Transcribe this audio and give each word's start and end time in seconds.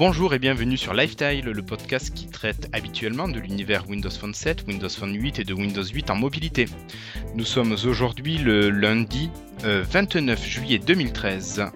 Bonjour 0.00 0.32
et 0.32 0.38
bienvenue 0.38 0.78
sur 0.78 0.94
Lifestyle, 0.94 1.44
le 1.44 1.62
podcast 1.62 2.14
qui 2.14 2.26
traite 2.26 2.70
habituellement 2.72 3.28
de 3.28 3.38
l'univers 3.38 3.86
Windows 3.86 4.08
Phone 4.08 4.32
7, 4.32 4.64
Windows 4.66 4.88
Phone 4.88 5.14
8 5.14 5.40
et 5.40 5.44
de 5.44 5.52
Windows 5.52 5.84
8 5.84 6.10
en 6.10 6.14
mobilité. 6.14 6.64
Nous 7.34 7.44
sommes 7.44 7.72
aujourd'hui 7.72 8.38
le 8.38 8.70
lundi 8.70 9.30
29 9.62 10.40
euh, 10.40 10.42
juillet 10.42 10.78
2013. 10.78 11.70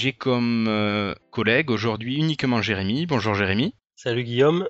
J'ai 0.00 0.14
comme 0.14 0.64
euh, 0.66 1.14
collègue 1.30 1.70
aujourd'hui 1.70 2.16
uniquement 2.16 2.62
Jérémy. 2.62 3.04
Bonjour 3.04 3.34
Jérémy. 3.34 3.74
Salut 3.96 4.24
Guillaume. 4.24 4.66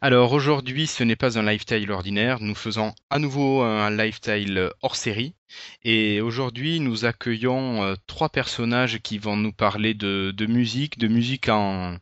Alors 0.00 0.30
aujourd'hui, 0.32 0.86
ce 0.86 1.02
n'est 1.02 1.16
pas 1.16 1.36
un 1.36 1.42
lifestyle 1.42 1.90
ordinaire, 1.90 2.38
nous 2.40 2.54
faisons 2.54 2.94
à 3.10 3.18
nouveau 3.18 3.62
un 3.62 3.90
lifestyle 3.90 4.70
hors 4.82 4.94
série. 4.94 5.34
Et 5.82 6.20
aujourd'hui, 6.20 6.78
nous 6.78 7.06
accueillons 7.06 7.82
euh, 7.82 7.94
trois 8.06 8.28
personnages 8.28 9.00
qui 9.00 9.18
vont 9.18 9.36
nous 9.36 9.52
parler 9.52 9.94
de, 9.94 10.46
musique, 10.46 10.96
de 10.96 11.08
musique 11.08 11.48
en, 11.48 11.96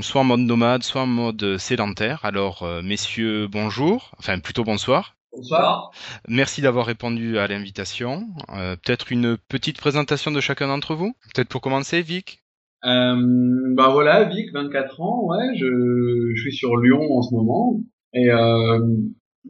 soit 0.00 0.22
en 0.22 0.24
mode 0.24 0.40
nomade, 0.40 0.84
soit 0.84 1.02
en 1.02 1.06
mode 1.06 1.58
sédentaire. 1.58 2.24
Alors, 2.24 2.62
euh, 2.62 2.80
messieurs, 2.80 3.46
bonjour, 3.46 4.12
enfin 4.18 4.38
plutôt 4.38 4.64
bonsoir. 4.64 5.15
Bonsoir. 5.36 5.90
Merci 6.28 6.62
d'avoir 6.62 6.86
répondu 6.86 7.38
à 7.38 7.46
l'invitation. 7.46 8.26
Euh, 8.56 8.76
peut-être 8.76 9.12
une 9.12 9.36
petite 9.36 9.76
présentation 9.78 10.30
de 10.30 10.40
chacun 10.40 10.68
d'entre 10.68 10.94
vous 10.94 11.14
Peut-être 11.34 11.48
pour 11.48 11.60
commencer, 11.60 12.00
Vic 12.00 12.40
euh, 12.84 13.74
bah 13.74 13.88
voilà, 13.88 14.24
Vic, 14.24 14.52
24 14.52 15.00
ans, 15.00 15.24
ouais, 15.26 15.56
je, 15.56 16.32
je 16.34 16.40
suis 16.40 16.52
sur 16.52 16.76
Lyon 16.76 17.00
en 17.10 17.22
ce 17.22 17.34
moment 17.34 17.80
et 18.12 18.30
euh, 18.30 18.78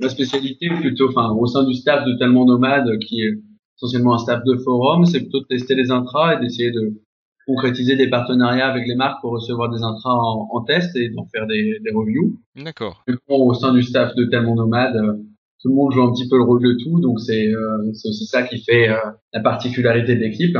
ma 0.00 0.08
spécialité 0.08 0.70
plutôt, 0.70 1.10
enfin 1.10 1.30
au 1.32 1.46
sein 1.46 1.64
du 1.64 1.74
staff 1.74 2.06
de 2.06 2.14
Tellement 2.18 2.46
Nomade, 2.46 2.98
qui 3.00 3.22
est 3.22 3.34
essentiellement 3.76 4.14
un 4.14 4.18
staff 4.18 4.42
de 4.44 4.56
forum, 4.56 5.04
c'est 5.04 5.20
plutôt 5.20 5.40
de 5.40 5.46
tester 5.46 5.74
les 5.74 5.90
intras 5.90 6.36
et 6.36 6.40
d'essayer 6.40 6.70
de 6.70 6.94
concrétiser 7.46 7.96
des 7.96 8.08
partenariats 8.08 8.68
avec 8.68 8.86
les 8.88 8.94
marques 8.94 9.20
pour 9.20 9.32
recevoir 9.32 9.70
des 9.70 9.82
intras 9.82 10.14
en, 10.14 10.48
en 10.50 10.60
test 10.62 10.96
et 10.96 11.10
d'en 11.10 11.26
faire 11.26 11.46
des, 11.46 11.78
des 11.84 11.90
reviews. 11.92 12.40
D'accord. 12.56 13.04
Au 13.28 13.54
sein 13.54 13.72
du 13.74 13.82
staff 13.82 14.14
de 14.14 14.24
Tellement 14.24 14.54
Nomade, 14.54 14.96
euh, 14.96 15.14
tout 15.66 15.72
le 15.72 15.76
monde 15.76 15.92
joue 15.92 16.02
un 16.02 16.12
petit 16.12 16.28
peu 16.28 16.36
le 16.36 16.44
rôle 16.44 16.62
de 16.62 16.76
tout, 16.80 17.00
donc 17.00 17.18
c'est 17.18 17.48
euh, 17.48 17.92
c'est 17.92 18.08
aussi 18.08 18.26
ça 18.26 18.44
qui 18.44 18.62
fait 18.62 18.88
euh, 18.88 18.98
la 19.32 19.40
particularité 19.40 20.14
de 20.14 20.20
l'équipe. 20.20 20.56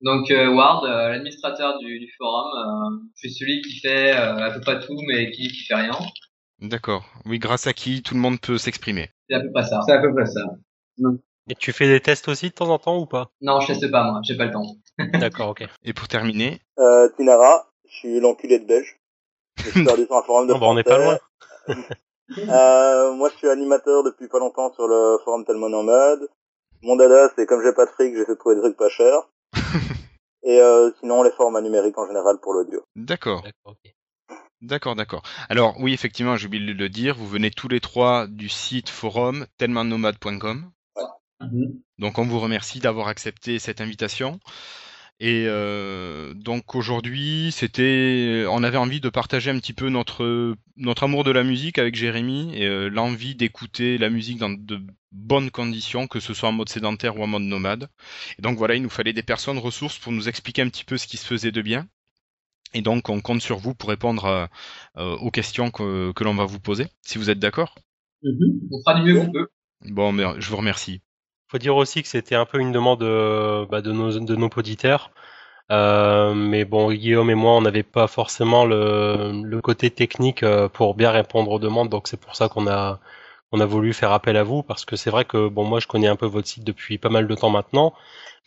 Donc 0.00 0.30
euh, 0.30 0.54
Ward, 0.54 0.84
euh, 0.84 1.08
l'administrateur 1.08 1.76
du, 1.80 1.98
du, 1.98 2.08
forum, 2.16 2.46
euh, 2.56 3.04
suis 3.16 3.32
celui 3.32 3.62
qui 3.62 3.80
fait 3.80 4.12
à 4.12 4.52
peu 4.52 4.60
près 4.60 4.78
tout, 4.78 4.96
mais 5.08 5.32
qui, 5.32 5.48
qui 5.48 5.64
fait 5.64 5.74
rien. 5.74 5.90
D'accord. 6.60 7.04
Oui, 7.26 7.40
grâce 7.40 7.66
à 7.66 7.72
qui 7.72 8.00
tout 8.02 8.14
le 8.14 8.20
monde 8.20 8.40
peut 8.40 8.58
s'exprimer. 8.58 9.10
C'est 9.28 9.34
à 9.34 9.40
peu 9.40 9.50
près 9.50 9.64
ça. 9.64 9.80
C'est 9.84 9.92
à 9.92 10.00
peu 10.00 10.14
près 10.14 10.26
ça. 10.26 10.42
Et 11.50 11.56
tu 11.56 11.72
fais 11.72 11.88
des 11.88 12.00
tests 12.00 12.28
aussi 12.28 12.50
de 12.50 12.54
temps 12.54 12.68
en 12.68 12.78
temps 12.78 12.98
ou 12.98 13.06
pas? 13.06 13.30
Non, 13.40 13.58
je 13.58 13.66
teste 13.68 13.90
pas 13.90 14.04
moi, 14.04 14.20
j'ai 14.22 14.36
pas 14.36 14.44
le 14.44 14.52
temps. 14.52 14.76
D'accord, 15.14 15.48
ok. 15.48 15.66
Et 15.82 15.92
pour 15.92 16.06
terminer? 16.06 16.60
Euh, 16.78 17.08
Tinara, 17.16 17.66
je 17.88 17.96
suis 17.96 18.20
l'enculé 18.20 18.60
de 18.60 18.66
Belge. 18.66 19.00
Je 19.56 19.70
suis 19.70 19.84
perdu 19.84 20.04
sur 20.04 20.16
un 20.16 20.22
forum 20.22 20.46
de 20.46 20.52
non, 20.52 20.60
bah, 20.60 20.66
on 20.68 20.78
est 20.78 20.84
pas 20.84 20.98
loin. 20.98 21.18
euh, 22.36 23.12
moi, 23.14 23.30
je 23.30 23.36
suis 23.36 23.48
animateur 23.48 24.04
depuis 24.04 24.28
pas 24.28 24.38
longtemps 24.38 24.72
sur 24.74 24.86
le 24.86 25.18
forum 25.24 25.44
Tellement 25.44 25.68
Nomade. 25.68 26.28
Mon 26.82 26.96
dada, 26.96 27.30
c'est 27.34 27.46
comme 27.46 27.62
j'ai 27.62 27.72
pas 27.72 27.86
de 27.86 27.90
fric, 27.90 28.14
j'essaie 28.14 28.32
de 28.32 28.38
trouver 28.38 28.56
des 28.56 28.62
trucs 28.62 28.76
pas 28.76 28.88
chers. 28.88 29.28
Et 30.44 30.60
euh, 30.60 30.90
sinon, 31.00 31.22
les 31.22 31.32
formats 31.32 31.60
numériques 31.60 31.98
en 31.98 32.06
général 32.06 32.38
pour 32.40 32.52
l'audio. 32.54 32.82
D'accord. 32.94 33.44
D'accord, 34.60 34.96
d'accord. 34.96 35.22
Alors 35.48 35.76
oui, 35.78 35.92
effectivement, 35.92 36.36
j'ai 36.36 36.46
oublié 36.46 36.74
de 36.74 36.78
le 36.78 36.88
dire, 36.88 37.16
vous 37.16 37.26
venez 37.26 37.50
tous 37.50 37.68
les 37.68 37.80
trois 37.80 38.26
du 38.26 38.48
site 38.48 38.88
forum 38.88 39.46
tellement-nomade.com. 39.56 40.70
Mhm. 41.40 41.80
Donc 41.98 42.18
on 42.18 42.24
vous 42.24 42.40
remercie 42.40 42.80
d'avoir 42.80 43.08
accepté 43.08 43.58
cette 43.58 43.80
invitation. 43.80 44.40
Et 45.20 45.46
euh, 45.48 46.32
donc 46.34 46.76
aujourd'hui, 46.76 47.50
c'était, 47.50 48.44
on 48.48 48.62
avait 48.62 48.76
envie 48.76 49.00
de 49.00 49.08
partager 49.08 49.50
un 49.50 49.58
petit 49.58 49.72
peu 49.72 49.88
notre 49.88 50.54
notre 50.76 51.02
amour 51.02 51.24
de 51.24 51.32
la 51.32 51.42
musique 51.42 51.78
avec 51.78 51.96
Jérémy 51.96 52.54
et 52.54 52.66
euh, 52.66 52.88
l'envie 52.88 53.34
d'écouter 53.34 53.98
la 53.98 54.10
musique 54.10 54.38
dans 54.38 54.50
de 54.50 54.80
bonnes 55.10 55.50
conditions, 55.50 56.06
que 56.06 56.20
ce 56.20 56.34
soit 56.34 56.50
en 56.50 56.52
mode 56.52 56.68
sédentaire 56.68 57.18
ou 57.18 57.24
en 57.24 57.26
mode 57.26 57.42
nomade. 57.42 57.88
Et 58.38 58.42
donc 58.42 58.58
voilà, 58.58 58.76
il 58.76 58.82
nous 58.82 58.90
fallait 58.90 59.12
des 59.12 59.24
personnes 59.24 59.58
ressources 59.58 59.98
pour 59.98 60.12
nous 60.12 60.28
expliquer 60.28 60.62
un 60.62 60.68
petit 60.68 60.84
peu 60.84 60.96
ce 60.96 61.08
qui 61.08 61.16
se 61.16 61.26
faisait 61.26 61.50
de 61.50 61.62
bien. 61.62 61.88
Et 62.74 62.82
donc 62.82 63.08
on 63.08 63.20
compte 63.20 63.42
sur 63.42 63.58
vous 63.58 63.74
pour 63.74 63.88
répondre 63.88 64.24
euh, 64.26 64.46
euh, 64.98 65.16
aux 65.16 65.32
questions 65.32 65.72
que, 65.72 66.12
que 66.12 66.22
l'on 66.22 66.34
va 66.36 66.44
vous 66.44 66.60
poser, 66.60 66.86
si 67.02 67.18
vous 67.18 67.28
êtes 67.28 67.40
d'accord. 67.40 67.74
Mhm. 68.22 68.68
On 68.70 68.80
fera 68.82 69.00
du 69.00 69.12
mieux 69.12 69.18
qu'on 69.18 69.32
peut. 69.32 69.48
Bon, 69.80 70.38
je 70.38 70.48
vous 70.48 70.56
remercie 70.56 71.00
faut 71.48 71.58
dire 71.58 71.76
aussi 71.76 72.02
que 72.02 72.08
c'était 72.08 72.34
un 72.34 72.44
peu 72.44 72.60
une 72.60 72.72
demande 72.72 73.00
de, 73.00 73.66
bah, 73.66 73.80
de 73.80 73.92
nos 73.92 74.10
auditeurs. 74.56 75.10
Euh, 75.70 76.32
mais 76.34 76.64
bon, 76.64 76.90
Guillaume 76.92 77.30
et 77.30 77.34
moi, 77.34 77.52
on 77.52 77.60
n'avait 77.60 77.82
pas 77.82 78.06
forcément 78.06 78.64
le, 78.64 79.60
côté 79.62 79.90
technique 79.90 80.42
euh, 80.42 80.68
pour 80.68 80.94
bien 80.94 81.10
répondre 81.10 81.50
aux 81.50 81.58
demandes, 81.58 81.90
donc 81.90 82.08
c'est 82.08 82.18
pour 82.18 82.36
ça 82.36 82.48
qu'on 82.48 82.66
a 82.66 82.98
voulu 83.52 83.92
faire 83.92 84.12
appel 84.12 84.36
à 84.36 84.44
vous 84.44 84.62
parce 84.62 84.84
que 84.84 84.96
c'est 84.96 85.10
vrai 85.10 85.24
que 85.24 85.48
bon, 85.48 85.64
moi, 85.64 85.80
je 85.80 85.86
connais 85.86 86.08
un 86.08 86.16
peu 86.16 86.26
votre 86.26 86.48
site 86.48 86.64
depuis 86.64 86.98
pas 86.98 87.10
mal 87.10 87.26
de 87.26 87.34
temps 87.34 87.50
maintenant. 87.50 87.94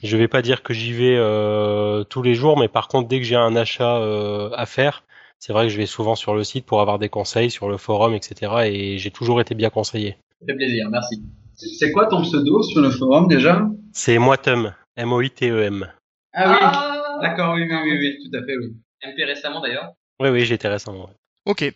Je 0.03 0.17
vais 0.17 0.27
pas 0.27 0.41
dire 0.41 0.63
que 0.63 0.73
j'y 0.73 0.93
vais 0.93 1.15
euh, 1.15 2.03
tous 2.03 2.23
les 2.23 2.33
jours, 2.33 2.57
mais 2.57 2.67
par 2.67 2.87
contre, 2.87 3.07
dès 3.07 3.19
que 3.19 3.25
j'ai 3.25 3.35
un 3.35 3.55
achat 3.55 3.97
euh, 3.97 4.49
à 4.55 4.65
faire, 4.65 5.03
c'est 5.37 5.53
vrai 5.53 5.65
que 5.65 5.69
je 5.69 5.77
vais 5.77 5.85
souvent 5.85 6.15
sur 6.15 6.33
le 6.33 6.43
site 6.43 6.65
pour 6.65 6.81
avoir 6.81 6.97
des 6.97 7.09
conseils 7.09 7.51
sur 7.51 7.69
le 7.69 7.77
forum, 7.77 8.15
etc. 8.15 8.51
Et 8.65 8.97
j'ai 8.97 9.11
toujours 9.11 9.41
été 9.41 9.53
bien 9.53 9.69
conseillé. 9.69 10.17
Ça 10.39 10.47
fait 10.47 10.55
plaisir, 10.55 10.89
merci. 10.89 11.21
C'est 11.67 11.91
quoi 11.91 12.07
ton 12.07 12.21
pseudo 12.23 12.63
sur 12.63 12.81
le 12.81 12.89
forum 12.89 13.27
déjà 13.27 13.67
C'est 13.93 14.17
Moitem, 14.17 14.73
M-O-I-T-E-M. 14.95 15.91
Ah 16.33 16.51
oui, 16.51 16.57
ah 16.61 17.19
d'accord, 17.21 17.53
oui, 17.53 17.67
oui, 17.69 17.77
oui, 17.83 17.97
oui, 17.99 18.29
tout 18.29 18.37
à 18.37 18.41
fait, 18.43 18.57
oui. 18.57 18.75
MP 19.03 19.23
récemment 19.25 19.61
d'ailleurs 19.61 19.93
Oui, 20.19 20.29
oui, 20.29 20.45
j'étais 20.45 20.67
récemment. 20.67 21.09
Ok. 21.45 21.71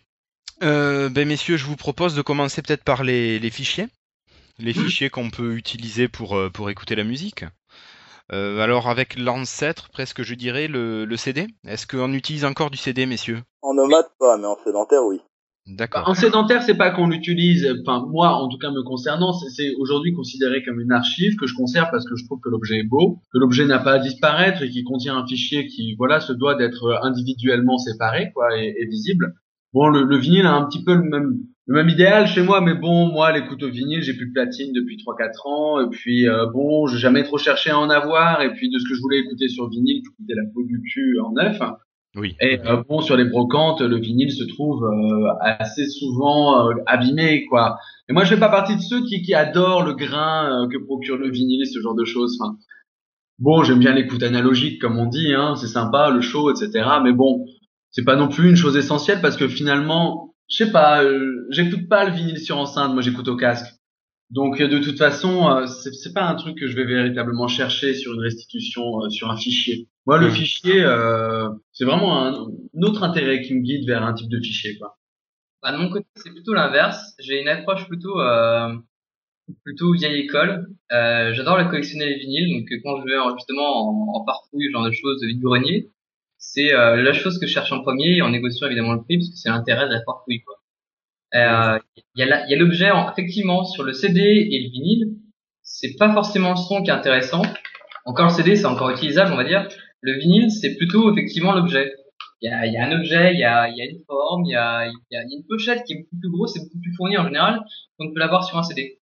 Euh, 0.62 1.08
ben 1.08 1.28
messieurs, 1.28 1.56
je 1.56 1.66
vous 1.66 1.76
propose 1.76 2.14
de 2.14 2.22
commencer 2.22 2.62
peut-être 2.62 2.84
par 2.84 3.04
les, 3.04 3.38
les 3.38 3.50
fichiers. 3.50 3.86
Les 4.58 4.72
mmh. 4.72 4.84
fichiers 4.84 5.10
qu'on 5.10 5.30
peut 5.30 5.54
utiliser 5.54 6.08
pour, 6.08 6.36
euh, 6.36 6.48
pour 6.50 6.70
écouter 6.70 6.96
la 6.96 7.04
musique. 7.04 7.44
Euh, 8.32 8.58
alors 8.60 8.88
avec 8.88 9.16
l'ancêtre, 9.16 9.88
presque 9.90 10.22
je 10.22 10.34
dirais, 10.34 10.66
le, 10.66 11.04
le 11.04 11.16
CD. 11.16 11.46
Est-ce 11.66 11.86
qu'on 11.86 12.12
utilise 12.12 12.44
encore 12.44 12.70
du 12.70 12.78
CD, 12.78 13.06
messieurs? 13.06 13.42
En 13.62 13.74
nomade 13.74 14.06
pas, 14.18 14.36
mais 14.36 14.46
en 14.46 14.56
sédentaire, 14.64 15.04
oui. 15.04 15.20
D'accord. 15.66 16.08
En 16.08 16.14
sédentaire, 16.14 16.62
c'est 16.62 16.76
pas 16.76 16.90
qu'on 16.90 17.08
l'utilise. 17.08 17.66
Enfin, 17.80 18.06
moi, 18.08 18.34
en 18.34 18.48
tout 18.48 18.58
cas, 18.58 18.70
me 18.70 18.82
concernant, 18.82 19.32
c'est 19.32 19.74
aujourd'hui 19.74 20.12
considéré 20.12 20.62
comme 20.62 20.80
une 20.80 20.92
archive 20.92 21.34
que 21.34 21.48
je 21.48 21.54
conserve 21.54 21.88
parce 21.90 22.08
que 22.08 22.14
je 22.14 22.24
trouve 22.24 22.38
que 22.40 22.48
l'objet 22.48 22.78
est 22.78 22.88
beau, 22.88 23.18
que 23.32 23.38
l'objet 23.38 23.66
n'a 23.66 23.80
pas 23.80 23.94
à 23.94 23.98
disparaître 23.98 24.62
et 24.62 24.70
qui 24.70 24.84
contient 24.84 25.16
un 25.16 25.26
fichier 25.26 25.66
qui, 25.66 25.96
voilà, 25.96 26.20
se 26.20 26.32
doit 26.32 26.54
d'être 26.54 27.00
individuellement 27.02 27.78
séparé, 27.78 28.30
quoi, 28.32 28.56
et, 28.56 28.86
visible. 28.86 29.34
Bon, 29.72 29.88
le, 29.88 30.04
le, 30.04 30.16
vinyle 30.16 30.46
a 30.46 30.52
un 30.52 30.64
petit 30.66 30.84
peu 30.84 30.94
le 30.94 31.02
même, 31.02 31.40
le 31.66 31.74
même 31.74 31.88
idéal 31.88 32.28
chez 32.28 32.42
moi, 32.42 32.60
mais 32.60 32.74
bon, 32.74 33.08
moi, 33.08 33.32
les 33.32 33.44
couteaux 33.44 33.68
vinyle, 33.68 34.02
j'ai 34.02 34.14
plus 34.14 34.28
de 34.28 34.32
platine 34.32 34.72
depuis 34.72 34.96
3-4 34.98 35.48
ans, 35.48 35.80
et 35.80 35.90
puis 35.90 36.28
euh, 36.28 36.46
bon, 36.46 36.86
j'ai 36.86 36.98
jamais 36.98 37.24
trop 37.24 37.38
cherché 37.38 37.70
à 37.70 37.78
en 37.78 37.90
avoir, 37.90 38.40
et 38.40 38.52
puis 38.52 38.70
de 38.70 38.78
ce 38.78 38.88
que 38.88 38.94
je 38.94 39.00
voulais 39.00 39.18
écouter 39.18 39.48
sur 39.48 39.68
vinyle, 39.68 40.00
j'écoutais 40.04 40.34
la 40.36 40.48
peau 40.54 40.62
du 40.62 40.80
cul 40.80 41.18
en 41.20 41.32
neuf. 41.32 41.58
Oui. 42.16 42.34
Et 42.40 42.58
euh, 42.66 42.82
bon, 42.88 43.00
sur 43.00 43.16
les 43.16 43.24
brocantes, 43.24 43.80
le 43.82 43.98
vinyle 43.98 44.32
se 44.32 44.44
trouve 44.44 44.84
euh, 44.84 45.28
assez 45.40 45.86
souvent 45.86 46.68
euh, 46.68 46.74
abîmé, 46.86 47.44
quoi. 47.46 47.78
Et 48.08 48.12
moi, 48.12 48.24
je 48.24 48.30
fais 48.30 48.40
pas 48.40 48.48
partie 48.48 48.76
de 48.76 48.80
ceux 48.80 49.04
qui, 49.04 49.22
qui 49.22 49.34
adorent 49.34 49.84
le 49.84 49.94
grain 49.94 50.64
euh, 50.64 50.68
que 50.68 50.78
procure 50.78 51.18
le 51.18 51.30
vinyle, 51.30 51.66
ce 51.66 51.80
genre 51.80 51.94
de 51.94 52.04
choses. 52.04 52.38
Enfin, 52.40 52.56
bon, 53.38 53.62
j'aime 53.62 53.78
bien 53.78 53.92
l'écoute 53.92 54.22
analogique, 54.22 54.80
comme 54.80 54.98
on 54.98 55.06
dit, 55.06 55.34
hein, 55.34 55.56
c'est 55.56 55.66
sympa, 55.66 56.10
le 56.10 56.22
show, 56.22 56.50
etc. 56.50 56.88
Mais 57.04 57.12
bon, 57.12 57.44
c'est 57.90 58.04
pas 58.04 58.16
non 58.16 58.28
plus 58.28 58.48
une 58.48 58.56
chose 58.56 58.76
essentielle 58.76 59.20
parce 59.20 59.36
que 59.36 59.48
finalement, 59.48 60.34
je 60.48 60.64
sais 60.64 60.72
pas, 60.72 61.02
j'écoute 61.50 61.88
pas 61.88 62.04
le 62.04 62.14
vinyle 62.14 62.38
sur 62.38 62.56
enceinte, 62.58 62.92
moi 62.92 63.02
j'écoute 63.02 63.28
au 63.28 63.36
casque. 63.36 63.76
Donc 64.30 64.60
de 64.60 64.78
toute 64.78 64.98
façon, 64.98 65.48
euh, 65.48 65.66
c'est 65.66 66.12
pas 66.12 66.24
un 66.24 66.34
truc 66.34 66.58
que 66.58 66.66
je 66.66 66.74
vais 66.74 66.84
véritablement 66.84 67.46
chercher 67.46 67.94
sur 67.94 68.12
une 68.14 68.20
restitution 68.20 68.82
euh, 69.02 69.08
sur 69.08 69.30
un 69.30 69.36
fichier. 69.36 69.88
Moi, 70.06 70.18
le 70.18 70.30
fichier, 70.30 70.82
euh, 70.82 71.48
c'est 71.72 71.84
vraiment 71.84 72.26
un, 72.26 72.46
autre 72.82 73.02
intérêt 73.02 73.42
qui 73.42 73.54
me 73.54 73.60
guide 73.60 73.86
vers 73.86 74.02
un 74.02 74.14
type 74.14 74.28
de 74.28 74.40
fichier, 74.40 74.78
quoi. 74.78 74.98
Bah, 75.62 75.72
de 75.72 75.78
mon 75.78 75.88
côté, 75.88 76.06
c'est 76.14 76.30
plutôt 76.30 76.54
l'inverse. 76.54 77.14
J'ai 77.18 77.40
une 77.40 77.48
approche 77.48 77.86
plutôt 77.88 78.20
plutôt 79.64 79.92
vieille 79.92 80.20
école. 80.20 80.66
J'adore 80.90 81.56
la 81.56 81.64
collectionner 81.64 82.06
les 82.06 82.18
vinyles, 82.18 82.58
donc 82.58 82.68
quand 82.82 83.00
je 83.00 83.04
vais 83.04 83.34
justement 83.36 83.88
en, 83.88 84.20
en 84.20 84.24
parfouille, 84.24 84.70
genre 84.70 84.84
de 84.84 84.92
choses 84.92 85.20
de 85.20 85.40
grenier, 85.40 85.90
c'est 86.38 86.72
la 86.72 87.12
chose 87.12 87.38
que 87.40 87.46
je 87.46 87.52
cherche 87.52 87.72
en 87.72 87.82
premier, 87.82 88.22
en 88.22 88.30
négociant 88.30 88.66
évidemment 88.66 88.94
le 88.94 89.02
prix, 89.02 89.18
parce 89.18 89.30
que 89.30 89.36
c'est 89.36 89.48
l'intérêt 89.48 89.86
de 89.88 89.92
la 89.92 90.00
parfouille, 90.02 90.42
quoi. 90.42 90.56
Euh, 91.34 91.78
il 92.14 92.24
y 92.24 92.54
a 92.54 92.56
l'objet 92.56 92.88
effectivement 93.12 93.64
sur 93.64 93.82
le 93.82 93.92
CD 93.92 94.20
et 94.20 94.62
le 94.62 94.70
vinyle. 94.70 95.16
C'est 95.62 95.96
pas 95.98 96.12
forcément 96.12 96.50
le 96.50 96.56
son 96.56 96.82
qui 96.82 96.90
est 96.90 96.94
intéressant. 96.94 97.42
encore 98.04 98.26
le 98.26 98.32
CD, 98.32 98.56
c'est 98.56 98.66
encore 98.66 98.90
utilisable, 98.90 99.32
on 99.32 99.36
va 99.36 99.44
dire. 99.44 99.68
Le 100.02 100.18
vinyle, 100.18 100.50
c'est 100.50 100.76
plutôt 100.76 101.12
effectivement 101.12 101.52
l'objet. 101.52 101.92
Il 102.42 102.50
y 102.50 102.52
a, 102.52 102.66
y 102.66 102.76
a 102.76 102.86
un 102.86 102.92
objet, 102.92 103.32
il 103.32 103.40
y 103.40 103.44
a, 103.44 103.68
y 103.68 103.80
a 103.80 103.84
une 103.84 104.04
forme, 104.06 104.44
il 104.44 104.50
y 104.50 104.56
a, 104.56 104.86
y 105.10 105.16
a 105.16 105.22
une 105.22 105.44
pochette 105.48 105.84
qui 105.84 105.94
est 105.94 105.96
beaucoup 105.96 106.20
plus 106.20 106.30
grosse 106.30 106.56
et 106.56 106.60
beaucoup 106.60 106.80
plus 106.80 106.94
fournie 106.94 107.16
en 107.16 107.24
général 107.24 107.64
qu'on 107.98 108.12
peut 108.12 108.20
l'avoir 108.20 108.44
sur 108.44 108.58
un 108.58 108.62
CD. 108.62 109.00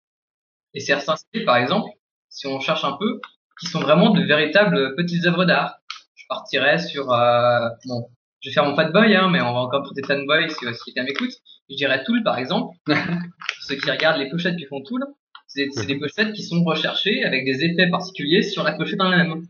Et 0.74 0.80
certains 0.80 1.16
CD, 1.16 1.44
par 1.44 1.56
exemple, 1.56 1.90
si 2.28 2.46
on 2.46 2.60
cherche 2.60 2.84
un 2.84 2.96
peu, 2.98 3.20
qui 3.60 3.66
sont 3.66 3.80
vraiment 3.80 4.10
de 4.10 4.22
véritables 4.22 4.94
petites 4.96 5.24
œuvres 5.26 5.44
d'art. 5.44 5.76
Je 6.14 6.24
partirais 6.28 6.78
sur, 6.78 7.12
euh, 7.12 7.68
bon, 7.86 8.08
je 8.40 8.48
vais 8.48 8.54
faire 8.54 8.64
mon 8.64 8.74
fanboy, 8.74 9.14
hein, 9.14 9.28
mais 9.30 9.40
on 9.40 9.52
va 9.52 9.60
encore 9.60 9.82
de 9.94 10.06
fanboy 10.06 10.50
si, 10.50 10.56
si 10.56 10.84
quelqu'un 10.84 11.04
m'écoute. 11.04 11.32
Je 11.70 11.76
dirais 11.76 12.02
Tool, 12.04 12.22
par 12.22 12.38
exemple. 12.38 12.76
Ceux 13.62 13.76
qui 13.76 13.90
regardent 13.90 14.18
les 14.18 14.28
pochettes 14.28 14.56
qui 14.56 14.66
font 14.66 14.82
Tool, 14.82 15.04
c'est 15.46 15.86
des 15.86 15.98
pochettes 15.98 16.32
qui 16.32 16.42
sont 16.42 16.62
recherchées 16.64 17.24
avec 17.24 17.44
des 17.44 17.64
effets 17.64 17.88
particuliers 17.88 18.42
sur 18.42 18.62
la 18.62 18.72
pochette 18.72 19.00
en 19.00 19.12
elle-même. 19.12 19.42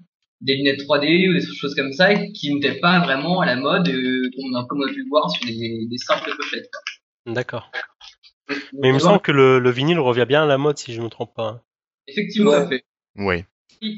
Des 0.43 0.57
lunettes 0.57 0.81
3D 0.81 1.29
ou 1.31 1.33
des 1.35 1.41
choses 1.55 1.75
comme 1.75 1.93
ça 1.93 2.15
qui 2.15 2.53
n'étaient 2.55 2.79
pas 2.81 3.01
vraiment 3.01 3.41
à 3.41 3.47
la 3.47 3.57
mode, 3.57 3.89
euh, 3.89 4.31
comme, 4.35 4.45
on 4.53 4.59
a, 4.59 4.67
comme 4.67 4.81
on 4.83 4.87
a 4.89 4.93
pu 4.93 5.03
le 5.03 5.09
voir 5.09 5.31
sur 5.31 5.45
des, 5.47 5.87
des 5.89 5.99
simples 5.99 6.31
pochettes. 6.37 6.69
D'accord. 7.27 7.71
Mais 8.73 8.89
il 8.89 8.95
me 8.95 8.99
semble 8.99 9.21
que 9.21 9.33
le, 9.33 9.59
le 9.61 9.71
vinyle 9.71 10.01
revient 10.01 10.27
bien 10.27 10.43
à 10.43 10.47
la 10.47 10.59
mode 10.59 10.79
si 10.79 10.93
je 10.93 10.99
ne 11.01 11.05
me 11.05 11.11
trompe 11.11 11.33
pas. 11.35 11.47
hein. 11.49 11.61
Effectivement, 12.09 12.51
Ouais. 12.51 12.59
ça 12.59 12.69
fait. 12.69 12.85
Ouais. 13.17 13.47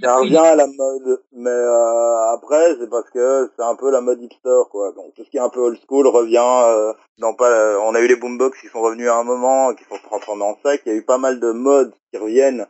Ça 0.03 0.17
revient 0.19 0.37
à 0.39 0.55
la 0.57 0.67
mode, 0.67 1.21
mais 1.33 1.51
euh, 1.51 2.35
après 2.35 2.75
c'est 2.81 2.89
parce 2.89 3.09
que 3.11 3.51
c'est 3.57 3.63
un 3.65 3.77
peu 3.77 3.91
la 3.91 4.01
mode 4.01 4.19
hipster 4.23 4.63
quoi. 4.71 4.93
Donc 4.97 5.13
tout 5.15 5.25
ce 5.25 5.31
qui 5.31 5.37
est 5.37 5.41
un 5.41 5.51
peu 5.51 5.61
old 5.61 5.79
school 5.87 6.07
revient. 6.07 6.37
Euh, 6.39 6.93
dans 7.19 7.35
pas, 7.35 7.79
on 7.81 7.95
a 7.95 8.01
eu 8.01 8.09
les 8.09 8.17
boombox 8.17 8.59
qui 8.61 8.69
sont 8.69 8.81
revenus 8.81 9.09
à 9.09 9.17
un 9.17 9.25
moment, 9.25 9.75
qui 9.75 9.85
sont 9.85 9.99
transformés 10.03 10.45
en 10.45 10.57
sac. 10.63 10.81
Il 10.87 10.89
y 10.91 10.93
a 10.95 10.99
eu 10.99 11.05
pas 11.05 11.19
mal 11.19 11.39
de 11.41 11.51
modes 11.53 11.93
qui 12.13 12.19
reviennent. 12.19 12.67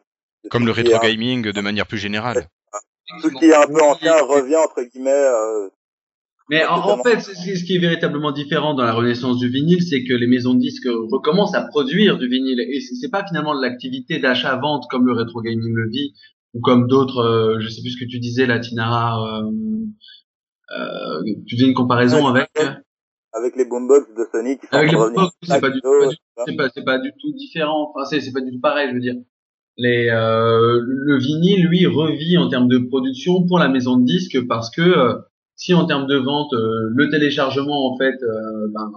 Comme 0.50 0.66
le 0.66 0.72
rétro 0.72 0.96
un- 0.96 0.98
gaming 1.00 1.52
de 1.52 1.60
manière 1.60 1.86
plus 1.86 1.98
générale. 1.98 2.48
Tout 3.08 3.28
ce 3.28 3.34
qui 3.34 3.44
est 3.46 3.54
un 3.54 3.66
peu 3.66 3.82
ancien 3.82 4.14
revient 4.22 4.56
entre 4.56 4.82
guillemets. 4.82 5.10
Euh, 5.10 5.68
Mais 6.50 6.64
en, 6.66 6.76
en 6.78 7.02
fait, 7.02 7.20
ce 7.20 7.64
qui 7.64 7.76
est 7.76 7.78
véritablement 7.78 8.32
différent 8.32 8.74
dans 8.74 8.84
la 8.84 8.92
renaissance 8.92 9.38
du 9.38 9.48
vinyle, 9.48 9.82
c'est 9.82 10.04
que 10.04 10.14
les 10.14 10.26
maisons 10.26 10.54
de 10.54 10.60
disques 10.60 10.88
recommencent 10.88 11.54
à 11.54 11.62
produire 11.62 12.18
du 12.18 12.28
vinyle. 12.28 12.60
Et 12.60 12.80
c'est 12.80 13.10
pas 13.10 13.26
finalement 13.26 13.54
de 13.54 13.62
l'activité 13.62 14.18
d'achat-vente 14.18 14.84
comme 14.90 15.06
le 15.06 15.12
rétro 15.12 15.40
gaming 15.42 15.72
le 15.74 15.88
vit, 15.90 16.14
ou 16.54 16.60
comme 16.60 16.86
d'autres, 16.86 17.18
euh, 17.18 17.60
je 17.60 17.68
sais 17.68 17.80
plus 17.82 17.90
ce 17.90 17.98
que 18.04 18.08
tu 18.08 18.18
disais, 18.18 18.46
la 18.46 18.58
Tinara, 18.60 19.40
euh, 19.40 19.50
euh, 20.78 21.22
tu 21.46 21.56
faisais 21.56 21.66
une 21.68 21.74
comparaison 21.74 22.26
avec, 22.26 22.50
avec 23.32 23.56
les 23.56 23.64
boombox 23.64 24.08
de 24.14 24.24
Sony 24.32 24.58
qui 24.58 24.66
sont 24.66 24.74
avec 24.76 24.90
les 24.92 24.96
boombox, 24.96 25.34
c'est 25.42 25.60
pas 25.60 25.70
du 25.70 25.80
tout, 25.80 25.88
Ouais, 25.88 26.06
pas 26.06 26.08
du- 26.10 26.16
c'est 26.46 26.56
pas, 26.56 26.68
c'est 26.74 26.84
pas 26.84 26.98
du 26.98 27.10
tout 27.20 27.32
différent. 27.36 27.90
Enfin, 27.94 28.04
c'est, 28.08 28.20
c'est 28.20 28.32
pas 28.32 28.40
du 28.40 28.50
tout 28.52 28.60
pareil, 28.60 28.88
je 28.90 28.94
veux 28.94 29.00
dire. 29.00 29.14
Les, 29.76 30.08
euh, 30.08 30.80
le 30.86 31.18
vinyle, 31.18 31.66
lui, 31.66 31.86
revit 31.86 32.38
en 32.38 32.48
termes 32.48 32.68
de 32.68 32.78
production 32.78 33.44
pour 33.46 33.58
la 33.58 33.68
maison 33.68 33.96
de 33.96 34.04
disques 34.04 34.46
parce 34.46 34.70
que 34.70 34.80
euh, 34.82 35.14
si 35.56 35.74
en 35.74 35.84
termes 35.86 36.06
de 36.06 36.16
vente, 36.16 36.52
euh, 36.52 36.90
le 36.94 37.08
téléchargement, 37.10 37.92
en 37.92 37.98
fait, 37.98 38.14
euh, 38.22 38.68
ben, 38.72 38.92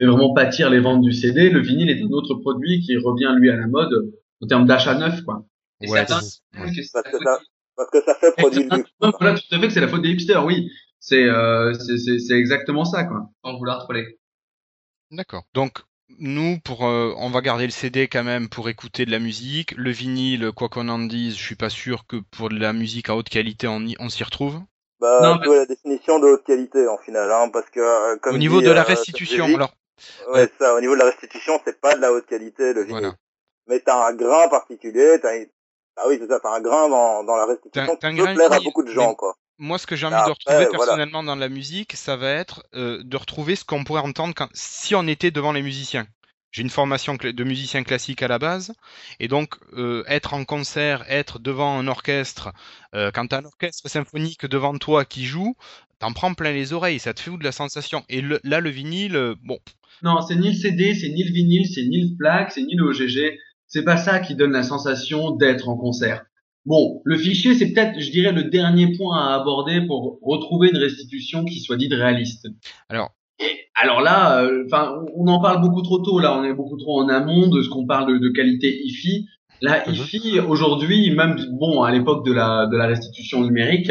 fait 0.00 0.06
vraiment 0.06 0.34
pâtir 0.34 0.68
les 0.70 0.80
ventes 0.80 1.00
du 1.02 1.12
CD, 1.12 1.48
le 1.50 1.60
vinyle 1.60 1.90
est 1.90 2.02
un 2.02 2.10
autre 2.10 2.34
produit 2.34 2.80
qui 2.80 2.96
revient, 2.96 3.32
lui, 3.38 3.50
à 3.50 3.56
la 3.56 3.66
mode 3.66 4.12
en 4.42 4.46
termes 4.46 4.66
d'achat 4.66 4.94
neuf, 4.98 5.22
quoi. 5.22 5.46
Et 5.80 5.88
Ouais, 5.90 6.04
certains 6.06 6.20
que 6.20 6.58
Parce 6.58 6.72
que 6.76 6.82
ça, 6.82 7.02
parce 7.76 7.90
que 7.90 8.02
ça 8.04 8.14
fait 8.14 8.32
produit 8.36 8.58
de 8.58 8.62
certains- 8.64 8.76
luxe. 8.78 8.90
non, 9.02 9.12
voilà, 9.20 9.38
tout 9.38 9.54
à 9.54 9.58
fait 9.60 9.66
que 9.68 9.72
c'est 9.72 9.80
la 9.80 9.88
faute 9.88 10.02
des 10.02 10.10
hipsters, 10.10 10.44
oui. 10.44 10.70
C'est, 10.98 11.24
euh, 11.24 11.72
c'est, 11.74 11.98
c'est, 11.98 12.18
c'est 12.18 12.34
exactement 12.34 12.84
ça, 12.84 13.04
quoi. 13.04 13.28
sans 13.44 13.56
vouloir 13.58 13.78
troller. 13.84 14.18
D'accord. 15.12 15.44
Donc 15.54 15.82
nous, 16.18 16.58
pour, 16.60 16.86
euh, 16.86 17.12
on 17.18 17.30
va 17.30 17.40
garder 17.40 17.64
le 17.64 17.72
CD 17.72 18.08
quand 18.08 18.24
même 18.24 18.48
pour 18.48 18.68
écouter 18.68 19.04
de 19.06 19.10
la 19.10 19.18
musique. 19.18 19.72
Le 19.76 19.90
vinyle, 19.90 20.52
quoi 20.54 20.68
qu'on 20.68 20.88
en 20.88 20.98
dise, 20.98 21.36
je 21.36 21.42
suis 21.42 21.56
pas 21.56 21.70
sûr 21.70 22.06
que 22.06 22.16
pour 22.16 22.48
de 22.48 22.58
la 22.58 22.72
musique 22.72 23.08
à 23.08 23.16
haute 23.16 23.28
qualité, 23.28 23.66
on, 23.66 23.80
y- 23.80 23.96
on 23.98 24.08
s'y 24.08 24.24
retrouve. 24.24 24.60
Bah, 25.00 25.20
Non, 25.22 25.44
vois 25.44 25.56
la 25.56 25.66
définition 25.66 26.18
de 26.18 26.26
haute 26.26 26.44
qualité 26.44 26.88
en 26.88 26.96
final, 26.98 27.30
hein, 27.30 27.50
parce 27.52 27.68
que 27.70 27.80
euh, 27.80 28.16
comme 28.18 28.34
Au 28.36 28.38
niveau 28.38 28.60
dit, 28.60 28.66
de 28.66 28.72
la 28.72 28.80
euh, 28.80 28.84
restitution, 28.84 29.44
alors 29.44 29.74
ouais, 30.32 30.48
ça, 30.58 30.74
au 30.74 30.80
niveau 30.80 30.94
de 30.94 31.00
la 31.00 31.06
restitution, 31.06 31.60
c'est 31.66 31.80
pas 31.80 31.96
de 31.96 32.00
la 32.00 32.12
haute 32.12 32.26
qualité 32.26 32.72
le 32.72 32.80
vinyle. 32.82 32.90
voilà. 33.00 33.14
Mais 33.66 33.80
t'as 33.80 34.08
un 34.08 34.14
grain 34.14 34.48
particulier, 34.48 35.18
t'as 35.20 35.36
une- 35.36 35.48
ah 35.96 36.04
oui 36.08 36.18
c'est 36.20 36.28
ça, 36.28 36.40
t'as 36.40 36.54
un 36.54 36.60
grain 36.60 36.88
dans, 36.88 37.24
dans 37.24 37.36
la 37.36 37.46
restitution 37.46 37.96
qui 37.96 38.06
peut 38.06 38.22
grain 38.22 38.34
plaire 38.34 38.52
à 38.52 38.60
beaucoup 38.60 38.82
de 38.84 38.92
gens 38.92 39.10
mais- 39.10 39.16
quoi. 39.16 39.36
Moi, 39.58 39.78
ce 39.78 39.86
que 39.86 39.96
j'ai 39.96 40.06
envie 40.06 40.14
Après, 40.14 40.26
de 40.26 40.30
retrouver 40.30 40.66
voilà. 40.74 40.92
personnellement 40.92 41.22
dans 41.22 41.34
la 41.36 41.48
musique, 41.48 41.94
ça 41.94 42.16
va 42.16 42.30
être 42.30 42.64
euh, 42.74 43.02
de 43.02 43.16
retrouver 43.16 43.56
ce 43.56 43.64
qu'on 43.64 43.84
pourrait 43.84 44.02
entendre 44.02 44.34
quand, 44.34 44.48
si 44.52 44.94
on 44.94 45.06
était 45.06 45.30
devant 45.30 45.52
les 45.52 45.62
musiciens. 45.62 46.06
J'ai 46.52 46.62
une 46.62 46.70
formation 46.70 47.16
de 47.16 47.44
musicien 47.44 47.82
classique 47.82 48.22
à 48.22 48.28
la 48.28 48.38
base, 48.38 48.72
et 49.20 49.28
donc 49.28 49.56
euh, 49.74 50.04
être 50.06 50.32
en 50.32 50.44
concert, 50.44 51.04
être 51.10 51.38
devant 51.38 51.78
un 51.78 51.86
orchestre, 51.86 52.52
euh, 52.94 53.10
quand 53.12 53.26
t'as 53.26 53.40
un 53.40 53.44
orchestre 53.44 53.88
symphonique 53.90 54.46
devant 54.46 54.76
toi 54.78 55.04
qui 55.04 55.26
joue, 55.26 55.54
t'en 55.98 56.12
prends 56.12 56.32
plein 56.34 56.52
les 56.52 56.72
oreilles, 56.72 56.98
ça 56.98 57.12
te 57.14 57.20
fait 57.20 57.30
de 57.36 57.44
la 57.44 57.52
sensation. 57.52 58.04
Et 58.08 58.20
le- 58.22 58.40
là, 58.42 58.60
le 58.60 58.70
vinyle, 58.70 59.16
euh, 59.16 59.34
bon, 59.42 59.58
Non, 60.00 60.22
c'est 60.22 60.36
ni 60.36 60.48
le 60.48 60.54
CD, 60.54 60.94
c'est 60.94 61.10
ni 61.10 61.22
le 61.22 61.32
vinyle, 61.32 61.66
c'est 61.66 61.84
ni 61.84 62.00
le 62.08 62.16
plaque, 62.16 62.50
c'est 62.52 62.62
ni 62.62 62.74
le 62.76 62.84
OGG. 62.84 63.38
C'est 63.66 63.84
pas 63.84 63.98
ça 63.98 64.20
qui 64.20 64.34
donne 64.34 64.52
la 64.52 64.62
sensation 64.62 65.32
d'être 65.32 65.68
en 65.68 65.76
concert. 65.76 66.24
Bon, 66.66 67.00
le 67.04 67.16
fichier, 67.16 67.54
c'est 67.54 67.72
peut-être, 67.72 67.98
je 68.00 68.10
dirais, 68.10 68.32
le 68.32 68.44
dernier 68.44 68.92
point 68.96 69.16
à 69.18 69.34
aborder 69.40 69.82
pour 69.86 70.18
retrouver 70.22 70.68
une 70.70 70.76
restitution 70.78 71.44
qui 71.44 71.60
soit 71.60 71.76
dite 71.76 71.92
réaliste. 71.94 72.48
alors 72.88 73.10
Alors 73.80 74.00
là, 74.00 74.42
euh, 74.42 74.64
enfin, 74.66 74.94
on 75.14 75.26
en 75.28 75.40
parle 75.40 75.60
beaucoup 75.60 75.82
trop 75.82 75.98
tôt. 75.98 76.18
Là, 76.18 76.36
on 76.38 76.42
est 76.44 76.54
beaucoup 76.54 76.76
trop 76.76 77.00
en 77.00 77.08
amont 77.08 77.46
de 77.48 77.62
ce 77.62 77.68
qu'on 77.68 77.86
parle 77.86 78.12
de, 78.12 78.18
de 78.18 78.28
qualité 78.30 78.80
hi-fi. 78.82 79.26
La 79.60 79.86
Mhm. 79.86 79.94
hi-fi 79.94 80.40
aujourd'hui, 80.40 81.10
même 81.10 81.36
bon, 81.52 81.82
à 81.82 81.92
l'époque 81.92 82.26
de 82.26 82.32
la 82.32 82.66
de 82.66 82.76
la 82.76 82.86
restitution 82.86 83.42
numérique, 83.44 83.90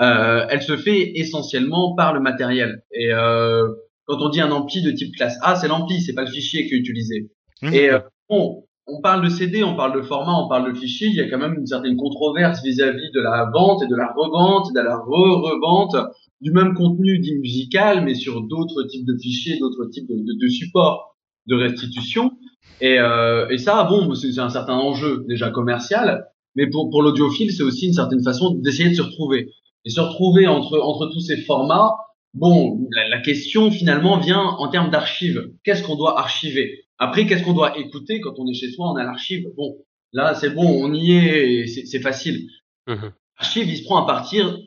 euh, 0.00 0.46
elle 0.48 0.62
se 0.62 0.76
fait 0.76 1.18
essentiellement 1.18 1.94
par 1.94 2.14
le 2.14 2.20
matériel. 2.20 2.82
Et 2.92 3.12
euh, 3.12 3.66
quand 4.06 4.22
on 4.22 4.28
dit 4.28 4.40
un 4.40 4.50
ampli 4.52 4.80
de 4.82 4.90
type 4.92 5.14
classe 5.16 5.36
A, 5.42 5.56
c'est 5.56 5.68
l'ampli, 5.68 6.00
c'est 6.00 6.14
pas 6.14 6.24
le 6.24 6.30
fichier 6.30 6.66
qui 6.66 6.74
est 6.74 6.78
utilisé. 6.78 7.30
Mhm. 7.62 7.74
Et 7.74 7.90
euh, 7.90 7.98
bon, 8.28 8.64
on 8.88 9.00
parle 9.00 9.22
de 9.22 9.28
CD, 9.28 9.62
on 9.62 9.76
parle 9.76 9.94
de 9.94 10.02
format, 10.02 10.34
on 10.34 10.48
parle 10.48 10.72
de 10.72 10.78
fichier. 10.78 11.08
Il 11.08 11.14
y 11.14 11.20
a 11.20 11.28
quand 11.28 11.38
même 11.38 11.54
une 11.58 11.66
certaine 11.66 11.96
controverse 11.96 12.62
vis-à-vis 12.64 13.10
de 13.12 13.20
la 13.20 13.50
vente 13.52 13.82
et 13.82 13.86
de 13.86 13.94
la 13.94 14.12
revente, 14.16 14.72
de 14.74 14.80
la 14.80 14.96
re-revente 14.96 15.96
du 16.40 16.52
même 16.52 16.74
contenu 16.74 17.18
dit 17.18 17.36
musical, 17.38 18.04
mais 18.04 18.14
sur 18.14 18.42
d'autres 18.42 18.84
types 18.84 19.06
de 19.06 19.16
fichiers, 19.16 19.58
d'autres 19.58 19.86
types 19.86 20.08
de, 20.08 20.48
supports 20.48 21.16
de 21.46 21.54
restitution. 21.54 22.32
Et, 22.80 22.98
euh, 22.98 23.56
ça, 23.58 23.84
bon, 23.84 24.14
c'est 24.14 24.38
un 24.38 24.48
certain 24.48 24.74
enjeu 24.74 25.24
déjà 25.28 25.50
commercial, 25.50 26.26
mais 26.54 26.68
pour, 26.68 27.02
l'audiophile, 27.02 27.52
c'est 27.52 27.62
aussi 27.62 27.86
une 27.86 27.92
certaine 27.92 28.22
façon 28.22 28.54
d'essayer 28.54 28.90
de 28.90 28.94
se 28.94 29.02
retrouver. 29.02 29.50
Et 29.84 29.90
se 29.90 30.00
retrouver 30.00 30.46
entre, 30.46 31.10
tous 31.12 31.20
ces 31.20 31.36
formats, 31.38 31.92
bon, 32.34 32.88
la 33.10 33.20
question 33.20 33.70
finalement 33.70 34.18
vient 34.18 34.40
en 34.40 34.68
termes 34.68 34.90
d'archives. 34.90 35.50
Qu'est-ce 35.64 35.82
qu'on 35.82 35.96
doit 35.96 36.18
archiver? 36.18 36.87
Après, 36.98 37.26
qu'est-ce 37.26 37.44
qu'on 37.44 37.54
doit 37.54 37.78
écouter 37.78 38.20
quand 38.20 38.34
on 38.38 38.46
est 38.48 38.54
chez 38.54 38.70
soi, 38.70 38.90
on 38.90 38.96
a 38.96 39.04
l'archive? 39.04 39.48
Bon, 39.56 39.76
là, 40.12 40.34
c'est 40.34 40.50
bon, 40.50 40.66
on 40.66 40.92
y 40.92 41.12
est, 41.12 41.66
c'est 41.66 42.00
facile. 42.00 42.48
Mhm. 42.86 43.12
L'archive, 43.38 43.68
il 43.68 43.76
se 43.76 43.84
prend 43.84 44.02
à 44.02 44.06
partir 44.06 44.58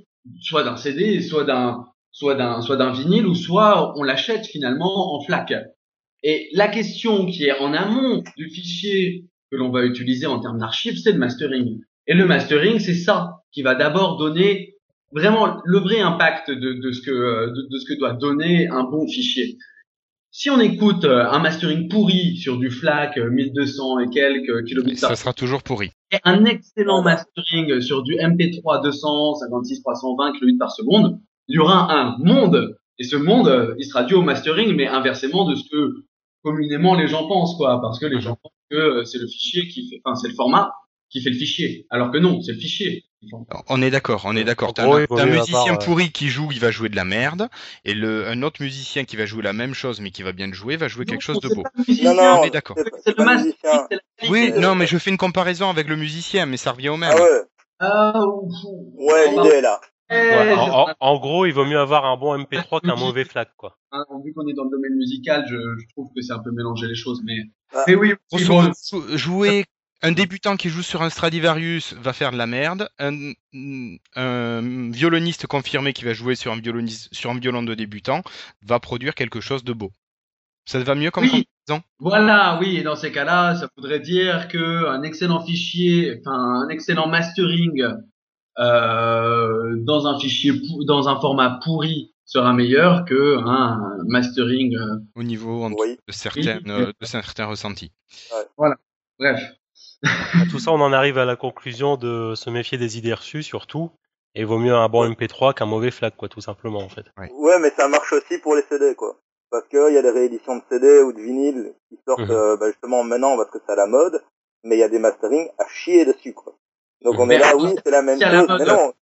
soit 0.42 0.64
d'un 0.64 0.78
CD, 0.78 1.22
soit 1.22 1.44
d'un 1.44 1.86
soit 2.12 2.36
d'un 2.36 2.62
soit 2.62 2.78
d'un 2.78 2.92
vinyle, 2.92 3.26
ou 3.26 3.36
soit 3.36 3.98
on 3.98 4.04
l'achète 4.04 4.46
finalement 4.46 5.16
en 5.16 5.22
flac. 5.22 5.54
Et 6.24 6.50
la 6.54 6.68
question 6.68 7.26
qui 7.26 7.46
est 7.46 7.58
en 7.60 7.74
amont 7.74 8.24
du 8.38 8.50
fichier 8.50 9.26
que 9.52 9.58
l'on 9.58 9.70
va 9.70 9.84
utiliser 9.84 10.28
en 10.28 10.40
termes 10.40 10.60
d'archives, 10.60 10.98
c'est 10.98 11.12
le 11.12 11.18
mastering. 11.18 11.82
Et 12.08 12.14
le 12.14 12.26
mastering, 12.26 12.80
c'est 12.80 12.96
ça 12.96 13.42
qui 13.52 13.62
va 13.62 13.76
d'abord 13.76 14.18
donner 14.18 14.76
vraiment 15.12 15.60
le 15.66 15.80
vrai 15.80 16.00
impact 16.00 16.52
de, 16.52 16.74
de 16.74 16.92
ce 16.92 17.02
que 17.02 17.12
de, 17.12 17.68
de 17.70 17.80
ce 17.80 17.86
que 17.86 18.00
doit 18.00 18.14
donner 18.14 18.68
un 18.70 18.84
bon 18.84 19.08
fichier. 19.08 19.58
Si 20.34 20.50
on 20.50 20.60
écoute 20.62 21.04
euh, 21.04 21.26
un 21.30 21.40
mastering 21.40 21.90
pourri 21.90 22.38
sur 22.38 22.58
du 22.58 22.72
FLAC 22.72 23.18
euh, 23.18 23.30
1200 23.30 24.00
et 24.00 24.10
quelques 24.10 24.66
kilobits 24.66 24.96
ça 24.96 25.14
sera 25.16 25.34
toujours 25.34 25.62
pourri. 25.62 25.92
et 26.12 26.18
un 26.24 26.46
excellent 26.46 27.02
mastering 27.02 27.82
sur 27.82 28.02
du 28.02 28.16
MP3 28.16 28.82
256 28.82 29.82
320 29.82 30.34
kilobits 30.34 30.58
par 30.58 30.72
seconde, 30.72 31.20
il 31.48 31.56
y 31.56 31.60
aura 31.60 31.92
un 31.94 32.18
monde. 32.20 32.78
Et 32.98 33.04
ce 33.04 33.16
monde, 33.16 33.48
euh, 33.48 33.76
il 33.78 33.86
sera 33.86 34.04
dû 34.04 34.14
au 34.14 34.22
mastering, 34.22 34.74
mais 34.76 34.88
inversement 34.88 35.50
de 35.50 35.56
ce 35.56 35.64
que 35.70 36.06
communément 36.44 36.96
les 36.96 37.08
gens 37.08 37.28
pensent, 37.28 37.58
quoi. 37.58 37.82
Parce 37.82 38.00
que 38.00 38.06
les 38.06 38.22
gens 38.22 38.38
pensent 38.42 38.54
que 38.70 38.78
euh, 38.78 39.04
c'est 39.04 39.18
le 39.18 39.28
fichier 39.28 39.68
qui 39.68 39.90
fait, 39.90 40.02
enfin, 40.06 40.16
c'est 40.16 40.28
le 40.28 40.34
format 40.36 40.72
qui 41.10 41.22
fait 41.22 41.30
le 41.30 41.36
fichier. 41.36 41.88
Alors 41.90 42.12
que 42.12 42.18
non, 42.18 42.42
c'est 42.42 42.54
le 42.54 42.60
fichier. 42.60 43.04
On 43.68 43.82
est 43.82 43.92
d'accord, 43.92 44.24
on 44.25 44.36
est 44.36 44.44
d'accord. 44.44 44.70
En 44.70 44.74
T'as 44.74 44.86
un, 44.86 45.25
musicien 45.25 45.74
euh, 45.75 45.78
pourri 45.78 46.12
qui 46.12 46.30
joue, 46.30 46.50
il 46.51 46.60
va 46.60 46.72
jouer 46.72 46.90
de 46.90 46.96
la 46.96 47.06
merde, 47.06 47.50
et 47.86 47.94
le, 47.94 48.28
un 48.28 48.42
autre 48.42 48.62
musicien 48.62 49.04
qui 49.06 49.16
va 49.16 49.25
jouer 49.25 49.44
la 49.44 49.54
même 49.54 49.74
chose 49.75 50.01
mais 50.01 50.10
qui 50.12 50.24
va 50.24 50.32
bien 50.32 50.48
le 50.48 50.54
jouer 50.54 50.75
va 50.75 50.88
jouer 50.88 51.06
quelque 51.06 51.22
chose 51.22 51.40
de 51.40 51.50
beau. 51.50 51.63
Non, 52.04 52.16
non, 52.16 52.40
on 52.40 52.44
est 52.44 52.50
d'accord. 52.50 52.78
c'est 53.04 53.16
le 53.18 53.24
qualité. 53.25 53.98
Oui, 54.30 54.51
Euh, 54.56 54.60
non, 54.60 54.75
mais 54.75 54.88
je 54.88 54.98
fais 54.98 55.12
une 55.12 55.18
comparaison 55.18 55.70
avec 55.70 55.88
le 55.88 55.96
musicien, 55.98 56.46
mais 56.48 56.58
ça 56.58 56.72
revient 56.72 56.90
au 56.90 56.98
même. 56.98 57.12
Ah 57.13 57.22
ouais, 57.22 57.42
Ah, 57.80 58.22
ouf. 58.25 58.54
ouais, 58.98 59.25
Enfin, 59.30 59.44
l'idée 59.44 59.56
est 59.58 59.62
là. 59.62 59.80
Ouais, 60.10 60.54
en, 60.56 60.66
c'est- 60.66 60.72
en- 60.72 60.88
en 61.00 61.20
gros, 61.20 61.46
il 61.46 61.54
vaut 61.54 61.63
mieux 61.66 61.80
avoir 61.80 62.06
un 62.06 62.18
bon 62.18 62.36
MP3 62.38 62.82
qu'un 62.82 62.96
mauvais 62.96 63.24
FLAC, 63.24 63.50
quoi. 63.56 63.78
hein, 63.94 64.04
vu 64.25 64.34
qu'on 64.34 64.46
est 64.48 64.54
dans 64.54 64.66
le 64.66 64.70
domaine 64.72 64.96
musical, 64.96 65.46
je, 65.48 65.56
je 65.56 65.86
trouve 65.94 66.10
que 66.16 66.22
c'est 66.22 66.34
un 66.34 66.40
peu 66.40 66.51
mélanger 66.51 66.88
les 66.88 66.96
choses, 66.96 67.22
mais, 67.24 67.38
Ah. 67.74 67.84
mais 67.88 67.96
oui, 67.96 68.13
bon, 68.48 68.72
jouer 69.16 69.66
Un 70.03 70.13
débutant 70.13 70.58
qui 70.58 70.70
joue 70.70 70.81
sur 70.81 71.03
un 71.03 71.10
Stradivarius 71.12 71.93
va 71.93 72.12
faire 72.13 72.31
de 72.31 72.38
la 72.38 72.48
merde. 72.48 72.89
Un, 72.98 73.34
un 74.15 74.89
violoniste 74.91 75.46
confirmé 75.48 75.93
qui 75.93 76.05
va 76.05 76.13
jouer 76.13 76.36
sur 76.36 76.51
un, 76.51 76.60
violoniste, 76.60 77.13
sur 77.13 77.29
un 77.29 77.38
violon 77.38 77.62
de 77.62 77.75
débutant 77.75 78.24
va 78.63 78.79
produire 78.79 79.13
quelque 79.13 79.41
chose 79.41 79.63
de 79.63 79.74
beau. 79.74 79.91
Ça 80.65 80.79
te 80.79 80.86
va 80.86 80.96
mieux 80.96 81.12
comme 81.12 81.25
Oui. 81.25 81.46
comparaison 81.67 81.84
Voilà, 82.00 82.58
oui, 82.60 82.77
et 82.77 82.84
dans 82.84 82.96
ces 82.96 83.12
cas-là, 83.12 83.55
ça 83.55 83.67
voudrait 83.77 84.00
dire 84.00 84.48
que 84.48 84.88
un 84.88 85.03
excellent 85.03 85.43
fichier, 85.46 86.20
enfin 86.20 86.36
un 86.65 86.70
excellent 86.70 87.08
mastering 87.08 87.84
euh, 88.60 89.75
dans 89.77 90.08
un 90.08 90.20
fichier 90.20 90.53
dans 90.86 91.10
un 91.10 91.20
format 91.20 91.60
pourri 91.63 92.13
sera 92.25 92.53
meilleur 92.53 93.05
que 93.05 93.38
un 93.38 93.98
mastering. 94.08 94.75
euh, 94.77 94.98
au 95.15 95.24
niveau 95.24 95.63
en- 95.63 95.72
Oui. 95.74 95.98
de, 96.08 96.12
certaines, 96.13 96.62
Oui. 96.65 96.86
de 97.00 97.05
certains 97.05 97.46
ressentis. 97.46 97.91
bref. 99.20 99.41
À 100.03 100.46
tout 100.50 100.60
ça, 100.60 100.72
on 100.72 100.81
en 100.81 100.93
arrive 100.93 101.17
à 101.17 101.25
la 101.25 101.36
conclusion 101.36 101.96
de 101.98 102.34
se 102.36 102.50
méfier 102.50 102.77
des 102.77 102.98
idées 102.98 103.13
reçues, 103.13 103.43
surtout. 103.43 103.91
Et 104.34 104.41
il 104.41 104.46
vaut 104.46 104.58
mieux 104.58 104.74
un 104.74 104.88
bon 104.89 105.05
MP3 105.10 105.53
qu'un 105.53 105.65
mauvais 105.65 105.91
FLAC, 105.91 106.15
quoi, 106.15 106.29
tout 106.29 106.41
simplement, 106.41 106.79
en 106.79 106.89
fait. 106.89 107.05
Ouais, 107.17 107.60
mais 107.60 107.70
ça 107.72 107.88
marche 107.88 108.13
aussi 108.13 108.38
pour 108.39 108.55
les 108.55 108.63
CD, 108.70 108.96
quoi. 108.96 109.17
Parce 109.51 109.67
qu'il 109.67 109.93
y 109.93 109.98
a 109.98 110.01
des 110.01 110.10
rééditions 110.10 110.55
de 110.55 110.62
CD 110.70 111.01
ou 111.01 111.12
de 111.12 111.20
vinyle 111.22 111.74
qui 111.89 111.98
sortent 112.08 112.22
Mhm. 112.22 112.31
euh, 112.31 112.58
bah, 112.58 112.67
justement 112.67 113.03
maintenant 113.03 113.36
parce 113.36 113.51
que 113.51 113.58
c'est 113.65 113.74
à 113.74 113.75
la 113.75 113.86
mode, 113.88 114.24
mais 114.63 114.77
il 114.77 114.79
y 114.79 114.84
a 114.84 114.88
des 114.89 115.00
masterings 115.00 115.50
à 115.60 115.65
chier 115.67 116.05
dessus, 116.05 116.34
quoi. 116.34 116.53
Donc 117.03 117.20
on 117.20 117.25
Mhm. 117.25 117.31
est 117.34 117.38
là, 117.39 117.51
Mais 117.58 117.62
oui, 117.63 117.75
c'est 117.84 117.91
la 117.91 118.01
même 118.01 118.17
c'est 118.17 118.24
à 118.24 118.31
la 118.31 118.39
chose, 118.39 118.48
mode. 118.48 118.60
mais 118.62 118.65
non, 118.74 118.93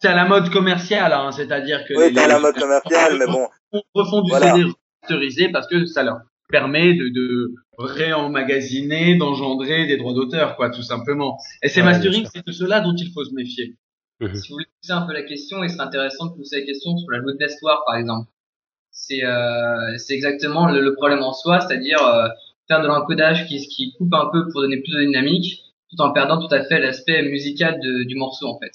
C'est 0.00 0.08
à 0.08 0.14
la 0.14 0.24
mode 0.24 0.50
commerciale, 0.50 1.12
hein, 1.12 1.30
c'est-à-dire 1.32 1.84
que 1.86 1.92
oui, 1.94 2.12
c'est 2.14 2.22
à 2.22 2.28
la 2.28 2.38
mode 2.38 2.58
commerciale, 2.58 3.16
mais 3.18 3.26
bon, 3.26 3.48
refont 3.94 4.22
du 4.22 4.30
Voilà. 4.30 4.54
CD 4.54 4.64
remasterisé 5.02 5.50
parce 5.52 5.66
que 5.66 5.84
ça 5.84 6.02
leur 6.04 6.20
permet 6.48 6.94
de, 6.94 7.08
de 7.08 7.54
réemmagasiner, 7.78 9.16
d'engendrer 9.16 9.86
des 9.86 9.96
droits 9.96 10.14
d'auteur, 10.14 10.56
quoi, 10.56 10.70
tout 10.70 10.82
simplement. 10.82 11.38
Et 11.62 11.68
ces 11.68 11.82
Ouais, 11.82 11.86
masterings, 11.86 12.22
bien 12.22 12.30
c'est 12.32 12.46
de 12.46 12.52
cela 12.52 12.80
dont 12.80 12.94
il 12.96 13.10
faut 13.12 13.24
se 13.24 13.34
méfier. 13.34 13.76
Si 14.34 14.48
vous 14.48 14.54
voulez 14.56 14.66
pousser 14.80 14.92
un 14.92 15.02
peu 15.02 15.12
la 15.12 15.22
question, 15.22 15.62
il 15.64 15.70
serait 15.70 15.82
intéressant 15.84 16.26
de 16.26 16.34
pousser 16.36 16.60
la 16.60 16.66
question 16.66 16.96
sur 16.96 17.10
la 17.10 17.18
loi 17.18 17.32
de 17.32 17.38
l'histoire, 17.44 17.82
par 17.86 17.96
exemple. 17.96 18.28
C'est 18.90 19.24
euh, 19.24 19.96
exactement 20.10 20.68
le, 20.70 20.80
le 20.82 20.94
problème 20.94 21.22
en 21.22 21.32
soi, 21.32 21.60
c'est-à-dire 21.60 22.02
euh, 22.04 22.28
faire 22.68 22.82
de 22.82 22.88
l'encodage 22.88 23.46
qui, 23.48 23.66
qui 23.68 23.92
coupe 23.94 24.12
un 24.14 24.28
peu 24.32 24.48
pour 24.50 24.62
donner 24.62 24.78
plus 24.82 24.92
de 24.94 25.04
dynamique, 25.04 25.62
tout 25.90 26.00
en 26.02 26.12
perdant 26.12 26.38
tout 26.46 26.52
à 26.54 26.64
fait 26.64 26.80
l'aspect 26.80 27.22
musical 27.22 27.80
de- 27.80 28.04
du 28.04 28.16
morceau, 28.16 28.46
en 28.48 28.58
fait. 28.58 28.72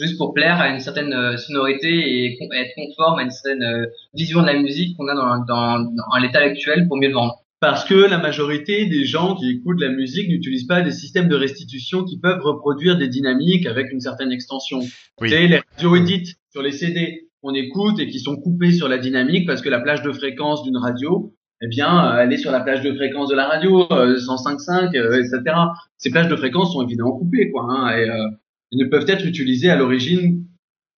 Juste 0.00 0.16
pour 0.16 0.32
plaire 0.32 0.60
à 0.60 0.70
une 0.70 0.80
certaine 0.80 1.12
euh, 1.12 1.36
sonorité 1.36 1.88
et 1.88 2.38
être 2.40 2.70
conforme 2.74 3.18
à 3.18 3.22
une 3.22 3.30
certaine 3.30 3.62
euh, 3.62 3.86
vision 4.14 4.40
de 4.40 4.46
la 4.46 4.58
musique 4.58 4.96
qu'on 4.96 5.08
a 5.08 5.14
dans, 5.14 5.44
dans, 5.44 5.78
dans 5.80 6.16
l'état 6.22 6.40
actuel 6.40 6.88
pour 6.88 6.96
mieux 6.96 7.08
le 7.08 7.14
vendre. 7.14 7.44
Parce 7.60 7.84
que 7.84 7.94
la 7.94 8.16
majorité 8.16 8.86
des 8.86 9.04
gens 9.04 9.34
qui 9.34 9.50
écoutent 9.50 9.80
la 9.80 9.90
musique 9.90 10.28
n'utilisent 10.30 10.66
pas 10.66 10.80
des 10.80 10.92
systèmes 10.92 11.28
de 11.28 11.36
restitution 11.36 12.04
qui 12.04 12.18
peuvent 12.18 12.40
reproduire 12.42 12.96
des 12.96 13.08
dynamiques 13.08 13.66
avec 13.66 13.92
une 13.92 14.00
certaine 14.00 14.32
extension. 14.32 14.80
Oui. 15.20 15.28
C'est 15.28 15.46
les 15.46 15.60
radio 15.74 15.96
edits 15.96 16.36
sur 16.50 16.62
les 16.62 16.72
CD 16.72 17.28
qu'on 17.42 17.52
écoute 17.52 18.00
et 18.00 18.08
qui 18.08 18.18
sont 18.18 18.36
coupés 18.36 18.72
sur 18.72 18.88
la 18.88 18.96
dynamique 18.96 19.46
parce 19.46 19.60
que 19.60 19.68
la 19.68 19.80
plage 19.80 20.00
de 20.02 20.12
fréquence 20.12 20.62
d'une 20.62 20.78
radio, 20.78 21.34
eh 21.60 21.68
bien, 21.68 22.14
euh, 22.14 22.22
elle 22.22 22.32
est 22.32 22.38
sur 22.38 22.50
la 22.50 22.60
plage 22.60 22.80
de 22.80 22.94
fréquence 22.94 23.28
de 23.28 23.34
la 23.34 23.46
radio, 23.46 23.86
euh, 23.92 24.16
105.5, 24.16 24.96
euh, 24.96 25.18
etc. 25.18 25.54
Ces 25.98 26.10
plages 26.10 26.28
de 26.28 26.36
fréquence 26.36 26.72
sont 26.72 26.82
évidemment 26.82 27.12
coupées, 27.12 27.50
quoi, 27.50 27.66
hein, 27.68 27.94
et 27.94 28.08
euh, 28.08 28.28
ne 28.72 28.84
peuvent 28.86 29.08
être 29.08 29.24
utilisées 29.26 29.70
à 29.70 29.76
l'origine. 29.76 30.44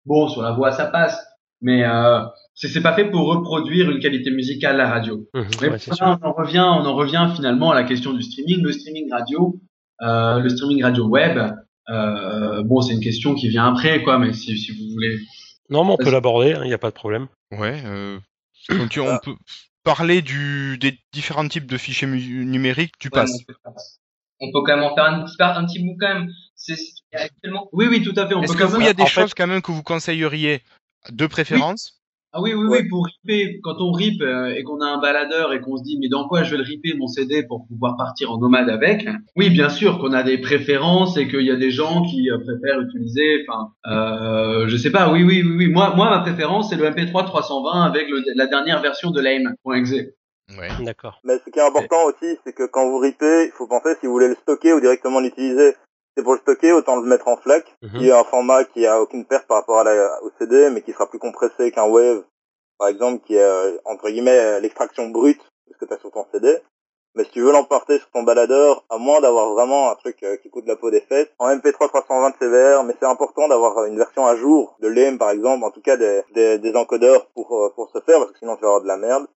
Bon, 0.06 0.28
sur 0.28 0.42
la 0.42 0.52
voix, 0.52 0.72
ça 0.72 0.86
passe, 0.86 1.20
mais 1.62 1.84
euh, 1.86 2.22
c'est 2.56 2.82
pas 2.82 2.94
fait 2.94 3.06
pour 3.06 3.28
reproduire 3.28 3.90
une 3.90 4.00
qualité 4.00 4.32
musicale 4.32 4.76
à 4.76 4.84
la 4.86 4.90
radio. 4.90 5.28
Mhm, 5.34 5.46
Mais 5.62 5.70
ouais, 5.70 5.78
voilà, 5.88 6.20
on 6.22 6.28
en 6.28 6.34
revient, 6.34 6.60
on 6.60 6.86
en 6.86 6.96
revient 6.96 7.30
finalement 7.36 7.72
à 7.72 7.76
la 7.76 7.84
question 7.84 8.14
du 8.14 8.22
streaming. 8.24 8.62
Le 8.64 8.72
streaming 8.72 9.12
radio, 9.12 9.60
euh, 10.02 10.40
le 10.40 10.50
streaming 10.50 10.84
radio 10.84 11.06
web, 11.08 11.40
euh, 11.90 12.64
bon, 12.64 12.82
c'est 12.82 12.94
une 12.94 13.00
question 13.02 13.36
qui 13.36 13.50
vient 13.50 13.68
après, 13.68 14.04
quoi. 14.04 14.18
Mais 14.18 14.34
si, 14.34 14.58
si 14.58 14.72
vous 14.72 14.92
voulez, 14.92 15.20
Non, 15.70 15.86
mais 15.86 15.92
on 15.92 15.98
peut 15.98 16.12
l'aborder, 16.12 16.56
il 16.64 16.68
n'y 16.68 16.74
a 16.74 16.78
pas 16.80 16.90
de 16.90 16.96
problème. 16.96 17.28
Ouais. 17.52 17.82
Euh, 17.86 18.20
donc, 18.70 18.98
on 19.02 19.18
peut 19.24 19.36
parler 19.84 20.22
du, 20.22 20.78
des 20.78 20.98
différents 21.14 21.48
types 21.48 21.66
de 21.68 21.78
fichiers 21.78 22.08
numériques. 22.08 22.94
Tu 23.00 23.08
Ouais, 23.08 23.22
passes. 23.22 23.34
on, 23.34 23.44
peut, 23.52 23.56
on 24.42 24.52
peut 24.52 24.62
quand 24.66 24.76
même 24.76 24.84
en 24.84 24.96
faire 24.96 25.06
un 25.06 25.24
petit, 25.26 25.36
un 25.40 25.66
petit 25.66 25.80
bout 25.84 25.96
quand 26.00 26.14
même. 26.14 26.30
C'est 26.64 26.76
ce 26.76 26.82
qu'il 26.84 27.04
y 27.14 27.16
a 27.18 27.22
actuellement. 27.24 27.70
oui, 27.74 27.88
oui, 27.90 28.02
tout 28.04 28.14
à 28.18 28.28
fait. 28.28 28.36
Est-ce 28.40 28.56
que 28.56 28.64
vous, 28.64 28.80
il 28.80 28.86
y 28.86 28.90
a 28.90 28.94
des 28.94 29.04
en 29.04 29.06
fait- 29.08 29.22
choses 29.22 29.34
quand 29.34 29.48
même 29.48 29.62
que 29.62 29.72
vous 29.72 29.84
conseilleriez 29.84 30.62
de 31.10 31.26
préférence? 31.26 31.98
Ah 32.34 32.42
oui, 32.42 32.54
oui, 32.54 32.66
Ouais. 32.68 32.82
oui, 32.84 32.88
pour 32.88 33.06
ripper, 33.08 33.60
quand 33.62 33.82
on 33.82 33.92
rip 33.92 34.22
euh, 34.22 34.56
et 34.56 34.64
qu'on 34.64 34.80
a 34.80 34.86
un 34.86 35.00
baladeur 35.02 35.52
et 35.52 35.60
qu'on 35.60 35.76
se 35.76 35.84
dit 35.84 35.98
mais 36.00 36.08
dans 36.08 36.30
quoi 36.30 36.44
je 36.44 36.52
vais 36.52 36.58
le 36.58 36.64
ripper 36.64 36.94
mon 36.94 37.08
CD 37.08 37.44
pour 37.46 37.68
pouvoir 37.68 37.98
partir 37.98 38.32
en 38.32 38.38
nomade 38.38 38.70
avec? 38.70 39.06
Oui, 39.36 39.50
bien 39.50 39.68
sûr 39.68 40.00
qu'on 40.00 40.14
a 40.14 40.24
des 40.24 40.38
préférences 40.38 41.18
et 41.18 41.28
qu'il 41.28 41.42
y 41.42 41.52
a 41.52 41.58
des 41.58 41.72
gens 41.72 42.04
qui 42.04 42.30
euh, 42.30 42.38
préfèrent 42.38 42.80
utiliser, 42.80 43.44
enfin, 43.50 43.74
euh, 43.88 44.68
je 44.70 44.78
sais 44.78 44.92
pas. 44.92 45.12
Oui, 45.12 45.24
oui, 45.24 45.44
oui, 45.44 45.56
oui. 45.58 45.68
Moi, 45.68 45.94
moi, 45.96 46.10
ma 46.10 46.20
préférence 46.20 46.70
c'est 46.70 46.78
le 46.78 46.86
MP3 46.86 47.26
320 47.26 47.82
avec 47.84 48.08
le- 48.08 48.24
la 48.36 48.48
dernière 48.48 48.82
version 48.82 49.12
de 49.12 49.20
lame.exe. 49.20 49.92
Ouais. 50.58 50.70
D'accord. 50.86 51.20
Mais 51.26 51.38
ce 51.46 51.50
qui 51.50 51.60
est 51.60 51.68
important 51.68 52.04
aussi, 52.06 52.38
c'est 52.46 52.54
que 52.54 52.66
quand 52.68 52.90
vous 52.90 53.00
ripez, 53.00 53.46
il 53.48 53.52
faut 53.58 53.68
penser 53.68 53.90
si 54.00 54.06
vous 54.08 54.14
voulez 54.14 54.28
le 54.30 54.36
stocker 54.36 54.72
ou 54.74 54.80
directement 54.80 55.20
l'utiliser. 55.20 55.74
C'est 56.16 56.24
pour 56.24 56.34
le 56.34 56.40
stocker, 56.40 56.72
autant 56.74 56.98
le 56.98 57.08
mettre 57.08 57.28
en 57.28 57.38
FLAC, 57.38 57.66
Mhm. 57.82 58.00
qui 58.00 58.10
est 58.10 58.12
un 58.12 58.24
format 58.26 58.64
qui 58.66 58.86
a 58.86 59.02
aucune 59.02 59.26
perte 59.26 59.48
par 59.48 59.58
rapport 59.58 59.80
à 59.80 59.84
la, 59.84 60.22
au 60.24 60.30
CD, 60.40 60.70
mais 60.70 60.82
qui 60.82 60.92
sera 60.92 61.08
plus 61.10 61.20
compressé 61.20 61.72
qu'un 61.72 61.88
Wave, 61.88 62.24
par 62.78 62.90
exemple, 62.90 63.24
qui 63.26 63.36
est, 63.36 63.42
euh, 63.42 63.78
entre 63.86 64.10
guillemets, 64.10 64.60
l'extraction 64.60 65.08
brute 65.10 65.42
de 65.68 65.74
ce 65.74 65.78
que 65.80 65.86
tu 65.86 65.94
as 65.94 66.00
sur 66.00 66.12
ton 66.12 66.26
CD. 66.34 66.58
Mais 67.14 67.26
si 67.26 67.32
tu 67.32 67.42
veux 67.42 67.52
l'emporter 67.52 67.98
sur 68.00 68.10
ton 68.12 68.24
baladeur, 68.24 68.86
à 68.90 68.98
moins 68.98 69.20
d'avoir 69.20 69.52
vraiment 69.52 69.92
un 69.92 69.96
truc 69.96 70.24
euh, 70.24 70.38
qui 70.38 70.50
coûte 70.50 70.66
la 70.66 70.78
peau 70.78 70.92
des 70.92 71.02
fesses, 71.02 71.28
en 71.40 71.50
MP3 71.50 71.90
320 71.90 72.34
CVR, 72.40 72.84
mais 72.86 72.96
c'est 73.00 73.06
important 73.06 73.50
d'avoir 73.50 73.84
une 73.86 73.98
version 73.98 74.26
à 74.26 74.36
jour 74.38 74.78
de 74.80 74.88
l'EM, 74.88 75.18
par 75.18 75.32
exemple, 75.32 75.64
en 75.66 75.72
tout 75.72 75.82
cas 75.82 75.98
des, 75.98 76.22
des, 76.34 76.58
des 76.58 76.74
encodeurs 76.76 77.28
pour, 77.36 77.54
euh, 77.66 77.70
pour 77.76 77.90
se 77.92 78.00
faire, 78.02 78.18
parce 78.20 78.32
que 78.32 78.38
sinon 78.40 78.56
tu 78.56 78.62
vas 78.62 78.68
avoir 78.70 78.82
de 78.82 78.88
la 78.88 78.98
merde. 78.98 79.28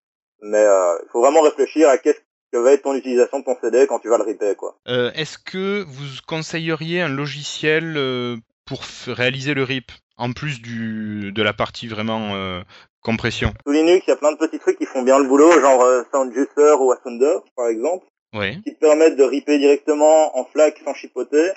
Mais 0.42 0.66
euh, 0.66 0.98
il 1.04 1.10
faut 1.12 1.20
vraiment 1.22 1.42
réfléchir 1.42 1.90
à 1.90 1.98
qu'est-ce 1.98 2.20
que 2.56 2.62
va 2.64 2.72
être 2.74 2.84
ton 2.84 2.94
utilisation 2.96 3.40
de 3.40 3.44
ton 3.46 3.58
CD 3.62 3.86
quand 3.88 4.00
tu 4.00 4.08
vas 4.10 4.18
le 4.18 4.24
ripper, 4.24 4.56
quoi. 4.56 4.76
Euh, 4.88 5.12
Est-ce 5.14 5.38
que 5.38 5.84
vous 5.88 6.06
conseilleriez 6.28 7.02
un 7.02 7.10
logiciel 7.10 7.96
euh, 7.98 8.38
pour 8.66 8.82
réaliser 9.08 9.54
le 9.54 9.64
RIP 9.64 9.92
en 10.18 10.32
plus 10.32 10.62
du 10.62 11.32
de 11.34 11.42
la 11.44 11.54
partie 11.54 11.88
vraiment 11.88 12.36
euh, 12.36 12.62
compression? 13.02 13.54
Sous 13.66 13.74
Linux, 13.74 14.06
il 14.08 14.12
y 14.12 14.14
a 14.14 14.18
plein 14.18 14.32
de 14.32 14.38
petits 14.38 14.60
trucs 14.60 14.78
qui 14.78 14.86
font 14.86 15.02
bien 15.04 15.20
le 15.20 15.28
boulot, 15.28 15.52
genre 15.60 15.82
euh, 15.84 16.04
SoundJuicer 16.14 16.74
ou 16.80 16.92
Asunder, 16.94 17.38
par 17.56 17.68
exemple, 17.68 18.06
Ouais. 18.34 18.58
qui 18.66 18.74
te 18.76 18.80
permettent 18.80 19.16
de 19.18 19.24
ripper 19.24 19.58
directement 19.60 20.38
en 20.38 20.46
FLAC 20.46 20.82
sans 20.84 20.94
chipoter. 20.94 21.52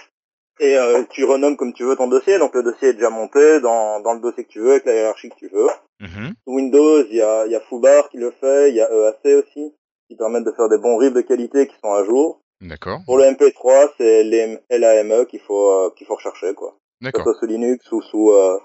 Et 0.60 0.76
tu 1.10 1.24
renommes 1.24 1.56
comme 1.56 1.72
tu 1.72 1.84
veux 1.84 1.94
ton 1.94 2.08
dossier, 2.08 2.36
donc 2.40 2.52
le 2.54 2.64
dossier 2.64 2.88
est 2.88 2.94
déjà 2.94 3.10
monté 3.10 3.60
dans, 3.60 4.00
dans 4.00 4.12
le 4.14 4.20
dossier 4.20 4.42
que 4.44 4.48
tu 4.48 4.58
veux, 4.58 4.72
avec 4.72 4.86
la 4.86 4.92
hiérarchie 4.94 5.28
que 5.30 5.36
tu 5.36 5.48
veux. 5.48 5.68
Mhm. 6.00 6.32
Sous 6.44 6.52
Windows, 6.52 7.04
il 7.08 7.14
y 7.16 7.22
a, 7.22 7.46
y 7.46 7.54
a 7.54 7.60
Foobar 7.60 8.08
qui 8.10 8.16
le 8.16 8.32
fait, 8.40 8.70
il 8.70 8.74
y 8.76 8.80
a 8.80 8.88
EAC 8.90 9.36
aussi, 9.44 9.72
qui 10.08 10.16
permettent 10.16 10.44
de 10.44 10.52
faire 10.56 10.68
des 10.68 10.78
bons 10.78 10.96
rips 10.96 11.14
de 11.14 11.20
qualité 11.20 11.66
qui 11.68 11.74
sont 11.82 11.92
à 11.92 12.04
jour. 12.04 12.42
D'accord. 12.60 13.00
Pour 13.04 13.18
le 13.18 13.24
MP3, 13.24 13.90
c'est 13.98 14.24
les 14.24 14.58
LAME 14.70 15.26
qu'il 15.26 15.40
faut, 15.40 15.70
euh, 15.70 15.90
qu'il 15.96 16.06
faut 16.06 16.16
rechercher, 16.16 16.54
quoi. 16.54 16.70
Que 16.70 16.76
ce 16.76 17.04
D'accord. 17.04 17.22
soit 17.24 17.34
sous 17.40 17.46
Linux 17.46 17.92
ou 17.92 18.02
sous, 18.02 18.30
euh, 18.30 18.58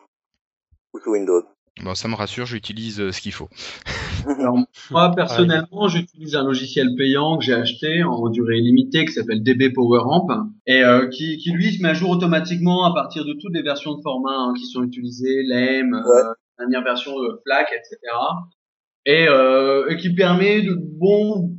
ou 0.94 1.00
sous 1.00 1.12
Windows. 1.12 1.44
Bon, 1.84 1.96
ça 1.96 2.08
me 2.08 2.16
rassure, 2.16 2.46
j'utilise 2.46 3.00
euh, 3.02 3.12
ce 3.12 3.20
qu'il 3.22 3.32
faut. 3.34 3.50
Alors, 4.40 4.58
moi, 4.92 5.12
personnellement, 5.16 5.88
j'utilise 5.88 6.36
un 6.36 6.44
logiciel 6.44 6.90
payant 6.98 7.38
que 7.38 7.44
j'ai 7.44 7.54
acheté 7.54 8.04
en 8.04 8.30
durée 8.30 8.60
limitée 8.60 9.06
qui 9.06 9.12
s'appelle 9.12 9.44
DB 9.44 9.72
PowerAmp 9.72 10.30
et 10.66 10.84
euh, 10.84 11.08
qui, 11.10 11.38
qui, 11.38 11.52
lui, 11.52 11.74
se 11.74 11.82
met 11.82 11.90
à 11.90 11.94
jour 11.94 12.12
automatiquement 12.12 12.86
à 12.86 12.94
partir 12.94 13.26
de 13.26 13.34
toutes 13.34 13.54
les 13.54 13.64
versions 13.64 13.96
de 13.96 14.02
format 14.02 14.36
hein, 14.36 14.54
qui 14.58 14.66
sont 14.66 14.84
utilisées, 14.84 15.44
LAM, 15.44 15.94
Ouais. 15.94 16.00
euh, 16.00 16.34
dernière 16.60 16.84
version 16.84 17.12
de 17.20 17.42
FLAC, 17.44 17.68
etc. 17.74 17.98
Et, 19.06 19.28
euh, 19.28 19.90
et 19.90 19.98
qui 19.98 20.14
permet 20.14 20.62
de, 20.62 20.76
bon, 20.80 21.52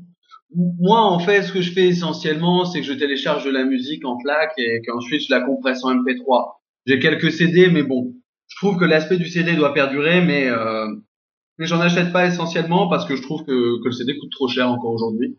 moi, 0.79 1.01
en 1.03 1.19
fait, 1.19 1.43
ce 1.43 1.53
que 1.53 1.61
je 1.61 1.73
fais 1.73 1.87
essentiellement, 1.89 2.65
c'est 2.65 2.81
que 2.81 2.87
je 2.87 2.93
télécharge 2.93 3.45
de 3.45 3.51
la 3.51 3.65
musique 3.65 4.05
en 4.07 4.19
FLAC 4.21 4.53
et 4.59 4.81
qu'ensuite 4.87 5.23
je 5.29 5.35
la 5.35 5.41
compresse 5.41 5.85
en 5.85 5.95
MP3. 5.95 6.55
J'ai 6.87 6.99
quelques 6.99 7.33
CD, 7.33 7.69
mais 7.71 7.83
bon, 7.83 8.15
je 8.49 8.57
trouve 8.57 8.79
que 8.79 8.85
l'aspect 8.85 9.17
du 9.17 9.29
CD 9.29 9.55
doit 9.57 9.75
perdurer, 9.75 10.21
mais 10.25 10.49
euh, 10.49 10.87
mais 11.59 11.67
j'en 11.67 11.81
achète 11.81 12.13
pas 12.13 12.27
essentiellement 12.27 12.89
parce 12.89 13.05
que 13.07 13.17
je 13.17 13.23
trouve 13.23 13.45
que, 13.45 13.81
que 13.83 13.87
le 13.87 13.93
CD 13.93 14.17
coûte 14.19 14.31
trop 14.33 14.49
cher 14.49 14.71
encore 14.71 14.93
aujourd'hui 14.93 15.39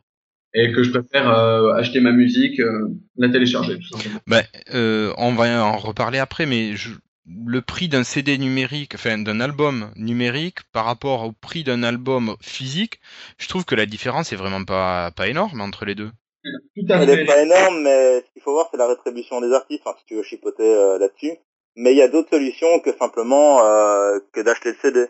et 0.54 0.72
que 0.72 0.84
je 0.84 0.90
préfère 0.92 1.30
euh, 1.30 1.74
acheter 1.74 2.00
ma 2.00 2.12
musique, 2.12 2.60
euh, 2.60 2.88
la 3.18 3.30
télécharger 3.30 3.78
tout 3.78 3.98
simplement. 3.98 4.20
Ben, 4.28 4.44
euh, 4.74 5.14
on 5.18 5.34
va 5.34 5.66
en 5.66 5.78
reparler 5.78 6.18
après, 6.20 6.46
mais 6.46 6.76
je- 6.76 6.92
le 7.28 7.62
prix 7.62 7.88
d'un 7.88 8.04
CD 8.04 8.38
numérique, 8.38 8.94
enfin 8.96 9.18
d'un 9.18 9.40
album 9.40 9.92
numérique 9.96 10.60
par 10.72 10.86
rapport 10.86 11.24
au 11.24 11.32
prix 11.32 11.64
d'un 11.64 11.84
album 11.84 12.36
physique, 12.42 13.00
je 13.38 13.48
trouve 13.48 13.66
que 13.66 13.76
la 13.76 13.86
différence 13.86 14.32
est 14.32 14.36
vraiment 14.36 14.64
pas 14.64 15.12
pas 15.12 15.28
énorme 15.28 15.62
entre 15.62 15.86
les 15.86 15.96
deux. 15.96 16.12
Tout 16.44 16.86
à 16.90 16.98
Elle 16.98 17.10
est 17.10 17.26
pas 17.26 17.42
énorme, 17.42 17.82
mais 17.82 18.22
ce 18.22 18.34
qu'il 18.34 18.42
faut 18.42 18.54
voir, 18.54 18.68
c'est 18.70 18.78
la 18.78 18.88
rétribution 18.88 19.42
des 19.42 19.52
artistes, 19.52 19.82
enfin, 19.86 19.98
si 20.00 20.06
tu 20.06 20.16
veux 20.16 20.24
chipoter 20.24 20.64
euh, 20.64 21.00
là-dessus. 21.00 21.38
Mais 21.76 21.92
il 21.92 21.98
y 21.98 22.02
a 22.02 22.08
d'autres 22.08 22.30
solutions 22.30 22.80
que 22.80 22.94
simplement 22.94 23.66
euh, 23.66 24.20
que 24.32 24.42
d'acheter 24.42 24.70
le 24.72 24.78
CD. 24.82 25.06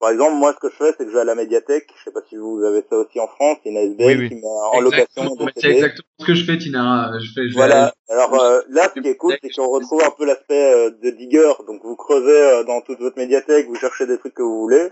Par 0.00 0.10
exemple, 0.10 0.34
moi, 0.34 0.52
ce 0.54 0.60
que 0.60 0.70
je 0.70 0.76
fais, 0.76 0.94
c'est 0.96 1.04
que 1.04 1.10
je 1.10 1.14
vais 1.14 1.20
à 1.22 1.24
la 1.24 1.34
médiathèque. 1.34 1.88
Je 1.96 2.04
sais 2.04 2.12
pas 2.12 2.20
si 2.28 2.36
vous 2.36 2.62
avez 2.64 2.84
ça 2.88 2.96
aussi 2.98 3.18
en 3.18 3.26
France. 3.26 3.58
C'est 3.62 3.70
une 3.70 3.76
SBL 3.76 4.06
Oui, 4.06 4.16
oui. 4.16 4.28
qui 4.28 4.34
met 4.36 4.42
en 4.46 4.80
location 4.80 5.22
Exactement, 5.22 5.50
C'est 5.56 5.70
exactement 5.70 6.08
ce 6.20 6.24
que 6.26 6.34
je 6.34 6.44
fais, 6.44 6.58
Tina. 6.58 7.10
Je 7.20 7.32
fais, 7.32 7.42
je 7.48 7.54
vais 7.54 7.54
Voilà. 7.54 7.92
Alors 8.08 8.40
euh, 8.40 8.60
là, 8.68 8.90
ce 8.94 9.00
qui 9.00 9.08
est 9.08 9.16
cool, 9.16 9.34
c'est 9.42 9.50
qu'on 9.50 9.68
retrouve 9.68 10.02
un 10.04 10.10
peu 10.16 10.24
l'aspect 10.24 10.72
euh, 10.74 10.90
de 11.02 11.10
digger. 11.10 11.50
Donc 11.66 11.82
vous 11.82 11.96
creusez 11.96 12.30
euh, 12.30 12.64
dans 12.64 12.80
toute 12.80 13.00
votre 13.00 13.18
médiathèque, 13.18 13.66
vous 13.66 13.74
cherchez 13.74 14.06
des 14.06 14.18
trucs 14.18 14.34
que 14.34 14.42
vous 14.42 14.60
voulez. 14.60 14.88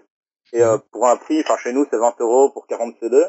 Et 0.52 0.62
euh, 0.62 0.78
pour 0.90 1.06
un 1.06 1.16
prix, 1.16 1.40
enfin 1.40 1.56
chez 1.62 1.72
nous, 1.72 1.86
c'est 1.90 1.98
20 1.98 2.14
euros 2.20 2.50
pour 2.50 2.66
40 2.66 2.94
CD. 3.00 3.22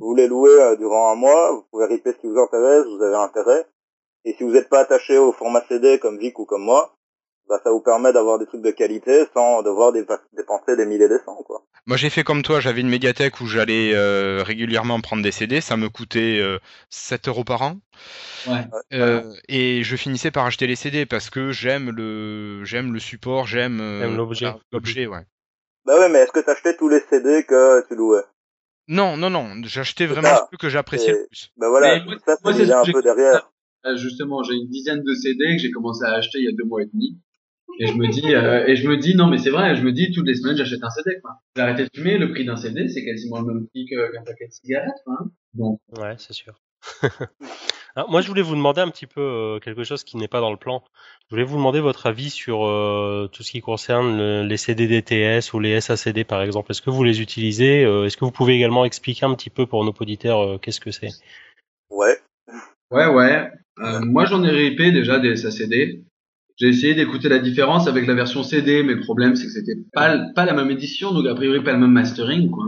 Vous 0.00 0.14
les 0.14 0.28
louez 0.28 0.50
euh, 0.50 0.76
durant 0.76 1.10
un 1.10 1.14
mois. 1.14 1.52
Vous 1.52 1.64
pouvez 1.70 1.86
ripper 1.86 2.12
ce 2.12 2.16
qui 2.18 2.26
vous 2.26 2.38
intéresse. 2.38 2.84
Vous 2.84 3.02
avez 3.02 3.16
intérêt. 3.16 3.66
Et 4.26 4.34
si 4.34 4.44
vous 4.44 4.52
n'êtes 4.52 4.68
pas 4.70 4.80
attaché 4.80 5.18
au 5.18 5.32
format 5.32 5.62
CD 5.68 5.98
comme 5.98 6.18
Vic 6.18 6.38
ou 6.38 6.46
comme 6.46 6.62
moi, 6.64 6.93
bah 7.48 7.60
ça 7.62 7.70
vous 7.70 7.80
permet 7.80 8.12
d'avoir 8.12 8.38
des 8.38 8.46
trucs 8.46 8.62
de 8.62 8.70
qualité 8.70 9.24
sans 9.34 9.62
devoir 9.62 9.92
dépenser 9.92 10.76
des 10.76 10.86
milliers 10.86 11.08
de 11.08 11.18
cents, 11.24 11.42
quoi. 11.44 11.64
Moi 11.86 11.96
j'ai 11.96 12.08
fait 12.08 12.24
comme 12.24 12.42
toi, 12.42 12.60
j'avais 12.60 12.80
une 12.80 12.88
médiathèque 12.88 13.40
où 13.40 13.46
j'allais 13.46 13.92
euh, 13.94 14.42
régulièrement 14.42 15.00
prendre 15.00 15.22
des 15.22 15.32
CD, 15.32 15.60
ça 15.60 15.76
me 15.76 15.90
coûtait 15.90 16.38
euh, 16.40 16.58
7 16.88 17.28
euros 17.28 17.44
par 17.44 17.62
an. 17.62 17.76
Ouais. 18.46 18.64
Euh, 18.92 19.22
et 19.48 19.82
je 19.82 19.96
finissais 19.96 20.30
par 20.30 20.46
acheter 20.46 20.66
les 20.66 20.76
CD 20.76 21.04
parce 21.06 21.30
que 21.30 21.52
j'aime 21.52 21.90
le 21.90 22.64
j'aime 22.64 22.92
le 22.92 22.98
support, 23.00 23.46
j'aime 23.46 23.80
euh, 23.80 24.16
l'objet. 24.16 24.52
l'objet, 24.72 25.06
ouais. 25.06 25.26
Bah 25.84 25.98
ouais, 25.98 26.08
mais 26.08 26.20
est-ce 26.20 26.32
que 26.32 26.40
t'achetais 26.40 26.76
tous 26.76 26.88
les 26.88 27.00
CD 27.10 27.44
que 27.44 27.86
tu 27.88 27.94
louais? 27.94 28.22
Non, 28.88 29.16
non, 29.16 29.30
non, 29.30 29.62
j'achetais 29.64 30.06
vraiment 30.06 30.46
ceux 30.50 30.58
que 30.58 30.68
j'appréciais 30.68 31.08
Et- 31.08 31.12
le 31.12 31.26
plus. 31.26 31.50
Bah 31.56 31.68
voilà, 31.68 31.98
Mais 31.98 32.04
moi, 32.04 32.14
ça 32.24 32.36
c'est 32.36 32.66
ce 32.66 32.72
un 32.72 32.92
peu 32.92 33.02
derrière. 33.02 33.50
Euh, 33.86 33.96
justement, 33.96 34.42
j'ai 34.42 34.54
une 34.54 34.68
dizaine 34.68 35.02
de 35.02 35.14
CD 35.14 35.56
que 35.56 35.58
j'ai 35.58 35.70
commencé 35.70 36.04
à 36.04 36.14
acheter 36.14 36.38
il 36.38 36.44
y 36.44 36.48
a 36.48 36.52
deux 36.52 36.64
mois 36.64 36.82
et 36.82 36.86
demi. 36.86 37.18
Et 37.80 37.86
je 37.88 37.94
me 37.94 38.06
dis, 38.08 38.34
euh, 38.34 38.66
et 38.66 38.76
je 38.76 38.88
me 38.88 38.96
dis, 38.96 39.14
non, 39.16 39.26
mais 39.26 39.38
c'est 39.38 39.50
vrai, 39.50 39.74
je 39.76 39.82
me 39.82 39.92
dis, 39.92 40.12
toutes 40.12 40.26
les 40.26 40.34
semaines, 40.34 40.56
j'achète 40.56 40.82
un 40.82 40.90
CD, 40.90 41.18
quoi. 41.20 41.32
J'ai 41.56 41.62
arrêté 41.62 41.84
de 41.84 41.90
fumer, 41.94 42.18
le 42.18 42.30
prix 42.30 42.44
d'un 42.44 42.56
CD, 42.56 42.88
c'est 42.88 43.04
quasiment 43.04 43.40
le 43.40 43.46
même 43.54 43.66
prix 43.66 43.86
qu'un 43.86 44.22
paquet 44.24 44.46
de 44.46 44.52
cigarettes, 44.52 45.02
quoi. 45.04 45.16
hein. 45.20 45.30
Donc, 45.54 45.80
Ouais, 45.98 46.14
c'est 46.18 46.32
sûr. 46.32 46.54
Alors, 47.96 48.10
moi, 48.10 48.20
je 48.20 48.28
voulais 48.28 48.42
vous 48.42 48.54
demander 48.56 48.80
un 48.80 48.90
petit 48.90 49.06
peu 49.06 49.20
euh, 49.20 49.58
quelque 49.60 49.84
chose 49.84 50.04
qui 50.04 50.16
n'est 50.16 50.28
pas 50.28 50.40
dans 50.40 50.50
le 50.50 50.56
plan. 50.56 50.82
Je 51.28 51.34
voulais 51.34 51.44
vous 51.44 51.56
demander 51.56 51.80
votre 51.80 52.06
avis 52.06 52.30
sur 52.30 52.64
euh, 52.66 53.28
tout 53.32 53.42
ce 53.42 53.52
qui 53.52 53.60
concerne 53.60 54.16
le- 54.16 54.42
les 54.42 54.56
CD 54.56 54.86
DTS 54.88 55.52
ou 55.54 55.60
les 55.60 55.80
SACD, 55.80 56.24
par 56.24 56.42
exemple. 56.42 56.70
Est-ce 56.72 56.82
que 56.82 56.90
vous 56.90 57.04
les 57.04 57.20
utilisez 57.22 57.84
Euh, 57.84 58.04
Est-ce 58.04 58.16
que 58.16 58.24
vous 58.24 58.32
pouvez 58.32 58.54
également 58.54 58.84
expliquer 58.84 59.26
un 59.26 59.34
petit 59.34 59.50
peu 59.50 59.66
pour 59.66 59.84
nos 59.84 59.92
auditeurs 59.98 60.40
euh, 60.40 60.58
qu'est-ce 60.58 60.80
que 60.80 60.90
c'est? 60.90 61.10
Ouais. 61.90 62.18
ouais, 62.90 63.06
ouais. 63.06 63.50
Euh, 63.80 64.00
moi, 64.00 64.24
j'en 64.26 64.42
ai 64.44 64.50
ripé 64.50 64.92
déjà 64.92 65.18
des 65.18 65.36
SACD. 65.36 66.03
J'ai 66.56 66.68
essayé 66.68 66.94
d'écouter 66.94 67.28
la 67.28 67.40
différence 67.40 67.88
avec 67.88 68.06
la 68.06 68.14
version 68.14 68.42
CD, 68.44 68.82
mais 68.84 68.94
le 68.94 69.00
problème, 69.00 69.34
c'est 69.34 69.46
que 69.46 69.52
c'était 69.52 69.76
pas, 69.92 70.16
pas 70.34 70.44
la 70.44 70.54
même 70.54 70.70
édition, 70.70 71.12
donc 71.12 71.26
a 71.26 71.34
priori 71.34 71.62
pas 71.64 71.72
le 71.72 71.78
même 71.78 71.90
mastering, 71.90 72.50
quoi. 72.50 72.64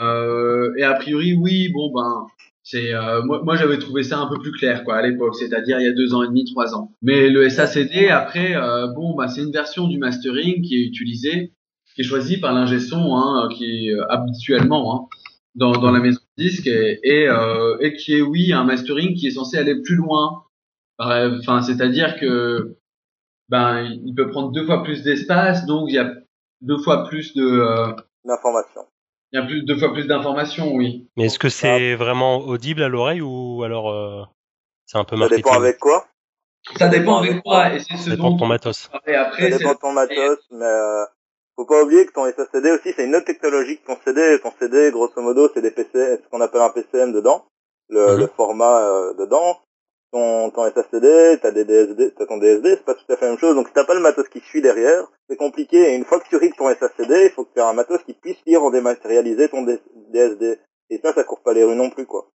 Euh, 0.00 0.74
et 0.76 0.82
a 0.82 0.92
priori, 0.94 1.32
oui, 1.34 1.70
bon, 1.72 1.90
ben, 1.94 2.26
c'est, 2.62 2.92
euh, 2.92 3.22
moi, 3.22 3.56
j'avais 3.56 3.78
trouvé 3.78 4.02
ça 4.02 4.18
un 4.18 4.26
peu 4.26 4.38
plus 4.38 4.52
clair, 4.52 4.84
quoi, 4.84 4.96
à 4.96 5.02
l'époque, 5.02 5.34
c'est-à-dire 5.36 5.80
il 5.80 5.84
y 5.84 5.88
a 5.88 5.92
deux 5.92 6.12
ans 6.12 6.24
et 6.24 6.28
demi, 6.28 6.44
trois 6.44 6.74
ans. 6.74 6.92
Mais 7.00 7.30
le 7.30 7.48
SACD, 7.48 8.08
après, 8.10 8.54
euh, 8.54 8.88
bon, 8.88 9.14
bah, 9.14 9.28
c'est 9.28 9.42
une 9.42 9.52
version 9.52 9.88
du 9.88 9.98
mastering 9.98 10.60
qui 10.62 10.74
est 10.74 10.84
utilisée, 10.84 11.52
qui 11.94 12.02
est 12.02 12.04
choisie 12.04 12.38
par 12.38 12.52
l'ingé 12.52 12.80
son, 12.80 13.16
hein, 13.16 13.48
qui 13.56 13.64
est 13.86 13.94
euh, 13.94 14.04
habituellement, 14.10 14.94
hein, 14.94 15.08
dans, 15.54 15.72
dans 15.72 15.90
la 15.90 16.00
maison 16.00 16.20
de 16.36 16.42
disque, 16.44 16.66
et, 16.66 16.98
et, 17.02 17.28
euh, 17.28 17.78
et 17.80 17.94
qui 17.96 18.14
est, 18.14 18.20
oui, 18.20 18.52
un 18.52 18.64
mastering 18.64 19.14
qui 19.14 19.28
est 19.28 19.30
censé 19.30 19.56
aller 19.56 19.80
plus 19.80 19.96
loin. 19.96 20.42
Enfin, 20.98 21.62
c'est-à-dire 21.62 22.18
que, 22.18 22.76
ben, 23.48 23.82
il 24.04 24.14
peut 24.14 24.30
prendre 24.30 24.50
deux 24.52 24.64
fois 24.66 24.82
plus 24.82 25.02
d'espace, 25.02 25.66
donc 25.66 25.86
il 25.88 25.94
y 25.94 25.98
a 25.98 26.10
deux 26.62 26.78
fois 26.78 27.04
plus 27.04 27.34
de, 27.34 27.44
euh, 27.44 27.92
L'information. 28.24 28.86
il 29.32 29.38
y 29.38 29.42
a 29.42 29.46
plus, 29.46 29.62
deux 29.62 29.76
fois 29.78 29.92
plus 29.92 30.06
d'informations, 30.06 30.72
oui. 30.74 31.08
Mais 31.16 31.26
est-ce 31.26 31.38
que 31.38 31.48
c'est 31.48 31.94
vraiment 31.94 32.38
audible 32.38 32.82
à 32.82 32.88
l'oreille 32.88 33.20
ou 33.20 33.62
alors 33.62 33.90
euh, 33.90 34.22
c'est 34.86 34.98
un 34.98 35.04
peu 35.04 35.16
Ça 35.16 35.20
marketing 35.20 35.44
dépend 35.44 35.56
avec 35.56 35.78
quoi? 35.78 36.06
Ça 36.78 36.88
dépend 36.88 37.16
avec 37.18 37.42
quoi, 37.44 37.72
et 37.74 37.78
c'est 37.78 37.96
ce 37.96 38.04
Ça 38.04 38.10
dépend 38.16 38.30
dont 38.30 38.34
de 38.34 38.40
ton 38.40 38.46
matos. 38.46 38.90
Et 39.06 39.14
après, 39.14 39.50
Ça 39.50 39.58
dépend 39.58 39.74
de 39.74 39.78
ton 39.78 39.92
matos, 39.92 40.38
mais 40.50 40.64
euh, 40.64 41.04
faut 41.54 41.64
pas 41.66 41.82
oublier 41.84 42.04
que 42.06 42.12
ton 42.12 42.26
SSD 42.26 42.70
aussi, 42.72 42.92
c'est 42.96 43.04
une 43.06 43.14
autre 43.14 43.26
technologie 43.26 43.78
que 43.78 43.86
ton 43.86 43.96
CD. 44.04 44.40
Ton 44.42 44.50
CD, 44.58 44.90
grosso 44.90 45.20
modo, 45.22 45.48
c'est 45.54 45.62
des 45.62 45.70
PC, 45.70 45.88
ce 45.94 46.28
qu'on 46.28 46.40
appelle 46.40 46.62
un 46.62 46.70
PCM 46.70 47.12
dedans, 47.12 47.44
le, 47.88 48.14
Mhm. 48.14 48.18
le 48.20 48.26
format 48.26 48.80
euh, 48.80 49.14
dedans. 49.14 49.60
Ton, 50.16 50.50
ton 50.50 50.64
SSD, 50.64 51.40
t'as 51.42 51.50
des 51.50 51.66
DSD, 51.66 52.14
t'as 52.14 52.24
ton 52.24 52.38
DSD, 52.38 52.70
c'est 52.70 52.84
pas 52.86 52.94
tout 52.94 53.04
à 53.12 53.16
fait 53.18 53.26
la 53.26 53.32
même 53.32 53.38
chose. 53.38 53.54
Donc 53.54 53.68
si 53.68 53.74
t'as 53.74 53.84
pas 53.84 53.92
le 53.92 54.00
matos 54.00 54.26
qui 54.30 54.40
suit 54.40 54.62
derrière, 54.62 55.06
c'est 55.28 55.36
compliqué. 55.36 55.76
Et 55.76 55.94
une 55.94 56.06
fois 56.06 56.20
que 56.20 56.28
tu 56.28 56.36
rigs 56.36 56.56
ton 56.56 56.70
SSD, 56.70 57.26
il 57.26 57.32
faut 57.34 57.44
que 57.44 57.52
tu 57.52 57.60
aies 57.60 57.62
un 57.62 57.74
matos 57.74 58.02
qui 58.04 58.14
puisse 58.14 58.38
lire 58.46 58.62
en 58.62 58.70
dématérialiser 58.70 59.50
ton 59.50 59.60
DSD. 59.62 60.58
Et 60.88 60.98
ça, 61.04 61.12
ça 61.12 61.22
court 61.22 61.42
pas 61.42 61.52
les 61.52 61.64
rues 61.64 61.76
non 61.76 61.90
plus, 61.90 62.06
quoi. 62.06 62.30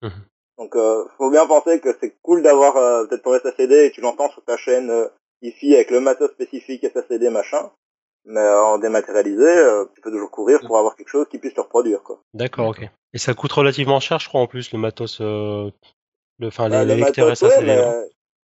Mhm. 0.00 0.24
Donc, 0.56 0.74
euh, 0.74 1.04
faut 1.18 1.30
bien 1.30 1.46
penser 1.46 1.80
que 1.80 1.94
c'est 2.00 2.16
cool 2.22 2.42
d'avoir 2.42 2.78
euh, 2.78 3.04
peut-être 3.04 3.24
ton 3.24 3.34
SSD 3.34 3.74
et 3.74 3.90
tu 3.90 4.00
l'entends 4.00 4.30
sur 4.30 4.42
ta 4.44 4.56
chaîne 4.56 4.88
euh, 4.88 5.08
IFI 5.42 5.74
avec 5.74 5.90
le 5.90 6.00
matos 6.00 6.30
spécifique 6.30 6.86
SSD 6.86 7.28
machin. 7.28 7.70
Mais 8.24 8.40
euh, 8.40 8.62
en 8.62 8.78
dématérialisé, 8.78 9.42
euh, 9.42 9.86
tu 9.94 10.00
peux 10.02 10.10
toujours 10.10 10.30
courir 10.30 10.60
pour 10.60 10.78
avoir 10.78 10.96
quelque 10.96 11.08
chose 11.08 11.26
qui 11.30 11.38
puisse 11.38 11.56
le 11.56 11.62
reproduire, 11.62 12.02
quoi. 12.02 12.20
D'accord, 12.34 12.68
ok. 12.68 12.88
Et 13.14 13.18
ça 13.18 13.32
coûte 13.32 13.52
relativement 13.52 14.00
cher, 14.00 14.18
je 14.18 14.28
crois, 14.28 14.42
en 14.42 14.46
plus, 14.46 14.70
le 14.72 14.78
matos, 14.78 15.20
euh, 15.20 15.70
le, 16.38 16.46
enfin, 16.48 16.68
Bah, 16.68 16.84
les, 16.84 16.90
le 16.94 16.98
les 17.00 17.04
lecteurs 17.04 17.28
matos, 17.28 17.42
ouais, 17.42 17.54
SACD. 17.56 17.66
mais 17.66 17.78
euh, 17.78 18.02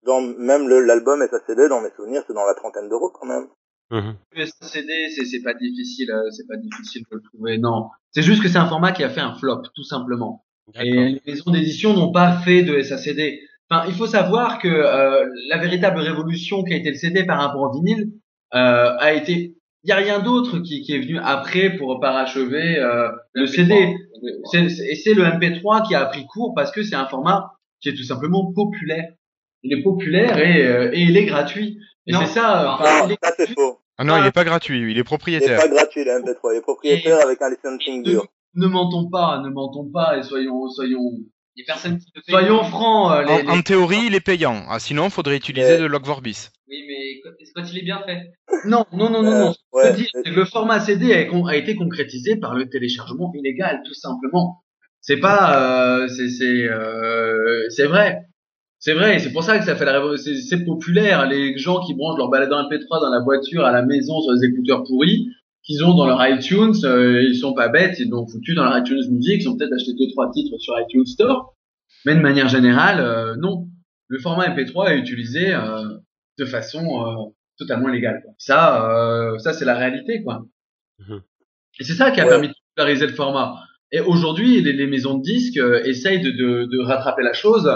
dans 0.07 0.21
même 0.21 0.69
le- 0.69 0.85
l'album 0.85 1.21
SSD, 1.23 1.69
dans 1.69 1.81
mes 1.81 1.91
souvenirs, 1.97 2.23
c'est 2.27 2.35
dans 2.35 2.47
la 2.47 2.55
trentaine 2.55 2.89
d'euros 2.89 3.11
quand 3.11 3.27
même. 3.27 3.47
Mhm. 3.91 4.15
le 4.35 4.47
CD, 4.63 5.11
c'est 5.15 5.27
c'est 5.27 5.43
pas 5.43 5.53
difficile, 5.53 6.11
euh, 6.11 6.31
c'est 6.31 6.47
pas 6.49 6.57
difficile 6.57 7.03
de 7.11 7.17
le 7.17 7.23
trouver. 7.23 7.59
Non, 7.59 7.91
c'est 8.11 8.23
juste 8.23 8.43
que 8.43 8.49
c'est 8.49 8.57
un 8.57 8.67
format 8.67 8.93
qui 8.93 9.05
a 9.05 9.11
fait 9.11 9.21
un 9.21 9.35
flop, 9.35 9.63
tout 9.75 9.85
simplement. 9.85 10.45
Et 10.81 10.91
les 10.91 11.23
maisons 11.27 11.51
d'édition 11.51 11.93
n'ont 11.93 12.11
pas 12.13 12.39
fait 12.39 12.63
de 12.63 12.81
SACD. 12.81 13.41
Enfin, 13.69 13.85
il 13.89 13.95
faut 13.95 14.07
savoir 14.07 14.59
que 14.61 14.69
euh, 14.69 15.27
la 15.51 15.59
véritable 15.59 16.01
révolution 16.01 16.63
qui 16.65 16.73
a 16.73 16.77
été 16.77 16.89
le 16.91 16.97
CD 16.97 17.25
par 17.25 17.39
rapport 17.39 17.63
au 17.63 17.73
vinyle 17.73 18.13
euh, 18.55 18.97
a 18.99 19.13
été. 19.13 19.57
Il 19.85 19.89
y 19.91 19.93
a 19.93 19.97
rien 19.97 20.21
d'autre 20.21 20.61
qui, 20.61 20.81
qui 20.83 20.95
est 20.95 21.01
venu 21.01 21.19
après 21.23 21.77
pour 21.77 21.99
parachever 22.01 22.79
euh, 22.79 23.11
le 23.35 23.47
CD. 23.47 23.95
C'est- 24.53 24.69
c'est- 24.71 24.87
Et 24.91 24.95
c'est 24.95 25.13
le 25.15 25.25
MP3 25.25 25.87
qui 25.87 25.95
a 25.95 26.07
pris 26.07 26.25
court 26.27 26.55
parce 26.55 26.71
que 26.73 26.83
c'est 26.83 26.95
un 26.95 27.07
format 27.07 27.51
qui 27.83 27.89
est 27.91 27.95
tout 27.95 28.05
simplement 28.05 28.53
populaire. 28.53 29.11
Il 29.63 29.79
est 29.79 29.83
populaire 29.83 30.39
et, 30.39 30.65
euh, 30.67 30.91
et 30.93 31.01
il 31.01 31.17
est 31.17 31.25
gratuit. 31.27 31.79
Et 32.07 32.13
Non. 32.13 32.21
c'est 32.21 32.33
ça. 32.41 32.63
Non. 32.65 32.71
enfin, 32.71 33.07
il 33.07 33.13
est 33.13 33.19
Ça, 33.23 33.33
c'est 33.37 33.51
faux. 33.53 33.79
Ah 33.99 34.05
non, 34.05 34.17
il 34.17 34.27
est 34.27 34.33
pas 34.33 34.45
gratuit, 34.45 34.79
il 34.81 34.89
est 34.89 34.91
Il 34.93 34.99
est 34.99 35.05
propriétaire. 35.05 35.61
pas 35.61 35.69
gratuit, 35.69 36.03
le 36.05 36.11
MP3. 36.13 36.55
Il 36.55 36.57
est 36.59 36.61
propriétaire 36.63 37.19
avec 37.25 37.41
un 37.43 37.51
licensing 37.51 38.03
dur. 38.03 38.27
ne 38.55 38.67
mentons 38.67 39.09
pas, 39.11 39.41
ne 39.45 39.49
mentons 39.51 39.91
pas 39.93 40.19
et 40.19 40.23
soyons, 40.23 40.69
soyons, 40.69 41.01
Il 41.57 41.65
qui 41.65 41.71
le 42.15 42.23
soyons 42.29 42.65
francs. 42.65 43.13
euh, 43.13 43.23
les- 43.43 43.49
En, 43.49 43.61
théorie, 43.63 44.07
il 44.07 44.15
est 44.15 44.21
payant. 44.21 44.65
Ah, 44.69 44.79
sinon, 44.79 45.09
faudrait 45.11 45.37
utiliser 45.37 45.75
Mais- 45.75 45.79
le 45.79 45.87
log 45.87 46.05
Vorbis. 46.05 46.49
Oui, 46.69 46.77
mais 46.89 47.21
quand, 47.23 47.31
quand 47.63 47.71
il 47.73 47.79
est 47.79 47.83
bien 47.85 48.03
fait? 48.05 48.33
Non, 48.67 48.85
non, 48.93 49.11
non, 49.11 49.23
non, 49.23 49.33
Euh, 49.33 49.45
non. 49.45 49.55
Je 50.25 50.33
le 50.33 50.45
format 50.47 50.81
CD 50.81 51.13
a 51.15 51.57
été 51.57 51.77
concrétisé 51.77 52.37
par 52.37 52.55
le 52.55 52.69
téléchargement 52.69 53.31
illégal, 53.35 53.83
tout 53.87 53.95
simplement. 53.95 54.62
C'est 55.03 55.19
pas, 55.19 56.01
euh, 56.03 56.09
c'est, 56.09 56.29
c'est, 56.31 56.69
euh, 56.69 57.65
c'est 57.69 57.87
vrai. 57.87 58.23
C'est 58.79 58.95
vrai, 58.95 59.15
et 59.17 59.19
c'est 59.21 59.33
pour 59.33 59.45
ça 59.45 59.59
que 59.59 59.65
ça 59.65 59.77
fait 59.77 59.85
la 59.85 59.93
révolution. 59.93 60.33
C'est, 60.49 60.65
populaire. 60.65 61.29
Les 61.29 61.57
gens 61.59 61.81
qui 61.85 61.95
branchent 61.95 62.19
leur 62.19 62.31
baladeur 62.31 62.59
MP3 62.69 63.01
dans 63.01 63.11
la 63.11 63.21
voiture, 63.21 63.65
à 63.65 63.71
la 63.73 63.83
maison, 63.83 64.21
sur 64.21 64.33
les 64.33 64.45
écouteurs 64.49 64.83
pourris, 64.85 65.29
qu'ils 65.63 65.85
ont 65.85 65.95
dans 65.95 66.07
leur 66.07 66.27
iTunes, 66.27 66.75
euh, 66.85 67.23
ils 67.23 67.37
sont 67.37 67.53
pas 67.55 67.69
bêtes, 67.69 68.01
ils 68.01 68.09
l'ont 68.11 68.27
foutu 68.27 68.55
dans 68.55 68.65
leur 68.65 68.77
iTunes 68.79 69.01
Music, 69.11 69.43
ils 69.43 69.49
ont 69.49 69.57
peut-être 69.57 69.73
acheté 69.73 69.93
deux, 69.93 70.09
trois 70.11 70.31
titres 70.33 70.57
sur 70.59 70.75
iTunes 70.81 71.07
Store. 71.07 71.55
Mais 72.05 72.17
de 72.17 72.21
manière 72.21 72.49
générale, 72.49 72.99
euh, 73.01 73.37
non. 73.37 73.69
Le 74.09 74.19
format 74.19 74.49
MP3 74.49 74.91
est 74.91 74.99
utilisé 74.99 75.55
euh, 75.55 75.85
de 76.39 76.45
façon 76.45 77.07
euh, 77.07 77.31
totalement 77.59 77.89
illégale. 77.89 78.21
quoi. 78.25 78.33
Ça, 78.39 78.91
euh, 78.91 79.39
ça 79.39 79.53
c'est 79.53 79.65
la 79.65 79.77
réalité, 79.77 80.23
quoi. 80.25 80.43
Mhm. 80.99 81.21
Et 81.79 81.85
c'est 81.85 81.95
ça 81.95 82.11
qui 82.11 82.21
a 82.21 82.25
Ouais. 82.25 82.31
permis 82.31 82.49
de 82.49 82.55
populariser 82.75 83.07
le 83.07 83.13
format. 83.13 83.55
Et 83.93 84.01
aujourd'hui, 84.01 84.61
les, 84.63 84.73
les 84.73 84.87
maisons 84.87 85.19
de 85.19 85.23
disques 85.23 85.59
euh, 85.59 85.83
essayent 85.85 86.21
de, 86.23 86.31
de, 86.31 86.65
de 86.65 86.79
rattraper 86.85 87.23
la 87.23 87.33
chose 87.35 87.71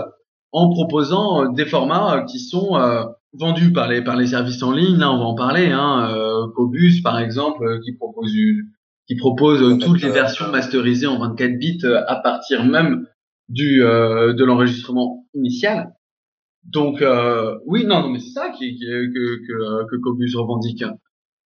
en 0.53 0.71
proposant 0.71 1.45
euh, 1.45 1.49
des 1.53 1.67
formats 1.67 2.17
euh, 2.19 2.23
qui 2.25 2.39
sont 2.39 2.77
euh, 2.77 3.05
vendus 3.35 3.73
par 3.73 3.89
les 3.89 4.03
par 4.03 4.17
les 4.17 4.29
services 4.29 4.63
en 4.63 4.73
ligne. 4.73 4.97
Là, 4.99 5.13
on 5.13 5.19
va 5.19 5.25
en 5.25 5.35
parler. 5.35 5.67
Hein, 5.71 6.09
Cobus, 6.55 7.03
par 7.03 7.19
exemple, 7.21 7.81
qui 7.85 7.93
propose 7.93 8.35
une- 8.35 8.65
qui 9.07 9.15
propose 9.15 9.79
toutes 9.79 10.03
les 10.03 10.09
versions 10.11 10.51
masterisées 10.51 11.07
en 11.07 11.19
24 11.19 11.59
bits 11.59 11.79
à 12.09 12.17
partir 12.17 12.65
même 12.65 13.07
du 13.49 13.79
de 13.81 14.45
l'enregistrement 14.45 15.27
initial. 15.35 15.93
Donc 16.65 17.03
euh, 17.03 17.55
oui, 17.67 17.85
non, 17.87 18.01
non, 18.03 18.09
mais 18.09 18.19
c'est 18.19 18.31
ça 18.33 18.49
qui, 18.51 18.75
qui- 18.75 18.85
que 18.87 19.85
que 19.91 19.97
Cobus 20.03 20.35
revendique. 20.35 20.83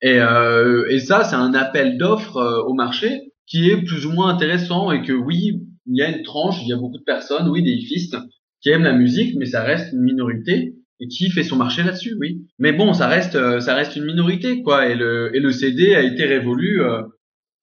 Et 0.01 0.21
euh, 0.21 0.87
et 0.89 1.01
ça, 1.01 1.25
c'est 1.25 1.37
un 1.37 1.53
appel 1.55 1.99
d'offres 1.99 2.65
au 2.67 2.73
marché 2.73 3.30
qui 3.51 3.69
est 3.71 3.83
plus 3.83 4.07
ou 4.07 4.13
moins 4.13 4.29
intéressant 4.29 4.93
et 4.93 5.03
que 5.03 5.13
oui, 5.13 5.61
il 5.87 5.97
y 5.97 6.03
a 6.03 6.09
une 6.09 6.23
tranche, 6.23 6.57
il 6.63 6.69
y 6.69 6.73
a 6.73 6.77
beaucoup 6.77 6.99
de 6.99 7.05
personnes, 7.05 7.49
oui, 7.49 7.63
des 7.63 7.73
hifistes 7.73 8.17
qui 8.63 8.71
aiment 8.71 8.85
la 8.85 8.93
musique, 8.93 9.35
mais 9.39 9.47
ça 9.47 9.63
reste 9.65 9.93
une 9.93 10.03
minorité 10.03 10.75
et 11.01 11.09
qui 11.09 11.31
fait 11.31 11.43
son 11.43 11.57
marché 11.57 11.83
là-dessus, 11.83 12.15
oui. 12.21 12.47
Mais 12.59 12.73
bon, 12.73 12.93
ça 12.95 13.09
reste 13.09 13.35
euh, 13.35 13.59
ça 13.61 13.75
reste 13.75 13.97
une 13.97 14.05
minorité 14.05 14.63
quoi. 14.63 14.87
Et 14.89 14.95
le 14.95 15.35
et 15.35 15.41
le 15.41 15.51
CD 15.51 15.95
a 15.95 16.03
été 16.03 16.25
révolu 16.27 16.81
euh, 16.83 17.03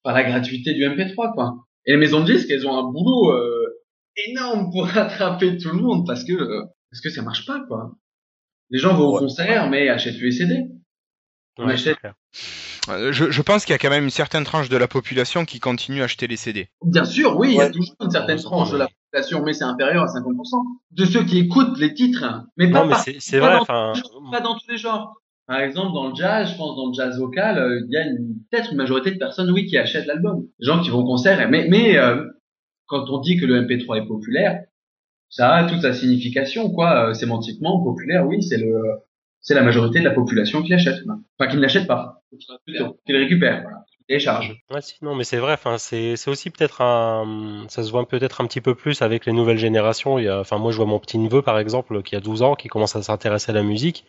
par 0.03 0.13
la 0.13 0.23
gratuité 0.23 0.73
du 0.73 0.81
MP3, 0.83 1.33
quoi. 1.33 1.55
Et 1.85 1.91
les 1.91 1.97
maisons 1.97 2.21
de 2.21 2.31
disques, 2.33 2.49
elles 2.51 2.67
ont 2.67 2.75
un 2.77 2.83
boulot 2.91 3.31
euh, 3.31 3.65
énorme 4.27 4.71
pour 4.71 4.85
rattraper 4.97 5.57
tout 5.57 5.69
le 5.69 5.79
monde 5.81 6.05
parce 6.05 6.23
que 6.25 6.33
euh, 6.33 6.63
parce 6.91 7.01
que 7.01 7.09
ça 7.09 7.21
marche 7.21 7.45
pas, 7.45 7.63
quoi. 7.67 7.91
Les 8.71 8.79
gens 8.79 8.93
vont 8.95 9.05
au 9.07 9.13
Ouais. 9.13 9.19
concert, 9.19 9.69
mais 9.69 9.87
achètent 9.87 10.17
plus 10.17 10.25
les 10.25 10.31
CD. 10.31 10.63
On 11.59 11.67
Ouais, 11.67 11.73
achète- 11.73 11.97
Je, 13.11 13.31
je 13.31 13.41
pense 13.41 13.65
qu'il 13.65 13.73
y 13.73 13.75
a 13.75 13.77
quand 13.77 13.89
même 13.89 14.03
une 14.05 14.09
certaine 14.09 14.43
tranche 14.43 14.69
de 14.69 14.77
la 14.77 14.87
population 14.87 15.45
qui 15.45 15.59
continue 15.59 16.01
à 16.01 16.05
acheter 16.05 16.27
les 16.27 16.37
CD. 16.37 16.69
Bien 16.83 17.05
sûr, 17.05 17.37
oui, 17.37 17.49
il 17.51 17.55
y 17.57 17.61
a 17.61 17.69
toujours 17.69 17.95
une 18.01 18.11
certaine 18.11 18.37
Ouais, 18.37 18.43
tranche 18.43 18.71
de 18.71 18.77
la 18.77 18.87
population, 18.87 19.43
mais 19.43 19.53
c'est 19.53 19.63
inférieur 19.63 20.03
à 20.03 20.07
50%. 20.07 20.63
De 20.91 21.05
ceux 21.05 21.23
qui 21.23 21.39
écoutent 21.39 21.77
les 21.79 21.93
titres, 21.93 22.23
hein. 22.23 22.47
mais 22.57 22.69
pas, 22.69 22.79
Non, 22.81 22.85
mais 22.85 22.91
par- 22.91 22.99
c'est 23.01 23.17
c'est 23.19 23.39
pas 23.39 23.47
vrai. 23.47 23.55
dans 23.57 23.61
Enfin, 23.63 23.93
pas 24.31 24.41
dans 24.41 24.55
tous 24.55 24.69
les 24.69 24.77
genres. 24.77 25.13
Par 25.47 25.59
exemple, 25.61 25.93
dans 25.93 26.09
le 26.09 26.15
jazz, 26.15 26.51
je 26.51 26.57
pense 26.57 26.75
dans 26.75 26.87
le 26.87 26.93
jazz 26.93 27.17
vocal, 27.17 27.57
euh, 27.57 27.81
il 27.87 27.93
y 27.93 27.97
a 27.97 28.05
une- 28.05 28.35
peut-être 28.51 28.71
une 28.71 28.77
majorité 28.77 29.11
de 29.11 29.17
personnes, 29.17 29.49
oui, 29.51 29.65
qui 29.65 29.77
achètent 29.77 30.05
l'album. 30.05 30.41
Des 30.59 30.65
gens 30.65 30.81
qui 30.81 30.89
vont 30.89 30.99
au 30.99 31.05
concert. 31.05 31.47
Mais, 31.49 31.67
mais 31.69 31.97
euh, 31.97 32.25
quand 32.85 33.09
on 33.09 33.19
dit 33.19 33.37
que 33.37 33.45
le 33.45 33.61
MP3 33.61 33.97
est 34.03 34.07
populaire, 34.07 34.61
ça 35.29 35.53
a 35.55 35.63
toute 35.69 35.81
sa 35.81 35.93
signification, 35.93 36.69
quoi. 36.71 37.09
Euh, 37.09 37.13
sémantiquement, 37.13 37.81
populaire, 37.83 38.25
oui, 38.27 38.43
c'est 38.43 38.57
le, 38.57 38.81
c'est 39.41 39.53
la 39.53 39.63
majorité 39.63 39.99
de 39.99 40.03
la 40.05 40.11
population 40.11 40.61
qui 40.63 40.69
l'achète. 40.71 40.99
Enfin, 41.39 41.49
qui 41.49 41.55
ne 41.57 41.61
l'achète 41.61 41.87
pas, 41.87 42.16
plutôt, 42.29 42.99
qui 43.05 43.13
le 43.13 43.19
récupère, 43.19 43.61
voilà, 43.61 43.77
télécharge. 44.07 44.55
Ouais, 44.71 44.81
si, 44.81 44.95
non, 45.01 45.15
mais 45.15 45.23
c'est 45.23 45.37
vrai. 45.37 45.53
Enfin, 45.53 45.77
c'est 45.77 46.15
c'est 46.15 46.29
aussi 46.29 46.49
peut-être 46.49 46.81
un, 46.81 47.65
ça 47.69 47.83
se 47.83 47.91
voit 47.91 48.07
peut-être 48.07 48.41
un 48.41 48.47
petit 48.47 48.61
peu 48.61 48.75
plus 48.75 49.01
avec 49.01 49.25
les 49.25 49.33
nouvelles 49.33 49.57
générations. 49.57 50.19
Il 50.19 50.25
y 50.25 50.29
a, 50.29 50.39
enfin, 50.39 50.57
moi, 50.57 50.71
je 50.71 50.77
vois 50.77 50.85
mon 50.85 50.99
petit 50.99 51.17
neveu, 51.17 51.41
par 51.41 51.59
exemple, 51.59 52.01
qui 52.03 52.15
a 52.15 52.19
12 52.19 52.41
ans, 52.41 52.55
qui 52.55 52.67
commence 52.67 52.95
à 52.95 53.01
s'intéresser 53.01 53.51
à 53.51 53.55
la 53.55 53.63
musique. 53.63 54.05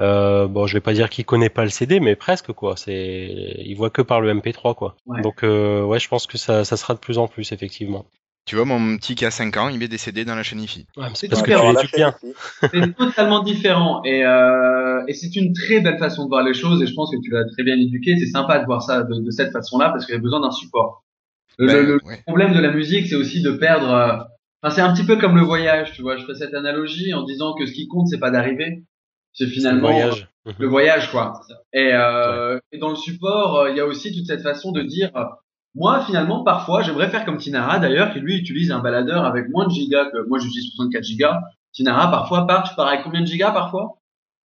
Euh, 0.00 0.46
bon, 0.48 0.66
je 0.66 0.74
vais 0.74 0.80
pas 0.80 0.94
dire 0.94 1.10
qu'il 1.10 1.24
connaît 1.24 1.50
pas 1.50 1.64
le 1.64 1.70
CD, 1.70 2.00
mais 2.00 2.16
presque 2.16 2.52
quoi. 2.52 2.76
C'est, 2.76 3.54
il 3.58 3.74
voit 3.74 3.90
que 3.90 4.02
par 4.02 4.20
le 4.20 4.32
MP3 4.32 4.74
quoi. 4.74 4.96
Ouais. 5.06 5.20
Donc, 5.20 5.44
euh, 5.44 5.82
ouais, 5.82 5.98
je 5.98 6.08
pense 6.08 6.26
que 6.26 6.38
ça, 6.38 6.64
ça 6.64 6.76
sera 6.76 6.94
de 6.94 6.98
plus 6.98 7.18
en 7.18 7.28
plus 7.28 7.52
effectivement. 7.52 8.06
Tu 8.44 8.56
vois, 8.56 8.64
mon 8.64 8.96
petit 8.96 9.14
qui 9.14 9.24
a 9.24 9.30
5 9.30 9.56
ans, 9.56 9.68
il 9.68 9.78
met 9.78 9.86
des 9.88 9.98
CD 9.98 10.24
dans 10.24 10.34
la 10.34 10.42
chaîne 10.42 10.60
IFI. 10.60 10.86
Ouais, 10.96 11.04
mais 11.08 11.14
c'est 11.14 11.28
C'est 11.28 11.28
parce 11.28 11.42
que 11.42 12.92
totalement 12.92 13.42
différent 13.42 14.02
et, 14.04 14.24
euh, 14.26 15.02
et 15.06 15.14
c'est 15.14 15.34
une 15.36 15.52
très 15.52 15.80
belle 15.80 15.98
façon 15.98 16.24
de 16.24 16.28
voir 16.28 16.42
les 16.42 16.54
choses 16.54 16.82
et 16.82 16.86
je 16.86 16.94
pense 16.94 17.10
que 17.10 17.20
tu 17.22 17.30
l'as 17.30 17.44
très 17.52 17.62
bien 17.62 17.76
éduqué. 17.78 18.16
C'est 18.18 18.26
sympa 18.26 18.58
de 18.58 18.64
voir 18.66 18.82
ça 18.82 19.02
de, 19.04 19.24
de 19.24 19.30
cette 19.30 19.52
façon-là 19.52 19.90
parce 19.90 20.06
qu'il 20.06 20.14
y 20.14 20.18
a 20.18 20.20
besoin 20.20 20.40
d'un 20.40 20.50
support. 20.50 21.04
Le, 21.58 21.66
Ben, 21.68 21.76
le- 21.76 21.84
le 21.84 21.98
ouais. 22.04 22.22
problème 22.26 22.52
de 22.54 22.60
la 22.60 22.72
musique, 22.72 23.06
c'est 23.06 23.14
aussi 23.16 23.42
de 23.42 23.52
perdre. 23.52 23.90
euh, 23.90 24.16
Enfin, 24.64 24.74
c'est 24.76 24.80
un 24.80 24.92
petit 24.92 25.04
peu 25.04 25.16
comme 25.16 25.36
le 25.36 25.42
voyage, 25.42 25.92
tu 25.92 26.02
vois. 26.02 26.16
Je 26.16 26.24
fais 26.24 26.34
cette 26.34 26.54
analogie 26.54 27.14
en 27.14 27.24
disant 27.24 27.52
que 27.54 27.66
ce 27.66 27.72
qui 27.72 27.88
compte, 27.88 28.06
c'est 28.08 28.20
pas 28.20 28.30
d'arriver, 28.30 28.82
c'est 29.32 29.44
C'est 29.44 29.46
le 29.46 29.50
finalement 29.50 29.88
voyage. 29.90 30.28
le 30.58 30.66
voyage, 30.68 31.10
quoi. 31.10 31.32
Et, 31.72 31.90
euh, 31.92 32.58
et 32.70 32.78
dans 32.78 32.90
le 32.90 32.96
support, 32.96 33.56
euh, 33.58 33.70
il 33.70 33.76
y 33.76 33.80
a 33.80 33.86
aussi 33.86 34.14
toute 34.16 34.26
cette 34.26 34.42
façon 34.42 34.70
de 34.72 34.82
dire, 34.82 35.10
euh, 35.16 35.24
moi, 35.74 36.02
finalement, 36.04 36.44
parfois, 36.44 36.82
j'aimerais 36.82 37.08
faire 37.08 37.24
comme 37.24 37.38
Tinara, 37.38 37.78
d'ailleurs, 37.78 38.12
qui 38.12 38.20
lui 38.20 38.36
utilise 38.36 38.70
un 38.70 38.80
baladeur 38.80 39.24
avec 39.24 39.48
moins 39.48 39.66
de 39.66 39.72
gigas 39.72 40.06
que 40.10 40.26
moi, 40.28 40.38
j'utilise 40.38 40.70
64 40.76 41.02
gigas. 41.02 41.40
Tinara, 41.72 42.10
parfois, 42.10 42.46
part, 42.46 42.68
tu 42.68 42.74
pars 42.74 42.88
avec 42.88 43.02
combien 43.02 43.22
de 43.22 43.26
gigas, 43.26 43.52
parfois? 43.52 43.98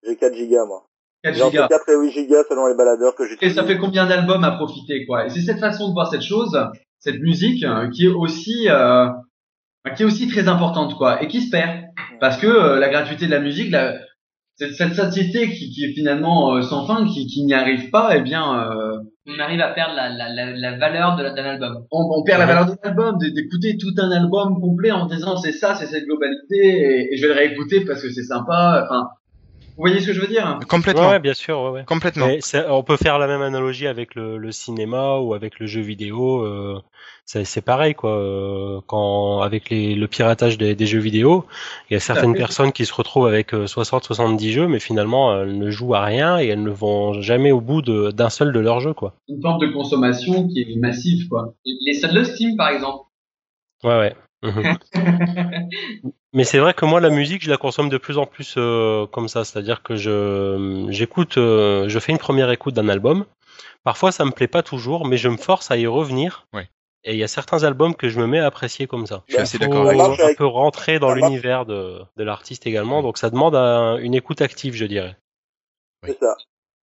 J'ai 0.05 0.15
4 0.15 0.33
gigas, 0.35 0.65
moi. 0.65 0.85
4 1.23 1.35
J'ai 1.35 1.41
entre 1.41 1.51
gigas. 1.51 1.67
4 1.67 1.89
et 1.89 1.95
8 1.97 2.11
gigas 2.11 2.43
selon 2.49 2.67
les 2.67 2.75
baladeurs 2.75 3.15
que 3.15 3.23
Et 3.23 3.27
j'utilise. 3.29 3.55
ça 3.55 3.63
fait 3.65 3.77
combien 3.77 4.05
d'albums 4.07 4.43
à 4.43 4.51
profiter, 4.51 5.05
quoi? 5.05 5.25
Et 5.25 5.29
c'est 5.29 5.41
cette 5.41 5.59
façon 5.59 5.89
de 5.89 5.93
voir 5.93 6.09
cette 6.09 6.21
chose, 6.21 6.57
cette 6.99 7.19
musique, 7.19 7.63
euh, 7.63 7.89
qui 7.89 8.05
est 8.05 8.09
aussi, 8.09 8.69
euh, 8.69 9.09
qui 9.95 10.03
est 10.03 10.05
aussi 10.05 10.27
très 10.29 10.47
importante, 10.47 10.95
quoi, 10.95 11.21
et 11.21 11.27
qui 11.27 11.41
se 11.41 11.49
perd. 11.49 11.81
Parce 12.21 12.37
que 12.37 12.47
euh, 12.47 12.79
la 12.79 12.87
gratuité 12.89 13.25
de 13.25 13.31
la 13.31 13.39
musique, 13.39 13.71
la, 13.71 13.95
cette, 14.55 14.73
cette 14.75 14.95
satiété 14.95 15.49
qui, 15.51 15.69
qui 15.71 15.83
est 15.83 15.93
finalement 15.93 16.55
euh, 16.55 16.61
sans 16.61 16.85
fin, 16.87 17.05
qui, 17.05 17.27
qui 17.27 17.43
n'y 17.43 17.53
arrive 17.53 17.89
pas, 17.89 18.15
eh 18.15 18.21
bien, 18.21 18.71
euh, 18.71 18.86
On 19.29 19.39
arrive 19.39 19.59
à 19.61 19.69
perdre 19.73 19.93
la, 19.95 20.09
la, 20.09 20.29
la, 20.33 20.45
la 20.55 20.77
valeur 20.77 21.15
de 21.17 21.23
la- 21.23 21.31
d'un 21.33 21.43
album. 21.43 21.85
on, 21.91 22.07
on 22.17 22.23
perd 22.23 22.39
la 22.39 22.45
valeur 22.45 22.65
de 22.67 22.75
l'album, 22.83 23.17
d- 23.17 23.31
d'écouter 23.31 23.77
tout 23.77 23.93
un 23.97 24.09
album 24.11 24.59
complet 24.61 24.91
en 24.91 25.05
disant 25.05 25.35
c'est 25.37 25.51
ça, 25.51 25.75
c'est 25.75 25.85
cette 25.87 26.05
globalité, 26.05 26.55
et, 26.55 27.13
et 27.13 27.17
je 27.17 27.21
vais 27.23 27.33
le 27.33 27.39
réécouter 27.39 27.83
parce 27.85 28.01
que 28.01 28.09
c'est 28.09 28.23
sympa. 28.23 28.83
Enfin, 28.85 29.09
vous 29.77 29.83
voyez 29.83 30.01
ce 30.01 30.07
que 30.07 30.13
je 30.13 30.19
veux 30.21 30.27
dire? 30.27 30.59
Complètement. 30.67 31.09
Ouais, 31.09 31.19
bien 31.19 31.35
sûr, 31.35 31.61
ouais, 31.61 31.69
ouais. 31.69 31.83
Complètement. 31.85 32.25
Mais 32.27 32.39
on 32.67 32.81
peut 32.83 32.97
faire 32.97 33.19
la 33.19 33.27
même 33.27 33.43
analogie 33.43 33.87
avec 33.87 34.15
le, 34.15 34.37
le 34.37 34.51
cinéma 34.51 35.17
ou 35.17 35.33
avec 35.35 35.59
le 35.59 35.67
jeu 35.67 35.81
vidéo. 35.81 36.41
euh, 36.41 36.81
c'est 37.25 37.61
pareil, 37.61 37.93
quoi. 37.93 38.11
euh, 38.17 38.79
quand 38.87 39.41
avec 39.41 39.69
les, 39.69 39.95
le 39.95 40.07
piratage 40.07 40.57
des, 40.57 40.75
des 40.75 40.85
jeux 40.87 40.99
vidéo, 40.99 41.45
il 41.89 41.93
y 41.93 41.97
a 41.97 41.99
certaines 41.99 42.33
personnes 42.33 42.71
qui 42.71 42.85
se 42.85 42.93
retrouvent 42.93 43.27
avec 43.27 43.53
60-70 43.53 44.49
jeux, 44.51 44.67
mais 44.67 44.79
finalement 44.79 45.41
elles 45.41 45.57
ne 45.57 45.69
jouent 45.69 45.93
à 45.95 46.03
rien 46.03 46.39
et 46.39 46.47
elles 46.47 46.63
ne 46.63 46.71
vont 46.71 47.21
jamais 47.21 47.51
au 47.51 47.61
bout 47.61 47.81
d'un 47.81 48.29
seul 48.29 48.51
de 48.53 48.59
leurs 48.59 48.79
jeux, 48.79 48.93
quoi. 48.93 49.13
Une 49.27 49.41
forme 49.41 49.59
de 49.59 49.67
consommation 49.73 50.47
qui 50.47 50.61
est 50.61 50.75
massive, 50.77 51.27
quoi. 51.27 51.53
Les 51.65 51.93
salles 51.93 52.15
de 52.15 52.23
Steam, 52.23 52.55
par 52.55 52.69
exemple. 52.69 53.03
Ouais, 53.83 53.97
ouais. 53.99 54.15
Mais 56.37 56.43
c'est 56.43 56.59
vrai 56.59 56.75
que 56.75 56.85
moi, 56.85 57.01
la 57.01 57.09
musique, 57.09 57.43
je 57.43 57.49
la 57.49 57.57
consomme 57.57 57.89
de 57.89 57.97
plus 57.97 58.19
en 58.19 58.27
plus 58.27 58.53
euh, 58.57 59.07
comme 59.07 59.27
ça. 59.27 59.43
C'est-à-dire 59.43 59.81
que 59.81 59.95
je 59.95 60.85
j'écoute, 60.89 61.37
euh, 61.37 61.89
je 61.89 61.97
fais 61.97 62.11
une 62.11 62.19
première 62.19 62.51
écoute 62.51 62.75
d'un 62.75 62.89
album. 62.89 63.25
Parfois, 63.83 64.11
ça 64.11 64.23
me 64.23 64.29
plaît 64.31 64.47
pas 64.47 64.61
toujours, 64.61 65.07
mais 65.07 65.17
je 65.17 65.29
me 65.29 65.37
force 65.37 65.71
à 65.71 65.77
y 65.77 65.87
revenir. 65.87 66.45
Ouais. 66.53 66.69
Et 67.03 67.13
il 67.13 67.17
y 67.17 67.23
a 67.23 67.27
certains 67.27 67.63
albums 67.63 67.95
que 67.95 68.07
je 68.09 68.19
me 68.19 68.27
mets 68.27 68.39
à 68.39 68.45
apprécier 68.45 68.85
comme 68.85 69.07
ça. 69.07 69.23
Je 69.27 69.33
suis 69.33 69.41
assez 69.41 69.57
d'accord 69.57 69.87
avec 69.87 69.97
Ça 70.37 70.43
rentrer 70.45 70.99
dans 70.99 71.07
l'univers 71.15 71.65
de, 71.65 71.99
de 72.17 72.23
l'artiste 72.23 72.67
également. 72.67 73.01
Donc 73.01 73.17
ça 73.17 73.29
demande 73.31 73.55
un- 73.55 73.97
une 73.97 74.13
écoute 74.13 74.41
active, 74.41 74.75
je 74.75 74.85
dirais. 74.85 75.17
C'est 76.05 76.19
ça. 76.19 76.35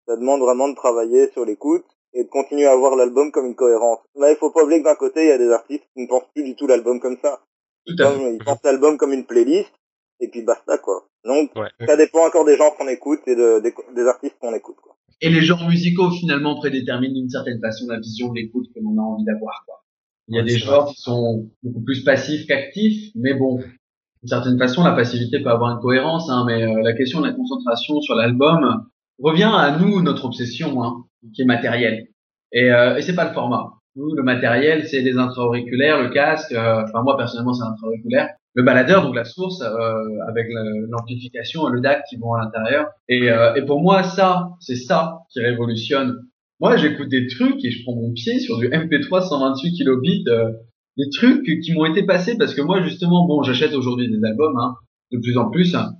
Ça 0.08 0.16
demande 0.16 0.40
vraiment 0.40 0.68
de 0.68 0.74
travailler 0.74 1.30
sur 1.32 1.44
l'écoute 1.44 1.84
et 2.12 2.24
de 2.24 2.28
continuer 2.28 2.66
à 2.66 2.74
voir 2.76 2.96
l'album 2.96 3.30
comme 3.30 3.46
une 3.46 3.54
cohérence. 3.54 3.98
Là, 4.16 4.30
il 4.30 4.36
faut 4.36 4.50
pas 4.50 4.64
oublier 4.64 4.80
que 4.80 4.84
d'un 4.88 4.94
côté, 4.96 5.22
il 5.22 5.28
y 5.28 5.32
a 5.32 5.38
des 5.38 5.50
artistes 5.52 5.84
qui 5.94 6.02
ne 6.02 6.08
pensent 6.08 6.26
plus 6.34 6.42
du 6.42 6.56
tout 6.56 6.66
l'album 6.66 6.98
comme 7.00 7.18
ça. 7.22 7.40
Tout 7.86 7.94
à 7.98 8.10
fait. 8.12 8.36
Ils 8.36 8.54
l'album 8.64 8.96
comme 8.96 9.12
une 9.12 9.26
playlist 9.26 9.72
et 10.20 10.28
puis 10.28 10.42
basta, 10.42 10.78
quoi. 10.78 11.08
Donc, 11.24 11.50
Ouais. 11.56 11.68
ça 11.86 11.96
dépend 11.96 12.26
encore 12.26 12.44
des 12.44 12.56
gens 12.56 12.70
qu'on 12.76 12.88
écoute 12.88 13.20
et 13.26 13.34
de, 13.34 13.60
des, 13.62 13.74
des 13.94 14.06
artistes 14.06 14.36
qu'on 14.40 14.54
écoute, 14.54 14.76
quoi. 14.82 14.96
Et 15.20 15.30
les 15.30 15.42
genres 15.42 15.66
musicaux 15.68 16.10
finalement 16.10 16.56
prédéterminent 16.56 17.14
d'une 17.14 17.28
certaine 17.30 17.60
façon 17.60 17.86
la 17.88 17.98
vision 17.98 18.30
de 18.30 18.34
l'écoute 18.34 18.66
que 18.74 18.80
l'on 18.80 18.98
a 18.98 19.02
envie 19.02 19.24
d'avoir. 19.24 19.62
Quoi. 19.66 19.82
Il 20.28 20.34
y 20.36 20.38
a 20.38 20.42
Ouais, 20.42 20.48
des 20.48 20.58
genres 20.58 20.88
qui 20.88 21.00
sont 21.00 21.48
beaucoup 21.62 21.82
plus 21.82 22.02
passifs 22.04 22.46
qu'actifs, 22.46 23.10
mais 23.14 23.34
bon, 23.34 23.56
d'une 23.56 24.28
certaine 24.28 24.58
façon, 24.58 24.82
la 24.82 24.92
passivité 24.92 25.42
peut 25.42 25.50
avoir 25.50 25.70
une 25.76 25.80
cohérence, 25.80 26.28
hein, 26.30 26.44
mais 26.46 26.62
euh, 26.62 26.82
la 26.82 26.92
question 26.94 27.20
de 27.20 27.26
la 27.26 27.32
concentration 27.32 28.00
sur 28.00 28.14
l'album 28.14 28.86
revient 29.22 29.50
à 29.54 29.78
nous, 29.78 30.02
notre 30.02 30.24
obsession, 30.24 30.82
hein, 30.82 31.04
qui 31.34 31.42
est 31.42 31.46
matérielle. 31.46 32.08
Et, 32.52 32.70
euh, 32.70 32.96
et 32.96 33.02
c'est 33.02 33.14
pas 33.14 33.26
le 33.28 33.34
format. 33.34 33.74
Le 33.96 34.22
matériel, 34.22 34.87
c'est 34.88 35.00
les 35.00 35.16
intra-auriculaires, 35.16 36.02
le 36.02 36.09
casque. 36.11 36.52
euh, 36.52 36.83
Enfin, 36.85 37.02
moi 37.02 37.16
personnellement, 37.16 37.52
c'est 37.54 37.64
intra-auriculaire. 37.64 38.28
Le 38.54 38.62
baladeur, 38.62 39.02
donc 39.02 39.14
la 39.16 39.24
source, 39.24 39.62
euh, 39.62 39.94
avec 40.28 40.46
l'amplification 40.88 41.68
et 41.68 41.72
le 41.72 41.80
DAC 41.80 42.04
qui 42.09 42.16
vont 42.16 42.35
à 42.35 42.40
l'intérieur. 42.44 42.87
Et, 43.09 43.30
euh, 43.30 43.54
et 43.54 43.62
pour 43.62 43.80
moi, 43.83 44.02
ça, 44.02 44.50
c'est 44.61 44.76
ça 44.76 45.18
qui 45.33 45.40
révolutionne. 45.40 46.14
Moi, 46.61 46.76
j'écoute 46.76 47.09
des 47.09 47.26
trucs 47.26 47.64
et 47.64 47.70
je 47.70 47.83
prends 47.83 47.94
mon 47.96 48.12
pied 48.12 48.38
sur 48.38 48.59
du 48.59 48.68
MP3 48.68 49.22
128 49.28 49.72
kilobits, 49.72 50.24
euh, 50.28 50.50
des 50.96 51.09
trucs 51.11 51.42
qui 51.44 51.72
m'ont 51.72 51.85
été 51.87 52.04
passés 52.04 52.37
parce 52.38 52.54
que 52.54 52.62
moi, 52.62 52.80
justement, 52.83 53.26
bon, 53.26 53.42
j'achète 53.42 53.74
aujourd'hui 53.74 54.09
des 54.09 54.24
albums, 54.24 54.57
hein, 54.59 54.74
de 55.12 55.18
plus 55.18 55.37
en 55.37 55.50
plus. 55.50 55.74
hein. 55.74 55.90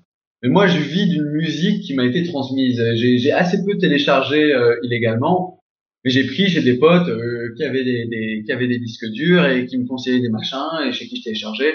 mais 0.43 0.49
moi, 0.49 0.69
je 0.69 0.79
vis 0.79 1.09
d'une 1.09 1.31
musique 1.33 1.83
qui 1.83 1.95
m'a 1.95 2.05
été 2.05 2.23
transmise. 2.25 2.81
J'ai 2.95 3.33
assez 3.33 3.65
peu 3.65 3.77
téléchargé 3.79 4.55
euh, 4.55 4.77
illégalement, 4.85 5.59
mais 6.05 6.11
j'ai 6.11 6.27
pris 6.27 6.49
chez 6.49 6.63
des 6.63 6.79
potes 6.79 7.09
euh, 7.09 7.55
qui 7.57 7.65
avaient 7.65 7.85
des, 7.85 8.07
des 8.07 8.43
qui 8.45 8.53
avaient 8.53 8.69
des 8.69 8.79
disques 8.79 9.07
durs 9.11 9.47
et 9.47 9.67
qui 9.67 9.79
me 9.79 9.87
conseillaient 9.87 10.21
des 10.21 10.29
machins 10.29 10.87
et 10.87 10.93
chez 10.93 11.07
qui 11.07 11.17
je 11.17 11.25
téléchargeais. 11.25 11.75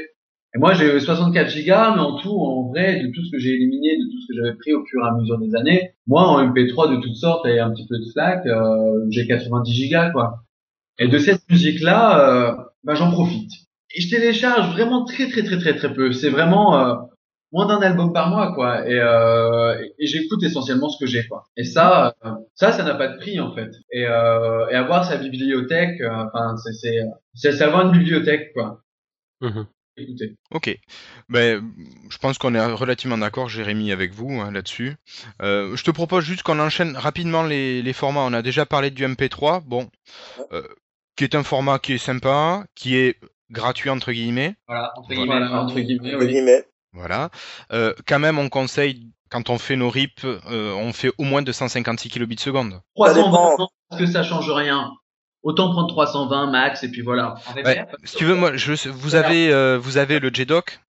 Et 0.55 0.57
moi, 0.57 0.73
j'ai 0.73 0.99
64 0.99 1.49
gigas, 1.49 1.93
mais 1.93 2.01
en 2.01 2.17
tout, 2.17 2.31
en 2.31 2.69
vrai, 2.69 3.01
de 3.01 3.11
tout 3.13 3.23
ce 3.23 3.31
que 3.31 3.37
j'ai 3.37 3.53
éliminé, 3.53 3.97
de 3.97 4.11
tout 4.11 4.21
ce 4.21 4.27
que 4.27 4.33
j'avais 4.35 4.57
pris 4.57 4.73
au 4.73 4.83
fur 4.83 5.05
et 5.05 5.07
à 5.07 5.13
mesure 5.13 5.37
des 5.37 5.55
années, 5.55 5.91
moi, 6.07 6.23
en 6.27 6.43
MP3 6.43 6.95
de 6.95 7.01
toutes 7.01 7.15
sortes 7.15 7.45
et 7.45 7.59
un 7.59 7.69
petit 7.69 7.85
peu 7.87 7.99
de 7.99 8.05
slack, 8.05 8.47
euh, 8.47 9.05
j'ai 9.11 9.27
90 9.27 9.71
gigas, 9.71 10.09
quoi. 10.09 10.43
Et 10.97 11.07
de 11.07 11.17
cette 11.19 11.41
musique-là, 11.51 12.19
euh, 12.19 12.63
bah, 12.83 12.95
j'en 12.95 13.11
profite. 13.11 13.51
Et 13.95 14.01
je 14.01 14.09
télécharge 14.09 14.73
vraiment 14.73 15.05
très, 15.05 15.29
très, 15.29 15.43
très, 15.43 15.59
très, 15.59 15.75
très 15.75 15.93
peu. 15.93 16.11
C'est 16.13 16.29
vraiment 16.29 16.79
euh, 16.79 16.95
moins 17.51 17.65
d'un 17.65 17.81
album 17.81 18.13
par 18.13 18.29
mois, 18.29 18.53
quoi. 18.53 18.87
Et, 18.87 18.99
euh, 18.99 19.75
et 19.97 20.07
j'écoute 20.07 20.43
essentiellement 20.43 20.89
ce 20.89 20.99
que 20.99 21.09
j'ai, 21.09 21.27
quoi. 21.27 21.45
Et 21.57 21.63
ça, 21.63 22.13
euh, 22.25 22.31
ça, 22.55 22.71
ça 22.71 22.83
n'a 22.83 22.95
pas 22.95 23.07
de 23.07 23.17
prix, 23.17 23.39
en 23.39 23.53
fait. 23.55 23.71
Et, 23.91 24.05
euh, 24.05 24.67
et 24.69 24.75
avoir 24.75 25.05
sa 25.05 25.17
bibliothèque, 25.17 25.99
euh, 26.01 26.09
enfin, 26.11 26.55
c'est, 26.57 27.01
c'est, 27.33 27.61
avoir 27.61 27.85
une 27.87 27.91
bibliothèque, 27.97 28.53
quoi. 28.53 28.81
Écoutez. 29.97 30.35
Ok. 30.51 30.77
Ben, 31.27 31.61
je 32.09 32.17
pense 32.19 32.37
qu'on 32.37 32.55
est 32.55 32.65
relativement 32.65 33.17
d'accord, 33.17 33.49
Jérémy, 33.49 33.91
avec 33.91 34.13
vous 34.13 34.39
hein, 34.39 34.51
là-dessus. 34.51 34.95
Euh, 35.41 35.75
je 35.75 35.83
te 35.83 35.91
propose 35.91 36.23
juste 36.23 36.43
qu'on 36.43 36.59
enchaîne 36.59 36.95
rapidement 36.95 37.43
les, 37.43 37.81
les 37.81 37.93
formats. 37.93 38.21
On 38.21 38.33
a 38.33 38.41
déjà 38.41 38.65
parlé 38.65 38.91
du 38.91 39.05
MP3, 39.05 39.61
bon, 39.65 39.89
euh, 40.53 40.63
qui 41.17 41.25
est 41.25 41.35
un 41.35 41.43
format 41.43 41.79
qui 41.79 41.93
est 41.93 41.97
sympa, 41.97 42.63
qui 42.75 42.95
est 42.95 43.17
gratuit 43.51 43.89
entre 43.89 44.13
guillemets. 44.13 44.55
Voilà, 44.67 44.93
entre 44.95 45.09
guillemets. 45.09 45.25
Voilà, 45.25 45.61
entre 45.63 45.79
guillemets, 45.79 46.15
Entre 46.15 46.23
oui. 46.23 46.31
guillemets. 46.31 46.65
Voilà. 46.93 47.29
Euh, 47.71 47.93
quand 48.07 48.19
même, 48.19 48.39
on 48.39 48.49
conseille 48.49 49.07
quand 49.29 49.49
on 49.51 49.57
fait 49.59 49.75
nos 49.75 49.89
RIP, 49.89 50.21
euh, 50.25 50.73
on 50.73 50.91
fait 50.91 51.11
au 51.19 51.23
moins 51.23 51.41
256 51.43 52.09
kilobits 52.09 52.39
seconde. 52.39 52.81
320 52.95 53.23
dépend. 53.23 53.63
ans, 53.63 53.69
parce 53.89 54.01
que 54.01 54.07
ça 54.07 54.23
change 54.23 54.49
rien. 54.49 54.91
autant 55.43 55.71
prendre 55.71 55.87
320 55.87 56.47
max 56.51 56.83
et 56.83 56.89
puis 56.89 57.01
voilà. 57.01 57.35
Ouais, 57.63 57.85
si 58.03 58.15
tu 58.17 58.25
veux, 58.25 58.35
moi, 58.35 58.55
je, 58.57 58.89
vous 58.89 59.15
avez, 59.15 59.53
euh, 59.53 59.77
vous 59.79 59.97
avez 59.97 60.19
le 60.19 60.29
JDoc. 60.33 60.79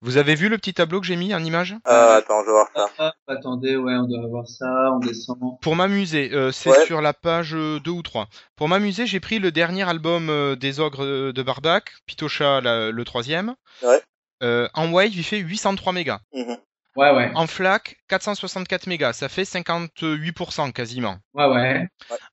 Vous 0.00 0.16
avez 0.16 0.34
vu 0.34 0.48
le 0.48 0.56
petit 0.56 0.72
tableau 0.72 1.00
que 1.00 1.06
j'ai 1.06 1.16
mis 1.16 1.34
en 1.34 1.42
image? 1.44 1.74
Euh, 1.88 2.16
attends, 2.18 2.40
je 2.42 2.46
vais 2.46 2.52
voir 2.52 2.68
ça. 2.74 3.06
Hop, 3.08 3.14
attendez, 3.26 3.76
ouais, 3.76 3.94
on 3.96 4.06
doit 4.06 4.22
avoir 4.24 4.46
ça, 4.46 4.90
on 4.94 4.98
descend. 5.00 5.36
Pour 5.60 5.76
m'amuser, 5.76 6.30
euh, 6.32 6.52
c'est 6.52 6.70
Ouais. 6.70 6.86
sur 6.86 7.02
la 7.02 7.12
page 7.12 7.50
2 7.52 7.90
ou 7.90 8.02
3. 8.02 8.28
Pour 8.56 8.68
m'amuser, 8.68 9.06
j'ai 9.06 9.20
pris 9.20 9.38
le 9.40 9.50
dernier 9.50 9.86
album 9.86 10.30
euh, 10.30 10.56
des 10.56 10.80
Ogres 10.80 11.04
de 11.32 11.42
Barbac, 11.42 11.90
Pitocha 12.06 12.60
la- 12.62 12.90
le 12.90 13.04
troisième. 13.04 13.54
Ouais. 13.82 14.00
Euh, 14.42 14.68
en 14.74 14.90
wave, 14.92 15.14
il 15.14 15.24
fait 15.24 15.38
803 15.38 15.92
mégas. 15.92 16.20
Mhm. 16.32 16.56
Ouais, 16.96 17.12
ouais, 17.12 17.30
En 17.36 17.46
FLAC, 17.46 17.96
464 18.08 18.86
mégas. 18.88 19.12
Ça 19.12 19.28
fait 19.28 19.44
58% 19.44 20.72
quasiment. 20.72 21.18
ouais, 21.34 21.46
ouais. 21.46 21.86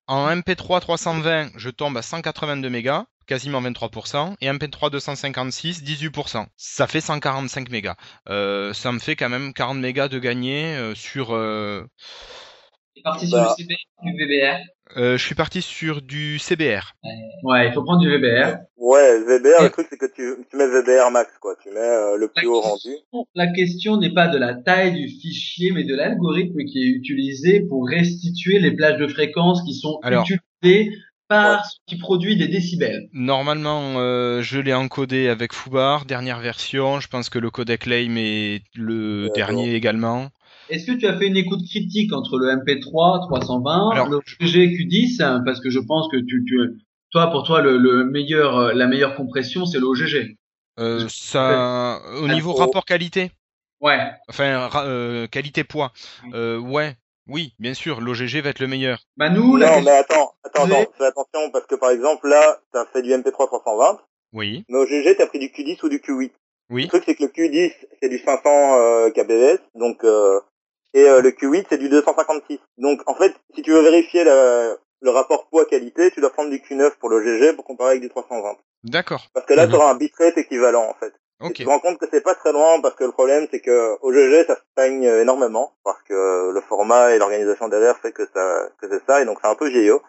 En 0.08 0.28
MP3 0.36 0.80
320, 0.82 1.52
je 1.56 1.70
tombe 1.70 1.96
à 1.98 2.02
182 2.02 2.70
mégas, 2.70 3.06
quasiment 3.28 3.62
23%, 3.62 4.36
et 4.42 4.48
MP3 4.52 4.90
256, 4.90 5.84
18%. 5.84 6.48
Ça 6.58 6.88
fait 6.88 7.02
145 7.02 7.70
mégas. 7.70 7.96
Euh, 8.30 8.74
ça 8.74 8.92
me 8.92 8.98
fait 9.00 9.16
quand 9.16 9.30
même 9.30 9.54
40 9.54 9.78
mégas 9.78 10.08
de 10.08 10.18
gagné 10.18 10.76
euh, 10.76 10.96
sur. 10.96 11.36
euh, 11.36 11.86
c'est 12.96 13.04
parti 13.04 13.30
Bah. 13.30 13.54
sur 13.56 13.64
le 13.64 13.64
CB, 13.64 13.76
du 14.04 14.14
VBR. 14.14 14.58
Euh, 14.98 15.18
je 15.18 15.24
suis 15.26 15.36
parti 15.36 15.62
sur 15.62 16.02
du 16.02 16.40
CBR. 16.40 16.94
Ouais, 17.44 17.68
il 17.68 17.74
faut 17.74 17.84
prendre 17.84 18.02
du 18.02 18.10
VBR. 18.10 18.58
Ouais, 18.78 19.20
VBR, 19.20 19.62
Et- 19.62 19.64
le 19.64 19.70
truc 19.70 19.88
c'est 19.90 19.98
que 19.98 20.06
tu, 20.06 20.36
tu 20.50 20.58
mets 20.58 20.68
VBR 20.68 21.12
max, 21.12 21.32
quoi. 21.40 21.56
Tu 21.62 21.70
mets 21.70 21.80
euh, 21.80 22.18
le 22.18 22.28
plus 22.28 22.48
haut 22.48 22.62
rendu. 22.62 22.90
La 23.34 23.48
question 23.48 23.98
n'est 23.98 24.14
pas 24.14 24.28
de 24.28 24.38
la 24.38 24.54
taille 24.54 24.94
du 24.94 25.08
fichier, 25.08 25.72
mais 25.72 25.84
de 25.84 25.96
l'algorithme 25.96 26.64
qui 26.66 26.80
est 26.84 26.88
utilisé 26.88 27.62
pour 27.62 27.88
restituer 27.88 28.60
les 28.60 28.72
plages 28.72 29.00
de 29.00 29.08
fréquences 29.08 29.64
qui 29.64 29.74
sont 29.74 30.00
Alors. 30.04 30.24
utilisées 30.24 30.92
par 31.28 31.66
ce 31.66 31.78
qui 31.88 31.98
produit 31.98 32.38
des 32.38 32.48
décibels. 32.48 33.10
Normalement, 33.12 33.96
euh, 33.98 34.44
je 34.44 34.60
l'ai 34.60 34.76
encodé 34.76 35.28
avec 35.28 35.54
Foubar, 35.54 36.06
dernière 36.06 36.40
version. 36.40 37.00
Je 37.00 37.08
pense 37.08 37.30
que 37.30 37.40
le 37.40 37.50
codec 37.50 37.88
Lame 37.88 38.18
est 38.18 38.62
le 38.76 39.30
dernier 39.34 39.74
également. 39.74 40.30
Est-ce 40.70 40.88
que 40.88 40.92
tu 40.94 41.06
as 41.08 41.18
fait 41.18 41.28
une 41.28 41.38
écoute 41.38 41.62
critique 41.68 42.12
entre 42.14 42.38
le 42.40 42.48
MP3 42.48 43.28
320, 43.28 43.92
Alors, 43.92 44.10
le 44.10 44.18
OGG-Q10, 44.18 45.22
hein, 45.22 45.42
parce 45.46 45.60
que 45.62 45.70
je 45.70 45.80
pense 45.80 46.08
que 46.12 46.18
tu, 46.18 46.44
tu 46.46 46.58
toi, 47.12 47.28
pour 47.32 47.44
toi, 47.44 47.62
le, 47.62 47.78
le 47.78 48.04
meilleur, 48.06 48.58
euh, 48.58 48.74
la 48.74 48.88
meilleure 48.88 49.16
compression, 49.16 49.66
c'est 49.66 49.80
le 49.80 49.86
OGG. 49.86 50.36
Euh, 50.80 51.06
ça, 51.08 52.02
au 52.22 52.28
niveau 52.28 52.52
Info. 52.52 52.60
rapport 52.60 52.86
qualité, 52.86 53.32
Ouais. 53.82 54.00
enfin 54.30 54.68
ra- 54.68 54.86
euh, 54.86 55.28
qualité 55.28 55.64
poids, 55.64 55.94
euh, 56.34 56.58
ouais, 56.58 56.96
oui, 57.28 57.54
bien 57.60 57.74
sûr, 57.74 58.02
l'OGG 58.02 58.42
va 58.42 58.50
être 58.50 58.60
le 58.60 58.68
meilleur. 58.68 59.00
Bah 59.18 59.30
nous, 59.30 59.56
la 59.58 59.70
Non, 59.78 59.82
mais 59.84 59.92
attends, 59.92 60.34
attends, 60.44 60.68
fais 60.98 61.06
attention, 61.06 61.52
parce 61.54 61.66
que 61.68 61.76
par 61.76 61.92
exemple, 61.92 62.28
là, 62.28 62.60
t'as 62.74 62.86
fait 62.88 63.02
du 63.04 63.12
MP3 63.12 63.46
320, 63.48 64.00
Oui, 64.34 64.66
mais 64.68 64.78
au 64.80 64.86
GG, 64.86 65.16
t'as 65.16 65.28
pris 65.28 65.40
du 65.40 65.48
Q10 65.48 65.80
ou 65.86 65.90
du 65.90 66.00
Q8. 66.00 66.32
oui, 66.72 66.84
Le 66.84 66.88
truc, 66.90 67.04
c'est 67.06 67.16
que 67.16 67.24
le 67.24 67.30
Q10, 67.30 67.72
c'est 68.02 68.10
du 68.10 68.18
500 68.20 68.42
euh, 68.48 69.10
kbps, 69.12 69.62
donc, 69.76 70.04
euh, 70.04 70.40
et 70.96 71.04
euh, 71.08 71.22
le 71.22 71.30
Q8, 71.30 71.66
c'est 71.70 71.78
du 71.78 71.90
256. 71.90 72.58
Donc, 72.80 73.02
en 73.06 73.14
fait, 73.16 73.34
si 73.54 73.62
tu 73.62 73.72
veux 73.72 73.82
vérifier 73.82 74.24
le 74.24 75.10
rapport 75.12 75.48
poids-qualité, 75.50 76.10
tu 76.12 76.22
dois 76.22 76.32
prendre 76.32 76.50
du 76.50 76.58
Q9 76.58 76.92
pour 77.00 77.10
le 77.10 77.22
GG 77.24 77.54
pour 77.54 77.66
comparer 77.66 77.92
avec 77.92 78.02
du 78.02 78.10
320. 78.10 78.58
d'accord, 78.86 79.28
Parce 79.34 79.46
que 79.46 79.54
là, 79.54 79.66
Mhm. 79.66 79.70
tu 79.72 79.76
auras 79.76 79.92
un 79.92 79.96
bitrate 79.96 80.38
équivalent, 80.38 80.86
en 80.90 80.94
fait. 81.00 81.14
Et 81.42 81.46
ok, 81.48 81.54
tu 81.54 81.64
te 81.66 81.70
rends 81.70 81.80
compte 81.80 81.98
que 82.00 82.06
c'est 82.12 82.22
pas 82.22 82.34
très 82.36 82.54
loin 82.54 82.80
parce 82.82 82.96
que 82.96 83.04
le 83.04 83.12
problème 83.12 83.46
c'est 83.52 83.60
que 83.60 83.98
au 84.02 84.14
GG 84.14 84.46
ça 84.48 84.56
se 84.56 84.62
stagne 84.72 85.06
euh, 85.06 85.22
énormément 85.22 85.74
parce 85.84 86.02
que 86.04 86.50
le 86.54 86.62
format 86.62 87.14
et 87.14 87.18
l'organisation 87.20 87.68
derrière 87.68 87.98
fait 88.00 88.14
que 88.14 88.26
ça 88.34 88.70
que 88.80 88.88
c'est 88.90 89.04
ça 89.06 89.22
et 89.22 89.26
donc 89.26 89.40
c'est 89.42 89.50
un 89.50 89.56
peu 89.56 89.68
vieillot. 89.68 90.02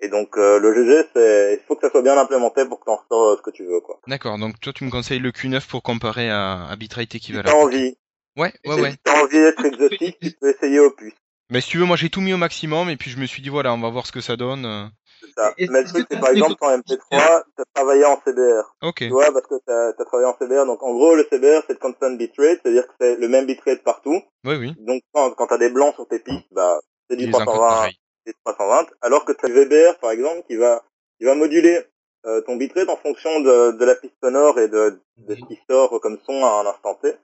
Et 0.00 0.06
donc 0.08 0.38
euh, 0.38 0.60
le 0.60 0.72
GG 0.72 1.08
c'est 1.12 1.54
il 1.60 1.66
faut 1.66 1.74
que 1.74 1.84
ça 1.84 1.90
soit 1.90 2.02
bien 2.02 2.16
implémenté 2.16 2.64
pour 2.64 2.78
que 2.78 2.84
t'en 2.84 2.94
ressors 2.94 3.30
euh, 3.32 3.36
ce 3.36 3.42
que 3.42 3.50
tu 3.50 3.64
veux 3.64 3.80
quoi. 3.80 3.98
d'accord. 4.06 4.38
Donc 4.38 4.60
toi, 4.60 4.72
tu 4.72 4.84
me 4.84 4.90
conseilles 4.92 5.18
le 5.18 5.32
Q9 5.32 5.66
pour 5.68 5.82
comparer 5.82 6.30
à, 6.30 6.68
à 6.68 6.76
bitrate 6.76 7.10
Si 7.10 7.16
équivalent. 7.16 7.50
t'as 7.50 7.56
envie, 7.58 7.98
Ouais, 8.38 8.52
ouais, 8.64 8.74
si 8.76 8.80
ouais. 8.82 8.94
t'as 9.04 9.20
envie 9.22 9.38
d'être 9.38 9.64
exotique, 9.64 10.18
tu 10.22 10.30
peux 10.40 10.50
essayer 10.50 10.78
au 10.80 10.90
puce. 10.90 11.12
Mais 11.50 11.60
si 11.60 11.70
tu 11.70 11.78
veux, 11.78 11.84
moi 11.86 11.96
j'ai 11.96 12.10
tout 12.10 12.20
mis 12.20 12.32
au 12.32 12.36
maximum 12.36 12.88
et 12.90 12.96
puis 12.96 13.10
je 13.10 13.18
me 13.18 13.26
suis 13.26 13.42
dit 13.42 13.48
voilà, 13.48 13.72
on 13.74 13.80
va 13.80 13.88
voir 13.90 14.06
ce 14.06 14.12
que 14.12 14.20
ça 14.20 14.36
donne. 14.36 14.64
euh. 14.66 14.84
C'est 15.20 15.32
ça. 15.40 15.52
Mais 15.58 15.82
le 15.82 15.88
truc 15.88 16.06
c'est 16.08 16.16
t'as 16.16 16.20
par 16.20 16.30
exemple 16.30 16.54
ton 16.60 16.68
MP3, 16.78 17.42
t'as 17.56 17.64
travaillé 17.74 18.04
en 18.04 18.20
CBR. 18.24 18.62
Ok, 18.82 18.98
Tu 18.98 19.08
vois 19.08 19.32
parce 19.32 19.46
que 19.46 19.54
t'as 19.66 19.88
as 19.88 20.04
travaillé 20.04 20.28
en 20.28 20.36
CBR 20.38 20.66
donc 20.66 20.82
en 20.82 20.92
gros 20.92 21.14
le 21.16 21.24
CBR 21.30 21.62
c'est 21.66 21.72
le 21.72 21.78
constant 21.78 22.12
bitrate, 22.12 22.60
c'est-à-dire 22.62 22.86
que 22.86 22.92
c'est 23.00 23.16
le 23.16 23.28
même 23.28 23.46
bitrate 23.46 23.82
partout. 23.82 24.20
oui, 24.44 24.54
oui. 24.56 24.74
Donc 24.78 25.02
quand, 25.12 25.30
quand 25.32 25.46
t'as 25.48 25.58
des 25.58 25.70
blancs 25.70 25.94
sur 25.94 26.06
tes 26.06 26.18
pistes, 26.20 26.46
bah 26.52 26.78
c'est 27.10 27.16
du 27.16 27.24
les 27.26 27.34
encode 27.34 27.46
320 27.46 27.68
pareil. 27.68 27.98
et 28.26 28.32
320, 28.44 28.86
alors 29.02 29.24
que 29.24 29.32
tu 29.32 29.46
as 29.46 29.48
VBR 29.48 29.98
par 30.00 30.10
exemple 30.12 30.42
qui 30.46 30.56
va 30.56 30.84
qui 31.18 31.24
va 31.24 31.34
moduler 31.34 31.80
euh, 32.26 32.40
ton 32.42 32.56
bitrate 32.56 32.88
en 32.90 32.96
fonction 32.96 33.40
de, 33.40 33.72
de 33.72 33.84
la 33.84 33.94
piste 33.96 34.14
sonore 34.22 34.60
et 34.60 34.68
de, 34.68 35.00
de 35.16 35.34
ce 35.34 35.40
qui 35.46 35.58
sort 35.68 35.98
comme 36.00 36.18
son 36.26 36.44
à 36.44 36.60
un 36.62 36.66
instant 36.66 36.94
T. 37.02 37.14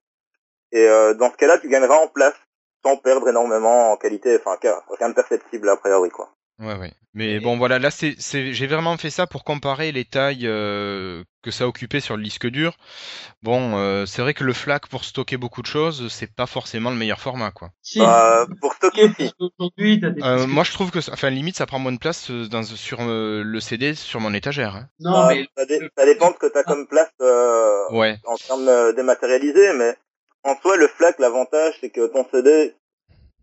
Et 0.75 0.87
euh, 0.87 1.15
dans 1.15 1.31
ce 1.31 1.37
cas-là, 1.37 1.57
tu 1.59 1.69
gagneras 1.71 1.97
en 1.97 2.09
place 2.09 2.35
sans 2.85 2.97
perdre 2.99 3.27
énormément 3.29 3.93
en 3.93 3.97
qualité, 3.97 4.39
enfin 4.45 4.59
rien 4.99 5.09
de 5.09 5.15
perceptible 5.15 5.69
a 5.71 5.77
priori 5.79 6.11
quoi. 6.11 6.29
Ouais, 6.61 6.77
ouais. 6.77 6.93
Mais 7.15 7.41
bon, 7.41 7.57
voilà, 7.57 7.79
là, 7.81 7.91
c'est, 7.91 8.15
c'est, 8.19 8.53
j'ai 8.53 8.67
vraiment 8.69 8.97
fait 8.97 9.11
ça 9.11 9.27
pour 9.27 9.43
comparer 9.45 9.91
les 9.93 10.05
tailles 10.05 10.47
euh, 10.47 11.23
que 11.43 11.51
ça 11.51 11.67
occupait 11.67 12.01
sur 12.01 12.17
le 12.17 12.23
disque 12.23 12.47
dur. 12.49 12.77
Bon, 13.43 13.77
euh, 13.77 14.05
c'est 14.07 14.23
vrai 14.23 14.35
que 14.35 14.45
le 14.45 14.53
FLAC 14.53 14.89
pour 14.89 15.05
stocker 15.05 15.37
beaucoup 15.37 15.63
de 15.63 15.67
choses, 15.67 16.09
c'est 16.13 16.33
pas 16.33 16.47
forcément 16.47 16.91
le 16.91 16.97
meilleur 16.97 17.21
format, 17.21 17.51
quoi. 17.51 17.71
Si. 17.83 17.99
Bah, 18.01 18.47
pour 18.61 18.75
stocker, 18.75 19.11
si. 19.19 19.33
Aujourd'hui, 19.39 20.01
t'as 20.01 20.11
des 20.11 20.23
Euh, 20.23 20.47
moi, 20.47 20.65
je 20.65 20.73
trouve 20.73 20.91
que, 20.91 21.01
ça- 21.01 21.13
enfin, 21.13 21.31
limite, 21.31 21.57
ça 21.57 21.67
prend 21.67 21.79
moins 21.81 21.93
de 21.93 21.99
place 21.99 22.31
euh, 22.31 22.47
dans, 22.49 22.63
sur 22.65 22.99
euh, 23.01 23.43
le 23.45 23.61
CD, 23.61 23.95
sur 23.95 24.21
mon 24.21 24.33
étagère. 24.35 24.77
hein. 24.77 24.89
Non, 25.01 25.27
mais 25.29 25.47
ça, 25.57 25.67
dé- 25.67 25.89
ça 25.97 26.05
dépend 26.07 26.31
de 26.31 26.35
ce 26.35 26.39
que 26.41 26.53
tu 26.53 26.59
as 26.59 26.65
comme 26.65 26.87
place 26.89 27.11
euh, 27.21 27.91
Ouais. 27.93 28.17
en 28.27 28.37
termes 28.37 28.93
dématérialisés, 28.95 29.73
mais 29.75 29.97
en 30.45 30.57
soi, 30.61 30.77
le 30.77 30.89
FLAC, 30.89 31.19
l'avantage, 31.19 31.75
c'est 31.81 31.91
que 31.91 32.07
ton 32.07 32.27
CD, 32.33 32.75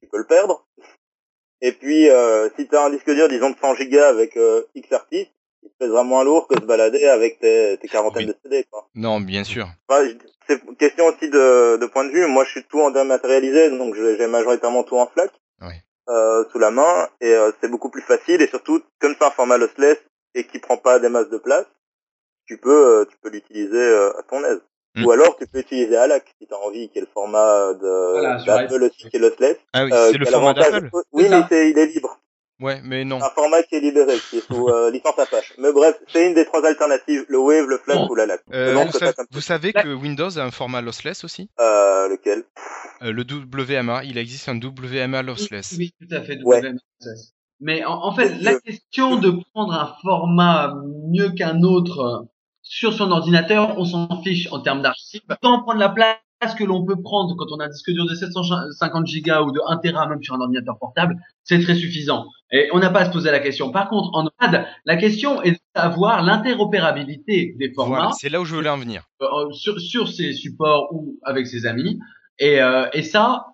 tu 0.02 0.08
peux 0.08 0.18
le 0.20 0.26
perdre. 0.26 0.66
Et 1.62 1.72
puis, 1.74 2.10
euh, 2.10 2.50
si 2.58 2.68
tu 2.68 2.76
as 2.76 2.84
un 2.86 2.90
disque 2.90 3.10
dur, 3.12 3.28
disons, 3.28 3.52
de 3.52 3.58
100 3.60 3.76
gigas 3.76 4.08
avec 4.08 4.36
euh, 4.38 4.64
X 4.76 4.92
artistes, 4.92 5.32
il 5.64 5.70
te 5.70 5.78
pèsera 5.78 6.04
moins 6.04 6.24
lourd 6.24 6.48
que 6.48 6.56
de 6.56 6.62
se 6.62 6.66
balader 6.66 7.06
avec 7.06 7.40
tes, 7.40 7.78
tes 7.80 7.88
quarantaines 7.88 8.28
Oui. 8.28 8.34
de 8.34 8.38
CD. 8.44 8.66
Quoi. 8.72 8.88
Non, 8.96 9.20
bien 9.20 9.44
sûr. 9.44 9.68
Enfin, 9.88 10.08
c'est 10.48 10.64
une 10.68 10.76
question 10.76 11.06
aussi 11.06 11.30
de, 11.30 11.78
de 11.78 11.86
point 11.86 12.04
de 12.06 12.10
vue. 12.12 12.26
Moi, 12.26 12.46
je 12.46 12.50
suis 12.52 12.64
tout 12.64 12.80
en 12.82 12.90
dématérialisé, 12.90 13.70
donc 13.78 13.94
j'ai 13.96 14.26
majoritairement 14.28 14.84
tout 14.84 14.98
en 14.98 15.06
FLAC 15.08 15.32
euh, 16.10 16.44
sous 16.52 16.58
la 16.58 16.72
main, 16.72 17.08
et 17.22 17.34
c'est 17.62 17.70
beaucoup 17.70 17.92
plus 17.92 18.02
facile. 18.02 18.42
Et 18.42 18.48
surtout, 18.48 18.82
comme 19.00 19.16
c'est 19.18 19.26
un 19.26 19.32
format 19.32 19.58
lossless 19.58 19.98
et 20.34 20.46
qui 20.48 20.58
prend 20.60 20.78
pas 20.78 20.98
des 21.00 21.10
masses 21.10 21.30
de 21.30 21.38
place, 21.38 21.68
tu 22.48 22.58
peux, 22.58 23.06
tu 23.10 23.16
peux 23.22 23.30
l'utiliser 23.30 23.94
à 24.18 24.24
ton 24.28 24.44
aise. 24.44 24.62
Mm. 24.96 25.06
Ou 25.06 25.12
alors, 25.12 25.38
tu 25.38 25.48
peux 25.48 25.60
utiliser 25.60 25.96
ALAC 25.96 26.26
si 26.40 26.48
tu 26.48 26.54
as 26.54 26.58
envie, 26.58 26.90
qui 26.90 26.98
est 26.98 27.02
le 27.02 27.08
format 27.14 27.74
de 27.74 28.12
Voilà, 28.20 28.44
d'Apple 28.44 28.84
aussi, 28.84 29.10
qui 29.10 29.16
est 29.16 29.20
lossless. 29.20 29.58
Ah 29.74 29.86
oui, 29.86 29.92
Euh, 29.94 30.10
c'est 30.12 30.18
le 30.18 30.26
format 30.26 30.54
d'Apple 30.54 30.90
Oui, 31.14 31.24
mais 31.24 31.30
ça. 31.30 31.48
c'est, 31.50 31.70
il 31.72 31.78
est 31.78 31.86
libre. 31.88 32.18
Ouais, 32.60 32.80
mais 32.84 33.04
non. 33.06 33.18
Un 33.24 33.30
format 33.30 33.64
qui 33.64 33.76
est 33.76 33.80
libéré, 33.80 34.14
qui 34.30 34.38
est 34.38 34.42
sous 34.46 34.68
euh, 34.68 34.92
licence 34.92 35.18
Apache. 35.18 35.54
Mais 35.58 35.72
bref, 35.74 35.96
c'est 36.12 36.28
une 36.28 36.36
des 36.36 36.46
trois 36.46 36.64
alternatives, 36.64 37.26
le 37.28 37.40
Wave, 37.40 37.66
le 37.66 37.80
Bon. 37.88 38.08
ou 38.10 38.14
l'ALAC. 38.16 38.42
Euh, 38.54 38.86
vous, 39.32 39.42
savez, 39.42 39.72
vous 39.74 39.82
que 39.82 39.94
Windows 39.96 40.38
a 40.38 40.44
un 40.44 40.52
format 40.52 40.82
lossless 40.82 41.24
aussi? 41.24 41.50
Euh, 41.60 42.08
lequel? 42.10 42.44
Euh, 43.02 43.12
Le 43.12 43.24
WMA, 43.24 44.04
il 44.04 44.18
existe 44.20 44.48
un 44.48 44.60
WMA 44.60 45.24
lossless. 45.24 45.74
Oui, 45.78 45.92
tout 46.00 46.14
à 46.16 46.22
fait. 46.22 46.38
Ouais. 46.44 46.62
WMSS. 46.62 47.34
Mais 47.62 47.84
en, 47.86 47.94
en 47.94 48.14
fait, 48.14 48.30
la 48.42 48.60
question 48.60 49.16
de 49.16 49.32
prendre 49.54 49.74
un 49.74 49.96
format 50.04 50.76
mieux 51.10 51.30
qu'un 51.32 51.64
autre 51.64 52.26
sur 52.64 52.94
son 52.94 53.12
ordinateur, 53.12 53.78
on 53.78 53.86
s'en 53.86 54.22
fiche 54.24 54.48
en 54.52 54.60
termes 54.60 54.82
d'archives. 54.82 55.22
Tant 55.42 55.62
prendre 55.64 55.80
la 55.80 55.90
place 55.90 56.16
que 56.58 56.64
l'on 56.64 56.84
peut 56.86 57.00
prendre 57.02 57.36
quand 57.36 57.46
on 57.52 57.60
a 57.60 57.66
un 57.66 57.70
disque 57.70 57.92
dur 57.92 58.06
de 58.08 58.16
750 58.16 59.06
gigas 59.08 59.42
ou 59.42 59.52
de 59.52 59.60
1 59.68 59.78
Tera 59.78 60.08
même 60.08 60.22
sur 60.24 60.34
un 60.36 60.42
ordinateur 60.42 60.78
portable, 60.80 61.16
c'est 61.44 61.62
très 61.62 61.76
suffisant. 61.76 62.26
Et 62.52 62.68
on 62.74 62.80
n'a 62.80 62.90
pas 62.90 63.02
à 63.02 63.06
se 63.06 63.12
poser 63.12 63.32
la 63.32 63.40
question. 63.40 63.72
Par 63.72 63.90
contre, 63.90 64.10
en 64.14 64.24
NOMAD, 64.24 64.66
la 64.86 64.98
question 64.98 65.42
est 65.44 65.52
de 65.52 65.58
savoir 65.76 66.24
l'interopérabilité 66.24 67.56
des 67.60 67.72
formats 67.74 67.96
Voilà, 67.98 68.12
c'est 68.20 68.30
là 68.30 68.42
où 68.42 68.46
je 68.46 68.56
voulais 68.56 68.70
en 68.70 68.78
venir. 68.78 69.04
euh, 69.22 69.52
sur, 69.52 69.80
sur 69.80 70.08
ses 70.08 70.34
supports 70.34 70.88
ou 70.94 71.18
avec 71.24 71.48
ses 71.48 71.66
amis. 71.66 72.00
Et, 72.40 72.62
euh, 72.62 72.88
et 72.94 73.04
ça, 73.04 73.46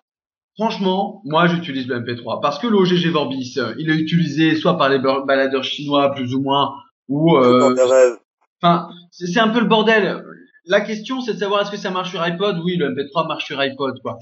franchement, 0.57 1.21
moi 1.25 1.47
j'utilise 1.47 1.87
le 1.87 1.99
MP3 2.01 2.41
parce 2.41 2.57
que 2.59 2.67
l'OGG 2.67 3.07
Vorbis, 3.11 3.55
euh, 3.57 3.73
il 3.77 3.89
est 3.89 3.95
utilisé 3.95 4.55
soit 4.55 4.77
par 4.77 4.89
les 4.89 4.99
ba- 4.99 5.23
baladeurs 5.27 5.63
chinois 5.63 6.13
plus 6.13 6.33
ou 6.33 6.41
moins, 6.41 6.73
ou 7.09 7.33
Dans 7.37 7.43
euh, 7.43 7.73
tes 7.75 7.83
rêves. 7.83 8.17
Enfin 8.61 8.89
c'est 9.11 9.27
c'est 9.27 9.39
un 9.39 9.49
peu 9.49 9.59
le 9.59 9.67
bordel. 9.67 10.23
La 10.65 10.81
question 10.81 11.21
c'est 11.21 11.33
de 11.33 11.39
savoir 11.39 11.61
est-ce 11.61 11.71
que 11.71 11.77
ça 11.77 11.91
marche 11.91 12.11
sur 12.11 12.21
iPod 12.21 12.59
Oui, 12.63 12.75
le 12.75 12.93
MP3 12.93 13.27
marche 13.27 13.45
sur 13.45 13.59
iPod 13.61 13.99
quoi. 14.01 14.19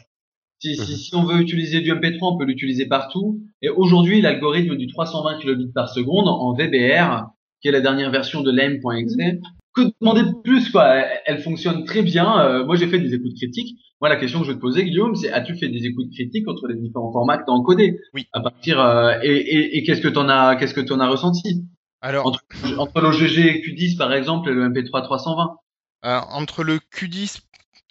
Si, 0.59 0.75
si, 0.77 0.97
si 0.97 1.15
on 1.15 1.23
veut 1.23 1.41
utiliser 1.41 1.81
du 1.81 1.91
MP3, 1.91 2.19
on 2.21 2.37
peut 2.37 2.45
l'utiliser 2.45 2.87
partout. 2.87 3.41
Et 3.61 3.69
aujourd'hui, 3.69 4.21
l'algorithme 4.21 4.75
du 4.77 4.87
320 4.87 5.39
kilobits 5.39 5.71
par 5.73 5.89
seconde 5.89 6.27
en 6.27 6.53
VBR, 6.53 7.25
qui 7.61 7.67
est 7.67 7.71
la 7.71 7.81
dernière 7.81 8.09
version 8.09 8.41
de 8.41 8.51
lame.exe, 8.51 9.15
que 9.75 9.81
demander 9.99 10.23
de 10.23 10.41
plus 10.43 10.71
quoi? 10.71 10.87
Elle, 11.25 11.39
fonctionne 11.39 11.83
très 11.83 12.01
bien. 12.01 12.39
Euh, 12.39 12.65
moi, 12.65 12.77
j'ai 12.77 12.87
fait 12.87 12.99
des 12.99 13.13
écoutes 13.13 13.35
critiques. 13.35 13.77
Moi, 13.99 14.09
la 14.09 14.15
question 14.15 14.39
que 14.39 14.45
je 14.45 14.51
vais 14.51 14.55
te 14.55 14.61
poser, 14.61 14.85
Guillaume, 14.85 15.15
c'est 15.15 15.31
as-tu 15.31 15.55
fait 15.55 15.67
des 15.67 15.85
écoutes 15.85 16.11
critiques 16.13 16.47
entre 16.47 16.67
les 16.67 16.75
différents 16.75 17.11
formats 17.11 17.37
que 17.37 17.43
tu 17.45 17.51
as 17.51 17.53
encodés? 17.53 17.99
Oui. 18.13 18.25
À 18.31 18.39
partir 18.39 18.79
euh, 18.79 19.13
et, 19.21 19.35
et, 19.35 19.77
et 19.77 19.83
qu'est-ce 19.83 20.01
que 20.01 20.07
t'en 20.07 20.29
as 20.29 20.55
qu'est-ce 20.55 20.73
que 20.73 20.81
t'en 20.81 20.99
as 20.99 21.09
ressenti? 21.09 21.65
Alors, 22.05 22.27
Entre, 22.27 22.39
entre 22.77 23.01
l'OGG 23.01 23.63
Q10 23.65 23.97
par 23.97 24.13
exemple 24.13 24.49
et 24.49 24.53
le 24.53 24.69
MP3 24.69 25.03
320. 25.03 25.57
euh, 26.05 26.19
entre 26.29 26.63
le 26.63 26.77
Q10, 26.77 27.39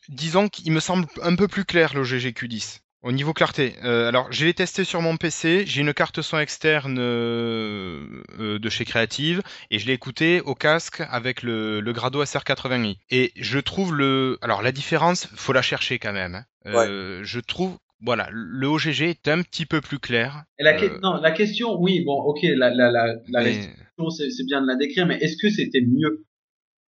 disons 0.08 0.48
qu'il 0.48 0.72
me 0.72 0.78
semble 0.80 1.06
un 1.22 1.34
peu 1.34 1.48
plus 1.48 1.64
clair 1.64 1.94
le 1.94 2.04
GGQ10. 2.04 2.78
Au 3.02 3.12
niveau 3.12 3.34
clarté. 3.34 3.74
Euh, 3.84 4.08
alors, 4.08 4.28
je 4.32 4.46
l'ai 4.46 4.54
testé 4.54 4.84
sur 4.84 5.02
mon 5.02 5.16
PC. 5.18 5.64
J'ai 5.66 5.80
une 5.82 5.92
carte 5.92 6.22
son 6.22 6.38
externe 6.38 6.96
euh, 6.98 8.22
de 8.38 8.68
chez 8.70 8.84
Creative 8.86 9.42
et 9.70 9.78
je 9.78 9.86
l'ai 9.86 9.92
écouté 9.92 10.40
au 10.42 10.54
casque 10.54 11.02
avec 11.10 11.42
le, 11.42 11.80
le 11.80 11.92
Grado 11.92 12.24
SR80i. 12.24 12.96
Et 13.10 13.32
je 13.36 13.58
trouve 13.58 13.94
le, 13.94 14.38
alors 14.42 14.62
la 14.62 14.72
différence, 14.72 15.28
faut 15.34 15.52
la 15.52 15.60
chercher 15.60 15.98
quand 15.98 16.12
même. 16.14 16.34
hein. 16.36 16.44
Euh, 16.66 17.20
Je 17.24 17.40
trouve, 17.40 17.76
voilà, 18.04 18.28
le 18.32 18.66
OGG 18.66 19.02
est 19.02 19.28
un 19.28 19.42
petit 19.42 19.66
peu 19.66 19.80
plus 19.80 19.98
clair. 19.98 20.44
Et 20.58 20.64
la, 20.64 20.74
que- 20.74 20.86
Euh, 20.86 20.98
non, 21.02 21.14
la 21.20 21.30
question, 21.30 21.80
oui, 21.80 22.04
bon, 22.04 22.14
ok, 22.22 22.40
la, 22.42 22.70
la, 22.74 22.90
la, 22.90 23.06
la 23.28 23.42
mais- 23.42 23.52
question, 23.54 24.10
c'est 24.10 24.44
bien 24.46 24.60
de 24.62 24.66
la 24.66 24.76
décrire, 24.76 25.06
mais 25.06 25.16
est-ce 25.18 25.36
que 25.40 25.48
c'était 25.50 25.80
mieux? 25.80 26.24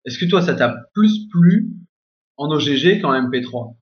Est-ce 0.04 0.18
que 0.18 0.24
toi, 0.24 0.42
ça 0.42 0.54
t'a 0.54 0.74
plus 0.94 1.28
plu 1.30 1.68
en 2.36 2.50
OGG 2.50 3.00
qu'en 3.00 3.12
MP3 3.12 3.76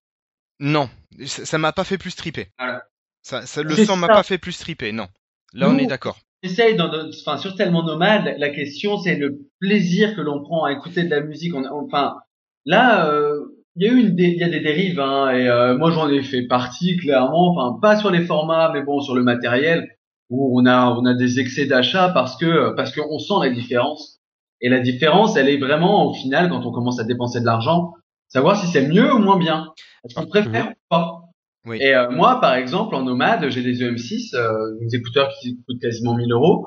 Non, 0.61 0.91
ça 1.25 1.59
m'a 1.59 1.73
pas 1.73 1.85
fait 1.85 1.99
plus 1.99 2.15
triper. 2.17 2.49
Voilà. 2.59 2.83
Ça, 3.23 3.47
ça- 3.47 3.63
le 3.63 3.75
son 3.77 3.97
m'a 3.97 4.09
pas 4.09 4.23
fait 4.23 4.39
plus 4.39 4.59
triper, 4.59 4.93
non. 4.93 5.07
Là, 5.53 5.69
on 5.71 5.79
est 5.79 5.87
d'accord. 5.87 6.19
J'essaye, 6.43 6.75
dans 6.77 6.89
notre- 6.89 7.17
enfin, 7.21 7.37
sur 7.39 7.55
tellement 7.55 7.83
nomade, 7.83 8.35
la 8.39 8.49
question, 8.51 8.99
c'est 8.99 9.17
le 9.17 9.39
plaisir 9.59 10.17
que 10.17 10.21
l'on 10.23 10.43
prend 10.43 10.65
à 10.65 10.73
écouter 10.73 11.05
de 11.05 11.11
la 11.11 11.21
musique. 11.21 11.55
On, 11.55 11.65
enfin, 11.85 12.17
là, 12.65 13.11
euh, 13.13 13.60
il 13.77 13.87
y 13.87 13.89
a 13.89 13.93
eu 13.93 13.99
une, 14.01 14.15
dé- 14.15 14.33
il 14.35 14.39
y 14.39 14.45
a 14.45 14.49
des 14.49 14.61
dérives, 14.61 15.01
hein, 15.01 15.31
et 15.31 15.49
euh, 15.49 15.77
moi 15.79 15.91
j'en 15.91 16.09
ai 16.09 16.23
fait 16.23 16.43
partie 16.47 16.97
clairement. 16.97 17.51
Enfin, 17.57 17.79
pas 17.81 17.97
sur 17.97 18.11
les 18.11 18.25
formats, 18.25 18.71
mais 18.73 18.83
bon, 18.83 19.01
sur 19.01 19.15
le 19.15 19.23
matériel, 19.23 19.89
où 20.29 20.61
on 20.61 20.67
a, 20.67 20.91
on 20.93 21.05
a 21.07 21.15
des 21.15 21.41
excès 21.41 21.67
d'achat 21.67 22.11
parce 22.11 22.37
que, 22.37 22.75
parce 22.75 22.95
qu'on 22.95 23.19
sent 23.19 23.35
la 23.43 23.51
différence. 23.51 24.19
Et 24.61 24.69
la 24.69 24.81
différence, 24.81 25.37
elle 25.37 25.49
est 25.49 25.57
vraiment 25.57 26.07
au 26.11 26.13
final 26.15 26.51
quand 26.51 26.67
on 26.67 26.71
commence 26.73 27.01
à 27.01 27.05
dépenser 27.05 27.41
de 27.41 27.47
l'argent, 27.47 27.95
savoir 28.29 28.57
si 28.61 28.67
c'est 28.67 28.87
mieux 28.87 29.13
ou 29.15 29.19
moins 29.19 29.39
bien. 29.39 29.73
Est-ce 30.05 30.15
qu'on 30.15 30.27
préfère 30.27 30.69
ou 30.71 30.75
pas? 30.89 31.21
Oui. 31.67 31.79
Et 31.81 31.95
euh, 31.95 32.11
moi, 32.11 32.41
par 32.41 32.55
exemple, 32.55 32.95
en 32.95 33.03
nomade, 33.03 33.49
j'ai 33.51 33.63
des 33.63 33.83
EM6, 33.83 34.35
euh, 34.35 34.79
des 34.81 34.97
écouteurs 34.97 35.31
qui 35.41 35.59
coûtent 35.67 35.81
quasiment 35.81 36.15
1000 36.15 36.31
euros, 36.33 36.67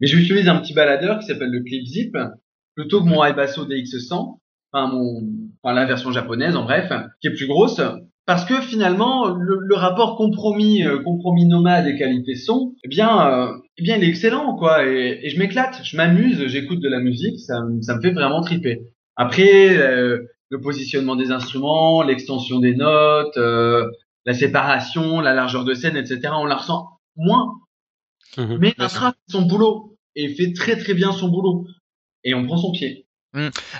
mais 0.00 0.06
j'utilise 0.06 0.48
un 0.48 0.56
petit 0.56 0.74
baladeur 0.74 1.18
qui 1.20 1.26
s'appelle 1.26 1.50
le 1.50 1.62
Clip 1.62 1.84
Zip, 1.86 2.16
plutôt 2.74 3.00
que 3.00 3.08
mon 3.08 3.24
Ibasso 3.24 3.66
DX100, 3.66 4.38
enfin 4.72 4.92
mon, 4.92 5.22
enfin 5.62 5.74
la 5.74 5.84
version 5.86 6.12
japonaise 6.12 6.56
en 6.56 6.64
bref, 6.64 6.92
qui 7.20 7.28
est 7.28 7.34
plus 7.34 7.46
grosse, 7.46 7.80
parce 8.26 8.44
que 8.44 8.60
finalement 8.60 9.28
le, 9.28 9.58
le 9.60 9.74
rapport 9.74 10.16
compromis, 10.16 10.84
euh, 10.84 10.98
compromis 11.02 11.46
nomade 11.46 11.86
et 11.86 11.96
qualité 11.96 12.34
son, 12.36 12.74
eh 12.84 12.88
bien, 12.88 13.28
euh, 13.30 13.52
eh 13.78 13.82
bien 13.82 13.96
il 13.96 14.04
est 14.04 14.08
excellent 14.08 14.56
quoi, 14.56 14.86
et, 14.86 15.20
et 15.22 15.30
je 15.30 15.38
m'éclate, 15.38 15.80
je 15.84 15.96
m'amuse, 15.96 16.46
j'écoute 16.46 16.80
de 16.80 16.88
la 16.88 17.00
musique, 17.00 17.38
ça, 17.40 17.60
ça 17.82 17.96
me 17.96 18.00
fait 18.00 18.12
vraiment 18.12 18.40
triper. 18.42 18.80
Après, 19.16 19.76
euh, 19.76 20.18
le 20.48 20.60
positionnement 20.60 21.16
des 21.16 21.30
instruments, 21.32 22.02
l'extension 22.02 22.58
des 22.60 22.74
notes. 22.74 23.36
euh, 23.36 23.86
la 24.24 24.34
séparation, 24.34 25.20
la 25.20 25.34
largeur 25.34 25.64
de 25.64 25.74
scène, 25.74 25.96
etc. 25.96 26.20
On 26.36 26.44
la 26.44 26.56
ressent 26.56 26.88
moins. 27.16 27.54
Mhm. 28.38 28.58
Mais 28.60 28.74
Intra 28.78 29.10
fait 29.12 29.32
son 29.32 29.42
boulot 29.42 29.96
et 30.14 30.28
fait 30.34 30.52
très 30.52 30.76
très 30.76 30.94
bien 30.94 31.12
son 31.12 31.28
boulot. 31.28 31.66
Et 32.24 32.34
on 32.34 32.46
prend 32.46 32.56
son 32.56 32.70
pied. 32.72 33.01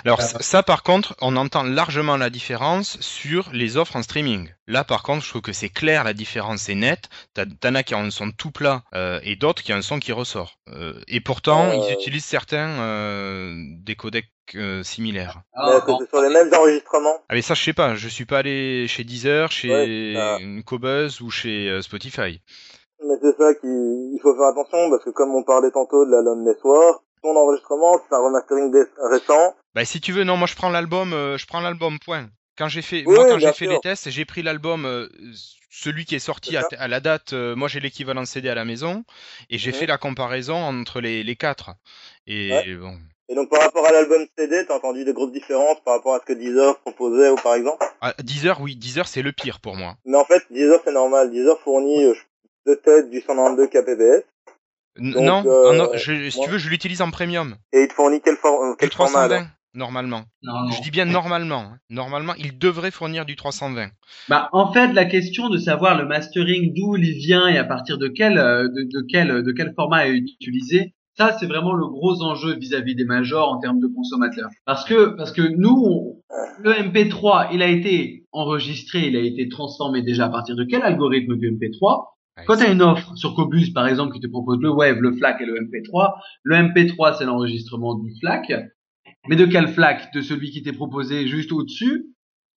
Alors 0.03 0.19
Euh, 0.19 0.23
ça, 0.23 0.39
ça, 0.41 0.63
par 0.63 0.81
contre, 0.83 1.15
on 1.21 1.35
entend 1.35 1.63
largement 1.63 2.17
la 2.17 2.29
différence 2.31 2.99
sur 3.01 3.49
les 3.53 3.77
offres 3.77 3.95
en 3.95 4.01
streaming. 4.03 4.49
Là 4.67 4.83
par 4.83 5.03
contre, 5.03 5.23
je 5.23 5.29
trouve 5.29 5.41
que 5.41 5.53
c'est 5.53 5.69
clair, 5.69 6.03
la 6.03 6.13
différence 6.13 6.69
est 6.69 6.75
nette. 6.75 7.09
T'as- 7.33 7.45
T'en 7.45 7.75
as 7.75 7.83
qui 7.83 7.93
ont 7.95 7.99
un 7.99 8.09
son 8.11 8.31
tout 8.31 8.51
plat 8.51 8.83
euh, 8.95 9.19
et 9.23 9.35
d'autres 9.35 9.61
qui 9.61 9.71
ont 9.73 9.77
un 9.77 9.81
son 9.83 9.99
qui 9.99 10.11
ressort. 10.11 10.57
Euh, 10.69 10.93
et 11.07 11.21
pourtant, 11.21 11.69
Euh. 11.69 11.75
ils 11.89 11.93
utilisent 11.93 12.25
certains 12.25 12.67
euh, 12.79 13.53
des 13.83 13.95
codecs 13.95 14.29
euh, 14.55 14.83
similaires. 14.83 15.41
Ah, 15.53 15.81
que 15.85 15.91
ce 15.99 16.05
soit 16.09 16.27
les 16.27 16.33
mêmes 16.33 16.51
enregistrements. 16.53 17.15
Ah 17.29 17.35
mais 17.35 17.41
ça, 17.41 17.53
je 17.53 17.63
sais 17.63 17.73
pas. 17.73 17.95
Je 17.95 18.07
suis 18.07 18.25
pas 18.25 18.39
allé 18.39 18.87
chez 18.87 19.03
Deezer, 19.03 19.51
chez 19.51 19.69
Ouais, 19.69 20.13
ça- 20.15 20.39
Cobuzz 20.65 21.21
ou 21.21 21.29
chez 21.29 21.69
euh, 21.69 21.81
Spotify. 21.81 22.41
Mais 23.05 23.15
c'est 23.21 23.37
ça 23.37 23.53
qu'il 23.55 23.69
il 24.15 24.19
faut 24.21 24.33
faire 24.35 24.47
attention 24.47 24.89
parce 24.89 25.03
que 25.03 25.09
comme 25.11 25.35
on 25.35 25.43
parlait 25.43 25.71
tantôt 25.71 26.05
de 26.05 26.11
la 26.11 26.21
Lonely 26.21 26.57
War, 26.63 27.01
ton 27.23 27.35
enregistrement 27.35 27.99
c'est 28.07 28.15
un 28.15 28.19
remastering 28.19 28.71
récent. 29.09 29.55
Bah 29.73 29.85
si 29.85 29.99
tu 29.99 30.11
veux, 30.11 30.23
non, 30.23 30.37
moi 30.37 30.47
je 30.47 30.55
prends 30.55 30.69
l'album, 30.69 31.13
euh, 31.13 31.37
je 31.37 31.47
prends 31.47 31.61
l'album 31.61 31.97
point. 31.99 32.27
Quand 32.57 32.67
j'ai 32.67 32.83
fait, 32.83 33.03
Oui, 33.07 33.15
moi 33.15 33.25
quand 33.27 33.39
j'ai 33.39 33.51
fait 33.53 33.65
les 33.65 33.79
tests, 33.79 34.11
j'ai 34.11 34.25
pris 34.25 34.43
l'album, 34.43 34.85
euh, 34.85 35.07
celui 35.71 36.05
qui 36.05 36.13
est 36.13 36.19
sorti 36.19 36.55
à, 36.55 36.87
la 36.87 36.99
date. 36.99 37.33
euh, 37.33 37.55
moi 37.55 37.67
j'ai 37.67 37.79
l'équivalent 37.79 38.25
CD 38.25 38.49
à 38.49 38.55
la 38.55 38.65
maison 38.65 39.03
et 39.49 39.57
j'ai 39.57 39.71
Mhm. 39.71 39.77
fait 39.77 39.85
la 39.87 39.97
comparaison 39.97 40.55
entre 40.55 41.01
les, 41.01 41.23
les 41.23 41.35
quatre. 41.35 41.71
Et 42.27 42.51
Ouais. 42.51 42.75
bon, 42.75 42.95
Et 43.29 43.35
donc 43.35 43.49
par 43.49 43.61
rapport 43.61 43.87
à 43.87 43.91
l'album 43.91 44.23
CD, 44.37 44.63
t'as 44.67 44.75
entendu 44.75 45.03
des 45.05 45.13
grosses 45.13 45.31
différences 45.31 45.79
par 45.83 45.95
rapport 45.95 46.13
à 46.13 46.19
ce 46.19 46.25
que 46.25 46.33
Deezer 46.33 46.77
proposait 46.81 47.29
ou 47.29 47.35
par 47.37 47.55
exemple? 47.55 47.83
Ah, 48.01 48.13
Deezer, 48.21 48.61
oui, 48.61 48.75
Deezer 48.75 49.07
c'est 49.07 49.23
le 49.23 49.31
pire 49.31 49.59
pour 49.59 49.75
moi. 49.75 49.95
Mais 50.05 50.17
en 50.17 50.25
fait, 50.25 50.43
Deezer 50.51 50.79
c'est 50.83 50.91
normal. 50.91 51.31
Deezer 51.31 51.59
fournit 51.61 52.03
de 52.67 52.75
tête 52.75 53.09
du 53.09 53.21
192 53.21 53.69
kbps 53.69 54.23
Donc, 54.97 55.15
non, 55.15 55.43
euh, 55.45 55.75
non, 55.77 55.89
je- 55.95 56.29
si 56.29 56.37
moi- 56.37 56.45
tu 56.45 56.51
veux, 56.51 56.57
je 56.59 56.69
l'utilise 56.69 57.01
en 57.01 57.09
premium. 57.11 57.55
et 57.71 57.81
il 57.83 57.87
te 57.87 57.93
fournit 57.93 58.21
quel, 58.23 58.35
for- 58.35 58.61
euh, 58.63 58.71
Du 58.71 58.77
quel 58.79 58.91
format 58.91 59.11
320 59.27 59.35
alors 59.37 59.47
normalement. 59.75 60.23
Je 60.43 60.81
dis 60.83 60.91
bien 60.91 61.05
normalement. 61.05 61.71
Normalement, 61.89 62.33
il 62.37 62.59
devrait 62.59 62.91
fournir 62.91 63.25
du 63.25 63.35
320. 63.35 63.89
Bah, 64.29 64.49
en 64.51 64.71
fait, 64.71 64.93
la 64.93 65.05
question 65.05 65.49
de 65.49 65.57
savoir 65.57 65.97
le 65.97 66.05
mastering 66.05 66.73
d'où 66.75 66.95
il 66.95 67.13
vient 67.17 67.47
et 67.47 67.57
à 67.57 67.63
partir 67.63 67.97
de 67.97 68.07
quel, 68.07 68.37
euh, 68.37 68.67
de, 68.67 68.83
de 68.83 69.05
quel, 69.09 69.41
de 69.41 69.51
quel 69.51 69.73
format 69.75 70.07
est 70.07 70.13
utilisé, 70.15 70.93
ça, 71.17 71.35
c'est 71.39 71.47
vraiment 71.47 71.73
le 71.73 71.87
gros 71.87 72.21
enjeu 72.21 72.53
vis-à-vis 72.55 72.93
des 72.95 73.05
majors 73.05 73.51
en 73.51 73.57
termes 73.59 73.79
de 73.79 73.87
consommateurs. 73.87 74.49
Parce 74.65 74.85
que, 74.85 75.15
parce 75.15 75.31
que 75.31 75.41
nous, 75.41 75.75
on- 75.83 76.19
le 76.59 76.71
MP3, 76.71 77.49
il 77.51 77.63
a 77.63 77.67
été 77.67 78.25
enregistré, 78.31 79.07
il 79.07 79.15
a 79.15 79.21
été 79.21 79.49
transformé 79.49 80.03
déjà 80.03 80.25
à 80.25 80.29
partir 80.29 80.55
de 80.55 80.63
quel 80.65 80.83
algorithme 80.83 81.35
du 81.35 81.47
MP3 81.51 81.81
Ouais, 81.89 82.05
Quand 82.47 82.57
tu 82.57 82.63
as 82.63 82.71
une 82.71 82.81
offre 82.81 83.15
sur 83.15 83.35
Cobus, 83.35 83.71
par 83.73 83.87
exemple, 83.87 84.13
qui 84.13 84.19
te 84.19 84.27
propose 84.27 84.57
le 84.59 84.69
Wave, 84.71 84.97
le 84.99 85.13
FLAC 85.15 85.41
et 85.41 85.45
le 85.45 85.53
MP3, 85.55 86.13
le 86.43 86.55
MP3, 86.55 87.15
c'est 87.17 87.25
l'enregistrement 87.25 87.95
du 87.95 88.11
FLAC. 88.19 88.51
Mais 89.27 89.35
de 89.35 89.45
quel 89.45 89.67
FLAC 89.67 90.13
De 90.13 90.21
celui 90.21 90.49
qui 90.51 90.63
t'est 90.63 90.73
proposé 90.73 91.27
juste 91.27 91.51
au-dessus? 91.51 92.07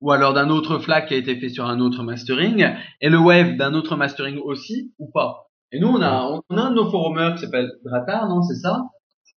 Ou 0.00 0.12
alors 0.12 0.34
d'un 0.34 0.50
autre 0.50 0.78
FLAC 0.78 1.08
qui 1.08 1.14
a 1.14 1.16
été 1.18 1.36
fait 1.38 1.48
sur 1.48 1.66
un 1.66 1.80
autre 1.80 2.02
mastering? 2.02 2.68
Et 3.00 3.08
le 3.08 3.18
Wave 3.18 3.56
d'un 3.56 3.74
autre 3.74 3.96
mastering 3.96 4.38
aussi 4.38 4.92
Ou 4.98 5.10
pas? 5.12 5.46
Et 5.72 5.78
nous, 5.80 5.88
on 5.88 6.00
a, 6.00 6.40
on 6.48 6.56
a 6.56 6.62
un 6.62 6.70
de 6.70 6.76
nos 6.76 6.90
forumers 6.90 7.34
qui 7.34 7.40
s'appelle 7.42 7.70
Dratar, 7.84 8.28
non 8.28 8.42
C'est 8.42 8.54
ça? 8.56 8.84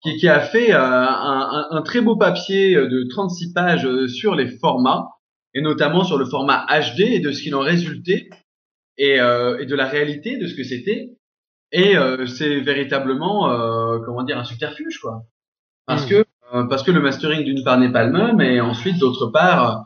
Qui, 0.03 0.17
qui 0.17 0.27
a 0.27 0.39
fait 0.41 0.73
euh, 0.73 0.79
un, 0.79 1.49
un- 1.51 1.67
un 1.71 1.81
très 1.81 2.01
beau 2.01 2.15
papier 2.15 2.75
euh, 2.75 2.87
de 2.87 3.07
36 3.09 3.53
pages 3.53 3.85
euh, 3.85 4.07
sur 4.07 4.35
les 4.35 4.47
formats, 4.59 5.07
et 5.55 5.61
notamment 5.61 6.03
sur 6.03 6.17
le 6.19 6.25
format 6.25 6.65
HD 6.69 6.99
et 7.01 7.19
de 7.19 7.31
ce 7.31 7.41
qu'il 7.41 7.55
en 7.55 7.61
résultait 7.61 8.29
et, 8.97 9.19
euh, 9.19 9.57
et 9.59 9.65
de 9.65 9.75
la 9.75 9.85
réalité 9.87 10.37
de 10.37 10.47
ce 10.47 10.55
que 10.55 10.63
c'était. 10.63 11.11
Et 11.71 11.97
euh, 11.97 12.25
c'est 12.25 12.59
véritablement, 12.61 13.49
euh, 13.51 13.99
comment 14.05 14.23
dire, 14.23 14.37
un 14.37 14.43
subterfuge, 14.45 14.99
quoi. 14.99 15.23
Parce 15.85 16.03
Mhm. 16.05 16.09
que 16.09 16.25
euh, 16.53 16.63
parce 16.69 16.83
que 16.83 16.91
le 16.91 17.01
mastering 17.01 17.43
d'une 17.43 17.63
part 17.63 17.77
n'est 17.79 17.91
pas 17.91 18.05
le 18.05 18.11
même, 18.13 18.39
et 18.39 18.61
ensuite 18.61 18.97
d'autre 18.99 19.27
part, 19.27 19.83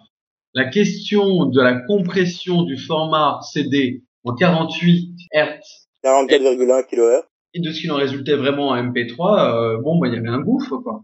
la 0.53 0.65
question 0.69 1.45
de 1.45 1.59
la 1.61 1.73
compression 1.73 2.63
du 2.63 2.77
format 2.77 3.39
CD 3.51 4.03
en 4.23 4.35
48 4.35 5.15
Hz 5.33 5.59
44,1 6.03 6.83
kHz. 6.87 7.23
et 7.55 7.59
de 7.61 7.71
ce 7.71 7.81
qu'il 7.81 7.91
en 7.91 7.95
résultait 7.95 8.35
vraiment 8.35 8.69
en 8.69 8.75
MP3, 8.75 9.55
euh, 9.55 9.77
bon 9.81 9.97
bah 9.99 10.07
il 10.07 10.13
y 10.13 10.17
avait 10.17 10.29
un 10.29 10.39
gouffre 10.41 10.77
quoi. 10.77 11.01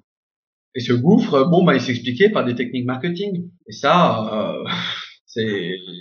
Et 0.75 0.79
ce 0.79 0.93
gouffre, 0.93 1.45
bon 1.45 1.63
bah 1.63 1.73
il 1.75 1.81
s'expliquait 1.81 2.29
par 2.29 2.45
des 2.45 2.53
techniques 2.53 2.85
marketing. 2.85 3.49
Et 3.67 3.71
ça, 3.71 4.29
euh, 4.31 4.63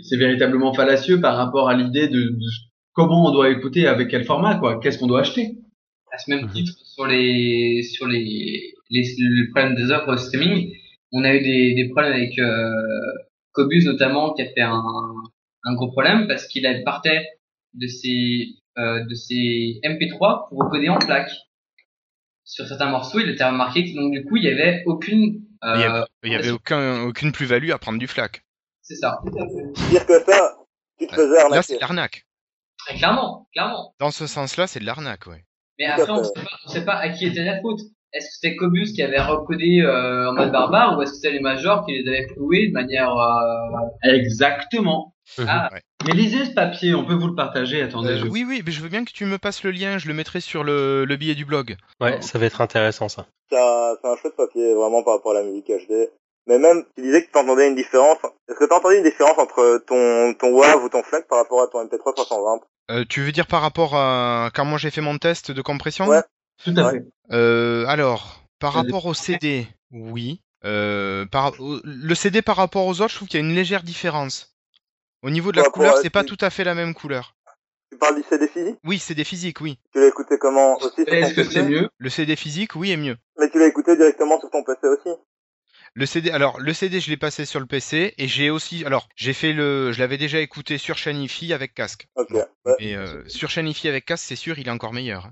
c'est 0.03 0.17
véritablement 0.17 0.73
fallacieux 0.73 1.21
par 1.21 1.37
rapport 1.37 1.69
à 1.69 1.77
l'idée 1.77 2.09
de, 2.09 2.21
de 2.31 2.47
comment 2.93 3.29
on 3.29 3.33
doit 3.33 3.51
écouter 3.51 3.87
avec 3.87 4.09
quel 4.09 4.25
format 4.25 4.57
quoi, 4.57 4.81
qu'est-ce 4.81 4.99
qu'on 4.99 5.07
doit 5.07 5.21
acheter. 5.21 5.57
À 6.13 6.19
ce 6.19 6.31
même 6.31 6.45
Mhm. 6.47 6.53
titre, 6.53 6.73
sur 6.85 7.07
les 7.07 7.83
sur 7.83 8.07
les 8.07 8.75
les, 8.91 9.03
le 9.19 9.51
problème 9.53 9.75
des 9.75 9.91
offres 9.91 10.17
streaming, 10.17 10.73
on 11.13 11.25
a 11.25 11.35
eu 11.35 11.43
des, 11.43 11.75
des 11.75 11.89
problèmes 11.91 12.13
avec 12.15 12.39
euh, 12.39 12.71
Cobus 13.53 13.85
notamment 13.85 14.33
qui 14.35 14.43
a 14.43 14.47
fait 14.47 14.61
un, 14.63 14.83
un 15.65 15.75
gros 15.75 15.91
problème 15.91 16.27
parce 16.29 16.47
qu'il 16.47 16.67
a- 16.67 16.81
partait 16.85 17.27
de 17.75 17.87
ses 17.89 18.49
euh, 18.79 19.05
de 19.05 19.15
ses 19.15 19.81
MP3 19.85 20.49
pour 20.49 20.59
recoder 20.59 20.89
en 20.89 20.99
plaque. 20.99 21.31
Sur 22.45 22.67
certains 22.69 22.91
morceaux, 22.91 23.19
il 23.19 23.29
était 23.29 23.45
remarqué 23.45 23.85
que 23.93 23.97
donc 23.97 24.13
du 24.13 24.25
coup 24.25 24.37
il 24.37 24.45
y 24.45 24.49
avait 24.49 24.83
aucune 24.87 25.43
euh, 25.65 25.75
Il 25.75 25.81
y 25.81 25.85
avait, 25.85 26.05
il 26.25 26.33
y 26.33 26.35
avait 26.37 26.51
aucun, 26.51 27.03
aucune 27.03 27.33
plus-value 27.33 27.71
à 27.71 27.79
prendre 27.79 27.99
du 27.99 28.07
FLAC. 28.07 28.43
C'est 28.87 28.97
ça. 28.97 29.21
Dire 29.91 30.07
que 30.07 30.23
ça, 30.25 30.57
tu 30.99 31.07
te 31.07 31.15
faisais 31.15 31.35
Là, 31.35 31.43
arnaquer. 31.45 31.63
c'est 31.63 31.75
de 31.77 31.81
l'arnaque. 31.81 32.27
Clairement, 32.89 33.49
clairement. 33.53 33.95
Dans 33.99 34.11
ce 34.11 34.27
sens-là, 34.27 34.67
c'est 34.67 34.81
de 34.81 34.85
l'arnaque, 34.87 35.27
ouais. 35.27 35.45
Mais 35.79 35.87
après, 35.87 36.11
on 36.11 36.23
fait. 36.25 36.31
sait 36.69 36.85
pas, 36.85 36.95
à 36.97 37.09
qui 37.11 37.27
était 37.27 37.45
la 37.45 37.61
faute. 37.61 37.81
est-ce 38.13 38.27
que 38.27 38.33
c'était 38.41 38.57
Cobus 38.57 38.93
qui 38.95 39.03
avait 39.03 39.21
recodé 39.21 39.81
euh, 39.83 40.31
en 40.31 40.35
mode 40.35 40.53
barbare 40.53 40.97
ou 40.97 41.03
est-ce 41.03 41.11
que 41.11 41.17
c'était 41.17 41.33
les 41.33 41.41
majors 41.41 41.85
qui 41.85 41.93
les 41.93 42.09
avaient 42.09 42.29
floués 42.29 42.69
de 42.69 42.73
manière 42.73 43.11
euh, 43.17 43.81
Exactement. 44.05 45.15
ah, 45.47 45.69
Mais 46.07 46.13
lisez 46.13 46.45
ce 46.47 46.51
papier, 46.53 46.95
on 46.95 47.05
peut 47.05 47.15
vous 47.15 47.27
le 47.29 47.35
partager. 47.35 47.83
Attendez, 47.83 48.11
Euh, 48.13 48.19
je... 48.19 48.27
oui, 48.27 48.45
oui, 48.49 48.63
mais 48.65 48.73
je 48.73 48.81
veux 48.81 48.89
bien 48.89 49.05
que 49.05 49.13
tu 49.13 49.25
me 49.27 49.37
passes 49.39 49.63
le 49.65 49.71
lien, 49.73 49.99
je 49.99 50.09
le 50.09 50.15
mettrai 50.15 50.41
sur 50.41 50.65
le, 50.65 51.05
le 51.05 51.17
billet 51.17 51.35
du 51.35 51.45
blog. 51.45 51.77
Ouais, 52.01 52.21
ça 52.23 52.39
va 52.39 52.47
être 52.47 52.61
intéressant 52.61 53.09
ça. 53.09 53.27
C'est 53.51 53.59
un, 53.59 53.95
c'est 54.01 54.09
un 54.09 54.17
chouette 54.17 54.37
papier, 54.37 54.75
vraiment, 54.75 55.03
par 55.03 55.15
rapport 55.17 55.33
à 55.33 55.41
la 55.41 55.43
musique 55.43 55.67
HD. 55.69 56.09
Mais 56.47 56.59
même, 56.59 56.85
tu 56.97 57.03
disais 57.03 57.25
que 57.25 57.31
tu 57.33 57.39
entendais 57.39 57.69
une 57.69 57.75
différence. 57.75 58.19
Est-ce 58.49 58.57
que 58.59 58.65
tu 58.65 58.73
entendu 58.73 58.97
une 58.97 59.03
différence 59.03 59.39
entre 59.39 59.83
ton, 59.87 60.35
ton 60.35 60.53
WAV 60.57 60.85
ou 60.85 60.89
ton 60.89 61.03
FLAC 61.03 61.27
par 61.27 61.39
rapport 61.39 61.63
à 61.63 61.67
ton 61.69 61.85
MP3 61.85 62.15
320 62.15 62.61
Euh, 62.91 63.05
tu 63.09 63.23
veux 63.23 63.33
dire 63.33 63.47
par 63.49 63.63
rapport 63.63 63.97
à 63.97 64.51
quand 64.55 64.65
moi 64.65 64.79
j'ai 64.79 64.91
fait 64.93 65.01
mon 65.01 65.19
test 65.19 65.51
de 65.51 65.63
compression 65.63 66.07
Ouais. 66.07 66.23
Tout 66.65 66.73
à 66.77 66.85
Ouais. 66.85 66.93
fait. 67.01 67.05
Euh, 67.33 67.85
alors, 67.89 68.43
par 68.61 68.73
rapport 68.73 69.07
au 69.07 69.15
CD, 69.15 69.67
oui. 69.91 70.41
Euh, 70.65 71.27
par, 71.27 71.53
le 71.61 72.15
CD 72.15 72.43
par 72.43 72.57
rapport 72.57 72.87
aux 72.87 73.01
autres, 73.01 73.11
je 73.11 73.17
trouve 73.17 73.29
qu'il 73.29 73.41
y 73.41 73.43
a 73.43 73.47
une 73.47 73.55
légère 73.55 73.83
différence. 73.83 74.57
Au 75.23 75.31
niveau 75.31 75.51
de 75.53 75.57
la 75.59 75.65
Ouais, 75.65 75.71
couleur, 75.71 75.99
c'est 75.99 76.11
pas 76.11 76.25
tout 76.25 76.39
à 76.41 76.51
fait 76.51 76.65
la 76.65 76.75
même 76.75 76.95
couleur. 76.95 77.35
Tu 77.93 77.99
parles 77.99 78.17
du 78.17 78.23
CD 78.29 78.49
physique? 78.49 78.77
Oui, 78.85 78.99
CD 78.99 79.25
physique, 79.25 79.61
oui. 79.61 79.79
Tu 79.93 80.01
l'as 80.01 80.09
écouté 80.09 80.39
comment 80.39 80.77
aussi 80.77 80.95
sur 80.97 81.05
ton 81.07 81.13
Est-ce 81.13 81.35
que 81.35 81.45
c'est 81.45 81.63
mieux? 81.63 81.89
Le 81.99 82.09
CD 82.11 82.37
physique, 82.37 82.75
oui, 82.77 82.91
est 82.93 82.97
mieux. 82.97 83.17
Mais 83.39 83.49
tu 83.51 83.59
l'as 83.59 83.67
écouté 83.67 83.97
directement 83.97 84.41
sur 84.41 84.51
ton 84.51 84.63
PC 84.65 84.87
aussi? 84.89 85.17
Le 85.99 86.05
CD, 86.05 86.31
alors 86.31 86.61
le 86.61 86.75
CD, 86.75 87.01
je 87.01 87.09
l'ai 87.09 87.17
passé 87.17 87.47
sur 87.47 87.59
le 87.59 87.65
PC 87.65 88.13
et 88.19 88.29
j'ai 88.29 88.51
aussi, 88.51 88.85
alors 88.85 89.09
j'ai 89.17 89.33
fait 89.33 89.55
le, 89.55 89.93
je 89.93 89.99
l'avais 89.99 90.19
déjà 90.19 90.39
écouté 90.41 90.77
sur 90.77 90.99
Shanifi 90.99 91.55
avec 91.55 91.73
casque. 91.73 92.07
Ok. 92.17 92.29
Ouais. 92.33 92.75
Et 92.81 92.95
euh, 92.97 93.27
sur 93.29 93.49
Shanifi 93.49 93.89
avec 93.89 94.05
casque, 94.05 94.27
c'est 94.29 94.37
sûr, 94.37 94.59
il 94.59 94.69
est 94.69 94.71
encore 94.71 94.93
meilleur. 94.93 95.31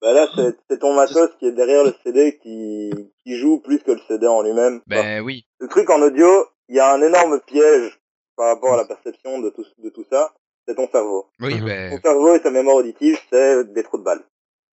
Bah 0.00 0.12
là, 0.12 0.28
c'est 0.70 0.78
ton 0.78 0.94
matos 0.94 1.30
qui 1.40 1.46
est 1.46 1.52
derrière 1.52 1.82
le 1.82 1.92
CD 2.04 2.38
qui, 2.40 2.90
qui 3.24 3.36
joue 3.38 3.58
plus 3.60 3.80
que 3.80 3.90
le 3.90 4.00
CD 4.06 4.28
en 4.28 4.42
lui-même. 4.42 4.82
Enfin, 4.88 5.02
Ben 5.02 5.20
oui. 5.22 5.46
le 5.58 5.66
truc 5.66 5.90
en 5.90 6.00
audio, 6.00 6.28
il 6.68 6.76
y 6.76 6.80
a 6.80 6.92
un 6.94 7.02
énorme 7.02 7.40
piège 7.40 7.98
par 8.36 8.46
rapport 8.54 8.74
à 8.74 8.76
la 8.76 8.84
perception 8.84 9.40
de 9.40 9.50
tout, 9.50 9.64
de 9.82 9.88
tout 9.90 10.04
ça. 10.12 10.32
C'est 10.68 10.76
ton 10.76 10.88
cerveau. 10.88 11.26
Oui, 11.40 11.54
Mhm. 11.56 11.64
ben 11.66 11.90
Ton 11.96 12.02
cerveau 12.10 12.34
et 12.36 12.40
sa 12.40 12.50
mémoire 12.52 12.76
auditive, 12.76 13.18
c'est 13.32 13.72
des 13.72 13.82
trous 13.82 13.98
de 13.98 14.04
balles. 14.04 14.22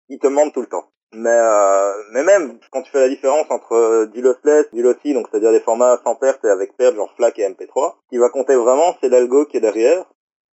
Il 0.09 0.19
te 0.19 0.27
mentent 0.27 0.53
tout 0.53 0.61
le 0.61 0.67
temps. 0.67 0.91
Mais 1.13 1.29
euh, 1.29 1.91
mais 2.13 2.23
même 2.23 2.57
quand 2.71 2.81
tu 2.83 2.91
fais 2.91 3.01
la 3.01 3.09
différence 3.09 3.45
entre 3.49 3.73
euh, 3.73 4.05
du 4.07 4.21
lossless, 4.21 4.65
du 4.71 4.81
lossy, 4.81 5.13
donc 5.13 5.27
c'est-à-dire 5.29 5.51
des 5.51 5.59
formats 5.59 5.99
sans 6.05 6.15
perte 6.15 6.43
et 6.45 6.49
avec 6.49 6.75
perte, 6.77 6.95
genre 6.95 7.11
FLAC 7.17 7.39
et 7.39 7.49
MP3, 7.49 7.95
ce 8.05 8.09
qui 8.09 8.17
va 8.17 8.29
compter 8.29 8.55
vraiment, 8.55 8.95
c'est 9.01 9.09
l'algo 9.09 9.45
qui 9.45 9.57
est 9.57 9.61
derrière, 9.61 10.05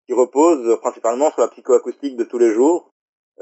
qui 0.07 0.13
repose 0.15 0.79
principalement 0.81 1.31
sur 1.33 1.41
la 1.41 1.49
psychoacoustique 1.49 2.17
de 2.17 2.25
tous 2.25 2.39
les 2.39 2.53
jours 2.53 2.91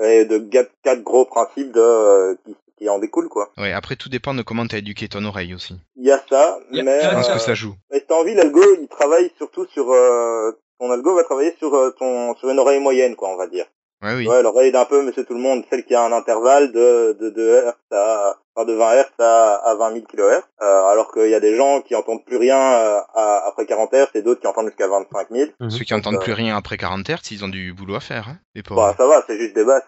et 0.01 0.25
de 0.25 0.39
quatre, 0.39 1.03
gros 1.03 1.25
principes 1.25 1.73
de 1.73 1.81
euh, 1.81 2.35
qui, 2.47 2.55
qui 2.79 2.89
en 2.89 2.99
découlent 3.01 3.29
quoi. 3.29 3.51
ouais. 3.59 3.73
Après, 3.73 3.97
tout 3.97 4.09
dépend 4.09 4.33
de 4.35 4.43
comment 4.43 4.67
t'as 4.67 4.79
éduqué 4.79 5.09
ton 5.09 5.25
oreille 5.25 5.53
aussi. 5.53 5.75
Il 5.97 6.07
y 6.07 6.13
a 6.13 6.23
ça, 6.31 6.59
mais 6.71 7.01
Je 7.03 7.11
pense 7.11 7.29
que 7.29 7.39
ça 7.39 7.55
joue. 7.55 7.75
mais 7.91 7.99
si 7.99 8.07
t'as 8.07 8.15
envie, 8.15 8.35
l'algo, 8.35 8.63
il 8.81 8.87
travaille 8.89 9.33
surtout 9.37 9.67
sur 9.67 9.91
euh, 9.93 10.53
ton 10.79 10.91
algo 10.93 11.15
va 11.17 11.25
travailler 11.25 11.55
sur 11.59 11.75
euh, 11.75 11.91
ton 11.99 12.37
sur 12.37 12.49
une 12.51 12.59
oreille 12.61 12.81
moyenne 12.81 13.17
quoi, 13.17 13.31
on 13.31 13.37
va 13.37 13.49
dire. 13.49 13.67
Ouais, 14.03 14.15
oui. 14.15 14.27
Ouais, 14.27 14.43
l'oreille 14.43 14.73
d'un 14.73 14.87
peu 14.87 15.03
monsieur 15.03 15.25
tout 15.25 15.35
le 15.35 15.41
monde, 15.41 15.63
celle 15.71 15.85
qui 15.85 15.95
a 15.95 16.03
un 16.03 16.13
intervalle 16.13 16.73
de, 16.73 17.17
de, 17.21 17.29
de 17.31 17.63
Hz 17.67 17.75
à, 17.93 18.35
enfin 18.57 18.65
de 18.67 18.73
20 18.73 18.95
Hz 19.03 19.05
à, 19.19 19.55
à 19.71 19.75
20 19.75 19.93
000 19.93 20.07
kHz, 20.07 20.43
euh, 20.63 20.85
alors 20.87 21.13
qu'il 21.13 21.29
y 21.29 21.35
a 21.35 21.41
des 21.41 21.55
gens 21.57 21.83
qui 21.83 21.95
entendent 21.95 22.25
plus 22.25 22.39
rien 22.39 22.57
euh, 22.59 23.01
à- 23.15 23.45
après 23.49 23.67
40 23.67 23.93
Hz 23.93 24.07
et 24.15 24.23
d'autres 24.23 24.41
qui 24.41 24.47
entendent 24.47 24.69
jusqu'à 24.69 24.89
25 24.89 25.29
000. 25.31 25.51
Mhm. 25.61 25.71
Ceux 25.71 25.85
qui 25.85 25.93
entendent 25.93 26.15
euh, 26.15 26.19
plus 26.19 26.33
rien 26.33 26.57
après 26.57 26.79
40 26.79 27.07
Hz, 27.11 27.31
ils 27.31 27.45
ont 27.45 27.49
du 27.49 27.75
boulot 27.75 27.97
à 27.97 28.01
faire, 28.01 28.29
hein, 28.29 28.39
les 28.55 28.63
pauvres. 28.63 28.81
Bah 28.81 28.95
ça 28.97 29.07
va, 29.07 29.23
c'est 29.27 29.39
juste 29.39 29.55
des 29.55 29.65
basses. 29.65 29.85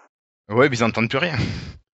Ouais, 0.51 0.69
mais 0.69 0.77
ils 0.77 0.85
entendent 0.85 1.09
plus 1.09 1.19
rien. 1.19 1.37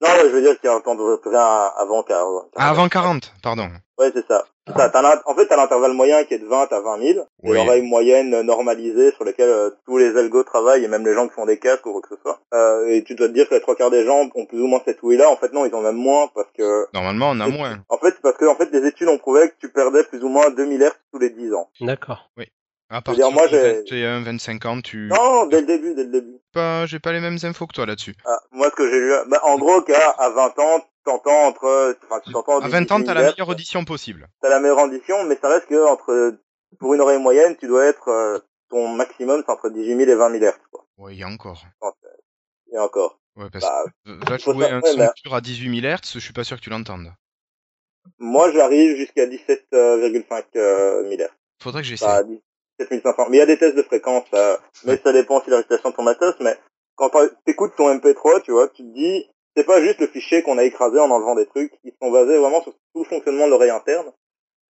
Non, 0.02 0.08
je 0.22 0.28
veux 0.28 0.42
dire 0.42 0.58
qu'ils 0.60 0.70
entendent 0.70 1.20
plus 1.20 1.30
rien 1.30 1.70
avant 1.76 2.02
40. 2.02 2.46
Ah, 2.56 2.70
avant 2.70 2.88
40, 2.88 3.32
pardon. 3.42 3.68
Ouais, 3.98 4.10
c'est 4.14 4.26
ça. 4.26 4.44
En 4.68 5.34
fait, 5.34 5.46
t'as 5.46 5.56
l'intervalle 5.56 5.92
moyen 5.92 6.24
qui 6.24 6.34
est 6.34 6.38
de 6.38 6.46
20 6.46 6.72
à 6.72 6.80
20 6.80 6.98
000, 6.98 7.08
et 7.18 7.22
Oui. 7.42 7.54
l'oreille 7.56 7.82
moyenne 7.82 8.42
normalisée 8.42 9.10
sur 9.12 9.24
laquelle 9.24 9.48
euh, 9.48 9.70
tous 9.86 9.98
les 9.98 10.16
algos 10.16 10.44
travaillent, 10.44 10.84
et 10.84 10.88
même 10.88 11.04
les 11.06 11.14
gens 11.14 11.26
qui 11.26 11.34
font 11.34 11.46
des 11.46 11.58
casques 11.58 11.84
ou 11.86 11.92
quoi 11.92 12.02
que 12.02 12.14
ce 12.14 12.20
soit. 12.22 12.38
Euh, 12.54 12.86
et 12.88 13.02
tu 13.02 13.14
dois 13.14 13.28
te 13.28 13.32
dire 13.32 13.48
que 13.48 13.54
les 13.54 13.60
trois 13.60 13.74
quarts 13.76 13.90
des 13.90 14.04
gens 14.04 14.28
ont 14.34 14.46
plus 14.46 14.60
ou 14.60 14.66
moins 14.66 14.80
cette 14.84 15.02
ouïe-là. 15.02 15.28
En 15.30 15.36
fait, 15.36 15.52
non, 15.52 15.64
ils 15.66 15.74
ont 15.74 15.80
même 15.80 15.96
moins, 15.96 16.28
parce 16.34 16.48
que... 16.56 16.86
Normalement, 16.94 17.30
on 17.30 17.40
a 17.40 17.48
moins. 17.48 17.78
En 17.88 17.98
fait, 17.98 18.10
c'est 18.10 18.22
parce 18.22 18.36
que 18.36 18.44
en 18.44 18.54
fait, 18.56 18.70
les 18.72 18.86
études 18.86 19.08
ont 19.08 19.18
prouvé 19.18 19.48
que 19.48 19.54
tu 19.58 19.68
perdais 19.70 20.04
plus 20.04 20.22
ou 20.22 20.28
moins 20.28 20.50
2000 20.50 20.80
Hz 20.82 20.92
tous 21.12 21.18
les 21.18 21.30
10 21.30 21.54
ans. 21.54 21.68
D'accord. 21.80 22.30
À 22.90 22.96
veux 22.96 23.02
partir 23.02 23.26
dire, 23.26 23.32
moi, 23.34 23.46
de 23.48 23.50
j'ai- 23.50 23.72
21, 23.80 24.22
25 24.22 24.64
ans, 24.66 24.80
tu... 24.80 25.08
Non, 25.14 25.46
dès 25.46 25.60
le 25.60 25.66
début, 25.66 25.94
dès 25.94 26.04
le 26.04 26.10
début. 26.10 26.36
Pas, 26.54 26.86
j'ai 26.86 26.98
pas 26.98 27.12
les 27.12 27.20
mêmes 27.20 27.36
infos 27.42 27.66
que 27.66 27.74
toi 27.74 27.84
là-dessus. 27.84 28.14
Ah, 28.24 28.38
moi, 28.52 28.68
ce 28.70 28.76
que 28.76 28.88
j'ai 28.88 28.98
lu... 28.98 29.12
Bah, 29.28 29.40
en 29.44 29.58
gros, 29.58 29.82
qu'à 29.82 30.08
à 30.18 30.30
20 30.30 30.58
ans, 30.58 30.84
t'entends 31.08 31.46
entre... 31.46 31.96
Enfin, 32.04 32.20
tu 32.24 32.32
t'entends... 32.32 32.60
À 32.60 32.68
20 32.68 32.92
ans, 32.92 33.02
t'as 33.02 33.14
la 33.14 33.20
18 33.22 33.30
Hz, 33.30 33.34
meilleure 33.36 33.48
audition 33.48 33.84
possible. 33.84 34.28
T'as 34.42 34.48
la 34.50 34.60
meilleure 34.60 34.78
audition, 34.78 35.24
mais 35.24 35.36
ça 35.40 35.48
reste 35.48 35.66
que 35.66 35.86
entre... 35.86 36.38
Pour 36.78 36.92
une 36.94 37.00
oreille 37.00 37.20
moyenne, 37.20 37.56
tu 37.56 37.66
dois 37.66 37.86
être... 37.86 38.08
euh, 38.08 38.38
ton 38.70 38.88
maximum, 38.88 39.42
c'est 39.44 39.50
entre 39.52 39.70
18 39.70 39.96
000 39.96 40.10
et 40.10 40.14
20 40.14 40.38
000 40.38 40.44
Hz, 40.44 40.58
quoi. 40.70 40.84
Ouais, 40.98 41.14
il 41.14 41.18
y 41.18 41.22
a 41.22 41.28
encore. 41.28 41.62
Et 42.72 42.78
encore. 42.78 43.18
Ouais, 43.36 43.48
parce 43.50 43.64
Bah, 43.64 43.84
que 44.04 44.28
va 44.28 44.36
jouer 44.36 44.66
un 44.70 44.80
son 44.82 45.08
pur 45.22 45.34
à 45.34 45.40
18 45.40 45.80
000 45.80 45.94
Hz, 45.94 46.00
je 46.14 46.18
suis 46.18 46.32
pas 46.34 46.44
sûr 46.44 46.56
que 46.58 46.62
tu 46.62 46.70
l'entendes. 46.70 47.10
moi, 48.18 48.50
j'arrive 48.52 48.96
jusqu'à 48.96 49.26
17,5 49.26 49.64
euh, 50.54 51.08
000 51.08 51.22
Hz. 51.22 51.28
Faudrait 51.62 51.82
que 51.82 51.88
j'essaie. 51.88 52.04
Bah, 52.04 52.22
17 52.80 53.02
500. 53.02 53.30
Mais 53.30 53.38
il 53.38 53.40
y 53.40 53.42
a 53.42 53.46
des 53.46 53.58
tests 53.58 53.76
de 53.76 53.82
fréquence, 53.82 54.26
euh, 54.34 54.56
mais 54.84 54.96
ça 55.02 55.12
dépend 55.12 55.38
aussi 55.38 55.46
de 55.46 55.52
la 55.52 55.56
réputation 55.58 55.90
de 55.90 55.94
ton 55.96 56.02
matos, 56.02 56.34
mais 56.40 56.56
quand 56.94 57.10
t'écoutes 57.44 57.74
ton 57.76 57.92
MP3, 57.94 58.42
tu 58.42 58.52
vois, 58.52 58.68
tu 58.68 58.82
te 58.82 58.92
dis, 58.94 59.24
c'est 59.56 59.64
pas 59.64 59.80
juste 59.80 60.00
le 60.00 60.06
fichier 60.06 60.42
qu'on 60.42 60.58
a 60.58 60.64
écrasé 60.64 60.98
en 60.98 61.10
enlevant 61.10 61.34
des 61.34 61.46
trucs, 61.46 61.72
ils 61.84 61.92
sont 62.00 62.10
basés 62.10 62.38
vraiment 62.38 62.62
sur 62.62 62.72
tout 62.94 63.02
le 63.02 63.08
fonctionnement 63.08 63.46
de 63.46 63.50
l'oreille 63.50 63.70
interne, 63.70 64.12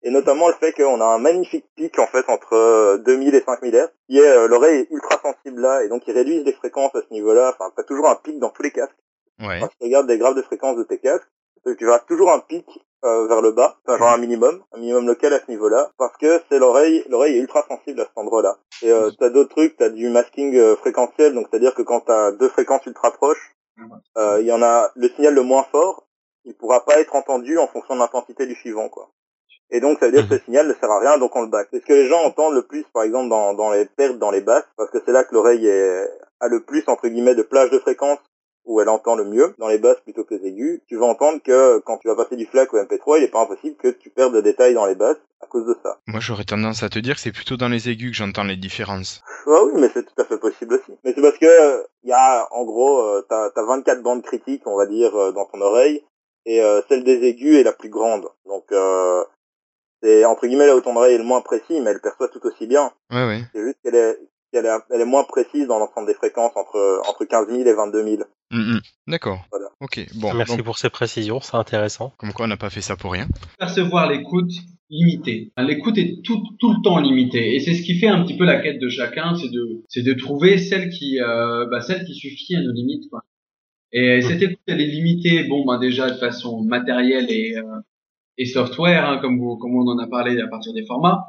et 0.03 0.11
notamment 0.11 0.47
le 0.47 0.53
fait 0.55 0.71
qu'on 0.73 1.01
a 1.01 1.05
un 1.05 1.19
magnifique 1.19 1.65
pic, 1.75 1.97
en 1.99 2.07
fait, 2.07 2.29
entre 2.29 2.53
euh, 2.53 2.97
2000 2.99 3.35
et 3.35 3.41
5000 3.41 3.75
Hz, 3.75 3.89
qui 4.07 4.17
est, 4.17 4.21
euh, 4.21 4.47
l'oreille 4.47 4.81
est 4.81 4.87
ultra 4.91 5.19
sensible 5.21 5.61
là, 5.61 5.83
et 5.83 5.89
donc 5.89 6.07
ils 6.07 6.13
réduisent 6.13 6.45
les 6.45 6.53
fréquences 6.53 6.95
à 6.95 7.01
ce 7.01 7.13
niveau-là, 7.13 7.53
enfin, 7.53 7.71
t'as 7.75 7.83
toujours 7.83 8.09
un 8.09 8.15
pic 8.15 8.39
dans 8.39 8.49
tous 8.49 8.63
les 8.63 8.71
casques. 8.71 8.95
Ouais. 9.39 9.59
Quand 9.59 9.67
tu 9.67 9.77
regardes 9.81 10.07
des 10.07 10.17
graphes 10.17 10.35
de 10.35 10.41
fréquence 10.41 10.77
de 10.77 10.83
tes 10.83 10.99
casques, 10.99 11.27
tu 11.65 11.85
verras 11.85 11.99
toujours 11.99 12.31
un 12.31 12.39
pic 12.39 12.65
euh, 13.03 13.27
vers 13.27 13.41
le 13.41 13.51
bas, 13.51 13.77
enfin, 13.85 13.97
genre 13.97 14.09
un 14.09 14.17
minimum, 14.17 14.61
un 14.73 14.79
minimum 14.79 15.07
local 15.07 15.33
à 15.33 15.39
ce 15.39 15.49
niveau-là, 15.49 15.91
parce 15.97 16.15
que 16.17 16.41
c'est 16.49 16.59
l'oreille, 16.59 17.05
l'oreille 17.09 17.37
est 17.37 17.39
ultra 17.39 17.65
sensible 17.67 18.01
à 18.01 18.05
cet 18.05 18.17
endroit-là. 18.17 18.57
Et 18.81 18.91
euh, 18.91 19.11
t'as 19.17 19.29
d'autres 19.29 19.49
trucs, 19.49 19.77
t'as 19.77 19.89
du 19.89 20.09
masking 20.09 20.55
euh, 20.55 20.75
fréquentiel, 20.75 21.33
donc 21.33 21.47
c'est-à-dire 21.49 21.73
que 21.75 21.81
quand 21.81 22.01
t'as 22.01 22.31
deux 22.31 22.49
fréquences 22.49 22.85
ultra 22.85 23.11
proches, 23.11 23.55
euh, 23.55 23.58
il 24.17 24.45
y 24.45 24.51
en 24.51 24.61
a 24.61 24.91
le 24.95 25.09
signal 25.09 25.33
le 25.33 25.43
moins 25.43 25.63
fort, 25.71 26.07
il 26.45 26.55
pourra 26.55 26.85
pas 26.85 26.99
être 26.99 27.15
entendu 27.15 27.57
en 27.57 27.67
fonction 27.67 27.95
de 27.95 27.99
l'intensité 27.99 28.45
du 28.45 28.55
suivant, 28.55 28.89
quoi. 28.89 29.09
Et 29.71 29.79
donc 29.81 29.99
ça 29.99 30.07
veut 30.07 30.11
dire 30.11 30.27
que 30.27 30.37
ce 30.37 30.43
signal 30.45 30.67
ne 30.67 30.73
sert 30.73 30.89
à 30.89 30.99
rien, 30.99 31.17
donc 31.17 31.35
on 31.35 31.41
le 31.41 31.47
back. 31.47 31.67
C'est 31.71 31.79
ce 31.79 31.85
que 31.85 31.93
les 31.93 32.07
gens 32.07 32.23
entendent 32.23 32.55
le 32.55 32.63
plus, 32.63 32.83
par 32.91 33.03
exemple, 33.03 33.29
dans, 33.29 33.53
dans 33.53 33.71
les 33.71 33.85
pertes, 33.85 34.17
dans 34.17 34.31
les 34.31 34.41
basses, 34.41 34.65
parce 34.77 34.89
que 34.89 34.97
c'est 35.05 35.11
là 35.11 35.23
que 35.23 35.33
l'oreille 35.33 35.67
est, 35.67 36.07
a 36.39 36.47
le 36.47 36.63
plus, 36.63 36.83
entre 36.87 37.07
guillemets, 37.07 37.35
de 37.35 37.43
plage 37.43 37.69
de 37.69 37.79
fréquence 37.79 38.17
où 38.69 38.79
elle 38.79 38.87
entend 38.87 39.15
le 39.15 39.25
mieux, 39.25 39.55
dans 39.57 39.67
les 39.67 39.79
basses 39.79 39.99
plutôt 40.01 40.23
que 40.23 40.35
les 40.35 40.47
aigus, 40.47 40.79
tu 40.87 40.95
vas 40.95 41.07
entendre 41.07 41.41
que 41.43 41.79
quand 41.79 41.97
tu 41.97 42.07
vas 42.07 42.15
passer 42.15 42.35
du 42.35 42.45
FLAC 42.45 42.71
au 42.71 42.77
MP3, 42.77 43.17
il 43.17 43.23
est 43.23 43.31
pas 43.31 43.41
impossible 43.41 43.75
que 43.75 43.87
tu 43.87 44.11
perdes 44.11 44.35
de 44.35 44.41
détails 44.41 44.75
dans 44.75 44.85
les 44.85 44.93
basses 44.93 45.17
à 45.41 45.47
cause 45.47 45.65
de 45.65 45.75
ça. 45.83 45.97
Moi, 46.05 46.19
j'aurais 46.19 46.43
tendance 46.43 46.83
à 46.83 46.89
te 46.89 46.99
dire 46.99 47.15
que 47.15 47.21
c'est 47.21 47.31
plutôt 47.31 47.57
dans 47.57 47.67
les 47.67 47.89
aigus 47.89 48.11
que 48.11 48.17
j'entends 48.17 48.43
les 48.43 48.57
différences. 48.57 49.23
Ouais, 49.47 49.59
oui, 49.65 49.81
mais 49.81 49.89
c'est 49.91 50.03
tout 50.03 50.21
à 50.21 50.23
fait 50.23 50.37
possible 50.37 50.75
aussi. 50.75 50.91
Mais 51.03 51.13
c'est 51.15 51.21
parce 51.21 51.39
que 51.39 51.47
euh, 51.47 51.83
il 52.03 52.09
y 52.11 52.13
a, 52.13 52.47
en 52.51 52.63
gros, 52.63 53.01
euh, 53.01 53.25
t'as 53.27 53.49
as 53.55 53.65
24 53.65 54.03
bandes 54.03 54.21
critiques, 54.21 54.61
on 54.67 54.77
va 54.77 54.85
dire, 54.85 55.15
euh, 55.15 55.31
dans 55.31 55.45
ton 55.45 55.61
oreille, 55.61 56.03
et 56.45 56.61
euh, 56.61 56.81
celle 56.87 57.03
des 57.03 57.23
aigus 57.23 57.55
est 57.55 57.63
la 57.63 57.73
plus 57.73 57.89
grande. 57.89 58.27
Donc, 58.45 58.65
euh, 58.71 59.23
c'est 60.03 60.25
entre 60.25 60.45
guillemets 60.45 60.67
là 60.67 60.75
où 60.75 60.81
ton 60.81 60.95
oreille 60.95 61.15
est 61.15 61.19
le 61.19 61.23
moins 61.23 61.41
précis, 61.41 61.81
mais 61.81 61.89
elle 61.89 62.01
perçoit 62.01 62.27
tout 62.27 62.45
aussi 62.45 62.67
bien. 62.67 62.91
Ouais, 63.09 63.25
ouais. 63.25 63.41
C'est 63.51 63.63
juste 63.63 63.79
qu'elle 63.83 63.95
est, 63.95 64.19
qu'elle 64.51 64.65
est, 64.65 64.77
elle 64.89 65.01
est 65.01 65.05
moins 65.05 65.23
précise 65.23 65.67
dans 65.67 65.79
l'ensemble 65.79 66.07
des 66.07 66.13
fréquences 66.13 66.51
entre 66.55 67.01
entre 67.07 67.25
15 67.25 67.47
000 67.47 67.61
et 67.61 67.73
22 67.73 68.03
000. 68.03 68.23
Mm, 68.51 68.57
mm. 68.57 68.81
D'accord. 69.07 69.45
Voilà. 69.51 69.67
Ok, 69.81 70.05
bon. 70.15 70.33
Merci 70.33 70.57
donc, 70.57 70.65
pour 70.65 70.77
ces 70.77 70.89
précisions, 70.89 71.39
c'est 71.39 71.55
intéressant. 71.55 72.13
comme 72.17 72.33
quoi, 72.33 72.45
on 72.45 72.49
n'a 72.49 72.57
pas 72.57 72.69
fait 72.69 72.81
ça 72.81 72.95
pour 72.95 73.11
rien. 73.11 73.27
percevoir 73.57 74.09
l'écoute 74.09 74.51
limitée. 74.89 75.51
L'écoute 75.57 75.97
est 75.97 76.23
tout, 76.23 76.41
tout 76.59 76.71
le 76.71 76.81
temps 76.83 76.99
limitée 76.99 77.55
et 77.55 77.59
c'est 77.59 77.75
ce 77.75 77.83
qui 77.83 77.99
fait 77.99 78.07
un 78.07 78.23
petit 78.23 78.37
peu 78.37 78.45
la 78.45 78.59
quête 78.59 78.79
de 78.79 78.89
chacun, 78.89 79.35
c'est 79.35 79.51
de 79.51 79.83
c'est 79.87 80.01
de 80.01 80.13
trouver 80.13 80.57
celle 80.57 80.89
qui 80.89 81.19
euh, 81.21 81.67
bah, 81.69 81.81
celle 81.81 82.03
qui 82.05 82.15
suffit 82.15 82.55
à 82.55 82.61
nos 82.61 82.71
limites. 82.71 83.09
Quoi. 83.09 83.23
Et 83.91 84.21
cette 84.21 84.41
écoute 84.41 84.59
elle 84.67 84.81
est 84.81 84.87
limitée, 84.87 85.43
bon 85.43 85.63
ben 85.65 85.79
déjà 85.79 86.09
de 86.09 86.17
façon 86.17 86.63
matérielle 86.63 87.27
et 87.29 87.55
euh, 87.57 87.81
et 88.37 88.45
software, 88.45 89.07
hein, 89.07 89.19
comme 89.21 89.37
vous 89.39 89.57
comme 89.57 89.75
on 89.75 89.87
en 89.87 89.99
a 89.99 90.07
parlé 90.07 90.39
à 90.41 90.47
partir 90.47 90.73
des 90.73 90.85
formats. 90.85 91.25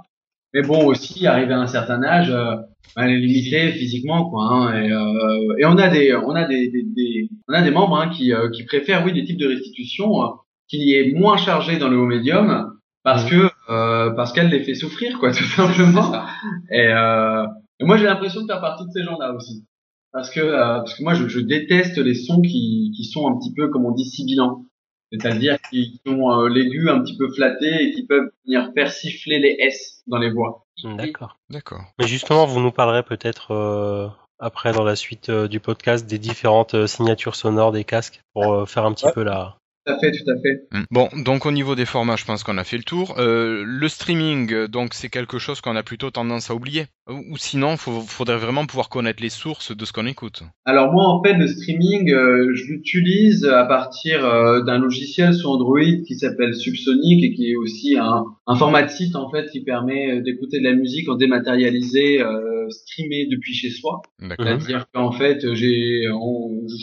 Mais 0.55 0.63
bon 0.63 0.85
aussi 0.87 1.27
arrivé 1.27 1.53
à 1.55 1.61
un 1.61 1.67
certain 1.67 2.03
âge, 2.03 2.31
euh, 2.31 2.57
ben, 2.97 3.05
elle 3.05 3.13
est 3.13 3.19
limitée 3.21 3.71
physiquement 3.73 4.29
quoi. 4.31 4.43
Hein, 4.45 4.83
et, 4.83 4.91
euh, 4.91 5.55
et 5.59 5.65
on 5.67 5.77
a 5.79 5.89
des 5.89 6.15
on 6.15 6.35
a 6.35 6.45
des, 6.47 6.69
des, 6.71 6.83
des- 6.83 7.29
on 7.49 7.53
a 7.55 7.63
des 7.63 7.71
membres 7.71 7.97
hein, 8.01 8.09
qui 8.11 8.33
euh, 8.33 8.51
qui 8.51 8.65
préfèrent 8.65 9.05
oui 9.05 9.13
des 9.13 9.25
types 9.25 9.39
de 9.39 9.47
restitution 9.49 10.23
euh, 10.23 10.27
qui 10.69 10.93
est 10.95 11.13
moins 11.13 11.37
chargé 11.37 11.79
dans 11.79 11.89
le 11.89 11.99
haut 11.99 12.07
médium 12.07 12.73
parce 13.05 13.25
que 13.25 13.49
euh, 13.71 14.11
parce 14.11 14.33
qu'elle 14.33 14.49
les 14.49 14.65
fait 14.65 14.75
souffrir 14.75 15.19
quoi 15.21 15.31
tout 15.33 15.45
simplement. 15.45 16.13
et, 16.73 16.89
euh, 16.89 17.45
et 17.79 17.85
moi 17.85 17.97
j'ai 17.97 18.05
l'impression 18.07 18.43
de 18.43 18.47
faire 18.47 18.61
partie 18.61 18.85
de 18.85 18.91
ces 18.93 19.03
gens-là 19.05 19.33
aussi. 19.35 19.65
Parce 20.13 20.29
que 20.31 20.41
euh, 20.41 20.79
parce 20.79 20.95
que 20.95 21.03
moi 21.05 21.15
je, 21.15 21.29
je 21.29 21.39
déteste 21.39 21.97
les 21.99 22.15
sons 22.15 22.41
qui 22.43 22.93
qui 22.97 23.05
sont 23.05 23.29
un 23.29 23.39
petit 23.39 23.55
peu 23.55 23.69
comme 23.69 23.85
on 23.87 23.93
dit 23.93 24.05
sibilants 24.05 24.65
c'est-à-dire 25.13 25.59
qui, 25.71 26.01
qui 26.05 26.09
ont 26.11 26.31
euh, 26.33 26.49
l'aigu 26.49 26.89
un 26.91 27.01
petit 27.01 27.17
peu 27.17 27.29
flatté 27.31 27.85
et 27.85 27.93
qui 27.93 28.07
peuvent 28.07 28.31
venir 28.47 28.73
persifler 28.73 29.39
les 29.39 29.57
S 29.61 30.03
dans 30.07 30.19
les 30.19 30.31
voix. 30.31 30.65
D'accord. 30.85 31.37
D'accord. 31.51 31.83
Mais 31.99 32.07
justement, 32.07 32.47
vous 32.47 32.61
nous 32.61 32.73
parlerez 32.73 33.03
peut-être 33.03 33.53
euh, 33.53 34.09
après 34.39 34.73
dans 34.73 34.85
la 34.85 34.97
suite 34.97 35.29
euh, 35.29 35.49
du 35.49 35.61
podcast 35.61 36.07
des 36.07 36.19
différentes 36.19 36.75
euh, 36.75 36.87
signatures 36.87 37.37
sonores 37.37 37.73
des 37.73 37.85
casques 37.85 38.23
pour 38.33 38.53
euh, 38.53 38.65
faire 38.67 38.87
un 38.87 38.93
petit 38.95 39.07
Ouais. 39.07 39.13
peu 39.13 39.23
la. 39.23 39.57
Tout 39.87 39.93
à 39.93 39.99
fait, 39.99 40.13
tout 40.13 40.31
à 40.31 40.35
fait. 40.41 40.69
Mm. 40.73 40.85
Bon, 40.91 41.09
donc 41.25 41.47
au 41.47 41.51
niveau 41.51 41.75
des 41.75 41.87
formats, 41.87 42.17
je 42.17 42.25
pense 42.25 42.45
qu'on 42.45 42.59
a 42.59 42.65
fait 42.65 42.77
le 42.77 42.83
tour. 42.83 43.15
Euh, 43.19 43.63
le 43.67 43.89
streaming, 43.89 44.67
donc 44.67 44.95
c'est 44.95 45.09
quelque 45.09 45.39
chose 45.39 45.61
qu'on 45.61 45.77
a 45.77 45.83
plutôt 45.83 46.11
tendance 46.11 46.51
à 46.51 46.55
oublier. 46.55 46.87
Ou, 47.09 47.33
ou 47.33 47.37
sinon, 47.37 47.73
il 47.73 47.79
faudrait 47.79 48.37
vraiment 48.37 48.67
pouvoir 48.67 48.89
connaître 48.89 49.23
les 49.23 49.31
sources 49.31 49.75
de 49.75 49.85
ce 49.85 49.93
qu'on 49.93 50.07
écoute. 50.07 50.43
Alors 50.67 50.93
moi, 50.93 51.07
en 51.07 51.23
fait, 51.23 51.35
le 51.35 51.47
streaming, 51.47 52.13
euh, 52.13 52.51
je 52.55 52.65
l'utilise 52.67 53.45
à 53.47 53.65
partir 53.65 54.25
euh, 54.25 54.63
d'un 54.63 54.79
logiciel 54.79 55.35
sur 55.35 55.51
Android 55.51 55.81
qui 56.07 56.15
s'appelle 56.19 56.55
Subsonic 56.55 57.25
et 57.25 57.33
qui 57.35 57.51
est 57.53 57.57
aussi 57.57 57.97
un, 57.99 58.27
un 58.51 58.57
format 58.57 58.83
de 58.83 58.91
site 58.91 59.15
en 59.15 59.31
fait 59.31 59.49
qui 59.51 59.61
permet 59.61 60.11
euh, 60.11 60.23
d'écouter 60.23 60.59
de 60.59 60.65
la 60.65 60.75
musique 60.75 61.09
en 61.09 61.15
dématérialisé, 61.15 62.21
euh, 62.21 62.69
streamé 62.69 63.27
depuis 63.31 63.55
chez 63.55 63.71
soi. 63.71 64.03
C'est-à-dire 64.21 64.87
qu'en 64.93 65.13
fait, 65.13 65.55
j'ai, 65.55 66.03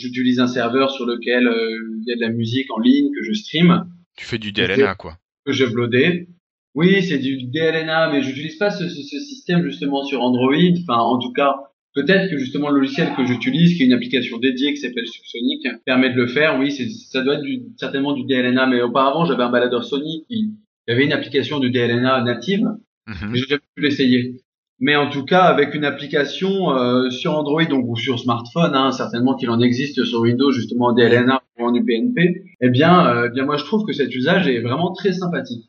j'utilise 0.00 0.40
un 0.40 0.46
serveur 0.46 0.90
sur 0.90 1.04
lequel 1.04 1.46
euh, 1.46 1.78
il 2.00 2.04
y 2.06 2.12
a 2.12 2.16
de 2.16 2.22
la 2.22 2.30
musique 2.30 2.72
en 2.72 2.78
ligne 2.80 3.10
que 3.14 3.22
je 3.22 3.34
stream, 3.34 3.84
Tu 4.16 4.24
fais 4.24 4.38
du 4.38 4.50
DLNA, 4.50 4.94
quoi. 4.94 5.18
que 5.44 5.52
j'ai 5.52 5.66
uploadé. 5.66 6.28
Oui, 6.74 7.02
c'est 7.02 7.18
du 7.18 7.42
DLNA, 7.44 8.12
mais 8.12 8.22
j'utilise 8.22 8.56
pas 8.56 8.70
ce, 8.70 8.88
ce, 8.88 9.02
ce 9.02 9.18
système 9.20 9.62
justement 9.62 10.04
sur 10.04 10.22
Android. 10.22 10.54
Enfin, 10.82 10.98
en 11.00 11.18
tout 11.18 11.32
cas, 11.34 11.54
peut-être 11.94 12.30
que 12.30 12.38
justement 12.38 12.70
le 12.70 12.80
logiciel 12.80 13.12
que 13.14 13.26
j'utilise, 13.26 13.76
qui 13.76 13.82
est 13.82 13.86
une 13.86 13.92
application 13.92 14.38
dédiée 14.38 14.72
qui 14.72 14.80
s'appelle 14.80 15.06
Subsonic, 15.06 15.66
permet 15.84 16.10
de 16.10 16.16
le 16.16 16.28
faire. 16.28 16.58
Oui, 16.58 16.72
c'est, 16.72 16.88
ça 16.88 17.20
doit 17.22 17.34
être 17.34 17.42
du, 17.42 17.60
certainement 17.76 18.14
du 18.14 18.24
DLNA, 18.24 18.66
mais 18.68 18.80
auparavant 18.80 19.26
j'avais 19.26 19.42
un 19.42 19.50
baladeur 19.50 19.84
Sony 19.84 20.24
qui 20.28 20.54
avait 20.92 21.04
une 21.04 21.12
application 21.12 21.58
de 21.60 21.68
DLNA 21.68 22.22
native, 22.22 22.66
Mhm. 23.06 23.30
mais 23.30 23.38
j'ai 23.38 23.46
jamais 23.46 23.62
pu 23.74 23.82
l'essayer. 23.82 24.42
Mais 24.80 24.94
en 24.94 25.10
tout 25.10 25.24
cas, 25.24 25.42
avec 25.42 25.74
une 25.74 25.84
application 25.84 26.70
euh, 26.76 27.10
sur 27.10 27.34
Android 27.36 27.64
donc, 27.64 27.84
ou 27.88 27.96
sur 27.96 28.18
smartphone, 28.20 28.74
hein, 28.74 28.92
certainement 28.92 29.34
qu'il 29.34 29.50
en 29.50 29.60
existe 29.60 30.04
sur 30.04 30.20
Windows 30.20 30.52
justement 30.52 30.86
en 30.86 30.92
DLNA 30.92 31.42
ou 31.58 31.64
en 31.64 31.74
UPnP, 31.74 32.44
eh 32.60 32.68
bien, 32.70 33.06
euh, 33.08 33.26
eh 33.28 33.34
bien 33.34 33.44
moi 33.44 33.56
je 33.56 33.64
trouve 33.64 33.84
que 33.84 33.92
cet 33.92 34.14
usage 34.14 34.46
est 34.46 34.60
vraiment 34.60 34.92
très 34.92 35.12
sympathique. 35.12 35.64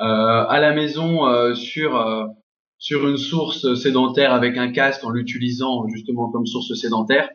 Euh, 0.00 0.04
à 0.04 0.60
la 0.60 0.72
maison, 0.74 1.26
euh, 1.26 1.54
sur 1.54 1.96
euh, 1.96 2.24
sur 2.78 3.06
une 3.08 3.18
source 3.18 3.74
sédentaire 3.74 4.32
avec 4.32 4.56
un 4.56 4.72
casque 4.72 5.04
en 5.04 5.10
l'utilisant 5.10 5.86
justement 5.88 6.30
comme 6.30 6.46
source 6.46 6.72
sédentaire, 6.74 7.28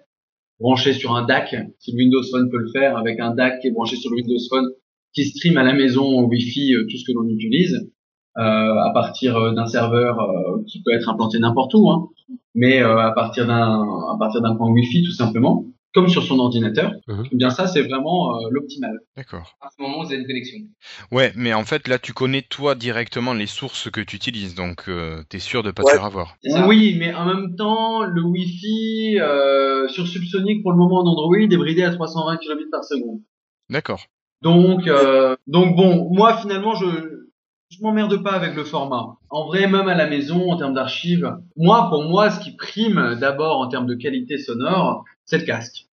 branché 0.60 0.94
sur 0.94 1.16
un 1.16 1.24
DAC, 1.24 1.56
si 1.80 1.92
le 1.92 1.98
Windows 1.98 2.24
Phone 2.32 2.50
peut 2.50 2.58
le 2.58 2.70
faire, 2.72 2.98
avec 2.98 3.20
un 3.20 3.32
DAC 3.34 3.62
qui 3.62 3.68
est 3.68 3.72
branché 3.72 3.96
sur 3.96 4.10
le 4.12 4.18
Windows 4.18 4.44
Phone, 4.50 4.68
qui 5.16 5.26
stream 5.26 5.58
à 5.58 5.64
la 5.64 5.74
maison 5.74 6.04
au 6.06 6.28
Wi-Fi 6.28 6.76
euh, 6.76 6.86
tout 6.90 6.98
ce 6.98 7.04
que 7.06 7.14
l'on 7.18 7.28
utilise 7.28 7.90
euh, 8.38 8.42
à 8.42 8.92
partir 8.94 9.38
euh, 9.38 9.54
d'un 9.54 9.66
serveur 9.66 10.20
euh, 10.20 10.62
qui 10.68 10.84
peut 10.84 10.92
être 10.92 11.08
implanté 11.10 11.40
n'importe 11.40 11.74
où, 11.74 11.90
hein, 11.90 12.10
mais 12.54 12.82
euh, 12.82 12.98
à 13.00 13.12
partir 13.14 13.48
d'un 13.48 13.82
à 13.82 14.18
partir 14.20 14.42
d'un 14.42 14.56
point 14.56 14.70
Wi-Fi 14.70 15.04
tout 15.04 15.12
simplement, 15.14 15.66
comme 15.94 16.10
sur 16.10 16.24
son 16.24 16.38
ordinateur. 16.40 16.92
Mhm. 17.08 17.24
Eh 17.32 17.36
bien 17.38 17.50
ça 17.50 17.66
c'est 17.68 17.82
vraiment 17.84 18.36
euh, 18.36 18.50
l'optimal. 18.52 19.00
D'accord. 19.16 19.56
À 19.62 19.70
ce 19.70 19.82
moment 19.82 20.04
vous 20.04 20.08
avez 20.12 20.18
une 20.22 20.28
connexion. 20.28 20.58
Ouais, 21.14 21.32
mais 21.38 21.54
en 21.54 21.64
fait, 21.64 21.88
là, 21.88 21.98
tu 22.00 22.12
connais 22.12 22.42
toi 22.42 22.76
directement 22.76 23.34
les 23.34 23.46
sources 23.46 23.90
que 23.90 24.02
tu 24.02 24.18
utilises, 24.18 24.54
donc 24.56 24.90
euh, 24.90 25.24
t'es 25.30 25.40
sûr 25.40 25.64
de 25.64 25.72
pas 25.72 25.84
Ouais. 25.84 25.92
te 25.94 25.96
faire 25.98 26.06
avoir. 26.06 26.36
Oui, 26.68 26.98
mais 27.00 27.14
en 27.14 27.26
même 27.26 27.56
temps, 27.56 28.04
le 28.04 28.22
Wi-Fi 28.22 29.20
euh, 29.22 29.88
sur 29.88 30.06
Subsonic 30.08 30.62
pour 30.62 30.72
le 30.74 30.78
moment 30.78 30.98
en 31.00 31.06
Android 31.08 31.38
est 31.38 31.58
bridé 31.58 31.84
à 31.84 31.92
320 31.92 32.36
kbps 32.38 32.70
par 32.72 32.84
seconde. 32.84 33.20
D'accord. 33.70 34.04
Donc, 34.46 34.88
euh, 34.88 35.36
donc 35.48 35.76
bon, 35.76 36.08
moi 36.14 36.38
finalement, 36.38 36.76
je 36.76 36.86
je 37.72 37.82
m'emmerde 37.82 38.24
pas 38.24 38.34
avec 38.34 38.56
le 38.56 38.64
format. 38.64 39.18
En 39.32 39.48
vrai, 39.48 39.68
même 39.68 39.88
à 39.88 39.96
la 39.96 40.08
maison, 40.08 40.52
en 40.52 40.56
termes 40.56 40.76
d'archives, 40.76 41.36
moi, 41.58 41.90
pour 41.90 42.04
moi, 42.04 42.30
ce 42.30 42.40
qui 42.40 42.56
prime 42.56 43.18
d'abord 43.20 43.60
en 43.60 43.68
termes 43.68 43.88
de 43.88 43.96
qualité 43.96 44.38
sonore, 44.38 45.04
c'est 45.26 45.40
le 45.40 45.46
casque. 45.46 45.88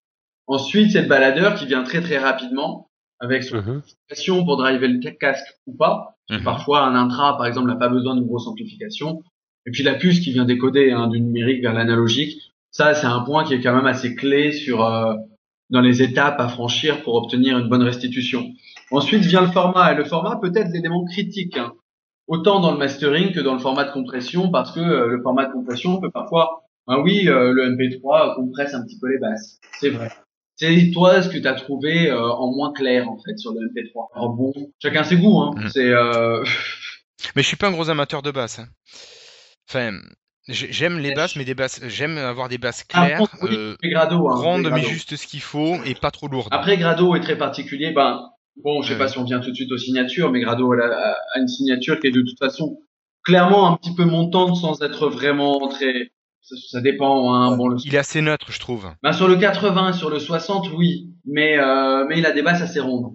Ensuite, 0.47 0.93
c'est 0.93 1.01
le 1.01 1.09
baladeur 1.09 1.55
qui 1.55 1.65
vient 1.65 1.83
très 1.83 2.03
très 2.03 2.19
rapidement 2.19 2.91
avec 3.21 3.43
son 3.43 3.57
amplification 3.57 4.45
pour 4.45 4.59
driver 4.59 4.87
le 4.87 5.01
casque 5.13 5.47
ou 5.67 5.75
pas. 5.75 6.19
Mhm. 6.29 6.43
Parfois, 6.45 6.85
un 6.85 6.95
intra, 6.95 7.39
par 7.39 7.47
exemple, 7.47 7.69
n'a 7.69 7.77
pas 7.77 7.89
besoin 7.89 8.17
d'une 8.17 8.27
grosse 8.27 8.47
amplification. 8.47 9.23
Et 9.65 9.71
puis 9.71 9.83
la 9.83 9.95
puce 9.95 10.21
qui 10.21 10.31
vient 10.31 10.45
décoder 10.45 10.91
hein, 10.91 11.09
du 11.09 11.23
numérique 11.23 11.63
vers 11.63 11.73
l'analogique, 11.73 12.53
ça, 12.71 12.95
c'est 12.95 13.07
un 13.07 13.21
point 13.21 13.45
qui 13.45 13.55
est 13.55 13.63
quand 13.63 13.75
même 13.75 13.87
assez 13.87 14.15
clé 14.15 14.53
sur 14.53 14.85
euh, 14.85 15.15
dans 15.73 15.81
les 15.81 16.03
étapes 16.03 16.39
à 16.39 16.47
franchir 16.49 17.03
pour 17.03 17.15
obtenir 17.15 17.59
une 17.59 17.69
bonne 17.69 17.83
restitution. 17.83 18.53
Ensuite 18.93 19.25
vient 19.25 19.41
le 19.41 19.51
format, 19.51 19.93
et 19.93 19.97
le 19.97 20.05
format 20.05 20.37
peut 20.37 20.53
être 20.55 20.71
l'élément 20.71 21.05
critique, 21.07 21.57
hein. 21.57 21.73
autant 22.29 22.61
dans 22.61 22.71
le 22.73 22.79
mastering 22.79 23.33
que 23.33 23.41
dans 23.41 23.55
le 23.55 23.59
format 23.59 23.85
de 23.85 23.91
compression, 23.91 24.51
parce 24.51 24.71
que 24.73 24.81
euh, 24.81 25.07
le 25.09 25.23
format 25.23 25.47
de 25.47 25.53
compression 25.53 25.99
peut 26.01 26.11
parfois, 26.11 26.63
ah 26.87 27.01
oui, 27.01 27.29
euh, 27.29 27.53
le 27.53 27.71
MP3 27.71 28.35
compresse 28.37 28.75
un 28.75 28.85
petit 28.85 28.99
peu 28.99 29.09
les 29.11 29.19
basses, 29.19 29.59
c'est 29.81 29.91
vrai. 29.91 30.11
C'est 30.57 30.91
toi 30.93 31.23
ce 31.23 31.29
que 31.31 31.39
tu 31.39 31.49
as 31.49 31.55
trouvé 31.55 32.11
euh, 32.11 32.21
en 32.21 32.53
moins 32.55 32.73
clair 32.73 33.09
en 33.09 33.17
fait 33.19 33.37
sur 33.39 33.53
le 33.53 33.61
MP3. 33.69 34.09
Alors 34.15 34.31
bon, 34.31 34.53
chacun 34.81 35.03
ses 35.03 35.17
goûts, 35.17 35.41
hein. 35.41 35.53
Mhm. 35.57 35.69
C'est 35.71 35.89
euh... 35.89 36.45
Mais 37.35 37.43
je 37.43 37.49
suis 37.49 37.57
pas 37.57 37.69
un 37.69 37.73
gros 37.73 37.89
amateur 37.89 38.21
de 38.21 38.31
basse. 38.31 38.59
hein. 38.59 38.67
Enfin, 39.69 39.93
j'aime 40.49 40.99
les 40.99 41.15
basses, 41.15 41.37
mais 41.37 41.45
des 41.45 41.55
basses, 41.55 41.81
j'aime 41.89 42.19
avoir 42.19 42.49
des 42.49 42.59
basses 42.59 42.85
Ah, 42.93 43.07
claires, 43.07 43.23
euh, 43.45 43.77
Grado, 43.83 44.29
hein, 44.29 44.35
rondes, 44.35 44.65
les 44.65 44.71
mais 44.71 44.83
juste 44.83 45.17
ce 45.17 45.27
qu'il 45.27 45.41
faut 45.41 45.77
et 45.85 45.95
pas 45.95 46.11
trop 46.11 46.29
lourdes. 46.29 46.49
Après, 46.51 46.77
Grado 46.77 47.15
est 47.15 47.21
très 47.21 47.37
particulier. 47.39 47.93
Ben, 47.93 48.21
bon, 48.63 48.83
je 48.83 48.89
sais 48.89 48.93
Ouais. 48.95 48.99
pas 48.99 49.09
si 49.09 49.19
on 49.19 49.25
vient 49.25 49.41
tout 49.41 49.51
de 49.51 49.55
suite 49.57 49.71
aux 49.73 49.79
signatures, 49.79 50.31
mais 50.33 50.41
Grado 50.41 50.73
elle 50.75 50.81
a, 50.83 51.17
a 51.35 51.39
une 51.41 51.49
signature 51.49 51.99
qui 52.01 52.09
est 52.09 52.13
de 52.13 52.21
toute 52.23 52.39
façon 52.39 52.79
clairement 53.25 53.73
un 53.73 53.77
petit 53.77 53.95
peu 53.95 54.05
montante 54.05 54.57
sans 54.57 54.83
être 54.83 55.09
vraiment 55.09 55.69
très. 55.69 56.11
Ça, 56.41 56.57
ça 56.71 56.81
dépend. 56.81 57.33
Hein. 57.35 57.57
Bon, 57.57 57.69
le... 57.69 57.77
Il 57.85 57.95
est 57.95 57.99
assez 57.99 58.21
neutre, 58.21 58.51
je 58.51 58.59
trouve. 58.59 58.89
ben, 59.03 59.13
sur 59.13 59.29
le 59.29 59.37
80, 59.37 59.93
sur 59.93 60.11
le 60.11 60.19
60, 60.19 60.71
oui, 60.77 61.11
mais 61.25 61.57
euh, 61.57 62.05
mais 62.09 62.19
il 62.19 62.27
a 62.27 62.33
des 62.33 62.43
basses 62.43 62.63
assez 62.63 62.81
rondes. 62.81 63.15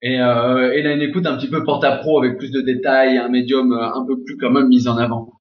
Et, 0.00 0.20
euh, 0.20 0.72
et 0.72 0.80
il 0.80 0.86
a 0.86 0.92
une 0.92 1.02
écoute 1.02 1.26
un 1.26 1.36
petit 1.36 1.48
peu 1.48 1.64
porte-à-pro 1.64 2.18
avec 2.20 2.38
plus 2.38 2.50
de 2.52 2.60
détails, 2.60 3.18
un 3.18 3.28
médium 3.28 3.72
euh, 3.72 3.94
un 3.94 4.04
peu 4.06 4.22
plus 4.24 4.36
quand 4.36 4.50
même 4.50 4.68
mis 4.68 4.86
en 4.88 4.96
avant. 4.96 5.32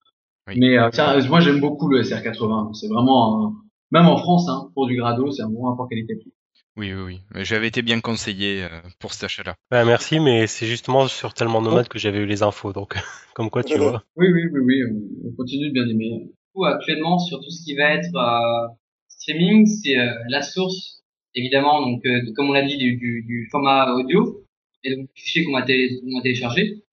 Oui. 0.48 0.56
Mais 0.58 0.78
euh, 0.78 0.90
ça, 0.92 1.18
moi 1.30 1.40
j'aime 1.40 1.60
beaucoup 1.60 1.88
le 1.88 2.02
SR80. 2.04 2.74
C'est 2.74 2.88
vraiment, 2.88 3.46
un- 3.48 3.54
même 3.92 4.08
en 4.08 4.18
France, 4.18 4.48
hein, 4.50 4.70
pour 4.74 4.88
du 4.88 4.96
Grado, 4.96 5.32
c'est 5.32 5.44
un 5.44 5.50
bon 5.50 5.64
rapport 5.64 5.88
qualité-prix. 5.90 6.32
Oui, 6.78 6.94
oui, 6.94 7.20
oui. 7.36 7.44
J'avais 7.44 7.68
été 7.68 7.82
bien 7.82 8.00
conseillé 8.00 8.64
euh, 8.64 8.70
pour 9.00 9.14
cet 9.14 9.26
achat-là. 9.26 9.56
Ouais, 9.72 9.84
merci, 9.86 10.20
mais 10.20 10.48
c'est 10.48 10.66
justement 10.68 11.08
sur 11.08 11.34
Tellement 11.34 11.62
Nomade 11.62 11.90
que 11.90 12.00
j'avais 12.00 12.20
eu 12.20 12.26
les 12.26 12.44
infos, 12.44 12.72
donc 12.74 12.96
comme 13.36 13.50
quoi 13.50 13.64
tu 13.64 13.78
vois. 13.78 14.04
Oui, 14.16 14.28
oui, 14.32 14.44
oui, 14.52 14.60
oui, 14.64 14.82
on- 14.90 15.30
on 15.30 15.36
continue 15.36 15.68
de 15.70 15.74
bien 15.74 15.88
aimer. 15.88 16.22
Du 16.26 16.32
coup, 16.54 16.66
actuellement, 16.66 17.20
sur 17.20 17.40
tout 17.40 17.50
ce 17.50 17.64
qui 17.66 17.76
va 17.76 17.94
être 17.94 18.16
euh, 18.16 18.68
streaming, 19.10 19.68
c'est 19.68 19.98
euh, 20.00 20.12
la 20.30 20.42
source, 20.42 21.04
évidemment, 21.36 21.82
donc 21.82 22.06
euh, 22.06 22.22
comme 22.36 22.50
on 22.50 22.54
l'a 22.54 22.64
dit, 22.66 22.78
du, 22.78 22.96
du, 22.98 23.24
du 23.28 23.48
format 23.52 23.94
audio 23.94 24.42
et 24.84 24.96
donc 24.96 25.08
du 25.14 25.22
fichier 25.22 25.44
qu'on 25.44 25.52
va, 25.54 25.64
télé- 25.64 26.00
qu'on 26.02 26.18
va 26.18 26.24
télécharger, 26.24 26.84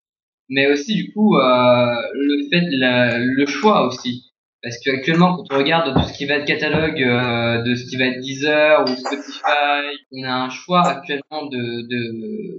mais 0.49 0.70
aussi 0.70 0.94
du 0.94 1.12
coup 1.12 1.36
euh, 1.36 1.86
le 2.14 2.49
fait, 2.51 2.64
la- 2.72 3.18
le 3.18 3.46
choix 3.46 3.86
aussi. 3.86 4.24
Parce 4.62 4.76
qu'actuellement, 4.84 5.36
quand 5.36 5.44
on 5.55 5.59
regarde 5.59 5.94
tout 5.94 6.09
ce 6.09 6.18
qui 6.18 6.26
va 6.26 6.34
être 6.34 6.44
catalogue, 6.46 7.01
euh, 7.01 7.62
de 7.62 7.74
ce 7.76 7.84
qui 7.88 7.96
va 7.96 8.07
être 8.07 8.20
Deezer 8.20 8.82
ou 8.82 8.86
Spotify, 8.88 9.96
on 10.12 10.24
a 10.24 10.32
un 10.32 10.51
choix 10.51 10.82
actuellement 10.86 11.46
de, 11.46 11.86
de, 11.88 12.59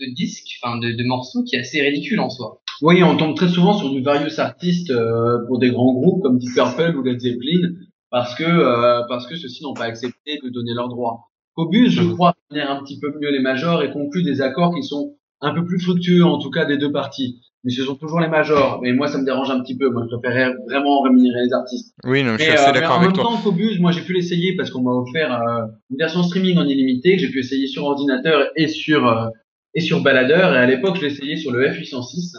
de 0.00 0.14
disques, 0.14 0.58
enfin 0.62 0.78
de, 0.78 0.90
de 0.92 1.04
morceaux 1.04 1.44
qui 1.44 1.54
est 1.56 1.60
assez 1.60 1.80
ridicule 1.80 2.18
en 2.20 2.30
soi. 2.30 2.60
Oui, 2.82 3.02
on 3.04 3.16
tombe 3.16 3.36
très 3.36 3.48
souvent 3.48 3.74
sur 3.74 3.90
du 3.90 4.02
various 4.02 4.40
artistes 4.40 4.90
euh, 4.90 5.38
pour 5.46 5.60
des 5.60 5.70
grands 5.70 5.94
groupes 5.94 6.22
comme 6.22 6.38
Deep 6.38 6.52
Purple 6.54 6.96
ou 6.96 7.02
Led 7.04 7.20
Zeppelin 7.20 7.70
parce 8.10 8.34
que 8.34 8.42
euh, 8.44 9.02
parce 9.08 9.28
que 9.28 9.36
ceux-ci 9.36 9.62
n'ont 9.62 9.74
pas 9.74 9.84
accepté 9.84 10.38
de 10.42 10.48
donner 10.48 10.74
leurs 10.74 10.88
droits. 10.88 11.28
Cobus, 11.54 11.90
je 11.90 12.00
Mhm. 12.02 12.14
crois, 12.14 12.34
connaît 12.50 12.62
un 12.62 12.82
petit 12.82 12.98
peu 12.98 13.12
mieux 13.20 13.30
les 13.30 13.38
majors 13.40 13.84
et 13.84 13.92
conclut 13.92 14.24
des 14.24 14.40
accords 14.40 14.74
qui 14.74 14.82
sont 14.82 15.14
un 15.44 15.54
peu 15.54 15.64
plus 15.64 15.78
fructueux, 15.78 16.24
en 16.24 16.38
tout 16.38 16.50
cas 16.50 16.64
des 16.64 16.78
deux 16.78 16.90
parties. 16.90 17.40
Mais 17.62 17.70
ce 17.70 17.82
sont 17.82 17.94
toujours 17.94 18.20
les 18.20 18.28
majors. 18.28 18.80
Mais 18.82 18.92
moi, 18.92 19.08
ça 19.08 19.18
me 19.18 19.24
dérange 19.24 19.50
un 19.50 19.60
petit 19.60 19.76
peu. 19.76 19.88
Moi, 19.90 20.06
je 20.10 20.16
préférerais 20.16 20.54
vraiment 20.68 21.00
rémunérer 21.02 21.44
les 21.44 21.52
artistes. 21.52 21.94
Oui, 22.04 22.22
non, 22.22 22.36
je 22.36 22.42
suis 22.42 22.52
assez 22.52 22.62
euh, 22.68 22.72
mais 22.74 22.80
d'accord 22.80 22.96
en 22.96 23.00
avec 23.00 23.08
même 23.08 23.14
toi. 23.14 23.24
temps, 23.24 23.36
Cobus, 23.42 23.78
moi 23.80 23.92
j'ai 23.92 24.02
pu 24.02 24.12
l'essayer 24.12 24.54
parce 24.56 24.70
qu'on 24.70 24.82
m'a 24.82 24.90
offert 24.90 25.32
euh, 25.32 25.66
une 25.90 25.96
version 25.98 26.22
streaming 26.22 26.58
en 26.58 26.64
illimité 26.66 27.16
que 27.16 27.22
j'ai 27.22 27.30
pu 27.30 27.38
essayer 27.40 27.66
sur 27.66 27.84
ordinateur 27.84 28.48
et 28.56 28.68
sur 28.68 29.06
euh, 29.06 29.28
et 29.74 29.80
sur 29.80 30.02
baladeur. 30.02 30.54
Et 30.54 30.58
à 30.58 30.66
l'époque, 30.66 30.96
je 31.00 31.06
essayé 31.06 31.36
sur 31.36 31.52
le 31.52 31.66
F806, 31.68 32.34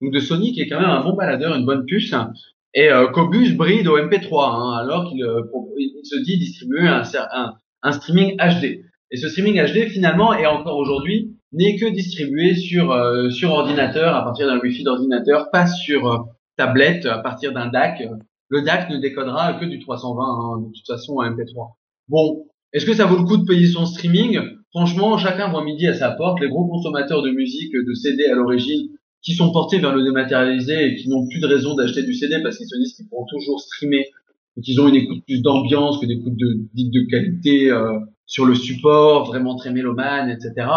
donc 0.00 0.12
de 0.12 0.20
Sony, 0.20 0.52
qui 0.52 0.60
est 0.60 0.68
quand 0.68 0.80
même 0.80 0.90
un 0.90 1.02
bon 1.02 1.14
baladeur, 1.14 1.56
une 1.56 1.64
bonne 1.66 1.84
puce. 1.84 2.14
Et 2.74 2.88
Cobus 3.12 3.54
bride 3.54 3.88
au 3.88 3.98
MP3, 3.98 4.54
hein, 4.54 4.78
alors 4.80 5.08
qu'il 5.08 5.24
se 6.04 6.22
dit 6.22 6.38
distribuer 6.38 6.86
un, 6.86 7.02
un, 7.32 7.54
un 7.82 7.92
streaming 7.92 8.36
HD. 8.36 8.84
Et 9.10 9.16
ce 9.16 9.28
streaming 9.28 9.60
HD, 9.60 9.88
finalement, 9.88 10.34
et 10.34 10.46
encore 10.46 10.76
aujourd'hui, 10.76 11.37
n'est 11.52 11.76
que 11.76 11.86
distribué 11.86 12.54
sur 12.54 12.92
euh, 12.92 13.30
sur 13.30 13.50
ordinateur 13.50 14.14
à 14.14 14.22
partir 14.24 14.46
d'un 14.46 14.58
Wi-Fi 14.58 14.82
d'ordinateur, 14.84 15.50
pas 15.50 15.66
sur 15.66 16.06
euh, 16.06 16.18
tablette 16.56 17.06
à 17.06 17.18
partir 17.18 17.52
d'un 17.52 17.68
DAC. 17.68 18.02
Le 18.48 18.62
DAC 18.62 18.90
ne 18.90 18.98
décodera 18.98 19.54
que 19.54 19.64
du 19.64 19.78
320 19.78 20.22
hein, 20.24 20.60
de 20.60 20.72
toute 20.72 20.86
façon 20.86 21.14
en 21.14 21.24
MP3. 21.24 21.74
Bon, 22.08 22.46
est-ce 22.72 22.86
que 22.86 22.94
ça 22.94 23.06
vaut 23.06 23.16
le 23.16 23.24
coup 23.24 23.36
de 23.36 23.44
payer 23.44 23.66
son 23.66 23.86
streaming? 23.86 24.40
Franchement, 24.70 25.16
chacun 25.16 25.50
voit 25.50 25.64
midi 25.64 25.86
à 25.86 25.94
sa 25.94 26.10
porte. 26.10 26.40
Les 26.40 26.48
gros 26.48 26.66
consommateurs 26.66 27.22
de 27.22 27.30
musique, 27.30 27.72
de 27.72 27.94
CD 27.94 28.26
à 28.26 28.34
l'origine, 28.34 28.88
qui 29.22 29.34
sont 29.34 29.52
portés 29.52 29.78
vers 29.78 29.94
le 29.94 30.02
dématérialisé 30.04 30.86
et 30.86 30.96
qui 30.96 31.08
n'ont 31.08 31.26
plus 31.28 31.40
de 31.40 31.46
raison 31.46 31.74
d'acheter 31.74 32.02
du 32.02 32.14
CD 32.14 32.40
parce 32.42 32.56
qu'ils 32.56 32.68
se 32.68 32.76
disent 32.76 32.94
qu'ils 32.94 33.08
pourront 33.08 33.26
toujours 33.26 33.60
streamer 33.60 34.06
et 34.56 34.60
qu'ils 34.60 34.80
ont 34.80 34.88
une 34.88 34.96
écoute 34.96 35.24
plus 35.26 35.42
d'ambiance 35.42 35.98
que 35.98 36.06
des 36.06 36.16
de, 36.16 36.66
de 36.74 37.10
qualité 37.10 37.70
euh, 37.70 37.98
sur 38.26 38.44
le 38.44 38.54
support, 38.54 39.26
vraiment 39.26 39.56
très 39.56 39.72
mélomane, 39.72 40.30
etc. 40.30 40.68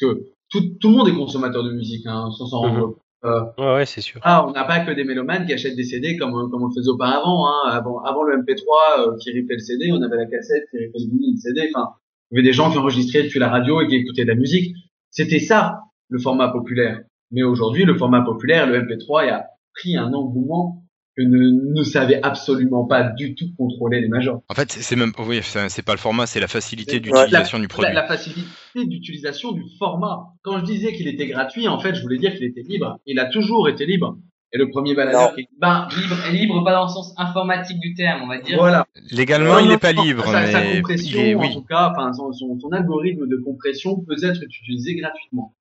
Parce 0.00 0.14
que 0.14 0.22
tout, 0.50 0.60
tout 0.80 0.90
le 0.90 0.96
monde 0.96 1.08
est 1.08 1.14
consommateur 1.14 1.62
de 1.64 1.72
musique, 1.72 2.06
hein, 2.06 2.30
sans 2.36 2.46
s'en 2.46 2.60
rendre 2.60 2.86
Mhm. 2.88 2.94
euh, 3.24 3.40
Ouais, 3.58 3.74
ouais, 3.76 3.86
c'est 3.86 4.00
sûr. 4.00 4.20
ah, 4.24 4.44
on 4.48 4.52
n'a 4.52 4.64
pas 4.64 4.80
que 4.80 4.90
des 4.92 5.04
mélomanes 5.04 5.46
qui 5.46 5.52
achètent 5.52 5.76
des 5.76 5.84
CD 5.84 6.16
comme, 6.16 6.32
comme 6.50 6.62
on 6.62 6.66
le 6.66 6.74
faisait 6.74 6.90
auparavant. 6.90 7.46
Hein. 7.46 7.70
Avant, 7.70 8.00
avant 8.02 8.22
le 8.24 8.36
MP3 8.38 8.64
euh, 9.06 9.16
qui 9.20 9.30
rippait 9.32 9.54
le 9.54 9.60
CD, 9.60 9.90
on 9.92 10.02
avait 10.02 10.16
la 10.16 10.26
cassette 10.26 10.64
qui 10.70 10.78
rippait 10.78 10.98
le 10.98 11.10
vinyle, 11.10 11.34
le 11.34 11.40
CD. 11.40 11.70
Enfin, 11.74 11.90
il 12.30 12.36
y 12.36 12.38
avait 12.40 12.48
des 12.48 12.52
gens 12.52 12.70
qui 12.70 12.78
enregistraient 12.78 13.24
depuis 13.24 13.38
la 13.38 13.48
radio 13.50 13.80
et 13.80 13.86
qui 13.88 13.94
écoutaient 13.96 14.24
de 14.24 14.28
la 14.30 14.34
musique. 14.34 14.74
C'était 15.10 15.38
ça, 15.40 15.80
le 16.08 16.18
format 16.18 16.48
populaire. 16.48 17.00
Mais 17.30 17.42
aujourd'hui, 17.42 17.84
le 17.84 17.94
format 17.96 18.22
populaire, 18.22 18.66
le 18.66 18.80
MP3, 18.82 19.30
a 19.30 19.46
pris 19.74 19.96
un 19.96 20.12
engouement 20.12 20.81
que 21.16 21.22
ne, 21.22 21.74
ne 21.78 21.82
savaient 21.82 22.20
absolument 22.22 22.86
pas 22.86 23.02
du 23.02 23.34
tout 23.34 23.46
contrôler 23.58 24.00
les 24.00 24.08
majors. 24.08 24.42
En 24.48 24.54
fait, 24.54 24.72
c'est 24.72 24.96
même, 24.96 25.12
oui, 25.18 25.40
c'est 25.42 25.84
pas 25.84 25.92
le 25.92 25.98
format, 25.98 26.26
c'est 26.26 26.40
la 26.40 26.48
facilité 26.48 27.00
d'utilisation 27.00 27.58
du 27.58 27.64
La, 27.64 27.68
produit. 27.68 27.92
la 27.94 28.06
facilité 28.06 28.48
d'utilisation 28.86 29.52
du 29.52 29.62
format. 29.78 30.28
Quand 30.42 30.58
je 30.60 30.64
disais 30.64 30.92
qu'il 30.94 31.08
était 31.08 31.26
gratuit, 31.26 31.68
en 31.68 31.78
fait, 31.80 31.94
je 31.94 32.02
voulais 32.02 32.18
dire 32.18 32.32
qu'il 32.34 32.44
était 32.44 32.62
libre. 32.62 32.98
Il 33.06 33.18
a 33.18 33.26
toujours 33.26 33.68
été 33.68 33.84
libre. 33.86 34.16
Et 34.54 34.58
le 34.58 34.68
premier 34.68 34.94
baladeur 34.94 35.34
qui 35.34 35.48
Ben, 35.58 35.88
libre, 35.96 36.16
libre 36.30 36.64
pas 36.64 36.72
dans 36.72 36.82
le 36.84 36.88
sens 36.90 37.14
informatique 37.16 37.80
du 37.80 37.94
terme, 37.94 38.20
on 38.22 38.26
va 38.28 38.38
dire. 38.38 38.58
voilà. 38.58 38.86
Légalement, 39.10 39.54
Non, 39.54 39.58
il 39.60 39.68
n'est 39.68 39.78
pas 39.78 39.92
libre, 39.92 40.24
Sa, 40.26 40.46
sa 40.50 40.60
mais 40.60 40.76
compression, 40.76 41.20
il 41.20 41.26
est, 41.26 41.34
en 41.34 41.40
oui. 41.40 41.54
tout 41.54 41.62
cas, 41.64 41.90
enfin, 41.90 42.12
son, 42.12 42.32
son, 42.32 42.58
son 42.60 42.68
algorithme 42.70 43.26
de 43.28 43.36
compression 43.36 43.96
peut 44.06 44.16
être 44.22 44.42
utilisé 44.42 44.94
gratuitement. 44.96 45.54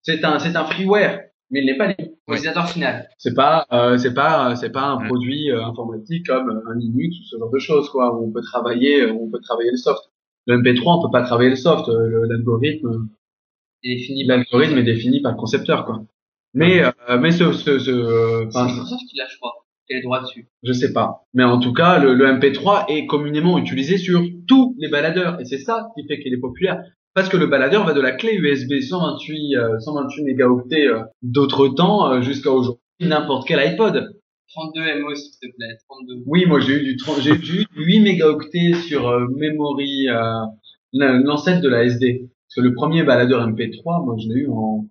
C'est 0.00 0.24
un, 0.24 0.38
c'est 0.38 0.56
un 0.56 0.64
freeware, 0.64 1.24
mais 1.50 1.60
il 1.60 1.66
n'est 1.66 1.76
pas 1.78 1.88
libre. 1.88 2.12
Utilisateur 2.28 2.68
final. 2.68 3.08
C'est 3.18 3.34
pas, 3.34 3.66
euh, 3.72 3.96
c'est 3.98 4.14
pas, 4.14 4.54
c'est 4.56 4.70
pas 4.70 4.84
un 4.84 5.00
Mm. 5.00 5.06
produit 5.06 5.50
euh, 5.50 5.64
informatique 5.64 6.26
comme 6.26 6.50
euh, 6.50 6.70
un 6.70 6.76
Linux 6.78 7.16
ou 7.20 7.24
ce 7.24 7.38
genre 7.38 7.50
de 7.50 7.58
choses, 7.58 7.88
quoi, 7.90 8.14
où 8.14 8.26
on 8.26 8.30
peut 8.32 8.42
travailler, 8.42 9.02
euh, 9.02 9.12
où 9.12 9.26
on 9.26 9.30
peut 9.30 9.40
travailler 9.40 9.70
le 9.70 9.76
soft. 9.76 10.02
Le 10.46 10.56
MP3, 10.58 10.98
on 10.98 11.02
peut 11.06 11.12
pas 11.12 11.22
travailler 11.22 11.50
le 11.50 11.56
soft. 11.56 11.88
euh, 11.88 12.06
le- 12.06 12.24
L'algorithme, 12.26 13.08
l'algorithme 14.26 14.78
est 14.78 14.82
défini 14.82 15.20
par 15.20 15.32
le 15.32 15.38
concepteur, 15.38 15.84
quoi. 15.84 16.02
Mais, 16.54 16.82
euh, 16.82 17.18
mais 17.20 17.30
ce, 17.30 17.52
ce, 17.52 17.78
ce, 17.78 17.90
euh, 17.90 18.46
C'est 18.50 18.58
enfin, 18.58 18.66
Microsoft 18.66 19.02
qui 19.08 19.16
l'a, 19.16 19.26
je 19.30 19.36
crois. 19.38 19.52
Qui 19.86 19.94
a 19.94 19.96
les 19.96 20.02
droits 20.02 20.20
dessus. 20.20 20.48
Je 20.62 20.72
sais 20.72 20.92
pas. 20.92 21.26
Mais 21.34 21.44
en 21.44 21.58
tout 21.60 21.72
cas, 21.72 21.98
le, 21.98 22.14
le 22.14 22.26
MP3 22.26 22.86
est 22.88 23.06
communément 23.06 23.56
utilisé 23.58 23.96
sur 23.96 24.22
tous 24.46 24.74
les 24.78 24.88
baladeurs. 24.88 25.40
Et 25.40 25.44
c'est 25.44 25.58
ça 25.58 25.88
qui 25.96 26.06
fait 26.06 26.18
qu'il 26.20 26.32
est 26.34 26.38
populaire. 26.40 26.82
Parce 27.14 27.28
que 27.28 27.36
le 27.36 27.46
baladeur 27.46 27.84
va 27.84 27.92
de 27.94 28.00
la 28.00 28.12
clé 28.12 28.34
USB 28.34 28.80
128, 28.80 29.56
euh, 29.56 29.78
128 29.80 30.22
mégaoctets 30.24 30.86
euh, 30.88 31.00
d'autre 31.22 31.68
temps 31.68 32.12
euh, 32.12 32.20
jusqu'à 32.22 32.50
aujourd'hui 32.52 32.80
n'importe 33.00 33.46
quel 33.48 33.58
iPod. 33.60 34.14
32 34.54 34.80
MO, 35.02 35.14
s'il 35.14 35.32
te 35.50 35.56
plaît. 35.56 35.76
32. 35.88 36.22
Oui, 36.26 36.46
moi 36.46 36.60
j'ai 36.60 36.74
eu 36.74 36.82
du 36.84 36.96
30 36.96 37.20
j'ai 37.20 37.30
eu 37.32 37.38
du 37.38 37.66
8 37.76 38.00
mégaoctets 38.00 38.74
sur 38.74 39.08
euh, 39.08 39.26
memory, 39.36 40.08
euh, 40.08 40.22
l'an- 40.92 41.20
l'ancêtre 41.24 41.60
de 41.60 41.68
la 41.68 41.84
SD. 41.84 42.28
Parce 42.48 42.54
que 42.56 42.60
le 42.62 42.74
premier 42.74 43.02
baladeur 43.02 43.46
MP3, 43.48 44.04
moi 44.04 44.16
je 44.18 44.28
l'ai 44.28 44.40
eu 44.42 44.48
en, 44.48 44.86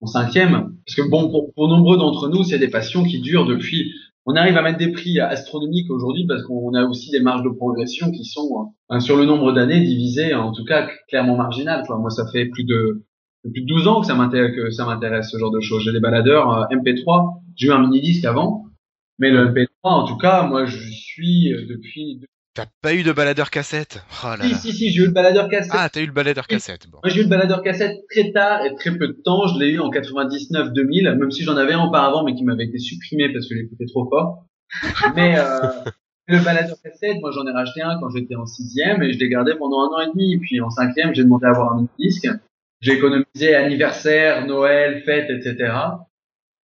en 0.00 0.06
cinquième. 0.06 0.74
Parce 0.86 0.96
que 0.96 1.08
bon, 1.10 1.30
pour, 1.30 1.52
pour 1.54 1.68
nombreux 1.68 1.98
d'entre 1.98 2.28
nous, 2.28 2.42
c'est 2.42 2.58
des 2.58 2.68
passions 2.68 3.04
qui 3.04 3.20
durent 3.20 3.46
depuis. 3.46 3.92
On 4.28 4.34
arrive 4.34 4.56
à 4.56 4.62
mettre 4.62 4.78
des 4.78 4.90
prix 4.90 5.20
astronomiques 5.20 5.88
aujourd'hui 5.88 6.26
parce 6.26 6.42
qu'on 6.42 6.74
a 6.74 6.84
aussi 6.84 7.12
des 7.12 7.20
marges 7.20 7.44
de 7.44 7.48
progression 7.48 8.10
qui 8.10 8.24
sont 8.24 8.72
euh, 8.90 8.98
sur 8.98 9.16
le 9.16 9.24
nombre 9.24 9.52
d'années 9.52 9.80
divisées, 9.80 10.34
en 10.34 10.52
tout 10.52 10.64
cas 10.64 10.88
clairement 11.08 11.36
marginales. 11.36 11.84
Quoi. 11.86 11.96
Moi, 11.98 12.10
ça 12.10 12.26
fait 12.32 12.46
plus 12.46 12.64
de 12.64 13.04
plus 13.52 13.62
de 13.62 13.66
12 13.66 13.86
ans 13.86 14.00
que 14.00 14.08
ça 14.08 14.16
m'intéresse, 14.16 14.56
que 14.56 14.70
ça 14.70 14.84
m'intéresse 14.84 15.30
ce 15.30 15.38
genre 15.38 15.52
de 15.52 15.60
choses. 15.60 15.84
J'ai 15.84 15.92
des 15.92 16.00
baladeurs 16.00 16.52
euh, 16.52 16.76
MP3. 16.76 17.40
J'ai 17.54 17.68
eu 17.68 17.70
un 17.70 17.78
mini 17.78 18.00
disque 18.00 18.24
avant, 18.24 18.64
mais 19.20 19.30
le 19.30 19.46
MP3, 19.46 19.68
en 19.84 20.04
tout 20.04 20.16
cas, 20.16 20.42
moi, 20.48 20.66
je 20.66 20.90
suis 20.90 21.52
euh, 21.52 21.64
depuis. 21.68 22.20
T'as 22.56 22.64
pas 22.80 22.94
eu 22.94 23.02
de 23.02 23.12
baladeur 23.12 23.50
cassette? 23.50 24.02
Oh 24.24 24.28
là 24.28 24.44
Si, 24.44 24.50
là. 24.50 24.56
si, 24.56 24.72
si, 24.72 24.90
j'ai 24.90 25.02
eu 25.02 25.06
le 25.08 25.12
baladeur 25.12 25.50
cassette. 25.50 25.72
Ah, 25.74 25.90
t'as 25.92 26.00
eu 26.00 26.06
le 26.06 26.12
baladeur 26.12 26.46
cassette. 26.46 26.88
Bon. 26.88 27.00
Moi, 27.04 27.12
j'ai 27.12 27.20
eu 27.20 27.24
le 27.24 27.28
baladeur 27.28 27.62
cassette 27.62 27.98
très 28.10 28.32
tard 28.32 28.64
et 28.64 28.74
très 28.76 28.96
peu 28.96 29.08
de 29.08 29.20
temps. 29.22 29.46
Je 29.46 29.58
l'ai 29.58 29.72
eu 29.72 29.78
en 29.78 29.90
99-2000, 29.90 31.18
même 31.18 31.30
si 31.30 31.44
j'en 31.44 31.54
avais 31.58 31.74
un 31.74 31.84
auparavant, 31.84 32.24
mais 32.24 32.34
qui 32.34 32.44
m'avait 32.44 32.64
été 32.64 32.78
supprimé 32.78 33.30
parce 33.30 33.46
que 33.46 33.56
j'écoutais 33.56 33.84
trop 33.84 34.08
fort. 34.08 34.46
Mais 35.14 35.38
euh, 35.38 35.68
le 36.28 36.42
baladeur 36.42 36.76
cassette, 36.82 37.20
moi, 37.20 37.30
j'en 37.30 37.46
ai 37.46 37.52
racheté 37.52 37.82
un 37.82 38.00
quand 38.00 38.08
j'étais 38.08 38.36
en 38.36 38.46
sixième 38.46 39.02
et 39.02 39.12
je 39.12 39.18
l'ai 39.18 39.28
gardé 39.28 39.54
pendant 39.54 39.82
un 39.82 39.88
an 39.88 40.00
et 40.00 40.06
demi. 40.06 40.38
Puis 40.38 40.58
en 40.62 40.70
cinquième, 40.70 41.14
j'ai 41.14 41.24
demandé 41.24 41.44
à 41.44 41.50
avoir 41.50 41.74
un 41.74 41.86
disque. 41.98 42.26
J'ai 42.80 42.94
économisé 42.94 43.54
anniversaire, 43.54 44.46
Noël, 44.46 45.02
fête, 45.04 45.28
etc. 45.28 45.74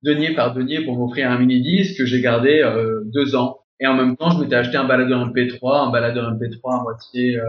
Denier 0.04 0.36
par 0.36 0.54
denier 0.54 0.86
pour 0.86 0.98
m'offrir 0.98 1.30
un 1.30 1.38
mini 1.38 1.62
disque 1.62 1.98
que 1.98 2.06
j'ai 2.06 2.22
gardé 2.22 2.62
euh, 2.62 3.02
deux 3.14 3.36
ans. 3.36 3.61
Et 3.82 3.88
en 3.88 3.96
même 3.96 4.16
temps, 4.16 4.30
je 4.30 4.40
m'étais 4.40 4.56
acheté 4.56 4.78
un 4.78 4.86
baladeur 4.86 5.28
MP3, 5.28 5.88
un 5.88 5.92
baladeur 5.92 6.32
MP3 6.34 6.80
à 6.80 6.84
moitié 6.84 7.38
euh, 7.38 7.44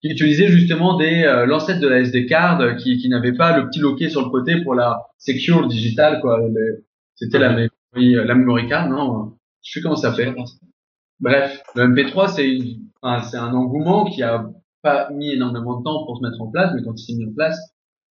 qui 0.00 0.08
utilisait 0.10 0.48
justement 0.48 0.96
des 0.96 1.24
euh, 1.24 1.46
l'ancêtre 1.46 1.80
de 1.80 1.88
la 1.88 1.98
SD 2.00 2.26
card 2.26 2.60
euh, 2.60 2.74
qui, 2.74 2.96
qui 2.98 3.08
n'avait 3.08 3.34
pas 3.34 3.56
le 3.56 3.66
petit 3.68 3.80
loquet 3.80 4.08
sur 4.08 4.22
le 4.22 4.30
côté 4.30 4.62
pour 4.62 4.74
la 4.74 5.02
secure 5.18 5.66
digital 5.68 6.20
quoi. 6.20 6.40
C'était 7.16 7.38
la 7.38 7.50
memory 7.50 8.16
euh, 8.16 8.24
la 8.24 8.34
memory 8.34 8.68
card 8.68 8.88
non 8.88 9.32
Je 9.62 9.72
sais 9.72 9.80
comment 9.82 9.96
ça 9.96 10.12
fait. 10.14 10.32
Bref, 11.20 11.60
le 11.74 11.88
MP3 11.88 12.28
c'est 12.34 12.48
une- 12.48 12.80
enfin, 13.02 13.22
c'est 13.28 13.36
un 13.36 13.52
engouement 13.52 14.04
qui 14.04 14.22
a 14.22 14.46
pas 14.82 15.10
mis 15.10 15.32
énormément 15.32 15.78
de 15.78 15.84
temps 15.84 16.04
pour 16.06 16.18
se 16.18 16.22
mettre 16.24 16.40
en 16.40 16.50
place, 16.50 16.72
mais 16.74 16.82
quand 16.82 16.94
il 17.00 17.04
s'est 17.04 17.14
mis 17.14 17.28
en 17.30 17.34
place, 17.34 17.56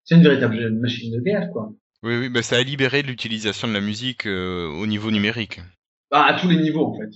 c'est 0.04 0.14
une 0.16 0.22
véritable 0.22 0.70
machine 0.70 1.12
de 1.12 1.20
guerre 1.20 1.48
quoi. 1.52 1.72
Oui, 2.02 2.16
oui, 2.18 2.28
bah 2.28 2.42
ça 2.42 2.56
a 2.56 2.62
libéré 2.62 3.02
de 3.02 3.08
l'utilisation 3.08 3.68
de 3.68 3.72
la 3.74 3.80
musique 3.80 4.26
euh, 4.26 4.66
au 4.68 4.86
niveau 4.86 5.10
numérique. 5.10 5.60
Bah, 6.10 6.24
à 6.24 6.34
tous 6.34 6.48
les 6.48 6.56
niveaux 6.56 6.86
en 6.86 6.94
fait. 6.94 7.10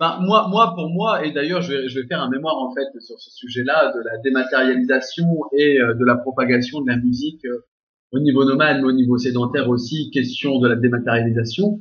Bah, 0.00 0.18
moi, 0.22 0.48
moi, 0.48 0.72
pour 0.74 0.88
moi, 0.88 1.24
et 1.24 1.32
d'ailleurs, 1.32 1.60
je 1.60 1.72
vais, 1.72 1.88
je 1.88 2.00
vais 2.00 2.06
faire 2.06 2.22
un 2.22 2.30
mémoire 2.30 2.56
en 2.56 2.72
fait 2.74 2.88
sur 3.00 3.20
ce 3.20 3.30
sujet-là 3.30 3.92
de 3.94 4.00
la 4.00 4.18
dématérialisation 4.18 5.26
et 5.52 5.80
euh, 5.80 5.94
de 5.94 6.04
la 6.04 6.16
propagation 6.16 6.80
de 6.80 6.88
la 6.88 6.96
musique 6.96 7.44
euh, 7.44 7.66
au 8.12 8.20
niveau 8.20 8.44
nomade, 8.44 8.78
mais 8.78 8.88
au 8.88 8.92
niveau 8.92 9.18
sédentaire 9.18 9.68
aussi. 9.68 10.10
Question 10.10 10.60
de 10.60 10.68
la 10.68 10.76
dématérialisation. 10.76 11.80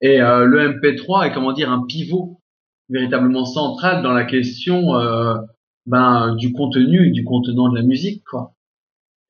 Et 0.00 0.20
euh, 0.20 0.44
le 0.44 0.80
MP3 0.80 1.26
est 1.26 1.32
comment 1.32 1.52
dire 1.52 1.70
un 1.70 1.84
pivot 1.86 2.40
véritablement 2.88 3.44
central 3.44 4.02
dans 4.02 4.12
la 4.12 4.24
question 4.24 4.96
euh, 4.96 5.36
ben, 5.86 6.34
du 6.36 6.52
contenu, 6.52 7.08
et 7.08 7.10
du 7.10 7.24
contenant 7.24 7.68
de 7.68 7.76
la 7.76 7.82
musique, 7.82 8.24
quoi. 8.24 8.54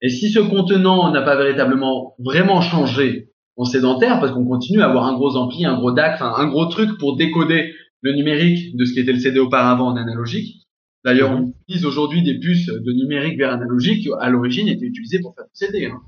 Et 0.01 0.09
si 0.09 0.31
ce 0.31 0.39
contenant 0.39 1.11
n'a 1.11 1.23
pas 1.23 1.37
véritablement 1.37 2.15
vraiment 2.19 2.61
changé 2.61 3.28
en 3.59 3.65
sédentaire, 3.65 4.21
parce 4.21 4.33
qu'on 4.33 4.47
continue 4.47 4.81
à 4.81 4.89
avoir 4.89 5.07
un 5.07 5.15
gros 5.15 5.37
ampli, 5.37 5.67
un 5.67 5.77
gros 5.77 5.93
DAC, 5.93 6.21
un 6.23 6.47
gros 6.47 6.67
truc 6.67 6.97
pour 6.99 7.17
décoder 7.17 7.75
le 8.01 8.15
numérique 8.15 8.77
de 8.77 8.85
ce 8.85 8.93
qui 8.93 9.01
était 9.01 9.13
le 9.13 9.19
CD 9.19 9.41
auparavant 9.41 9.89
en 9.89 9.97
analogique. 9.97 10.63
D'ailleurs, 11.05 11.33
on 11.33 11.53
utilise 11.63 11.85
aujourd'hui 11.85 12.23
des 12.23 12.39
puces 12.39 12.67
de 12.67 12.93
numérique 12.93 13.37
vers 13.37 13.53
analogique 13.53 14.03
qui, 14.03 14.09
à 14.21 14.31
l'origine, 14.31 14.69
étaient 14.69 14.87
utilisées 14.87 15.21
pour 15.21 15.35
faire 15.35 15.45
du 15.45 15.51
CD. 15.55 15.87
Hein. 15.87 16.01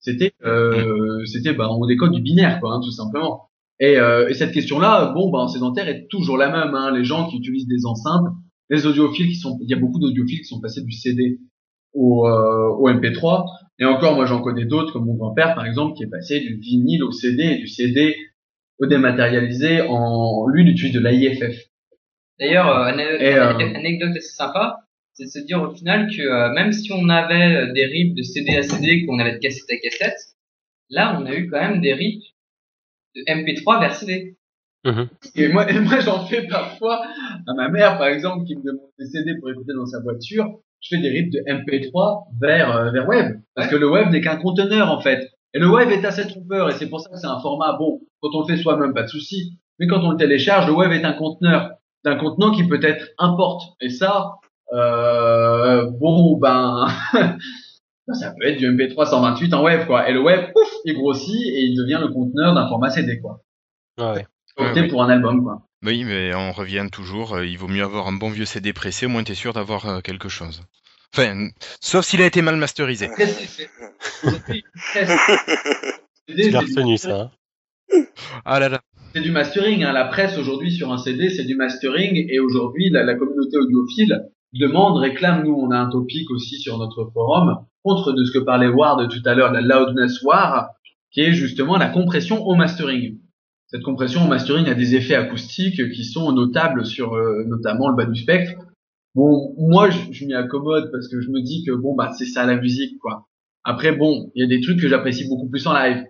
C'était, 0.00 0.32
euh, 0.44 1.24
c'était, 1.24 1.54
bah, 1.54 1.68
on 1.70 1.86
décode 1.86 2.12
du 2.12 2.20
binaire, 2.20 2.60
quoi, 2.60 2.74
hein, 2.74 2.80
tout 2.82 2.92
simplement. 2.92 3.48
Et, 3.80 3.96
euh, 3.98 4.28
et 4.28 4.34
cette 4.34 4.52
question-là, 4.52 5.12
bon, 5.14 5.30
bah, 5.30 5.38
en 5.38 5.48
sédentaire 5.48 5.88
est 5.88 6.08
toujours 6.10 6.36
la 6.36 6.50
même. 6.50 6.74
Hein. 6.74 6.92
Les 6.94 7.04
gens 7.04 7.28
qui 7.28 7.38
utilisent 7.38 7.66
des 7.66 7.86
enceintes, 7.86 8.26
les 8.70 8.86
audiophiles 8.86 9.28
qui 9.28 9.36
sont, 9.36 9.58
il 9.62 9.70
y 9.70 9.74
a 9.74 9.78
beaucoup 9.78 9.98
d'audiophiles 9.98 10.40
qui 10.40 10.44
sont 10.44 10.60
passés 10.60 10.82
du 10.82 10.92
CD 10.92 11.40
au, 11.94 12.26
euh, 12.28 12.68
au 12.78 12.88
MP3. 12.88 13.46
Et 13.80 13.84
encore, 13.84 14.14
moi, 14.16 14.26
j'en 14.26 14.40
connais 14.40 14.64
d'autres, 14.64 14.92
comme 14.92 15.06
mon 15.06 15.14
grand-père, 15.14 15.54
par 15.54 15.64
exemple, 15.66 15.96
qui 15.96 16.02
est 16.04 16.08
passé 16.10 16.40
du 16.40 16.56
vinyle 16.56 17.04
au 17.04 17.12
CD 17.12 17.44
et 17.44 17.58
du 17.58 17.68
CD 17.68 18.16
au 18.80 18.86
dématérialisé 18.86 19.82
en, 19.82 20.46
lui, 20.48 20.62
il 20.62 20.68
utilise 20.68 20.94
de 20.94 21.00
l'AIFF. 21.00 21.56
D'ailleurs, 22.40 22.68
euh, 22.68 22.92
euh, 22.92 23.54
ane- 23.58 23.76
anecdote 23.76 24.10
assez 24.16 24.34
sympa, 24.34 24.78
c'est 25.14 25.24
de 25.24 25.30
se 25.30 25.40
dire 25.40 25.60
au 25.62 25.74
final 25.74 26.08
que 26.08 26.22
euh, 26.22 26.52
même 26.52 26.72
si 26.72 26.92
on 26.92 27.08
avait 27.08 27.72
des 27.72 27.86
rips 27.86 28.14
de 28.14 28.22
CD 28.22 28.56
à 28.56 28.62
CD, 28.62 29.04
qu'on 29.04 29.18
avait 29.18 29.32
de 29.32 29.38
cassette 29.38 29.68
à 29.70 29.76
cassette, 29.78 30.18
là, 30.90 31.18
on 31.20 31.26
a 31.26 31.34
eu 31.34 31.48
quand 31.50 31.60
même 31.60 31.80
des 31.80 31.92
rips 31.94 32.22
de 33.16 33.22
MP3 33.26 33.80
vers 33.80 33.94
CD. 33.94 34.36
Mhm. 34.84 35.08
Et 35.34 35.48
moi, 35.48 35.68
et 35.70 35.80
moi 35.80 35.98
j'en 36.00 36.24
fais 36.26 36.46
parfois 36.46 37.04
à 37.46 37.54
ma 37.54 37.68
mère, 37.68 37.98
par 37.98 38.06
exemple, 38.08 38.44
qui 38.46 38.54
me 38.56 38.62
demande 38.62 38.90
des 38.98 39.06
CD 39.06 39.34
pour 39.40 39.50
écouter 39.50 39.72
dans 39.74 39.86
sa 39.86 40.00
voiture. 40.00 40.60
Je 40.80 40.94
fais 40.94 41.02
des 41.02 41.08
rips 41.08 41.32
de 41.32 41.40
MP3 41.46 42.28
vers, 42.40 42.76
euh, 42.76 42.90
vers 42.90 43.08
web. 43.08 43.36
Parce 43.54 43.68
que 43.68 43.76
le 43.76 43.90
web 43.90 44.10
n'est 44.10 44.20
qu'un 44.20 44.36
conteneur, 44.36 44.90
en 44.90 45.00
fait. 45.00 45.28
Et 45.54 45.58
le 45.58 45.68
web 45.68 45.90
est 45.90 46.04
assez 46.04 46.26
trompeur, 46.26 46.68
et 46.68 46.72
c'est 46.72 46.88
pour 46.88 47.00
ça 47.00 47.10
que 47.10 47.16
c'est 47.16 47.26
un 47.26 47.40
format, 47.40 47.76
bon, 47.78 48.00
quand 48.20 48.28
on 48.34 48.40
le 48.40 48.46
fait 48.46 48.62
soi-même, 48.62 48.92
pas 48.94 49.02
de 49.02 49.08
souci. 49.08 49.58
Mais 49.78 49.86
quand 49.86 50.00
on 50.04 50.10
le 50.10 50.16
télécharge, 50.16 50.66
le 50.66 50.72
web 50.74 50.92
est 50.92 51.04
un 51.04 51.14
conteneur, 51.14 51.70
d'un 52.04 52.16
contenant 52.16 52.52
qui 52.52 52.66
peut 52.66 52.80
être 52.82 53.08
importe. 53.18 53.62
Et 53.80 53.88
ça, 53.88 54.34
euh, 54.72 55.88
bon, 55.98 56.36
ben, 56.38 56.86
ça 58.12 58.34
peut 58.38 58.46
être 58.46 58.58
du 58.58 58.68
MP3 58.70 59.06
128 59.06 59.54
en 59.54 59.62
web, 59.62 59.86
quoi. 59.86 60.08
Et 60.08 60.12
le 60.12 60.20
web, 60.20 60.52
pouf, 60.52 60.70
il 60.84 60.94
grossit 60.94 61.34
et 61.34 61.62
il 61.62 61.76
devient 61.76 61.98
le 62.00 62.08
conteneur 62.12 62.54
d'un 62.54 62.68
format 62.68 62.90
CD, 62.90 63.18
quoi. 63.20 63.40
Ouais, 63.98 64.12
ouais. 64.12 64.26
Opté 64.58 64.72
Ouais, 64.74 64.80
ouais. 64.82 64.88
pour 64.88 65.02
un 65.02 65.08
album, 65.08 65.42
quoi. 65.42 65.62
Oui, 65.84 66.04
mais 66.04 66.34
on 66.34 66.52
revient 66.52 66.88
toujours. 66.90 67.34
euh, 67.34 67.46
il 67.46 67.56
vaut 67.56 67.68
mieux 67.68 67.84
avoir 67.84 68.08
un 68.08 68.12
bon 68.12 68.30
vieux 68.30 68.44
CD 68.44 68.72
pressé, 68.72 69.06
au 69.06 69.08
moins 69.08 69.22
t'es 69.22 69.34
sûr 69.34 69.52
d'avoir 69.52 69.86
euh, 69.86 70.00
quelque 70.00 70.28
chose. 70.28 70.62
Enfin, 71.14 71.48
sauf 71.80 72.04
s'il 72.04 72.20
a 72.20 72.26
été 72.26 72.42
mal 72.42 72.56
masterisé. 72.56 73.08
Ça. 76.96 77.30
Hein. 77.92 78.04
Ah 78.44 78.60
là 78.60 78.68
là. 78.68 78.80
C'est 79.14 79.22
du 79.22 79.30
mastering. 79.30 79.84
Hein. 79.84 79.92
La 79.92 80.04
presse 80.04 80.36
aujourd'hui 80.36 80.70
sur 80.70 80.92
un 80.92 80.98
CD, 80.98 81.30
c'est 81.30 81.44
du 81.44 81.54
mastering. 81.54 82.26
Et 82.28 82.40
aujourd'hui, 82.40 82.90
la, 82.90 83.04
la, 83.04 83.14
communauté 83.14 83.56
audiophile 83.56 84.28
demande, 84.52 84.98
réclame. 84.98 85.44
Nous, 85.44 85.54
on 85.54 85.70
a 85.70 85.78
un 85.78 85.88
topic 85.88 86.30
aussi 86.30 86.58
sur 86.58 86.76
notre 86.76 87.10
forum 87.14 87.64
contre 87.82 88.12
de 88.12 88.24
ce 88.24 88.32
que 88.32 88.38
parlait 88.38 88.68
Ward 88.68 89.08
tout 89.08 89.22
à 89.24 89.34
l'heure, 89.34 89.52
la 89.52 89.62
loudness 89.62 90.22
war, 90.22 90.68
qui 91.10 91.20
est 91.22 91.32
justement 91.32 91.78
la 91.78 91.88
compression 91.88 92.44
au 92.46 92.54
mastering. 92.54 93.18
Cette 93.70 93.82
compression 93.82 94.24
au 94.24 94.28
mastering 94.28 94.66
a 94.66 94.74
des 94.74 94.94
effets 94.94 95.14
acoustiques 95.14 95.90
qui 95.90 96.04
sont 96.04 96.32
notables 96.32 96.86
sur 96.86 97.14
euh, 97.14 97.44
notamment 97.46 97.90
le 97.90 97.96
bas 97.96 98.06
du 98.06 98.18
spectre. 98.18 98.52
Bon, 99.14 99.54
moi, 99.58 99.90
je, 99.90 100.12
je 100.12 100.24
m'y 100.24 100.34
accommode 100.34 100.90
parce 100.90 101.08
que 101.08 101.20
je 101.20 101.28
me 101.28 101.42
dis 101.42 101.64
que 101.64 101.72
bon, 101.72 101.94
bah, 101.94 102.12
c'est 102.16 102.24
ça 102.24 102.46
la 102.46 102.56
musique, 102.56 102.98
quoi. 102.98 103.28
Après, 103.64 103.92
bon, 103.92 104.30
il 104.34 104.40
y 104.40 104.44
a 104.44 104.48
des 104.48 104.62
trucs 104.62 104.80
que 104.80 104.88
j'apprécie 104.88 105.28
beaucoup 105.28 105.50
plus 105.50 105.66
en 105.66 105.74
live. 105.74 106.02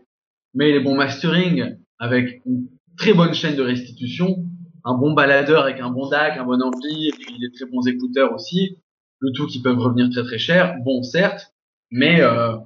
Mais 0.54 0.70
les 0.70 0.80
bons 0.80 0.94
mastering 0.94 1.76
avec 1.98 2.40
une 2.46 2.68
très 2.96 3.12
bonne 3.12 3.34
chaîne 3.34 3.56
de 3.56 3.62
restitution, 3.62 4.44
un 4.84 4.94
bon 4.94 5.12
baladeur 5.12 5.64
avec 5.64 5.80
un 5.80 5.90
bon 5.90 6.08
DAC, 6.08 6.38
un 6.38 6.44
bon 6.44 6.62
ampli, 6.62 7.08
et 7.08 7.12
puis 7.18 7.38
des 7.38 7.50
très 7.52 7.66
bons 7.70 7.86
écouteurs 7.88 8.32
aussi, 8.32 8.76
le 9.18 9.32
tout 9.32 9.46
qui 9.46 9.60
peuvent 9.60 9.78
revenir 9.78 10.08
très 10.10 10.22
très 10.22 10.38
cher. 10.38 10.76
Bon, 10.84 11.02
certes, 11.02 11.52
mais 11.90 12.20
euh, 12.20 12.56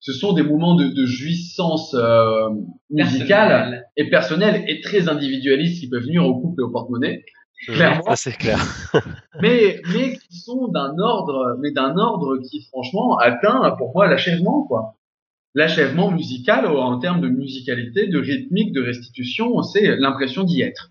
ce 0.00 0.12
sont 0.12 0.32
des 0.32 0.42
moments 0.42 0.74
de, 0.74 0.88
de 0.88 1.06
jouissance 1.06 1.94
euh, 1.94 2.48
musicale 2.90 3.48
Personnel. 3.48 3.84
et 3.96 4.10
personnelle 4.10 4.64
et 4.68 4.80
très 4.80 5.08
individualistes 5.08 5.80
qui 5.80 5.88
peuvent 5.88 6.02
venir 6.02 6.24
au 6.24 6.40
couple 6.40 6.60
et 6.60 6.64
au 6.64 6.70
porte-monnaie. 6.70 7.24
Clairement. 7.66 8.02
Ça 8.02 8.16
c'est 8.16 8.36
clair. 8.36 8.58
mais 9.42 9.80
mais 9.92 10.16
qui 10.16 10.38
sont 10.38 10.68
d'un 10.68 10.96
ordre 10.98 11.56
mais 11.60 11.72
d'un 11.72 11.96
ordre 11.96 12.38
qui 12.38 12.62
franchement 12.62 13.16
atteint 13.18 13.74
pour 13.76 13.92
moi 13.92 14.06
l'achèvement 14.06 14.64
quoi 14.68 14.94
l'achèvement 15.54 16.12
musical 16.12 16.66
en 16.66 16.98
termes 17.00 17.20
de 17.20 17.28
musicalité 17.28 18.06
de 18.06 18.18
rythmique 18.20 18.72
de 18.72 18.80
restitution 18.80 19.60
c'est 19.62 19.96
l'impression 19.96 20.44
d'y 20.44 20.62
être 20.62 20.90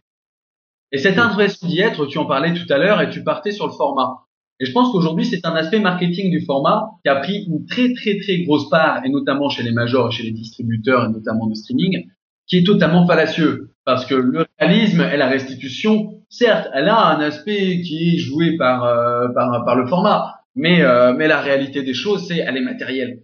et 0.92 0.98
cette 0.98 1.18
impression 1.18 1.68
d'y 1.68 1.80
être 1.80 2.06
tu 2.06 2.18
en 2.18 2.26
parlais 2.26 2.54
tout 2.54 2.72
à 2.72 2.78
l'heure 2.78 3.00
et 3.00 3.10
tu 3.10 3.24
partais 3.24 3.52
sur 3.52 3.68
le 3.68 3.74
format 3.74 4.27
et 4.60 4.66
je 4.66 4.72
pense 4.72 4.92
qu'aujourd'hui 4.92 5.26
c'est 5.26 5.46
un 5.46 5.56
aspect 5.56 5.80
marketing 5.80 6.32
du 6.32 6.42
format 6.42 6.92
qui 7.04 7.10
a 7.10 7.16
pris 7.18 7.46
une 7.48 7.66
très 7.66 7.94
très 7.94 8.18
très 8.20 8.44
grosse 8.44 8.70
part 8.70 9.06
et 9.06 9.10
notamment 9.10 9.50
chez 9.50 9.64
les 9.64 9.72
majors 9.72 10.10
et 10.10 10.12
chez 10.12 10.24
les 10.24 10.32
distributeurs 10.32 11.06
et 11.06 11.10
notamment 11.10 11.48
de 11.48 11.54
streaming 11.54 12.08
qui 12.48 12.58
est 12.58 12.64
totalement 12.64 13.06
fallacieux 13.06 13.72
parce 13.86 14.06
que 14.06 14.16
le 14.16 14.46
réalisme 14.60 15.02
et 15.02 15.18
la 15.18 15.28
restitution, 15.28 16.22
certes, 16.30 16.68
elle 16.74 16.90
a 16.90 17.16
un 17.16 17.22
aspect 17.22 17.82
qui 17.82 18.16
est 18.16 18.18
joué 18.18 18.58
par 18.58 18.84
euh, 18.84 19.30
par, 19.30 19.64
par 19.66 19.76
le 19.76 19.88
format, 19.88 20.36
mais 20.56 20.82
euh, 20.82 21.14
mais 21.14 21.28
la 21.28 21.40
réalité 21.40 21.84
des 21.84 21.94
choses, 21.94 22.28
c'est 22.28 22.38
elle 22.38 22.58
est 22.58 22.62
matérielle. 22.62 23.22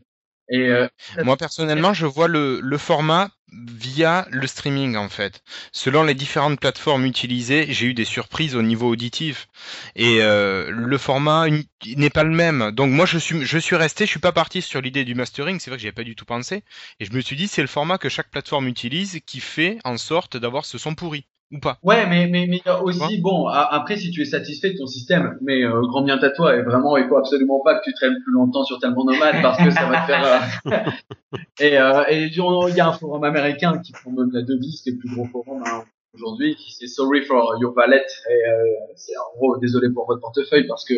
Et 0.49 0.67
euh, 0.69 0.87
Moi 1.21 1.37
personnellement, 1.37 1.93
je 1.93 2.05
vois 2.05 2.27
le, 2.27 2.59
le 2.61 2.77
format 2.77 3.29
via 3.51 4.27
le 4.31 4.45
streaming 4.47 4.95
en 4.97 5.09
fait. 5.09 5.43
Selon 5.71 6.03
les 6.03 6.15
différentes 6.15 6.59
plateformes 6.59 7.05
utilisées, 7.05 7.67
j'ai 7.71 7.87
eu 7.87 7.93
des 7.93 8.05
surprises 8.05 8.55
au 8.55 8.61
niveau 8.61 8.89
auditif 8.89 9.47
et 9.95 10.21
euh, 10.21 10.69
le 10.71 10.97
format 10.97 11.47
n'est 11.85 12.09
pas 12.09 12.23
le 12.23 12.31
même. 12.35 12.71
Donc 12.71 12.91
moi 12.91 13.05
je 13.05 13.17
suis 13.17 13.45
je 13.45 13.57
suis 13.57 13.75
resté, 13.75 14.05
je 14.05 14.11
suis 14.11 14.19
pas 14.19 14.31
parti 14.31 14.61
sur 14.61 14.81
l'idée 14.81 15.05
du 15.05 15.15
mastering, 15.15 15.59
c'est 15.59 15.69
vrai 15.69 15.77
que 15.77 15.81
j'y 15.81 15.87
avais 15.87 15.93
pas 15.95 16.03
du 16.03 16.15
tout 16.15 16.25
pensé 16.25 16.63
et 16.99 17.05
je 17.05 17.13
me 17.13 17.21
suis 17.21 17.35
dit 17.35 17.47
c'est 17.47 17.61
le 17.61 17.67
format 17.67 17.97
que 17.97 18.09
chaque 18.09 18.29
plateforme 18.31 18.67
utilise 18.67 19.19
qui 19.25 19.39
fait 19.39 19.79
en 19.83 19.97
sorte 19.97 20.35
d'avoir 20.37 20.65
ce 20.65 20.77
son 20.77 20.95
pourri 20.95 21.25
ou 21.53 21.59
pas. 21.59 21.77
ouais, 21.83 22.05
mais 22.07 22.27
mais 22.27 22.47
mais 22.49 22.57
il 22.57 22.63
y 22.65 22.69
a 22.69 22.81
aussi 22.83 23.17
bon 23.19 23.47
a- 23.47 23.67
après 23.73 23.95
si 23.97 24.11
tu 24.11 24.21
es 24.21 24.25
satisfait 24.25 24.73
de 24.73 24.77
ton 24.79 24.87
système, 24.87 25.37
mais 25.41 25.63
euh, 25.63 25.81
grand 25.81 26.01
bien 26.01 26.17
à 26.17 26.29
toi 26.31 26.55
et 26.55 26.61
vraiment 26.63 26.97
il 26.97 27.07
faut 27.07 27.17
absolument 27.17 27.61
pas 27.63 27.75
que 27.79 27.83
tu 27.85 27.93
traînes 27.93 28.17
plus 28.23 28.33
longtemps 28.33 28.63
sur 28.65 28.79
tellement 28.79 29.05
nomade 29.05 29.41
parce 29.41 29.57
que 29.63 29.69
ça 29.71 29.85
va 29.85 30.01
te 30.01 30.05
faire. 30.07 30.25
euh, 30.67 30.71
et 31.59 31.77
euh, 31.77 32.03
et 32.09 32.23
il 32.25 32.75
y 32.75 32.79
a 32.81 32.87
un 32.87 32.93
forum 32.93 33.23
américain 33.23 33.77
qui 33.79 33.91
prend 33.93 34.11
même 34.11 34.31
la 34.33 34.41
devise 34.41 34.81
qui 34.81 34.89
est 34.89 34.93
le 34.93 34.97
plus 34.99 35.13
gros 35.15 35.25
forum 35.25 35.63
hein, 35.65 35.83
aujourd'hui, 36.13 36.55
qui 36.55 36.71
c'est 36.73 36.87
Sorry 36.87 37.21
for 37.23 37.55
your 37.61 37.73
wallet 37.75 37.97
et 38.29 38.49
euh, 38.49 38.63
c'est 38.95 39.15
en 39.17 39.37
gros 39.37 39.57
désolé 39.57 39.89
pour 39.93 40.05
votre 40.07 40.21
portefeuille 40.21 40.67
parce 40.67 40.85
que 40.85 40.95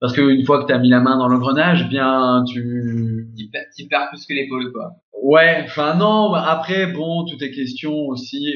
parce 0.00 0.12
que 0.12 0.20
une 0.22 0.44
fois 0.44 0.60
que 0.62 0.66
tu 0.66 0.72
as 0.74 0.78
mis 0.78 0.90
la 0.90 1.00
main 1.00 1.16
dans 1.16 1.28
l'engrenage, 1.28 1.88
bien 1.88 2.44
tu 2.46 3.28
T'y 3.36 3.88
perds- 3.88 4.08
plus 4.10 4.26
que 4.26 4.34
l'épaule, 4.34 4.72
quoi. 4.72 4.96
Ouais, 5.22 5.62
enfin 5.64 5.94
non, 5.94 6.34
après 6.34 6.86
bon, 6.86 7.24
tout 7.24 7.42
est 7.42 7.50
question 7.50 7.92
aussi 8.08 8.54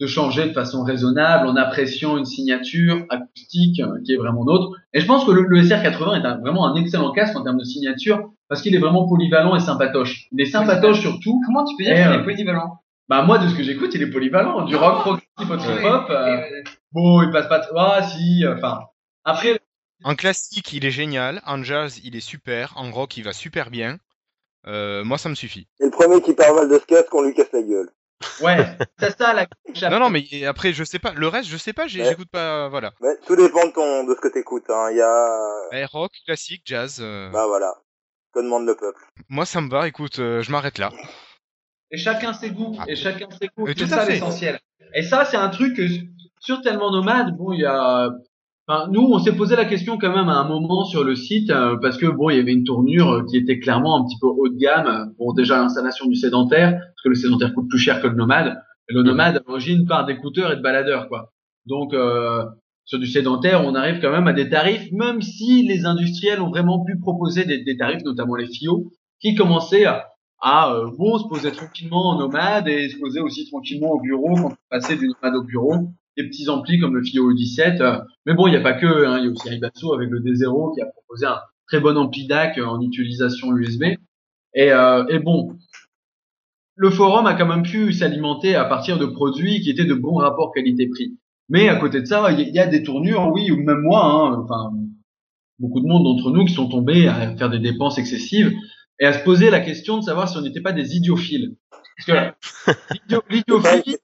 de 0.00 0.06
changer 0.06 0.46
de 0.48 0.52
façon 0.52 0.82
raisonnable 0.84 1.46
en 1.46 1.56
appréciant 1.56 2.16
une 2.18 2.24
signature 2.26 3.06
acoustique 3.08 3.80
euh, 3.80 3.98
qui 4.04 4.12
est 4.12 4.16
vraiment 4.18 4.44
nôtre. 4.44 4.72
Et 4.92 5.00
je 5.00 5.06
pense 5.06 5.24
que 5.24 5.30
le, 5.30 5.42
le 5.42 5.62
SR80 5.62 6.20
est 6.22 6.26
un- 6.26 6.38
vraiment 6.38 6.66
un 6.66 6.74
excellent 6.76 7.12
casque 7.12 7.34
en 7.36 7.42
termes 7.42 7.58
de 7.58 7.64
signature 7.64 8.30
parce 8.48 8.60
qu'il 8.62 8.74
est 8.74 8.78
vraiment 8.78 9.08
polyvalent 9.08 9.56
et 9.56 9.60
sympatoche. 9.60 10.26
Il 10.32 10.40
est 10.40 10.44
sympatoche 10.46 11.00
surtout. 11.00 11.40
Comment 11.46 11.64
tu 11.64 11.74
peux 11.76 11.84
dire 11.84 11.94
qu'il 11.94 12.06
euh, 12.06 12.20
est 12.20 12.24
polyvalent? 12.24 12.78
Bah 13.08 13.22
moi 13.22 13.38
de 13.38 13.48
ce 13.48 13.54
que 13.54 13.62
j'écoute, 13.62 13.94
il 13.94 14.02
est 14.02 14.10
polyvalent. 14.10 14.64
Du 14.66 14.76
rock 14.76 15.06
au 15.06 15.16
trip 15.16 15.50
hop. 15.50 16.06
euh, 16.10 16.26
Et, 16.26 16.52
euh, 16.52 16.62
bon, 16.92 17.22
il 17.22 17.30
passe 17.30 17.48
pas. 17.48 17.62
Ah 17.76 18.02
si. 18.02 18.44
euh, 18.44 18.54
Enfin 18.56 18.80
après. 19.24 19.60
En 20.04 20.14
classique, 20.14 20.72
il 20.74 20.84
est 20.84 20.90
génial, 20.90 21.40
en 21.46 21.62
jazz, 21.62 22.00
il 22.04 22.16
est 22.16 22.20
super, 22.20 22.74
en 22.76 22.90
rock, 22.90 23.16
il 23.16 23.24
va 23.24 23.32
super 23.32 23.70
bien. 23.70 23.96
Euh, 24.66 25.04
moi 25.04 25.16
ça 25.16 25.28
me 25.30 25.34
suffit. 25.34 25.68
Et 25.80 25.84
le 25.84 25.90
premier 25.90 26.20
qui 26.20 26.34
parle 26.34 26.56
mal 26.56 26.68
de 26.68 26.78
ce 26.78 26.84
casque, 26.84 27.14
on 27.14 27.22
lui 27.22 27.32
casse 27.34 27.50
la 27.52 27.62
gueule. 27.62 27.88
Ouais, 28.42 28.76
c'est 28.98 29.16
ça 29.18 29.32
la. 29.34 29.46
Non 29.90 29.98
non, 29.98 30.10
mais 30.10 30.24
après 30.46 30.72
je 30.72 30.84
sais 30.84 30.98
pas, 30.98 31.12
le 31.12 31.28
reste 31.28 31.48
je 31.48 31.56
sais 31.56 31.72
pas, 31.72 31.82
Ouais. 31.82 31.88
j'écoute 31.88 32.30
pas 32.30 32.68
voilà. 32.68 32.92
Mais 33.00 33.14
tout 33.26 33.36
dépend 33.36 33.66
de 33.66 33.72
ton, 33.72 34.04
de 34.04 34.14
ce 34.14 34.20
que 34.20 34.28
t'écoutes, 34.28 34.68
hein. 34.70 34.88
Il 34.90 34.96
y 34.96 35.02
a, 35.02 35.38
Eh, 35.72 35.84
rock, 35.84 36.12
classique, 36.24 36.62
jazz. 36.64 36.98
euh, 37.00 37.28
bah 37.30 37.46
voilà. 37.46 37.74
Que 38.32 38.40
demande 38.40 38.66
le 38.66 38.74
peuple? 38.74 39.00
Moi 39.28 39.44
ça 39.44 39.60
me 39.60 39.68
va, 39.70 39.86
écoute, 39.88 40.18
euh, 40.18 40.42
je 40.42 40.50
m'arrête 40.50 40.78
là. 40.78 40.90
Et 41.90 41.98
chacun 41.98 42.32
ses 42.32 42.50
goûts, 42.50 42.76
et 42.88 42.96
chacun 42.96 43.28
ses 43.30 43.48
goûts. 43.56 43.66
Euh, 43.68 43.74
C'est 43.76 43.86
ça 43.86 44.04
l'essentiel. 44.06 44.58
Et 44.94 45.02
ça, 45.02 45.24
c'est 45.24 45.36
un 45.36 45.48
truc 45.50 45.76
que 45.76 45.82
sur 46.40 46.60
tellement 46.62 46.90
nomade, 46.90 47.36
bon, 47.36 47.52
il 47.52 47.60
y 47.60 47.66
a, 47.66 48.08
enfin, 48.66 48.88
nous, 48.90 49.02
on 49.02 49.18
s'est 49.18 49.36
posé 49.36 49.56
la 49.56 49.64
question 49.64 49.98
quand 49.98 50.14
même 50.14 50.28
à 50.28 50.36
un 50.36 50.48
moment 50.48 50.84
sur 50.84 51.04
le 51.04 51.14
site, 51.14 51.50
euh, 51.50 51.76
parce 51.80 51.96
que 51.96 52.06
bon, 52.06 52.30
il 52.30 52.36
y 52.36 52.40
avait 52.40 52.52
une 52.52 52.64
tournure 52.64 53.10
euh, 53.10 53.24
qui 53.24 53.36
était 53.36 53.58
clairement 53.58 54.00
un 54.00 54.04
petit 54.04 54.18
peu 54.20 54.26
haut 54.26 54.48
de 54.48 54.56
gamme. 54.56 55.12
Bon, 55.18 55.32
déjà 55.32 55.58
l'installation 55.58 56.06
du 56.06 56.14
sédentaire, 56.14 56.72
parce 56.72 57.02
que 57.02 57.08
le 57.08 57.14
sédentaire 57.14 57.54
coûte 57.54 57.68
plus 57.68 57.78
cher 57.78 58.00
que 58.00 58.06
le 58.06 58.14
nomade. 58.14 58.56
Et 58.88 58.94
le 58.94 59.02
nomade, 59.02 59.36
à 59.36 59.40
l'origine, 59.46 59.86
part 59.86 60.06
d'écouteurs 60.06 60.52
et 60.52 60.56
de 60.56 60.62
baladeurs, 60.62 61.08
quoi. 61.08 61.32
Donc, 61.66 61.92
euh, 61.92 62.44
sur 62.84 63.00
du 63.00 63.06
sédentaire, 63.06 63.64
on 63.64 63.74
arrive 63.74 64.00
quand 64.00 64.12
même 64.12 64.28
à 64.28 64.32
des 64.32 64.48
tarifs, 64.48 64.90
même 64.92 65.20
si 65.20 65.66
les 65.66 65.84
industriels 65.86 66.40
ont 66.40 66.50
vraiment 66.50 66.84
pu 66.84 66.98
proposer 66.98 67.44
des, 67.44 67.64
des 67.64 67.76
tarifs, 67.76 68.04
notamment 68.04 68.36
les 68.36 68.46
FIO, 68.46 68.92
qui 69.20 69.34
commençaient 69.34 69.86
à, 69.86 70.06
à 70.40 70.72
euh, 70.72 70.90
bon, 70.96 71.18
se 71.18 71.26
poser 71.28 71.50
tranquillement 71.50 72.10
en 72.10 72.18
nomade 72.18 72.68
et 72.68 72.88
se 72.88 72.98
poser 72.98 73.20
aussi 73.20 73.48
tranquillement 73.48 73.90
au 73.90 74.00
bureau 74.00 74.34
quand 74.34 74.52
on 74.52 74.56
passait 74.70 74.96
du 74.96 75.08
nomade 75.08 75.36
au 75.36 75.42
bureau. 75.42 75.88
Des 76.16 76.24
petits 76.24 76.48
amplis 76.48 76.78
comme 76.78 76.96
le 76.96 77.04
FIO 77.04 77.32
E17. 77.32 77.82
euh, 77.82 77.98
mais 78.24 78.34
bon, 78.34 78.46
il 78.46 78.50
n'y 78.50 78.56
a 78.56 78.62
pas 78.62 78.72
que, 78.72 78.86
hein, 78.86 79.18
il 79.18 79.24
y 79.24 79.28
a 79.28 79.30
aussi 79.30 79.48
Ibatsu 79.54 79.86
avec 79.94 80.08
le 80.10 80.20
D0 80.20 80.74
qui 80.74 80.80
a 80.80 80.86
proposé 80.86 81.26
un 81.26 81.38
très 81.68 81.80
bon 81.80 81.96
ampli 81.96 82.26
DAC 82.26 82.58
en 82.58 82.80
utilisation 82.80 83.54
USB. 83.56 83.84
Et, 84.54 84.72
euh, 84.72 85.04
et 85.08 85.18
bon, 85.18 85.56
le 86.76 86.90
forum 86.90 87.26
a 87.26 87.34
quand 87.34 87.46
même 87.46 87.62
pu 87.62 87.92
s'alimenter 87.92 88.54
à 88.54 88.64
partir 88.64 88.98
de 88.98 89.06
produits 89.06 89.60
qui 89.60 89.70
étaient 89.70 89.84
de 89.84 89.94
bons 89.94 90.16
rapports 90.16 90.52
qualité-prix. 90.52 91.18
Mais 91.48 91.68
à 91.68 91.76
côté 91.76 92.00
de 92.00 92.06
ça, 92.06 92.30
il 92.32 92.40
y, 92.40 92.58
a 92.58 92.66
des 92.66 92.82
tournures, 92.82 93.30
oui, 93.32 93.50
ou 93.50 93.56
même 93.56 93.80
moi, 93.80 94.04
hein, 94.04 94.42
enfin, 94.42 94.72
beaucoup 95.58 95.80
de 95.80 95.86
monde 95.86 96.04
d'entre 96.04 96.30
nous 96.30 96.44
qui 96.44 96.52
sont 96.52 96.68
tombés 96.68 97.08
à 97.08 97.36
faire 97.36 97.50
des 97.50 97.60
dépenses 97.60 97.98
excessives 97.98 98.52
et 98.98 99.06
à 99.06 99.12
se 99.12 99.22
poser 99.22 99.50
la 99.50 99.60
question 99.60 99.98
de 99.98 100.02
savoir 100.02 100.28
si 100.28 100.36
on 100.36 100.42
n'était 100.42 100.60
pas 100.60 100.72
des 100.72 100.96
idiophiles. 100.96 101.56
Parce 101.70 102.34
que 102.66 102.72
l'idiophilie, 103.30 103.96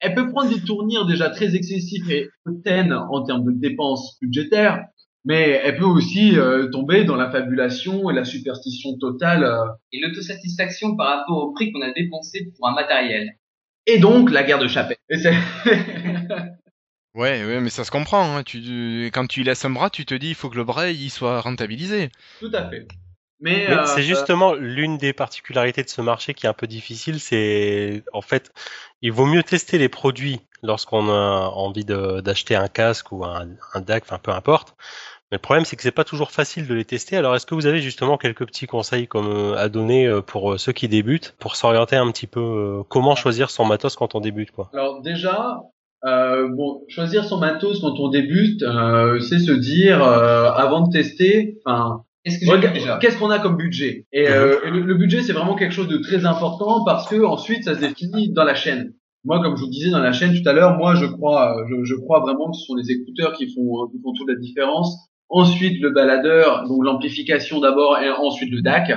elle, 0.00 0.14
peut 0.14 0.28
prendre 0.30 0.50
des 0.50 0.60
tournures 0.60 1.06
déjà 1.06 1.30
très 1.30 1.54
excessives 1.54 2.10
et 2.10 2.28
hautaines 2.46 2.92
en 2.92 3.22
termes 3.22 3.44
de 3.44 3.52
dépenses 3.52 4.18
budgétaires, 4.20 4.84
mais 5.24 5.60
elle 5.62 5.76
peut 5.76 5.84
aussi 5.84 6.38
euh, 6.38 6.68
tomber 6.70 7.04
dans 7.04 7.16
la 7.16 7.30
fabulation 7.30 8.10
et 8.10 8.14
la 8.14 8.24
superstition 8.24 8.96
totale 8.98 9.44
euh, 9.44 9.64
Et 9.92 10.00
l'autosatisfaction 10.00 10.96
par 10.96 11.18
rapport 11.18 11.38
au 11.38 11.52
prix 11.52 11.72
qu'on 11.72 11.82
a 11.82 11.92
dépensé 11.92 12.50
pour 12.56 12.68
un 12.68 12.74
matériel. 12.74 13.36
et 13.86 13.98
donc 13.98 14.30
la 14.30 14.42
guerre 14.42 14.58
de 14.58 14.68
chapelle. 14.68 14.96
Ouais, 17.14 17.44
ouais, 17.44 17.60
mais 17.60 17.70
ça 17.70 17.82
se 17.82 17.90
comprend. 17.90 18.36
Hein. 18.36 18.44
Tu, 18.44 19.10
quand 19.12 19.26
tu 19.26 19.42
laisses 19.42 19.64
un 19.64 19.70
bras, 19.70 19.90
tu 19.90 20.04
te 20.04 20.14
dis 20.14 20.28
il 20.28 20.34
faut 20.36 20.48
que 20.48 20.56
le 20.56 20.62
bras 20.62 20.90
il 20.90 21.10
soit 21.10 21.40
rentabilisé. 21.40 22.10
tout 22.38 22.50
à 22.52 22.70
fait. 22.70 22.86
Mais, 23.40 23.66
Mais 23.68 23.74
euh, 23.74 23.86
c'est 23.86 24.02
justement 24.02 24.54
l'une 24.54 24.98
des 24.98 25.12
particularités 25.12 25.82
de 25.82 25.88
ce 25.88 26.00
marché 26.00 26.34
qui 26.34 26.46
est 26.46 26.48
un 26.48 26.54
peu 26.54 26.66
difficile, 26.66 27.20
c'est 27.20 28.02
en 28.12 28.22
fait, 28.22 28.52
il 29.02 29.12
vaut 29.12 29.26
mieux 29.26 29.42
tester 29.42 29.78
les 29.78 29.88
produits 29.88 30.40
lorsqu'on 30.62 31.08
a 31.08 31.50
envie 31.54 31.84
d'acheter 31.84 32.54
un 32.54 32.68
casque 32.68 33.12
ou 33.12 33.24
un, 33.24 33.48
un 33.74 33.80
DAC, 33.80 34.04
enfin 34.04 34.18
peu 34.18 34.30
importe. 34.30 34.74
Mais 35.30 35.36
le 35.36 35.42
problème, 35.42 35.64
c'est 35.64 35.76
que 35.76 35.82
c'est 35.82 35.92
pas 35.92 36.04
toujours 36.04 36.32
facile 36.32 36.66
de 36.66 36.74
les 36.74 36.84
tester. 36.84 37.16
Alors, 37.16 37.36
est-ce 37.36 37.46
que 37.46 37.54
vous 37.54 37.66
avez 37.66 37.80
justement 37.80 38.18
quelques 38.18 38.44
petits 38.44 38.66
conseils 38.66 39.06
comme 39.06 39.28
euh, 39.28 39.56
à 39.56 39.68
donner 39.68 40.06
euh, 40.06 40.22
pour 40.22 40.52
euh, 40.52 40.58
ceux 40.58 40.72
qui 40.72 40.88
débutent, 40.88 41.36
pour 41.38 41.54
s'orienter 41.54 41.94
un 41.94 42.10
petit 42.10 42.26
peu 42.26 42.82
comment 42.88 43.14
choisir 43.14 43.48
son 43.48 43.64
matos 43.64 43.94
quand 43.94 44.16
on 44.16 44.20
débute, 44.20 44.50
quoi? 44.50 44.70
Alors 44.72 45.00
déjà, 45.02 45.60
euh, 46.04 46.48
bon, 46.48 46.82
choisir 46.88 47.24
son 47.24 47.38
matos 47.38 47.80
quand 47.80 47.98
on 48.00 48.08
débute, 48.08 48.62
euh, 48.62 49.20
c'est 49.20 49.38
se 49.38 49.52
dire 49.52 50.02
euh, 50.02 50.50
avant 50.50 50.80
de 50.80 50.90
tester, 50.90 51.58
enfin, 51.64 52.04
Qu'est-ce 53.00 53.18
qu'on 53.18 53.30
a 53.30 53.38
comme 53.38 53.56
budget? 53.56 54.06
Et, 54.12 54.28
euh, 54.28 54.58
le, 54.70 54.80
le 54.80 54.94
budget, 54.94 55.22
c'est 55.22 55.32
vraiment 55.32 55.54
quelque 55.56 55.72
chose 55.72 55.88
de 55.88 55.98
très 55.98 56.26
important 56.26 56.84
parce 56.84 57.08
que 57.08 57.22
ensuite, 57.24 57.64
ça 57.64 57.74
se 57.74 57.80
définit 57.80 58.30
dans 58.32 58.44
la 58.44 58.54
chaîne. 58.54 58.92
Moi, 59.24 59.40
comme 59.42 59.56
je 59.56 59.62
vous 59.62 59.70
disais 59.70 59.90
dans 59.90 60.00
la 60.00 60.12
chaîne 60.12 60.34
tout 60.34 60.48
à 60.48 60.52
l'heure, 60.52 60.76
moi, 60.76 60.94
je 60.94 61.06
crois, 61.06 61.56
euh, 61.58 61.64
je, 61.68 61.84
je 61.84 61.94
crois 61.94 62.20
vraiment 62.20 62.50
que 62.50 62.56
ce 62.56 62.64
sont 62.66 62.74
les 62.74 62.90
écouteurs 62.90 63.32
qui 63.34 63.46
font, 63.52 63.86
qui 63.92 64.00
font 64.02 64.12
toute 64.12 64.28
la 64.28 64.34
différence. 64.36 64.96
Ensuite, 65.28 65.80
le 65.80 65.90
baladeur, 65.90 66.66
donc 66.68 66.84
l'amplification 66.84 67.60
d'abord, 67.60 67.98
et 67.98 68.10
ensuite 68.10 68.50
le 68.50 68.62
DAC. 68.62 68.92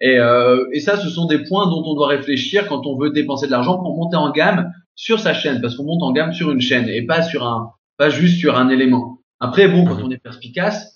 Et, 0.00 0.18
euh, 0.18 0.64
et 0.72 0.80
ça, 0.80 0.96
ce 0.96 1.08
sont 1.08 1.26
des 1.26 1.38
points 1.44 1.66
dont 1.70 1.82
on 1.86 1.94
doit 1.94 2.08
réfléchir 2.08 2.68
quand 2.68 2.86
on 2.86 2.96
veut 2.98 3.10
dépenser 3.10 3.46
de 3.46 3.50
l'argent 3.52 3.78
pour 3.78 3.96
monter 3.96 4.16
en 4.16 4.30
gamme 4.32 4.70
sur 4.94 5.18
sa 5.18 5.34
chaîne, 5.34 5.60
parce 5.60 5.76
qu'on 5.76 5.84
monte 5.84 6.02
en 6.02 6.12
gamme 6.12 6.32
sur 6.32 6.50
une 6.50 6.60
chaîne 6.60 6.88
et 6.88 7.02
pas 7.02 7.22
sur 7.22 7.44
un, 7.44 7.70
pas 7.96 8.10
juste 8.10 8.38
sur 8.38 8.56
un 8.56 8.68
élément. 8.68 9.18
Après, 9.40 9.66
bon, 9.68 9.84
quand 9.84 9.96
Mhm. 9.96 10.04
on 10.04 10.10
est 10.10 10.18
perspicace 10.22 10.93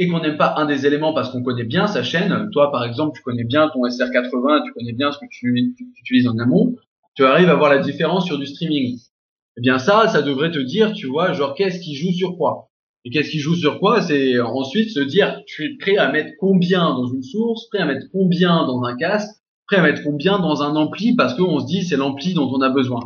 et 0.00 0.08
qu'on 0.08 0.20
n'aime 0.20 0.38
pas 0.38 0.54
un 0.56 0.64
des 0.64 0.86
éléments 0.86 1.12
parce 1.12 1.28
qu'on 1.28 1.42
connaît 1.42 1.64
bien 1.64 1.86
sa 1.86 2.02
chaîne, 2.02 2.48
toi, 2.52 2.72
par 2.72 2.84
exemple, 2.84 3.14
tu 3.14 3.22
connais 3.22 3.44
bien 3.44 3.68
ton 3.68 3.80
SR80, 3.80 4.64
tu 4.64 4.72
connais 4.72 4.94
bien 4.94 5.12
ce 5.12 5.18
que 5.18 5.26
tu, 5.30 5.74
utilises 6.00 6.26
en 6.26 6.38
amont, 6.38 6.74
tu 7.14 7.22
arrives 7.26 7.50
à 7.50 7.54
voir 7.54 7.70
la 7.70 7.80
différence 7.80 8.24
sur 8.24 8.38
du 8.38 8.46
streaming. 8.46 8.98
Eh 9.58 9.60
bien, 9.60 9.78
ça, 9.78 10.08
ça 10.08 10.22
devrait 10.22 10.50
te 10.50 10.58
dire, 10.58 10.94
tu 10.94 11.06
vois, 11.06 11.34
genre, 11.34 11.54
qu'est-ce 11.54 11.80
qui 11.80 11.94
joue 11.94 12.12
sur 12.12 12.38
quoi? 12.38 12.70
Et 13.04 13.10
qu'est-ce 13.10 13.30
qui 13.30 13.40
joue 13.40 13.54
sur 13.54 13.78
quoi? 13.78 14.00
C'est 14.00 14.40
ensuite 14.40 14.88
se 14.88 15.00
dire, 15.00 15.42
tu 15.46 15.66
es 15.66 15.76
prêt 15.76 15.98
à 15.98 16.10
mettre 16.10 16.30
combien 16.40 16.94
dans 16.94 17.06
une 17.06 17.22
source, 17.22 17.68
prêt 17.68 17.80
à 17.80 17.84
mettre 17.84 18.06
combien 18.10 18.66
dans 18.66 18.82
un 18.84 18.96
casque, 18.96 19.36
prêt 19.66 19.76
à 19.76 19.82
mettre 19.82 20.02
combien 20.02 20.38
dans 20.38 20.62
un 20.62 20.76
ampli 20.76 21.14
parce 21.14 21.34
qu'on 21.34 21.60
se 21.60 21.66
dit 21.66 21.82
c'est 21.82 21.96
l'ampli 21.96 22.32
dont 22.32 22.50
on 22.50 22.62
a 22.62 22.70
besoin. 22.70 23.00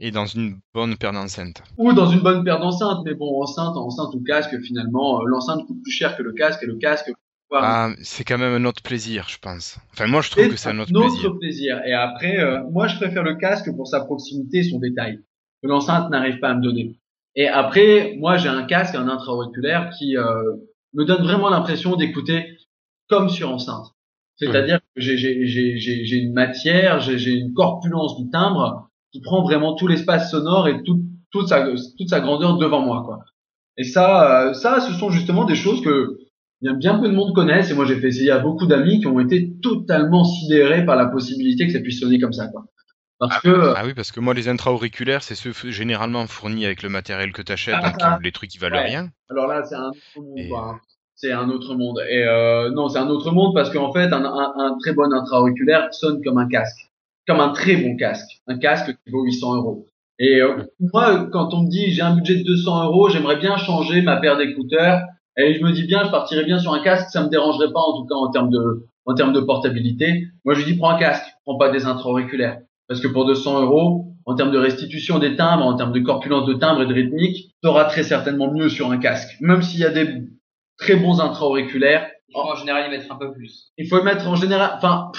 Et 0.00 0.10
dans 0.10 0.26
une 0.26 0.58
bonne 0.74 0.96
paire 0.96 1.12
d'enceintes. 1.12 1.62
Ou 1.78 1.92
dans 1.92 2.06
une 2.06 2.20
bonne 2.20 2.44
paire 2.44 2.58
d'enceintes, 2.58 3.02
mais 3.04 3.14
bon, 3.14 3.40
enceinte, 3.40 3.76
enceinte 3.76 4.14
ou 4.14 4.22
casque, 4.22 4.58
finalement, 4.62 5.20
euh, 5.20 5.24
l'enceinte 5.26 5.64
coûte 5.66 5.82
plus 5.82 5.92
cher 5.92 6.16
que 6.16 6.22
le 6.22 6.32
casque 6.32 6.62
et 6.62 6.66
le 6.66 6.76
casque. 6.76 7.12
Ah, 7.52 7.90
c'est 8.02 8.24
quand 8.24 8.38
même 8.38 8.62
un 8.62 8.64
autre 8.64 8.82
plaisir, 8.82 9.26
je 9.28 9.38
pense. 9.38 9.78
Enfin, 9.92 10.06
moi, 10.06 10.20
je 10.20 10.30
trouve 10.30 10.48
que 10.48 10.56
c'est 10.56 10.68
un 10.68 10.78
autre 10.78 10.92
plaisir. 10.92 11.36
plaisir. 11.38 11.80
Et 11.84 11.92
après, 11.92 12.38
euh, 12.38 12.62
moi, 12.70 12.86
je 12.86 12.96
préfère 12.96 13.24
le 13.24 13.34
casque 13.34 13.74
pour 13.74 13.88
sa 13.88 14.00
proximité 14.00 14.58
et 14.58 14.64
son 14.64 14.78
détail. 14.78 15.20
Que 15.62 15.68
l'enceinte 15.68 16.10
n'arrive 16.10 16.38
pas 16.38 16.50
à 16.50 16.54
me 16.54 16.62
donner. 16.62 17.00
Et 17.34 17.48
après, 17.48 18.16
moi, 18.18 18.36
j'ai 18.36 18.48
un 18.48 18.64
casque, 18.64 18.94
un 18.94 19.08
intra-auriculaire 19.08 19.90
qui 19.98 20.16
euh, 20.16 20.56
me 20.94 21.04
donne 21.04 21.22
vraiment 21.22 21.50
l'impression 21.50 21.96
d'écouter 21.96 22.56
comme 23.08 23.28
sur 23.28 23.50
enceinte. 23.50 23.86
C'est-à-dire 24.36 24.80
que 24.80 25.00
j'ai, 25.00 26.16
une 26.16 26.32
matière, 26.32 27.00
j'ai, 27.00 27.18
j'ai 27.18 27.32
une 27.32 27.52
corpulence 27.52 28.16
du 28.16 28.30
timbre 28.30 28.89
qui 29.12 29.20
prend 29.20 29.42
vraiment 29.42 29.74
tout 29.74 29.86
l'espace 29.86 30.30
sonore 30.30 30.68
et 30.68 30.82
tout, 30.82 31.00
toute 31.32 31.48
sa, 31.48 31.66
toute 31.66 32.08
sa 32.08 32.20
grandeur 32.20 32.56
devant 32.58 32.80
moi, 32.80 33.02
quoi. 33.04 33.20
Et 33.76 33.84
ça, 33.84 34.48
euh, 34.48 34.54
ça, 34.54 34.80
ce 34.80 34.92
sont 34.92 35.10
justement 35.10 35.44
des 35.44 35.54
choses 35.54 35.80
que 35.82 36.18
bien, 36.60 36.74
bien 36.74 36.98
peu 36.98 37.08
de 37.08 37.14
monde 37.14 37.34
connaissent. 37.34 37.70
Et 37.70 37.74
moi, 37.74 37.86
j'ai 37.86 37.96
fait 37.98 38.08
essayer 38.08 38.30
à 38.30 38.38
beaucoup 38.38 38.66
d'amis 38.66 39.00
qui 39.00 39.06
ont 39.06 39.20
été 39.20 39.52
totalement 39.62 40.24
sidérés 40.24 40.84
par 40.84 40.96
la 40.96 41.06
possibilité 41.06 41.66
que 41.66 41.72
ça 41.72 41.80
puisse 41.80 42.00
sonner 42.00 42.18
comme 42.20 42.32
ça, 42.32 42.48
quoi. 42.48 42.64
Parce 43.18 43.40
que, 43.42 43.74
Ah 43.76 43.82
oui, 43.84 43.92
parce 43.94 44.12
que 44.12 44.20
moi, 44.20 44.32
les 44.34 44.48
intra-auriculaires, 44.48 45.22
c'est 45.22 45.34
ceux 45.34 45.52
généralement 45.70 46.26
fournis 46.26 46.64
avec 46.64 46.82
le 46.82 46.88
matériel 46.88 47.32
que 47.32 47.42
t'achètes, 47.42 47.74
Ah, 47.78 47.90
donc 47.90 47.98
ah. 48.02 48.18
les 48.22 48.32
trucs 48.32 48.48
qui 48.50 48.58
valent 48.58 48.76
Ouais. 48.78 48.84
rien. 48.86 49.08
alors 49.28 49.46
là, 49.46 49.62
c'est 49.64 49.74
un 49.74 49.88
autre 49.88 49.98
monde, 50.16 50.38
Et- 50.38 50.48
quoi. 50.48 50.68
hein. 50.74 50.80
C'est 51.16 51.32
un 51.32 51.50
autre 51.50 51.74
monde. 51.74 52.00
Et 52.08 52.24
euh, 52.24 52.70
non, 52.70 52.88
c'est 52.88 52.98
un 52.98 53.08
autre 53.08 53.30
monde 53.30 53.54
parce 53.54 53.68
qu'en 53.70 53.92
fait, 53.92 54.10
un, 54.10 54.24
un, 54.24 54.52
un 54.56 54.78
très 54.80 54.94
bon 54.94 55.12
intra-auriculaire 55.12 55.88
sonne 55.92 56.22
comme 56.24 56.38
un 56.38 56.48
casque, 56.48 56.89
comme 57.30 57.40
un 57.40 57.50
très 57.50 57.76
bon 57.76 57.96
casque, 57.96 58.40
un 58.48 58.58
casque 58.58 58.92
qui 59.04 59.12
vaut 59.12 59.22
800 59.22 59.54
euros. 59.54 59.86
Et 60.18 60.40
euh, 60.40 60.64
moi, 60.80 61.28
quand 61.30 61.54
on 61.54 61.62
me 61.62 61.70
dit 61.70 61.92
j'ai 61.92 62.02
un 62.02 62.16
budget 62.16 62.38
de 62.38 62.44
200 62.44 62.86
euros, 62.86 63.08
j'aimerais 63.08 63.36
bien 63.36 63.56
changer 63.56 64.02
ma 64.02 64.16
paire 64.16 64.36
d'écouteurs, 64.36 65.02
et 65.36 65.54
je 65.54 65.62
me 65.62 65.70
dis 65.70 65.84
bien, 65.84 66.04
je 66.04 66.10
partirais 66.10 66.44
bien 66.44 66.58
sur 66.58 66.74
un 66.74 66.82
casque, 66.82 67.08
ça 67.10 67.22
me 67.22 67.28
dérangerait 67.28 67.72
pas 67.72 67.78
en 67.78 68.00
tout 68.00 68.06
cas 68.06 68.16
en 68.16 68.30
termes 68.30 68.50
de 68.50 68.88
en 69.06 69.14
termes 69.14 69.32
de 69.32 69.40
portabilité. 69.40 70.26
Moi, 70.44 70.54
je 70.54 70.64
dis 70.64 70.74
prends 70.74 70.90
un 70.90 70.98
casque, 70.98 71.24
prends 71.44 71.56
pas 71.56 71.70
des 71.70 71.86
intra-auriculaires, 71.86 72.58
parce 72.88 73.00
que 73.00 73.06
pour 73.06 73.26
200 73.26 73.62
euros, 73.62 74.06
en 74.26 74.34
termes 74.34 74.50
de 74.50 74.58
restitution 74.58 75.20
des 75.20 75.36
timbres, 75.36 75.64
en 75.64 75.76
termes 75.76 75.92
de 75.92 76.00
corpulence 76.00 76.46
de 76.46 76.54
timbre 76.54 76.82
et 76.82 76.86
de 76.86 76.94
rythmique, 76.94 77.54
t'auras 77.62 77.84
très 77.84 78.02
certainement 78.02 78.52
mieux 78.52 78.68
sur 78.68 78.90
un 78.90 78.98
casque. 78.98 79.36
Même 79.40 79.62
s'il 79.62 79.78
y 79.78 79.84
a 79.84 79.90
des 79.90 80.24
très 80.78 80.96
bons 80.96 81.20
intra-auriculaires, 81.20 82.10
Il 82.28 82.34
faut 82.34 82.40
en 82.40 82.56
général 82.56 82.88
y 82.88 82.90
mettre 82.90 83.12
un 83.12 83.16
peu 83.16 83.32
plus. 83.32 83.70
il 83.78 83.88
faut 83.88 84.02
mettre 84.02 84.26
en 84.28 84.34
général, 84.34 84.72
enfin, 84.76 85.12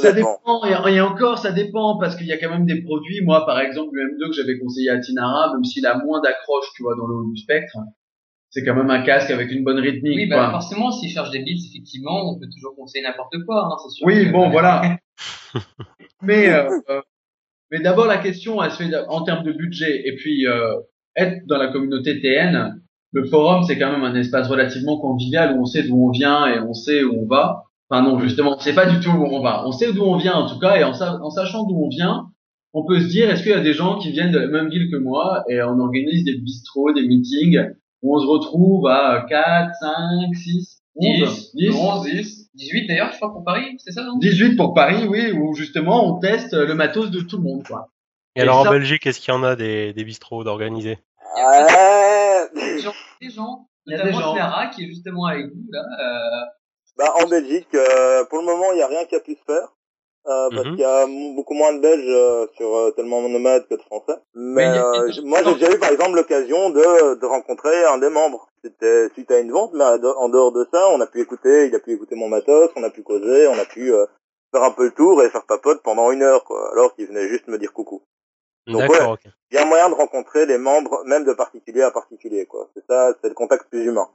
ça 0.00 0.12
dépend. 0.12 0.38
Et, 0.66 0.94
et 0.94 1.00
encore, 1.00 1.38
ça 1.38 1.52
dépend 1.52 1.98
parce 1.98 2.16
qu'il 2.16 2.26
y 2.26 2.32
a 2.32 2.38
quand 2.38 2.50
même 2.50 2.66
des 2.66 2.82
produits. 2.82 3.22
Moi, 3.22 3.44
par 3.46 3.60
exemple, 3.60 3.90
le 3.92 4.14
M2 4.14 4.28
que 4.28 4.34
j'avais 4.34 4.58
conseillé 4.58 4.90
à 4.90 4.98
Tinara, 4.98 5.52
même 5.52 5.64
s'il 5.64 5.86
a 5.86 5.98
moins 5.98 6.20
d'accroche, 6.20 6.66
tu 6.74 6.82
vois, 6.82 6.94
dans 6.96 7.06
le 7.06 7.14
haut 7.14 7.30
du 7.30 7.36
spectre, 7.36 7.76
c'est 8.54 8.64
quand 8.64 8.74
même 8.76 8.90
un 8.90 9.02
casque 9.02 9.30
avec 9.30 9.50
une 9.50 9.64
bonne 9.64 9.80
rythmique. 9.80 10.16
Oui, 10.16 10.28
quoi. 10.28 10.46
bah 10.46 10.50
forcément, 10.52 10.92
s'il 10.92 11.10
cherche 11.10 11.30
des 11.30 11.40
bits, 11.40 11.60
effectivement, 11.70 12.30
on 12.30 12.38
peut 12.38 12.46
toujours 12.54 12.76
conseiller 12.76 13.04
n'importe 13.04 13.34
quoi, 13.44 13.66
hein, 13.66 13.76
c'est 13.82 13.90
sûr. 13.90 14.06
Oui, 14.06 14.26
bon, 14.26 14.48
voilà. 14.50 14.96
mais 16.22 16.48
euh, 16.50 16.70
euh, 16.88 17.02
mais 17.72 17.80
d'abord 17.80 18.06
la 18.06 18.18
question, 18.18 18.62
elle 18.62 18.70
se 18.70 18.76
fait 18.76 18.94
en 19.08 19.24
termes 19.24 19.44
de 19.44 19.52
budget 19.52 20.06
et 20.06 20.14
puis 20.14 20.46
euh, 20.46 20.76
être 21.16 21.44
dans 21.46 21.58
la 21.58 21.72
communauté 21.72 22.20
TN. 22.20 22.80
Le 23.10 23.24
forum, 23.24 23.64
c'est 23.64 23.78
quand 23.78 23.90
même 23.90 24.04
un 24.04 24.14
espace 24.14 24.48
relativement 24.48 25.00
convivial 25.00 25.56
où 25.56 25.62
on 25.62 25.64
sait 25.64 25.82
d'où 25.82 25.96
on 25.96 26.10
vient 26.10 26.46
et 26.46 26.60
on 26.60 26.74
sait 26.74 27.02
où 27.02 27.22
on 27.22 27.26
va. 27.26 27.64
Enfin 27.90 28.02
non, 28.02 28.18
justement, 28.18 28.56
on 28.56 28.60
sait 28.60 28.74
pas 28.74 28.86
du 28.86 28.98
tout 29.00 29.10
où 29.10 29.24
on 29.26 29.40
va. 29.42 29.66
On 29.66 29.72
sait 29.72 29.92
d'où 29.92 30.02
on 30.04 30.16
vient 30.16 30.34
en 30.34 30.48
tout 30.48 30.58
cas 30.58 30.76
et 30.76 30.84
en, 30.84 30.94
sa- 30.94 31.20
en 31.22 31.30
sachant 31.30 31.64
d'où 31.64 31.76
on 31.84 31.88
vient, 31.88 32.26
on 32.72 32.84
peut 32.84 32.98
se 33.00 33.06
dire 33.08 33.30
est-ce 33.30 33.42
qu'il 33.42 33.52
y 33.52 33.54
a 33.54 33.60
des 33.60 33.74
gens 33.74 33.98
qui 33.98 34.10
viennent 34.10 34.32
de 34.32 34.38
la 34.38 34.48
même 34.48 34.68
ville 34.68 34.90
que 34.90 34.96
moi 34.96 35.44
et 35.48 35.62
on 35.62 35.78
organise 35.78 36.24
des 36.24 36.36
bistrots, 36.38 36.92
des 36.92 37.06
meetings 37.06 37.60
où 38.02 38.16
on 38.16 38.20
se 38.20 38.26
retrouve 38.26 38.86
à 38.88 39.24
4, 39.28 39.70
5, 39.80 40.34
6, 40.34 40.82
11, 40.96 41.52
10, 41.54 41.70
11, 41.76 42.04
10, 42.04 42.50
18 42.54 42.86
d'ailleurs, 42.88 43.10
je 43.12 43.16
crois, 43.16 43.32
pour 43.32 43.44
Paris, 43.44 43.76
c'est 43.78 43.92
ça, 43.92 44.02
non? 44.04 44.16
18 44.18 44.56
pour 44.56 44.74
Paris, 44.74 45.06
oui, 45.08 45.32
où 45.32 45.54
justement 45.54 46.06
on 46.08 46.18
teste 46.20 46.54
le 46.54 46.74
matos 46.74 47.10
de 47.10 47.20
tout 47.20 47.36
le 47.36 47.42
monde, 47.42 47.64
quoi. 47.66 47.90
Et 48.36 48.40
Et 48.40 48.42
alors 48.42 48.62
ça- 48.62 48.68
en 48.68 48.72
Belgique, 48.72 49.06
est-ce 49.06 49.20
qu'il 49.20 49.32
y 49.32 49.36
en 49.36 49.42
a 49.44 49.56
des, 49.56 49.92
des 49.92 50.04
bistrots 50.04 50.42
d'organisés 50.44 50.98
Ouais. 51.36 52.76
Des 52.76 52.80
gens, 52.82 52.92
des 53.20 53.30
gens, 53.30 53.68
Il 53.86 53.92
y 53.92 53.94
a 53.94 53.98
des 53.98 54.04
notamment 54.04 54.20
gens. 54.26 54.34
Clara 54.34 54.66
qui 54.68 54.84
est 54.84 54.86
justement 54.88 55.26
avec 55.26 55.46
vous, 55.46 55.70
là, 55.72 55.80
euh, 55.80 56.44
Bah, 56.96 57.12
en 57.22 57.26
Belgique, 57.28 57.74
euh, 57.74 58.24
pour 58.26 58.38
le 58.38 58.44
moment, 58.46 58.72
il 58.72 58.76
n'y 58.76 58.82
a 58.82 58.86
rien 58.86 59.04
qui 59.04 59.16
a 59.16 59.20
pu 59.20 59.34
se 59.34 59.44
faire. 59.44 59.68
Euh, 60.26 60.48
parce 60.52 60.64
Mhm. 60.68 60.74
qu'il 60.76 60.80
y 60.80 60.84
a 60.84 61.06
beaucoup 61.34 61.52
moins 61.52 61.74
de 61.74 61.80
Belges 61.80 62.02
euh, 62.08 62.46
sur 62.56 62.74
euh, 62.74 62.90
tellement 62.92 63.20
nomades 63.28 63.66
que 63.68 63.74
de 63.74 63.82
Français. 63.82 64.14
Mais 64.34 64.62
Mais 64.72 64.78
a- 64.78 65.00
euh, 65.00 65.10
moi, 65.22 65.42
j'ai 65.44 65.54
déjà 65.54 65.70
eu 65.74 65.78
par 65.78 65.90
exemple 65.90 66.14
l'occasion 66.16 66.70
de, 66.70 67.14
de 67.16 67.26
rencontrer 67.26 67.84
un 67.84 67.98
des 67.98 68.08
membres. 68.08 68.48
C'était 68.64 69.10
suite 69.10 69.30
à 69.30 69.38
une 69.40 69.52
vente, 69.52 69.72
mais 69.74 69.84
en 69.84 70.28
dehors 70.30 70.52
de 70.52 70.66
ça, 70.72 70.88
on 70.90 71.00
a 71.02 71.06
pu 71.06 71.20
écouter, 71.20 71.66
il 71.66 71.74
a 71.74 71.78
pu 71.80 71.92
écouter 71.92 72.14
mon 72.14 72.28
matos, 72.28 72.70
on 72.74 72.82
a 72.84 72.88
pu 72.88 73.02
causer, 73.02 73.48
on 73.48 73.58
a 73.58 73.66
pu 73.66 73.92
euh, 73.92 74.06
faire 74.50 74.62
un 74.62 74.70
peu 74.70 74.84
le 74.84 74.92
tour 74.92 75.22
et 75.22 75.28
faire 75.28 75.44
papote 75.44 75.82
pendant 75.82 76.10
une 76.10 76.22
heure, 76.22 76.44
quoi. 76.44 76.72
Alors 76.72 76.94
qu'il 76.94 77.06
venait 77.06 77.28
juste 77.28 77.46
me 77.48 77.58
dire 77.58 77.74
coucou. 77.74 78.02
Donc, 78.66 78.90
ok. 78.90 79.26
Il 79.50 79.56
y 79.56 79.58
a 79.58 79.66
moyen 79.66 79.90
de 79.90 79.94
rencontrer 79.94 80.46
les 80.46 80.56
membres, 80.56 81.04
même 81.04 81.24
de 81.24 81.34
particulier 81.34 81.82
à 81.82 81.90
particulier, 81.90 82.46
quoi. 82.46 82.70
C'est 82.74 82.84
ça, 82.88 83.12
c'est 83.20 83.28
le 83.28 83.34
contact 83.34 83.68
plus 83.68 83.84
humain. 83.84 84.08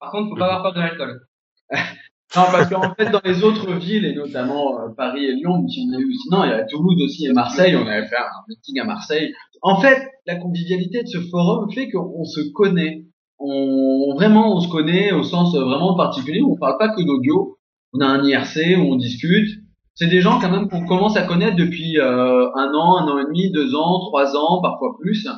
par 0.00 0.10
contre, 0.10 0.30
faut 0.30 0.36
pas 0.36 0.46
avoir 0.46 0.62
peur 0.64 0.74
de 0.74 0.80
l'alcool. 0.80 1.26
Non, 2.34 2.44
parce 2.50 2.70
qu'en 2.70 2.94
fait, 2.94 3.10
dans 3.10 3.20
les 3.24 3.44
autres 3.44 3.72
villes, 3.74 4.06
et 4.06 4.14
notamment 4.14 4.80
euh, 4.80 4.88
Paris 4.96 5.26
et 5.26 5.34
Lyon, 5.34 5.66
qui 5.66 5.86
on 5.86 5.94
a 5.94 6.00
eu, 6.00 6.14
sinon 6.14 6.44
il 6.44 6.50
y 6.50 6.52
a 6.52 6.64
Toulouse 6.64 7.02
aussi 7.02 7.26
et 7.26 7.32
Marseille, 7.32 7.76
on 7.76 7.86
avait 7.86 8.06
fait 8.06 8.16
un 8.16 8.42
meeting 8.48 8.80
à 8.80 8.84
Marseille. 8.84 9.34
En 9.60 9.80
fait, 9.80 9.98
la 10.26 10.36
convivialité 10.36 11.02
de 11.02 11.08
ce 11.08 11.18
forum 11.30 11.70
fait 11.72 11.90
qu'on 11.90 12.24
se 12.24 12.40
connaît. 12.52 13.04
On, 13.38 14.14
vraiment, 14.14 14.56
on 14.56 14.60
se 14.60 14.68
connaît 14.68 15.12
au 15.12 15.24
sens 15.24 15.54
vraiment 15.54 15.94
particulier, 15.94 16.40
on 16.42 16.56
parle 16.56 16.78
pas 16.78 16.88
que 16.88 17.02
d'audio. 17.02 17.58
On 17.92 18.00
a 18.00 18.06
un 18.06 18.24
IRC 18.24 18.78
où 18.78 18.92
on 18.92 18.96
discute. 18.96 19.48
C'est 19.94 20.08
des 20.08 20.22
gens 20.22 20.40
quand 20.40 20.50
même 20.50 20.68
qu'on 20.70 20.86
commence 20.86 21.16
à 21.16 21.22
connaître 21.22 21.56
depuis 21.56 21.98
euh, 21.98 22.48
un 22.54 22.72
an, 22.72 22.96
un 22.96 23.08
an 23.08 23.18
et 23.18 23.24
demi, 23.24 23.50
deux 23.50 23.74
ans, 23.74 24.00
trois 24.06 24.36
ans, 24.36 24.62
parfois 24.62 24.96
plus, 24.98 25.28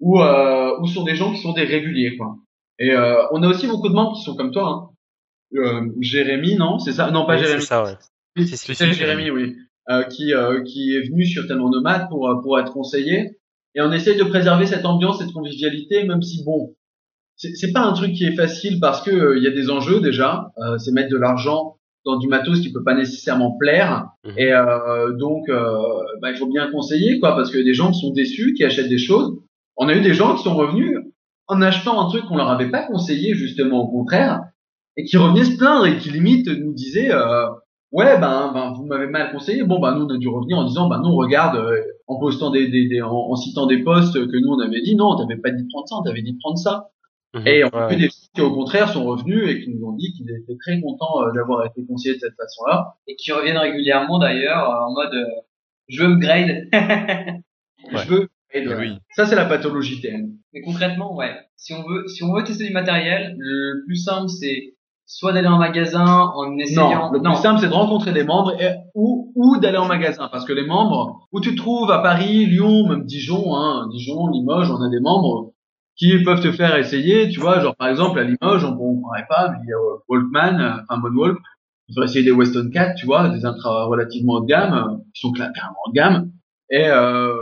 ou 0.00 0.20
euh, 0.20 0.78
ou 0.80 0.86
sont 0.86 1.04
des 1.04 1.14
gens 1.14 1.32
qui 1.32 1.40
sont 1.40 1.54
des 1.54 1.64
réguliers, 1.64 2.16
quoi. 2.18 2.34
Et 2.78 2.90
euh, 2.90 3.22
on 3.32 3.42
a 3.42 3.48
aussi 3.48 3.66
beaucoup 3.66 3.88
de 3.88 3.94
membres 3.94 4.14
qui 4.16 4.22
sont 4.22 4.36
comme 4.36 4.50
toi, 4.50 4.68
hein. 4.68 4.95
Euh, 5.54 5.82
Jérémy, 6.00 6.56
non, 6.56 6.78
c'est 6.78 6.92
ça? 6.92 7.10
Non, 7.10 7.26
pas 7.26 7.34
Oui, 7.34 7.42
Jérémy. 7.42 7.60
C'est 7.60 7.66
ça, 7.66 7.84
ouais. 7.84 7.96
Si, 8.36 8.56
c'est 8.56 8.74
si, 8.74 8.92
Jérémy, 8.92 9.30
oui, 9.30 9.56
euh, 9.88 10.02
qui 10.04 10.34
euh, 10.34 10.62
qui 10.62 10.94
est 10.94 11.08
venu 11.08 11.24
sur 11.24 11.46
Tellement 11.46 11.70
Nomade 11.70 12.08
pour 12.08 12.28
euh, 12.28 12.40
pour 12.42 12.58
être 12.58 12.72
conseiller. 12.72 13.38
Et 13.74 13.80
on 13.80 13.92
essaye 13.92 14.16
de 14.16 14.24
préserver 14.24 14.66
cette 14.66 14.84
ambiance, 14.84 15.18
cette 15.18 15.32
convivialité, 15.32 16.04
même 16.04 16.22
si 16.22 16.44
bon, 16.44 16.74
c'est 17.36 17.54
c'est 17.54 17.72
pas 17.72 17.80
un 17.80 17.92
truc 17.92 18.12
qui 18.12 18.24
est 18.24 18.34
facile 18.34 18.80
parce 18.80 19.02
que 19.02 19.10
euh, 19.10 19.38
il 19.38 19.44
y 19.44 19.46
a 19.46 19.50
des 19.50 19.70
enjeux 19.70 20.00
déjà. 20.00 20.50
Euh, 20.58 20.78
c'est 20.78 20.92
mettre 20.92 21.10
de 21.10 21.16
l'argent 21.16 21.76
dans 22.06 22.16
du 22.16 22.28
matos 22.28 22.60
qui 22.60 22.72
peut 22.72 22.84
pas 22.84 22.94
nécessairement 22.94 23.58
plaire. 23.58 24.06
Mhm. 24.24 24.38
Et 24.38 24.52
euh, 24.52 25.12
donc, 25.12 25.48
euh, 25.48 25.76
bah, 26.22 26.30
il 26.30 26.36
faut 26.36 26.46
bien 26.46 26.70
conseiller, 26.70 27.18
quoi, 27.18 27.34
parce 27.34 27.50
qu'il 27.50 27.58
y 27.58 27.62
a 27.62 27.66
des 27.66 27.74
gens 27.74 27.90
qui 27.90 28.00
sont 28.00 28.12
déçus, 28.12 28.54
qui 28.54 28.64
achètent 28.64 28.88
des 28.88 28.96
choses. 28.96 29.36
On 29.76 29.88
a 29.88 29.94
eu 29.94 30.00
des 30.00 30.14
gens 30.14 30.36
qui 30.36 30.44
sont 30.44 30.54
revenus 30.54 30.96
en 31.48 31.60
achetant 31.60 32.00
un 32.00 32.08
truc 32.08 32.24
qu'on 32.26 32.36
leur 32.36 32.48
avait 32.48 32.70
pas 32.70 32.86
conseillé, 32.86 33.34
justement, 33.34 33.82
au 33.82 33.88
contraire, 33.88 34.44
et 34.96 35.04
qui 35.04 35.16
revenaient 35.16 35.44
se 35.44 35.56
plaindre 35.56 35.86
et 35.86 35.98
qui 35.98 36.10
limite 36.10 36.46
nous 36.48 36.72
disaient, 36.72 37.12
euh, 37.12 37.46
ouais, 37.92 38.18
ben, 38.18 38.50
ben 38.54 38.72
vous 38.76 38.84
m'avez 38.86 39.06
mal 39.06 39.30
conseillé. 39.32 39.62
Bon, 39.64 39.78
ben 39.80 39.94
nous 39.94 40.04
on 40.06 40.14
a 40.14 40.18
dû 40.18 40.28
revenir 40.28 40.58
en 40.58 40.64
disant, 40.64 40.88
ben 40.88 41.00
non, 41.00 41.14
regarde, 41.16 41.56
euh, 41.56 41.80
en 42.06 42.18
postant 42.18 42.50
des, 42.50 42.68
des, 42.68 42.88
des 42.88 43.02
en, 43.02 43.10
en, 43.12 43.36
citant 43.36 43.66
des 43.66 43.82
postes 43.82 44.14
que 44.14 44.36
nous 44.40 44.48
on 44.48 44.60
avait 44.60 44.80
dit, 44.82 44.96
non, 44.96 45.16
t'avais 45.16 45.40
pas 45.40 45.50
dit 45.50 45.62
de 45.64 45.68
prendre 45.68 45.88
ça, 45.88 45.96
on 45.96 46.02
t'avait 46.02 46.22
dit 46.22 46.32
de 46.32 46.38
prendre 46.38 46.58
ça. 46.58 46.88
Mhm. 47.34 47.46
Et 47.46 47.64
on 47.64 47.68
a 47.68 47.86
Ouais. 47.86 47.94
vu 47.94 48.00
des 48.02 48.06
gens 48.08 48.28
qui 48.34 48.40
au 48.40 48.54
contraire 48.54 48.88
sont 48.88 49.04
revenus 49.04 49.50
et 49.50 49.60
qui 49.62 49.70
nous 49.70 49.86
ont 49.86 49.92
dit 49.92 50.12
qu'ils 50.16 50.30
étaient 50.30 50.56
très 50.58 50.80
contents 50.80 51.22
euh, 51.22 51.32
d'avoir 51.32 51.66
été 51.66 51.84
conseillés 51.86 52.14
de 52.14 52.20
cette 52.20 52.36
façon-là. 52.36 52.94
Et 53.08 53.16
qui 53.16 53.32
reviennent 53.32 53.58
régulièrement 53.58 54.18
d'ailleurs 54.18 54.70
euh, 54.70 54.86
en 54.86 54.92
mode 54.94 55.12
euh, 55.14 55.24
je 55.88 56.02
veux 56.02 56.12
upgrade. 56.14 56.68
Ouais. 57.92 58.02
Je 58.04 58.08
veux. 58.08 58.22
et 58.52 58.60
Eh 58.62 58.64
de- 58.64 58.74
oui. 58.74 58.98
Ça 59.14 59.26
c'est 59.26 59.36
la 59.36 59.44
pathologie 59.44 60.00
TN. 60.00 60.32
Mais 60.52 60.60
concrètement, 60.62 61.14
ouais. 61.14 61.30
Si 61.56 61.72
on 61.74 61.82
veut, 61.86 62.08
si 62.08 62.22
on 62.24 62.32
veut 62.34 62.42
tester 62.42 62.66
du 62.66 62.72
matériel, 62.72 63.34
le 63.38 63.84
plus 63.86 63.96
simple 63.96 64.28
c'est 64.28 64.74
soit 65.06 65.32
d'aller 65.32 65.48
en 65.48 65.58
magasin 65.58 66.04
en 66.34 66.58
essayant. 66.58 66.88
Non, 66.90 67.12
le 67.12 67.20
plus 67.20 67.42
simple 67.42 67.60
c'est 67.60 67.68
de 67.68 67.72
rencontrer 67.72 68.12
des 68.12 68.24
membres 68.24 68.52
et, 68.60 68.74
ou, 68.94 69.32
ou 69.36 69.56
d'aller 69.58 69.78
en 69.78 69.86
magasin 69.86 70.28
parce 70.30 70.44
que 70.44 70.52
les 70.52 70.66
membres 70.66 71.28
où 71.32 71.40
tu 71.40 71.52
te 71.52 71.56
trouves 71.56 71.90
à 71.90 72.00
Paris, 72.00 72.46
Lyon, 72.46 72.88
même 72.88 73.04
Dijon, 73.04 73.54
hein, 73.56 73.86
Dijon, 73.92 74.26
Limoges, 74.28 74.70
on 74.70 74.82
a 74.82 74.88
des 74.90 75.00
membres 75.00 75.52
qui 75.96 76.22
peuvent 76.24 76.42
te 76.42 76.52
faire 76.52 76.76
essayer, 76.76 77.28
tu 77.30 77.40
vois, 77.40 77.60
genre 77.60 77.74
par 77.76 77.88
exemple 77.88 78.18
à 78.18 78.24
Limoges, 78.24 78.64
on 78.64 78.72
ne 78.72 78.76
pourrait 79.00 79.24
pas, 79.28 79.48
mais 79.50 79.58
il 79.64 79.70
y 79.70 79.72
a 79.72 79.76
euh, 79.76 79.96
Walkman, 80.08 80.60
euh, 80.60 80.82
enfin 80.88 81.00
Moonwalk, 81.00 81.38
il 81.88 81.94
faudrait 81.94 82.06
essayer 82.10 82.24
des 82.24 82.32
Weston 82.32 82.68
4, 82.72 82.96
tu 82.96 83.06
vois, 83.06 83.28
des 83.30 83.46
intras 83.46 83.84
relativement 83.84 84.34
haut 84.34 84.40
de 84.40 84.46
gamme, 84.46 84.74
euh, 84.74 84.96
qui 85.14 85.20
sont 85.20 85.30
cla- 85.32 85.52
carrément 85.54 85.76
haut 85.86 85.90
de 85.90 85.94
gamme, 85.94 86.30
et, 86.68 86.84
euh, 86.88 87.32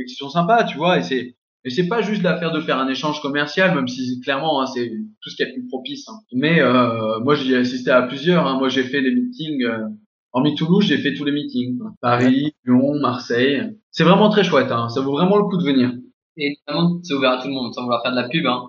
et 0.00 0.04
qui 0.06 0.14
sont 0.14 0.30
sympas, 0.30 0.64
tu 0.64 0.78
vois, 0.78 0.96
et 0.98 1.02
c'est 1.02 1.34
et 1.64 1.70
c'est 1.70 1.88
pas 1.88 2.00
juste 2.00 2.22
l'affaire 2.22 2.52
de 2.52 2.60
faire 2.60 2.78
un 2.78 2.88
échange 2.88 3.20
commercial, 3.20 3.74
même 3.74 3.88
si 3.88 4.20
clairement 4.20 4.62
hein, 4.62 4.66
c'est 4.66 4.88
tout 5.20 5.30
ce 5.30 5.36
qui 5.36 5.42
est 5.42 5.52
plus 5.52 5.66
propice. 5.68 6.08
hein. 6.08 6.14
Mais 6.32 6.60
euh, 6.60 7.20
moi 7.20 7.34
j'y 7.34 7.52
ai 7.52 7.56
assisté 7.56 7.90
à 7.90 8.02
plusieurs. 8.02 8.46
Hein. 8.46 8.58
Moi 8.58 8.68
j'ai 8.68 8.84
fait 8.84 9.00
les 9.00 9.14
meetings. 9.14 9.62
Euh, 9.64 9.86
hormis 10.32 10.54
Toulouse, 10.54 10.84
j'ai 10.84 10.98
fait 10.98 11.14
tous 11.14 11.24
les 11.24 11.32
meetings. 11.32 11.78
Paris, 12.00 12.52
Lyon, 12.64 12.94
Marseille. 13.00 13.62
C'est 13.90 14.04
vraiment 14.04 14.30
très 14.30 14.44
chouette. 14.44 14.70
Hein. 14.70 14.88
Ça 14.88 15.00
vaut 15.00 15.12
vraiment 15.12 15.36
le 15.36 15.44
coup 15.44 15.58
de 15.58 15.64
venir. 15.64 15.92
Et 16.36 16.56
notamment, 16.66 17.00
c'est 17.02 17.12
ouvert 17.14 17.32
à 17.32 17.42
tout 17.42 17.48
le 17.48 17.54
monde, 17.54 17.74
sans 17.74 17.82
vouloir 17.82 18.02
faire 18.02 18.12
de 18.12 18.16
la 18.16 18.28
pub. 18.28 18.46
Hein. 18.46 18.62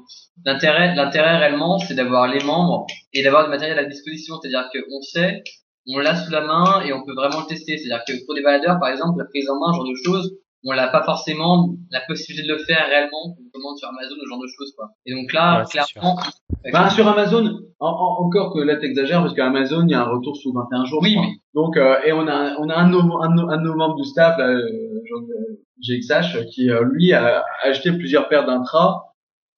L'intérêt, 0.46 0.96
l'intérêt 0.96 1.38
réellement, 1.38 1.78
c'est 1.80 1.94
d'avoir 1.94 2.28
les 2.28 2.44
membres 2.44 2.86
et 3.14 3.24
d'avoir 3.24 3.46
du 3.46 3.50
matériel 3.52 3.78
à 3.80 3.86
disposition. 3.86 4.36
C'est-à-dire 4.42 4.68
qu'on 4.74 5.02
sait, 5.02 5.44
on 5.88 6.00
l'a 6.00 6.16
sous 6.16 6.32
la 6.32 6.42
main 6.42 6.82
et 6.84 6.92
on 6.92 7.06
peut 7.06 7.14
vraiment 7.14 7.42
le 7.42 7.48
tester. 7.48 7.78
C'est-à-dire 7.78 8.04
que 8.06 8.26
pour 8.26 8.36
des 8.36 8.42
baladeurs, 8.42 8.80
par 8.80 8.90
exemple, 8.90 9.20
la 9.20 9.26
prise 9.26 9.50
en 9.50 9.60
main, 9.60 9.72
genre 9.74 9.88
de 9.88 9.96
choses, 10.04 10.34
on 10.64 10.74
n'a 10.76 10.88
pas 10.90 11.04
forcément 11.04 11.70
la 11.90 12.02
possibilité 12.08 12.48
de 12.48 12.54
le 12.54 12.60
faire 12.60 12.86
réellement, 12.88 13.36
on 13.40 13.50
commande 13.54 13.78
sur 13.78 13.90
Amazon, 13.90 14.16
ce 14.22 14.28
genre 14.30 14.40
de 14.42 14.48
choses, 14.48 14.74
quoi. 14.78 14.90
Et 15.06 15.14
donc 15.14 15.34
là, 15.34 15.60
Ouais, 15.62 15.66
clairement, 15.94 16.18
Ben, 16.72 16.90
sur 16.90 17.08
Amazon, 17.08 17.60
en- 17.80 17.88
en- 17.88 18.26
encore 18.26 18.54
que 18.54 18.60
là 18.60 18.76
t'exagères 18.76 19.22
parce 19.22 19.34
qu'à 19.34 19.48
Amazon 19.48 19.84
il 19.88 19.92
y 19.92 19.94
a 19.96 20.02
un 20.02 20.10
retour 20.10 20.38
sous 20.38 20.54
21 20.54 20.86
jours. 20.86 21.00
Oui, 21.02 21.12
je 21.12 21.16
crois. 21.16 21.28
mais- 21.28 21.36
Donc 21.56 21.78
euh, 21.78 21.98
et 22.06 22.12
on 22.14 22.28
a 22.28 22.56
on 22.60 22.70
a 22.70 22.76
un 22.76 22.88
de 22.88 22.92
nos, 22.92 23.22
un, 23.24 23.30
de 23.30 23.36
nos- 23.42 23.50
un 23.50 23.76
membres 23.76 23.96
du 23.96 24.06
staff, 24.06 24.38
là, 24.38 24.48
euh, 24.50 24.62
genre, 25.10 25.22
euh, 25.22 25.64
GXH, 25.82 26.46
qui 26.54 26.70
euh, 26.70 26.84
lui 26.92 27.12
a 27.14 27.44
acheté 27.64 27.92
plusieurs 27.92 28.28
paires 28.30 28.46
d'intras, 28.46 29.06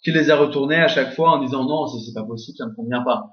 qui 0.04 0.12
les 0.12 0.30
a 0.32 0.38
retournés 0.38 0.78
à 0.78 0.88
chaque 0.88 1.14
fois 1.14 1.32
en 1.32 1.40
disant 1.40 1.66
non 1.66 1.86
c'est 1.88 2.14
pas 2.14 2.24
possible, 2.24 2.56
ça 2.58 2.66
me 2.68 2.74
convient 2.76 3.04
pas. 3.04 3.26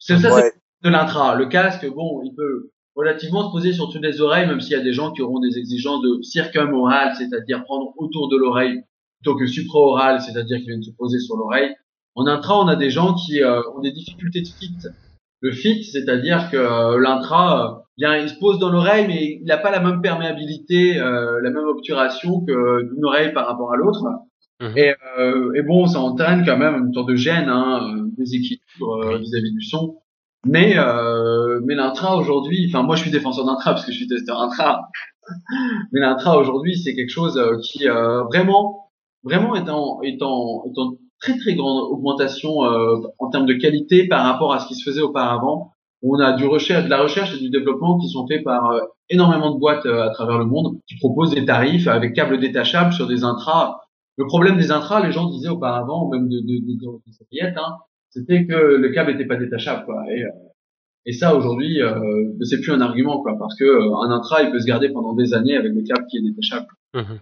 C'est 0.00 0.14
ça, 0.18 0.28
c'est 0.42 0.52
de 0.82 0.90
l'intra. 0.90 1.36
Le 1.36 1.46
casque, 1.46 1.88
bon, 1.88 2.20
il 2.24 2.34
peut 2.34 2.70
relativement 2.94 3.46
se 3.46 3.52
poser 3.52 3.72
sur 3.72 3.90
toutes 3.90 4.02
les 4.02 4.20
oreilles, 4.20 4.46
même 4.46 4.60
s'il 4.60 4.72
y 4.72 4.80
a 4.80 4.82
des 4.82 4.92
gens 4.92 5.12
qui 5.12 5.22
auront 5.22 5.40
des 5.40 5.58
exigences 5.58 6.02
de 6.02 6.22
circumoral, 6.22 7.14
c'est-à-dire 7.16 7.64
prendre 7.64 7.92
autour 7.96 8.28
de 8.28 8.36
l'oreille, 8.36 8.82
plutôt 9.20 9.36
que 9.36 9.46
supraoral, 9.46 10.20
c'est-à-dire 10.20 10.58
qu'ils 10.58 10.68
viennent 10.68 10.82
se 10.82 10.92
poser 10.96 11.18
sur 11.18 11.36
l'oreille. 11.36 11.74
En 12.14 12.26
intra, 12.26 12.58
on 12.60 12.68
a 12.68 12.76
des 12.76 12.90
gens 12.90 13.14
qui 13.14 13.42
euh, 13.42 13.60
ont 13.74 13.80
des 13.80 13.90
difficultés 13.90 14.42
de 14.42 14.46
fit. 14.46 14.76
Le 15.40 15.50
fit, 15.50 15.82
c'est-à-dire 15.84 16.50
que 16.50 16.56
euh, 16.56 17.00
l'intra, 17.00 17.66
euh, 17.66 17.74
bien, 17.98 18.16
il 18.16 18.28
se 18.28 18.38
pose 18.38 18.58
dans 18.58 18.70
l'oreille, 18.70 19.06
mais 19.08 19.38
il 19.40 19.44
n'a 19.44 19.58
pas 19.58 19.72
la 19.72 19.80
même 19.80 20.00
perméabilité, 20.00 20.98
euh, 20.98 21.40
la 21.42 21.50
même 21.50 21.66
obturation 21.66 22.44
que 22.44 22.94
d'une 22.94 23.04
oreille 23.04 23.32
par 23.32 23.46
rapport 23.46 23.72
à 23.72 23.76
l'autre. 23.76 24.04
Mhm. 24.60 24.78
Et, 24.78 24.94
euh, 25.18 25.52
et 25.54 25.62
bon, 25.62 25.86
ça 25.86 26.00
entraîne 26.00 26.44
quand 26.46 26.56
même 26.56 26.86
une 26.86 26.94
sorte 26.94 27.08
de 27.08 27.16
gêne, 27.16 27.48
hein, 27.48 28.06
déséquilibre 28.16 29.04
euh, 29.04 29.18
vis-à-vis 29.18 29.52
du 29.52 29.62
son. 29.62 29.96
Mais 30.44 30.76
euh, 30.76 31.60
mais 31.64 31.74
l'intra 31.74 32.16
aujourd'hui, 32.16 32.66
enfin 32.68 32.82
moi 32.82 32.96
je 32.96 33.02
suis 33.02 33.10
défenseur 33.10 33.44
d'intra 33.46 33.72
parce 33.72 33.86
que 33.86 33.92
je 33.92 33.96
suis 33.98 34.06
testeur 34.08 34.40
intra. 34.40 34.82
mais 35.92 36.00
l'intra 36.00 36.38
aujourd'hui 36.38 36.76
c'est 36.76 36.94
quelque 36.94 37.10
chose 37.10 37.38
euh, 37.38 37.56
qui 37.62 37.88
euh, 37.88 38.22
vraiment 38.24 38.90
vraiment 39.22 39.54
est 39.56 39.68
en 39.70 40.00
est 40.02 40.22
en 40.22 40.64
est 40.66 40.78
en 40.78 40.96
très 41.24 41.38
très 41.38 41.54
grande 41.54 41.90
augmentation 41.90 42.64
euh, 42.64 42.96
en 43.18 43.30
termes 43.30 43.46
de 43.46 43.54
qualité 43.54 44.06
par 44.06 44.24
rapport 44.24 44.52
à 44.52 44.60
ce 44.60 44.68
qui 44.68 44.74
se 44.74 44.84
faisait 44.88 45.02
auparavant. 45.02 45.72
On 46.02 46.18
a 46.18 46.32
du 46.32 46.46
recherche, 46.46 46.84
de 46.84 46.90
la 46.90 47.00
recherche 47.00 47.34
et 47.34 47.38
du 47.38 47.48
développement 47.48 47.98
qui 47.98 48.10
sont 48.10 48.26
faits 48.26 48.44
par 48.44 48.70
euh, 48.72 48.80
énormément 49.08 49.54
de 49.54 49.58
boîtes 49.58 49.86
euh, 49.86 50.06
à 50.06 50.10
travers 50.10 50.38
le 50.38 50.44
monde 50.44 50.78
qui 50.86 50.96
proposent 50.98 51.34
des 51.34 51.46
tarifs 51.46 51.88
avec 51.88 52.14
câbles 52.14 52.38
détachables 52.38 52.92
sur 52.92 53.06
des 53.06 53.24
intras. 53.24 53.80
Le 54.16 54.26
problème 54.26 54.58
des 54.58 54.70
intras, 54.70 55.04
les 55.04 55.12
gens 55.12 55.28
disaient 55.30 55.48
auparavant, 55.48 56.08
même 56.10 56.28
de, 56.28 56.40
de, 56.40 56.60
de, 56.60 56.74
de 56.74 57.12
satellites, 57.12 57.56
hein, 57.56 57.76
c'était 58.14 58.46
que 58.46 58.54
le 58.54 58.88
câble 58.90 59.12
n'était 59.12 59.26
pas 59.26 59.36
détachable. 59.36 59.84
Quoi. 59.84 60.04
Et, 60.10 60.22
euh, 60.22 60.28
et 61.06 61.12
ça 61.12 61.34
aujourd'hui, 61.34 61.82
euh, 61.82 62.00
c'est 62.42 62.60
plus 62.60 62.72
un 62.72 62.80
argument, 62.80 63.20
quoi, 63.22 63.36
parce 63.38 63.56
que 63.58 63.64
euh, 63.64 63.96
un 63.96 64.10
intra, 64.10 64.42
il 64.42 64.50
peut 64.52 64.60
se 64.60 64.66
garder 64.66 64.88
pendant 64.88 65.14
des 65.14 65.34
années 65.34 65.56
avec 65.56 65.72
le 65.74 65.82
câble 65.82 66.06
qui 66.06 66.18
est 66.18 66.22
détachable. 66.22 66.66
Mhm. 66.94 67.20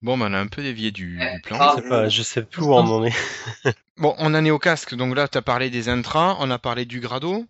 Bon, 0.00 0.16
ben, 0.16 0.30
on 0.30 0.34
a 0.34 0.38
un 0.38 0.46
peu 0.46 0.62
dévié 0.62 0.92
du, 0.92 1.18
du 1.18 1.40
plan. 1.42 1.56
Ah, 1.60 1.74
Je 1.76 1.82
sais 1.82 1.88
pas, 1.88 2.08
je 2.08 2.22
sais 2.22 2.42
plus 2.42 2.62
où 2.62 2.72
on 2.72 2.78
en 2.78 3.04
est. 3.04 3.12
Bon, 3.96 4.14
on 4.18 4.32
en 4.32 4.44
est 4.44 4.50
au 4.52 4.60
casque. 4.60 4.94
Donc 4.94 5.16
là, 5.16 5.26
tu 5.26 5.36
as 5.38 5.42
parlé 5.42 5.70
des 5.70 5.88
intras, 5.88 6.36
on 6.38 6.50
a 6.52 6.58
parlé 6.58 6.84
du 6.84 7.00
grado. 7.00 7.44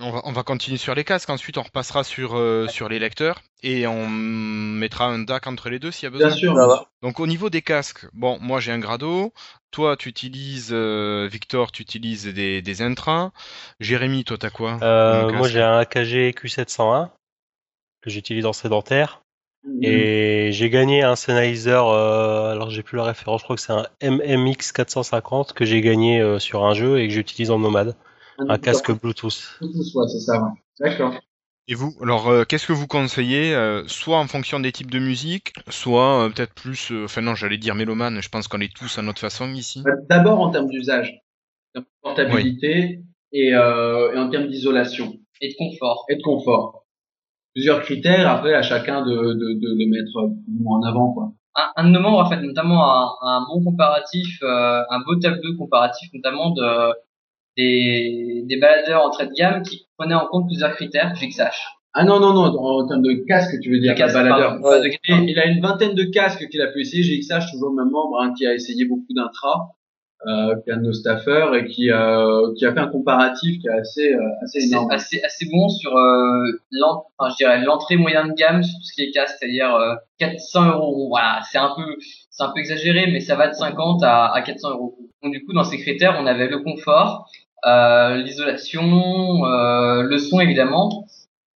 On 0.00 0.10
va, 0.10 0.20
on 0.24 0.32
va 0.32 0.42
continuer 0.42 0.78
sur 0.78 0.94
les 0.94 1.04
casques. 1.04 1.30
Ensuite, 1.30 1.58
on 1.58 1.62
repassera 1.62 2.04
sur, 2.04 2.36
euh, 2.36 2.68
sur 2.68 2.88
les 2.88 2.98
lecteurs 2.98 3.42
et 3.62 3.86
on 3.86 4.08
mettra 4.08 5.06
un 5.06 5.18
DAC 5.18 5.46
entre 5.46 5.70
les 5.70 5.78
deux 5.78 5.90
s'il 5.90 6.04
y 6.04 6.06
a 6.06 6.10
besoin. 6.10 6.28
Bien 6.28 6.36
sûr. 6.36 6.54
Va. 6.54 6.88
Donc 7.02 7.20
au 7.20 7.26
niveau 7.26 7.50
des 7.50 7.62
casques, 7.62 8.06
bon, 8.12 8.38
moi 8.40 8.60
j'ai 8.60 8.72
un 8.72 8.78
grado. 8.78 9.32
Toi, 9.70 9.96
tu 9.96 10.08
utilises, 10.08 10.70
euh, 10.72 11.28
Victor, 11.30 11.72
tu 11.72 11.82
utilises 11.82 12.26
des, 12.26 12.62
des 12.62 12.82
intras. 12.82 13.32
Jérémy, 13.80 14.24
toi, 14.24 14.38
t'as 14.38 14.50
quoi 14.50 14.78
Euh, 14.82 15.32
moi, 15.32 15.48
j'ai 15.48 15.60
un 15.60 15.78
AKG 15.78 16.32
Q701 16.32 17.10
que 18.00 18.10
j'utilise 18.10 18.46
en 18.46 18.52
sédentaire. 18.52 19.20
Mhm. 19.64 19.78
Et 19.82 20.52
j'ai 20.52 20.70
gagné 20.70 21.02
un 21.02 21.16
Sennheiser, 21.16 21.70
euh, 21.70 22.52
alors 22.52 22.70
j'ai 22.70 22.82
plus 22.82 22.96
la 22.96 23.04
référence, 23.04 23.40
je 23.40 23.44
crois 23.44 23.56
que 23.56 23.62
c'est 23.62 23.72
un 23.72 23.86
MMX 24.02 24.72
450 24.72 25.52
que 25.52 25.64
j'ai 25.64 25.80
gagné 25.80 26.20
euh, 26.20 26.38
sur 26.38 26.64
un 26.64 26.74
jeu 26.74 27.00
et 27.00 27.08
que 27.08 27.14
j'utilise 27.14 27.50
en 27.50 27.58
nomade. 27.58 27.96
Un 28.38 28.58
casque 28.58 28.90
Bluetooth. 28.92 29.58
Ouais, 29.60 30.06
c'est 30.08 30.20
ça. 30.20 30.40
Ouais. 30.42 30.50
D'accord. 30.80 31.14
Et 31.70 31.74
vous, 31.74 31.94
alors, 32.02 32.28
euh, 32.28 32.44
qu'est-ce 32.44 32.66
que 32.66 32.72
vous 32.72 32.86
conseillez 32.86 33.54
euh, 33.54 33.86
Soit 33.88 34.18
en 34.18 34.26
fonction 34.26 34.58
des 34.60 34.72
types 34.72 34.90
de 34.90 34.98
musique, 34.98 35.52
soit 35.68 36.24
euh, 36.24 36.30
peut-être 36.30 36.54
plus. 36.54 36.90
euh, 36.92 37.04
Enfin 37.04 37.20
non, 37.20 37.34
j'allais 37.34 37.58
dire 37.58 37.74
mélomane. 37.74 38.22
Je 38.22 38.28
pense 38.30 38.48
qu'on 38.48 38.60
est 38.60 38.74
tous 38.74 38.96
à 38.98 39.02
notre 39.02 39.20
façon 39.20 39.52
ici. 39.52 39.82
Bah, 39.84 39.90
D'abord 40.08 40.40
en 40.40 40.50
termes 40.50 40.68
d'usage, 40.68 41.20
en 41.74 41.82
termes 41.82 41.84
de 41.84 42.00
portabilité 42.02 43.02
et, 43.32 43.54
euh, 43.54 44.14
et 44.14 44.18
en 44.18 44.30
termes 44.30 44.46
d'isolation 44.48 45.12
et 45.42 45.48
de 45.50 45.54
confort. 45.58 46.06
et 46.08 46.16
de 46.16 46.22
confort. 46.22 46.86
Plusieurs 47.54 47.82
critères, 47.82 48.28
après 48.30 48.54
à 48.54 48.62
chacun 48.62 49.02
de, 49.04 49.10
de, 49.14 49.52
de 49.60 49.74
les 49.76 49.86
mettre 49.86 50.16
en 50.66 50.82
avant. 50.82 51.12
Quoi. 51.12 51.32
un, 51.56 51.70
un 51.76 51.84
de 51.84 51.90
nos 51.90 52.00
membres 52.00 52.22
a 52.22 52.28
fait 52.30 52.40
notamment 52.40 52.82
un, 52.94 53.10
un 53.20 53.46
bon 53.46 53.62
comparatif, 53.64 54.38
euh, 54.42 54.82
un 54.88 55.00
beau 55.00 55.16
tableau 55.16 55.54
comparatif 55.58 56.08
notamment 56.14 56.50
de 56.50 56.94
des, 57.58 58.42
des 58.46 58.56
baladeurs 58.58 59.02
en 59.04 59.10
trait 59.10 59.26
de 59.26 59.32
gamme 59.32 59.62
qui 59.62 59.86
prenaient 59.98 60.14
en 60.14 60.26
compte 60.26 60.46
plusieurs 60.46 60.74
critères, 60.76 61.14
fixage. 61.18 61.58
Ah 61.94 62.04
non, 62.04 62.20
non, 62.20 62.32
non, 62.32 62.44
en 62.56 62.86
termes 62.86 63.02
de 63.02 63.24
casque, 63.26 63.58
tu 63.60 63.70
veux 63.72 63.80
dire, 63.80 63.94
de 63.94 64.00
baladeur. 64.12 64.60
pardon, 64.62 64.82
de 64.82 64.86
Et 64.88 65.30
il 65.30 65.38
a 65.38 65.46
une 65.46 65.60
vingtaine 65.60 65.94
de 65.94 66.04
casques 66.04 66.46
qu'il 66.48 66.60
a 66.62 66.68
pu 66.68 66.82
essayer. 66.82 67.02
GXH, 67.02 67.50
toujours 67.52 67.70
le 67.70 67.82
même 67.82 67.90
membre, 67.92 68.20
hein, 68.22 68.32
qui 68.36 68.46
a 68.46 68.54
essayé 68.54 68.84
beaucoup 68.84 69.12
d'intras, 69.14 69.68
euh, 70.26 70.54
qui 70.62 70.70
est 70.70 70.74
un 70.74 70.76
de 70.76 70.82
nos 70.82 70.92
staffers 70.92 71.54
et 71.54 71.66
qui, 71.66 71.90
euh, 71.90 72.52
qui 72.56 72.66
a 72.66 72.72
fait 72.74 72.80
un 72.80 72.88
comparatif 72.88 73.58
qui 73.60 73.66
est 73.68 73.70
assez, 73.78 74.12
euh, 74.14 74.20
assez 74.42 74.60
C'est 74.60 74.68
énorme. 74.68 74.90
assez, 74.90 75.20
assez 75.22 75.46
bon 75.50 75.68
sur 75.68 75.96
euh, 75.96 76.42
l'en- 76.72 77.04
enfin, 77.18 77.30
je 77.32 77.36
dirais 77.36 77.62
l'entrée 77.64 77.96
moyenne 77.96 78.28
de 78.28 78.34
gamme 78.34 78.62
sur 78.62 78.74
tout 78.78 78.84
ce 78.84 78.92
qui 78.94 79.02
est 79.02 79.10
casque, 79.10 79.36
c'est-à-dire 79.40 79.74
euh, 79.74 79.94
400 80.18 80.66
euros. 80.72 81.08
Voilà, 81.08 81.40
c'est 81.50 81.58
un 81.58 81.72
peu 81.74 81.96
c'est 82.30 82.42
un 82.44 82.50
peu 82.52 82.60
exagéré, 82.60 83.06
mais 83.10 83.20
ça 83.20 83.34
va 83.34 83.48
de 83.48 83.54
50 83.54 84.02
à, 84.04 84.26
à 84.32 84.42
400 84.42 84.70
euros. 84.72 84.96
Donc 85.22 85.32
du 85.32 85.44
coup, 85.44 85.52
dans 85.52 85.64
ces 85.64 85.78
critères, 85.78 86.16
on 86.20 86.26
avait 86.26 86.48
le 86.48 86.58
confort, 86.60 87.28
l'isolation, 88.16 89.44
euh, 89.44 90.02
le 90.02 90.18
son 90.18 90.40
évidemment, 90.40 91.06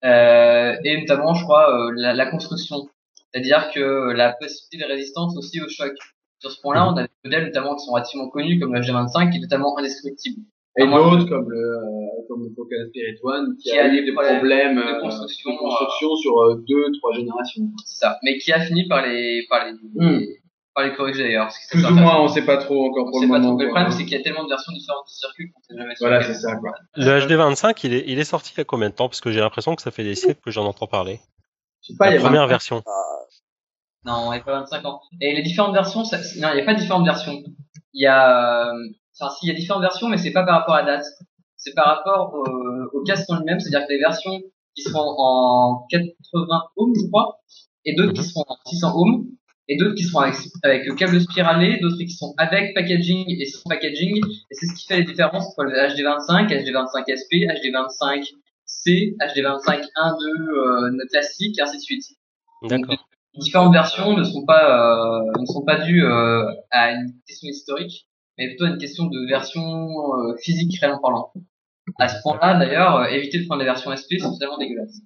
euh, 0.05 0.75
et 0.85 1.01
notamment, 1.01 1.35
je 1.35 1.45
crois, 1.45 1.71
euh, 1.75 1.93
la, 1.97 2.15
la 2.15 2.27
construction. 2.27 2.89
C'est-à-dire 3.33 3.71
que 3.73 4.13
la 4.13 4.33
possibilité 4.33 4.85
de 4.85 4.91
résistance 4.91 5.37
aussi 5.37 5.61
au 5.61 5.69
choc. 5.69 5.93
Sur 6.41 6.51
ce 6.51 6.61
point-là, 6.63 6.91
on 6.91 6.97
a 6.97 7.03
des 7.03 7.09
modèles 7.25 7.45
notamment 7.45 7.77
qui 7.77 7.85
sont 7.85 7.93
relativement 7.93 8.29
connus, 8.31 8.59
comme 8.59 8.75
le 8.75 8.81
G25, 8.81 9.31
qui 9.31 9.39
est 9.39 9.43
totalement 9.43 9.79
indestructible. 9.79 10.41
Et 10.79 10.87
d'autres 10.87 11.29
comme 11.29 11.51
le, 11.51 11.59
euh, 11.59 11.83
comme 12.29 12.45
le 12.45 12.51
Focal 12.57 12.87
Spirit 12.89 13.19
One, 13.23 13.57
qui, 13.59 13.71
Qui 13.71 13.79
a, 13.79 13.85
a 13.85 13.89
eu 13.89 14.05
des 14.05 14.13
problèmes 14.13 14.77
de 14.77 14.81
euh, 14.81 15.01
construction, 15.01 15.53
de 15.53 15.59
construction 15.59 16.17
sur 16.17 16.41
euh, 16.41 16.65
deux, 16.67 16.85
trois 16.99 17.13
générations. 17.13 17.65
C'est 17.85 17.99
ça. 17.99 18.19
Mais 18.23 18.39
qui 18.39 18.53
a 18.53 18.61
fini 18.61 18.89
par 18.89 19.07
les, 19.07 19.47
par 19.51 19.67
les, 19.67 19.73
Hmm. 19.73 20.21
Par 20.75 20.85
les 20.85 20.95
corriger 20.95 21.25
d'ailleurs. 21.25 21.51
Plus 21.71 21.85
ou 21.85 21.91
moins, 21.95 22.21
on 22.21 22.29
sait 22.29 22.45
pas 22.45 22.57
trop 22.59 22.87
encore 22.89 23.11
pour 23.11 23.21
le 23.21 23.29
pas 23.29 23.39
moment. 23.39 23.59
le 23.59 23.67
problème, 23.69 23.91
c'est 23.91 24.05
qu'il 24.05 24.13
y 24.17 24.21
a 24.21 24.23
tellement 24.23 24.45
de 24.45 24.49
versions 24.49 24.73
différentes 24.73 25.07
qui 25.09 25.15
circulent 25.17 25.51
qu'on 25.53 25.61
sait 25.63 25.77
jamais 25.77 25.95
Voilà, 26.01 26.23
c'est 26.23 26.35
ça, 26.35 26.57
quoi. 26.57 26.73
Le 26.97 27.19
HD25, 27.21 27.81
il 27.85 27.95
est, 27.95 28.05
il 28.07 28.19
est 28.19 28.25
sorti 28.25 28.53
il 28.55 28.59
y 28.59 28.61
a 28.61 28.65
combien 28.65 28.89
de 28.91 28.95
temps? 28.95 29.09
Parce 29.09 29.21
que 29.21 29.31
j'ai 29.33 29.41
l'impression 29.41 29.75
que 29.75 29.83
ça 29.83 29.91
fait 29.91 30.05
des 30.05 30.15
siècles 30.15 30.41
que 30.41 30.51
j'en 30.51 30.65
entends 30.67 30.87
parler. 30.87 31.21
Je 31.83 31.89
sais 31.93 31.97
pas, 31.99 32.09
il 32.09 32.15
y 32.15 32.15
La 32.15 32.21
a 32.21 32.25
première 32.25 32.43
25 32.43 32.49
version. 32.49 32.83
Non, 34.05 34.33
il 34.33 34.37
n'y 34.37 34.41
a 34.41 34.45
pas 34.45 34.61
25 34.61 34.85
ans. 34.87 35.01
Et 35.21 35.35
les 35.35 35.43
différentes 35.43 35.75
versions, 35.75 36.05
ça- 36.05 36.19
non, 36.39 36.49
il 36.53 36.55
n'y 36.57 36.61
a 36.63 36.65
pas 36.65 36.75
de 36.75 36.81
différentes 36.81 37.05
versions. 37.05 37.43
Il 37.93 38.03
y 38.03 38.07
a, 38.07 38.69
euh, 38.71 38.73
enfin, 39.21 39.31
si, 39.35 39.47
il 39.47 39.53
y 39.53 39.55
a 39.55 39.59
différentes 39.59 39.83
versions, 39.83 40.09
mais 40.09 40.17
c'est 40.19 40.33
pas 40.33 40.45
par 40.45 40.61
rapport 40.61 40.75
à 40.75 40.83
la 40.83 40.97
date. 40.97 41.05
C'est 41.57 41.75
par 41.75 41.87
rapport 41.87 42.33
au, 42.35 42.99
au 42.99 43.03
casque 43.05 43.29
en 43.29 43.37
lui-même, 43.37 43.61
c'est-à-dire 43.61 43.87
que 43.87 43.93
les 43.93 43.99
versions 43.99 44.41
qui 44.75 44.83
seront 44.83 45.15
en 45.19 45.87
80 45.91 46.63
ohms, 46.77 46.95
je 46.97 47.07
crois, 47.09 47.41
et 47.85 47.95
d'autres 47.95 48.13
qui 48.15 48.21
Mhm. 48.21 48.27
seront 48.27 48.45
en 48.49 48.57
600 48.67 48.93
ohms, 48.97 49.27
et 49.71 49.77
d'autres 49.77 49.95
qui 49.95 50.03
seront 50.03 50.21
avec, 50.21 50.35
avec 50.65 50.85
le 50.85 50.95
câble 50.95 51.21
spiralé, 51.21 51.79
d'autres 51.79 51.97
qui 51.97 52.11
sont 52.11 52.35
avec 52.39 52.75
packaging 52.75 53.25
et 53.29 53.47
sans 53.47 53.63
packaging, 53.69 54.17
et 54.19 54.55
c'est 54.55 54.67
ce 54.67 54.75
qui 54.75 54.85
fait 54.87 54.99
les 54.99 55.05
différences 55.05 55.47
entre 55.47 55.63
le 55.63 55.71
HD25, 55.71 56.49
HD25 56.49 57.05
SP, 57.07 57.47
HD25 57.47 58.25
C, 58.67 59.15
HD25 59.21 59.85
1, 59.95 60.17
2, 60.19 60.27
euh, 60.27 60.91
notre 60.91 61.11
classique, 61.11 61.57
et 61.59 61.63
ainsi 61.63 61.77
de 61.77 61.83
suite. 61.83 62.03
D'accord. 62.69 62.97
Les 63.35 63.41
différentes 63.41 63.73
versions 63.73 64.17
ne 64.17 64.25
sont 64.25 64.45
pas 64.45 65.23
euh, 65.23 65.41
ne 65.41 65.47
sont 65.47 65.65
pas 65.65 65.79
dues 65.79 66.05
euh, 66.05 66.45
à 66.73 66.91
une 66.91 67.13
question 67.29 67.49
historique, 67.49 68.09
mais 68.37 68.49
plutôt 68.49 68.65
à 68.65 68.71
une 68.71 68.79
question 68.79 69.07
de 69.07 69.29
version 69.29 69.63
euh, 69.63 70.35
physique 70.43 70.81
réellement 70.81 71.01
parlant. 71.01 71.33
À 72.01 72.09
ce 72.09 72.21
point-là, 72.23 72.59
d'ailleurs, 72.59 72.97
euh, 72.97 73.05
éviter 73.07 73.39
de 73.39 73.47
prendre 73.47 73.61
les 73.61 73.67
versions 73.67 73.95
SP, 73.95 74.19
c'est 74.19 74.29
totalement 74.29 74.59
dégueulasse 74.59 75.01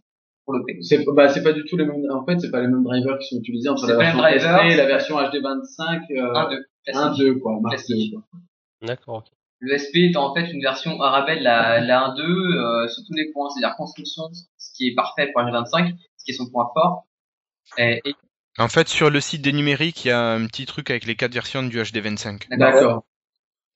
pour 0.44 0.54
le 0.54 0.64
P. 0.64 0.78
C'est 0.82 1.04
bah, 1.14 1.28
c'est 1.28 1.42
pas 1.42 1.52
du 1.52 1.64
tout 1.64 1.76
les 1.76 1.86
mêmes. 1.86 2.02
En 2.10 2.24
fait, 2.24 2.38
c'est 2.40 2.50
pas 2.50 2.60
les 2.60 2.68
mêmes 2.68 2.82
drivers 2.84 3.18
qui 3.18 3.28
sont 3.28 3.40
utilisés 3.40 3.68
entre 3.68 3.86
C'est 3.86 3.92
la 3.92 3.98
version 3.98 4.22
SP 4.22 4.64
et 4.72 4.76
la 4.76 4.86
version 4.86 5.16
HD25 5.18 6.18
euh, 6.18 6.34
1, 6.34 6.48
2, 6.50 6.64
1 6.94 7.16
2 7.16 7.34
quoi, 7.36 7.52
Mark 7.60 7.74
Classique. 7.76 8.12
2, 8.12 8.18
quoi. 8.18 8.40
D'accord, 8.82 9.16
ok. 9.18 9.26
Le 9.60 9.78
SP 9.80 10.10
étant 10.10 10.30
en 10.30 10.34
fait 10.34 10.50
une 10.52 10.60
version 10.60 10.96
de 10.96 11.42
la, 11.42 11.80
la 11.80 12.08
1.2 12.08 12.20
euh, 12.22 12.88
sur 12.88 13.02
tous 13.06 13.14
les 13.14 13.30
points, 13.32 13.48
c'est-à-dire 13.50 13.76
construction, 13.76 14.24
ce 14.58 14.72
qui 14.76 14.88
est 14.88 14.94
parfait 14.94 15.30
pour 15.32 15.42
H25, 15.42 15.94
ce 16.18 16.24
qui 16.24 16.30
est 16.32 16.34
son 16.34 16.50
point 16.50 16.68
fort. 16.74 17.06
Et, 17.78 18.00
et- 18.04 18.14
En 18.58 18.68
fait, 18.68 18.88
sur 18.88 19.08
le 19.08 19.20
site 19.20 19.40
des 19.40 19.52
numériques, 19.52 20.04
il 20.04 20.08
y 20.08 20.10
a 20.10 20.32
un 20.34 20.46
petit 20.46 20.66
truc 20.66 20.90
avec 20.90 21.06
les 21.06 21.16
quatre 21.16 21.32
versions 21.32 21.62
du 21.62 21.78
HD25. 21.80 22.48
D'accord. 22.58 23.04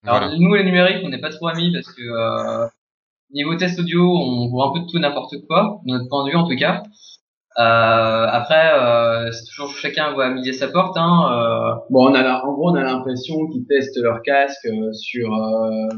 Alors 0.05 0.19
Voilà. 0.21 0.37
nous 0.39 0.55
les 0.55 0.65
numériques, 0.65 1.03
on 1.05 1.09
n'est 1.09 1.21
pas 1.21 1.31
trop 1.31 1.49
amis 1.49 1.73
parce 1.73 1.93
que 1.93 2.03
euh, 2.03 2.69
niveau 3.33 3.55
test 3.57 3.79
audio, 3.79 4.03
on 4.03 4.49
voit 4.49 4.69
un 4.69 4.73
peu 4.73 4.81
de 4.81 4.87
tout 4.87 4.97
et 4.97 5.01
n'importe 5.01 5.35
quoi, 5.49 5.81
de 5.87 5.93
notre 5.93 6.09
point 6.09 6.25
de 6.25 6.31
vue 6.31 6.37
en 6.37 6.47
tout 6.49 6.57
cas. 6.57 6.83
Euh, 7.59 8.27
après, 8.31 8.73
euh, 8.75 9.33
c'est 9.33 9.45
toujours 9.47 9.71
chacun 9.71 10.15
midi 10.33 10.51
à 10.51 10.53
sa 10.53 10.69
porte. 10.69 10.97
Hein, 10.97 11.27
euh, 11.33 11.75
Bon, 11.91 12.09
on 12.11 12.15
a 12.15 12.23
la- 12.23 12.45
en 12.47 12.53
gros, 12.53 12.71
on 12.71 12.75
a 12.75 12.83
l'impression 12.85 13.35
qu'ils 13.49 13.67
testent 13.67 13.99
leur 14.01 14.23
casque 14.23 14.67
euh, 14.67 14.93
sur. 14.93 15.33
Euh, 15.35 15.89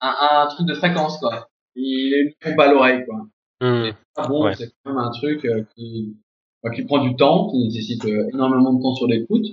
un, 0.00 0.14
un 0.44 0.46
truc 0.46 0.66
de 0.68 0.74
fréquence 0.74 1.18
quoi. 1.18 1.48
ils 1.74 2.32
ne 2.44 2.50
font 2.50 2.56
pas 2.56 2.70
l'oreille, 2.70 3.04
quoi. 3.04 3.16
Hmm. 3.60 3.90
Ah 4.16 4.28
bon, 4.28 4.44
Ouais. 4.44 4.54
c'est 4.54 4.68
quand 4.84 4.92
même 4.92 4.98
un 5.02 5.10
truc 5.10 5.44
euh, 5.44 5.64
qui, 5.74 6.16
bah, 6.62 6.70
qui 6.70 6.82
prend 6.84 6.98
du 7.02 7.16
temps, 7.16 7.48
qui 7.50 7.58
nécessite 7.58 8.04
euh, 8.04 8.28
énormément 8.32 8.72
de 8.74 8.80
temps 8.80 8.94
sur 8.94 9.08
l'écoute. 9.08 9.44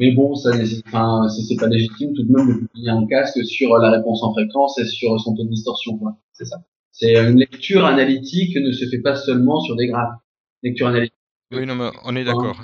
Mais 0.00 0.12
bon, 0.12 0.34
ça 0.34 0.52
enfin, 0.86 1.28
c'est 1.28 1.56
pas 1.56 1.66
légitime 1.66 2.14
tout 2.14 2.22
de 2.22 2.32
même 2.32 2.48
de 2.48 2.54
publier 2.54 2.88
un 2.88 3.06
casque 3.06 3.44
sur 3.44 3.76
la 3.76 3.90
réponse 3.90 4.22
en 4.22 4.32
fréquence 4.32 4.78
et 4.78 4.86
sur 4.86 5.20
son 5.20 5.34
taux 5.34 5.44
de 5.44 5.50
distorsion, 5.50 5.98
quoi. 5.98 6.16
C'est 6.32 6.46
ça. 6.46 6.56
C'est 6.90 7.16
une 7.18 7.38
lecture 7.38 7.84
analytique 7.84 8.56
ne 8.56 8.72
se 8.72 8.86
fait 8.86 9.00
pas 9.00 9.14
seulement 9.14 9.60
sur 9.60 9.76
des 9.76 9.88
graphes. 9.88 10.16
Lecture 10.62 10.86
analytique. 10.86 11.14
Oui, 11.52 11.66
non, 11.66 11.74
mais 11.74 11.90
on 12.04 12.16
est 12.16 12.24
d'accord. 12.24 12.56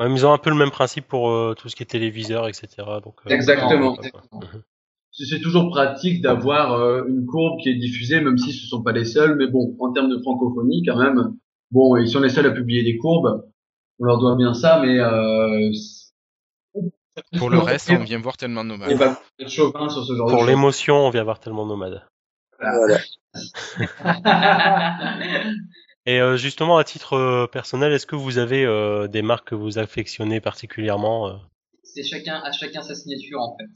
Ouais, 0.00 0.10
ils 0.10 0.26
ont 0.26 0.32
un 0.32 0.38
peu 0.38 0.50
le 0.50 0.56
même 0.56 0.72
principe 0.72 1.06
pour 1.06 1.30
euh, 1.30 1.54
tout 1.56 1.68
ce 1.68 1.76
qui 1.76 1.84
est 1.84 1.86
téléviseur, 1.86 2.48
etc. 2.48 2.68
Donc, 3.04 3.14
euh, 3.26 3.30
Exactement. 3.30 3.96
C'est 5.14 5.26
c'est 5.26 5.40
toujours 5.40 5.68
pratique 5.68 6.22
d'avoir 6.22 6.72
euh, 6.72 7.04
une 7.06 7.26
courbe 7.26 7.60
qui 7.60 7.68
est 7.68 7.74
diffusée, 7.74 8.22
même 8.22 8.38
si 8.38 8.50
ce 8.50 8.66
sont 8.66 8.82
pas 8.82 8.92
les 8.92 9.04
seuls. 9.04 9.36
Mais 9.36 9.46
bon, 9.46 9.76
en 9.78 9.92
termes 9.92 10.08
de 10.08 10.18
francophonie, 10.18 10.82
quand 10.86 10.96
même, 10.96 11.34
bon, 11.70 11.98
ils 11.98 12.08
sont 12.08 12.20
les 12.20 12.30
seuls 12.30 12.46
à 12.46 12.50
publier 12.50 12.82
des 12.82 12.96
courbes. 12.96 13.44
On 13.98 14.06
leur 14.06 14.18
doit 14.18 14.36
bien 14.36 14.54
ça, 14.54 14.80
mais 14.82 14.98
euh, 14.98 15.70
Pour 17.38 17.50
le 17.50 17.58
reste, 17.58 17.90
on 17.90 18.02
vient 18.04 18.18
voir 18.18 18.36
tellement 18.36 18.64
de 18.64 18.72
on 18.72 18.78
nomades. 18.78 18.92
va 18.94 19.20
être 19.38 19.48
chauvin 19.50 19.88
sur 19.88 20.04
ce 20.04 20.14
genre 20.16 20.28
Pour 20.28 20.44
l'émotion, 20.44 20.96
on 21.06 21.10
vient 21.10 21.24
voir 21.24 21.40
tellement 21.40 21.66
nomade. 21.66 22.02
Voilà. 22.58 22.98
Et 26.06 26.20
euh, 26.20 26.36
justement, 26.36 26.78
à 26.78 26.84
titre 26.84 27.14
euh, 27.16 27.46
personnel, 27.46 27.92
est-ce 27.92 28.06
que 28.06 28.16
vous 28.16 28.38
avez 28.38 28.64
euh, 28.64 29.06
des 29.06 29.22
marques 29.22 29.48
que 29.48 29.54
vous 29.54 29.78
affectionnez 29.78 30.40
particulièrement 30.40 31.38
c'est 31.84 32.02
chacun 32.04 32.40
à 32.42 32.52
chacun 32.52 32.80
sa 32.82 32.94
signature 32.94 33.40
en 33.40 33.56
fait. 33.58 33.68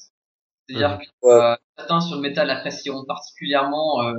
C'est-à-dire 0.68 0.98
que 0.98 1.04
Ouais. 1.26 1.34
euh, 1.34 1.56
certains 1.76 2.00
sur 2.00 2.16
le 2.16 2.22
métal 2.22 2.48
apprécieront 2.50 3.04
particulièrement 3.04 4.02
euh, 4.02 4.14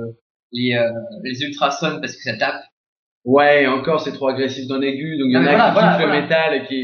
les 0.52 0.74
euh, 0.74 0.90
les 1.24 1.42
ultrasons 1.42 2.00
parce 2.00 2.14
que 2.14 2.22
ça 2.22 2.36
tape. 2.36 2.62
Ouais, 3.28 3.66
encore, 3.66 4.00
c'est 4.00 4.12
trop 4.12 4.28
agressif 4.28 4.66
dans 4.68 4.78
l'aigu. 4.78 5.18
Donc, 5.18 5.26
il 5.28 5.32
y 5.32 5.36
en 5.36 5.44
Ah, 5.44 5.50
a 5.50 5.50
voilà, 5.50 5.66
qui 5.68 5.72
voilà, 5.74 5.96
kiffent 5.98 6.06
le 6.06 6.22
métal 6.22 6.54
et 6.54 6.66
qui, 6.66 6.82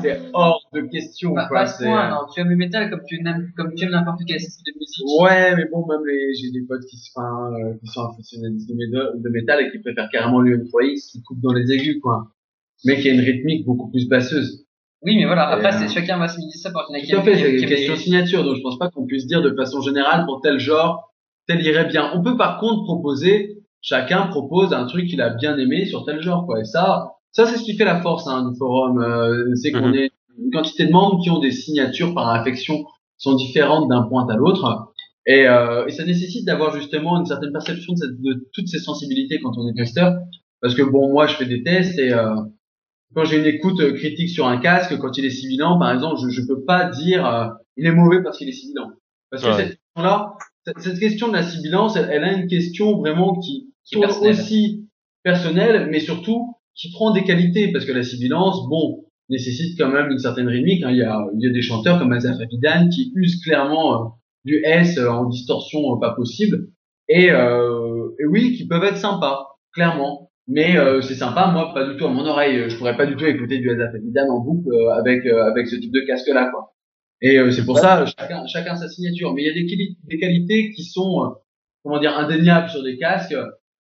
c'est 0.02 0.20
hors 0.34 0.60
de 0.74 0.80
question, 0.82 1.32
Pas, 1.34 1.46
quoi. 1.48 1.66
c'est- 1.66 1.86
point, 1.86 2.10
non. 2.10 2.26
Tu 2.34 2.40
aimes 2.42 2.50
le 2.50 2.56
métal 2.56 2.90
comme 2.90 3.00
tu 3.08 3.16
aimes 3.16 3.48
comme 3.56 3.72
tu 3.74 3.84
aimes 3.84 3.92
n'importe 3.92 4.20
quel 4.28 4.38
style 4.38 4.64
de 4.66 4.78
musique. 4.78 5.22
Ouais, 5.22 5.56
mais 5.56 5.64
bon, 5.72 5.86
même 5.86 6.04
les, 6.06 6.34
j'ai 6.34 6.50
des 6.50 6.60
potes 6.68 6.84
qui, 6.90 6.98
se- 6.98 7.10
enfin, 7.16 7.52
euh, 7.54 7.72
qui 7.80 7.86
sont 7.86 8.04
aficionados 8.06 8.58
de, 8.68 8.74
métal- 8.74 9.12
de 9.22 9.28
métal 9.30 9.62
et 9.64 9.70
qui 9.70 9.78
préfèrent 9.78 10.10
carrément 10.12 10.40
l'UM3X 10.42 11.12
qui 11.12 11.22
coupe 11.22 11.40
dans 11.40 11.54
les 11.54 11.72
aigus, 11.72 12.00
quoi. 12.02 12.26
Mais 12.84 13.00
qui 13.00 13.08
a 13.08 13.14
une 13.14 13.20
rythmique 13.20 13.64
beaucoup 13.64 13.90
plus 13.90 14.08
basseuse. 14.08 14.66
Oui, 15.02 15.16
mais 15.16 15.24
voilà. 15.24 15.48
Après, 15.48 15.72
c'est 15.72 15.86
euh, 15.86 15.88
chacun 15.88 16.18
va 16.18 16.28
se 16.28 16.36
midi 16.38 16.58
ça 16.58 16.70
pour 16.70 16.84
qu'il 16.86 16.96
y 16.96 16.98
en 16.98 17.00
a 17.00 17.04
qui 17.06 17.10
Tout 17.12 17.16
à 17.18 17.22
fait, 17.22 17.36
c'est 17.38 17.56
une 17.62 17.66
question 17.66 17.96
signature, 17.96 18.44
donc 18.44 18.56
je 18.56 18.60
pense 18.62 18.78
pas 18.78 18.90
qu'on 18.90 19.06
puisse 19.06 19.26
dire 19.26 19.40
de 19.40 19.54
façon 19.54 19.80
générale 19.80 20.26
pour 20.26 20.42
tel 20.42 20.58
genre, 20.58 21.14
tel 21.48 21.62
irait 21.64 21.86
bien. 21.86 22.10
On 22.14 22.22
peut 22.22 22.36
par 22.36 22.58
contre 22.60 22.84
proposer, 22.84 23.56
chacun 23.82 24.26
propose 24.28 24.72
un 24.72 24.86
truc 24.86 25.06
qu'il 25.08 25.20
a 25.22 25.30
bien 25.30 25.56
aimé 25.58 25.86
sur 25.86 26.04
tel 26.04 26.20
genre, 26.20 26.46
quoi. 26.46 26.60
Et 26.60 26.64
ça, 26.64 27.12
ça 27.32 27.46
c'est 27.46 27.56
ce 27.58 27.64
qui 27.64 27.76
fait 27.76 27.84
la 27.84 28.00
force 28.00 28.26
hein, 28.28 28.48
du 28.50 28.56
forum, 28.58 29.00
euh, 29.02 29.54
c'est 29.56 29.72
qu'on 29.72 29.88
Mhm. 29.88 29.94
est 29.94 30.10
une 30.38 30.50
quantité 30.52 30.86
de 30.86 30.92
membres 30.92 31.22
qui 31.22 31.30
ont 31.30 31.38
des 31.40 31.50
signatures 31.52 32.14
par 32.14 32.28
affection 32.30 32.84
sont 33.18 33.34
différentes 33.34 33.88
d'un 33.88 34.02
point 34.02 34.26
à 34.28 34.36
l'autre. 34.36 34.92
Et, 35.26 35.46
euh, 35.46 35.86
et 35.86 35.90
ça 35.90 36.04
nécessite 36.04 36.46
d'avoir 36.46 36.74
justement 36.74 37.18
une 37.18 37.26
certaine 37.26 37.52
perception 37.52 37.92
de, 37.92 37.98
cette- 37.98 38.20
de 38.22 38.48
toutes 38.54 38.68
ces 38.68 38.78
sensibilités 38.78 39.38
quand 39.40 39.52
on 39.58 39.68
est 39.68 39.74
testeur. 39.74 40.14
Parce 40.62 40.74
que 40.74 40.82
bon, 40.82 41.10
moi, 41.12 41.26
je 41.26 41.34
fais 41.36 41.44
des 41.46 41.62
tests 41.62 41.98
et 41.98 42.12
euh, 42.12 42.34
quand 43.14 43.24
j'ai 43.24 43.38
une 43.38 43.46
écoute 43.46 43.80
euh, 43.80 43.92
critique 43.92 44.30
sur 44.30 44.46
un 44.46 44.58
casque, 44.58 44.96
quand 44.98 45.16
il 45.18 45.24
est 45.24 45.30
sibilant, 45.30 45.78
par 45.78 45.92
exemple, 45.92 46.20
je, 46.22 46.28
je 46.30 46.46
peux 46.46 46.64
pas 46.64 46.84
dire 46.88 47.26
euh, 47.26 47.46
il 47.76 47.86
est 47.86 47.92
mauvais 47.92 48.22
parce 48.22 48.38
qu'il 48.38 48.48
est 48.48 48.52
sibilant. 48.52 48.90
Parce 49.30 49.42
que 49.42 49.52
cette 49.52 49.66
question-là, 49.68 50.32
cette, 50.64 50.80
cette 50.80 50.98
question 50.98 51.28
de 51.28 51.34
la 51.34 51.42
sibilance, 51.42 51.96
elle, 51.96 52.08
elle 52.10 52.24
a 52.24 52.32
une 52.32 52.46
question 52.46 52.98
vraiment 52.98 53.38
qui 53.40 53.69
Qui 53.84 53.96
est 53.96 53.98
tourne 53.98 54.06
personnelle. 54.08 54.32
aussi 54.40 54.88
personnelle, 55.22 55.88
mais 55.90 56.00
surtout 56.00 56.56
qui 56.74 56.90
prend 56.92 57.12
des 57.12 57.24
qualités. 57.24 57.72
Parce 57.72 57.84
que 57.84 57.92
la 57.92 58.02
sibilance, 58.02 58.68
bon, 58.68 59.04
nécessite 59.28 59.78
quand 59.78 59.90
même 59.90 60.10
une 60.10 60.18
certaine 60.18 60.48
rythmique. 60.48 60.82
hein. 60.82 60.90
Il, 60.90 60.98
y 60.98 61.02
a, 61.02 61.20
il 61.36 61.44
y 61.44 61.48
a 61.48 61.52
des 61.52 61.62
chanteurs 61.62 61.98
comme 61.98 62.12
Azaf 62.12 62.36
Avidan 62.40 62.88
qui 62.88 63.12
usent 63.14 63.40
clairement 63.42 63.94
euh, 63.94 64.08
du 64.44 64.62
S 64.64 64.98
euh, 64.98 65.08
en 65.08 65.26
distorsion 65.28 65.80
euh, 65.94 66.00
pas 66.00 66.14
possible. 66.14 66.68
Et, 67.08 67.30
euh, 67.30 68.08
et 68.20 68.26
oui, 68.26 68.54
qui 68.56 68.66
peuvent 68.68 68.84
être 68.84 68.96
sympas, 68.96 69.46
clairement. 69.72 70.30
Mais 70.52 70.76
euh, 70.76 71.00
c'est 71.00 71.14
sympa, 71.14 71.46
moi 71.52 71.72
pas 71.74 71.88
du 71.88 71.96
tout 71.96 72.06
à 72.06 72.08
mon 72.08 72.24
oreille. 72.26 72.68
Je 72.70 72.76
pourrais 72.76 72.96
pas 72.96 73.06
du 73.06 73.14
tout 73.14 73.24
écouter 73.24 73.58
du 73.58 73.70
Azaf 73.70 73.94
Avidan 73.94 74.28
en 74.30 74.40
boucle 74.40 74.68
avec 74.98 75.24
euh, 75.26 75.44
avec 75.50 75.68
ce 75.68 75.76
type 75.76 75.92
de 75.92 76.00
casque 76.00 76.28
là, 76.28 76.50
quoi. 76.50 76.72
Et 77.22 77.38
euh, 77.38 77.50
c'est 77.52 77.64
pour 77.64 77.78
ça 77.78 78.04
chacun 78.06 78.46
chacun 78.46 78.74
sa 78.74 78.88
signature. 78.88 79.32
Mais 79.34 79.42
il 79.42 79.46
y 79.46 79.50
a 79.50 79.54
des, 79.54 79.96
des 80.08 80.18
qualités 80.18 80.72
qui 80.72 80.84
sont 80.84 81.34
comment 81.84 82.00
dire 82.00 82.16
indéniables 82.18 82.68
sur 82.68 82.82
des 82.82 82.96
casques 82.98 83.36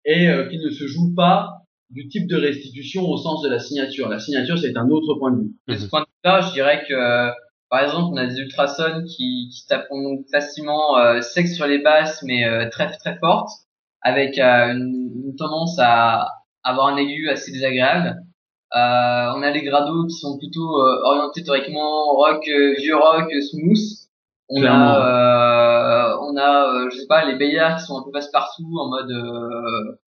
et 0.06 0.28
euh, 0.30 0.48
qui 0.48 0.58
ne 0.58 0.70
se 0.70 0.86
jouent 0.86 1.14
pas 1.14 1.50
du 1.90 2.08
type 2.08 2.26
de 2.26 2.36
restitution 2.36 3.02
au 3.08 3.16
sens 3.16 3.42
de 3.42 3.48
la 3.50 3.58
signature. 3.58 4.08
La 4.08 4.18
signature 4.18 4.58
c'est 4.58 4.76
un 4.76 4.88
autre 4.88 5.14
point 5.18 5.32
de 5.32 5.42
vue. 5.42 5.52
De 5.68 5.76
ce 5.76 5.86
point 5.88 6.00
de 6.00 6.06
vue-là, 6.06 6.40
je 6.48 6.52
dirais 6.54 6.82
que, 6.88 6.94
euh, 6.94 7.30
par 7.70 7.80
exemple, 7.84 8.08
on 8.12 8.16
a 8.16 8.26
des 8.26 8.38
ultrasons 8.38 9.02
qui, 9.04 9.48
qui 9.52 9.66
tapent 9.68 9.88
donc 9.90 10.20
facilement 10.32 10.98
euh, 10.98 11.20
sec 11.20 11.46
sur 11.48 11.66
les 11.66 11.78
basses, 11.78 12.22
mais 12.22 12.44
euh, 12.44 12.68
très 12.70 12.90
très 12.90 13.16
fortes, 13.18 13.50
avec 14.02 14.38
euh, 14.38 14.72
une, 14.72 15.10
une 15.26 15.36
tendance 15.36 15.76
à 15.80 16.28
avoir 16.64 16.88
un 16.88 16.96
aigu 16.96 17.28
assez 17.28 17.52
désagréable. 17.52 18.16
Euh, 18.74 19.32
on 19.36 19.42
a 19.42 19.50
les 19.52 19.62
grados 19.62 20.06
qui 20.08 20.16
sont 20.18 20.38
plutôt 20.38 20.80
euh, 20.80 21.00
orientés 21.04 21.44
théoriquement 21.44 22.12
rock, 22.14 22.44
vieux 22.78 22.96
rock, 22.96 23.30
smooth. 23.50 23.78
On 24.48 24.60
Clairement. 24.60 24.90
a, 24.90 24.98
euh, 24.98 25.75
on 26.28 26.36
a, 26.36 26.74
euh, 26.84 26.90
je 26.90 26.96
sais 26.98 27.06
pas, 27.08 27.24
les 27.24 27.36
Bayards 27.38 27.78
qui 27.78 27.84
sont 27.86 27.98
un 27.98 28.04
peu 28.04 28.10
passe-partout 28.12 28.70
en 28.78 28.88
mode 28.90 29.10
euh, 29.10 29.98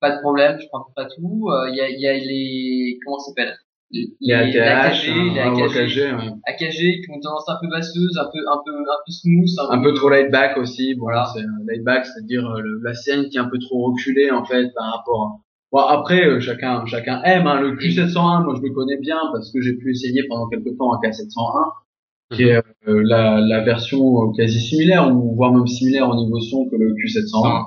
pas 0.00 0.14
de 0.16 0.20
problème, 0.20 0.58
je 0.60 0.66
prends 0.68 0.86
pas 0.94 1.06
tout. 1.06 1.48
Euh, 1.50 1.68
Il 1.70 1.76
y, 1.76 1.80
a, 1.80 1.88
il 1.90 2.00
y 2.00 2.06
a 2.06 2.12
les 2.14 2.98
comment 3.04 3.18
ça 3.18 3.30
s'appelle? 3.30 3.54
Les, 3.90 4.06
Les 4.20 4.34
ATH, 4.34 5.02
les 5.06 5.40
hein, 5.40 5.52
AKG, 5.54 5.62
AKG, 5.62 5.96
ouais. 5.96 6.30
AKG 6.46 6.76
qui 7.00 7.06
ont 7.10 7.14
une 7.14 7.20
tendance 7.22 7.48
un 7.48 7.56
peu 7.60 7.68
basseuse, 7.68 8.18
un 8.18 8.28
peu 8.30 8.38
un 8.50 8.60
peu 8.64 8.72
un 8.76 8.98
peu 9.06 9.10
smooth, 9.12 9.48
un 9.70 9.82
peu 9.82 9.94
trop 9.94 10.10
laid 10.10 10.28
back 10.30 10.58
aussi. 10.58 10.94
Bon, 10.94 11.04
Voilà. 11.04 11.24
c'est 11.32 11.40
un 11.40 11.64
laid 11.66 11.82
back, 11.82 12.04
c'est-à-dire 12.04 12.44
euh, 12.50 12.60
le- 12.60 12.80
la 12.84 12.92
scène 12.92 13.28
qui 13.30 13.38
est 13.38 13.40
un 13.40 13.48
peu 13.48 13.58
trop 13.58 13.90
reculée 13.90 14.30
en 14.30 14.44
fait 14.44 14.68
par 14.74 14.92
rapport 14.94 15.40
Bon 15.72 15.80
après 15.80 16.24
euh, 16.26 16.38
chacun 16.40 16.84
chacun 16.86 17.22
aime 17.24 17.46
hein. 17.46 17.60
le 17.60 17.76
Q701 17.76 18.44
moi 18.44 18.54
je 18.56 18.62
le 18.62 18.72
connais 18.74 18.96
bien 18.98 19.18
parce 19.32 19.50
que 19.52 19.60
j'ai 19.62 19.74
pu 19.74 19.90
essayer 19.92 20.22
pendant 20.28 20.48
quelque 20.48 20.70
temps 20.78 20.92
un 20.94 20.98
K701 21.00 21.70
qui 22.32 22.44
est 22.44 22.56
euh, 22.56 23.02
la, 23.04 23.40
la 23.40 23.60
version 23.62 23.98
euh, 24.22 24.32
quasi 24.36 24.60
similaire 24.60 25.08
ou 25.14 25.34
voire 25.34 25.52
même 25.52 25.66
similaire 25.66 26.08
au 26.08 26.14
niveau 26.14 26.40
son 26.40 26.68
que 26.68 26.76
le 26.76 26.92
Q701. 26.94 27.66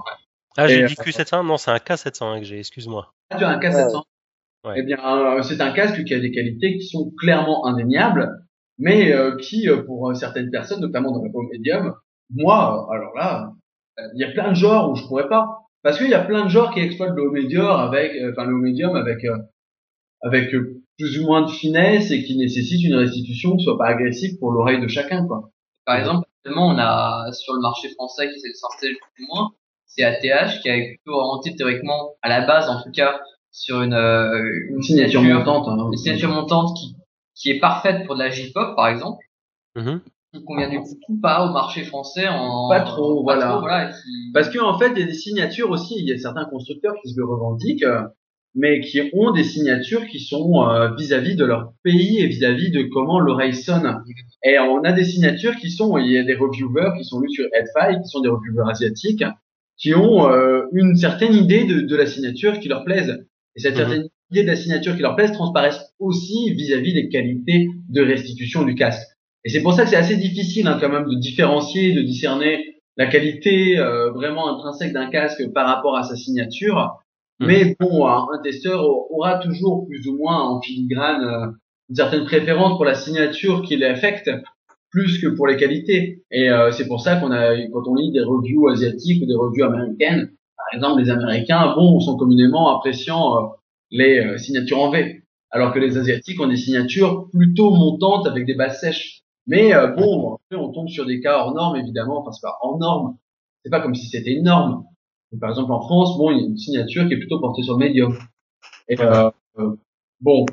Ah, 0.57 0.67
j'ai 0.67 0.81
Et, 0.81 0.85
dit 0.85 0.95
Q701, 0.95 1.45
non, 1.45 1.57
c'est 1.57 1.71
un 1.71 1.77
K701 1.77 2.39
que 2.39 2.45
j'ai, 2.45 2.59
excuse-moi. 2.59 3.13
Ah, 3.29 3.37
tu 3.37 3.43
as 3.43 3.49
un 3.49 3.59
K701. 3.59 4.03
Ouais. 4.63 4.75
Eh 4.77 4.83
bien, 4.83 4.99
euh, 4.99 5.41
c'est 5.41 5.59
un 5.61 5.71
casque 5.71 6.03
qui 6.03 6.13
a 6.13 6.19
des 6.19 6.31
qualités 6.31 6.77
qui 6.77 6.85
sont 6.85 7.11
clairement 7.17 7.65
indéniables, 7.65 8.29
mais 8.77 9.11
euh, 9.11 9.35
qui, 9.37 9.67
euh, 9.67 9.83
pour 9.83 10.09
euh, 10.09 10.13
certaines 10.13 10.51
personnes, 10.51 10.81
notamment 10.81 11.11
dans 11.11 11.23
le 11.23 11.31
home 11.33 11.47
medium, 11.51 11.95
moi, 12.29 12.87
euh, 12.87 12.93
alors 12.93 13.15
là, 13.15 13.53
euh, 13.99 14.03
il 14.15 14.21
y 14.21 14.23
a 14.23 14.31
plein 14.31 14.49
de 14.49 14.55
genres 14.55 14.91
où 14.91 14.95
je 14.95 15.03
pourrais 15.07 15.27
pas, 15.29 15.47
parce 15.81 15.97
qu'il 15.97 16.09
y 16.09 16.13
a 16.13 16.23
plein 16.23 16.43
de 16.43 16.49
genres 16.49 16.71
qui 16.73 16.79
exploitent 16.79 17.15
le 17.15 17.23
home 17.23 17.33
medium 17.33 17.65
avec, 17.65 18.15
euh, 18.15 18.31
enfin 18.31 18.45
le 18.45 18.53
home 18.53 18.61
medium 18.61 18.95
avec, 18.95 19.23
euh, 19.25 19.37
avec 20.21 20.53
euh, 20.53 20.80
plus 21.01 21.19
ou 21.19 21.25
moins 21.25 21.41
de 21.41 21.49
finesse 21.51 22.11
et 22.11 22.23
qui 22.23 22.37
nécessitent 22.37 22.83
une 22.83 22.95
restitution 22.95 23.55
qui 23.57 23.63
soit 23.63 23.77
pas 23.77 23.87
agressive 23.87 24.37
pour 24.39 24.51
l'oreille 24.51 24.79
de 24.81 24.87
chacun, 24.87 25.25
quoi. 25.25 25.49
Par 25.85 25.97
exemple, 25.97 26.27
actuellement, 26.39 26.67
on 26.67 26.77
a 26.77 27.31
sur 27.33 27.53
le 27.53 27.61
marché 27.61 27.89
français 27.89 28.29
qui 28.31 28.39
c'est 28.39 28.49
le 28.49 28.53
sortir 28.53 28.89
plus 29.15 29.23
ou 29.25 29.27
moins, 29.35 29.49
c'est 29.87 30.03
ATH 30.03 30.61
qui 30.61 30.69
est 30.69 30.95
plutôt 31.03 31.17
orienté 31.19 31.55
théoriquement 31.55 32.11
à 32.21 32.29
la 32.29 32.45
base 32.45 32.69
en 32.69 32.81
tout 32.83 32.91
cas 32.91 33.19
sur 33.51 33.81
une, 33.81 33.93
euh, 33.93 34.41
Une 34.69 34.81
signature 34.81 35.21
montante. 35.21 35.67
Hein, 35.67 35.89
une 35.91 35.97
signature 35.97 36.29
montante 36.29 36.77
qui 36.77 36.95
qui 37.35 37.49
est 37.49 37.59
parfaite 37.59 38.05
pour 38.05 38.15
de 38.15 38.19
la 38.19 38.29
J-pop 38.29 38.75
par 38.75 38.87
exemple, 38.89 39.17
qui 40.33 40.43
convient 40.45 40.69
du 40.69 40.79
coup 40.79 40.95
tout 41.07 41.19
pas 41.21 41.45
au 41.45 41.51
marché 41.51 41.83
français 41.83 42.27
en 42.27 42.69
Pas 42.69 42.81
trop, 42.81 43.23
voilà. 43.23 43.49
trop, 43.49 43.59
voilà 43.61 43.89
et 43.89 43.91
qui- 43.91 44.31
Parce 44.33 44.49
qu'en 44.55 44.77
fait, 44.77 44.91
il 44.95 44.99
y 44.99 45.03
a 45.03 45.05
des 45.07 45.13
signatures 45.13 45.69
aussi. 45.71 45.95
Il 45.97 46.07
y 46.07 46.13
a 46.13 46.17
certains 46.17 46.45
constructeurs 46.45 46.93
qui 47.03 47.09
se 47.11 47.19
le 47.19 47.25
revendiquent, 47.25 47.83
euh, 47.83 48.03
mais 48.53 48.81
qui 48.81 49.01
ont 49.13 49.31
des 49.31 49.43
signatures 49.43 50.05
qui 50.07 50.19
sont 50.19 50.67
euh, 50.67 50.93
vis-à-vis 50.95 51.35
de 51.35 51.45
leur 51.45 51.73
pays 51.83 52.19
et 52.19 52.27
vis-à-vis 52.27 52.71
de 52.71 52.83
comment 52.83 53.19
l'oreille 53.19 53.55
sonne. 53.55 54.03
Et 54.43 54.59
on 54.59 54.83
a 54.83 54.91
des 54.91 55.03
signatures 55.05 55.55
qui 55.55 55.69
sont, 55.71 55.97
il 55.97 56.11
y 56.11 56.17
a 56.17 56.23
des 56.23 56.35
reviewers 56.35 56.97
qui 56.97 57.05
sont 57.05 57.19
lus 57.19 57.31
sur 57.31 57.45
Headfile, 57.53 58.01
qui 58.01 58.09
sont 58.09 58.21
des 58.21 58.29
reviewers 58.29 58.69
asiatiques, 58.69 59.23
qui 59.77 59.93
ont 59.95 60.29
euh, 60.29 60.63
une 60.73 60.95
certaine 60.95 61.33
idée 61.33 61.65
de, 61.65 61.81
de 61.81 61.95
la 61.95 62.05
signature 62.05 62.59
qui 62.59 62.67
leur 62.67 62.83
plaise. 62.83 63.25
Et 63.55 63.59
cette 63.59 63.73
Mhm. 63.73 63.79
certaine 63.79 64.07
idée 64.31 64.43
de 64.43 64.47
la 64.47 64.55
signature 64.55 64.95
qui 64.95 65.01
leur 65.01 65.15
plaise 65.15 65.31
transparaissent 65.31 65.93
aussi 65.99 66.53
vis-à-vis 66.53 66.93
des 66.93 67.09
qualités 67.09 67.69
de 67.89 68.01
restitution 68.01 68.63
du 68.63 68.75
casque. 68.75 69.07
Et 69.43 69.49
c'est 69.49 69.61
pour 69.61 69.73
ça 69.73 69.83
que 69.83 69.89
c'est 69.89 69.95
assez 69.95 70.17
difficile 70.17 70.67
hein, 70.67 70.77
quand 70.79 70.89
même 70.89 71.05
de 71.09 71.15
différencier, 71.15 71.93
de 71.93 72.01
discerner 72.01 72.75
la 72.97 73.07
qualité 73.07 73.79
euh, 73.79 74.11
vraiment 74.11 74.53
intrinsèque 74.53 74.93
d'un 74.93 75.09
casque 75.09 75.51
par 75.53 75.65
rapport 75.67 75.97
à 75.97 76.03
sa 76.03 76.15
signature. 76.15 77.00
Mhm. 77.41 77.47
Mais 77.47 77.75
bon, 77.79 78.07
un, 78.07 78.41
testeur 78.43 78.83
aura 79.11 79.39
toujours 79.39 79.85
plus 79.87 80.07
ou 80.07 80.17
moins 80.17 80.41
en 80.41 80.61
filigrane 80.61 81.23
euh, 81.23 81.51
une 81.89 81.95
certaine 81.95 82.23
préférence 82.23 82.77
pour 82.77 82.85
la 82.85 82.95
signature 82.95 83.63
qui 83.63 83.75
l'affecte 83.75 84.31
plus 84.91 85.19
que 85.19 85.27
pour 85.27 85.47
les 85.47 85.57
qualités. 85.57 86.23
Et 86.31 86.49
euh, 86.49 86.71
c'est 86.71 86.87
pour 86.87 87.01
ça 87.01 87.17
qu'on 87.17 87.31
a, 87.31 87.55
quand 87.73 87.87
on 87.87 87.95
lit 87.95 88.11
des 88.11 88.21
reviews 88.21 88.69
asiatiques 88.69 89.23
ou 89.23 89.25
des 89.25 89.35
reviews 89.35 89.65
américaines, 89.65 90.31
par 90.71 90.77
exemple, 90.77 91.01
les 91.01 91.09
Américains, 91.09 91.73
bon, 91.75 91.99
sont 91.99 92.17
communément 92.17 92.77
appréciant 92.77 93.35
euh, 93.35 93.47
les 93.89 94.19
euh, 94.19 94.37
signatures 94.37 94.79
en 94.79 94.91
V, 94.91 95.23
alors 95.49 95.73
que 95.73 95.79
les 95.79 95.97
Asiatiques 95.97 96.39
ont 96.39 96.47
des 96.47 96.57
signatures 96.57 97.29
plutôt 97.31 97.71
montantes 97.71 98.27
avec 98.27 98.45
des 98.45 98.53
basses 98.53 98.79
sèches. 98.79 99.21
Mais 99.47 99.73
euh, 99.73 99.87
bon, 99.87 100.37
on 100.51 100.71
tombe 100.71 100.87
sur 100.87 101.05
des 101.05 101.19
cas 101.19 101.39
hors 101.39 101.53
normes, 101.53 101.75
évidemment, 101.75 102.21
parce 102.21 102.39
que 102.39 102.47
hors 102.61 102.77
norme, 102.77 103.17
c'est 103.63 103.69
pas 103.69 103.81
comme 103.81 103.95
si 103.95 104.07
c'était 104.07 104.31
une 104.31 104.43
norme. 104.43 104.83
Donc, 105.31 105.39
par 105.41 105.49
exemple, 105.49 105.71
en 105.71 105.81
France, 105.81 106.17
bon, 106.17 106.31
il 106.31 106.37
y 106.37 106.43
a 106.43 106.47
une 106.47 106.57
signature 106.57 107.07
qui 107.07 107.13
est 107.13 107.17
plutôt 107.17 107.39
portée 107.39 107.63
sur 107.63 107.73
le 107.73 107.79
médium. 107.79 108.17
Et 108.87 108.99
euh, 108.99 109.31
euh, 109.59 109.75
bon, 110.19 110.45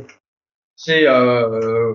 c'est 0.77 1.07
euh, 1.07 1.95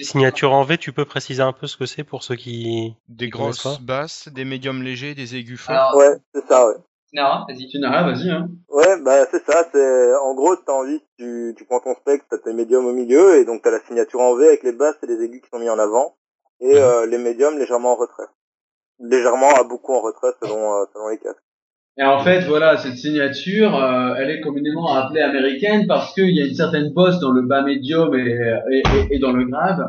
Signature 0.00 0.52
en 0.52 0.64
V, 0.64 0.78
tu 0.78 0.92
peux 0.92 1.04
préciser 1.04 1.42
un 1.42 1.52
peu 1.52 1.66
ce 1.66 1.76
que 1.76 1.86
c'est 1.86 2.04
pour 2.04 2.22
ceux 2.22 2.36
qui... 2.36 2.94
Des 3.08 3.28
grosses 3.28 3.80
basses, 3.80 4.28
des 4.28 4.44
médiums 4.44 4.82
légers, 4.82 5.14
des 5.14 5.36
aigus 5.36 5.60
forts. 5.60 5.74
Alors, 5.74 5.96
Ouais, 5.96 6.16
c'est 6.34 6.46
ça, 6.46 6.66
ouais. 6.66 6.74
Nara, 7.14 7.46
vas-y. 7.48 7.68
tu 7.68 7.78
n'as 7.78 8.02
vas-y. 8.02 8.28
Hein. 8.28 8.48
Ouais, 8.68 9.00
bah 9.00 9.24
c'est 9.30 9.44
ça, 9.44 9.64
c'est 9.72 10.16
en 10.16 10.34
gros 10.34 10.56
si 10.56 10.62
t'as 10.66 10.72
envie, 10.72 11.00
tu, 11.16 11.54
tu 11.56 11.64
prends 11.64 11.78
ton 11.78 11.94
spectre, 11.94 12.26
t'as 12.28 12.38
tes 12.38 12.52
médiums 12.52 12.86
au 12.86 12.92
milieu 12.92 13.36
et 13.36 13.44
donc 13.44 13.62
t'as 13.62 13.70
la 13.70 13.78
signature 13.86 14.20
en 14.20 14.34
V 14.34 14.48
avec 14.48 14.64
les 14.64 14.72
basses 14.72 14.96
et 15.04 15.06
les 15.06 15.22
aigus 15.22 15.40
qui 15.40 15.48
sont 15.48 15.60
mis 15.60 15.68
en 15.68 15.78
avant 15.78 16.16
et 16.60 16.74
euh, 16.74 17.06
les 17.06 17.18
médiums 17.18 17.56
légèrement 17.56 17.92
en 17.92 17.96
retrait. 17.96 18.26
Légèrement 18.98 19.54
à 19.54 19.62
beaucoup 19.62 19.94
en 19.94 20.00
retrait 20.00 20.32
selon 20.42 20.74
euh, 20.74 20.84
selon 20.92 21.08
les 21.08 21.18
casques. 21.18 21.38
Et 21.96 22.02
en 22.02 22.18
fait, 22.18 22.40
voilà, 22.40 22.76
cette 22.76 22.96
signature, 22.96 23.76
euh, 23.76 24.14
elle 24.18 24.30
est 24.30 24.40
communément 24.40 24.92
appelée 24.94 25.20
américaine 25.20 25.86
parce 25.86 26.12
qu'il 26.12 26.34
y 26.34 26.42
a 26.42 26.46
une 26.46 26.54
certaine 26.54 26.92
bosse 26.92 27.20
dans 27.20 27.30
le 27.30 27.42
bas 27.42 27.62
médium 27.62 28.14
et, 28.16 28.36
et, 28.72 29.14
et- 29.14 29.18
dans 29.20 29.32
le 29.32 29.44
grave 29.44 29.80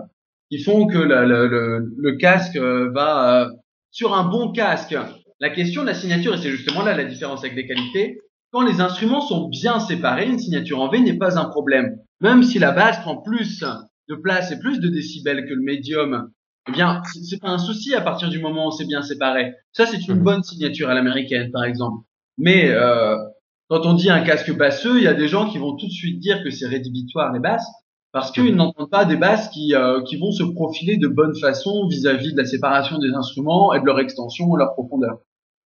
qui 0.51 0.59
font 0.61 0.85
que 0.85 0.99
la- 0.99 1.25
le, 1.25 1.91
le 1.97 2.11
casque 2.17 2.57
euh, 2.57 2.91
va 2.93 3.45
euh, 3.45 3.49
sur 3.89 4.13
un 4.13 4.23
bon 4.29 4.51
casque. 4.51 4.95
La 5.39 5.49
question 5.49 5.81
de 5.81 5.87
la 5.87 5.95
signature, 5.95 6.35
et 6.35 6.37
c'est 6.37 6.51
justement 6.51 6.83
là 6.83 6.95
la 6.95 7.05
différence 7.05 7.43
avec 7.43 7.55
les 7.55 7.65
qualités, 7.67 8.19
quand 8.51 8.61
les 8.61 8.79
instruments 8.81 9.21
sont 9.21 9.49
bien 9.49 9.79
séparés, 9.79 10.27
une 10.27 10.39
signature 10.39 10.79
en 10.79 10.89
V 10.89 10.99
n'est 10.99 11.17
pas 11.17 11.39
un 11.39 11.45
problème. 11.45 11.97
Même 12.21 12.43
si 12.43 12.59
la 12.59 12.71
basse 12.71 12.99
prend 12.99 13.17
plus 13.17 13.63
de 14.09 14.15
place 14.15 14.51
et 14.51 14.59
plus 14.59 14.79
de 14.79 14.87
décibels 14.89 15.45
que 15.45 15.53
le 15.53 15.61
médium, 15.63 16.29
eh 16.67 16.71
bien, 16.71 17.01
c'est 17.23 17.39
pas 17.41 17.49
un 17.49 17.57
souci 17.57 17.93
à 17.93 18.01
partir 18.01 18.29
du 18.29 18.39
moment 18.39 18.67
où 18.67 18.71
c'est 18.71 18.85
bien 18.87 19.01
séparé. 19.01 19.53
Ça, 19.71 19.85
c'est 19.85 20.07
une 20.07 20.15
Mhm. 20.15 20.23
bonne 20.23 20.43
signature 20.43 20.89
à 20.89 20.93
l'américaine, 20.93 21.51
par 21.51 21.63
exemple. 21.63 22.03
Mais 22.37 22.69
euh, 22.69 23.15
quand 23.69 23.85
on 23.85 23.93
dit 23.93 24.09
un 24.09 24.21
casque 24.21 24.55
basseux, 24.55 24.97
il 24.97 25.03
y 25.03 25.07
a 25.07 25.13
des 25.13 25.27
gens 25.27 25.49
qui 25.49 25.57
vont 25.57 25.75
tout 25.75 25.85
de 25.87 25.91
suite 25.91 26.19
dire 26.19 26.43
que 26.43 26.49
c'est 26.49 26.67
rédhibitoire 26.67 27.31
les 27.33 27.39
basses, 27.39 27.67
parce 28.11 28.31
qu'ils 28.31 28.55
n'entendent 28.55 28.89
pas 28.89 29.05
des 29.05 29.17
basses 29.17 29.49
qui, 29.49 29.75
euh, 29.75 30.01
qui 30.03 30.17
vont 30.17 30.31
se 30.31 30.43
profiler 30.43 30.97
de 30.97 31.07
bonne 31.07 31.35
façon 31.39 31.87
vis-à-vis 31.87 32.33
de 32.33 32.37
la 32.37 32.45
séparation 32.45 32.97
des 32.97 33.09
instruments 33.13 33.73
et 33.73 33.79
de 33.79 33.85
leur 33.85 33.99
extension 33.99 34.45
et 34.55 34.57
leur 34.59 34.73
profondeur. 34.73 35.17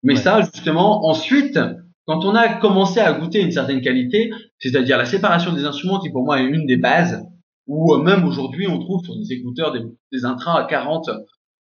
Mais 0.04 0.14
Ouais. 0.14 0.20
ça, 0.20 0.42
justement, 0.42 1.06
ensuite, 1.08 1.60
quand 2.06 2.26
on 2.26 2.34
a 2.36 2.50
commencé 2.56 3.00
à 3.00 3.14
goûter 3.14 3.42
une 3.42 3.52
certaine 3.52 3.82
qualité, 3.82 4.32
c'est-à-dire 4.58 4.98
la 4.98 5.06
séparation 5.06 5.54
des 5.54 5.64
instruments 5.66 6.00
qui 6.00 6.10
pour 6.10 6.24
moi 6.26 6.40
est 6.42 6.46
une 6.46 6.66
des 6.66 6.78
bases, 6.78 7.24
ou 7.70 7.94
euh, 7.94 8.00
même 8.00 8.26
aujourd'hui 8.26 8.68
on 8.68 8.80
trouve 8.80 9.06
sur 9.06 9.16
des 9.16 9.32
écouteurs 9.32 9.72
des, 9.72 9.82
des 10.12 10.26
intras 10.26 10.60
à 10.60 10.66
40, 10.66 11.10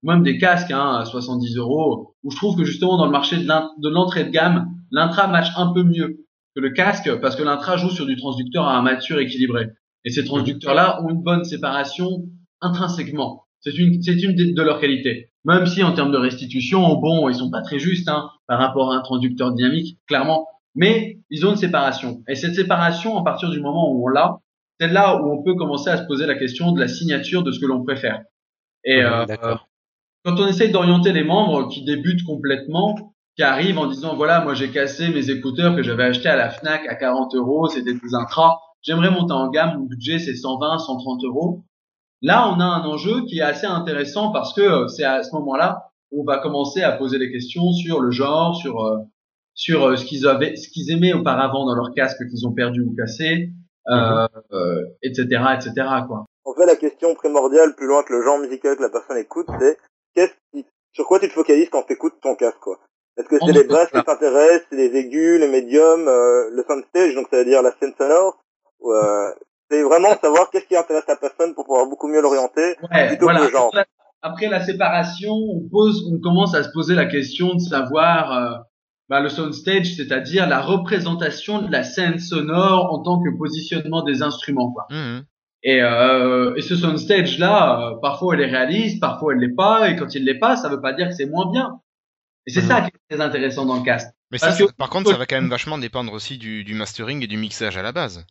ou 0.03 0.07
même 0.07 0.23
des 0.23 0.37
casques 0.37 0.71
hein, 0.71 0.97
à 0.97 1.05
70 1.05 1.55
euros, 1.55 2.15
où 2.23 2.31
je 2.31 2.35
trouve 2.35 2.57
que 2.57 2.65
justement 2.65 2.97
dans 2.97 3.05
le 3.05 3.11
marché 3.11 3.37
de 3.37 3.89
l'entrée 3.89 4.25
de 4.25 4.29
gamme, 4.29 4.67
l'intra 4.91 5.27
match 5.27 5.47
un 5.55 5.71
peu 5.71 5.83
mieux 5.83 6.25
que 6.55 6.59
le 6.59 6.71
casque, 6.71 7.15
parce 7.21 7.35
que 7.35 7.43
l'intra 7.43 7.77
joue 7.77 7.91
sur 7.91 8.05
du 8.05 8.17
transducteur 8.17 8.67
à 8.67 8.77
un 8.77 8.81
mature 8.81 9.19
équilibré. 9.19 9.67
Et 10.03 10.09
ces 10.09 10.25
transducteurs-là 10.25 11.03
ont 11.03 11.09
une 11.09 11.21
bonne 11.21 11.43
séparation 11.43 12.23
intrinsèquement. 12.61 13.43
C'est 13.61 13.77
une, 13.77 14.01
c'est 14.01 14.21
une 14.23 14.35
de 14.35 14.61
leurs 14.61 14.79
qualités. 14.79 15.29
Même 15.45 15.67
si 15.67 15.83
en 15.83 15.93
termes 15.93 16.11
de 16.11 16.17
restitution, 16.17 16.95
bon, 16.95 17.29
ils 17.29 17.35
sont 17.35 17.51
pas 17.51 17.61
très 17.61 17.77
justes 17.77 18.09
hein, 18.09 18.29
par 18.47 18.59
rapport 18.59 18.91
à 18.91 18.95
un 18.95 19.01
transducteur 19.01 19.53
dynamique, 19.53 19.99
clairement. 20.07 20.47
Mais 20.75 21.19
ils 21.29 21.45
ont 21.45 21.51
une 21.51 21.57
séparation. 21.57 22.23
Et 22.27 22.35
cette 22.35 22.55
séparation, 22.55 23.17
à 23.17 23.23
partir 23.23 23.49
du 23.49 23.59
moment 23.59 23.91
où 23.91 24.05
on 24.05 24.07
l'a, 24.07 24.39
c'est 24.79 24.87
là 24.87 25.21
où 25.21 25.31
on 25.31 25.43
peut 25.43 25.55
commencer 25.55 25.89
à 25.89 25.97
se 25.97 26.03
poser 26.03 26.25
la 26.25 26.35
question 26.35 26.71
de 26.71 26.79
la 26.79 26.87
signature 26.87 27.43
de 27.43 27.51
ce 27.51 27.59
que 27.59 27.65
l'on 27.65 27.83
préfère. 27.83 28.23
Et 28.83 29.03
euh, 29.03 29.25
quand 30.25 30.39
on 30.39 30.47
essaye 30.47 30.71
d'orienter 30.71 31.11
les 31.11 31.23
membres 31.23 31.67
qui 31.67 31.83
débutent 31.83 32.23
complètement, 32.23 33.15
qui 33.35 33.43
arrivent 33.43 33.77
en 33.77 33.87
disant 33.87 34.15
voilà, 34.15 34.41
moi 34.41 34.53
j'ai 34.53 34.69
cassé 34.69 35.09
mes 35.09 35.29
écouteurs 35.29 35.75
que 35.75 35.83
j'avais 35.83 36.03
achetés 36.03 36.29
à 36.29 36.35
la 36.35 36.49
Fnac 36.49 36.87
à 36.87 36.95
40 36.95 37.35
euros, 37.35 37.67
c'était 37.67 37.93
des 37.93 38.15
intras, 38.15 38.57
j'aimerais 38.81 39.11
monter 39.11 39.33
en 39.33 39.49
gamme, 39.49 39.79
mon 39.79 39.85
budget 39.85 40.19
c'est 40.19 40.35
120, 40.35 40.79
130 40.79 41.23
euros. 41.25 41.63
Là, 42.21 42.53
on 42.53 42.59
a 42.59 42.65
un 42.65 42.83
enjeu 42.83 43.23
qui 43.25 43.39
est 43.39 43.43
assez 43.43 43.65
intéressant 43.65 44.31
parce 44.31 44.53
que 44.53 44.61
euh, 44.61 44.87
c'est 44.87 45.05
à 45.05 45.23
ce 45.23 45.33
moment-là 45.35 45.91
où 46.11 46.23
on 46.23 46.25
va 46.25 46.39
commencer 46.39 46.81
à 46.83 46.91
poser 46.91 47.17
des 47.17 47.31
questions 47.31 47.71
sur 47.71 48.01
le 48.01 48.11
genre, 48.11 48.55
sur 48.55 48.81
euh, 48.81 48.97
sur 49.53 49.83
euh, 49.83 49.95
ce 49.95 50.05
qu'ils 50.05 50.27
avaient, 50.27 50.55
ce 50.55 50.69
qu'ils 50.69 50.91
aimaient 50.91 51.13
auparavant 51.13 51.65
dans 51.65 51.75
leur 51.75 51.91
casque 51.93 52.25
qu'ils 52.29 52.47
ont 52.47 52.53
perdu 52.53 52.81
ou 52.81 52.95
cassé, 52.95 53.51
euh, 53.89 54.27
euh, 54.53 54.83
etc., 55.03 55.25
etc. 55.55 55.73
Quoi. 56.07 56.25
En 56.45 56.53
fait, 56.53 56.65
la 56.65 56.75
question 56.75 57.13
primordiale, 57.15 57.75
plus 57.75 57.87
loin 57.87 58.03
que 58.03 58.13
le 58.13 58.23
genre 58.23 58.39
musical 58.39 58.75
que 58.77 58.81
la 58.81 58.89
personne 58.89 59.17
écoute, 59.17 59.47
c'est 59.59 59.77
qu'est-ce 60.15 60.33
qui, 60.53 60.65
sur 60.93 61.05
quoi 61.05 61.19
tu 61.19 61.27
te 61.27 61.33
focalises 61.33 61.69
quand 61.69 61.83
tu 61.83 61.93
écoutes 61.93 62.19
ton 62.21 62.35
casque, 62.35 62.59
quoi? 62.59 62.79
Est-ce 63.17 63.27
que 63.27 63.37
c'est 63.39 63.51
les 63.51 63.63
fait, 63.63 63.67
basses 63.67 63.91
qui 63.91 64.01
t'intéressent, 64.01 64.65
c'est 64.69 64.77
les 64.77 64.95
aigus, 64.97 65.39
les 65.39 65.49
médiums, 65.49 66.07
euh, 66.07 66.49
le 66.51 66.63
soundstage, 66.67 67.15
donc 67.15 67.27
ça 67.29 67.37
veut 67.37 67.45
dire 67.45 67.61
la 67.61 67.73
scène 67.79 67.93
sonore, 67.97 68.39
ou, 68.79 68.93
euh, 68.93 69.31
c'est 69.69 69.83
vraiment 69.83 70.15
savoir 70.21 70.49
qu'est-ce 70.49 70.65
qui 70.65 70.75
intéresse 70.75 71.03
la 71.07 71.17
personne 71.17 71.53
pour 71.53 71.65
pouvoir 71.65 71.85
beaucoup 71.87 72.07
mieux 72.07 72.21
l'orienter. 72.21 72.75
Ouais, 72.91 73.07
Plutôt 73.09 73.25
voilà. 73.25 73.39
que 73.39 73.45
le 73.45 73.51
genre. 73.51 73.67
Après, 73.67 73.85
après 74.21 74.47
la 74.47 74.65
séparation, 74.65 75.33
on 75.33 75.67
pose, 75.69 76.09
on 76.11 76.19
commence 76.19 76.55
à 76.55 76.63
se 76.63 76.69
poser 76.73 76.95
la 76.95 77.05
question 77.05 77.53
de 77.53 77.59
savoir 77.59 78.31
euh, 78.31 78.57
bah, 79.09 79.19
le 79.19 79.29
soundstage, 79.29 79.95
c'est-à-dire 79.95 80.47
la 80.47 80.61
représentation 80.61 81.61
de 81.61 81.71
la 81.71 81.83
scène 81.83 82.19
sonore 82.19 82.93
en 82.93 83.01
tant 83.03 83.21
que 83.21 83.29
positionnement 83.37 84.03
des 84.03 84.21
instruments. 84.21 84.71
Quoi. 84.71 84.85
Mhm. 84.91 85.23
Et, 85.63 85.81
euh, 85.81 86.55
et 86.55 86.61
ce 86.61 86.75
soundstage 86.75 87.37
là, 87.39 87.81
euh, 87.91 87.95
parfois 88.01 88.35
elle 88.35 88.41
est 88.41 88.45
réaliste, 88.51 89.01
parfois 89.01 89.33
elle 89.33 89.39
l'est 89.39 89.53
pas, 89.55 89.89
et 89.89 89.95
quand 89.97 90.13
il 90.15 90.23
l'est 90.23 90.39
pas, 90.39 90.55
ça 90.55 90.69
veut 90.69 90.79
pas 90.79 90.93
dire 90.93 91.07
que 91.09 91.13
c'est 91.15 91.25
moins 91.25 91.51
bien. 91.51 91.81
Et 92.47 92.51
c'est 92.51 92.61
Mhm. 92.61 92.67
ça 92.67 92.81
qui 92.81 92.87
est 92.87 93.15
très 93.17 93.21
intéressant 93.21 93.65
dans 93.65 93.75
le 93.77 93.83
cast. 93.83 94.15
Mais 94.31 94.37
ça, 94.37 94.55
que- 94.55 94.71
par 94.73 94.89
contre, 94.89 95.11
ça 95.11 95.17
va 95.17 95.25
quand 95.25 95.35
même 95.35 95.49
vachement 95.57 95.77
dépendre 95.77 96.13
aussi 96.13 96.37
du, 96.37 96.63
du 96.63 96.75
mastering 96.75 97.23
et 97.23 97.27
du 97.27 97.35
mixage 97.37 97.77
à 97.77 97.81
la 97.81 97.91
base. 97.91 98.25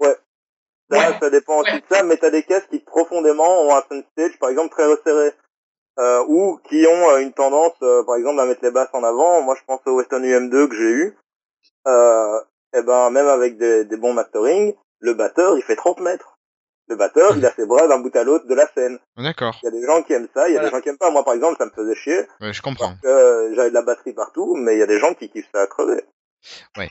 Ouais. 0.00 0.14
ça 1.20 1.30
dépend 1.30 1.58
aussi 1.60 1.72
Ouais. 1.72 1.80
de 1.80 1.84
ça, 1.94 2.02
mais 2.04 2.16
t'as 2.16 2.30
des 2.30 2.42
casques 2.44 2.68
qui 2.70 2.78
profondément 2.80 3.62
ont 3.66 3.74
un 3.76 3.82
soundstage, 3.90 4.38
par 4.38 4.50
exemple, 4.50 4.70
très 4.70 4.86
resserré. 4.86 5.32
Euh, 5.98 6.24
ou 6.28 6.58
qui 6.68 6.86
ont 6.86 7.10
euh, 7.10 7.18
une 7.18 7.32
tendance, 7.32 7.72
euh, 7.82 8.04
par 8.04 8.14
exemple, 8.16 8.38
à 8.40 8.46
mettre 8.46 8.62
les 8.62 8.70
basses 8.70 8.90
en 8.92 9.02
avant. 9.02 9.42
Moi, 9.42 9.56
je 9.58 9.64
pense 9.66 9.80
au 9.86 9.96
Weston 9.96 10.20
UM2 10.22 10.68
que 10.68 10.76
j'ai 10.76 10.90
eu. 10.90 11.16
Euh, 11.88 12.38
et 12.76 12.82
ben, 12.82 13.10
même 13.10 13.26
avec 13.26 13.56
des, 13.58 13.84
des 13.84 13.96
bons 13.96 14.12
mastering, 14.12 14.74
le 15.00 15.14
batteur, 15.14 15.56
il 15.56 15.62
fait 15.62 15.74
30 15.76 16.00
mètres. 16.00 16.38
Le 16.88 16.96
batteur, 16.96 17.36
il 17.36 17.44
a 17.44 17.50
ses 17.52 17.66
bras 17.66 17.86
d'un 17.88 17.98
bout 17.98 18.14
à 18.16 18.22
l'autre 18.24 18.46
de 18.46 18.54
la 18.54 18.66
scène. 18.68 18.98
D'accord. 19.16 19.58
Il 19.62 19.66
y 19.66 19.68
a 19.68 19.70
des 19.72 19.84
gens 19.84 20.02
qui 20.02 20.12
aiment 20.12 20.28
ça, 20.34 20.48
il 20.48 20.54
y 20.54 20.56
a 20.56 20.60
Voilà. 20.60 20.68
des 20.70 20.76
gens 20.76 20.80
qui 20.82 20.88
aiment 20.88 20.98
pas. 20.98 21.10
Moi, 21.10 21.24
par 21.24 21.34
exemple, 21.34 21.56
ça 21.58 21.66
me 21.66 21.70
faisait 21.70 21.94
chier. 21.96 22.20
Ouais, 22.40 22.52
je 22.52 22.62
comprends. 22.62 22.90
parce 22.90 23.00
que 23.00 23.08
euh, 23.08 23.54
j'avais 23.54 23.70
de 23.70 23.74
la 23.74 23.82
batterie 23.82 24.12
partout, 24.14 24.54
mais 24.56 24.76
il 24.76 24.78
y 24.78 24.82
a 24.82 24.86
des 24.86 24.98
gens 25.00 25.12
qui 25.14 25.28
kiffent 25.28 25.50
ça 25.52 25.62
à 25.62 25.66
crever. 25.66 26.02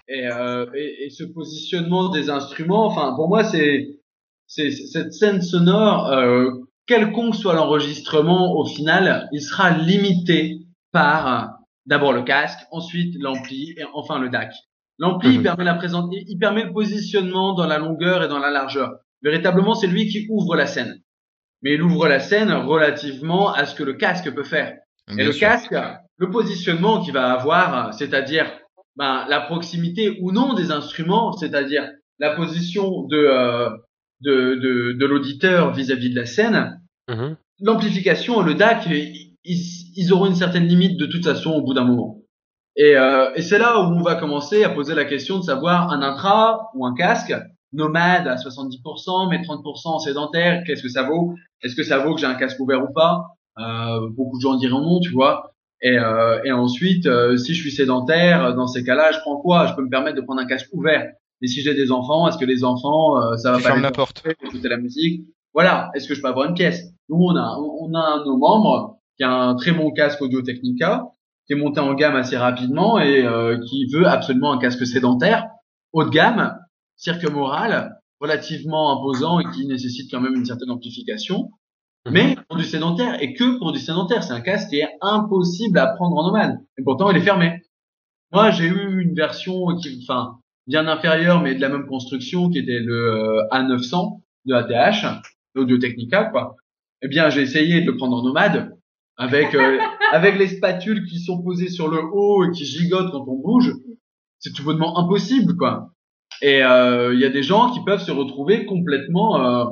Et, 0.10 0.28
euh, 0.30 0.66
et, 0.76 1.06
et 1.06 1.10
ce 1.10 1.24
positionnement 1.24 2.10
des 2.10 2.30
instruments, 2.30 2.86
enfin 2.86 3.14
pour 3.16 3.30
moi 3.30 3.46
c'est 3.46 3.88
c'est 4.46 4.72
c'est- 4.72 4.88
cette 4.88 5.14
scène 5.14 5.42
sonore, 5.42 6.12
euh, 6.12 6.52
quelconque 6.88 7.36
soit 7.36 7.54
l'enregistrement, 7.54 8.54
au 8.56 8.66
final, 8.66 9.28
il 9.32 9.42
sera 9.42 9.72
limité 9.72 10.60
par 10.92 11.52
d'abord 11.86 12.14
le 12.14 12.24
casque, 12.24 12.60
ensuite 12.72 13.16
l'ampli 13.22 13.74
et 13.78 13.84
enfin 13.94 14.20
le 14.20 14.30
DAC. 14.30 14.52
L'ampli 15.00 15.30
il 15.30 15.38
Mhm. 15.38 15.44
permet 15.44 15.64
la 15.64 15.76
présence, 15.76 16.10
il 16.12 16.38
permet 16.40 16.64
le 16.64 16.74
positionnement 16.74 17.54
dans 17.54 17.68
la 17.68 17.78
longueur 17.78 18.24
et 18.24 18.28
dans 18.28 18.40
la 18.40 18.50
largeur. 18.50 18.96
Véritablement, 19.22 19.76
c'est 19.76 19.88
lui 19.88 20.08
qui 20.08 20.26
ouvre 20.30 20.56
la 20.56 20.66
scène. 20.66 20.96
Mais 21.62 21.74
il 21.74 21.82
ouvre 21.82 22.08
la 22.08 22.20
scène 22.20 22.52
relativement 22.52 23.52
à 23.54 23.66
ce 23.66 23.76
que 23.76 23.84
le 23.84 23.94
casque 23.94 24.34
peut 24.34 24.44
faire. 24.44 24.76
Et 25.18 25.24
le 25.24 25.32
sûr. 25.32 25.48
casque, 25.48 25.76
le 26.18 26.30
positionnement 26.30 27.02
qu'il 27.02 27.14
va 27.14 27.32
avoir, 27.32 27.94
c'est-à-dire 27.94 28.46
ben, 28.96 29.26
la 29.30 29.42
proximité 29.42 30.18
ou 30.22 30.32
non 30.32 30.54
des 30.54 30.72
instruments, 30.72 31.32
c'est-à-dire 31.32 31.88
la 32.20 32.32
position 32.36 33.04
de 33.04 33.18
euh, 33.18 33.70
de, 34.22 34.56
de, 34.56 34.94
de 35.00 35.06
l'auditeur 35.06 35.74
vis-à-vis 35.74 36.10
de 36.12 36.16
la 36.20 36.26
scène, 36.26 36.80
Mhm. 37.10 37.38
l'amplification 37.62 38.42
et 38.42 38.46
le 38.46 38.54
DAC, 38.56 38.86
ils, 38.88 39.36
ils- 39.44 39.94
ils 39.96 40.14
auront 40.14 40.26
une 40.28 40.36
certaine 40.36 40.66
limite 40.68 41.00
de 41.00 41.06
toute 41.06 41.24
façon 41.24 41.52
au 41.52 41.62
bout 41.62 41.74
d'un 41.74 41.86
moment. 41.86 42.20
Et, 42.76 42.96
euh, 42.96 43.32
et 43.36 43.42
c'est 43.42 43.58
là 43.58 43.80
où 43.80 43.84
on 43.84 44.02
va 44.02 44.16
commencer 44.16 44.64
à 44.64 44.70
poser 44.70 44.94
la 44.94 45.06
question 45.06 45.38
de 45.40 45.44
savoir 45.44 45.92
un 45.92 46.02
intra 46.02 46.70
ou 46.76 46.86
un 46.86 46.94
casque 46.94 47.34
nomade 47.74 48.28
à 48.28 48.38
70%, 48.38 49.30
mais 49.30 49.42
30% 49.42 50.00
sédentaire, 50.00 50.64
qu'est-ce 50.66 50.84
que 50.84 50.90
ça 50.90 51.04
vaut? 51.04 51.34
Est-ce 51.64 51.76
que 51.76 51.84
ça 51.84 51.98
vaut 52.00 52.14
que 52.14 52.22
j'ai 52.22 52.28
un 52.28 52.36
casque 52.36 52.60
ouvert 52.60 52.84
ou 52.84 52.94
pas? 52.94 53.24
Euh, 53.60 54.10
Beaucoup 54.16 54.38
de 54.38 54.42
gens 54.42 54.56
diront 54.56 54.82
non, 54.82 55.00
tu 55.00 55.10
vois. 55.12 55.52
Et, 55.82 55.98
euh, 55.98 56.40
et 56.44 56.52
ensuite, 56.52 57.06
euh, 57.08 57.36
si 57.38 57.54
je 57.56 57.62
suis 57.62 57.72
sédentaire, 57.72 58.54
dans 58.56 58.68
ces 58.68 58.84
cas-là, 58.84 59.12
je 59.12 59.20
prends 59.20 59.38
quoi? 59.38 59.68
Je 59.68 59.74
peux 59.76 59.84
me 59.84 59.90
permettre 59.90 60.16
de 60.16 60.22
prendre 60.22 60.42
un 60.42 60.46
casque 60.48 60.70
ouvert. 60.74 61.12
Et 61.42 61.48
si 61.48 61.62
j'ai 61.62 61.74
des 61.76 61.92
enfants, 61.92 62.28
est-ce 62.28 62.38
que 62.38 62.46
les 62.46 62.64
enfants, 62.64 63.22
euh, 63.22 63.38
ça 63.38 63.52
va 63.52 63.58
Tu 63.58 63.64
pas 63.64 63.76
les 63.76 63.82
la 63.82 63.92
porte. 63.92 64.24
écouter 64.44 64.70
la 64.70 64.78
musique? 64.78 65.26
Voilà. 65.54 65.92
Est-ce 65.96 66.08
que 66.08 66.16
je 66.16 66.22
peux 66.22 66.28
avoir 66.28 66.48
une 66.50 66.56
pièce 66.56 66.84
Nous, 67.10 67.18
on 67.18 67.36
a, 67.36 67.58
on 67.60 67.94
a 67.94 68.00
un 68.00 68.20
de 68.20 68.26
nos 68.26 68.38
membres 68.38 68.98
qui 69.18 69.24
a 69.24 69.32
un 69.32 69.56
très 69.56 69.72
bon 69.72 69.92
casque 69.92 70.22
Audio 70.22 70.42
Technica, 70.42 71.06
qui 71.48 71.54
est 71.54 71.56
monté 71.56 71.80
en 71.80 71.94
gamme 71.94 72.16
assez 72.16 72.38
rapidement 72.38 73.00
et 73.00 73.24
euh, 73.26 73.58
qui 73.68 73.88
veut 73.94 74.08
absolument 74.08 74.52
un 74.52 74.58
casque 74.58 74.86
sédentaire, 74.86 75.46
haut 75.94 76.04
de 76.04 76.10
gamme, 76.10 76.56
cirque 76.96 77.30
moral, 77.30 77.96
relativement 78.20 78.98
imposant 79.00 79.40
et 79.40 79.46
qui 79.54 79.68
nécessite 79.68 80.10
quand 80.12 80.22
même 80.22 80.36
une 80.36 80.46
certaine 80.46 80.72
amplification. 80.72 81.52
Mais 82.10 82.36
pour 82.48 82.58
du 82.58 82.64
sédentaire 82.64 83.22
et 83.22 83.34
que 83.34 83.58
pour 83.60 83.72
du 83.74 83.80
sédentaire, 83.80 84.24
c'est 84.24 84.34
un 84.34 84.42
casque 84.42 84.70
qui 84.70 84.78
est 84.80 84.90
impossible 85.02 85.78
à 85.78 85.88
prendre 85.88 86.16
en 86.18 86.24
nomade. 86.28 86.58
Et 86.78 86.84
pourtant, 86.84 87.10
il 87.12 87.18
est 87.18 87.22
fermé. 87.22 87.62
Moi, 88.32 88.50
j'ai 88.52 88.66
eu 88.66 89.02
une 89.02 89.14
version 89.14 89.76
qui, 89.76 90.00
enfin, 90.04 90.38
bien 90.68 90.88
inférieure, 90.88 91.42
mais 91.42 91.56
de 91.56 91.62
la 91.62 91.70
même 91.70 91.86
construction, 91.88 92.50
qui 92.50 92.60
était 92.60 92.80
le 92.80 92.94
euh, 92.94 93.44
A900 93.52 94.22
de 94.46 94.54
ATH, 94.54 95.06
l'Audio 95.56 95.78
Technica, 95.78 96.26
quoi. 96.26 96.56
Eh 97.02 97.08
bien, 97.08 97.30
j'ai 97.30 97.42
essayé 97.42 97.82
de 97.82 97.86
le 97.92 97.96
prendre 97.98 98.18
en 98.18 98.24
nomade 98.24 98.72
avec 99.18 99.56
euh, 99.56 99.78
avec 100.12 100.38
les 100.38 100.48
spatules 100.48 101.06
qui 101.06 101.20
sont 101.20 101.42
posées 101.42 101.70
sur 101.70 101.88
le 101.88 102.00
haut 102.12 102.44
et 102.46 102.52
qui 102.52 102.66
gigotent 102.66 103.12
quand 103.12 103.26
on 103.28 103.36
bouge. 103.40 103.74
C'est 104.40 104.54
tout 104.54 104.64
bonnement 104.64 104.98
impossible, 105.00 105.56
quoi. 105.56 105.92
Et 106.42 106.64
euh, 106.64 107.14
il 107.14 107.20
y 107.20 107.26
a 107.26 107.30
des 107.30 107.44
gens 107.44 107.72
qui 107.72 107.84
peuvent 107.84 108.04
se 108.04 108.12
retrouver 108.12 108.66
complètement. 108.66 109.44
euh, 109.44 109.66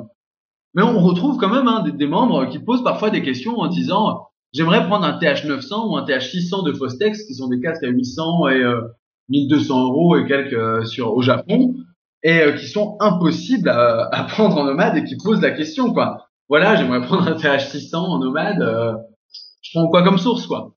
Mais 0.74 0.82
on 0.82 0.98
retrouve 1.00 1.36
quand 1.38 1.48
même 1.48 1.68
hein, 1.68 1.82
des, 1.84 1.92
des 1.92 2.06
membres 2.06 2.46
qui 2.46 2.58
posent 2.58 2.82
parfois 2.82 3.10
des 3.10 3.22
questions 3.22 3.56
en 3.58 3.68
disant 3.68 4.26
j'aimerais 4.52 4.86
prendre 4.86 5.04
un 5.04 5.18
TH900 5.18 5.90
ou 5.90 5.96
un 5.96 6.04
TH600 6.04 6.64
de 6.64 6.72
Fostex, 6.72 7.24
qui 7.24 7.34
sont 7.34 7.48
des 7.48 7.60
casques 7.60 7.84
à 7.84 7.88
800 7.88 8.48
et 8.48 8.54
euh, 8.62 8.80
1200 9.28 9.84
euros 9.84 10.16
et 10.16 10.26
quelques 10.26 10.52
euh, 10.54 10.84
sur 10.84 11.14
au 11.14 11.22
Japon, 11.22 11.74
et 12.22 12.40
euh, 12.40 12.52
qui 12.52 12.66
sont 12.68 12.96
impossibles 13.00 13.68
à, 13.68 14.08
à 14.12 14.24
prendre 14.24 14.56
en 14.58 14.64
nomade 14.64 14.96
et 14.96 15.04
qui 15.04 15.16
posent 15.16 15.40
la 15.42 15.50
question 15.52 15.92
quoi. 15.92 16.28
Voilà, 16.48 16.76
j'aimerais 16.76 17.00
prendre 17.02 17.26
un 17.26 17.36
TH600 17.36 17.96
en 17.96 18.18
nomade. 18.18 18.62
euh, 18.62 18.94
je 19.62 19.70
prends 19.78 19.88
quoi 19.88 20.02
comme 20.04 20.18
source 20.18 20.46
quoi 20.46 20.72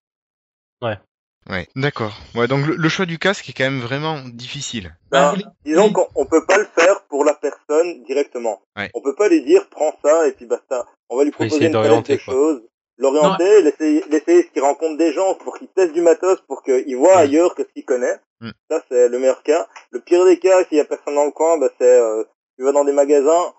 Ouais, 1.48 1.66
d'accord. 1.74 2.12
Ouais, 2.34 2.46
donc 2.46 2.66
le, 2.66 2.76
le 2.76 2.88
choix 2.90 3.06
du 3.06 3.18
casque 3.18 3.48
est 3.48 3.52
quand 3.54 3.64
même 3.64 3.80
vraiment 3.80 4.18
difficile. 4.28 4.94
Ben, 5.10 5.32
Bah, 5.34 5.42
disons 5.64 5.90
qu'on 5.90 6.06
on 6.14 6.26
peut 6.26 6.44
pas 6.46 6.58
le 6.58 6.66
faire 6.66 7.02
pour 7.08 7.24
la 7.24 7.32
personne 7.34 8.04
directement. 8.04 8.60
Ouais. 8.76 8.90
On 8.94 9.00
peut 9.00 9.14
pas 9.16 9.28
lui 9.28 9.42
dire 9.44 9.66
prends 9.70 9.92
ça 10.04 10.28
et 10.28 10.32
puis 10.32 10.44
basta. 10.46 10.84
On 11.08 11.16
va 11.16 11.24
lui 11.24 11.30
proposer 11.30 11.66
une 11.66 11.72
palette 11.72 11.88
d'orienter, 11.88 12.16
de 12.18 12.22
quoi. 12.22 12.34
choses, 12.34 12.60
l'orienter, 12.98 13.62
l'essayer 13.62 14.04
l'essayer 14.10 14.42
ce 14.42 14.50
qu'il 14.52 14.62
rencontre 14.62 14.98
des 14.98 15.12
gens 15.14 15.34
pour 15.42 15.58
qu'il 15.58 15.68
teste 15.68 15.94
du 15.94 16.02
matos 16.02 16.40
pour 16.46 16.62
qu'il 16.62 16.96
voit 16.96 17.16
ailleurs 17.16 17.54
que 17.54 17.62
ce 17.64 17.72
qu'il 17.72 17.84
connaît. 17.86 18.20
Mm. 18.40 18.50
Ça 18.70 18.82
c'est 18.88 19.08
le 19.08 19.18
meilleur 19.18 19.42
cas. 19.42 19.68
Le 19.90 20.00
pire 20.00 20.24
des 20.24 20.38
cas, 20.38 20.64
s'il 20.64 20.78
y 20.78 20.80
a 20.80 20.84
personne 20.84 21.14
dans 21.14 21.26
le 21.26 21.32
coin, 21.32 21.58
bah, 21.58 21.68
c'est 21.78 22.00
euh, 22.00 22.24
tu 22.56 22.64
vas 22.64 22.72
dans 22.72 22.84
des 22.84 22.92
magasins. 22.92 23.52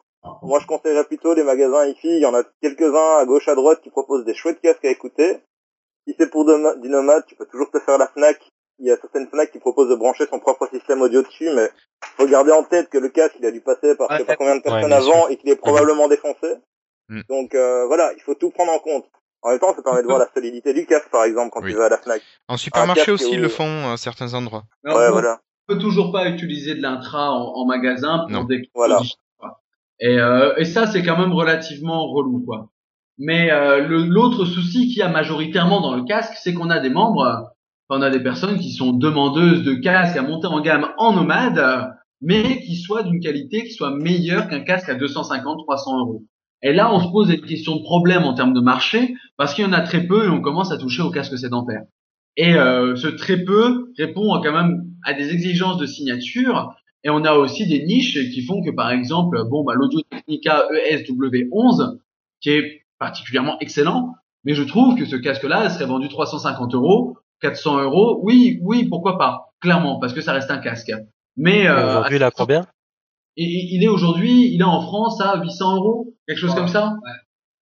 Moi 0.43 0.59
je 0.59 0.67
conseillerais 0.67 1.05
plutôt 1.05 1.33
les 1.33 1.43
magasins 1.43 1.85
ici. 1.87 2.07
Il 2.07 2.19
y 2.19 2.25
en 2.25 2.33
a 2.33 2.43
quelques-uns 2.61 3.17
à 3.17 3.25
gauche 3.25 3.47
à 3.47 3.55
droite 3.55 3.81
qui 3.81 3.89
proposent 3.89 4.25
des 4.25 4.35
chouettes 4.35 4.61
casques 4.61 4.85
à 4.85 4.91
écouter. 4.91 5.39
Si 6.07 6.15
c'est 6.17 6.29
pour 6.29 6.45
du 6.45 6.89
nomade, 6.89 7.25
tu 7.27 7.35
peux 7.35 7.45
toujours 7.45 7.69
te 7.71 7.79
faire 7.79 7.97
la 7.97 8.07
Fnac. 8.07 8.39
Il 8.79 8.87
y 8.87 8.91
a 8.91 8.97
certaines 8.97 9.27
Fnac 9.27 9.51
qui 9.51 9.59
proposent 9.59 9.89
de 9.89 9.95
brancher 9.95 10.25
son 10.27 10.39
propre 10.39 10.67
système 10.69 11.01
audio 11.01 11.21
dessus, 11.21 11.49
mais 11.53 11.69
faut 12.17 12.25
garder 12.25 12.51
en 12.51 12.63
tête 12.63 12.89
que 12.89 12.97
le 12.97 13.09
casque, 13.09 13.35
il 13.39 13.45
a 13.45 13.51
dû 13.51 13.61
passer 13.61 13.95
par 13.95 14.11
je 14.11 14.17
sais 14.17 14.25
pas 14.25 14.35
combien 14.35 14.55
de 14.55 14.61
personnes 14.61 14.93
avant 14.93 15.27
et 15.27 15.37
qu'il 15.37 15.49
est 15.49 15.55
probablement 15.55 16.07
défoncé. 16.07 16.55
Mm. 17.09 17.21
Donc 17.29 17.55
euh, 17.55 17.85
voilà, 17.85 18.13
il 18.15 18.21
faut 18.21 18.35
tout 18.35 18.49
prendre 18.49 18.71
en 18.71 18.79
compte. 18.79 19.05
En 19.43 19.49
même 19.49 19.59
temps, 19.59 19.73
ça 19.75 19.81
permet 19.81 20.01
de 20.01 20.07
voir 20.07 20.19
la 20.19 20.27
solidité 20.33 20.73
du 20.73 20.85
casque, 20.85 21.09
par 21.11 21.23
exemple, 21.23 21.49
quand 21.51 21.63
Oui. 21.63 21.71
tu 21.71 21.77
vas 21.77 21.85
à 21.85 21.89
la 21.89 21.97
Fnac. 21.97 22.21
En 22.47 22.57
supermarché 22.57 23.11
aussi, 23.11 23.29
ils 23.31 23.39
où- 23.39 23.43
le 23.43 23.49
font 23.49 23.91
à 23.91 23.97
certains 23.97 24.33
endroits. 24.35 24.63
Alors, 24.85 24.99
ouais, 24.99 25.07
on 25.09 25.11
voilà. 25.13 25.39
peut 25.67 25.79
toujours 25.79 26.11
pas 26.11 26.27
utiliser 26.29 26.75
de 26.75 26.81
l'intra 26.81 27.31
en, 27.31 27.53
en 27.55 27.65
magasin 27.65 28.19
pour 28.19 28.29
Non. 28.29 28.43
des 28.43 28.69
Voilà. 28.75 29.01
Et, 29.99 30.17
euh, 30.19 30.55
et 30.57 30.65
ça, 30.65 30.87
c'est 30.87 31.03
quand 31.03 31.17
même 31.17 31.31
relativement 31.33 32.07
relou, 32.11 32.43
quoi. 32.45 32.69
Mais 33.17 33.51
euh, 33.51 33.85
l'autre 33.87 34.45
souci 34.45 34.87
qu'il 34.87 34.97
y 34.97 35.01
a 35.03 35.09
majoritairement 35.09 35.79
dans 35.81 35.95
le 35.95 36.03
casque, 36.03 36.33
c'est 36.41 36.53
qu'on 36.55 36.69
a 36.71 36.79
des 36.79 36.89
membres, 36.89 37.23
euh, 37.23 37.35
on 37.89 38.01
a 38.01 38.09
des 38.09 38.21
personnes 38.21 38.57
qui 38.57 38.71
sont 38.71 38.93
demandeuses 38.93 39.63
de 39.63 39.73
casques 39.75 40.17
à 40.17 40.23
monter 40.23 40.47
en 40.47 40.59
gamme 40.61 40.87
en 40.97 41.13
nomade, 41.13 41.93
mais 42.21 42.61
qui 42.61 42.77
soient 42.77 43.03
d'une 43.03 43.19
qualité 43.19 43.63
qui 43.63 43.73
soit 43.73 43.91
meilleure 43.91 44.47
qu'un 44.47 44.61
casque 44.61 44.89
à 44.89 44.95
250-300 44.95 45.99
euros. 45.99 46.23
Et 46.63 46.73
là, 46.73 46.93
on 46.93 46.99
se 46.99 47.11
pose 47.11 47.27
des 47.27 47.41
questions 47.41 47.75
de 47.75 47.83
problème 47.83 48.23
en 48.23 48.33
termes 48.33 48.53
de 48.53 48.61
marché, 48.61 49.15
parce 49.37 49.53
qu'il 49.53 49.63
y 49.63 49.67
en 49.67 49.73
a 49.73 49.81
très 49.81 50.05
peu 50.05 50.25
et 50.25 50.29
on 50.29 50.41
commence 50.41 50.71
à 50.71 50.77
toucher 50.77 51.01
au 51.01 51.09
casque 51.09 51.37
sédentaire. 51.37 51.81
Et 52.37 52.55
euh, 52.55 52.95
ce 52.95 53.07
très 53.07 53.43
peu 53.43 53.91
répond 53.97 54.39
quand 54.41 54.53
même 54.53 54.83
à 55.03 55.13
des 55.13 55.31
exigences 55.33 55.77
de 55.77 55.85
signature. 55.85 56.73
Et 57.03 57.09
on 57.09 57.25
a 57.25 57.33
aussi 57.33 57.67
des 57.67 57.83
niches 57.83 58.13
qui 58.31 58.45
font 58.45 58.63
que, 58.63 58.69
par 58.69 58.91
exemple, 58.91 59.43
bon, 59.49 59.63
bah, 59.63 59.73
l'Audio 59.75 60.01
Technica 60.09 60.67
E 60.71 60.93
ESW11, 60.93 61.97
qui 62.41 62.51
est 62.51 62.85
particulièrement 62.99 63.57
excellent, 63.59 64.13
mais 64.43 64.53
je 64.53 64.63
trouve 64.63 64.95
que 64.95 65.05
ce 65.05 65.15
casque-là 65.15 65.69
serait 65.69 65.85
vendu 65.85 66.09
350 66.09 66.75
euros, 66.75 67.17
400 67.41 67.81
euros. 67.81 68.19
Oui, 68.23 68.59
oui, 68.61 68.85
pourquoi 68.85 69.17
pas? 69.17 69.53
Clairement, 69.61 69.99
parce 69.99 70.13
que 70.13 70.21
ça 70.21 70.33
reste 70.33 70.51
un 70.51 70.59
casque. 70.59 70.91
Mais 71.37 71.67
euh, 71.67 71.99
Aujourd'hui, 71.99 72.19
combien? 72.35 72.67
Et- 73.37 73.75
il 73.75 73.83
est 73.83 73.87
aujourd'hui, 73.87 74.51
il 74.53 74.61
est 74.61 74.65
en 74.65 74.81
France 74.81 75.19
à 75.21 75.41
800 75.41 75.75
euros, 75.77 76.13
quelque 76.27 76.37
chose 76.37 76.51
Ouais. 76.51 76.57
comme 76.57 76.67
ça. 76.67 76.95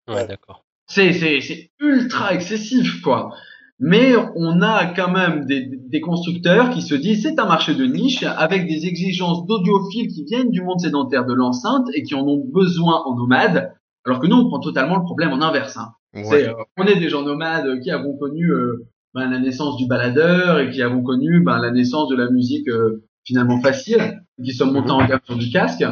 Ouais, 0.08 0.26
d'accord. 0.28 0.66
C'est 0.88 1.12
c'est 1.14 1.42
c'est 1.42 1.72
ultra 1.80 2.34
excessif 2.34 3.02
quoi. 3.02 3.32
Mais 3.80 4.14
on 4.36 4.62
a 4.64 4.86
quand 4.88 5.12
même 5.12 5.46
des, 5.46 5.70
des 5.90 6.02
constructeurs 6.02 6.72
qui 6.72 6.82
se 6.82 6.96
disent 6.96 7.22
c'est 7.24 7.40
un 7.40 7.46
marché 7.46 7.76
de 7.76 7.86
niche 7.86 8.24
avec 8.24 8.68
des 8.68 8.88
exigences 8.88 9.46
d'audiophiles 9.46 10.08
qui 10.08 10.24
viennent 10.24 10.50
du 10.50 10.62
monde 10.64 10.80
sédentaire 10.80 11.26
de 11.26 11.34
l'enceinte 11.34 11.88
et 11.94 12.02
qui 12.04 12.16
en 12.16 12.26
ont 12.26 12.44
besoin 12.52 13.04
en 13.06 13.16
nomade. 13.16 13.74
Alors 14.06 14.20
que 14.20 14.28
nous 14.28 14.38
on 14.38 14.48
prend 14.48 14.60
totalement 14.60 14.96
le 14.96 15.04
problème 15.04 15.32
en 15.34 15.42
inverse. 15.42 15.78
Hein. 15.78 15.90
Ouais. 16.16 16.24
C'est, 16.24 16.50
euh, 16.50 16.54
on 16.78 16.86
est 16.86 16.96
des 17.00 17.10
gens 17.10 17.22
nomades 17.22 17.80
qui 17.82 17.92
avons 17.92 18.18
connu 18.18 18.50
euh, 18.50 18.88
ben, 19.14 19.30
la 19.30 19.40
naissance 19.40 19.78
du 19.78 19.86
baladeur 19.88 20.60
et 20.60 20.72
qui 20.72 20.82
avons 20.82 21.04
connu 21.04 21.42
ben, 21.44 21.60
la 21.60 21.70
naissance 21.70 22.08
de 22.10 22.16
la 22.16 22.32
musique 22.32 22.68
euh, 22.70 23.04
finalement 23.28 23.62
facile, 23.62 24.22
qui 24.44 24.54
sommes 24.54 24.72
montés 24.72 24.92
en 24.92 25.06
gamme 25.06 25.20
sur 25.26 25.36
du 25.36 25.52
casque 25.52 25.84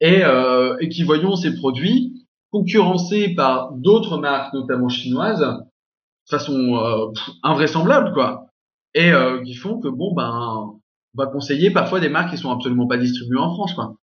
et, 0.00 0.24
euh, 0.24 0.76
et 0.80 0.88
qui 0.88 1.02
voyons 1.04 1.36
ces 1.36 1.54
produits 1.54 2.26
concurrencés 2.50 3.34
par 3.34 3.72
d'autres 3.72 4.18
marques, 4.18 4.54
notamment 4.54 4.88
chinoises, 4.88 5.40
de 5.40 6.30
façon 6.30 6.54
euh, 6.54 7.12
pff, 7.12 7.30
invraisemblable 7.42 8.12
quoi. 8.14 8.46
et 8.94 9.12
euh, 9.12 9.42
qui 9.42 9.54
font 9.54 9.78
que 9.78 9.88
bon 9.88 10.14
ben 10.14 10.72
on 11.14 11.22
va 11.22 11.26
conseiller 11.26 11.70
parfois 11.70 12.00
des 12.00 12.08
marques 12.08 12.30
qui 12.30 12.38
sont 12.38 12.50
absolument 12.50 12.86
pas 12.86 12.96
distribuées 12.96 13.38
en 13.38 13.52
France 13.52 13.74
quoi. 13.74 13.96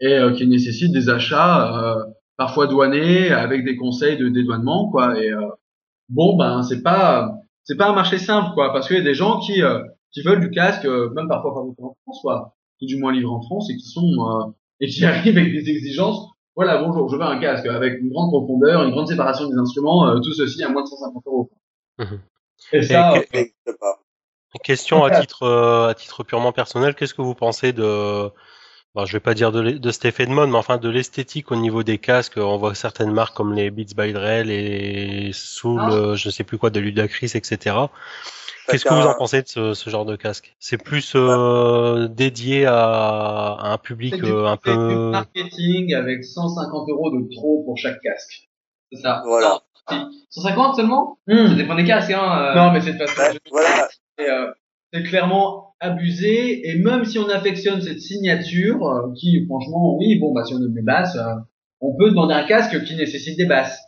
Et 0.00 0.12
euh, 0.12 0.32
qui 0.32 0.46
nécessitent 0.46 0.92
des 0.92 1.08
achats 1.08 1.78
euh, 1.78 2.04
parfois 2.36 2.66
douanés 2.66 3.30
avec 3.30 3.64
des 3.64 3.76
conseils 3.76 4.18
de 4.18 4.28
dédouanement 4.28 4.90
quoi. 4.90 5.18
Et 5.18 5.32
euh, 5.32 5.48
bon 6.10 6.36
ben 6.36 6.62
c'est 6.62 6.82
pas 6.82 7.32
c'est 7.64 7.76
pas 7.76 7.88
un 7.88 7.94
marché 7.94 8.18
simple 8.18 8.52
quoi 8.54 8.72
parce 8.72 8.88
qu'il 8.88 8.96
y 8.96 9.00
a 9.00 9.04
des 9.04 9.14
gens 9.14 9.40
qui 9.40 9.62
qui 10.12 10.22
veulent 10.22 10.40
du 10.40 10.50
casque 10.50 10.84
même 10.86 11.28
parfois 11.28 11.54
fabriqué 11.54 11.82
en 11.82 11.96
France 12.02 12.20
quoi 12.22 12.54
ou 12.82 12.86
du 12.86 12.98
moins 12.98 13.12
livré 13.12 13.30
en 13.30 13.42
France 13.42 13.70
et 13.70 13.76
qui 13.76 13.86
sont 13.86 14.54
et 14.80 14.86
qui 14.88 15.04
arrivent 15.06 15.38
avec 15.38 15.52
des 15.52 15.70
exigences 15.70 16.28
voilà 16.56 16.82
bonjour 16.82 17.08
je 17.08 17.16
veux 17.16 17.22
un 17.22 17.38
casque 17.38 17.66
avec 17.66 18.00
une 18.00 18.10
grande 18.10 18.30
profondeur 18.30 18.82
une 18.82 18.90
grande 18.90 19.08
séparation 19.08 19.48
des 19.48 19.56
instruments 19.56 20.20
tout 20.20 20.32
ceci 20.32 20.62
à 20.64 20.68
moins 20.68 20.82
de 20.82 20.88
150 20.88 21.22
euros 21.26 21.50
Mhm. 22.00 22.20
et 22.72 22.82
ça 22.82 23.14
Et-. 23.34 23.54
Question 24.64 25.04
à 25.04 25.10
titre 25.20 25.44
euh, 25.44 25.88
à 25.88 25.94
titre 25.94 26.24
purement 26.24 26.52
personnel, 26.52 26.94
qu'est-ce 26.94 27.14
que 27.14 27.22
vous 27.22 27.34
pensez 27.34 27.72
de 27.72 28.30
bon, 28.94 29.04
je 29.06 29.12
vais 29.12 29.20
pas 29.20 29.34
dire 29.34 29.52
de, 29.52 29.62
de 29.62 29.78
de 29.78 30.30
mode, 30.30 30.50
mais 30.50 30.56
enfin 30.56 30.78
de 30.78 30.88
l'esthétique 30.88 31.50
au 31.52 31.56
niveau 31.56 31.82
des 31.82 31.98
casques. 31.98 32.36
On 32.36 32.56
voit 32.56 32.74
certaines 32.74 33.12
marques 33.12 33.36
comme 33.36 33.54
les 33.54 33.70
Beats 33.70 33.94
by 33.96 34.12
Dre, 34.12 34.42
les 34.44 35.30
Soul, 35.32 35.80
Ah. 35.82 35.90
euh, 35.92 36.16
je 36.16 36.30
sais 36.30 36.44
plus 36.44 36.58
quoi, 36.58 36.70
de 36.70 36.80
Ludacris, 36.80 37.32
etc. 37.34 37.76
Qu'est-ce 38.68 38.84
que 38.84 38.94
vous 38.94 39.00
en 39.06 39.14
pensez 39.16 39.42
de 39.42 39.48
ce, 39.48 39.74
ce 39.74 39.90
genre 39.90 40.04
de 40.04 40.14
casque? 40.14 40.54
C'est 40.60 40.76
plus 40.80 41.14
euh, 41.16 42.06
dédié 42.06 42.66
à, 42.66 43.56
à 43.58 43.72
un 43.72 43.78
public 43.78 44.14
du- 44.14 44.24
euh, 44.30 44.46
un 44.46 44.56
c'est 44.64 44.70
du 44.70 44.76
peu. 44.76 45.10
marketing 45.10 45.94
avec 45.94 46.22
150 46.24 46.88
euros 46.88 47.10
de 47.10 47.28
trop 47.34 47.64
pour 47.64 47.76
chaque 47.78 48.00
casque. 48.00 48.48
C'est 48.92 49.00
ça. 49.00 49.22
Voilà. 49.26 49.60
Non, 49.90 50.08
si. 50.10 50.26
150 50.30 50.76
seulement? 50.76 51.18
Ça 51.28 51.34
Hmm. 51.34 51.56
dépend 51.56 51.74
des 51.74 51.84
casques, 51.84 52.12
hein. 52.12 52.52
euh. 52.52 52.54
Non, 52.54 52.70
mais 52.70 52.80
c'est 52.80 52.92
de 52.92 52.98
façon. 53.04 53.20
Ouais, 53.20 53.38
voilà. 53.50 53.88
euh, 54.20 54.52
c'est 54.92 55.02
clairement 55.02 55.74
abusé. 55.80 56.68
Et 56.68 56.78
même 56.78 57.04
si 57.04 57.18
on 57.18 57.28
affectionne 57.28 57.80
cette 57.80 58.00
signature, 58.00 58.86
euh, 58.86 59.12
qui 59.14 59.44
franchement, 59.46 59.96
oui, 59.98 60.18
bon, 60.18 60.32
bah 60.32 60.44
si 60.44 60.54
on 60.54 60.58
aime 60.58 60.74
les 60.74 60.82
basses, 60.82 61.16
euh, 61.16 61.34
on 61.80 61.96
peut 61.96 62.10
demander 62.10 62.34
un 62.34 62.44
casque 62.44 62.84
qui 62.84 62.96
nécessite 62.96 63.36
des 63.36 63.46
basses. 63.46 63.80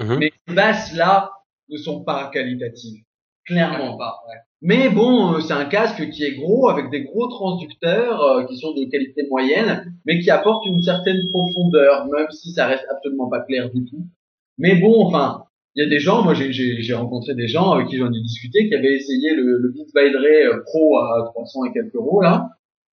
Mhm. 0.00 0.18
Mais 0.18 0.32
ces 0.48 0.54
basses 0.54 0.94
là 0.94 1.30
ne 1.68 1.76
sont 1.76 2.02
pas 2.02 2.30
qualitatives, 2.32 3.02
clairement. 3.46 3.96
Pas. 3.96 4.20
Ouais. 4.28 4.36
Mais 4.62 4.88
bon, 4.88 5.34
euh, 5.34 5.40
c'est 5.40 5.52
un 5.52 5.66
casque 5.66 6.08
qui 6.10 6.24
est 6.24 6.34
gros, 6.34 6.68
avec 6.68 6.90
des 6.90 7.02
gros 7.02 7.28
transducteurs 7.28 8.46
qui 8.48 8.56
sont 8.56 8.72
de 8.72 8.84
qualité 8.90 9.26
moyenne, 9.28 9.94
mais 10.06 10.20
qui 10.20 10.30
apportent 10.30 10.66
une 10.66 10.82
certaine 10.82 11.28
profondeur, 11.30 12.06
même 12.06 12.30
si 12.30 12.52
ça 12.52 12.66
reste 12.66 12.86
absolument 12.90 13.28
pas 13.28 13.40
clair 13.40 13.70
du 13.70 13.84
tout. 13.84 14.06
Mais 14.56 14.76
bon, 14.76 15.04
enfin, 15.04 15.44
il 15.76 15.82
y 15.82 15.86
a 15.86 15.88
des 15.88 15.98
gens, 16.00 16.22
moi 16.22 16.34
j'ai- 16.34 16.94
rencontré 16.94 17.34
des 17.34 17.48
gens 17.48 17.72
avec 17.72 17.88
qui 17.88 17.96
j'en 17.96 18.12
ai 18.12 18.20
discuté, 18.20 18.68
qui 18.68 18.74
avaient 18.74 18.94
essayé 18.94 19.34
le, 19.34 19.58
le 19.58 19.68
Beats 19.72 19.90
by 19.94 20.12
Dre 20.12 20.54
euh, 20.54 20.62
Pro 20.64 20.98
à 20.98 21.24
300 21.34 21.64
et 21.66 21.72
quelques 21.72 21.94
euros 21.94 22.20
là, 22.22 22.48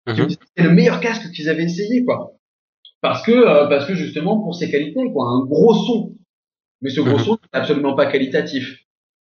que 0.06 0.14
c'est 0.30 0.64
le 0.64 0.72
meilleur 0.72 0.99
casque 1.01 1.30
qu'ils 1.31 1.49
avaient 1.49 1.64
essayé 1.65 2.03
quoi. 2.06 2.34
Parce 3.01 3.22
que 3.26 3.31
euh, 3.31 3.68
parce 3.68 3.85
que 3.85 3.93
justement 3.95 4.41
pour 4.41 4.56
ses 4.56 4.69
qualités 4.72 5.11
quoi, 5.14 5.26
un 5.27 5.45
gros 5.45 5.73
son. 5.73 6.15
Mais 6.81 6.89
ce 6.89 7.01
gros 7.01 7.18
Mhm. 7.18 7.23
son 7.23 7.31
n'est 7.34 7.60
absolument 7.60 7.95
pas 7.95 8.06
qualitatif. 8.06 8.80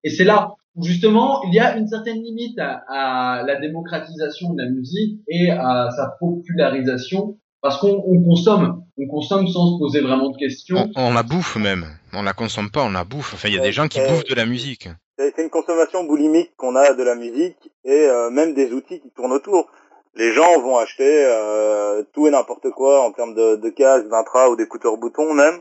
Et 0.04 0.10
c'est 0.10 0.24
là 0.24 0.54
où 0.76 0.84
justement 0.84 1.44
il 1.44 1.54
y 1.54 1.60
a 1.60 1.78
une 1.78 1.88
certaine 1.88 2.22
limite 2.24 2.58
à, 2.60 2.84
à 2.90 3.44
la 3.46 3.56
démocratisation 3.60 4.54
de 4.54 4.62
la 4.64 4.70
musique 4.70 5.22
et 5.28 5.52
à 5.52 5.90
sa 5.96 6.16
popularisation 6.20 7.38
parce 7.62 7.78
qu'on 7.80 8.04
on 8.06 8.22
consomme, 8.24 8.83
on 8.98 9.08
consomme 9.08 9.48
sans 9.48 9.74
se 9.74 9.80
poser 9.80 10.02
vraiment 10.02 10.30
de 10.30 10.38
questions. 10.38 10.90
On, 10.96 11.10
on 11.10 11.14
la 11.14 11.24
bouffe 11.24 11.56
même. 11.56 11.86
On 12.14 12.24
la 12.24 12.34
consomme 12.34 12.70
pas, 12.72 12.84
on 12.84 12.92
la 12.92 13.04
bouffe. 13.04 13.34
Enfin, 13.34 13.48
il 13.50 13.56
y 13.56 13.58
a 13.58 13.62
Ouais, 13.62 13.68
des 13.68 13.74
gens 13.74 13.88
qui 13.88 14.00
euh, 14.00 14.08
bouffent 14.08 14.26
de 14.26 14.36
la 14.36 14.46
musique. 14.46 14.88
C'est 15.18 15.38
une 15.38 15.50
consommation 15.50 16.04
boulimique 16.04 16.52
qu'on 16.58 16.76
a 16.76 16.94
de 16.94 17.04
la 17.04 17.16
musique 17.16 17.72
et 17.86 17.92
euh, 18.08 18.30
même 18.30 18.54
des 18.54 18.72
outils 18.74 19.00
qui 19.00 19.12
tournent 19.12 19.32
autour. 19.34 19.72
Les 20.16 20.32
gens 20.34 20.60
vont 20.62 20.78
acheter 20.78 21.26
euh, 21.26 22.04
tout 22.14 22.28
et 22.28 22.32
n'importe 22.32 22.70
quoi 22.72 23.04
en 23.06 23.12
termes 23.12 23.34
de, 23.34 23.56
de 23.56 23.70
casque, 23.70 24.08
d'intra 24.10 24.50
ou 24.50 24.56
d'écouteurs 24.56 24.98
boutons 24.98 25.34
même, 25.34 25.60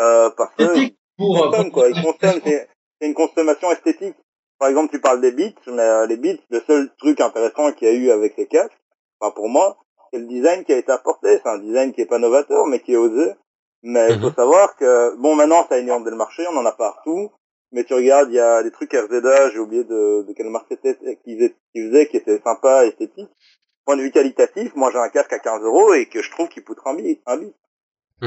euh, 0.00 0.28
parce 0.36 0.54
que 0.56 0.90
pour, 1.16 1.36
consomment 1.50 1.70
pour- 1.70 1.72
quoi. 1.72 1.88
Ils 1.88 2.02
consomment. 2.02 2.40
C'est 2.44 3.06
une 3.06 3.14
consommation 3.14 3.70
esthétique. 3.72 4.14
Par 4.58 4.68
exemple, 4.68 4.90
tu 4.92 5.00
parles 5.00 5.20
des 5.20 5.30
beats, 5.32 5.54
mais 5.68 5.80
euh, 5.82 6.06
les 6.06 6.16
beats, 6.16 6.42
le 6.50 6.60
seul 6.66 6.90
truc 6.98 7.20
intéressant 7.20 7.72
qu'il 7.72 7.88
y 7.88 7.90
a 7.90 7.94
eu 7.94 8.10
avec 8.10 8.36
les 8.36 8.46
casques, 8.46 8.76
enfin 9.20 9.32
pour 9.34 9.48
moi, 9.48 9.78
c'est 10.12 10.18
le 10.18 10.26
design 10.26 10.64
qui 10.64 10.72
a 10.72 10.78
été 10.78 10.92
apporté. 10.92 11.28
C'est 11.42 11.48
un 11.48 11.58
design 11.58 11.92
qui 11.92 12.00
est 12.02 12.06
pas 12.06 12.18
novateur, 12.18 12.66
mais 12.66 12.80
qui 12.80 12.92
est 12.94 12.96
osé. 12.96 13.32
Mais 13.82 14.08
il 14.14 14.18
faut 14.20 14.26
Mhm. 14.28 14.34
savoir 14.34 14.76
que 14.76 15.16
bon, 15.16 15.34
maintenant 15.36 15.64
ça 15.68 15.76
a 15.76 15.78
inondé 15.78 16.10
le 16.10 16.16
marché, 16.16 16.42
on 16.52 16.56
en 16.56 16.66
a 16.66 16.72
partout. 16.72 17.30
Mais 17.72 17.84
tu 17.84 17.92
regardes, 17.94 18.30
il 18.30 18.36
y 18.36 18.40
a 18.40 18.62
des 18.62 18.70
trucs 18.70 18.92
RZA, 18.92 19.50
j'ai 19.50 19.58
oublié 19.58 19.84
de, 19.84 20.26
de 20.26 20.32
quelle 20.32 20.48
marque 20.48 20.66
c'était 20.70 20.96
qu'ils 21.22 21.52
faisaient, 21.76 22.06
qui 22.08 22.16
étaient 22.16 22.40
sympas, 22.42 22.86
esthétiques. 22.86 23.28
Point 23.84 23.96
de 23.96 24.02
vue 24.02 24.10
qualitatif, 24.10 24.74
moi 24.74 24.90
j'ai 24.92 24.98
un 24.98 25.08
casque 25.10 25.32
à 25.32 25.38
15 25.38 25.62
euros 25.62 25.92
et 25.94 26.06
que 26.06 26.22
je 26.22 26.30
trouve 26.30 26.48
qu'il 26.48 26.64
poutre 26.64 26.86
un 26.86 26.94
bit. 26.94 27.20
Un 27.26 27.36
bit. 27.38 27.54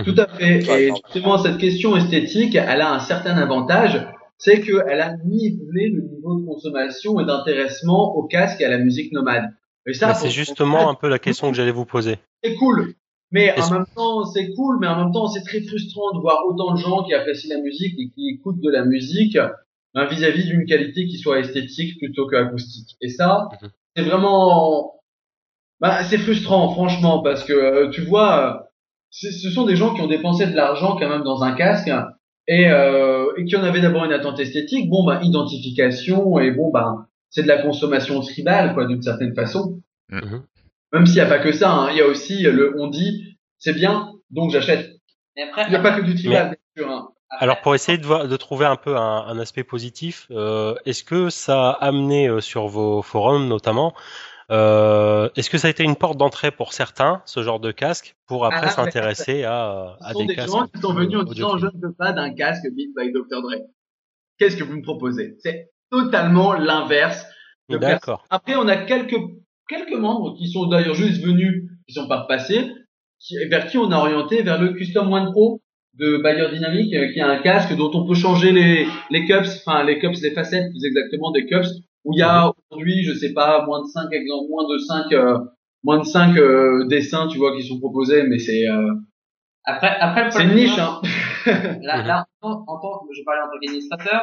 Tout 0.06 0.16
à 0.18 0.28
fait. 0.28 0.60
Et 0.60 0.90
justement, 0.90 1.38
cette 1.38 1.58
question 1.58 1.98
esthétique, 1.98 2.56
elle 2.56 2.82
a 2.82 2.94
un 2.94 3.00
certain 3.00 3.36
avantage, 3.38 4.08
c'est 4.38 4.62
qu'elle 4.62 5.02
a 5.02 5.18
nivelé 5.26 5.90
le 5.90 6.02
niveau 6.04 6.36
de 6.40 6.46
consommation 6.46 7.20
et 7.20 7.26
d'intéressement 7.26 8.16
au 8.16 8.24
casque 8.24 8.62
et 8.62 8.66
à 8.66 8.70
la 8.70 8.78
musique 8.78 9.12
nomade. 9.12 9.52
Et 9.88 9.94
ça, 9.94 10.08
pour- 10.10 10.18
c'est 10.18 10.30
justement 10.30 10.90
un 10.90 10.96
peu 10.96 11.08
la 11.10 11.20
question 11.20 11.50
que 11.50 11.56
j'allais 11.58 11.72
vous 11.72 11.86
poser. 11.86 12.18
c'est 12.44 12.56
cool. 12.56 12.94
Mais 13.34 13.54
en 13.62 13.70
même 13.72 13.86
temps, 13.96 14.26
c'est 14.26 14.52
cool, 14.56 14.78
mais 14.80 14.88
en 14.88 14.98
même 14.98 15.14
temps, 15.14 15.28
c'est 15.28 15.44
très 15.44 15.62
frustrant 15.62 16.14
de 16.14 16.20
voir 16.20 16.46
autant 16.48 16.74
de 16.74 16.78
gens 16.78 17.04
qui 17.04 17.14
apprécient 17.14 17.56
la 17.56 17.62
musique 17.62 17.94
et 17.98 18.10
qui 18.10 18.30
écoutent 18.30 18.60
de 18.60 18.70
la 18.70 18.84
musique 18.84 19.38
ben, 19.94 20.06
vis-à-vis 20.06 20.46
d'une 20.46 20.66
qualité 20.66 21.06
qui 21.06 21.18
soit 21.18 21.40
esthétique 21.40 21.98
plutôt 21.98 22.28
qu'acoustique. 22.28 22.96
Et 23.02 23.08
ça, 23.10 23.48
Mhm. 23.62 23.70
c'est 23.96 24.04
vraiment, 24.04 25.00
bah, 25.80 26.04
c'est 26.04 26.18
frustrant, 26.18 26.72
franchement, 26.74 27.22
parce 27.24 27.44
que 27.46 27.54
euh, 27.54 27.90
tu 27.90 28.02
vois, 28.02 28.68
ce 29.12 29.50
sont 29.50 29.66
des 29.66 29.76
gens 29.78 29.94
qui 29.94 30.02
ont 30.02 30.08
dépensé 30.08 30.46
de 30.48 30.56
l'argent 30.56 30.98
quand 30.98 31.10
même 31.10 31.24
dans 31.24 31.42
un 31.44 31.54
casque 31.54 31.90
et, 32.48 32.68
euh, 32.70 33.32
et 33.38 33.46
qui 33.46 33.56
en 33.56 33.64
avaient 33.64 33.82
d'abord 33.82 34.04
une 34.06 34.14
attente 34.14 34.40
esthétique. 34.42 34.90
Bon, 34.90 35.06
ben, 35.06 35.22
identification 35.22 36.38
et 36.40 36.52
bon, 36.52 36.70
ben, 36.72 37.06
c'est 37.32 37.42
de 37.44 37.48
la 37.48 37.62
consommation 37.64 38.20
tribale, 38.22 38.76
quoi, 38.76 38.86
d'une 38.86 39.02
certaine 39.02 39.34
façon. 39.34 39.82
Mhm. 40.10 40.44
Même 40.94 41.06
s'il 41.08 41.16
n'y 41.16 41.22
a 41.22 41.26
pas 41.26 41.40
que 41.40 41.52
ça, 41.52 41.72
hein, 41.72 41.90
il 41.92 41.98
y 41.98 42.02
a 42.02 42.06
aussi 42.06 42.44
le 42.44 42.76
on 42.80 42.88
dit 42.88 43.38
c'est 43.58 43.74
bien, 43.74 44.12
donc 44.30 44.52
j'achète. 44.52 44.90
Il 45.38 45.46
n'y 45.70 45.76
a 45.76 45.80
pas 45.82 45.98
que 45.98 46.02
du 46.02 46.14
tribal, 46.16 46.50
bien 46.76 46.84
sûr. 46.86 46.92
hein. 46.92 47.10
Alors 47.40 47.62
pour 47.62 47.74
essayer 47.74 47.98
de, 47.98 48.06
voir- 48.06 48.28
de 48.28 48.36
trouver 48.38 48.66
un 48.66 48.76
peu 48.76 48.98
un, 48.98 49.26
un 49.26 49.40
aspect 49.40 49.64
positif, 49.64 50.28
euh, 50.32 50.76
est-ce 50.86 51.04
que 51.06 51.30
ça 51.30 51.70
a 51.70 51.86
amené 51.88 52.28
euh, 52.28 52.42
sur 52.42 52.68
vos 52.68 53.02
forums 53.02 53.48
notamment, 53.48 53.94
euh, 54.52 55.30
est-ce 55.38 55.50
que 55.50 55.58
ça 55.58 55.68
a 55.68 55.72
été 55.72 55.84
une 55.84 55.96
porte 55.96 56.18
d'entrée 56.18 56.52
pour 56.52 56.74
certains, 56.74 57.22
ce 57.26 57.42
genre 57.42 57.62
de 57.62 57.72
casque, 57.72 58.16
pour 58.28 58.46
après 58.46 58.66
Ah, 58.68 58.70
s'intéresser 58.72 59.46
à, 59.46 59.98
Ce 60.12 60.18
des 60.18 60.26
des 60.26 60.36
casques 60.36 60.52
gens 60.52 60.68
qui 60.68 60.82
sont 60.82 60.94
venus 60.94 61.20
en 61.20 61.24
disant 61.24 61.58
je 61.58 61.68
ne 61.68 61.82
veux 61.82 61.94
pas 61.94 62.12
d'un 62.12 62.34
casque 62.34 62.68
Beat 62.74 62.90
by 62.98 63.14
Dr. 63.14 63.42
Dre. 63.42 63.62
Qu'est-ce 64.38 64.58
que 64.58 64.64
vous 64.66 64.76
me 64.76 64.82
proposez? 64.84 65.38
C'est 65.40 65.70
totalement 65.92 66.54
l'inverse. 66.54 67.26
D'accord. 67.70 68.26
Après, 68.30 68.56
on 68.56 68.68
a 68.68 68.78
quelques 68.78 69.16
quelques 69.70 69.98
membres 69.98 70.36
qui 70.38 70.50
sont 70.50 70.68
d'ailleurs 70.68 70.96
juste 70.96 71.24
venus, 71.24 71.70
qui 71.88 71.94
sont 71.94 72.08
pas 72.08 72.26
passés, 72.28 72.72
qui, 73.20 73.36
vers 73.50 73.68
qui 73.68 73.78
on 73.78 73.92
a 73.92 73.98
orienté 73.98 74.42
vers 74.42 74.60
le 74.62 74.74
Custom 74.74 75.12
One 75.12 75.32
Pro 75.32 75.62
de 75.98 76.18
Bayer 76.18 76.50
Dynamic, 76.52 76.94
euh, 76.94 77.12
qui 77.12 77.20
est 77.20 77.22
un 77.22 77.40
casque 77.42 77.76
dont 77.76 77.92
on 77.94 78.06
peut 78.08 78.16
changer 78.16 78.52
les 78.52 78.88
les 79.10 79.26
cups, 79.26 79.64
enfin 79.66 79.84
les 79.84 80.00
cups, 80.00 80.22
les 80.22 80.32
facettes 80.32 80.70
plus 80.72 80.84
exactement 80.86 81.32
des 81.32 81.46
cups, 81.46 81.70
où 82.06 82.14
il 82.14 82.20
y 82.20 82.24
a 82.24 82.52
aujourd'hui, 82.70 83.04
je 83.04 83.14
sais 83.14 83.34
pas, 83.34 83.66
moins 83.66 83.82
de 83.82 83.88
5 83.88 84.12
exemples, 84.12 84.50
moins 84.50 84.68
de 84.74 84.78
5 84.78 85.12
euh, 85.14 85.38
moins 85.84 86.00
de 86.00 86.04
5 86.06 86.38
euh, 86.38 86.86
dessins, 86.88 87.28
tu 87.28 87.38
vois, 87.38 87.56
qui 87.56 87.64
sont 87.68 87.80
proposés, 87.80 88.24
mais 88.24 88.40
c'est 88.40 88.68
euh, 88.68 88.94
après, 89.66 89.96
après, 90.00 90.32
c'est 90.32 90.44
une 90.44 90.56
niche, 90.56 90.78
hein. 90.80 91.02
Là, 91.82 92.02
Mhm. 92.02 92.08
là, 92.08 92.26
en, 92.42 92.52
en 92.68 92.80
tant, 92.80 93.02
je 93.16 93.24
parlais 93.24 93.42
en 93.42 93.46
tant 93.48 93.60
qu'administrateur, 93.62 94.22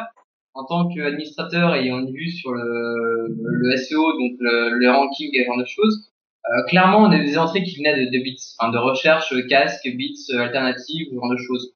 en 0.58 0.64
tant 0.64 0.88
qu'administrateur 0.88 1.74
ayant 1.74 2.00
une 2.00 2.12
vue 2.12 2.30
sur 2.30 2.52
le, 2.52 3.28
le 3.28 3.76
SEO, 3.76 4.12
donc 4.12 4.32
le, 4.40 4.70
le 4.78 4.90
ranking 4.90 5.30
et 5.34 5.42
ce 5.42 5.46
genre 5.46 5.58
de 5.58 5.64
choses, 5.66 6.10
euh, 6.50 6.62
clairement, 6.68 6.98
on 7.02 7.10
a 7.10 7.18
des 7.18 7.38
entrées 7.38 7.62
qui 7.62 7.76
venaient 7.78 8.06
de, 8.06 8.10
de 8.10 8.22
bits, 8.22 8.40
enfin, 8.58 8.70
de 8.72 8.78
recherche 8.78 9.32
euh, 9.32 9.46
casque, 9.48 9.86
bits, 9.94 10.16
euh, 10.34 10.40
alternatives, 10.40 11.06
ce 11.10 11.14
genre 11.14 11.30
de 11.30 11.36
choses. 11.36 11.74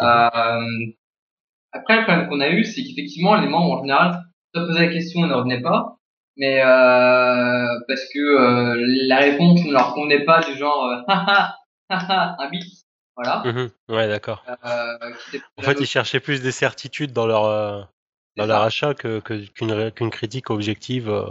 Euh, 0.00 0.86
après, 1.72 1.98
le 1.98 2.04
problème 2.04 2.28
qu'on 2.28 2.40
a 2.40 2.48
eu, 2.50 2.64
c'est 2.64 2.82
qu'effectivement, 2.82 3.34
les 3.40 3.48
membres, 3.48 3.72
en 3.78 3.80
général, 3.82 4.22
se 4.54 4.60
posaient 4.60 4.86
la 4.86 4.92
question 4.92 5.24
et 5.24 5.28
ne 5.28 5.34
revenaient 5.34 5.62
pas. 5.62 5.96
Mais 6.36 6.60
euh, 6.62 7.66
parce 7.86 8.04
que 8.12 8.18
euh, 8.18 8.76
la 9.06 9.18
réponse 9.18 9.64
ne 9.64 9.72
leur 9.72 9.94
convenait 9.94 10.24
pas 10.24 10.40
du 10.40 10.56
genre 10.56 10.84
euh, 10.86 11.02
haha 11.08 11.54
haha 11.90 12.36
un 12.40 12.50
bit 12.50 12.64
voilà 13.16 13.42
Mhm. 13.44 13.70
Ouais, 13.88 14.08
d'accord. 14.08 14.44
euh, 14.48 15.12
En 15.56 15.62
fait, 15.62 15.78
ils 15.80 15.86
cherchaient 15.86 16.18
plus 16.18 16.42
des 16.42 16.50
certitudes 16.50 17.12
dans 17.12 17.26
leur 17.28 17.88
euh, 18.38 18.42
dans 18.42 18.44
C'est 18.44 18.48
leur 18.48 18.60
ça. 18.60 18.64
achat 18.66 18.94
que 18.94 19.20
que- 19.20 19.46
qu'une 19.52 19.90
qu'une 19.92 20.10
critique 20.10 20.50
objective 20.50 21.08
euh, 21.08 21.24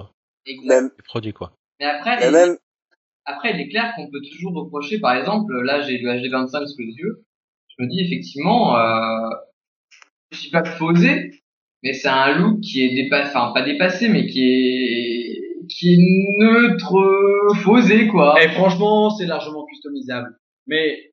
du 0.46 1.04
produit, 1.06 1.34
quoi. 1.34 1.54
Mais 1.80 1.86
après, 1.86 2.18
mais 2.20 2.28
il- 2.28 2.32
même, 2.32 2.58
après, 3.26 3.54
il 3.54 3.62
est 3.62 3.70
clair 3.70 3.94
qu'on 3.96 4.10
peut 4.10 4.22
toujours 4.32 4.54
reprocher, 4.54 5.00
par 5.00 5.16
exemple, 5.16 5.54
là, 5.62 5.82
j'ai 5.82 5.98
le 5.98 6.10
HD25 6.12 6.68
sous 6.68 6.82
les 6.82 6.94
yeux. 6.94 7.24
Je 7.78 7.84
me 7.84 7.90
dis, 7.90 8.02
effectivement, 8.02 8.78
euh, 8.78 9.30
je 10.32 10.42
dis 10.42 10.50
pas 10.52 10.64
oser, 10.82 11.32
mais 11.84 11.94
c'est 11.94 12.08
un 12.10 12.38
look 12.38 12.62
qui 12.62 12.84
est 12.84 12.94
dépassé, 12.96 13.30
enfin, 13.36 13.52
pas 13.54 13.64
dépassé, 13.64 14.10
mais 14.10 14.28
qui 14.28 14.44
est, 14.44 15.66
qui 15.70 15.94
est 15.94 15.98
neutre, 16.44 16.96
euh, 16.98 17.54
fausé 17.64 18.08
quoi. 18.08 18.44
Et 18.44 18.50
franchement, 18.50 19.10
c'est 19.12 19.26
largement 19.26 19.66
customisable. 19.66 20.38
Mais 20.68 21.13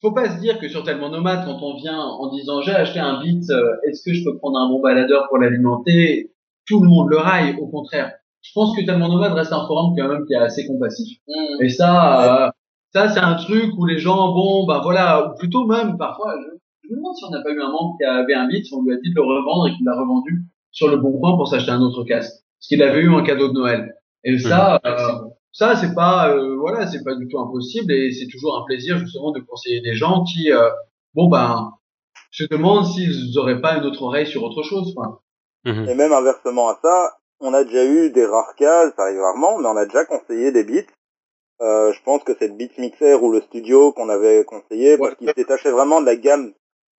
faut 0.00 0.12
pas 0.12 0.30
se 0.30 0.40
dire 0.40 0.58
que 0.58 0.68
sur 0.68 0.82
Tellement 0.82 1.10
Nomade, 1.10 1.44
quand 1.44 1.58
on 1.62 1.76
vient 1.76 2.00
en 2.00 2.28
disant 2.30 2.62
j'ai 2.62 2.74
acheté 2.74 3.00
un 3.00 3.20
bit, 3.20 3.48
euh, 3.50 3.76
est-ce 3.86 4.02
que 4.02 4.14
je 4.14 4.24
peux 4.24 4.36
prendre 4.38 4.58
un 4.58 4.68
bon 4.68 4.80
baladeur 4.80 5.28
pour 5.28 5.38
l'alimenter? 5.38 6.32
Tout 6.66 6.82
le 6.82 6.88
monde 6.88 7.08
le 7.10 7.18
raille, 7.18 7.56
au 7.60 7.66
contraire. 7.66 8.12
Je 8.42 8.50
pense 8.54 8.74
que 8.76 8.84
Tellement 8.84 9.08
Nomade 9.08 9.32
reste 9.32 9.52
un 9.52 9.66
forum 9.66 9.94
quand 9.96 10.08
même 10.08 10.24
qui 10.26 10.32
est 10.32 10.38
assez 10.38 10.66
compassif. 10.66 11.18
Mm. 11.28 11.62
Et 11.62 11.68
ça, 11.68 12.46
euh, 12.46 12.50
ça 12.94 13.08
c'est 13.08 13.20
un 13.20 13.34
truc 13.34 13.72
où 13.76 13.86
les 13.86 13.98
gens, 13.98 14.32
bon, 14.32 14.66
ben 14.66 14.80
voilà, 14.82 15.28
ou 15.28 15.38
plutôt 15.38 15.66
même 15.66 15.98
parfois, 15.98 16.34
je, 16.40 16.56
je 16.84 16.92
me 16.92 16.96
demande 16.96 17.14
si 17.16 17.24
on 17.24 17.30
n'a 17.30 17.42
pas 17.42 17.50
eu 17.50 17.60
un 17.60 17.70
membre 17.70 17.96
qui 17.98 18.04
avait 18.04 18.34
un 18.34 18.46
bit, 18.46 18.64
si 18.64 18.74
on 18.74 18.82
lui 18.82 18.94
a 18.94 18.96
dit 18.96 19.10
de 19.10 19.14
le 19.14 19.22
revendre 19.22 19.68
et 19.68 19.76
qu'il 19.76 19.84
l'a 19.84 19.94
revendu 19.94 20.44
sur 20.72 20.88
le 20.88 20.96
bon 20.96 21.18
coin 21.18 21.36
pour 21.36 21.48
s'acheter 21.48 21.72
un 21.72 21.80
autre 21.80 22.04
casque, 22.04 22.32
parce 22.58 22.68
qu'il 22.68 22.82
avait 22.82 23.00
eu 23.00 23.12
un 23.12 23.22
cadeau 23.22 23.48
de 23.48 23.54
Noël. 23.54 23.94
Et 24.24 24.38
ça, 24.38 24.80
euh, 24.84 25.28
ça 25.52 25.76
c'est 25.76 25.94
pas, 25.94 26.30
euh, 26.30 26.56
voilà, 26.56 26.86
c'est 26.86 27.02
pas 27.04 27.14
du 27.14 27.28
tout 27.28 27.38
impossible 27.38 27.92
et 27.92 28.12
c'est 28.12 28.26
toujours 28.28 28.56
un 28.56 28.64
plaisir 28.64 28.98
justement 28.98 29.32
de 29.32 29.40
conseiller 29.40 29.80
des 29.80 29.94
gens 29.94 30.24
qui, 30.24 30.52
euh, 30.52 30.70
bon 31.14 31.28
ben, 31.28 31.72
se 32.30 32.44
demandent 32.44 32.86
s'ils 32.86 33.36
auraient 33.38 33.60
pas 33.60 33.76
une 33.76 33.84
autre 33.84 34.02
oreille 34.02 34.26
sur 34.26 34.42
autre 34.44 34.62
chose. 34.62 34.94
Quoi. 34.94 35.22
Mhm. 35.64 35.88
Et 35.88 35.94
même 35.94 36.12
inversement 36.12 36.68
à 36.68 36.78
ça, 36.82 37.16
on 37.40 37.52
a 37.54 37.64
déjà 37.64 37.84
eu 37.84 38.10
des 38.10 38.24
rares 38.26 38.54
cas, 38.56 38.90
ça 38.92 39.02
arrive 39.02 39.20
rarement, 39.20 39.58
mais 39.58 39.66
on 39.68 39.76
a 39.76 39.86
déjà 39.86 40.04
conseillé 40.04 40.52
des 40.52 40.62
beats. 40.64 40.86
Euh, 41.60 41.92
je 41.92 42.02
pense 42.04 42.22
que 42.24 42.32
c'est 42.38 42.48
le 42.48 42.54
Beat 42.54 42.78
Mixer 42.78 43.22
ou 43.22 43.32
le 43.32 43.40
studio 43.42 43.92
qu'on 43.92 44.08
avait 44.08 44.44
conseillé 44.44 44.96
parce 44.96 45.10
Ouais. 45.10 45.16
qu'il 45.16 45.28
se 45.28 45.34
détachait 45.34 45.70
vraiment 45.70 46.00
de 46.00 46.06
la 46.06 46.16
gamme 46.16 46.52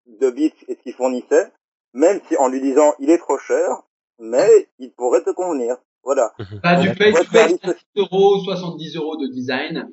de 0.08 0.30
beats 0.30 0.54
et 0.68 0.76
ce 0.76 0.82
qu'il 0.84 0.94
fournissait, 0.94 1.52
même 1.94 2.20
si 2.28 2.38
en 2.38 2.48
lui 2.48 2.62
disant 2.62 2.94
il 3.00 3.10
est 3.10 3.18
trop 3.18 3.40
cher, 3.40 3.82
mais 4.20 4.68
il 4.78 4.92
pourrait 4.92 5.24
te 5.24 5.32
convenir. 5.32 5.78
Voilà. 6.04 6.34
Bah, 6.64 6.80
Ouais, 6.80 6.90
du 6.90 6.96
pay 6.96 7.12
ouais, 7.14 7.24
70 7.24 7.78
euros, 7.98 8.40
70 8.44 8.96
euros 8.96 9.18
de 9.18 9.28
design, 9.28 9.90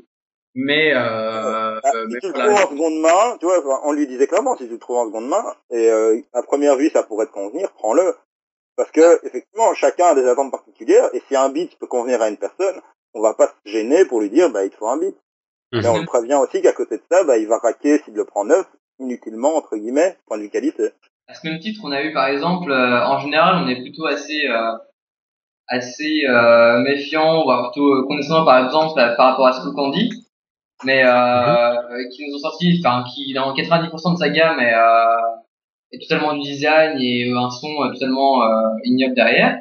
mais, 0.55 0.93
euh, 0.93 1.77
euh, 1.77 1.81
si 1.83 2.15
mais 2.15 2.21
tu 2.21 2.27
le 2.27 2.33
voilà. 2.33 2.55
trouves 2.55 2.67
en 2.67 2.71
seconde 2.71 3.01
main, 3.01 3.37
tu 3.39 3.47
vois, 3.47 3.87
on 3.87 3.93
lui 3.93 4.07
disait 4.07 4.27
clairement, 4.27 4.57
si 4.57 4.67
tu 4.67 4.73
le 4.73 4.79
trouves 4.79 4.97
en 4.97 5.07
seconde 5.07 5.29
main, 5.29 5.45
et 5.71 5.91
euh, 5.91 6.21
à 6.33 6.43
première 6.43 6.77
vue 6.77 6.91
ça 6.91 7.03
pourrait 7.03 7.27
te 7.27 7.33
convenir, 7.33 7.71
prends-le. 7.73 8.15
Parce 8.77 8.91
que, 8.91 9.27
effectivement, 9.27 9.75
chacun 9.75 10.07
a 10.07 10.15
des 10.15 10.27
attentes 10.27 10.53
particulières, 10.53 11.11
et 11.13 11.23
si 11.29 11.37
un 11.37 11.49
beat 11.49 11.77
peut 11.79 11.87
convenir 11.87 12.23
à 12.23 12.29
une 12.29 12.37
personne, 12.37 12.81
on 13.15 13.21
va 13.21 13.35
pas 13.35 13.49
se 13.49 13.71
gêner 13.71 14.05
pour 14.05 14.21
lui 14.21 14.31
dire, 14.31 14.51
bah, 14.51 14.65
il 14.65 14.71
te 14.71 14.77
faut 14.77 14.89
un 14.89 14.99
beat. 14.99 15.17
Mhm. 15.73 15.83
Mais 15.83 15.89
on 15.89 15.99
le 15.99 16.07
prévient 16.07 16.35
aussi 16.37 16.63
qu'à 16.63 16.73
côté 16.73 16.97
de 16.97 17.03
ça, 17.11 17.25
bah, 17.25 17.37
il 17.39 17.47
va 17.47 17.59
raquer 17.59 17.99
s'il 17.99 18.15
le 18.15 18.25
prend 18.25 18.45
neuf, 18.45 18.67
inutilement, 18.99 19.57
entre 19.57 19.77
guillemets, 19.77 20.17
point 20.27 20.39
de 20.39 20.43
vue 20.43 20.51
qualité. 20.51 20.91
À 21.27 21.35
ce 21.35 21.47
même 21.47 21.59
titre, 21.59 21.81
on 21.85 21.93
a 21.93 22.03
eu 22.03 22.13
par 22.13 22.29
exemple, 22.29 22.71
euh, 22.71 23.05
en 23.05 23.19
général, 23.19 23.63
on 23.63 23.69
est 23.69 23.81
plutôt 23.81 24.07
assez 24.07 24.47
euh, 24.49 24.73
assez 25.69 26.25
euh, 26.29 26.81
méfiant, 26.81 27.43
voire 27.45 27.71
plutôt 27.71 27.93
euh, 27.95 28.07
condescendant 28.07 28.45
par 28.45 28.65
exemple 28.65 28.99
euh, 29.01 29.15
par 29.17 29.31
rapport 29.31 29.47
à 29.47 29.53
ce 29.53 29.61
que 29.63 29.75
qu'on 29.75 29.91
dit, 29.91 30.11
mais 30.85 31.03
euh, 31.05 31.75
qui 32.13 32.27
nous 32.29 32.37
ont 32.37 32.39
sorti, 32.41 32.81
enfin 32.85 33.05
qui 33.15 33.33
dans 33.35 33.55
90% 33.55 34.13
de 34.15 34.19
sa 34.19 34.29
gamme 34.31 34.61
est, 34.61 34.75
euh, 34.75 35.17
est 35.93 36.01
totalement 36.09 36.35
du 36.35 36.41
design 36.43 36.99
et 37.01 37.31
un 37.33 37.51
son 37.51 37.69
euh, 37.83 37.93
totalement 37.93 38.43
euh, 38.43 38.69
ignoble 38.85 39.15
derrière. 39.15 39.59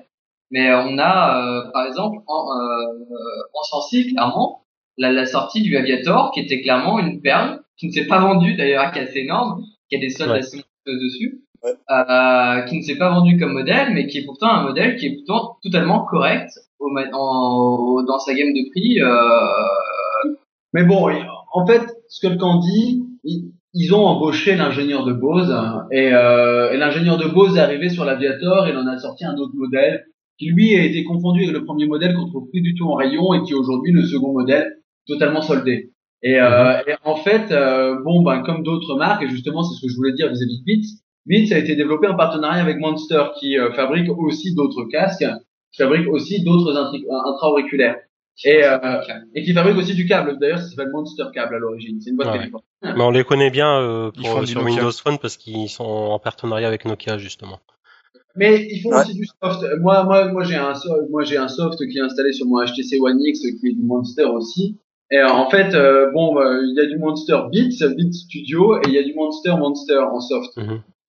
Mais 0.52 0.74
on 0.74 0.98
a 0.98 1.42
euh, 1.68 1.72
par 1.74 1.86
exemple 1.88 2.20
en, 2.28 2.46
euh, 2.58 3.06
en 3.54 3.64
sortie 3.64 4.08
clairement 4.14 4.64
la, 4.98 5.12
la 5.12 5.26
sortie 5.26 5.62
du 5.62 5.76
Aviator 5.78 6.32
qui 6.32 6.40
était 6.40 6.62
clairement 6.62 7.00
une 7.00 7.22
perle 7.22 7.62
qui 7.78 7.88
ne 7.88 7.92
s'est 7.92 8.08
pas 8.08 8.20
vendue 8.20 8.56
d'ailleurs 8.56 8.92
qui 8.92 9.00
est 9.00 9.04
assez 9.04 9.20
énorme, 9.20 9.62
qui 9.90 9.98
a 9.98 10.00
des 10.00 10.10
soldes 10.10 10.32
Ouais. 10.32 10.40
assez 10.40 10.64
dessus 10.88 11.42
Ouais. 11.64 11.72
euh, 11.90 12.62
qui 12.64 12.78
ne 12.78 12.82
s'est 12.84 12.98
pas 12.98 13.10
vendu 13.10 13.38
comme 13.40 13.54
modèle, 13.54 13.94
mais 13.94 14.08
qui 14.08 14.20
est 14.20 14.26
pourtant 14.26 14.50
un 14.50 14.64
modèle 14.64 14.96
qui 14.98 15.08
est 15.08 15.16
pourtant 15.16 15.58
totalement 15.64 16.06
correct 16.06 16.50
au, 16.80 16.90
en- 17.14 18.04
dans 18.04 18.20
sa 18.20 18.34
gamme 18.34 18.54
de 18.54 18.70
prix. 18.72 19.02
Euh, 19.02 20.34
Mais 20.74 20.84
bon, 20.84 21.10
en 21.54 21.66
fait, 21.66 21.82
ce 22.10 22.26
que 22.28 22.32
le 22.34 22.38
camp 22.40 22.60
dit, 22.60 23.04
ils, 23.24 23.52
ils 23.74 23.94
ont 23.96 24.06
embauché 24.06 24.56
l'ingénieur 24.56 25.04
de 25.06 25.14
Bose 25.14 25.56
et, 25.92 26.14
euh, 26.14 26.72
et 26.72 26.78
l'ingénieur 26.78 27.18
de 27.18 27.28
Bose 27.28 27.58
est 27.58 27.62
arrivé 27.62 27.90
sur 27.90 28.06
l'Aviator 28.06 28.68
et 28.68 28.72
il 28.72 28.78
en 28.78 28.88
a 28.88 28.98
sorti 28.98 29.26
un 29.26 29.36
autre 29.38 29.54
modèle 29.56 30.06
qui 30.38 30.48
lui 30.50 30.76
a 30.76 30.84
été 30.84 31.04
confondu 31.04 31.44
avec 31.44 31.54
le 31.56 31.66
premier 31.66 31.88
modèle 31.88 32.14
qu'on 32.16 32.28
trouve 32.28 32.50
plus 32.52 32.62
du 32.62 32.76
tout 32.76 32.86
en 32.88 32.94
rayon 32.96 33.34
et 33.34 33.42
qui 33.44 33.54
est 33.54 33.56
aujourd'hui 33.56 33.92
le 33.92 34.04
second 34.06 34.34
modèle 34.34 34.78
totalement 35.08 35.42
soldé. 35.42 35.92
Et, 36.22 36.40
euh, 36.40 36.78
et 36.88 36.94
en 37.06 37.16
fait, 37.16 37.52
euh, 37.52 38.02
bon, 38.04 38.22
ben 38.24 38.42
comme 38.44 38.64
d'autres 38.64 38.96
marques, 38.98 39.24
et 39.24 39.30
justement 39.30 39.64
c'est 39.64 39.76
ce 39.76 39.82
que 39.82 39.90
je 39.92 39.96
voulais 39.96 40.14
dire 40.14 40.30
vis-à-vis 40.30 40.60
de 40.60 40.66
Beats, 40.66 40.88
Beats 41.28 41.54
a 41.54 41.58
été 41.60 41.76
développé 41.76 42.08
en 42.08 42.16
partenariat 42.16 42.62
avec 42.62 42.78
Monster 42.80 43.24
qui 43.40 43.58
euh, 43.58 43.72
fabrique 43.74 44.10
aussi 44.18 44.56
d'autres 44.56 44.86
casques, 44.86 45.26
qui 45.72 45.82
fabrique 45.84 46.08
aussi 46.08 46.44
d'autres 46.44 46.74
intri- 46.74 47.06
intra-auriculaires. 47.10 47.98
Et, 48.46 48.64
euh, 48.64 48.78
et 49.34 49.44
qui 49.44 49.52
fabrique 49.54 49.78
aussi 49.78 49.96
du 49.96 50.06
câble. 50.06 50.38
D'ailleurs, 50.40 50.60
ça 50.60 50.70
s'appelle 50.70 50.92
Monster 50.94 51.24
Cable 51.34 51.56
à 51.56 51.58
l'origine. 51.60 52.00
C'est 52.00 52.12
une 52.12 52.18
boîte 52.18 52.30
Ouais. 52.30 52.38
californienne. 52.38 52.68
Mais 52.84 53.02
on 53.04 53.10
les 53.10 53.24
connaît 53.24 53.50
bien 53.50 53.82
euh, 53.82 54.12
pour, 54.12 54.48
sur. 54.48 54.64
Windows 54.64 54.92
Phone 54.92 55.18
parce 55.20 55.38
qu'ils 55.38 55.70
sont 55.70 55.84
en 55.84 56.20
partenariat 56.20 56.68
avec 56.68 56.86
Nokia 56.86 57.18
justement. 57.18 57.60
Mais 58.36 58.68
ils 58.70 58.80
font 58.84 58.90
Ouais. 58.92 58.98
aussi 59.02 59.16
du 59.16 59.26
soft. 59.26 59.66
Moi, 59.82 60.04
moi, 60.04 60.32
moi, 60.32 60.44
j'ai 60.44 60.54
un, 60.56 60.74
moi, 61.10 61.24
j'ai 61.24 61.38
un 61.38 61.48
soft 61.48 61.80
qui 61.90 61.98
est 61.98 62.02
installé 62.02 62.32
sur 62.32 62.46
mon 62.46 62.64
HTC 62.64 63.00
One 63.02 63.20
X, 63.20 63.40
qui 63.40 63.48
est 63.70 63.74
du 63.74 63.82
Monster 63.82 64.26
aussi. 64.26 64.78
Et 65.10 65.18
euh, 65.18 65.28
en 65.32 65.50
fait, 65.50 65.74
euh, 65.74 66.12
bon, 66.12 66.38
euh, 66.38 66.62
il 66.64 66.76
y 66.78 66.80
a 66.80 66.86
du 66.86 67.00
Monster 67.00 67.40
Beats, 67.52 67.88
Beats 67.96 68.12
Studio, 68.14 68.78
et 68.78 68.82
il 68.86 68.94
y 68.94 69.00
a 69.00 69.04
du 69.04 69.16
Monster 69.16 69.56
Monster 69.58 69.98
en 69.98 70.20
soft. 70.20 70.60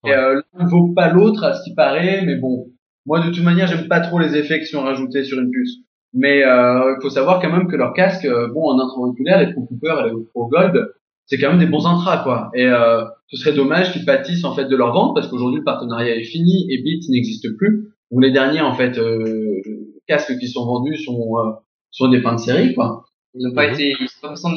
Et 0.06 0.12
euh, 0.12 0.40
l'un 0.54 0.64
ne 0.64 0.70
vaut 0.70 0.92
pas 0.94 1.12
l'autre 1.12 1.44
à 1.44 1.54
ce 1.54 1.64
qui 1.64 1.74
paraît, 1.74 2.22
mais 2.24 2.36
bon. 2.36 2.66
Moi, 3.06 3.20
de 3.20 3.30
toute 3.30 3.42
manière, 3.42 3.66
j'aime 3.66 3.88
pas 3.88 4.00
trop 4.00 4.18
les 4.18 4.36
effets 4.36 4.60
qui 4.60 4.66
sont 4.66 4.82
rajoutés 4.82 5.24
sur 5.24 5.38
une 5.38 5.50
puce. 5.50 5.76
Mais 6.14 6.42
euh, 6.44 6.94
il 6.96 7.02
faut 7.02 7.10
savoir 7.10 7.40
quand 7.40 7.50
même 7.50 7.68
que 7.68 7.76
leurs 7.76 7.92
casques, 7.92 8.24
euh, 8.24 8.48
bon, 8.52 8.64
en 8.70 8.78
intra-auriculaire, 8.78 9.40
les 9.44 9.52
Pro 9.52 9.62
Cooper 9.66 9.94
et 10.06 10.10
les 10.10 10.24
Pro 10.32 10.46
Gold, 10.46 10.92
c'est 11.26 11.38
quand 11.38 11.50
même 11.50 11.58
des 11.58 11.66
bons 11.66 11.86
intras, 11.86 12.22
quoi. 12.22 12.50
Et 12.54 12.66
euh, 12.66 13.04
ce 13.28 13.36
serait 13.36 13.54
dommage 13.54 13.92
qu'ils 13.92 14.04
pâtissent 14.06 14.44
en 14.44 14.54
fait 14.54 14.64
de 14.66 14.76
leur 14.76 14.92
vente, 14.92 15.14
parce 15.14 15.28
qu'aujourd'hui 15.28 15.58
le 15.58 15.64
partenariat 15.64 16.16
est 16.16 16.24
fini 16.24 16.66
et 16.70 16.78
Beats 16.82 17.10
n'existe 17.10 17.54
plus. 17.58 17.88
Donc 18.10 18.22
les 18.22 18.30
derniers 18.30 18.62
en 18.62 18.74
fait 18.74 18.96
euh, 18.98 19.60
casques 20.06 20.38
qui 20.38 20.48
sont 20.48 20.64
vendus 20.64 20.96
sont 20.96 21.36
euh, 21.38 21.50
sont 21.90 22.08
des 22.08 22.22
fins 22.22 22.34
de 22.34 22.40
série, 22.40 22.74
quoi. 22.74 23.04
ils 23.34 23.46
n'ont 23.46 23.54
pas 23.54 23.66
Mhm. 23.68 23.74
été, 23.74 23.94
ils 24.00 24.08
sont 24.36 24.50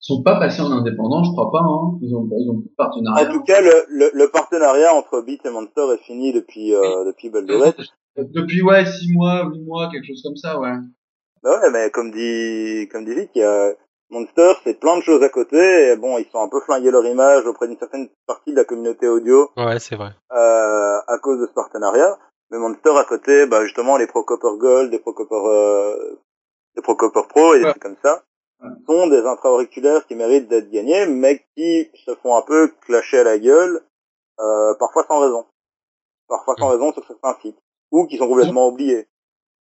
sont 0.00 0.22
pas 0.22 0.38
passés 0.40 0.62
en 0.62 0.72
indépendant, 0.72 1.22
je 1.24 1.30
crois 1.32 1.50
pas. 1.50 1.60
Hein. 1.60 1.98
Ils 2.02 2.14
ont 2.14 2.28
ils 2.38 2.50
ont 2.50 2.56
plus 2.60 2.68
de 2.68 2.72
En 2.72 2.76
partenariat. 2.76 3.26
tout 3.28 3.42
cas, 3.42 3.60
le, 3.60 3.84
le, 3.88 4.10
le 4.12 4.28
partenariat 4.30 4.92
entre 4.94 5.20
Beat 5.20 5.44
et 5.46 5.50
Monster 5.50 5.82
est 5.94 6.02
fini 6.04 6.32
depuis, 6.32 6.74
euh, 6.74 7.04
depuis 7.04 7.30
belle 7.30 7.44
lurette. 7.46 7.76
Depuis 8.16 8.62
ouais 8.62 8.84
six 8.86 9.12
mois, 9.12 9.44
huit 9.52 9.62
mois, 9.64 9.88
quelque 9.90 10.06
chose 10.06 10.22
comme 10.24 10.36
ça, 10.36 10.58
ouais. 10.58 10.72
Bah 11.42 11.58
ouais, 11.62 11.70
mais 11.70 11.90
comme 11.90 12.10
dit, 12.10 12.88
comme 12.90 13.04
dit 13.04 13.14
Vic, 13.14 13.30
il 13.34 13.40
y 13.40 13.44
a 13.44 13.72
Monster, 14.10 14.54
c'est 14.64 14.80
plein 14.80 14.96
de 14.98 15.02
choses 15.02 15.22
à 15.22 15.28
côté, 15.28 15.56
et 15.92 15.96
bon, 15.96 16.18
ils 16.18 16.26
sont 16.32 16.40
un 16.42 16.48
peu 16.48 16.60
flingués 16.60 16.90
leur 16.90 17.06
image 17.06 17.46
auprès 17.46 17.68
d'une 17.68 17.78
certaine 17.78 18.08
partie 18.26 18.50
de 18.50 18.56
la 18.56 18.64
communauté 18.64 19.06
audio, 19.08 19.48
Ouais, 19.56 19.78
c'est 19.78 19.94
vrai. 19.96 20.10
euh, 20.32 20.98
à 21.06 21.18
cause 21.22 21.40
de 21.40 21.46
ce 21.46 21.52
partenariat. 21.52 22.18
Mais 22.50 22.58
Monster 22.58 22.90
à 22.98 23.04
côté, 23.04 23.46
bah 23.46 23.64
justement, 23.64 23.96
les 23.96 24.08
Procopper 24.08 24.58
Gold, 24.58 24.90
les 24.90 24.98
Procopper, 24.98 25.36
euh, 25.46 26.16
les 26.76 26.82
Procopper 26.82 27.20
Pro 27.28 27.54
et 27.54 27.60
des 27.60 27.66
trucs 27.70 27.82
comme 27.82 27.96
ça, 28.02 28.24
sont 28.86 29.08
des 29.08 29.24
intra-auriculaires 29.26 30.06
qui 30.06 30.14
méritent 30.14 30.48
d'être 30.48 30.70
gagnés, 30.70 31.06
mais 31.06 31.44
qui 31.56 31.88
se 32.04 32.14
font 32.22 32.36
un 32.36 32.42
peu 32.42 32.72
clasher 32.86 33.18
à 33.18 33.24
la 33.24 33.38
gueule, 33.38 33.80
euh, 34.40 34.74
parfois 34.78 35.04
sans 35.08 35.20
raison. 35.20 35.44
Parfois 36.28 36.54
sans 36.58 36.68
raison 36.68 36.92
sur 36.92 37.04
certains 37.06 37.36
sites. 37.42 37.58
Ou 37.90 38.06
qui 38.06 38.18
sont 38.18 38.28
complètement 38.28 38.68
oubliés. 38.68 39.06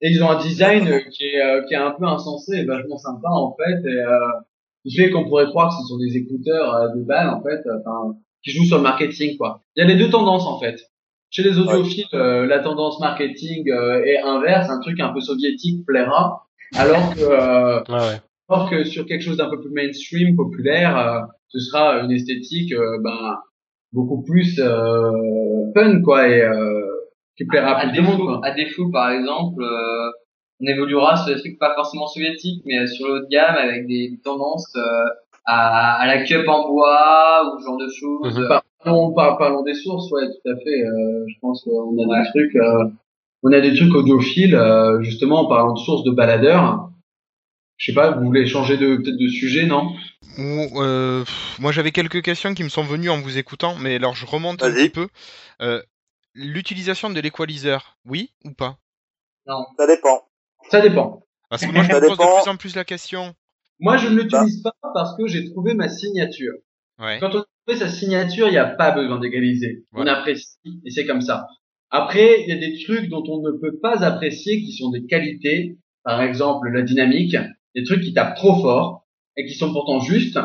Et 0.01 0.09
ils 0.09 0.23
ont 0.23 0.31
un 0.31 0.41
design 0.41 1.03
qui 1.11 1.25
est 1.25 1.41
euh, 1.41 1.63
qui 1.67 1.75
est 1.75 1.79
un 1.79 1.93
peu 1.93 2.05
insensé 2.05 2.57
et 2.57 2.65
vachement 2.65 2.99
sympa 2.99 3.29
en 3.29 3.55
fait. 3.57 3.87
Et 3.87 4.01
euh, 4.01 4.19
qui 4.85 4.95
fait 4.97 5.11
qu'on 5.11 5.25
pourrait 5.25 5.47
croire 5.47 5.69
que 5.69 5.83
ce 5.83 5.89
sont 5.89 5.99
des 5.99 6.17
écouteurs 6.17 6.75
euh, 6.75 6.89
de 6.95 7.03
balles 7.03 7.31
en 7.31 7.43
fait, 7.43 7.67
euh, 7.67 7.79
enfin 7.81 8.17
qui 8.43 8.51
jouent 8.51 8.65
sur 8.65 8.77
le 8.77 8.83
marketing 8.83 9.37
quoi. 9.39 9.63
Il 9.77 9.81
y 9.81 9.85
a 9.85 9.89
les 9.89 9.97
deux 9.97 10.11
tendances 10.11 10.47
en 10.47 10.59
fait. 10.61 10.77
Chez 11.31 11.43
les 11.43 11.59
audiophiles, 11.59 12.07
euh, 12.15 12.47
la 12.47 12.61
tendance 12.61 13.01
marketing 13.01 13.69
euh, 13.71 14.05
est 14.05 14.19
inverse, 14.19 14.71
un 14.71 14.81
truc 14.81 15.01
un 15.01 15.13
peu 15.13 15.21
soviétique 15.21 15.85
plaira, 15.85 16.47
alors 16.77 17.15
que 17.15 17.21
euh, 17.21 17.81
Ouais, 17.89 18.21
alors 18.49 18.69
que 18.71 18.85
sur 18.85 19.07
quelque 19.07 19.23
chose 19.23 19.37
d'un 19.39 19.51
peu 19.51 19.61
plus 19.61 19.71
mainstream, 19.71 20.37
populaire, 20.37 20.97
euh, 20.99 21.21
ce 21.49 21.59
sera 21.61 22.01
une 22.01 22.11
esthétique 22.13 22.73
euh, 22.73 22.99
ben 23.03 23.39
beaucoup 23.93 24.23
plus 24.23 24.59
euh, 24.59 25.11
fun 25.75 26.03
quoi 26.03 26.29
et 26.29 26.43
euh, 26.43 26.81
qui 27.37 27.45
plaira 27.47 27.73
à 27.73 27.87
à 27.87 27.89
plus 27.91 28.01
monde 28.03 28.11
défaut, 28.13 28.25
quoi. 28.27 28.41
à 28.45 28.51
défaut, 28.55 28.91
par 28.91 29.11
exemple, 29.11 29.63
euh, 29.63 30.11
on 30.61 30.67
évoluera 30.67 31.17
sur 31.17 31.35
des 31.35 31.41
trucs 31.41 31.59
pas 31.59 31.75
forcément 31.75 32.07
soviétiques, 32.07 32.63
mais 32.67 32.87
sur 32.87 33.07
le 33.09 33.15
haut 33.15 33.21
de 33.21 33.29
gamme 33.29 33.57
avec 33.57 33.87
des 33.87 34.19
tendances 34.25 34.73
euh, 34.77 35.05
à, 35.47 36.01
à 36.03 36.07
la 36.07 36.23
cup 36.23 36.47
en 36.49 36.69
bois 36.69 37.43
ou 37.55 37.59
ce 37.61 37.65
genre 37.65 37.77
de 37.79 37.89
choses. 37.89 38.37
Mhm. 38.39 38.45
Euh, 38.51 38.59
Parlons, 38.85 39.15
par- 39.15 39.39
parlons 39.39 39.63
des 39.63 39.73
sources, 39.73 40.11
ouais, 40.13 40.27
tout 40.27 40.51
à 40.51 40.57
fait. 40.57 40.83
Euh, 40.83 41.25
je 41.27 41.35
pense 41.41 41.65
qu'on 41.65 41.97
a 41.99 42.23
des 42.23 42.29
trucs, 42.29 42.55
euh, 42.57 42.85
on 43.43 43.51
a 43.53 43.61
des 43.61 43.75
trucs 43.75 43.95
audiophiles, 43.95 44.55
euh, 44.55 45.01
justement, 45.03 45.41
en 45.41 45.47
parlant 45.49 45.73
de 45.73 45.79
sources 45.79 46.05
de 46.05 46.11
baladeurs. 46.11 46.91
Je 47.77 47.91
sais 47.91 47.95
pas, 47.95 48.13
vous 48.13 48.25
voulez 48.25 48.47
changer 48.47 48.77
de 48.77 48.97
peut-être 48.97 49.19
de 49.19 49.29
sujet, 49.29 49.67
non? 49.67 49.93
Ou, 50.39 50.83
euh, 50.83 51.25
moi 51.59 51.73
j'avais 51.73 51.91
quelques 51.93 52.23
questions 52.23 52.55
qui 52.55 52.65
me 52.65 52.69
sont 52.69 52.83
venues 52.83 53.11
en 53.11 53.21
vous 53.21 53.39
écoutant, 53.39 53.77
mais 53.77 53.97
alors 53.97 54.15
je 54.15 54.27
remonte 54.27 54.63
un 54.63 54.73
petit 54.73 54.91
peu. 54.91 55.09
Euh, 55.61 55.83
L'utilisation 56.35 57.11
de 57.11 57.21
l'équaliseur, 57.21 57.97
oui 58.05 58.33
ou 58.45 58.53
pas? 58.53 58.79
Non. 59.47 59.65
Ça 59.79 59.87
dépend. 59.87 60.29
Ça 60.71 60.81
dépend. 60.81 61.23
Parce 61.49 61.65
que 61.65 61.71
moi, 61.71 61.85
je 61.85 61.89
Ça 61.89 62.01
me 62.01 62.09
pose 62.09 62.19
de 62.19 62.41
plus 62.43 62.51
en 62.51 62.57
plus 62.57 62.75
la 62.75 62.85
question. 62.85 63.35
Moi, 63.79 63.97
je 63.99 64.09
ne 64.09 64.21
l'utilise 64.21 64.63
pas 64.63 64.73
parce 64.95 65.17
que 65.17 65.29
j'ai 65.29 65.45
trouvé 65.51 65.75
ma 65.75 65.89
signature. 65.89 66.55
Ouais. 66.99 67.19
Quand 67.21 67.35
on 67.35 67.41
a 67.41 67.45
trouvé 67.67 67.79
sa 67.79 67.89
signature, 67.89 68.49
il 68.49 68.53
n'y 68.53 68.59
a 68.59 68.67
pas 68.67 68.91
besoin 68.91 69.21
d'égaliser. 69.21 69.85
On 69.93 70.07
apprécie 70.07 70.59
et 70.85 70.91
c'est 70.91 71.07
comme 71.07 71.21
ça. 71.21 71.47
Après, 71.91 72.43
il 72.43 72.49
y 72.49 72.53
a 72.53 72.57
des 72.57 72.83
trucs 72.85 73.09
dont 73.09 73.23
on 73.29 73.41
ne 73.41 73.53
peut 73.53 73.79
pas 73.81 74.03
apprécier 74.05 74.61
qui 74.61 74.73
sont 74.73 74.91
des 74.91 75.07
qualités. 75.07 75.79
Par 76.03 76.21
exemple, 76.21 76.69
la 76.69 76.83
dynamique, 76.83 77.37
des 77.75 77.85
trucs 77.85 78.03
qui 78.03 78.13
tapent 78.13 78.37
trop 78.37 78.61
fort 78.61 79.07
et 79.37 79.47
qui 79.47 79.55
sont 79.55 79.73
pourtant 79.73 80.01
justes. 80.01 80.39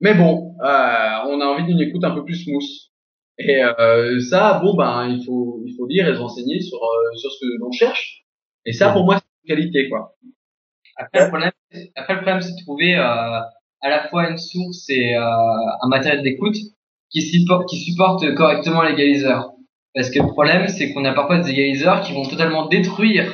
Mais 0.00 0.14
bon, 0.14 0.54
euh, 0.62 1.18
on 1.26 1.40
a 1.40 1.46
envie 1.46 1.64
d'une 1.64 1.80
écoute 1.80 2.04
un 2.04 2.12
peu 2.14 2.24
plus 2.24 2.44
smooth. 2.44 2.64
Et 3.38 3.62
euh, 3.62 4.20
ça, 4.20 4.60
bon 4.62 4.74
ben, 4.74 5.08
il 5.08 5.24
faut 5.24 5.62
il 5.64 5.74
faut 5.76 5.86
lire 5.86 6.08
et 6.08 6.14
se 6.14 6.18
renseigner 6.18 6.60
sur 6.60 6.78
euh, 6.78 7.16
sur 7.16 7.30
ce 7.30 7.40
que 7.40 7.58
l'on 7.60 7.70
cherche. 7.70 8.24
Et 8.64 8.72
ça, 8.72 8.92
pour 8.92 9.04
moi, 9.04 9.18
c'est 9.18 9.24
une 9.44 9.56
qualité 9.56 9.88
quoi. 9.88 10.16
Après, 10.96 11.24
le 11.24 11.28
problème, 11.28 11.52
après, 11.94 12.14
le 12.14 12.20
problème, 12.22 12.40
c'est 12.40 12.52
de 12.52 12.62
trouver 12.64 12.96
euh, 12.96 13.40
à 13.80 13.88
la 13.88 14.08
fois 14.08 14.28
une 14.28 14.38
source 14.38 14.90
et 14.90 15.14
euh, 15.14 15.20
un 15.20 15.88
matériel 15.88 16.22
d'écoute 16.22 16.56
qui 17.10 17.22
supporte, 17.22 17.68
qui 17.68 17.78
supporte 17.78 18.34
correctement 18.34 18.82
l'égaliseur. 18.82 19.52
Parce 19.94 20.10
que 20.10 20.18
le 20.18 20.26
problème, 20.26 20.66
c'est 20.68 20.92
qu'on 20.92 21.04
a 21.04 21.14
parfois 21.14 21.38
des 21.38 21.50
égaliseurs 21.50 22.02
qui 22.02 22.12
vont 22.12 22.24
totalement 22.24 22.66
détruire 22.66 23.32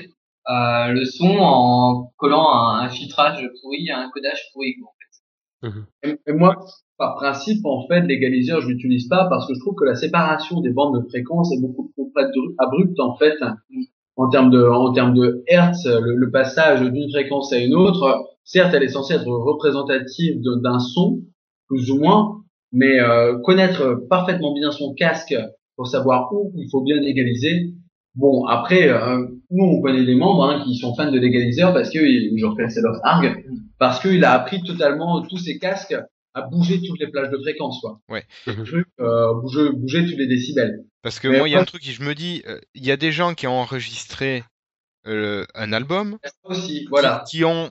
euh, 0.50 0.88
le 0.88 1.04
son 1.04 1.36
en 1.38 2.12
collant 2.16 2.48
un, 2.52 2.80
un 2.80 2.88
filtrage 2.88 3.48
pourri, 3.62 3.90
un 3.90 4.10
codage 4.10 4.42
pourri. 4.52 4.74
Quoi. 4.80 4.90
Et, 6.02 6.18
et 6.26 6.32
moi, 6.32 6.56
par 6.98 7.14
principe, 7.16 7.64
en 7.64 7.86
fait, 7.88 8.02
l'égaliseur, 8.02 8.60
je 8.60 8.68
l'utilise 8.68 9.08
pas 9.08 9.26
parce 9.30 9.46
que 9.46 9.54
je 9.54 9.60
trouve 9.60 9.74
que 9.74 9.84
la 9.84 9.94
séparation 9.94 10.60
des 10.60 10.70
bandes 10.70 11.02
de 11.02 11.08
fréquence 11.08 11.52
est 11.52 11.60
beaucoup 11.60 11.90
trop 11.94 12.10
abru- 12.16 12.54
abrupte, 12.58 13.00
en 13.00 13.16
fait, 13.16 13.36
en 14.16 14.28
termes 14.28 14.50
de, 14.50 14.62
en 14.62 14.92
termes 14.92 15.14
de 15.14 15.42
hertz, 15.46 15.86
le, 15.86 16.14
le 16.16 16.30
passage 16.30 16.82
d'une 16.82 17.10
fréquence 17.10 17.52
à 17.52 17.58
une 17.58 17.74
autre. 17.74 18.24
Certes, 18.44 18.74
elle 18.74 18.82
est 18.82 18.88
censée 18.88 19.14
être 19.14 19.26
représentative 19.26 20.40
d'un 20.62 20.78
son, 20.78 21.22
plus 21.66 21.90
ou 21.90 21.98
moins, 21.98 22.42
mais 22.72 23.00
euh, 23.00 23.38
connaître 23.38 24.06
parfaitement 24.10 24.52
bien 24.52 24.70
son 24.70 24.92
casque 24.92 25.34
pour 25.76 25.86
savoir 25.86 26.30
où 26.32 26.52
il 26.56 26.68
faut 26.70 26.82
bien 26.82 27.00
égaliser. 27.00 27.72
Bon, 28.16 28.46
après, 28.46 28.88
euh, 28.88 29.26
nous, 29.50 29.64
on 29.64 29.80
connaît 29.82 30.04
des 30.04 30.14
membres 30.14 30.44
hein, 30.44 30.62
qui 30.64 30.76
sont 30.76 30.94
fans 30.94 31.10
de 31.10 31.18
l'égaliseur 31.18 31.74
parce 31.74 31.90
que, 31.90 31.98
je 31.98 32.44
reconnais 32.46 32.72
Love 32.80 33.00
Arg, 33.02 33.44
parce 33.78 34.00
qu'il 34.00 34.24
a 34.24 34.32
appris 34.32 34.62
totalement 34.62 35.22
tous 35.22 35.38
ses 35.38 35.58
casques 35.58 35.96
à 36.32 36.42
bouger 36.42 36.80
toutes 36.80 36.98
les 37.00 37.08
plages 37.08 37.30
de 37.30 37.38
fréquence, 37.38 37.80
quoi. 37.80 38.00
Ouais. 38.08 38.24
Mhm. 38.46 38.64
Truc, 38.64 38.86
euh, 39.00 39.34
bouger, 39.40 39.70
bouger 39.72 40.04
tous 40.04 40.16
les 40.16 40.26
décibels. 40.26 40.84
Parce 41.02 41.18
que 41.20 41.28
Mais 41.28 41.38
moi, 41.38 41.48
il 41.48 41.52
y 41.52 41.56
a 41.56 41.60
un 41.60 41.64
truc 41.64 41.82
qui 41.82 41.92
je 41.92 42.02
me 42.02 42.14
dis, 42.14 42.42
euh, 42.46 42.58
il 42.74 42.84
y 42.86 42.90
a 42.92 42.96
des 42.96 43.12
gens 43.12 43.34
qui 43.34 43.46
ont 43.46 43.58
enregistré 43.60 44.44
euh, 45.06 45.44
un 45.54 45.72
album, 45.72 46.16
Ça 46.24 46.30
aussi, 46.44 46.80
qui- 46.80 46.86
voilà. 46.88 47.24
qui, 47.28 47.44
ont 47.44 47.68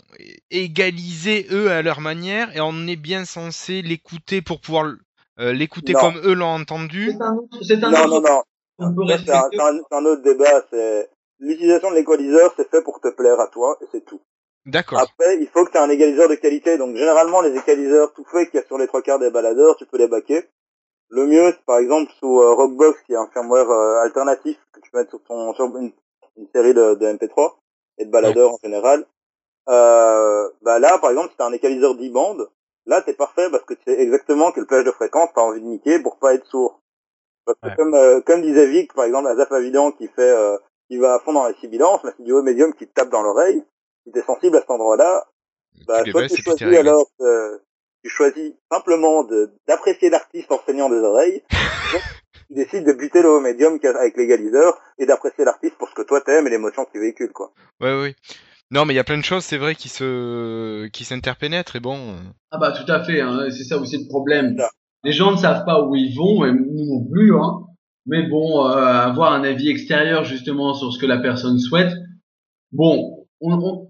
égalisé 0.52 1.48
eux 1.52 1.72
à 1.72 1.82
leur 1.82 2.00
manière, 2.00 2.56
et 2.56 2.62
on 2.62 2.86
est 2.88 2.96
bien 2.96 3.26
censé 3.26 3.82
l'écouter 3.82 4.42
pour 4.42 4.60
pouvoir 4.62 4.94
euh, 5.40 5.52
l'écouter 5.52 5.94
comme 5.94 6.18
eux 6.24 6.34
l'ont 6.34 6.54
entendu. 6.54 7.12
C'est 7.12 7.24
un 7.24 7.34
autre, 7.34 7.58
c'est 7.64 7.84
un 7.84 7.90
Non, 7.92 7.98
autre 8.00 8.10
non, 8.10 8.22
non. 8.22 8.44
C'est 9.26 9.92
un, 9.92 10.06
autre 10.06 10.22
débat. 10.22 10.64
C'est 10.70 11.10
l'utilisation 11.40 11.92
de 11.92 11.96
l'équaliseur, 11.96 12.54
c'est 12.56 12.70
fait 12.70 12.82
pour 12.82 13.00
te 13.00 13.10
plaire 13.10 13.40
à 13.40 13.48
toi 13.48 13.78
et 13.82 13.86
c'est 13.92 14.06
tout. 14.06 14.22
D'accord. 14.66 15.00
Après, 15.00 15.38
il 15.40 15.48
faut 15.48 15.66
que 15.66 15.72
tu 15.72 15.78
aies 15.78 15.82
un 15.82 15.90
égaliseur 15.90 16.30
de 16.30 16.36
qualité. 16.36 16.78
Donc 16.78 16.96
généralement, 16.96 17.42
les 17.42 17.56
égaliseurs 17.58 18.14
tout 18.14 18.26
faits 18.26 18.50
qu'il 18.50 18.60
y 18.60 18.64
a 18.64 18.66
sur 18.66 18.78
les 18.78 18.88
trois 18.88 19.02
quarts 19.02 19.20
des 19.20 19.30
baladeurs, 19.30 19.76
tu 19.76 19.86
peux 19.86 19.98
les 19.98 20.08
baquer. 20.08 20.46
Le 21.10 21.28
mieux, 21.28 21.52
c'est 21.52 21.66
par 21.66 21.80
exemple 21.80 22.12
sous 22.20 22.42
euh, 22.42 22.54
Rockbox, 22.54 23.02
qui 23.06 23.14
est 23.14 23.18
un 23.18 23.28
firmware 23.32 23.70
euh, 23.70 24.02
alternatif 24.04 24.58
que 24.72 24.80
tu 24.80 24.90
peux 24.90 25.00
mettre 25.00 25.12
sur 25.12 25.24
ton 25.24 25.54
sur 25.54 25.66
une, 25.78 25.92
une 26.38 26.48
série 26.56 26.74
de, 26.74 26.96
de 26.96 27.06
MP3 27.06 27.54
et 28.00 28.06
de 28.06 28.12
baladeurs 28.12 28.54
en 28.54 28.58
général. 28.64 29.06
Euh, 29.70 30.50
bah 30.62 30.80
là, 30.80 30.98
par 31.00 31.12
exemple, 31.12 31.30
si 31.32 31.38
t'as 31.38 31.48
un 31.48 31.54
égaliseur 31.54 31.96
10 31.96 32.10
bandes, 32.10 32.50
là 32.86 33.02
t'es 33.02 33.14
parfait 33.14 33.50
parce 33.50 33.64
que 33.64 33.74
tu 33.74 33.84
sais 33.86 34.00
exactement 34.00 34.52
quelle 34.52 34.66
plage 34.66 34.86
de 34.86 34.92
fréquence 34.92 35.30
t'as 35.36 35.42
envie 35.42 35.62
de 35.62 35.66
niquer 35.66 36.00
pour 36.00 36.18
pas 36.18 36.34
être 36.34 36.46
sourd. 36.48 36.82
Parce 37.46 37.58
que 37.62 37.68
Ouais. 37.68 37.76
comme 37.76 37.94
euh, 37.94 38.22
comme 38.22 38.42
disait 38.42 38.68
Vic, 38.68 38.94
par 38.94 39.06
exemple, 39.06 39.28
à 39.28 39.36
Zap 39.36 39.52
Avident 39.52 39.92
qui 39.92 40.08
fait 40.08 40.22
euh, 40.22 40.58
qui 40.90 40.98
va 40.98 41.16
à 41.16 41.20
fond 41.20 41.34
dans 41.34 41.46
la 41.46 41.54
sibilance, 41.56 42.02
mais 42.04 42.12
c'est 42.18 42.24
du 42.24 42.32
haut 42.32 42.44
médium 42.44 42.74
qui 42.74 42.88
te 42.88 42.94
tape 42.94 43.10
dans 43.10 43.22
l'oreille. 43.22 43.64
Si 44.06 44.12
t'es 44.12 44.22
sensible 44.22 44.58
à 44.58 44.62
cet 44.62 44.70
endroit-là, 44.70 45.26
bah, 45.88 46.04
soit 46.10 46.28
tu 46.28 46.42
choisis 46.42 46.78
alors, 46.78 47.08
euh, 47.22 47.58
tu 48.04 48.10
choisis 48.10 48.54
simplement 48.72 49.24
d'apprécier 49.68 50.10
l'artiste 50.10 50.52
en 50.52 50.60
saignant 50.66 50.90
des 50.90 50.98
oreilles. 50.98 51.44
soit 51.92 52.02
tu 52.48 52.54
décides 52.56 52.86
de 52.86 52.94
buter 52.94 53.22
le 53.22 53.30
haut 53.30 53.40
médium 53.40 53.80
avec 53.84 54.18
l'égaliseur 54.18 54.80
et 55.00 55.06
d'apprécier 55.06 55.46
l'artiste 55.46 55.76
pour 55.78 55.90
ce 55.90 55.96
que 55.96 56.02
toi 56.02 56.22
t'aimes 56.22 56.48
et 56.48 56.50
l'émotion 56.50 56.86
qu'il 56.86 57.00
véhicule, 57.02 57.32
quoi. 57.32 57.54
Ouais, 57.80 58.00
ouais. 58.00 58.16
Non, 58.72 58.86
mais 58.86 58.94
il 58.94 58.98
y 58.98 59.00
a 59.00 59.04
plein 59.04 59.18
de 59.18 59.24
choses, 59.24 59.44
c'est 59.46 59.58
vrai, 59.58 59.76
qui 59.76 59.88
se, 59.88 60.88
qui 60.88 61.06
s'interpénètrent, 61.06 61.76
et 61.76 61.80
bon. 61.80 61.96
euh, 61.96 62.20
Ah 62.52 62.58
bah 62.58 62.72
tout 62.72 62.90
à 62.92 63.04
fait, 63.04 63.22
hein, 63.22 63.48
c'est 63.52 63.64
ça 63.64 63.78
aussi 63.78 64.04
le 64.04 64.08
problème. 64.10 64.58
Les 65.04 65.12
gens 65.12 65.32
ne 65.32 65.38
savent 65.38 65.66
pas 65.66 65.82
où 65.84 65.96
ils 65.96 66.16
vont, 66.16 66.46
et 66.46 66.52
nous 66.52 66.86
non 66.86 67.06
plus, 67.12 67.36
hein. 67.36 67.62
Mais 68.06 68.24
bon, 68.24 68.66
euh, 68.68 68.72
avoir 68.76 69.32
un 69.34 69.44
avis 69.44 69.70
extérieur 69.70 70.26
justement 70.26 70.74
sur 70.74 70.92
ce 70.92 71.00
que 71.00 71.06
la 71.06 71.18
personne 71.20 71.58
souhaite, 71.60 71.94
bon, 72.72 73.26
on, 73.42 73.54
on... 73.54 73.90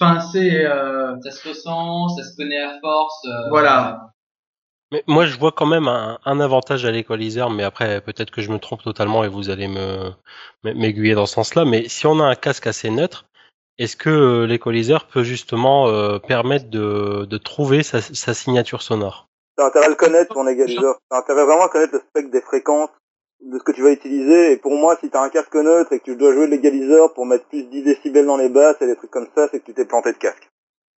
enfin 0.00 0.20
c'est, 0.20 0.66
euh, 0.66 1.14
Ça 1.22 1.30
se 1.30 1.48
ressent, 1.48 2.08
ça 2.08 2.22
se 2.24 2.36
connaît 2.36 2.62
à 2.62 2.78
force. 2.80 3.24
euh, 3.26 3.48
voilà. 3.48 4.10
Mais 4.92 5.02
moi, 5.06 5.24
je 5.26 5.38
vois 5.38 5.52
quand 5.52 5.66
même 5.66 5.88
un, 5.88 6.18
un 6.24 6.40
avantage 6.40 6.84
à 6.84 6.90
l'équaliseur, 6.90 7.50
mais 7.50 7.62
après, 7.64 8.00
peut-être 8.02 8.30
que 8.30 8.42
je 8.42 8.50
me 8.52 8.58
trompe 8.58 8.82
totalement 8.82 9.24
et 9.24 9.28
vous 9.28 9.50
allez 9.50 9.68
me 9.68 10.12
m'aiguiller 10.62 11.14
dans 11.14 11.26
ce 11.26 11.34
sens-là. 11.34 11.64
Mais 11.64 11.88
si 11.88 12.06
on 12.06 12.20
a 12.20 12.24
un 12.24 12.34
casque 12.34 12.66
assez 12.66 12.90
neutre, 12.90 13.24
est-ce 13.78 13.96
que 13.96 14.10
euh, 14.10 14.46
l'équaliseur 14.46 15.06
peut 15.06 15.24
justement 15.24 15.88
euh, 15.88 16.18
permettre 16.18 16.70
de, 16.70 17.26
de 17.28 17.38
trouver 17.38 17.82
sa, 17.82 18.00
sa 18.02 18.34
signature 18.34 18.82
sonore? 18.82 19.28
T'as 19.56 19.66
intérêt 19.68 19.86
à 19.86 19.88
le 19.88 19.94
connaître, 19.94 20.34
ton 20.34 20.46
égaliseur. 20.48 20.96
T'as 21.10 21.18
intérêt 21.18 21.44
vraiment 21.44 21.64
à 21.64 21.68
connaître 21.68 21.92
le 21.94 22.00
spectre 22.00 22.30
des 22.30 22.40
fréquences 22.40 22.90
de 23.40 23.58
ce 23.58 23.62
que 23.62 23.72
tu 23.72 23.82
vas 23.82 23.92
utiliser. 23.92 24.52
Et 24.52 24.56
pour 24.56 24.72
moi, 24.72 24.96
si 25.00 25.10
t'as 25.10 25.22
un 25.22 25.28
casque 25.30 25.54
neutre 25.54 25.92
et 25.92 25.98
que 26.00 26.04
tu 26.04 26.16
dois 26.16 26.32
jouer 26.34 26.46
de 26.46 26.52
l'égaliseur 26.52 27.12
pour 27.14 27.26
mettre 27.26 27.46
plus 27.48 27.64
10 27.70 27.82
décibels 27.84 28.26
dans 28.26 28.36
les 28.36 28.48
basses 28.48 28.76
et 28.80 28.86
des 28.86 28.96
trucs 28.96 29.10
comme 29.10 29.28
ça, 29.34 29.48
c'est 29.50 29.60
que 29.60 29.66
tu 29.66 29.74
t'es 29.74 29.84
planté 29.84 30.12
de 30.12 30.18
casque. 30.18 30.50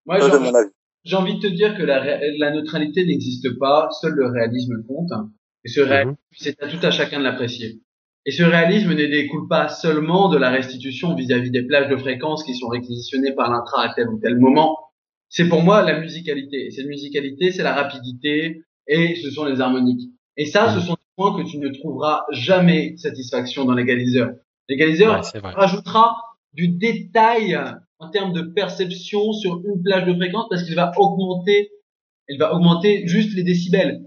Moi, 0.05 0.19
Ça, 0.19 0.27
j'ai 0.27 0.35
envie, 0.35 0.51
mon 0.51 0.55
avis. 0.55 0.69
j'ai 1.03 1.15
envie 1.15 1.35
de 1.39 1.41
te 1.41 1.53
dire 1.53 1.75
que 1.77 1.83
la, 1.83 1.99
ré- 1.99 2.37
la 2.37 2.51
neutralité 2.51 3.05
n'existe 3.05 3.57
pas, 3.59 3.89
seul 4.01 4.13
le 4.13 4.27
réalisme 4.27 4.83
compte. 4.87 5.11
Et 5.65 5.69
ce 5.69 5.81
réalisme, 5.81 6.11
Mhm. 6.11 6.15
c'est 6.37 6.61
à 6.63 6.67
tout 6.67 6.79
à 6.85 6.91
chacun 6.91 7.19
de 7.19 7.23
l'apprécier. 7.23 7.81
Et 8.27 8.31
ce 8.31 8.43
réalisme 8.43 8.89
ne 8.91 9.05
découle 9.05 9.47
pas 9.47 9.67
seulement 9.69 10.29
de 10.29 10.37
la 10.37 10.49
restitution 10.49 11.13
vis-à-vis 11.15 11.51
des 11.51 11.63
plages 11.63 11.89
de 11.89 11.97
fréquences 11.97 12.43
qui 12.43 12.55
sont 12.55 12.67
réquisitionnées 12.67 13.33
par 13.35 13.51
l'intra 13.51 13.83
à 13.83 13.93
tel 13.93 14.07
ou 14.09 14.19
tel 14.19 14.37
moment. 14.39 14.77
C'est 15.29 15.49
pour 15.49 15.61
moi 15.63 15.81
la 15.81 15.99
musicalité. 15.99 16.67
Et 16.67 16.71
cette 16.71 16.85
musicalité, 16.87 17.51
c'est 17.51 17.63
la 17.63 17.73
rapidité 17.73 18.63
et 18.87 19.15
ce 19.15 19.29
sont 19.31 19.45
les 19.45 19.59
harmoniques. 19.61 20.09
Et 20.37 20.45
ça, 20.45 20.73
ce 20.73 20.79
sont 20.79 20.93
des 20.93 20.99
points 21.15 21.35
que 21.41 21.49
tu 21.49 21.57
ne 21.57 21.69
trouveras 21.69 22.23
jamais 22.31 22.95
satisfaction 22.97 23.65
dans 23.65 23.73
l'égaliseur. 23.73 24.31
L'égaliseur 24.69 25.21
Ouais, 25.33 25.39
rajoutera 25.51 26.15
du 26.53 26.69
détail 26.69 27.57
en 27.99 28.09
termes 28.09 28.33
de 28.33 28.41
perception 28.41 29.31
sur 29.33 29.61
une 29.65 29.81
plage 29.83 30.05
de 30.05 30.13
fréquence 30.15 30.45
parce 30.49 30.63
qu'il 30.63 30.75
va 30.75 30.91
augmenter, 30.97 31.71
il 32.29 32.37
va 32.39 32.53
augmenter 32.53 33.07
juste 33.07 33.33
les 33.35 33.43
décibels. 33.43 34.01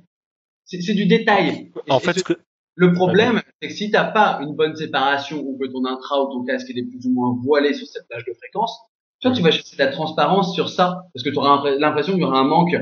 C'est 0.64 0.94
du 0.94 1.06
détail. 1.06 1.70
En 1.88 1.98
et 1.98 2.00
fait, 2.02 2.12
ce- 2.14 2.18
ce 2.18 2.24
que, 2.24 2.32
le 2.74 2.92
problème, 2.92 3.40
c'est 3.62 3.68
que 3.68 3.74
si 3.74 3.90
t'as 3.90 4.04
pas 4.04 4.38
une 4.42 4.54
bonne 4.54 4.76
séparation 4.76 5.38
ou 5.40 5.58
que 5.58 5.66
ton 5.66 5.84
intra 5.86 6.22
ou 6.22 6.32
ton 6.32 6.44
casque 6.44 6.66
il 6.70 6.78
est 6.78 6.84
plus 6.84 7.06
ou 7.06 7.12
moins 7.12 7.34
voilé 7.42 7.72
sur 7.74 7.86
cette 7.86 8.06
plage 8.08 8.24
de 8.26 8.32
fréquence, 8.34 8.78
toi 9.20 9.32
tu 9.32 9.42
vas 9.42 9.50
chercher 9.50 9.76
de 9.76 9.82
la 9.82 9.90
transparence 9.90 10.54
sur 10.54 10.68
ça 10.68 11.02
parce 11.14 11.24
que 11.24 11.30
tu 11.30 11.36
auras 11.36 11.62
l'impression 11.78 12.12
qu'il 12.12 12.22
y 12.22 12.24
aura 12.24 12.38
un 12.40 12.44
manque, 12.44 12.76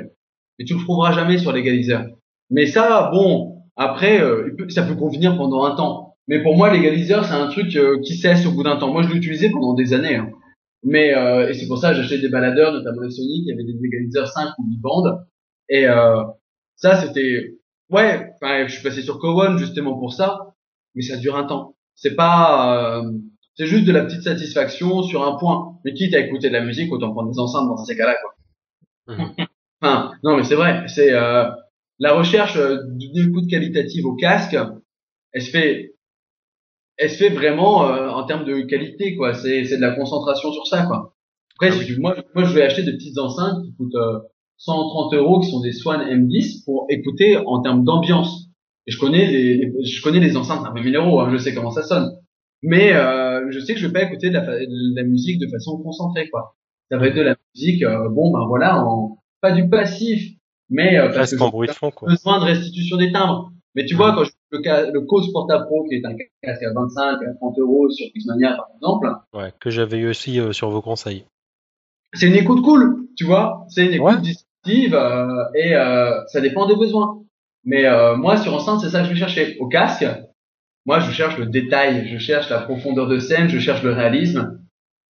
mais 0.59 0.65
tu 0.65 0.75
le 0.75 0.81
trouveras 0.81 1.13
jamais 1.13 1.39
sur 1.39 1.53
l'égaliseur. 1.53 2.05
Mais 2.51 2.67
ça, 2.67 3.11
bon, 3.13 3.63
après, 3.77 4.21
euh, 4.21 4.55
ça 4.69 4.83
peut 4.83 4.95
convenir 4.95 5.37
pendant 5.37 5.65
un 5.65 5.75
temps. 5.75 6.15
Mais 6.29 6.43
pour 6.43 6.57
moi, 6.57 6.73
l'égaliseur, 6.73 7.25
c'est 7.25 7.35
un 7.35 7.49
truc 7.49 7.75
euh, 7.77 8.01
qui 8.05 8.17
cesse 8.17 8.47
au 8.47 8.53
bout 8.53 8.63
d'un 8.65 8.77
temps. 8.77 8.93
Moi, 8.93 9.03
je 9.03 9.09
l'ai 9.09 9.17
utilisé 9.17 9.51
pendant 9.51 9.75
des 9.75 9.93
années. 9.95 10.17
hein. 10.17 10.31
Mais 10.83 11.15
euh, 11.17 11.49
et 11.49 11.55
c'est 11.55 11.67
pour 11.67 11.79
ça 11.79 11.91
que 11.91 11.97
j'achetais 11.97 12.19
des 12.19 12.29
baladeurs, 12.29 12.73
notamment 12.73 13.03
les 13.03 13.11
Sony, 13.11 13.45
qui 13.45 13.53
avaient 13.53 13.65
des 13.65 13.77
égaliseurs 13.85 14.29
5 14.29 14.51
ou 14.59 14.67
8 14.69 14.77
bandes. 14.81 15.19
Et 15.69 15.87
euh, 15.89 16.23
ça, 16.77 16.97
c'était 16.97 17.57
ouais. 17.91 18.33
Je 18.43 18.73
suis 18.73 18.83
passé 18.83 19.03
sur 19.03 19.19
Cowan 19.19 19.59
justement 19.59 19.99
pour 19.99 20.13
ça, 20.13 20.55
mais 20.95 21.03
ça 21.03 21.17
dure 21.17 21.37
un 21.37 21.45
temps. 21.45 21.75
C'est 21.95 22.15
pas, 22.15 22.99
euh, 23.01 23.11
c'est 23.57 23.67
juste 23.67 23.85
de 23.87 23.93
la 23.93 24.05
petite 24.05 24.23
satisfaction 24.23 25.03
sur 25.03 25.25
un 25.27 25.37
point. 25.39 25.79
Mais 25.85 25.95
quitte 25.95 26.15
à 26.15 26.21
écouter 26.21 26.49
de 26.49 26.53
la 26.55 26.65
musique, 26.65 26.93
autant 26.93 27.13
prendre 27.13 27.31
des 27.33 27.39
enceintes 27.39 27.69
dans 27.69 27.77
ces 27.79 27.97
cas-là, 27.97 28.17
quoi. 28.23 29.15
Mhm. 29.17 29.47
Enfin, 29.83 30.13
non, 30.25 30.37
mais 30.37 30.45
c'est 30.45 30.55
vrai. 30.55 30.85
C'est 30.89 31.13
euh, 31.13 31.45
la 31.99 32.13
recherche 32.15 32.57
euh, 32.57 32.79
d'une 32.97 33.29
écoute 33.31 33.49
qualitative 33.49 34.07
au 34.07 34.15
casque. 34.17 34.57
Elle 35.33 35.43
se 35.43 35.51
fait 35.51 35.93
elle 36.99 37.11
se 37.11 37.17
fait 37.17 37.29
vraiment 37.29 37.89
euh, 37.89 38.09
en 38.09 38.25
termes 38.25 38.45
de 38.45 38.61
qualité 38.63 39.17
quoi 39.17 39.35
c'est 39.35 39.65
c'est 39.65 39.77
de 39.77 39.83
la 39.83 39.95
concentration 39.95 40.51
sur 40.53 40.67
ça 40.67 40.85
quoi 40.87 41.15
après 41.57 41.71
Ah 41.71 41.93
moi 41.99 42.17
moi 42.35 42.45
je 42.45 42.55
vais 42.55 42.63
acheter 42.63 42.83
des 42.83 42.93
petites 42.93 43.19
enceintes 43.19 43.63
qui 43.65 43.75
coûtent 43.75 43.95
euh, 43.97 44.21
130 44.59 45.13
euros 45.15 45.41
qui 45.41 45.51
sont 45.51 45.61
des 45.61 45.73
Swan 45.73 46.01
M10 46.01 46.65
pour 46.65 46.87
écouter 46.89 47.37
en 47.37 47.61
termes 47.61 47.85
d'ambiance 47.85 48.47
et 48.87 48.93
je 48.93 48.99
connais 48.99 49.27
les, 49.27 49.57
les- 49.59 49.85
je 49.85 50.03
connais 50.03 50.21
les 50.21 50.37
enceintes 50.39 50.65
à 50.67 50.71
20 50.71 50.91
000 50.91 51.05
euros 51.05 51.21
hein, 51.21 51.29
je 51.33 51.37
sais 51.37 51.55
comment 51.55 51.71
ça 51.71 51.83
sonne 51.83 52.11
mais 52.63 52.95
euh, 52.95 53.26
euh, 53.41 53.51
je 53.51 53.61
sais 53.61 53.75
que 53.75 53.81
je 53.81 53.87
vais 53.87 53.93
pas 53.93 54.03
écouter 54.03 54.29
de 54.29 54.35
la, 54.35 54.41
de 54.43 54.97
la 54.97 55.03
musique 55.05 55.41
de 55.41 55.47
façon 55.49 55.79
concentrée, 55.83 56.29
quoi. 56.31 56.57
Ça 56.91 56.99
va 56.99 57.09
être 57.09 57.17
de 57.17 57.23
la 57.23 57.37
musique, 57.55 57.83
euh, 57.83 58.09
bon, 58.09 58.31
ben 58.33 58.45
voilà, 58.47 58.79
en, 58.85 59.19
pas 59.41 59.53
du 59.53 59.69
passif, 59.69 60.33
mais 60.71 60.99
euh, 60.99 61.09
parce 61.13 61.35
que 61.35 61.43
en 61.43 61.49
bruit 61.49 61.69
de 61.69 61.73
fond, 61.73 61.91
quoi. 61.91 62.09
besoin 62.09 62.39
de 62.41 62.45
restitution 62.45 62.97
des 62.97 63.11
timbres. 63.13 63.53
Mais 63.75 63.85
tu 63.85 63.95
vois, 63.95 64.15
quand 64.15 64.25
je, 64.25 64.31
le, 64.53 64.63
ca- 64.65 64.91
le 64.91 65.01
Cause 65.03 65.31
Porta 65.33 65.59
Pro, 65.61 65.85
qui 65.85 65.97
est 65.97 66.05
un 66.07 66.15
casque 66.43 66.63
à 66.63 66.73
25, 66.73 67.23
à 67.23 67.35
30 67.35 67.59
euros 67.59 67.91
sur 67.91 68.07
Pixmania, 68.15 68.57
par 68.57 68.67
exemple, 68.75 69.09
Ouais, 69.35 69.53
que 69.61 69.69
j'avais 69.71 69.99
eu 69.99 70.09
aussi 70.09 70.41
euh, 70.41 70.53
sur 70.53 70.71
vos 70.71 70.81
conseils. 70.81 71.25
c'est 72.15 72.27
une 72.29 72.35
écoute 72.37 72.63
cool, 72.63 73.07
tu 73.17 73.25
vois. 73.25 73.67
C'est 73.69 73.85
une 73.87 73.93
écoute 73.93 74.07
Ouais. 74.15 74.21
distinctive 74.21 74.95
euh, 74.95 75.27
et 75.55 75.75
euh, 75.75 76.25
ça 76.29 76.41
dépend 76.41 76.67
des 76.67 76.75
besoins. 76.77 77.23
Mais 77.65 77.85
moi, 78.17 78.37
sur 78.37 78.55
enceinte, 78.55 78.81
c'est 78.81 78.91
ça 78.91 79.01
que 79.01 79.07
je 79.07 79.11
vais 79.13 79.19
chercher. 79.19 79.59
Au 79.59 79.67
casque, 79.67 80.07
moi, 80.87 81.01
je 81.01 81.11
cherche 81.11 81.37
le 81.39 81.47
détail, 81.47 82.09
je 82.09 82.19
cherche 82.19 82.49
la 82.49 82.61
profondeur 82.61 83.07
de 83.09 83.19
scène, 83.19 83.49
je 83.49 83.59
cherche 83.59 83.83
le 83.83 83.93
réalisme, 83.93 84.61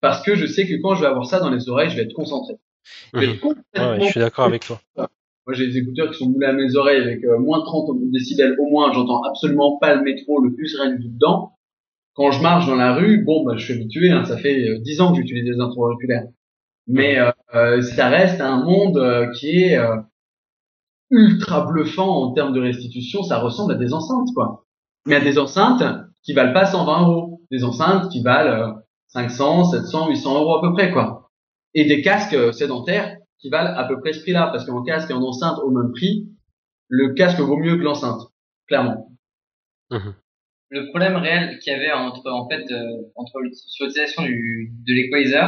parce 0.00 0.22
que 0.22 0.34
je 0.34 0.46
sais 0.46 0.66
que 0.66 0.74
quand 0.82 0.94
je 0.94 1.02
vais 1.02 1.06
avoir 1.06 1.26
ça 1.26 1.38
dans 1.38 1.50
les 1.50 1.68
oreilles, 1.68 1.90
je 1.90 1.96
vais 1.96 2.02
être 2.02 2.14
concentré. 2.14 2.54
Je 3.14 3.20
vais 3.20 3.26
Mhm. 3.26 3.32
être 3.34 3.44
Ouais, 3.98 4.00
je 4.06 4.10
suis 4.10 4.20
d'accord 4.20 4.46
avec 4.46 4.64
toi. 4.64 4.80
Moi, 4.96 5.54
j'ai 5.54 5.68
des 5.68 5.78
écouteurs 5.78 6.10
qui 6.10 6.18
sont 6.18 6.28
moulés 6.28 6.46
à 6.46 6.52
mes 6.52 6.74
oreilles 6.74 7.00
avec 7.02 7.22
euh, 7.24 7.38
moins 7.38 7.60
de 7.60 7.64
30 7.64 7.90
décibels 8.10 8.56
au 8.58 8.68
moins. 8.68 8.92
J'entends 8.92 9.22
absolument 9.22 9.78
pas 9.78 9.94
le 9.94 10.02
métro, 10.02 10.40
le 10.42 10.50
bus, 10.50 10.76
rien 10.80 10.90
du 10.92 11.02
tout 11.04 11.08
dedans. 11.10 11.52
Quand 12.14 12.30
je 12.32 12.42
marche 12.42 12.66
dans 12.66 12.74
la 12.76 12.94
rue, 12.94 13.22
bon, 13.24 13.44
bah, 13.44 13.52
je 13.56 13.64
suis 13.64 13.74
habitué. 13.74 14.10
Hein, 14.10 14.24
ça 14.24 14.38
fait 14.38 14.68
euh, 14.68 14.78
10 14.80 15.00
ans 15.00 15.12
que 15.12 15.18
j'utilise 15.18 15.44
des 15.44 15.60
intra-auriculaires. 15.60 16.24
Mais 16.88 17.18
euh, 17.18 17.30
euh, 17.54 17.82
ça 17.82 18.08
reste 18.08 18.40
un 18.40 18.64
monde 18.64 18.96
euh, 18.98 19.30
qui 19.32 19.62
est 19.62 19.78
euh, 19.78 19.96
ultra 21.10 21.66
bluffant 21.66 22.08
en 22.24 22.32
termes 22.32 22.52
de 22.52 22.60
restitution. 22.60 23.22
Ça 23.22 23.38
ressemble 23.38 23.74
à 23.74 23.76
des 23.76 23.92
enceintes, 23.92 24.28
quoi. 24.34 24.65
Mais 25.06 25.16
à 25.16 25.20
des 25.20 25.38
enceintes 25.38 25.82
qui 26.22 26.32
valent 26.34 26.52
pas 26.52 26.66
120 26.66 27.02
euros. 27.08 27.40
Des 27.50 27.62
enceintes 27.64 28.10
qui 28.10 28.22
valent 28.22 28.70
euh, 28.70 28.72
500, 29.08 29.64
700, 29.70 30.08
800 30.08 30.34
euros 30.40 30.56
à 30.56 30.60
peu 30.60 30.72
près, 30.72 30.90
quoi. 30.92 31.30
Et 31.74 31.84
des 31.84 32.02
casques 32.02 32.34
euh, 32.34 32.52
sédentaires 32.52 33.16
qui 33.38 33.50
valent 33.50 33.76
à 33.76 33.84
peu 33.84 34.00
près 34.00 34.12
ce 34.12 34.20
prix-là, 34.20 34.48
parce 34.52 34.64
qu'en 34.66 34.82
casque 34.82 35.10
et 35.10 35.14
en 35.14 35.22
enceinte 35.22 35.58
au 35.62 35.70
même 35.70 35.92
prix, 35.92 36.28
le 36.88 37.14
casque 37.14 37.38
vaut 37.38 37.56
mieux 37.56 37.76
que 37.76 37.82
l'enceinte, 37.82 38.20
clairement. 38.66 39.08
Mhm. 39.90 40.14
le 40.70 40.88
problème 40.88 41.14
réel 41.14 41.60
qu'il 41.60 41.72
y 41.72 41.76
avait 41.76 41.92
entre 41.92 42.28
en 42.28 42.48
fait 42.48 42.68
euh, 42.72 43.02
entre 43.14 43.38
l'utilisation 43.40 44.22
du 44.24 44.72
de 44.84 44.92
l'equalizer 44.94 45.46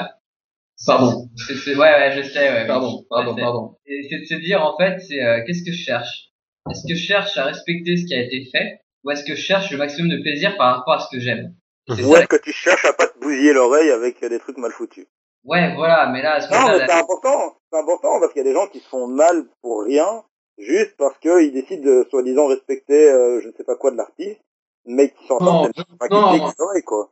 Pardon, 0.87 1.29
c'est 1.35 1.57
c'est- 1.57 1.75
ouais 1.75 1.93
ouais 1.93 2.13
je 2.17 2.23
sais 2.23 2.53
ouais 2.53 2.67
pardon, 2.69 3.05
pardon, 3.11 3.35
pardon. 3.35 3.77
Et 3.87 4.07
c'est 4.09 4.21
de 4.21 4.25
se 4.25 4.37
dire 4.37 4.63
en 4.65 4.77
fait 4.77 5.01
c'est 5.01 5.21
euh, 5.21 5.43
qu'est-ce 5.45 5.65
que 5.65 5.73
je 5.73 5.83
cherche? 5.83 6.31
Est-ce 6.71 6.87
que 6.87 6.95
je 6.95 7.03
cherche 7.05 7.37
à 7.37 7.47
respecter 7.47 7.97
ce 7.97 8.07
qui 8.07 8.15
a 8.15 8.21
été 8.23 8.45
fait 8.53 8.81
ou 9.05 9.11
est-ce 9.11 9.25
que 9.25 9.35
je 9.35 9.41
cherche 9.41 9.71
le 9.71 9.79
maximum 9.79 10.11
de 10.11 10.21
plaisir 10.23 10.57
par 10.57 10.77
rapport 10.77 10.95
à 10.95 11.01
ce 11.01 11.09
que 11.11 11.21
j'aime? 11.21 11.55
Ou 11.89 12.17
est-ce 12.17 12.27
que 12.27 12.37
tu 12.37 12.53
cherches 12.53 12.85
à 12.85 12.93
pas 12.93 13.07
te 13.07 13.19
bousiller 13.19 13.53
l'oreille 13.53 13.91
avec 13.91 14.23
euh, 14.23 14.29
des 14.29 14.39
trucs 14.39 14.59
mal 14.59 14.71
foutus 14.73 15.07
ouais 15.45 15.75
voilà 15.77 16.09
mais 16.13 16.21
là 16.21 16.35
à 16.35 16.41
ce 16.41 16.51
Non, 16.53 16.67
mais 16.69 16.85
c'est 16.87 16.93
important. 16.93 17.57
C'est 17.73 17.79
important 17.79 18.21
parce 18.21 18.33
qu'il 18.33 18.43
y 18.43 18.47
a 18.47 18.49
des 18.49 18.55
gens 18.55 18.67
qui 18.67 18.81
se 18.81 18.89
font 18.89 19.07
mal 19.07 19.45
pour 19.63 19.85
rien, 19.85 20.23
juste 20.59 20.95
parce 20.99 21.17
qu'ils 21.19 21.53
décident 21.53 21.83
de 21.85 22.07
soi-disant 22.11 22.47
respecter 22.49 23.11
euh, 23.11 23.41
je 23.43 23.49
ne 23.49 23.53
sais 23.53 23.65
pas 23.65 23.77
quoi 23.77 23.91
de 23.91 23.97
l'artiste, 23.97 24.41
mais 24.85 25.11
qui 25.11 25.27
s'en 25.27 25.39
Non, 25.41 25.63
sortent 25.65 25.73
tellement 26.11 26.39
pas 26.39 26.53
oreilles, 26.65 26.83
quoi. 26.83 27.11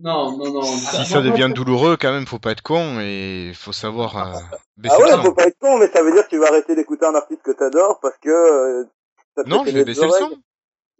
Non, 0.00 0.36
non, 0.36 0.52
non. 0.52 0.62
Si 0.62 1.04
ça 1.06 1.20
devient 1.20 1.50
douloureux, 1.52 1.96
quand 2.00 2.12
même, 2.12 2.26
faut 2.26 2.38
pas 2.38 2.52
être 2.52 2.62
con 2.62 3.00
et 3.00 3.50
faut 3.54 3.72
savoir 3.72 4.16
euh, 4.16 4.38
baisser 4.76 4.94
Ah 4.96 5.00
le 5.00 5.04
ouais, 5.06 5.12
son. 5.16 5.22
faut 5.24 5.34
pas 5.34 5.46
être 5.46 5.58
con, 5.58 5.76
mais 5.78 5.88
ça 5.88 6.02
veut 6.04 6.12
dire 6.12 6.24
que 6.24 6.30
tu 6.30 6.38
vas 6.38 6.46
arrêter 6.48 6.74
d'écouter 6.76 7.04
un 7.06 7.14
artiste 7.16 7.42
que 7.42 7.50
t'adores 7.50 7.98
parce 8.00 8.16
que 8.18 8.30
euh, 8.30 8.84
ça 9.36 9.42
te 9.44 9.48
Non, 9.48 9.64
je 9.66 9.72
vais 9.72 9.84
baisser 9.84 10.04
le 10.06 10.10
son. 10.12 10.30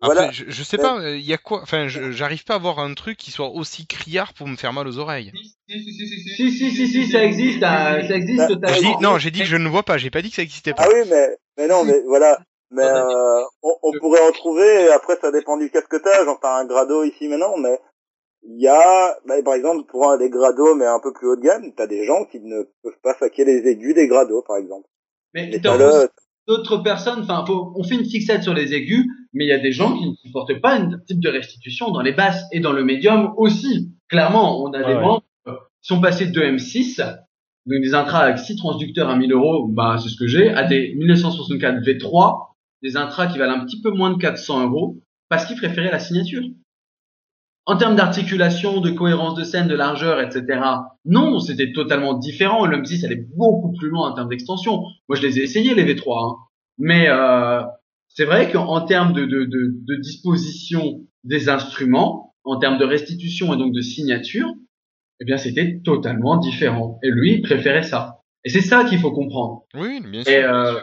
Après, 0.00 0.14
Voilà. 0.14 0.30
je, 0.30 0.44
je 0.46 0.62
sais 0.62 0.76
Mais- 0.76 0.82
pas, 0.84 1.10
il 1.10 1.24
y 1.24 1.32
a 1.32 1.38
quoi 1.38 1.60
Enfin, 1.62 1.88
je- 1.88 2.12
j'arrive 2.12 2.44
pas 2.44 2.54
à 2.54 2.56
avoir 2.56 2.78
un 2.78 2.94
truc 2.94 3.16
qui 3.16 3.30
soit 3.32 3.48
aussi 3.48 3.86
criard 3.86 4.32
pour 4.32 4.46
me 4.46 4.56
faire 4.56 4.72
mal 4.72 4.86
aux 4.86 4.98
oreilles. 4.98 5.32
Si, 5.68 5.80
si, 5.82 6.60
si, 6.70 6.88
si, 6.88 7.10
ça 7.10 7.24
existe, 7.24 7.62
hein, 7.64 8.00
ça 8.06 8.14
existe 8.14 8.38
Ça- 8.38 8.46
totalement. 8.48 8.76
Je 8.76 8.80
dis, 8.80 9.02
non, 9.02 9.18
j'ai 9.18 9.30
dit 9.32 9.40
que 9.40 9.46
je 9.46 9.56
ne 9.56 9.68
vois 9.68 9.82
pas, 9.82 9.98
j'ai 9.98 10.10
pas 10.10 10.22
dit 10.22 10.30
que 10.30 10.36
ça 10.36 10.42
existait 10.42 10.72
pas. 10.72 10.84
Ah 10.86 10.88
oui, 10.92 11.08
mais, 11.10 11.26
mais 11.56 11.66
non, 11.66 11.84
mais 11.84 12.00
voilà. 12.06 12.38
Mais 12.70 12.84
euh, 12.84 13.40
on, 13.62 13.74
on 13.82 13.92
pourrait 13.98 14.20
en 14.20 14.30
trouver, 14.30 14.66
et 14.84 14.88
après 14.90 15.16
ça 15.20 15.32
dépend 15.32 15.56
du 15.56 15.70
casque 15.70 15.88
que 15.88 15.96
t'as, 15.96 16.24
j'en 16.26 16.36
parle 16.36 16.64
un 16.64 16.68
grado 16.68 17.02
ici 17.02 17.26
maintenant, 17.26 17.56
mais 17.56 17.78
il 18.42 18.60
y 18.60 18.68
a, 18.68 19.18
bah, 19.26 19.42
par 19.42 19.54
exemple, 19.54 19.84
pour 19.90 20.08
un 20.10 20.18
des 20.18 20.28
grados, 20.30 20.76
mais 20.76 20.84
un 20.86 21.00
peu 21.00 21.12
plus 21.14 21.26
haut 21.28 21.36
de 21.36 21.40
gamme, 21.40 21.72
t'as 21.74 21.86
des 21.86 22.04
gens 22.06 22.24
qui 22.26 22.40
ne 22.40 22.62
peuvent 22.82 23.00
pas 23.02 23.14
saquer 23.18 23.44
les 23.46 23.66
aigus 23.68 23.94
des 23.94 24.06
grados, 24.06 24.44
par 24.46 24.58
exemple. 24.58 24.86
Mais 25.34 25.48
Mais 25.50 25.58
dans 25.58 25.78
t'as 25.78 26.02
le, 26.02 26.10
d'autres 26.48 26.78
personnes, 26.78 27.20
enfin, 27.20 27.44
on 27.48 27.84
fait 27.84 27.94
une 27.94 28.06
fixette 28.06 28.42
sur 28.42 28.54
les 28.54 28.72
aigus, 28.72 29.06
mais 29.34 29.44
il 29.44 29.48
y 29.48 29.52
a 29.52 29.58
des 29.58 29.70
gens 29.70 29.96
qui 29.96 30.08
ne 30.08 30.14
supportent 30.14 30.60
pas 30.60 30.80
un 30.80 30.98
type 31.06 31.20
de 31.20 31.28
restitution 31.28 31.90
dans 31.90 32.00
les 32.00 32.12
basses 32.12 32.42
et 32.52 32.60
dans 32.60 32.72
le 32.72 32.84
médium 32.84 33.34
aussi. 33.36 33.92
Clairement, 34.08 34.64
on 34.64 34.72
a 34.72 34.78
des 34.78 34.94
ouais. 34.94 35.00
membres 35.00 35.24
euh, 35.46 35.52
qui 35.82 35.88
sont 35.88 36.00
passés 36.00 36.26
de 36.26 36.40
M6, 36.40 37.00
donc 37.66 37.82
des 37.82 37.94
intras 37.94 38.20
avec 38.20 38.38
6 38.38 38.56
transducteurs 38.56 39.10
à 39.10 39.16
1000 39.16 39.30
euros, 39.32 39.68
bah, 39.68 39.96
c'est 40.02 40.08
ce 40.08 40.16
que 40.16 40.26
j'ai, 40.26 40.48
à 40.48 40.64
des 40.64 40.94
1964 40.96 41.82
V3, 41.82 42.48
des 42.82 42.96
intras 42.96 43.26
qui 43.26 43.38
valent 43.38 43.60
un 43.60 43.64
petit 43.66 43.82
peu 43.82 43.90
moins 43.90 44.10
de 44.10 44.18
400 44.18 44.70
euros, 44.70 44.96
parce 45.28 45.44
qu'ils 45.44 45.56
préféraient 45.56 45.90
la 45.90 45.98
signature. 45.98 46.42
En 47.70 47.76
termes 47.76 47.96
d'articulation, 47.96 48.80
de 48.80 48.90
cohérence 48.90 49.34
de 49.34 49.44
scène, 49.44 49.68
de 49.68 49.74
largeur, 49.74 50.20
etc. 50.22 50.60
Non, 51.04 51.38
c'était 51.38 51.70
totalement 51.72 52.14
différent. 52.14 52.64
Le 52.64 52.78
M6 52.78 53.04
allait 53.04 53.26
beaucoup 53.36 53.72
plus 53.78 53.90
loin 53.90 54.10
en 54.10 54.14
termes 54.14 54.30
d'extension. 54.30 54.84
Moi, 55.08 55.16
je 55.16 55.22
les 55.22 55.38
ai 55.38 55.42
essayés, 55.42 55.74
les 55.74 55.84
V3. 55.84 56.32
hein. 56.32 56.36
Mais 56.78 57.08
euh, 57.10 57.60
c'est 58.08 58.24
vrai 58.24 58.50
qu'en 58.50 58.80
termes 58.86 59.12
de, 59.12 59.26
de, 59.26 59.44
de, 59.44 59.74
de 59.86 60.00
disposition 60.00 61.00
des 61.24 61.50
instruments, 61.50 62.34
en 62.44 62.58
termes 62.58 62.78
de 62.78 62.86
restitution 62.86 63.52
et 63.52 63.58
donc 63.58 63.74
de 63.74 63.82
signature, 63.82 64.48
eh 65.20 65.26
bien, 65.26 65.36
c'était 65.36 65.80
totalement 65.84 66.38
différent. 66.38 66.98
Et 67.02 67.10
lui, 67.10 67.34
il 67.34 67.42
préférait 67.42 67.82
ça. 67.82 68.20
Et 68.44 68.48
c'est 68.48 68.62
ça 68.62 68.84
qu'il 68.84 68.98
faut 68.98 69.12
comprendre. 69.12 69.64
Oui, 69.74 70.00
bien 70.10 70.22
sûr. 70.24 70.32
Et, 70.32 70.42
euh, 70.42 70.80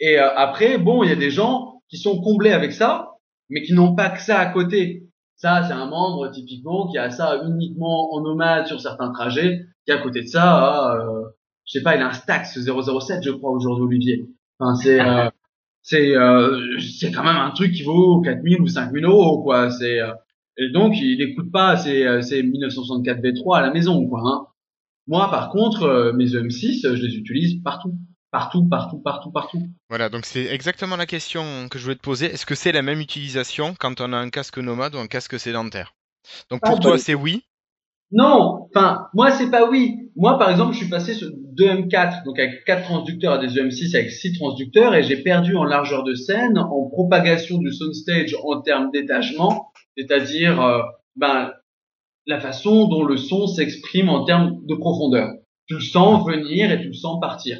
et 0.00 0.18
euh, 0.18 0.28
après, 0.34 0.76
bon, 0.76 1.04
il 1.04 1.10
y 1.10 1.12
a 1.12 1.16
des 1.16 1.30
gens 1.30 1.82
qui 1.88 1.98
sont 1.98 2.20
comblés 2.20 2.50
avec 2.50 2.72
ça, 2.72 3.10
mais 3.48 3.62
qui 3.62 3.74
n'ont 3.74 3.94
pas 3.94 4.10
que 4.10 4.20
ça 4.20 4.40
à 4.40 4.46
côté. 4.46 5.03
Ça, 5.36 5.62
c'est 5.64 5.72
un 5.72 5.86
membre 5.86 6.30
typiquement 6.30 6.90
qui 6.90 6.98
a 6.98 7.10
ça 7.10 7.42
uniquement 7.44 8.14
en 8.14 8.20
nomade 8.22 8.66
sur 8.66 8.80
certains 8.80 9.10
trajets, 9.12 9.66
qui 9.84 9.92
à 9.92 9.98
côté 9.98 10.22
de 10.22 10.26
ça, 10.26 10.42
a, 10.42 10.96
euh, 10.96 11.24
je 11.66 11.72
sais 11.78 11.82
pas, 11.82 11.96
il 11.96 12.02
a 12.02 12.08
un 12.08 12.12
Stax 12.12 12.58
007, 12.58 13.22
je 13.22 13.30
crois 13.30 13.50
aujourd'hui 13.50 13.84
Olivier. 13.84 14.28
Enfin, 14.58 14.74
c'est 14.76 15.00
euh, 15.00 15.28
c'est 15.82 16.16
euh, 16.16 16.78
c'est 16.80 17.12
quand 17.12 17.24
même 17.24 17.36
un 17.36 17.50
truc 17.50 17.72
qui 17.72 17.82
vaut 17.82 18.20
4000 18.22 18.60
ou 18.60 18.68
5000 18.68 19.04
euros, 19.04 19.42
quoi. 19.42 19.70
C'est 19.70 20.00
euh, 20.00 20.12
et 20.56 20.70
donc 20.70 20.94
il 20.96 21.18
n'écoute 21.18 21.50
pas 21.50 21.76
ces 21.76 22.04
euh, 22.06 22.22
ces 22.22 22.42
1964 22.42 23.20
V3 23.20 23.58
à 23.58 23.62
la 23.62 23.72
maison, 23.72 24.06
quoi. 24.08 24.22
Hein. 24.24 24.46
Moi, 25.06 25.30
par 25.30 25.50
contre, 25.50 25.82
euh, 25.82 26.12
mes 26.12 26.26
EM6, 26.26 26.86
euh, 26.86 26.96
je 26.96 27.02
les 27.02 27.16
utilise 27.16 27.62
partout, 27.62 27.94
partout, 28.34 28.68
partout, 28.68 28.98
partout, 28.98 29.30
partout. 29.30 29.62
Voilà, 29.88 30.08
donc 30.08 30.26
c'est 30.26 30.46
exactement 30.46 30.96
la 30.96 31.06
question 31.06 31.68
que 31.70 31.78
je 31.78 31.84
voulais 31.84 31.94
te 31.94 32.02
poser. 32.02 32.26
Est-ce 32.26 32.44
que 32.44 32.56
c'est 32.56 32.72
la 32.72 32.82
même 32.82 32.98
utilisation 32.98 33.76
quand 33.78 34.00
on 34.00 34.12
a 34.12 34.16
un 34.16 34.28
casque 34.28 34.58
nomade 34.58 34.96
ou 34.96 34.98
un 34.98 35.06
casque 35.06 35.38
sédentaire? 35.38 35.94
Donc 36.50 36.60
Ah, 36.64 36.70
pour 36.70 36.80
toi, 36.80 36.98
c'est 36.98 37.14
oui? 37.14 37.44
Non, 38.10 38.66
enfin, 38.74 39.06
moi 39.14 39.30
c'est 39.30 39.52
pas 39.52 39.70
oui. 39.70 40.10
Moi 40.16 40.36
par 40.36 40.50
exemple, 40.50 40.72
je 40.72 40.78
suis 40.78 40.88
passé 40.88 41.14
sur 41.14 41.28
2M4, 41.28 42.24
donc 42.24 42.40
avec 42.40 42.64
4 42.64 42.82
transducteurs 42.82 43.34
à 43.34 43.38
des 43.38 43.56
EM6 43.56 43.94
avec 43.94 44.10
6 44.10 44.32
transducteurs 44.32 44.96
et 44.96 45.04
j'ai 45.04 45.22
perdu 45.22 45.56
en 45.56 45.62
largeur 45.62 46.02
de 46.02 46.14
scène, 46.14 46.58
en 46.58 46.88
propagation 46.90 47.58
du 47.58 47.72
soundstage 47.72 48.34
en 48.42 48.62
termes 48.62 48.90
d'étagement, 48.90 49.70
c'est-à-dire 49.96 50.60
euh, 50.60 50.82
ben 51.14 51.52
la 52.26 52.40
façon 52.40 52.88
dont 52.88 53.04
le 53.04 53.16
son 53.16 53.46
s'exprime 53.46 54.08
en 54.08 54.24
termes 54.24 54.56
de 54.66 54.74
profondeur. 54.74 55.30
Tu 55.68 55.74
le 55.74 55.80
sens 55.80 56.26
venir 56.26 56.72
et 56.72 56.80
tu 56.80 56.88
le 56.88 56.94
sens 56.94 57.20
partir. 57.20 57.58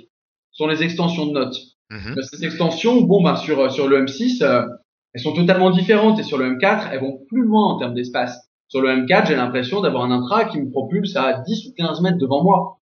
Sont 0.54 0.66
les 0.66 0.82
extensions 0.82 1.26
de 1.26 1.32
notes. 1.32 1.56
Mhm. 1.90 2.14
Ces 2.22 2.44
extensions, 2.44 3.02
bon 3.02 3.22
ben 3.22 3.36
sur 3.36 3.70
sur 3.70 3.88
le 3.88 3.98
M6, 4.04 4.42
euh, 4.42 4.62
elles 5.12 5.20
sont 5.20 5.34
totalement 5.34 5.70
différentes 5.70 6.18
et 6.18 6.22
sur 6.22 6.38
le 6.38 6.46
M4, 6.56 6.88
elles 6.92 7.00
vont 7.00 7.18
plus 7.28 7.42
loin 7.42 7.64
en 7.74 7.78
termes 7.78 7.94
d'espace. 7.94 8.48
Sur 8.68 8.80
le 8.80 8.88
M4, 8.90 9.26
j'ai 9.26 9.36
l'impression 9.36 9.80
d'avoir 9.80 10.04
un 10.04 10.10
intra 10.10 10.46
qui 10.46 10.58
me 10.60 10.70
propulse 10.70 11.14
à 11.16 11.42
10 11.46 11.66
ou 11.68 11.72
15 11.76 12.00
mètres 12.00 12.18
devant 12.18 12.42
moi. 12.42 12.78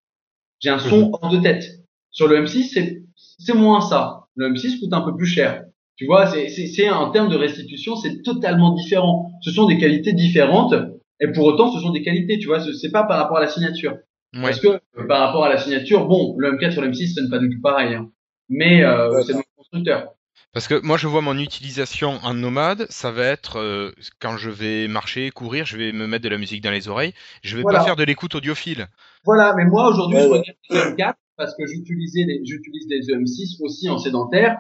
J'ai 0.60 0.70
un 0.70 0.80
son 0.80 1.12
hors 1.22 1.30
de 1.32 1.40
tête. 1.40 1.66
Sur 2.12 2.28
le 2.28 2.38
M6, 2.46 2.70
c'est, 2.74 3.04
c'est 3.40 3.54
moins 3.56 3.82
ça. 3.82 4.28
Le 4.36 4.50
M6 4.50 4.80
coûte 4.80 4.94
un 4.94 5.02
peu 5.02 5.16
plus 5.16 5.26
cher. 5.26 5.64
Tu 5.96 6.06
vois, 6.06 6.28
c'est, 6.28 6.90
en 6.90 7.10
termes 7.12 7.30
de 7.30 7.36
restitution, 7.36 7.96
c'est 7.96 8.22
totalement 8.22 8.72
différent. 8.74 9.32
Ce 9.42 9.52
sont 9.52 9.66
des 9.66 9.78
qualités 9.78 10.14
différentes. 10.14 10.74
Et 11.20 11.28
pour 11.32 11.46
autant, 11.46 11.72
ce 11.72 11.80
sont 11.80 11.92
des 11.92 12.02
qualités, 12.02 12.38
tu 12.40 12.48
vois, 12.48 12.60
ce- 12.60 12.74
c'est 12.74 12.92
pas 12.92 13.04
par 13.04 13.18
rapport 13.18 13.38
à 13.38 13.42
la 13.42 13.48
signature. 13.48 13.96
Ouais. 14.34 14.42
Parce 14.44 14.60
que 14.62 14.68
euh, 14.68 15.08
par 15.08 15.20
rapport 15.28 15.44
à 15.46 15.50
la 15.50 15.58
signature, 15.58 16.08
bon, 16.08 16.36
le 16.38 16.54
M4 16.58 16.72
sur 16.72 16.82
le 16.82 16.90
M6, 16.90 17.14
ce 17.16 17.22
n'est 17.22 17.30
pas 17.30 17.40
du 17.40 17.50
tout 17.50 17.62
pareil. 17.62 17.96
hein. 17.96 18.10
Mais 18.50 18.84
euh, 18.84 19.12
Ouais, 19.12 19.24
c'est 19.24 19.32
le 19.34 19.38
même 19.40 19.44
constructeur. 19.58 20.14
Parce 20.54 20.68
que 20.68 20.82
moi, 20.86 20.98
je 20.98 21.08
vois 21.08 21.22
mon 21.22 21.38
utilisation 21.38 22.20
en 22.24 22.34
nomade, 22.34 22.86
ça 22.90 23.12
va 23.12 23.26
être 23.26 23.58
euh, 23.58 23.92
quand 24.20 24.36
je 24.38 24.50
vais 24.50 24.88
marcher, 24.90 25.32
courir, 25.32 25.66
je 25.66 25.78
vais 25.78 25.92
me 25.94 26.08
mettre 26.08 26.24
de 26.24 26.30
la 26.30 26.38
musique 26.38 26.62
dans 26.62 26.72
les 26.72 26.90
oreilles. 26.90 27.14
Je 27.42 27.56
vais 27.56 27.62
Voilà. 27.64 27.80
pas 27.80 27.86
faire 27.86 27.96
de 27.96 28.04
l'écoute 28.04 28.36
audiophile. 28.36 28.88
Voilà, 29.24 29.54
mais 29.56 29.64
moi 29.66 29.90
aujourd'hui 29.90 30.18
je 30.20 30.28
regarde 30.28 30.56
les 30.70 30.78
EM4 30.78 31.14
parce 31.38 31.56
que 31.56 31.66
j'utilisais 31.66 32.24
les, 32.28 32.42
j'utilise 32.44 32.86
les 32.90 33.00
EM6 33.14 33.62
aussi 33.64 33.90
en 33.90 33.98
sédentaire 33.98 34.58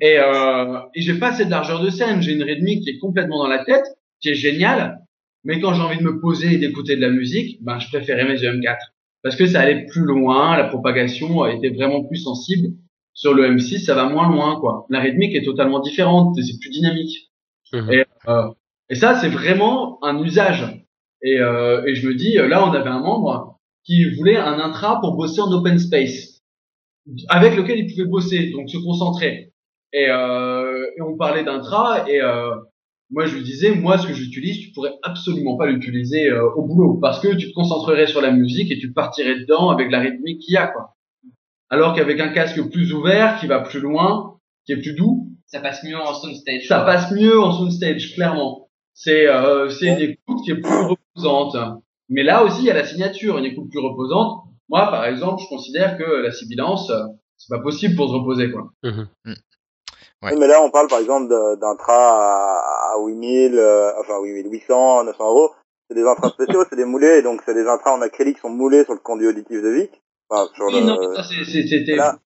et 0.00 0.16
euh, 0.18 0.78
et 0.94 1.02
j'ai 1.02 1.14
pas 1.18 1.32
cette 1.34 1.48
largeur 1.48 1.80
de 1.82 1.90
scène, 1.90 2.22
j'ai 2.22 2.32
une 2.34 2.42
rythmique 2.44 2.84
qui 2.84 2.90
est 2.90 2.98
complètement 2.98 3.38
dans 3.38 3.48
la 3.48 3.64
tête, 3.64 3.84
qui 4.20 4.28
est 4.30 4.34
géniale, 4.34 4.98
Mais 5.44 5.60
quand 5.60 5.74
j'ai 5.74 5.82
envie 5.82 5.98
de 5.98 6.04
me 6.04 6.20
poser 6.20 6.52
et 6.52 6.58
d'écouter 6.58 6.94
de 6.94 7.00
la 7.00 7.10
musique, 7.10 7.58
ben 7.64 7.80
je 7.80 7.88
préférais 7.88 8.24
mes 8.24 8.36
EM4 8.36 8.76
parce 9.22 9.36
que 9.36 9.46
ça 9.46 9.60
allait 9.60 9.86
plus 9.86 10.04
loin, 10.04 10.56
la 10.56 10.64
propagation 10.64 11.46
était 11.46 11.70
vraiment 11.70 12.04
plus 12.04 12.18
sensible. 12.18 12.74
Sur 13.14 13.34
le 13.34 13.48
M6, 13.48 13.84
ça 13.84 13.94
va 13.94 14.08
moins 14.08 14.30
loin, 14.30 14.58
quoi. 14.58 14.86
La 14.88 15.00
rythmique 15.00 15.34
est 15.34 15.44
totalement 15.44 15.80
différente, 15.80 16.34
c'est 16.36 16.58
plus 16.58 16.70
dynamique. 16.70 17.30
Mhm. 17.72 17.92
Et, 17.92 18.04
euh, 18.28 18.48
et 18.88 18.94
ça, 18.94 19.14
c'est 19.20 19.28
vraiment 19.28 20.02
un 20.04 20.22
usage. 20.22 20.84
Et, 21.22 21.38
euh, 21.38 21.84
et 21.86 21.94
je 21.94 22.08
me 22.08 22.14
dis, 22.14 22.34
là, 22.34 22.66
on 22.66 22.72
avait 22.72 22.90
un 22.90 23.00
membre 23.00 23.58
qui 23.84 24.10
voulait 24.14 24.36
un 24.36 24.58
intra 24.58 25.00
pour 25.00 25.16
bosser 25.16 25.40
en 25.40 25.52
open 25.52 25.78
space, 25.78 26.42
avec 27.28 27.56
lequel 27.56 27.78
il 27.78 27.92
pouvait 27.92 28.08
bosser, 28.08 28.50
donc 28.50 28.70
se 28.70 28.78
concentrer. 28.78 29.52
Et, 29.92 30.08
euh, 30.08 30.86
et 30.96 31.02
on 31.02 31.16
parlait 31.16 31.44
d'intra, 31.44 32.08
et 32.08 32.20
moi 33.12 33.26
je 33.26 33.36
lui 33.36 33.42
disais, 33.44 33.74
moi 33.74 33.98
ce 33.98 34.06
que 34.06 34.14
j'utilise, 34.14 34.58
tu 34.58 34.72
pourrais 34.72 34.94
absolument 35.02 35.56
pas 35.56 35.66
l'utiliser 35.66 36.30
euh, 36.30 36.50
au 36.56 36.64
boulot, 36.64 36.98
parce 37.00 37.20
que 37.20 37.34
tu 37.34 37.48
te 37.48 37.54
concentrerais 37.54 38.06
sur 38.06 38.20
la 38.20 38.30
musique 38.30 38.70
et 38.70 38.78
tu 38.78 38.92
partirais 38.92 39.38
dedans 39.38 39.68
avec 39.70 39.90
la 39.90 40.00
rythmique 40.00 40.40
qu'il 40.40 40.54
y 40.54 40.56
a, 40.56 40.66
quoi. 40.66 40.96
Alors 41.68 41.94
qu'avec 41.94 42.18
un 42.20 42.28
casque 42.28 42.60
plus 42.70 42.92
ouvert, 42.92 43.38
qui 43.38 43.46
va 43.46 43.60
plus 43.60 43.80
loin, 43.80 44.38
qui 44.66 44.72
est 44.72 44.80
plus 44.80 44.94
doux, 44.94 45.28
Ça 45.46 45.60
passe 45.60 45.84
mieux 45.84 45.96
en 45.96 46.12
soundstage. 46.14 46.66
ça 46.66 46.80
passe 46.80 47.12
mieux 47.12 47.38
en 47.38 47.52
soundstage, 47.52 48.14
clairement. 48.14 48.68
C'est 48.94 49.26
euh, 49.26 49.68
c'est 49.70 49.86
une 49.88 50.00
écoute 50.00 50.38
qui 50.44 50.50
est 50.50 50.60
plus 50.60 50.70
reposante. 50.70 51.56
Mais 52.08 52.22
là 52.22 52.44
aussi, 52.44 52.60
il 52.60 52.66
y 52.66 52.70
a 52.70 52.74
la 52.74 52.84
signature, 52.84 53.38
une 53.38 53.46
écoute 53.46 53.70
plus 53.70 53.80
reposante. 53.80 54.44
Moi, 54.68 54.90
par 54.90 55.04
exemple, 55.06 55.42
je 55.42 55.48
considère 55.48 55.96
que 55.96 56.04
la 56.04 56.30
sibilance, 56.30 56.90
euh, 56.90 57.04
c'est 57.38 57.54
pas 57.54 57.62
possible 57.62 57.94
pour 57.96 58.08
se 58.08 58.14
reposer, 58.14 58.50
quoi. 58.50 58.70
Mhm. 58.82 59.08
Ouais. 60.22 60.36
Mais 60.36 60.46
là, 60.46 60.62
on 60.62 60.70
parle 60.70 60.88
par 60.88 61.00
exemple 61.00 61.28
d'un 61.28 61.76
train 61.76 61.92
à, 61.94 62.92
à 62.94 62.98
8000, 63.04 63.58
euh, 63.58 63.90
enfin 64.00 64.20
8800, 64.22 65.04
900 65.04 65.24
euros. 65.30 65.50
C'est 65.88 65.94
des 65.96 66.04
intrants 66.06 66.28
spéciaux, 66.30 66.64
c'est 66.70 66.76
des 66.76 66.84
moulés, 66.84 67.22
donc 67.22 67.42
c'est 67.44 67.54
des 67.54 67.66
intrants 67.66 67.94
en 67.94 68.02
acrylique 68.02 68.36
qui 68.36 68.40
sont 68.42 68.48
moulés 68.50 68.84
sur 68.84 68.94
le 68.94 69.00
conduit 69.00 69.26
auditif 69.26 69.60
de 69.62 69.68
Vic. 69.68 69.90
Enfin, 70.30 70.48
sur 70.54 70.66
Oui, 70.66 70.80
le... 70.80 70.86
non, 70.86 70.96
mais 71.00 71.16
ça, 71.16 71.22
c'est- 71.24 71.44
c'est- 71.44 71.66
c'était 71.66 71.96
Voilà. 71.96 72.16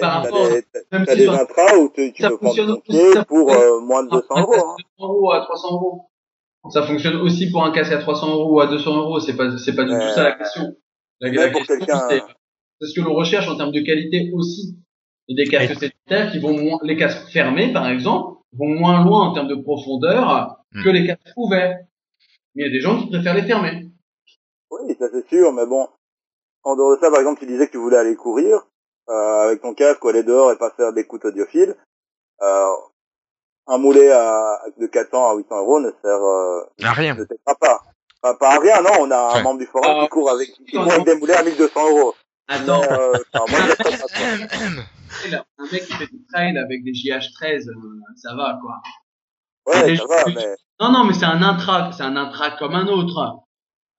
Par 0.00 0.22
t'as 0.22 0.30
rapport- 0.30 0.48
t'as 0.90 1.04
si 1.06 1.16
des 1.16 1.26
intras 1.28 1.76
où 1.76 1.88
tu, 1.92 2.12
peux 2.12 2.28
prendre 2.28 2.38
fonctionne 2.38 2.68
ton 2.68 2.80
pied 2.80 3.10
pour 3.26 3.50
euh, 3.52 3.80
moins 3.80 4.04
de 4.04 4.10
200 4.10 4.24
un 4.36 4.40
euros. 4.42 4.52
casque 4.52 4.64
Hein. 4.64 4.74
à 4.78 5.02
200 5.02 5.12
euros 5.12 5.32
à 5.32 5.40
300 5.40 5.72
euros. 5.72 6.02
Ça 6.70 6.82
fonctionne 6.84 7.16
aussi 7.16 7.50
pour 7.50 7.64
un 7.64 7.72
casque 7.72 7.90
à 7.92 7.98
300 7.98 8.28
euros 8.28 8.54
ou 8.54 8.60
à 8.60 8.68
200 8.68 8.96
euros. 8.96 9.18
C'est 9.18 9.36
pas, 9.36 9.58
c'est 9.58 9.74
pas 9.74 9.82
du 9.82 9.90
tout 9.90 9.96
Euh, 9.96 10.14
ça 10.14 10.22
la 10.22 10.32
question. 10.32 10.62
La, 11.20 11.30
la 11.32 11.50
question, 11.50 11.74
c'est 11.80 12.86
ce 12.86 12.94
que 12.94 13.04
l'on 13.04 13.14
recherche 13.14 13.48
en 13.48 13.56
termes 13.56 13.72
de 13.72 13.80
qualité 13.80 14.30
aussi. 14.32 14.78
Il 15.30 15.38
y 15.38 15.42
a 15.42 15.44
des 15.44 15.50
casques 15.50 15.78
sédentaires 15.78 16.32
qui 16.32 16.40
vont 16.40 16.52
moins, 16.60 16.78
les 16.82 16.96
casques 16.96 17.30
fermés, 17.32 17.72
par 17.72 17.88
exemple, 17.88 18.38
vont 18.52 18.66
moins 18.68 19.04
loin 19.04 19.28
en 19.28 19.32
termes 19.32 19.46
de 19.48 19.54
profondeur 19.54 20.56
Hmm. 20.72 20.84
que 20.84 20.88
les 20.88 21.04
casques 21.06 21.32
ouverts. 21.36 21.78
Mais 22.54 22.62
il 22.62 22.66
y 22.66 22.68
a 22.68 22.72
des 22.72 22.80
gens 22.80 22.96
qui 23.00 23.08
préfèrent 23.10 23.34
les 23.34 23.42
fermer. 23.42 23.86
Oui, 24.70 24.96
ça 25.00 25.06
c'est 25.12 25.28
sûr, 25.28 25.52
mais 25.52 25.66
bon. 25.66 25.88
En 26.62 26.76
dehors 26.76 26.94
de 26.96 27.00
ça, 27.00 27.10
par 27.10 27.18
exemple, 27.20 27.40
tu 27.40 27.46
disais 27.46 27.66
que 27.66 27.72
tu 27.72 27.78
voulais 27.78 27.96
aller 27.96 28.14
courir 28.14 28.60
euh, 29.08 29.42
avec 29.46 29.62
ton 29.62 29.74
casque 29.74 30.04
ou 30.04 30.08
aller 30.08 30.22
dehors 30.22 30.52
et 30.52 30.56
pas 30.56 30.70
faire 30.76 30.92
d'écoute 30.92 31.24
audiophile. 31.24 31.74
Euh, 32.42 32.66
un 33.66 33.78
moulet 33.78 34.10
à, 34.12 34.60
de 34.78 34.86
400 34.86 35.30
à 35.32 35.34
800 35.36 35.58
euros 35.58 35.80
ne 35.80 35.90
sert 36.02 36.22
euh, 36.24 36.60
Ah, 36.84 36.92
rien. 36.92 37.14
ne 37.14 37.24
t'aidera 37.24 37.54
pas. 37.60 37.80
Pas, 38.22 38.34
pas 38.34 38.50
à 38.54 38.58
rien, 38.60 38.80
non. 38.82 38.90
On 39.00 39.10
a 39.10 39.16
un 39.18 39.34
Ouais. 39.38 39.42
membre 39.42 39.58
du 39.58 39.66
forum 39.66 39.90
Ah, 39.92 40.02
qui 40.04 40.08
court 40.08 40.30
avec, 40.30 40.50
qui 40.52 40.72
court 40.72 40.92
avec 40.92 41.04
des 41.04 41.16
moulets 41.16 41.34
à 41.36 41.42
1200 41.42 41.80
euros. 41.98 42.14
Attends, 42.52 42.80
Mais, 42.80 42.88
euh, 42.92 43.12
moi, 43.48 43.58
je 43.68 43.76
pas, 43.76 45.28
là, 45.30 45.44
un 45.58 45.64
mec 45.72 45.86
qui 45.86 45.92
fait 45.94 46.06
du 46.06 46.24
trail 46.32 46.58
avec 46.58 46.82
des 46.84 46.92
JH13, 46.92 47.68
euh, 47.68 47.74
ça 48.16 48.34
va, 48.34 48.58
quoi. 48.60 48.76
Ouais, 49.66 49.92
Et 49.92 49.96
ça 49.96 50.02
je- 50.02 50.08
va, 50.08 50.24
mais 50.34 50.56
Non, 50.80 50.92
non, 50.92 51.04
mais 51.04 51.12
c'est 51.14 51.26
un 51.26 51.42
intra, 51.42 51.92
c'est 51.92 52.02
un 52.02 52.16
intra 52.16 52.50
comme 52.58 52.74
un 52.74 52.86
autre. 52.88 53.36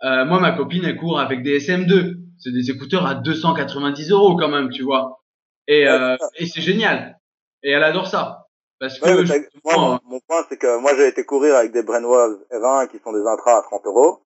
Euh, 0.03 0.25
moi, 0.25 0.39
ma 0.39 0.51
copine, 0.51 0.83
elle 0.83 0.97
court 0.97 1.19
avec 1.19 1.43
des 1.43 1.59
SM2. 1.59 2.17
C'est 2.39 2.51
des 2.51 2.71
écouteurs 2.71 3.05
à 3.05 3.13
290 3.15 4.09
euros 4.11 4.35
quand 4.35 4.49
même, 4.49 4.69
tu 4.69 4.81
vois. 4.83 5.21
Et, 5.67 5.87
euh, 5.87 6.17
et 6.35 6.47
c'est 6.47 6.61
génial. 6.61 7.19
Et 7.63 7.69
elle 7.71 7.83
adore 7.83 8.07
ça. 8.07 8.47
Parce 8.79 8.97
que, 8.97 9.05
Ouais, 9.31 9.49
moi, 9.63 9.99
mon, 10.03 10.15
mon 10.15 10.19
point, 10.27 10.43
c'est 10.49 10.57
que 10.57 10.79
moi, 10.79 10.91
j'ai 10.97 11.07
été 11.07 11.23
courir 11.23 11.55
avec 11.55 11.71
des 11.71 11.83
Brainwaves 11.83 12.39
R1 12.51 12.87
qui 12.89 12.97
sont 13.03 13.13
des 13.13 13.21
intras 13.27 13.59
à 13.59 13.61
30 13.61 13.85
euros. 13.85 14.23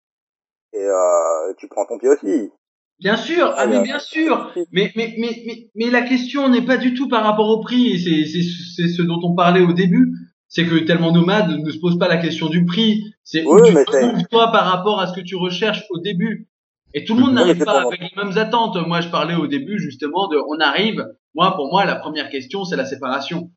Et 0.72 0.80
euh, 0.86 1.54
tu 1.58 1.68
prends 1.68 1.86
ton 1.86 1.98
pied 2.00 2.08
aussi. 2.08 2.52
Bien 3.00 3.18
sûr, 3.18 3.54
ah, 3.56 3.68
mais 3.68 3.84
bien 3.84 4.00
sûr. 4.00 4.52
Mais, 4.72 4.92
mais, 4.96 5.16
mais, 5.18 5.44
mais, 5.46 5.70
mais 5.76 5.90
la 5.90 6.02
question 6.02 6.50
n'est 6.50 6.66
pas 6.66 6.78
du 6.78 6.94
tout 6.94 7.08
par 7.08 7.24
rapport 7.24 7.50
au 7.50 7.60
prix. 7.60 8.00
C'est, 8.00 8.26
c'est, 8.26 8.44
c'est 8.44 8.88
ce 8.88 9.02
dont 9.02 9.20
on 9.24 9.36
parlait 9.36 9.62
au 9.62 9.74
début. 9.74 10.14
C'est 10.48 10.66
que 10.66 10.76
tellement 10.80 11.12
nomade 11.12 11.50
ne 11.50 11.72
se 11.72 11.80
pose 11.80 12.00
pas 12.00 12.08
la 12.08 12.18
question 12.18 12.48
du 12.48 12.66
prix. 12.66 13.04
C'est 13.24 13.44
où 13.44 13.60
Oui, 13.60 13.70
tu 13.70 13.86
trouves, 13.86 14.24
toi, 14.32 14.52
par 14.52 14.66
rapport 14.66 15.02
à 15.02 15.08
ce 15.08 15.14
que 15.14 15.22
tu 15.22 15.36
recherches 15.36 15.84
au 15.90 16.00
début. 16.00 16.48
Et 16.94 17.04
tout 17.04 17.16
le 17.16 17.22
monde 17.22 17.34
n'arrive 17.34 17.58
pas 17.58 17.86
avec 17.86 18.00
les 18.00 18.12
mêmes 18.16 18.38
attentes. 18.38 18.78
Moi, 18.88 19.02
je 19.02 19.10
parlais 19.10 19.36
au 19.36 19.48
début, 19.48 19.80
justement, 19.80 20.30
de, 20.30 20.38
on 20.38 20.60
arrive. 20.60 21.06
Moi, 21.34 21.54
pour 21.56 21.70
moi, 21.70 21.84
la 21.84 21.96
première 21.96 22.30
question, 22.30 22.64
c'est 22.64 22.78
la 22.78 22.86
séparation. 22.86 23.52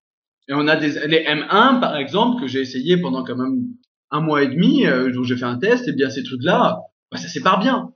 Et 0.48 0.54
on 0.54 0.66
a 0.66 0.74
des, 0.74 1.06
les 1.06 1.24
M1, 1.24 1.78
par 1.78 1.96
exemple, 1.96 2.40
que 2.40 2.48
j'ai 2.48 2.60
essayé 2.60 2.96
pendant 2.96 3.22
quand 3.22 3.36
même 3.36 3.66
un 4.10 4.20
mois 4.20 4.42
et 4.42 4.48
demi, 4.48 4.86
euh, 4.86 5.12
j'ai 5.22 5.36
fait 5.36 5.44
un 5.44 5.58
test, 5.58 5.86
et 5.86 5.92
bien, 5.92 6.10
ces 6.10 6.24
trucs-là, 6.24 6.80
bah, 7.12 7.18
ça 7.18 7.28
sépare 7.28 7.60
bien. 7.60 7.92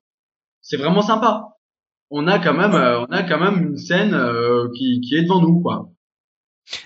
C'est 0.62 0.76
vraiment 0.76 1.02
sympa. 1.02 1.48
On 2.10 2.26
a 2.26 2.38
quand 2.38 2.54
même, 2.54 2.74
euh, 2.74 3.00
on 3.00 3.12
a 3.12 3.22
quand 3.22 3.38
même 3.38 3.68
une 3.68 3.76
scène 3.76 4.14
euh, 4.14 4.68
qui, 4.76 5.00
qui 5.00 5.16
est 5.16 5.22
devant 5.22 5.40
nous, 5.40 5.60
quoi. 5.60 5.90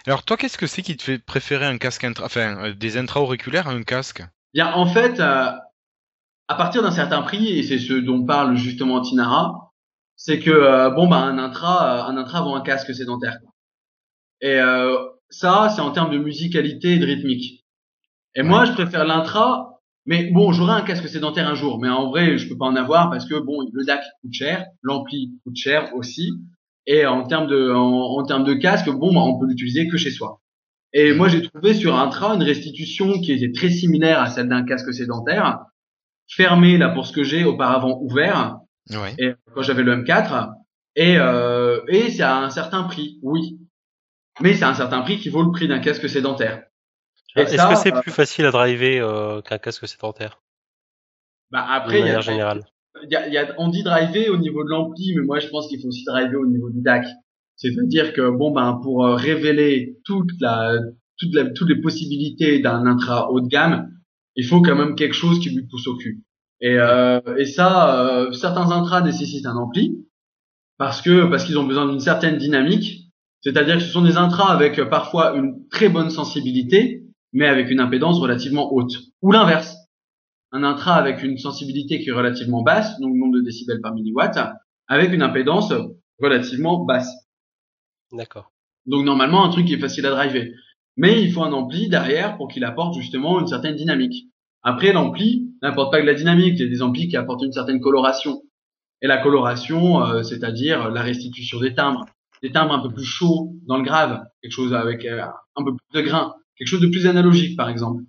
Alors 0.07 0.25
toi, 0.25 0.37
qu'est-ce 0.37 0.59
que 0.59 0.67
c'est 0.67 0.83
qui 0.83 0.97
te 0.97 1.03
fait 1.03 1.19
préférer 1.19 1.67
un 1.67 1.79
casque 1.79 2.05
intra, 2.05 2.25
enfin 2.25 2.65
euh, 2.65 2.75
des 2.75 2.97
intra-auriculaires 2.97 3.69
à 3.69 3.73
un 3.73 3.83
casque? 3.83 4.23
Bien, 4.55 4.73
en 4.73 4.87
fait, 4.87 5.21
euh, 5.21 5.51
à 6.49 6.55
partir 6.55 6.83
d'un 6.83 6.91
certain 6.91 7.23
prix, 7.23 7.59
et 7.59 7.63
c'est 7.63 7.79
ce 7.79 7.93
dont 7.93 8.25
parle 8.25 8.57
justement 8.57 9.01
Tinara, 9.03 9.73
c'est 10.17 10.39
que 10.41 10.51
euh, 10.51 10.91
bon 10.91 11.09
bah 11.09 11.19
un 11.19 11.39
intra, 11.39 12.07
un 12.07 12.17
intra 12.17 12.41
vaut 12.41 12.55
un 12.55 12.63
casque 12.63 12.95
sédentaire. 12.95 13.39
Quoi. 13.43 13.53
Et 14.41 14.59
euh, 14.59 14.97
ça, 15.29 15.71
c'est 15.75 15.83
en 15.83 15.91
termes 15.91 16.13
de 16.13 16.19
musicalité 16.19 16.95
et 16.95 16.99
de 16.99 17.07
rythmique. 17.07 17.67
Et 18.35 18.43
moi, 18.43 18.65
je 18.65 18.73
préfère 18.73 19.05
l'intra. 19.05 19.76
Mais 20.07 20.31
bon, 20.31 20.53
j'aurai 20.53 20.73
un 20.75 20.83
casque 20.83 21.09
sédentaire 21.09 21.49
un 21.49 21.55
jour, 21.55 21.81
mais 21.81 21.89
en 21.89 22.09
vrai, 22.09 22.39
je 22.39 22.49
peux 22.49 22.57
pas 22.57 22.67
en 22.67 22.77
avoir 22.77 23.11
parce 23.11 23.27
que 23.27 23.35
bon, 23.39 23.59
le 23.73 23.85
DAC 23.85 24.01
coûte 24.23 24.33
cher, 24.33 24.67
l'ampli 24.83 25.33
coûte 25.45 25.57
cher 25.57 25.93
aussi, 25.95 26.33
et 26.87 27.05
en 27.07 27.25
termes 27.25 27.49
de, 27.49 27.73
en, 27.73 28.17
en 28.19 28.23
termes 28.25 28.45
de 28.45 28.55
casque, 28.55 28.89
bon, 28.89 29.13
bah, 29.13 29.21
on 29.21 29.39
peut 29.39 29.47
l'utiliser 29.47 29.89
que 29.89 29.97
chez 29.97 30.11
soi. 30.13 30.41
Et 30.93 31.13
moi, 31.13 31.29
j'ai 31.29 31.43
trouvé 31.43 31.75
sur 31.75 31.99
Intra 31.99 32.35
une 32.35 32.43
restitution 32.45 33.21
qui 33.21 33.33
était 33.33 33.51
très 33.53 33.69
similaire 33.71 34.21
à 34.21 34.31
celle 34.31 34.49
d'un 34.49 34.65
casque 34.65 34.95
sédentaire, 34.95 35.59
fermé 36.29 36.79
là 36.79 36.89
pour 36.91 37.07
ce 37.07 37.13
que 37.13 37.25
j'ai 37.25 37.45
auparavant 37.45 37.99
ouvert, 38.01 38.59
Ouais. 38.91 39.15
et 39.19 39.33
quand 39.53 39.63
j'avais 39.63 39.83
le 39.83 39.97
M4, 40.05 40.51
et, 40.95 41.17
euh, 41.19 41.81
et 41.89 42.11
c'est 42.13 42.23
à 42.23 42.37
un 42.39 42.51
certain 42.51 42.85
prix, 42.85 43.19
oui. 43.23 43.59
Mais 44.41 44.55
c'est 44.55 44.65
à 44.65 44.69
un 44.69 44.75
certain 44.75 45.01
prix 45.01 45.19
qui 45.19 45.29
vaut 45.29 45.43
le 45.43 45.51
prix 45.51 45.67
d'un 45.67 45.81
casque 45.81 46.09
sédentaire. 46.09 46.63
Et 47.37 47.41
Est-ce 47.41 47.69
que 47.69 47.75
c'est 47.77 47.95
euh, 47.95 48.01
plus 48.01 48.11
facile 48.11 48.47
à 48.47 48.51
driver 48.51 49.01
euh, 49.01 49.41
qu'un 49.43 49.59
casque 49.59 49.87
sédentaire 49.87 50.41
bah 51.51 51.65
après, 51.69 51.99
il 51.99 52.01
y 52.01 52.03
a, 52.03 52.07
manière 52.07 52.23
générale 52.23 52.65
il 53.05 53.13
y 53.13 53.17
a, 53.17 53.29
il 53.29 53.33
y 53.33 53.39
a- 53.39 53.55
on 53.59 53.69
dit 53.69 53.83
driver 53.83 54.31
au 54.31 54.37
niveau 54.37 54.65
de 54.65 54.71
l'ampli, 54.71 55.15
mais 55.17 55.23
moi 55.25 55.39
je 55.39 55.49
pense 55.49 55.69
qu'il 55.69 55.81
faut 55.81 55.89
aussi 55.89 56.05
driver 56.05 56.41
au 56.41 56.47
niveau 56.47 56.71
du 56.71 56.81
DAC. 56.83 57.07
C'est-à-dire 57.57 58.13
que 58.13 58.31
bon 58.31 58.51
ben 58.53 58.81
pour 58.83 59.05
euh, 59.07 59.15
révéler 59.15 59.99
toute 60.05 60.31
la, 60.41 60.73
toute 61.19 61.35
la, 61.35 61.51
toutes 61.51 61.69
les 61.69 61.81
possibilités 61.81 62.59
d'un 62.59 62.85
intra 62.87 63.31
haut 63.31 63.41
de 63.41 63.49
gamme, 63.49 63.91
il 64.35 64.45
faut 64.45 64.61
quand 64.61 64.75
même 64.77 64.95
quelque 64.95 65.15
chose 65.15 65.39
qui 65.41 65.51
lui 65.51 65.67
pousse 65.67 65.87
au 65.87 65.97
cul. 65.97 66.23
Et, 66.61 66.75
euh, 66.79 67.21
et 67.37 67.45
ça, 67.45 68.07
euh, 68.09 68.33
certains 68.33 68.71
intras 68.71 69.03
nécessitent 69.03 69.47
un 69.47 69.57
ampli 69.57 70.07
parce 70.79 71.01
que 71.03 71.27
parce 71.27 71.45
qu'ils 71.45 71.59
ont 71.59 71.65
besoin 71.67 71.87
d'une 71.87 72.01
certaine 72.01 72.39
dynamique. 72.39 73.03
C'est-à-dire 73.43 73.77
que 73.77 73.83
ce 73.83 73.91
sont 73.93 74.03
des 74.03 74.17
intras 74.17 74.53
avec 74.53 74.83
parfois 74.91 75.37
une 75.37 75.69
très 75.69 75.89
bonne 75.89 76.11
sensibilité, 76.11 77.06
mais 77.37 77.47
avec 77.47 77.71
une 77.71 77.81
impédance 77.81 78.19
relativement 78.19 78.73
haute. 78.73 78.97
Ou 79.21 79.31
l'inverse 79.31 79.77
un 80.53 80.63
intra 80.63 80.95
avec 80.95 81.23
une 81.23 81.37
sensibilité 81.37 82.01
qui 82.01 82.09
est 82.09 82.13
relativement 82.13 82.63
basse, 82.63 82.99
donc 83.01 83.15
nombre 83.15 83.37
de 83.37 83.43
décibels 83.43 83.81
par 83.83 83.93
milliwatt, 83.93 84.39
avec 84.89 85.13
une 85.13 85.21
impédance 85.21 85.73
relativement 86.19 86.85
basse. 86.85 87.13
D'accord. 88.13 88.53
Donc 88.87 89.05
normalement 89.05 89.45
un 89.45 89.51
truc 89.51 89.67
qui 89.67 89.75
est 89.75 89.79
facile 89.79 90.07
à 90.07 90.11
driver. 90.11 90.51
Mais 90.97 91.23
il 91.23 91.31
faut 91.31 91.43
un 91.43 91.53
ampli 91.53 91.91
derrière 91.91 92.39
pour 92.39 92.49
qu'il 92.49 92.65
apporte 92.65 92.95
justement 92.95 93.39
une 93.39 93.49
certaine 93.49 93.75
dynamique. 93.75 94.29
Après 94.63 94.95
l'ampli 94.95 95.51
n'apporte 95.61 95.93
pas 95.93 95.99
que 95.99 96.03
de 96.03 96.11
la 96.11 96.15
dynamique, 96.15 96.55
il 96.57 96.61
y 96.61 96.67
a 96.67 96.71
des 96.71 96.81
amplis 96.81 97.09
qui 97.09 97.19
apportent 97.19 97.43
une 97.43 97.53
certaine 97.53 97.81
coloration. 97.81 98.41
Et 99.03 99.09
la 99.09 99.19
coloration, 99.19 100.03
euh, 100.03 100.23
c'est-à-dire 100.23 100.91
la 100.91 101.03
restitution 101.03 101.61
des 101.61 101.75
timbres, 101.75 102.07
des 102.43 102.51
timbres 102.51 102.73
un 102.73 102.81
peu 102.81 102.95
plus 102.95 103.05
chauds 103.05 103.53
dans 103.67 103.77
le 103.77 103.83
grave, 103.83 104.23
quelque 104.41 104.53
chose 104.53 104.73
avec 104.73 105.05
euh, 105.05 105.23
un 105.57 105.65
peu 105.65 105.73
plus 105.77 106.01
de 106.01 106.07
grain, 106.07 106.35
quelque 106.57 106.69
chose 106.69 106.81
de 106.81 106.89
plus 106.89 107.07
analogique 107.07 107.57
par 107.57 107.69
exemple. 107.69 108.03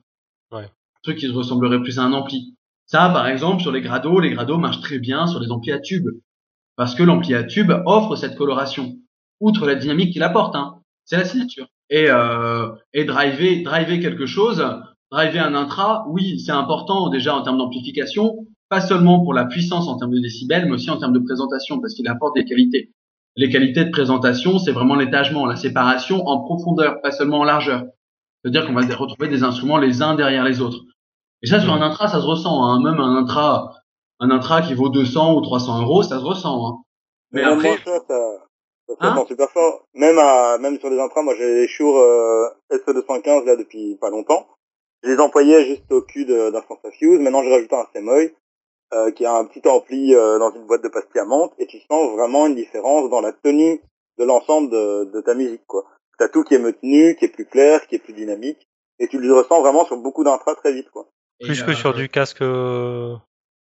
Ouais. 0.52 0.64
Un 0.64 1.02
truc 1.03 1.18
qui 1.18 1.28
ressemblerait 1.28 1.82
plus 1.82 1.99
à 1.99 2.03
un 2.03 2.14
ampli. 2.14 2.56
Ça, 2.86 3.10
par 3.10 3.28
exemple, 3.28 3.61
sur 3.61 3.72
les 3.74 3.82
grados, 3.82 4.22
les 4.22 4.32
grados 4.32 4.60
marchent 4.60 4.80
très 4.80 4.99
bien 4.99 5.28
sur 5.28 5.41
les 5.41 5.52
amplis 5.52 5.74
à 5.74 5.80
tube. 5.80 6.07
Parce 6.78 6.95
que 6.95 7.03
l'ampli 7.03 7.36
à 7.36 7.44
tube 7.44 7.72
offre 7.86 8.15
cette 8.15 8.38
coloration. 8.38 8.95
Outre 9.41 9.65
la 9.68 9.76
dynamique 9.76 10.14
qu'il 10.14 10.24
apporte, 10.24 10.56
hein. 10.56 10.80
C'est 11.03 11.18
la 11.18 11.26
signature. 11.26 11.68
Et, 11.90 12.06
euh, 12.10 12.69
et 12.94 13.03
driver, 13.06 13.61
driver 13.64 13.99
quelque 13.99 14.26
chose, 14.26 14.65
driver 15.11 15.40
un 15.40 15.56
intra, 15.56 16.06
oui, 16.10 16.40
c'est 16.40 16.52
important 16.52 17.10
déjà 17.10 17.36
en 17.36 17.41
termes 17.41 17.57
d'amplification, 17.57 18.45
pas 18.69 18.82
seulement 18.82 19.22
pour 19.22 19.34
la 19.34 19.45
puissance 19.45 19.88
en 19.88 19.98
termes 19.98 20.11
de 20.11 20.19
décibels, 20.19 20.65
mais 20.65 20.74
aussi 20.74 20.90
en 20.90 20.98
termes 20.98 21.14
de 21.14 21.19
présentation, 21.19 21.80
parce 21.80 21.94
qu'il 21.94 22.07
apporte 22.07 22.36
des 22.36 22.45
qualités. 22.45 22.91
Les 23.36 23.49
qualités 23.49 23.86
de 23.86 23.91
présentation, 23.91 24.60
c'est 24.60 24.72
vraiment 24.72 24.95
l'étagement, 24.95 25.45
la 25.45 25.56
séparation 25.56 26.26
en 26.28 26.40
profondeur, 26.41 27.02
pas 27.02 27.11
seulement 27.11 27.40
en 27.40 27.44
largeur. 27.44 27.86
C'est-à-dire 28.48 28.65
qu'on 28.65 28.80
va 28.80 28.95
retrouver 28.95 29.28
des 29.28 29.44
instruments 29.44 29.78
les 29.78 30.02
uns 30.02 30.15
derrière 30.15 30.45
les 30.45 30.61
autres. 30.61 30.80
Et 31.41 31.48
ça, 31.48 31.60
sur 31.60 31.74
un 31.74 31.82
intra, 31.82 32.07
ça 32.07 32.22
se 32.22 32.26
ressent. 32.26 32.64
Hein. 32.64 32.82
Même 32.82 32.99
un 32.99 33.18
intra, 33.18 33.74
un 34.22 34.32
intra 34.32 34.61
qui 34.61 34.74
vaut 34.74 34.88
200 34.88 35.36
ou 35.36 35.41
300 35.41 35.82
euros, 35.82 36.02
ça 36.02 36.18
se 36.19 36.24
ressent. 36.24 36.65
Hein. 36.65 36.78
Mais, 37.32 37.44
après, 37.44 37.76
ça, 37.84 37.99
ça, 38.07 38.19
ça, 38.88 38.95
ça 39.02 39.07
hein 39.14 39.26
super 39.28 39.49
fort. 39.52 39.84
Même 39.94 40.18
à, 40.18 40.57
même 40.60 40.80
sur 40.80 40.90
les 40.90 40.98
intras, 40.98 41.24
moi 41.24 41.36
j'ai 41.38 41.56
les 41.56 41.68
Shure 41.68 41.98
euh, 41.98 42.48
SE215 42.72 43.45
là 43.45 43.57
depuis 43.57 43.98
pas 43.99 44.10
longtemps. 44.10 44.48
Je 45.03 45.10
les 45.10 45.19
employais 45.19 45.65
juste 45.65 45.91
au 45.91 46.02
cul 46.02 46.26
d'un 46.26 46.52
sens 46.53 46.80
à 46.86 46.91
fuse. 46.91 47.19
Maintenant, 47.19 47.44
j'ai 47.44 47.52
rajouté 47.52 47.76
un 47.76 47.86
Semoy 47.94 48.32
euh, 48.94 49.11
qui 49.11 49.26
a 49.26 49.36
un 49.36 49.44
petit 49.44 49.68
ampli 49.68 50.15
euh, 50.15 50.40
dans 50.40 50.52
une 50.52 50.65
boîte 50.65 50.84
de 50.84 50.88
pastille 50.88 51.19
à 51.19 51.26
menthe 51.26 51.52
et 51.60 51.68
tu 51.68 51.80
sens 51.82 52.14
vraiment 52.15 52.48
une 52.48 52.56
différence 52.56 53.10
dans 53.10 53.19
la 53.19 53.34
tenue 53.34 53.82
de 54.18 54.24
l'ensemble 54.24 54.72
de, 54.72 55.11
de, 55.11 55.22
ta 55.22 55.36
musique. 55.36 55.68
quoi. 55.68 55.84
T'as 56.18 56.30
tout 56.30 56.44
qui 56.44 56.56
est 56.56 56.60
maintenu, 56.60 57.15
qui 57.18 57.26
est 57.26 57.34
plus 57.34 57.45
clair, 57.45 57.85
qui 57.88 57.95
est 57.95 57.99
plus 57.99 58.14
dynamique 58.14 58.68
et 58.99 59.07
tu 59.07 59.19
le 59.19 59.34
ressens 59.34 59.61
vraiment 59.61 59.85
sur 59.85 59.98
beaucoup 59.98 60.23
d'intras 60.23 60.56
très 60.56 60.73
vite. 60.73 60.89
quoi. 60.89 61.07
Plus 61.39 61.61
que 61.64 61.73
sur 61.73 61.94
du 61.94 62.10
casque 62.10 62.41
euh, 62.41 63.15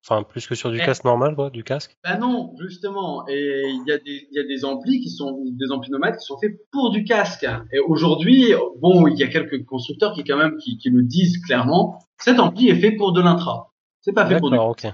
Enfin, 0.09 0.23
plus 0.23 0.47
que 0.47 0.55
sur 0.55 0.71
du 0.71 0.79
casque 0.79 1.03
normal, 1.05 1.35
quoi, 1.35 1.51
du 1.51 1.65
casque. 1.65 1.97
Bah 2.05 2.17
non, 2.17 2.55
justement. 2.61 3.27
Et 3.29 3.63
il 3.67 3.83
y 3.89 3.93
a 3.93 3.99
des, 3.99 4.29
il 4.31 4.37
y 4.37 4.39
a 4.39 4.45
des 4.45 4.65
amplis 4.65 5.01
qui 5.01 5.11
sont, 5.11 5.43
des 5.45 5.73
amplis 5.73 5.91
nomades 5.91 6.17
qui 6.17 6.25
sont 6.25 6.39
faits 6.39 6.53
pour 6.71 6.91
du 6.91 7.03
casque. 7.03 7.45
Et 7.73 7.81
aujourd'hui, 7.81 8.53
bon, 8.79 9.09
il 9.09 9.19
y 9.19 9.25
a 9.25 9.27
quelques 9.27 9.65
constructeurs 9.65 10.13
qui 10.15 10.23
quand 10.23 10.37
même, 10.37 10.57
qui, 10.59 10.79
qui 10.79 10.91
le 10.91 11.03
disent 11.03 11.39
clairement. 11.45 11.99
Cet 12.19 12.39
ampli 12.39 12.69
est 12.69 12.81
fait 12.81 12.93
pour 12.93 13.13
de 13.13 13.21
l'intra. 13.21 13.73
C'est 14.01 14.13
pas 14.13 14.27
fait 14.27 14.39
pour 14.39 14.53
du. 14.53 14.59
ok. 14.59 14.85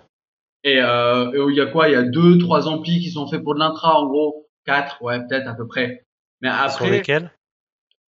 Et, 0.64 0.80
euh, 0.80 1.30
et 1.32 1.50
il 1.50 1.56
y 1.56 1.60
a 1.60 1.66
quoi? 1.66 1.88
Il 1.90 1.92
y 1.92 1.96
a 1.96 2.04
deux, 2.04 2.38
trois 2.38 2.66
amplis 2.66 3.00
qui 3.00 3.10
sont 3.10 3.28
faits 3.28 3.42
pour 3.44 3.54
de 3.54 3.58
l'intra, 3.60 4.00
en 4.00 4.06
gros. 4.06 4.48
Quatre, 4.64 5.02
ouais, 5.02 5.18
peut-être 5.26 5.46
à 5.46 5.54
peu 5.54 5.66
près. 5.66 6.06
Mais 6.40 6.48
après. 6.48 6.70
Sur 6.70 6.86
lesquels? 6.86 7.30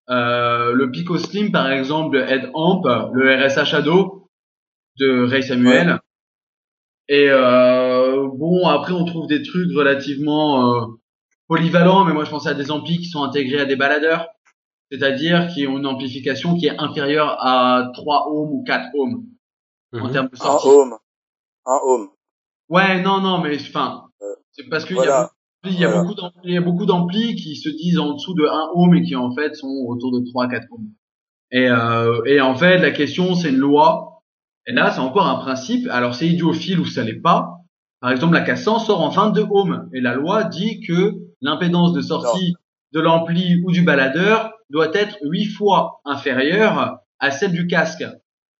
Euh, 0.09 0.73
le 0.73 0.91
Pico 0.91 1.17
Slim, 1.17 1.51
par 1.51 1.71
exemple, 1.71 2.17
le 2.17 2.29
Head 2.29 2.49
Amp, 2.53 2.83
le 3.13 3.45
RSA 3.45 3.65
Shadow 3.65 4.29
de 4.99 5.25
Ray 5.25 5.43
Samuel. 5.43 5.99
Et 7.09 7.27
euh, 7.29 8.27
bon, 8.33 8.65
après 8.67 8.93
on 8.93 9.05
trouve 9.05 9.27
des 9.27 9.43
trucs 9.43 9.71
relativement 9.75 10.73
euh, 10.73 10.85
polyvalents, 11.47 12.05
mais 12.05 12.13
moi 12.13 12.23
je 12.23 12.29
pensais 12.29 12.49
à 12.49 12.53
des 12.53 12.71
amplis 12.71 12.97
qui 12.97 13.05
sont 13.09 13.23
intégrés 13.23 13.59
à 13.61 13.65
des 13.65 13.75
baladeurs, 13.75 14.27
c'est-à-dire 14.89 15.47
qui 15.53 15.67
ont 15.67 15.77
une 15.77 15.85
amplification 15.85 16.55
qui 16.57 16.67
est 16.67 16.79
inférieure 16.79 17.35
à 17.39 17.91
3 17.93 18.27
ohms 18.31 18.51
ou 18.53 18.63
4 18.65 18.87
ohms 18.95 19.25
en 19.93 20.05
Mhm. 20.07 20.11
termes 20.13 20.27
de 20.29 20.35
Un 20.35 20.37
sortie. 20.37 20.67
ohm. 20.69 20.93
Un 21.65 21.79
ohm. 21.85 22.09
Ouais, 22.69 23.01
non, 23.01 23.19
non, 23.21 23.39
mais 23.39 23.57
enfin, 23.59 24.05
Euh, 24.21 24.25
c'est 24.53 24.69
parce 24.69 24.85
qu'il 24.85 24.95
voilà. 24.95 25.11
y 25.11 25.13
a, 25.13 25.31
il 25.65 25.79
y 25.79 25.85
a 25.85 25.87
Voilà. 25.89 26.01
beaucoup 26.03 26.15
d'amplis, 26.15 26.41
il 26.43 26.53
y 26.53 26.57
a 26.57 26.61
beaucoup 26.61 26.85
d'amplis 26.85 27.35
qui 27.35 27.55
se 27.55 27.69
disent 27.69 27.99
en 27.99 28.13
dessous 28.13 28.33
de 28.33 28.43
1 28.45 28.69
ohm 28.75 28.95
et 28.95 29.01
qui 29.03 29.15
en 29.15 29.31
fait 29.33 29.55
sont 29.55 29.67
autour 29.87 30.11
de 30.11 30.25
3 30.25 30.47
4 30.47 30.67
ohms. 30.71 30.89
Et, 31.51 31.69
euh, 31.69 32.21
et 32.25 32.41
en 32.41 32.55
fait, 32.55 32.79
la 32.79 32.91
question 32.91 33.35
c'est 33.35 33.49
une 33.49 33.57
loi. 33.57 34.09
Et 34.65 34.71
là, 34.73 34.91
c'est 34.91 35.01
encore 35.01 35.27
un 35.27 35.35
principe. 35.35 35.87
Alors, 35.91 36.15
c'est 36.15 36.27
idiophile 36.27 36.79
ou 36.79 36.85
ça 36.85 37.03
l'est 37.03 37.19
pas. 37.21 37.57
Par 37.99 38.11
exemple, 38.11 38.33
la 38.33 38.45
K100 38.45 38.85
sort 38.85 39.01
en 39.01 39.09
22 39.09 39.45
ohms. 39.51 39.89
Et 39.93 39.99
la 40.01 40.13
loi 40.15 40.45
dit 40.45 40.79
que 40.81 41.15
l'impédance 41.41 41.91
de 41.93 42.01
sortie 42.01 42.53
de 42.93 42.99
l'ampli 43.01 43.61
ou 43.65 43.71
du 43.71 43.81
baladeur 43.81 44.53
doit 44.69 44.91
être 44.93 45.17
8 45.23 45.45
fois 45.47 45.99
inférieure 46.05 46.97
à 47.19 47.31
celle 47.31 47.51
du 47.51 47.67
casque. 47.67 48.05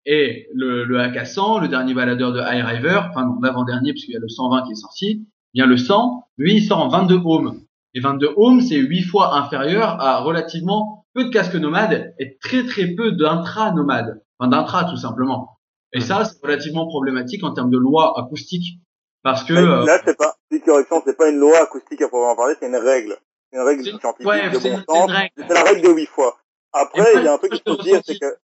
Et 0.06 0.48
le, 0.54 0.84
le 0.84 0.98
AK100, 1.00 1.62
le 1.62 1.68
dernier 1.70 1.94
baladeur 1.94 2.34
de 2.34 2.40
High 2.42 2.66
River, 2.66 3.00
enfin 3.10 3.26
non, 3.26 3.40
l'avant-dernier, 3.42 3.94
parce 3.94 4.04
qu'il 4.04 4.14
y 4.14 4.18
a 4.18 4.20
le 4.20 4.28
120 4.28 4.64
qui 4.66 4.72
est 4.74 4.76
sorti, 4.76 5.26
bien 5.54 5.66
le 5.66 5.78
100, 5.78 6.24
lui, 6.38 6.56
il 6.56 6.66
sort 6.66 6.80
en 6.80 6.90
22 6.90 7.22
ohms. 7.26 7.62
Et 7.94 8.00
22 8.00 8.34
ohms, 8.38 8.62
c'est 8.62 8.78
8 8.78 9.04
fois 9.04 9.36
inférieur 9.36 10.02
à 10.02 10.20
relativement 10.20 11.06
peu 11.14 11.26
de 11.26 11.30
casques 11.30 11.56
nomades 11.56 12.14
et 12.20 12.38
très 12.40 12.66
très 12.66 12.88
peu 12.88 13.12
d'intra-nomades. 13.12 14.24
Enfin, 14.40 14.50
d'intra, 14.50 14.86
tout 14.86 14.98
simplement. 14.98 15.60
Et 15.94 16.02
ça, 16.02 16.26
c'est 16.26 16.44
relativement 16.44 16.88
problématique 16.88 17.44
en 17.44 17.54
termes 17.54 17.70
de 17.70 17.78
loi 17.78 18.20
acoustique. 18.20 18.80
Parce 19.22 19.44
que... 19.44 19.54
Euh, 19.54 19.86
Là, 19.86 20.02
c'est 20.04 20.18
pas, 20.18 20.36
petite 20.50 20.66
correction, 20.66 21.02
c'est 21.06 21.16
pas 21.16 21.30
une 21.30 21.38
loi 21.38 21.60
acoustique 21.60 22.02
à 22.02 22.08
proprement 22.08 22.36
parler, 22.36 22.56
c'est 22.60 22.68
une 22.68 22.76
règle. 22.76 23.18
C'est 23.52 23.60
une 23.60 23.66
règle 23.66 23.84
scientifique 23.84 24.28
ouais, 24.28 24.50
de 24.50 24.60
c'est 24.60 24.72
bon 24.72 24.84
sens. 24.90 25.12
règle. 25.12 25.32
C'est 25.38 25.54
la 25.54 25.64
règle 25.64 25.82
de 25.82 25.94
huit 25.94 26.08
fois. 26.08 26.38
Après, 26.74 27.14
il 27.16 27.24
y 27.24 27.28
a 27.28 27.34
un 27.34 27.38
truc 27.38 27.54
qu'il 27.54 27.62
faut 27.66 27.82
dire, 27.82 28.02
c'est 28.04 28.20
que 28.20 28.36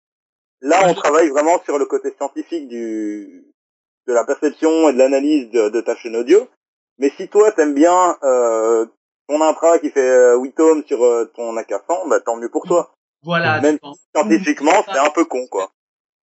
là, 0.60 0.88
on 0.88 0.94
travaille 0.94 1.28
vraiment 1.30 1.60
sur 1.64 1.76
le 1.76 1.86
côté 1.86 2.14
scientifique 2.16 2.68
du, 2.68 3.44
de 4.06 4.12
la 4.12 4.24
perception 4.24 4.88
et 4.88 4.92
de 4.92 4.98
l'analyse 4.98 5.50
de, 5.50 5.68
de 5.70 5.80
ta 5.80 5.96
chaîne 5.96 6.14
audio. 6.16 6.48
Mais 7.00 7.10
si 7.16 7.28
toi, 7.28 7.50
t'aimes 7.52 7.74
bien, 7.74 8.16
euh, 8.22 8.86
ton 9.28 9.40
intra 9.42 9.78
qui 9.78 9.90
fait 9.90 10.00
euh, 10.08 10.38
8 10.40 10.60
ohms 10.60 10.84
sur 10.86 11.02
euh, 11.02 11.24
ton 11.34 11.56
AK100, 11.56 12.08
bah, 12.08 12.20
tant 12.20 12.36
mieux 12.36 12.50
pour 12.50 12.64
toi. 12.66 12.92
voilà, 13.22 13.60
Même 13.60 13.78
Scientifiquement, 14.14 14.84
c'est 14.86 14.98
un 14.98 15.10
peu 15.10 15.24
con, 15.24 15.46
quoi. 15.50 15.70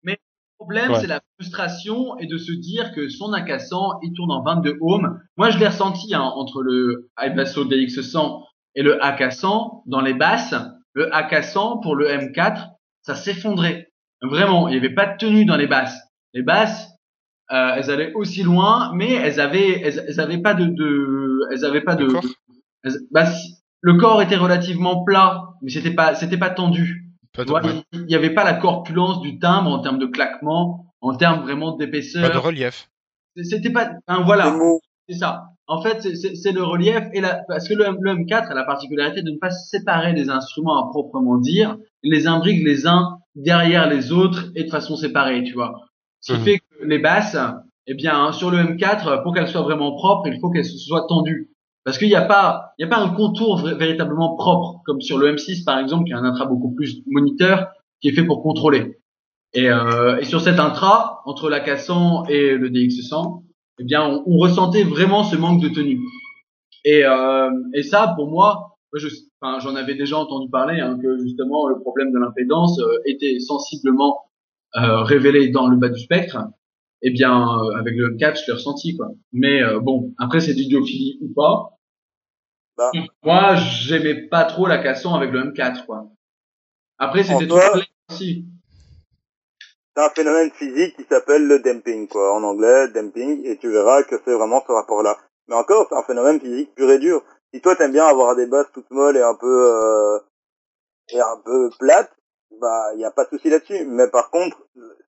Le 0.05 0.65
problème, 0.65 0.93
Ouais. 0.93 1.01
c'est 1.01 1.07
la 1.07 1.21
frustration 1.39 2.17
et 2.19 2.27
de 2.27 2.39
se 2.39 2.51
dire 2.53 2.93
que 2.95 3.09
son 3.11 3.31
AK100, 3.33 3.99
il 4.03 4.15
tourne 4.15 4.31
en 4.33 4.43
22 4.43 4.79
ohms. 4.81 5.21
Moi, 5.37 5.51
je 5.51 5.59
l'ai 5.59 5.67
ressenti 5.69 6.15
hein, 6.15 6.23
entre 6.23 6.63
le 6.63 7.11
iBasso 7.19 7.65
DX100 7.67 8.43
et 8.75 8.83
le 8.83 8.97
AK100 8.97 9.83
dans 9.85 10.01
les 10.01 10.15
basses. 10.15 10.55
Le 10.95 11.11
AK100 11.11 11.83
pour 11.83 11.95
le 11.95 12.09
M4, 12.09 12.71
ça 13.03 13.15
s'effondrait. 13.15 13.89
Vraiment, 14.23 14.69
il 14.69 14.73
n'y 14.73 14.79
avait 14.79 14.95
pas 14.95 15.05
de 15.05 15.19
tenue 15.19 15.45
dans 15.45 15.59
les 15.59 15.67
basses. 15.67 15.99
Les 16.33 16.43
basses, 16.43 16.89
euh, 17.53 17.75
elles 17.77 17.91
allaient 17.91 18.13
aussi 18.15 18.43
loin, 18.43 18.93
mais 18.95 19.13
elles 19.13 19.41
avaient, 19.41 19.81
elles, 19.83 20.05
elles 20.09 20.21
avaient 20.21 20.39
pas 20.43 20.55
de, 20.55 20.67
de, 20.67 21.41
elles 21.53 21.65
avaient 21.65 21.81
pas 21.83 21.95
de. 21.97 22.05
Le 22.05 22.11
corps 22.13 22.25
elles- 22.85 22.99
bah, 23.11 23.27
si- 23.27 23.55
le 23.81 23.95
corps 23.95 24.23
était 24.23 24.37
relativement 24.37 25.05
plat, 25.05 25.45
mais 25.63 25.71
c'était 25.71 25.93
pas, 25.95 26.15
c'était 26.15 26.39
pas 26.39 26.51
tendu. 26.51 27.05
Pas 27.33 27.45
de, 27.45 27.51
vois, 27.51 27.63
ouais. 27.65 27.83
il 27.93 28.07
n'y 28.07 28.15
avait 28.15 28.31
pas 28.35 28.45
la 28.45 28.55
corpulence 28.55 29.21
du 29.21 29.39
timbre 29.39 29.71
en 29.71 29.81
termes 29.81 29.99
de 29.99 30.07
claquement, 30.07 30.87
en 31.01 31.15
termes 31.17 31.43
vraiment 31.43 31.73
Pas 31.73 31.79
de 31.79 31.85
d'épaisseur. 31.85 32.43
relief. 32.43 32.89
C'était 33.43 33.71
pas, 33.71 33.91
enfin, 34.07 34.19
C'est 34.21 34.25
voilà, 34.25 34.57
c'est 35.09 35.17
ça. 35.17 35.45
En 35.69 35.83
fait, 35.83 36.01
c'est- 36.01 36.15
c'est 36.15 36.35
c'est 36.37 36.53
le 36.53 36.63
relief 36.63 37.03
et 37.13 37.21
la, 37.21 37.43
parce 37.49 37.69
que 37.69 37.75
le, 37.75 37.85
M- 37.85 37.97
le 38.01 38.13
M4 38.13 38.51
a 38.51 38.55
la 38.55 38.65
particularité 38.65 39.23
de 39.23 39.31
ne 39.31 39.37
pas 39.37 39.51
séparer 39.51 40.13
les 40.15 40.31
instruments 40.31 40.79
à 40.83 40.89
proprement 40.91 41.37
dire, 41.39 41.77
il 42.03 42.13
les 42.13 42.27
imbrique 42.27 42.65
les 42.65 42.87
uns 42.87 43.19
derrière 43.35 43.89
les 43.89 44.13
autres 44.13 44.45
et 44.55 44.65
de 44.65 44.71
façon 44.71 44.97
séparée, 44.97 45.43
tu 45.45 45.53
vois. 45.55 45.75
Ce 46.21 46.33
qui 46.33 46.39
Mhm. 46.39 46.45
fait 46.45 46.59
que 46.59 46.65
les 46.89 46.99
basses, 46.99 47.37
eh 47.87 47.95
bien, 47.95 48.19
hein, 48.19 48.33
sur 48.33 48.51
le 48.51 48.59
M4, 48.59 49.23
pour 49.23 49.35
qu'elles 49.35 49.49
soient 49.49 49.63
vraiment 49.63 49.93
propres, 49.93 50.29
il 50.29 50.39
faut 50.41 50.51
qu'elles 50.51 50.65
soient 50.65 51.07
tendues. 51.09 51.51
Parce 51.85 51.99
qu'il 51.99 52.09
n'y 52.09 52.17
a 52.17 52.23
pas, 52.23 52.73
il 52.79 52.83
y 52.83 52.85
a 52.85 52.89
pas 52.89 52.99
un 52.99 53.11
contour 53.11 53.59
véritablement 53.63 54.35
propre, 54.35 54.83
comme 54.85 55.01
sur 55.01 55.19
le 55.19 55.33
M6 55.33 55.65
par 55.65 55.79
exemple, 55.79 56.05
qui 56.05 56.13
a 56.13 56.19
un 56.19 56.25
intra 56.25 56.45
beaucoup 56.47 56.75
plus 56.75 57.03
moniteur, 57.07 57.69
qui 58.01 58.09
est 58.09 58.13
fait 58.13 58.25
pour 58.25 58.43
contrôler. 58.43 58.99
Et, 59.55 59.71
euh, 59.71 60.21
sur 60.25 60.41
cet 60.41 60.59
intra, 60.59 61.23
entre 61.27 61.49
la 61.49 61.61
K100 61.61 62.29
et 62.29 62.57
le 62.57 62.71
DX100, 62.71 63.45
eh 63.79 63.85
bien, 63.85 64.23
on, 64.27 64.37
ressentait 64.37 64.83
vraiment 64.83 65.23
ce 65.23 65.37
manque 65.37 65.63
de 65.63 65.69
tenue. 65.69 66.01
Et, 66.85 67.05
euh, 67.05 67.51
ça, 67.89 68.13
pour 68.17 68.31
moi, 68.31 68.77
j'en 69.61 69.77
avais 69.77 69.95
déjà 69.95 70.19
entendu 70.19 70.51
parler, 70.51 70.81
hein, 70.81 70.99
que 71.01 71.19
justement 71.19 71.69
le 71.69 71.79
problème 71.79 72.11
de 72.11 72.19
l'impédance 72.19 72.81
euh, 72.81 72.99
était 73.07 73.39
sensiblement 73.39 74.23
révélé 74.75 75.49
dans 75.49 75.69
le 75.69 75.77
bas 75.77 75.89
du 75.89 75.99
spectre. 75.99 76.37
Eh 77.03 77.11
bien, 77.11 77.33
euh, 77.33 77.79
avec 77.79 77.95
le 77.95 78.15
M4, 78.15 78.41
je 78.41 78.47
l'ai 78.47 78.53
ressenti, 78.55 78.97
quoi. 78.97 79.09
Mais 79.33 79.63
euh, 79.63 79.81
bon, 79.81 80.15
après, 80.19 80.41
c'est 80.41 80.55
d'idiophilie 80.55 81.19
ou 81.23 81.33
pas. 81.35 81.79
Bah. 82.77 82.91
Moi, 83.23 83.55
j'aimais 83.57 84.27
pas 84.29 84.45
trop 84.45 84.67
la 84.67 84.83
K100 84.83 85.15
avec 85.17 85.31
le 85.31 85.45
M4, 85.45 85.87
quoi. 85.87 86.07
Après, 86.99 87.23
c'était 87.23 87.47
tout 87.47 87.59
aussi. 88.11 88.47
C'est 89.97 90.03
un 90.03 90.11
phénomène 90.11 90.51
physique 90.51 90.97
qui 90.97 91.05
s'appelle 91.05 91.47
le 91.47 91.59
damping, 91.61 92.07
quoi, 92.09 92.35
en 92.35 92.43
anglais, 92.43 92.89
damping, 92.89 93.47
et 93.47 93.57
tu 93.57 93.71
verras 93.71 94.03
que 94.03 94.17
c'est 94.25 94.35
vraiment 94.35 94.63
ce 94.67 94.73
rapport-là. 94.73 95.17
Mais 95.49 95.55
encore, 95.55 95.87
c'est 95.89 95.97
un 95.97 96.03
phénomène 96.03 96.41
physique 96.41 96.75
pur 96.75 96.91
et 96.91 96.99
dur. 96.99 97.23
Si 97.55 97.61
toi 97.61 97.77
t'aimes 97.77 97.93
bien 97.93 98.05
avoir 98.07 98.37
des 98.37 98.47
basses 98.47 98.71
toutes 98.75 98.91
molles 98.91 99.17
et 99.17 99.23
un 99.23 99.35
peu 99.35 99.47
euh, 99.47 100.19
et 101.11 101.21
un 101.21 101.41
peu 101.45 101.71
plates, 101.79 102.13
bah 102.61 102.91
il 102.95 103.01
y 103.01 103.05
a 103.05 103.11
pas 103.11 103.25
de 103.25 103.31
souci 103.31 103.49
là-dessus. 103.49 103.87
Mais 103.87 104.09
par 104.09 104.31
contre, 104.31 104.57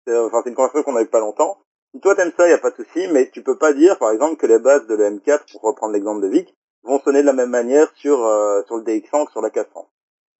c'est 0.06 0.16
enfin 0.16 0.40
c'est 0.42 0.50
une 0.50 0.54
conversation 0.54 0.84
qu'on 0.84 0.96
a 0.96 1.02
eu 1.02 1.08
pas 1.08 1.20
longtemps. 1.20 1.58
Si 1.94 2.00
toi 2.00 2.14
t'aimes 2.14 2.32
ça, 2.36 2.46
il 2.46 2.50
y 2.50 2.54
a 2.54 2.58
pas 2.58 2.70
de 2.70 2.76
souci, 2.76 3.08
mais 3.08 3.30
tu 3.30 3.42
peux 3.42 3.58
pas 3.58 3.72
dire 3.72 3.98
par 3.98 4.10
exemple 4.10 4.36
que 4.36 4.46
les 4.46 4.58
basses 4.58 4.86
de 4.86 4.94
l'M4, 4.94 5.50
pour 5.52 5.62
reprendre 5.62 5.92
l'exemple 5.94 6.22
de 6.22 6.28
Vic, 6.28 6.54
vont 6.82 7.00
sonner 7.00 7.22
de 7.22 7.26
la 7.26 7.32
même 7.32 7.50
manière 7.50 7.88
sur 7.96 8.24
euh, 8.24 8.62
sur 8.66 8.76
le 8.76 8.84
DX100 8.84 9.26
que 9.26 9.32
sur 9.32 9.40
la 9.42 9.50
400. 9.50 9.88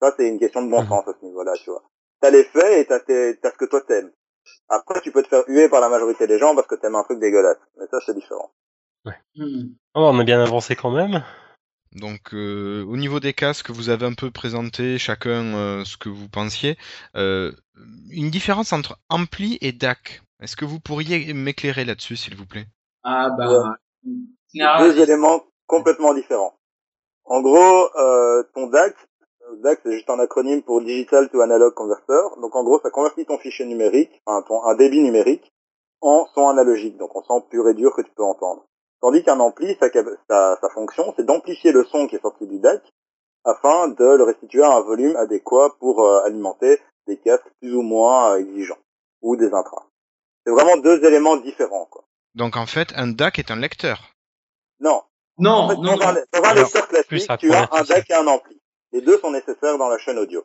Ça 0.00 0.14
c'est 0.16 0.28
une 0.28 0.38
question 0.38 0.62
de 0.62 0.70
bon 0.70 0.82
Mhm. 0.82 0.88
sens 0.88 1.08
à 1.08 1.12
ce 1.18 1.24
niveau-là, 1.24 1.52
tu 1.62 1.70
vois. 1.70 1.82
T'as 2.20 2.30
les 2.30 2.44
faits 2.44 2.78
et 2.78 2.84
t'as 2.86 3.00
tes- 3.00 3.36
t'as 3.40 3.50
ce 3.50 3.56
que 3.56 3.64
toi 3.64 3.80
t'aimes. 3.80 4.10
Après, 4.68 5.00
tu 5.02 5.12
peux 5.12 5.22
te 5.22 5.28
faire 5.28 5.44
huer 5.48 5.68
par 5.68 5.80
la 5.80 5.88
majorité 5.88 6.26
des 6.26 6.38
gens 6.38 6.54
parce 6.54 6.66
que 6.66 6.74
t'aimes 6.74 6.94
un 6.96 7.02
truc 7.04 7.18
dégueulasse. 7.20 7.58
Mais 7.78 7.86
ça, 7.90 7.98
c'est 8.04 8.14
différent. 8.14 8.50
Hmm. 9.36 9.68
Oh, 9.94 10.10
on 10.12 10.18
a 10.18 10.24
bien 10.24 10.40
avancé 10.40 10.74
quand 10.76 10.90
même. 10.90 11.22
Donc 11.92 12.34
euh, 12.34 12.84
au 12.84 12.96
niveau 12.96 13.20
des 13.20 13.32
casques, 13.32 13.70
vous 13.70 13.88
avez 13.88 14.06
un 14.06 14.14
peu 14.14 14.30
présenté 14.30 14.98
chacun 14.98 15.54
euh, 15.54 15.84
ce 15.84 15.96
que 15.96 16.08
vous 16.08 16.28
pensiez. 16.28 16.76
Euh, 17.16 17.52
une 18.10 18.30
différence 18.30 18.72
entre 18.72 18.98
ampli 19.08 19.58
et 19.60 19.72
DAC. 19.72 20.22
Est-ce 20.40 20.56
que 20.56 20.64
vous 20.64 20.80
pourriez 20.80 21.32
m'éclairer 21.32 21.84
là-dessus, 21.84 22.16
s'il 22.16 22.36
vous 22.36 22.46
plaît? 22.46 22.66
Ah 23.02 23.30
bah. 23.30 23.76
Deux 24.04 25.00
éléments 25.00 25.42
complètement 25.66 26.14
différents. 26.14 26.54
En 27.24 27.40
gros, 27.40 27.88
euh, 27.96 28.42
ton 28.54 28.68
DAC, 28.68 28.94
DAC 29.62 29.80
c'est 29.82 29.92
juste 29.92 30.10
un 30.10 30.18
acronyme 30.18 30.62
pour 30.62 30.80
Digital 30.82 31.28
to 31.30 31.40
Analog 31.40 31.74
Converter. 31.74 32.40
Donc 32.40 32.54
en 32.54 32.64
gros, 32.64 32.80
ça 32.80 32.90
convertit 32.90 33.26
ton 33.26 33.38
fichier 33.38 33.66
numérique, 33.66 34.10
enfin 34.26 34.46
ton, 34.46 34.62
un 34.64 34.74
débit 34.74 35.00
numérique, 35.00 35.52
en 36.00 36.26
son 36.34 36.48
analogique, 36.48 36.96
donc 36.96 37.14
en 37.16 37.22
son 37.24 37.40
pur 37.42 37.68
et 37.68 37.74
dur 37.74 37.94
que 37.94 38.02
tu 38.02 38.10
peux 38.16 38.22
entendre. 38.24 38.66
Tandis 39.00 39.22
qu'un 39.22 39.38
ampli, 39.40 39.76
sa, 39.80 39.88
sa, 40.28 40.58
sa 40.60 40.68
fonction, 40.70 41.14
c'est 41.16 41.24
d'amplifier 41.24 41.72
le 41.72 41.84
son 41.84 42.06
qui 42.08 42.16
est 42.16 42.22
sorti 42.22 42.46
du 42.46 42.58
DAC 42.58 42.82
afin 43.44 43.88
de 43.88 44.04
le 44.16 44.24
restituer 44.24 44.62
à 44.62 44.76
un 44.76 44.80
volume 44.80 45.16
adéquat 45.16 45.70
pour 45.78 46.04
euh, 46.04 46.24
alimenter 46.24 46.80
des 47.06 47.16
casques 47.18 47.48
plus 47.60 47.74
ou 47.74 47.82
moins 47.82 48.32
euh, 48.32 48.40
exigeants 48.40 48.78
ou 49.22 49.36
des 49.36 49.46
intras. 49.52 49.86
C'est 50.44 50.52
vraiment 50.52 50.76
deux 50.76 51.02
éléments 51.04 51.36
différents. 51.36 51.86
Quoi. 51.86 52.04
Donc 52.34 52.56
en 52.56 52.66
fait, 52.66 52.88
un 52.96 53.06
DAC 53.08 53.38
est 53.38 53.50
un 53.50 53.56
lecteur. 53.56 54.00
Non. 54.80 55.02
Non, 55.38 55.50
En 55.52 55.68
fait, 55.68 55.74
non, 55.76 55.82
dans, 55.96 56.08
un, 56.08 56.12
non. 56.14 56.20
dans 56.32 56.38
un 56.40 56.42
Alors, 56.42 56.64
lecteur 56.64 56.88
classique, 56.88 57.30
tu 57.38 57.52
as 57.52 57.68
un. 57.72 57.82
DAC 57.84 58.10
et 58.10 58.14
un 58.14 58.26
ampli. 58.26 58.60
Les 58.92 59.00
deux 59.00 59.18
sont 59.18 59.30
nécessaires 59.30 59.78
dans 59.78 59.88
la 59.88 59.98
chaîne 59.98 60.18
audio. 60.18 60.44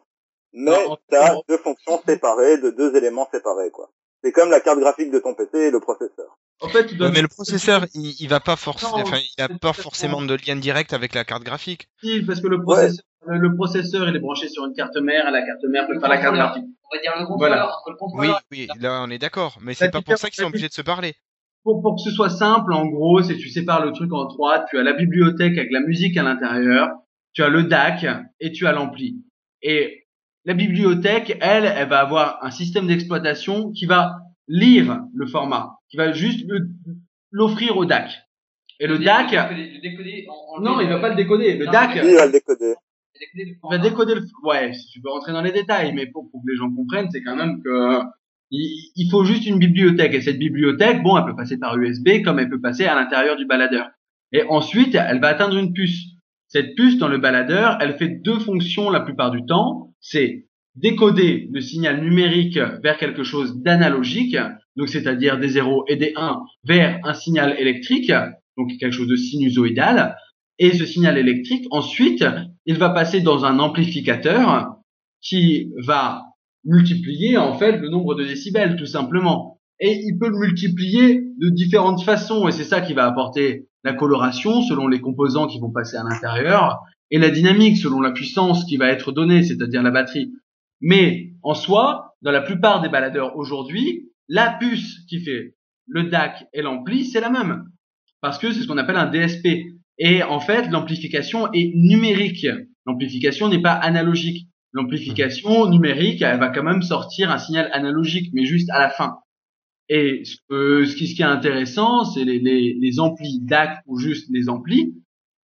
Mais 0.53 0.85
tu 1.09 1.15
as 1.15 1.35
deux 1.49 1.57
fonctions 1.57 1.99
séparées, 2.07 2.57
de 2.59 2.69
deux 2.69 2.95
éléments 2.95 3.27
séparés. 3.33 3.71
quoi. 3.71 3.89
C'est 4.23 4.31
comme 4.31 4.51
la 4.51 4.59
carte 4.59 4.79
graphique 4.79 5.09
de 5.09 5.17
ton 5.19 5.33
PC 5.33 5.57
et 5.57 5.71
le 5.71 5.79
processeur. 5.79 6.37
En 6.61 6.69
fait, 6.69 6.85
tu 6.87 6.95
dois. 6.95 7.11
mais 7.11 7.21
le 7.21 7.27
processeur, 7.27 7.85
il, 7.93 8.15
il 8.19 8.27
va 8.27 8.39
pas 8.39 8.55
forcément, 8.55 8.95
enfin, 8.95 9.17
il 9.37 9.41
a 9.43 9.49
pas 9.49 9.73
forcément 9.73 10.21
de 10.21 10.35
lien 10.35 10.55
direct 10.55 10.93
avec 10.93 11.13
la 11.13 11.23
carte 11.25 11.43
graphique. 11.43 11.89
Si, 12.01 12.21
parce 12.21 12.39
que 12.39 12.47
le 12.47 12.61
processeur, 12.61 13.03
le 13.27 13.55
processeur, 13.55 14.07
il 14.09 14.15
est 14.15 14.19
branché 14.19 14.47
sur 14.49 14.65
une 14.65 14.73
carte 14.73 14.95
mère, 14.97 15.27
et 15.27 15.31
la 15.31 15.45
carte 15.45 15.63
mère 15.69 15.87
peut 15.87 15.99
faire 15.99 16.09
la 16.09 16.17
carte 16.17 16.35
graphique. 16.35 16.63
On 16.91 16.95
va 16.95 17.01
dire 17.01 17.11
le 17.19 17.25
contrôleur, 17.25 17.49
Voilà. 17.49 17.71
le 17.87 17.91
Oui, 17.93 17.97
contrôleur 17.97 18.41
oui, 18.51 18.67
là 18.79 19.03
on 19.05 19.09
est 19.09 19.17
d'accord. 19.17 19.57
Mais 19.61 19.73
c'est 19.73 19.91
pas 19.91 20.01
pour 20.01 20.17
ça 20.17 20.29
qu'ils 20.29 20.41
sont 20.43 20.49
obligés 20.49 20.69
de 20.69 20.73
se 20.73 20.81
parler. 20.81 21.15
Pour, 21.63 21.81
pour 21.81 21.95
que 21.95 22.01
ce 22.01 22.11
soit 22.11 22.29
simple, 22.29 22.73
en 22.73 22.85
gros, 22.85 23.21
c'est 23.23 23.37
tu 23.37 23.49
sépares 23.49 23.85
le 23.85 23.93
truc 23.93 24.11
en 24.13 24.27
trois. 24.27 24.65
Tu 24.69 24.77
as 24.77 24.83
la 24.83 24.93
bibliothèque 24.93 25.57
avec 25.57 25.71
la 25.71 25.79
musique 25.79 26.17
à 26.17 26.23
l'intérieur, 26.23 26.89
tu 27.33 27.41
as 27.41 27.49
le 27.49 27.63
DAC 27.63 28.05
et 28.41 28.51
tu 28.51 28.67
as 28.67 28.73
l'ampli. 28.73 29.23
Et 29.61 30.05
la 30.45 30.53
bibliothèque, 30.53 31.37
elle, 31.39 31.65
elle 31.65 31.87
va 31.87 31.99
avoir 31.99 32.43
un 32.43 32.51
système 32.51 32.85
d'exploitation 32.87 33.71
qui 33.71 33.85
va 33.85 34.17
lire 34.49 34.99
le 35.13 35.25
format, 35.25 35.77
qui 35.93 35.97
va 35.97 36.11
juste 36.11 36.43
l'offrir 37.29 37.77
au 37.77 37.85
DAC. 37.85 38.09
Et 38.79 38.87
le 38.87 38.97
DAC, 38.97 39.31
Le 39.31 39.79
décoder 39.79 40.25
en, 40.27 40.57
en 40.57 40.61
non, 40.61 40.81
il 40.81 40.89
va 40.89 40.97
pas 40.97 41.09
le 41.09 41.15
décoder. 41.15 41.55
Le 41.55 41.65
Non, 41.67 41.71
DAC, 41.71 42.01
Lui, 42.01 42.09
il 42.13 42.15
va 42.15 42.25
le 42.25 42.31
décoder? 42.31 42.65
le 42.65 43.41
Il 43.43 43.53
va 43.53 43.59
format. 43.61 43.77
décoder 43.77 44.15
le. 44.15 44.21
Ouais, 44.43 44.73
si 44.73 44.87
tu 44.87 45.01
peux 45.01 45.11
rentrer 45.11 45.33
dans 45.33 45.43
les 45.43 45.51
détails, 45.51 45.93
mais 45.93 46.07
pour, 46.07 46.31
pour 46.31 46.41
que 46.43 46.49
les 46.49 46.57
gens 46.57 46.73
comprennent, 46.73 47.09
c'est 47.11 47.21
quand 47.21 47.35
même 47.35 47.61
que 47.61 47.99
il, 48.49 48.91
il 48.95 49.07
faut 49.11 49.23
juste 49.23 49.45
une 49.45 49.59
bibliothèque 49.59 50.15
et 50.15 50.21
cette 50.21 50.39
bibliothèque, 50.39 51.03
bon, 51.03 51.15
elle 51.15 51.25
peut 51.25 51.35
passer 51.35 51.59
par 51.59 51.77
USB 51.77 52.23
comme 52.25 52.39
elle 52.39 52.49
peut 52.49 52.59
passer 52.59 52.85
à 52.85 52.95
l'intérieur 52.95 53.37
du 53.37 53.45
baladeur. 53.45 53.91
Et 54.31 54.41
ensuite, 54.49 54.95
elle 54.95 55.21
va 55.21 55.27
atteindre 55.27 55.57
une 55.57 55.73
puce. 55.73 56.05
Cette 56.47 56.73
puce 56.75 56.97
dans 56.97 57.07
le 57.07 57.19
baladeur, 57.19 57.77
elle 57.81 57.97
fait 57.97 58.09
deux 58.09 58.39
fonctions 58.39 58.89
la 58.89 59.01
plupart 59.01 59.29
du 59.29 59.45
temps. 59.45 59.93
C'est 60.01 60.47
décoder 60.75 61.47
le 61.51 61.61
signal 61.61 62.01
numérique 62.01 62.57
vers 62.57 62.97
quelque 62.97 63.23
chose 63.23 63.61
d'analogique, 63.61 64.35
donc 64.75 64.89
c'est-à-dire 64.89 65.39
des 65.39 65.49
0 65.49 65.85
et 65.87 65.95
des 65.95 66.13
1 66.15 66.41
vers 66.65 66.99
un 67.03 67.13
signal 67.13 67.55
électrique, 67.59 68.11
donc 68.57 68.71
quelque 68.79 68.93
chose 68.93 69.07
de 69.07 69.15
sinusoïdal. 69.15 70.15
Et 70.59 70.73
ce 70.73 70.85
signal 70.85 71.17
électrique, 71.17 71.65
ensuite, 71.71 72.23
il 72.65 72.77
va 72.77 72.89
passer 72.89 73.21
dans 73.21 73.45
un 73.45 73.59
amplificateur 73.59 74.75
qui 75.21 75.71
va 75.85 76.23
multiplier 76.63 77.37
en 77.37 77.57
fait 77.57 77.77
le 77.77 77.89
nombre 77.89 78.15
de 78.15 78.23
décibels 78.23 78.75
tout 78.75 78.85
simplement. 78.85 79.59
Et 79.79 79.99
il 80.03 80.17
peut 80.17 80.29
le 80.29 80.37
multiplier 80.37 81.21
de 81.37 81.49
différentes 81.49 82.03
façons 82.03 82.47
et 82.47 82.51
c'est 82.51 82.63
ça 82.63 82.81
qui 82.81 82.93
va 82.93 83.05
apporter 83.05 83.67
la 83.83 83.93
coloration 83.93 84.61
selon 84.61 84.87
les 84.87 85.01
composants 85.01 85.47
qui 85.47 85.59
vont 85.59 85.71
passer 85.71 85.97
à 85.97 86.03
l'intérieur 86.03 86.79
et 87.11 87.19
la 87.19 87.29
dynamique 87.29 87.77
selon 87.77 87.99
la 87.99 88.11
puissance 88.11 88.63
qui 88.65 88.77
va 88.77 88.87
être 88.87 89.11
donnée, 89.11 89.43
c'est-à-dire 89.43 89.83
la 89.83 89.91
batterie. 89.91 90.31
Mais 90.79 91.33
en 91.41 91.53
soi, 91.53 92.15
dans 92.21 92.31
la 92.31 92.41
plupart 92.41 92.81
des 92.81 92.89
baladeurs 92.89 93.35
aujourd'hui, 93.35 94.09
la 94.29 94.51
puce 94.59 94.99
qui 95.09 95.19
fait 95.23 95.55
le 95.87 96.03
DAC 96.03 96.45
et 96.53 96.61
l'ampli, 96.61 97.05
c'est 97.05 97.19
la 97.21 97.29
même. 97.29 97.65
Parce 98.21 98.37
que 98.37 98.51
c'est 98.51 98.61
ce 98.61 98.67
qu'on 98.67 98.77
appelle 98.77 98.95
un 98.97 99.07
DSP. 99.09 99.47
Et 99.99 100.23
en 100.23 100.39
fait, 100.39 100.69
l'amplification 100.71 101.51
est 101.53 101.71
numérique. 101.75 102.47
L'amplification 102.85 103.49
n'est 103.49 103.61
pas 103.61 103.73
analogique. 103.73 104.47
L'amplification 104.71 105.69
numérique, 105.69 106.21
elle 106.21 106.39
va 106.39 106.49
quand 106.49 106.63
même 106.63 106.81
sortir 106.81 107.29
un 107.31 107.37
signal 107.37 107.69
analogique, 107.73 108.29
mais 108.33 108.45
juste 108.45 108.69
à 108.71 108.79
la 108.79 108.89
fin. 108.89 109.17
Et 109.89 110.23
ce, 110.25 110.37
que- 110.49 110.85
ce 110.85 110.95
qui, 110.95 111.07
ce 111.07 111.15
qui 111.15 111.21
est 111.21 111.25
intéressant, 111.25 112.05
c'est 112.05 112.23
les, 112.23 112.39
les, 112.39 112.75
les 112.79 112.99
amplis 112.99 113.39
DAC 113.41 113.79
ou 113.85 113.99
juste 113.99 114.27
les 114.31 114.49
amplis 114.49 114.95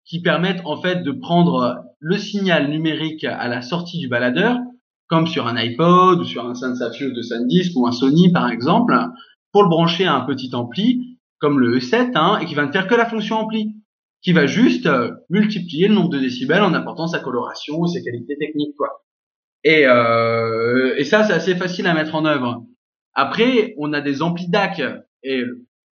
qui 0.05 0.21
permettent 0.21 0.61
en 0.65 0.79
fait 0.81 1.03
de 1.03 1.11
prendre 1.11 1.83
le 1.99 2.17
signal 2.17 2.69
numérique 2.69 3.23
à 3.23 3.47
la 3.47 3.61
sortie 3.61 3.97
du 3.99 4.07
baladeur, 4.07 4.59
comme 5.07 5.27
sur 5.27 5.47
un 5.47 5.55
iPod 5.55 6.19
ou 6.19 6.23
sur 6.23 6.45
un 6.45 6.55
Sensafio 6.55 7.11
de 7.11 7.21
SanDisk 7.21 7.75
ou 7.75 7.87
un 7.87 7.91
Sony 7.91 8.31
par 8.31 8.49
exemple, 8.49 8.95
pour 9.51 9.63
le 9.63 9.69
brancher 9.69 10.05
à 10.05 10.15
un 10.15 10.21
petit 10.21 10.53
ampli 10.53 11.17
comme 11.39 11.59
le 11.59 11.79
E7 11.79 12.11
hein, 12.15 12.39
et 12.41 12.45
qui 12.45 12.55
va 12.55 12.65
ne 12.65 12.71
faire 12.71 12.87
que 12.87 12.95
la 12.95 13.05
fonction 13.05 13.37
ampli 13.37 13.75
qui 14.21 14.33
va 14.33 14.47
juste 14.47 14.87
euh, 14.87 15.11
multiplier 15.29 15.87
le 15.87 15.93
nombre 15.93 16.09
de 16.09 16.19
décibels 16.19 16.63
en 16.63 16.73
apportant 16.73 17.07
sa 17.07 17.19
coloration 17.19 17.79
ou 17.79 17.87
ses 17.87 18.03
qualités 18.03 18.37
techniques 18.37 18.75
quoi. 18.75 19.03
Et, 19.63 19.85
euh, 19.85 20.95
et 20.97 21.03
ça 21.03 21.23
c'est 21.23 21.33
assez 21.33 21.55
facile 21.55 21.87
à 21.87 21.93
mettre 21.93 22.15
en 22.15 22.25
œuvre. 22.25 22.65
Après 23.13 23.75
on 23.77 23.93
a 23.93 24.01
des 24.01 24.21
amplis 24.21 24.49
DAC 24.49 24.81
et 25.23 25.43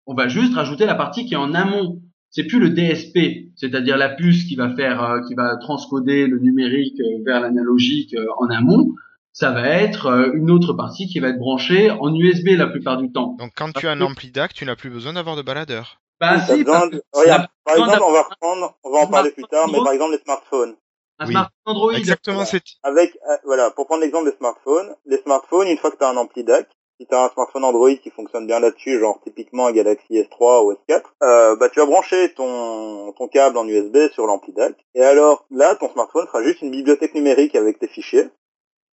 on 0.06 0.14
va 0.14 0.28
juste 0.28 0.54
rajouter 0.54 0.86
la 0.86 0.94
partie 0.94 1.26
qui 1.26 1.34
est 1.34 1.38
en 1.38 1.54
amont. 1.54 2.02
C'est 2.34 2.44
plus 2.44 2.58
le 2.58 2.70
DSP, 2.70 3.52
c'est-à-dire 3.54 3.96
la 3.96 4.08
puce 4.08 4.42
qui 4.44 4.56
va 4.56 4.74
faire, 4.74 5.04
euh, 5.04 5.20
qui 5.20 5.34
va 5.34 5.56
transcoder 5.56 6.26
le 6.26 6.40
numérique 6.40 6.98
euh, 7.00 7.22
vers 7.24 7.40
l'analogique 7.40 8.12
euh, 8.14 8.26
en 8.38 8.50
amont. 8.50 8.92
Ça 9.32 9.52
va 9.52 9.68
être 9.68 10.06
euh, 10.06 10.32
une 10.34 10.50
autre 10.50 10.72
partie 10.72 11.06
qui 11.06 11.20
va 11.20 11.28
être 11.28 11.38
branchée 11.38 11.92
en 11.92 12.12
USB 12.12 12.48
la 12.56 12.66
plupart 12.66 12.96
du 12.96 13.12
temps. 13.12 13.36
Donc 13.38 13.52
quand 13.56 13.72
tu 13.72 13.86
as 13.86 13.92
un 13.92 14.00
ampli 14.00 14.32
DAC, 14.32 14.52
tu 14.52 14.64
n'as 14.64 14.74
plus 14.74 14.90
besoin 14.90 15.12
d'avoir 15.12 15.36
de 15.36 15.42
baladeur. 15.42 16.00
Bah 16.20 16.40
si, 16.44 16.52
Regarde, 16.52 17.48
par 17.64 17.76
exemple, 17.76 18.02
on 18.04 18.12
va 18.12 18.22
reprendre, 18.22 18.74
on 18.82 18.90
va 18.90 18.98
en 18.98 19.06
parler 19.06 19.30
plus 19.30 19.44
tard, 19.44 19.68
mais 19.70 19.78
par 19.78 19.92
exemple 19.92 20.12
les 20.12 20.22
smartphones. 20.22 20.74
un 21.20 21.26
Oui. 21.26 21.32
smartphone 21.32 21.52
Android, 21.66 21.92
Exactement, 21.92 22.36
voilà. 22.36 22.50
c'est 22.50 22.62
Avec, 22.82 23.16
euh, 23.30 23.36
voilà, 23.44 23.70
pour 23.70 23.86
prendre 23.86 24.02
l'exemple 24.02 24.28
des 24.28 24.36
smartphones, 24.36 24.94
les 25.06 25.18
smartphones, 25.18 25.68
une 25.68 25.78
fois 25.78 25.92
que 25.92 25.98
tu 25.98 26.04
as 26.04 26.08
un 26.10 26.16
ampli 26.16 26.42
DAC, 26.42 26.68
si 27.00 27.06
tu 27.06 27.14
as 27.14 27.24
un 27.24 27.28
smartphone 27.30 27.64
Android 27.64 27.94
qui 27.96 28.10
fonctionne 28.10 28.46
bien 28.46 28.60
là-dessus, 28.60 28.98
genre 28.98 29.20
typiquement 29.22 29.66
un 29.66 29.72
Galaxy 29.72 30.14
S3 30.14 30.64
ou 30.64 30.72
S4, 30.72 31.02
euh, 31.22 31.56
bah 31.56 31.68
tu 31.68 31.80
vas 31.80 31.86
brancher 31.86 32.32
ton, 32.34 33.12
ton 33.12 33.28
câble 33.28 33.58
en 33.58 33.66
USB 33.66 34.08
sur 34.12 34.26
l'ampli 34.26 34.52
DAC, 34.52 34.76
et 34.94 35.02
alors 35.02 35.46
là, 35.50 35.74
ton 35.74 35.88
smartphone 35.88 36.26
sera 36.26 36.42
juste 36.42 36.62
une 36.62 36.70
bibliothèque 36.70 37.14
numérique 37.14 37.56
avec 37.56 37.78
tes 37.78 37.88
fichiers, 37.88 38.28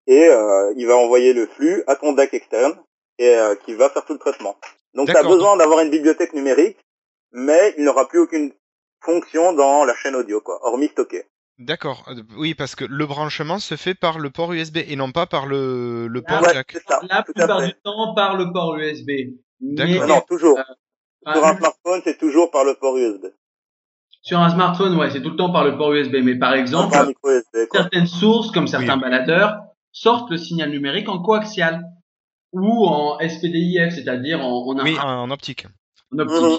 et 0.07 0.29
euh, 0.29 0.73
il 0.77 0.87
va 0.87 0.97
envoyer 0.97 1.33
le 1.33 1.47
flux 1.47 1.83
à 1.87 1.97
ton 1.97 2.13
DAC 2.13 2.35
externe, 2.35 2.79
et 3.19 3.35
euh, 3.35 3.55
qui 3.57 3.75
va 3.75 3.91
faire 3.91 4.05
tout 4.05 4.13
le 4.13 4.19
traitement. 4.19 4.57
Donc 4.95 5.09
tu 5.09 5.17
as 5.17 5.23
besoin 5.23 5.57
d'avoir 5.57 5.81
une 5.81 5.91
bibliothèque 5.91 6.33
numérique, 6.33 6.79
mais 7.33 7.75
il 7.77 7.85
n'aura 7.85 8.09
plus 8.09 8.21
aucune 8.21 8.53
fonction 9.05 9.53
dans 9.53 9.85
la 9.85 9.95
chaîne 9.95 10.17
audio, 10.17 10.41
quoi, 10.41 10.59
hormis 10.63 10.89
stocker. 10.89 11.25
D'accord. 11.59 12.05
Euh, 12.09 12.23
Oui, 12.37 12.55
parce 12.55 12.75
que 12.77 12.85
le 12.85 13.07
branchement 13.07 13.59
se 13.59 13.77
fait 13.77 13.95
par 13.95 14.19
le 14.19 14.31
port 14.31 14.53
USB 14.53 14.79
et 14.87 14.95
non 14.97 15.11
pas 15.11 15.27
par 15.27 15.47
le, 15.47 16.07
le 16.07 16.23
port 16.23 16.43
Ouais, 16.43 16.55
jack. 16.55 16.77
ça, 16.89 17.01
la 17.09 17.23
plupart 17.23 17.63
du 17.67 17.73
temps 17.83 18.15
par 18.15 18.37
le 18.37 18.53
port 18.53 18.77
USB. 18.77 19.11
D'accord. 19.61 20.01
Mais 20.01 20.07
Non, 20.07 20.21
toujours. 20.29 20.59
enfin, 21.25 21.35
Sur 21.35 21.45
un 21.47 21.57
smartphone, 21.57 22.01
c'est 22.05 22.19
toujours 22.19 22.51
par 22.51 22.65
le 22.65 22.75
port 22.81 22.97
USB. 22.97 23.25
sur 24.23 24.39
un 24.39 24.51
smartphone, 24.51 24.97
ouais, 24.97 25.11
c'est 25.11 25.23
tout 25.23 25.31
le 25.31 25.37
temps 25.37 25.53
par 25.53 25.65
le 25.65 25.77
port 25.77 25.93
USB. 25.93 26.17
Mais 26.23 26.37
par 26.37 26.55
exemple, 26.55 26.95
USB, 27.25 27.69
certaines 27.73 28.07
sources, 28.07 28.51
comme 28.53 28.69
certains 28.69 28.95
Oui. 28.95 29.01
baladeurs, 29.01 29.59
sortent 29.91 30.31
le 30.31 30.37
signal 30.37 30.71
numérique 30.71 31.09
en 31.09 31.21
coaxial 31.21 31.83
ou 32.53 32.87
en 32.87 33.19
SPDIF, 33.19 33.95
c'est-à-dire 33.95 34.41
en, 34.41 34.65
en, 34.65 34.79
Oui, 34.85 34.93
infra- 34.93 35.17
en 35.23 35.31
optique. 35.31 35.67
en 36.15 36.19
optique. 36.21 36.41
Mhm. 36.43 36.59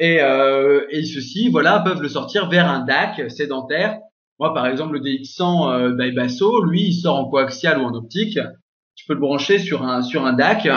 Et, 0.00 0.20
euh, 0.20 0.84
et 0.90 1.04
ceux-ci, 1.06 1.48
voilà, 1.48 1.80
peuvent 1.80 2.02
le 2.02 2.08
sortir 2.10 2.50
vers 2.50 2.68
un 2.68 2.80
DAC 2.80 3.30
sédentaire. 3.30 3.98
Moi, 4.38 4.52
par 4.52 4.66
exemple, 4.66 4.94
le 4.94 5.00
DX100 5.00 5.72
euh, 5.72 5.96
d'Aibasso, 5.96 6.62
lui, 6.64 6.88
il 6.88 6.94
sort 6.94 7.16
en 7.16 7.30
coaxial 7.30 7.80
ou 7.80 7.84
en 7.84 7.94
optique. 7.94 8.38
Tu 8.94 9.06
peux 9.06 9.14
le 9.14 9.20
brancher 9.20 9.58
sur 9.58 9.82
un 9.82 10.02
sur 10.02 10.26
un 10.26 10.32
DAC 10.32 10.68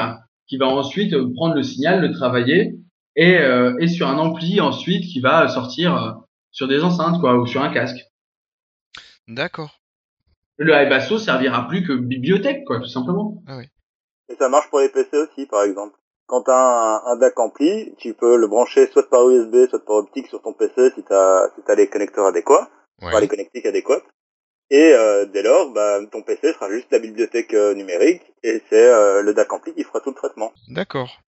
qui 0.47 0.57
va 0.57 0.67
ensuite 0.67 1.15
prendre 1.35 1.55
le 1.55 1.63
signal, 1.63 2.01
le 2.01 2.11
travailler, 2.11 2.79
et, 3.15 3.37
euh, 3.37 3.75
et 3.79 3.87
sur 3.87 4.07
un 4.07 4.17
ampli 4.17 4.61
ensuite 4.61 5.05
qui 5.05 5.19
va 5.19 5.47
sortir 5.47 5.95
euh, 5.95 6.11
sur 6.51 6.67
des 6.67 6.83
enceintes, 6.83 7.19
quoi, 7.19 7.37
ou 7.37 7.45
sur 7.45 7.61
un 7.61 7.71
casque. 7.71 7.99
D'accord. 9.27 9.79
Le 10.57 10.73
Aibasso 10.73 11.19
servira 11.19 11.67
plus 11.67 11.85
que 11.85 11.93
bibliothèque, 11.93 12.65
quoi, 12.65 12.79
tout 12.79 12.87
simplement. 12.87 13.43
Et 14.29 14.35
ça 14.35 14.49
marche 14.49 14.69
pour 14.69 14.79
les 14.79 14.89
PC 14.89 15.17
aussi, 15.17 15.45
par 15.45 15.63
exemple. 15.63 15.97
Quand 16.27 16.43
tu 16.43 16.51
as 16.51 16.55
un, 16.55 17.13
un 17.13 17.17
DAC 17.17 17.39
ampli, 17.39 17.95
tu 17.97 18.13
peux 18.13 18.37
le 18.37 18.47
brancher 18.47 18.87
soit 18.87 19.09
par 19.09 19.27
USB, 19.29 19.67
soit 19.69 19.83
par 19.85 19.97
optique 19.97 20.27
sur 20.27 20.41
ton 20.41 20.53
PC 20.53 20.91
si 20.95 21.03
tu 21.03 21.13
as, 21.13 21.49
si 21.55 21.61
t'as 21.65 21.75
les 21.75 21.89
connecteurs 21.89 22.25
adéquats. 22.25 22.69
Va 23.01 23.19
les 23.19 23.71
des 23.71 23.83
coques. 23.83 24.07
Et 24.71 24.93
euh, 24.93 25.25
dès 25.25 25.41
lors, 25.41 25.71
bah, 25.73 25.99
ton 26.11 26.21
PC 26.21 26.53
sera 26.53 26.69
juste 26.69 26.91
la 26.91 26.99
bibliothèque 26.99 27.53
euh, 27.55 27.73
numérique 27.73 28.21
et 28.43 28.61
c'est 28.69 28.75
euh, 28.85 29.23
le 29.23 29.33
DAC 29.33 29.51
ampli 29.51 29.73
qui 29.73 29.83
fera 29.83 29.99
tout 29.99 30.11
le 30.11 30.15
traitement. 30.15 30.53
D'accord. 30.67 31.21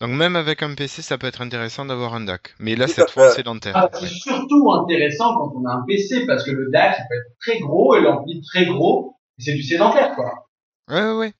Donc 0.00 0.10
même 0.10 0.36
avec 0.36 0.62
un 0.62 0.74
PC, 0.74 1.02
ça 1.02 1.18
peut 1.18 1.26
être 1.26 1.40
intéressant 1.40 1.84
d'avoir 1.84 2.14
un 2.14 2.20
DAC. 2.20 2.54
Mais 2.60 2.76
là, 2.76 2.86
Tout 2.86 2.92
cette 2.92 3.10
fois, 3.10 3.30
c'est 3.30 3.42
dentaire. 3.42 3.72
Ah, 3.76 3.90
c'est 3.92 4.06
surtout 4.06 4.70
intéressant 4.72 5.34
quand 5.36 5.52
on 5.56 5.66
a 5.66 5.72
un 5.72 5.84
PC 5.86 6.24
parce 6.26 6.44
que 6.44 6.52
le 6.52 6.70
DAC 6.70 6.96
il 6.98 7.04
peut 7.08 7.16
être 7.16 7.38
très 7.40 7.58
gros 7.58 7.96
et 7.96 8.00
l'ampli 8.00 8.40
très 8.42 8.66
gros. 8.66 9.16
et 9.38 9.42
C'est 9.42 9.54
du 9.54 9.62
sédentaire 9.62 10.14
quoi. 10.14 10.46
Ouais, 10.88 11.02
ouais, 11.02 11.18
ouais. 11.18 11.32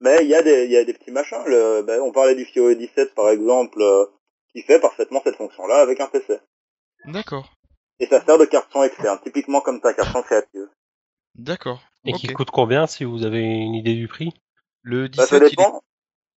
Mais 0.00 0.18
il 0.22 0.28
y 0.28 0.34
a 0.34 0.42
des, 0.42 0.64
il 0.64 0.70
y 0.70 0.78
a 0.78 0.84
des 0.84 0.94
petits 0.94 1.12
machins. 1.12 1.42
Le, 1.46 1.82
bah, 1.82 2.02
on 2.02 2.10
parlait 2.10 2.34
du 2.34 2.46
FIO 2.46 2.72
17 2.74 3.14
par 3.14 3.28
exemple, 3.28 3.82
euh, 3.82 4.06
qui 4.54 4.62
fait 4.62 4.80
parfaitement 4.80 5.20
cette 5.22 5.36
fonction-là 5.36 5.82
avec 5.82 6.00
un 6.00 6.06
PC. 6.06 6.38
D'accord. 7.04 7.50
Et 8.00 8.06
ça 8.06 8.24
sert 8.24 8.38
de 8.38 8.46
carte 8.46 8.68
son 8.72 8.82
externe, 8.82 9.18
typiquement 9.22 9.60
comme 9.60 9.80
ta 9.80 9.92
carte 9.94 10.12
son 10.12 10.22
créative. 10.22 10.68
D'accord. 11.34 11.80
Et 12.04 12.12
qui 12.12 12.28
coûte 12.28 12.50
combien 12.50 12.86
si 12.86 13.04
vous 13.04 13.24
avez 13.24 13.42
une 13.42 13.74
idée 13.74 13.94
du 13.94 14.08
prix? 14.08 14.32
Le 14.82 15.08
Bah, 15.16 15.26
ça 15.26 15.38
17, 15.38 15.40
il 15.40 15.44
est 15.44 15.50
dépend. 15.50 15.82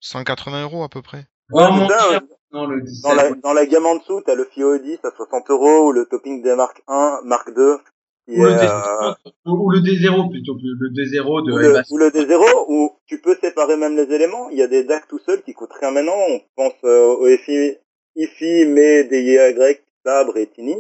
180 0.02 0.64
euros 0.64 0.84
à 0.84 0.90
peu 0.90 1.02
près. 1.02 1.26
Ouais, 1.52 1.64
ça, 1.88 2.10
ouais. 2.12 2.20
Non, 2.52 2.68
le 2.68 2.82
17. 2.82 3.04
Dans 3.04 3.16
la, 3.16 3.30
dans 3.32 3.54
la 3.54 3.66
gamme 3.66 3.86
en 3.86 3.96
dessous, 3.96 4.22
t'as 4.22 4.36
le 4.36 4.46
FIO 4.46 4.78
10 4.78 5.00
à 5.04 5.12
60 5.16 5.50
euros 5.50 5.88
ou 5.88 5.92
le 5.92 6.06
topping 6.06 6.42
des 6.44 6.56
Mark 6.56 6.82
1, 6.88 7.22
Mark 7.24 7.54
2, 7.54 7.78
qui 8.28 8.36
Ou 8.36 8.44
le, 8.44 8.52
est, 8.52 8.56
D- 8.56 8.68
euh, 8.68 9.14
ou 9.46 9.72
le 9.72 9.80
D0 9.80 10.30
plutôt, 10.30 10.56
le 10.62 10.90
D0 10.92 11.46
de 11.48 11.52
ou, 11.52 11.58
le, 11.58 11.82
ou 11.90 11.98
le 11.98 12.10
D0, 12.10 12.66
où 12.70 12.92
tu 13.08 13.20
peux 13.22 13.36
séparer 13.42 13.76
même 13.78 13.96
les 13.96 14.14
éléments. 14.14 14.50
Il 14.50 14.58
y 14.58 14.62
a 14.62 14.68
des 14.68 14.84
DAC 14.84 15.08
tout 15.08 15.20
seuls 15.20 15.42
qui 15.44 15.54
coûtent 15.54 15.74
rien 15.80 15.92
maintenant. 15.92 16.14
On 16.30 16.42
pense 16.56 16.74
euh, 16.84 17.16
au 17.16 17.38
FI, 17.38 17.78
IFI, 18.16 18.66
mais 18.68 19.06
DY, 19.06 19.38
Sabre 20.06 20.38
et 20.38 20.48
Tini, 20.48 20.76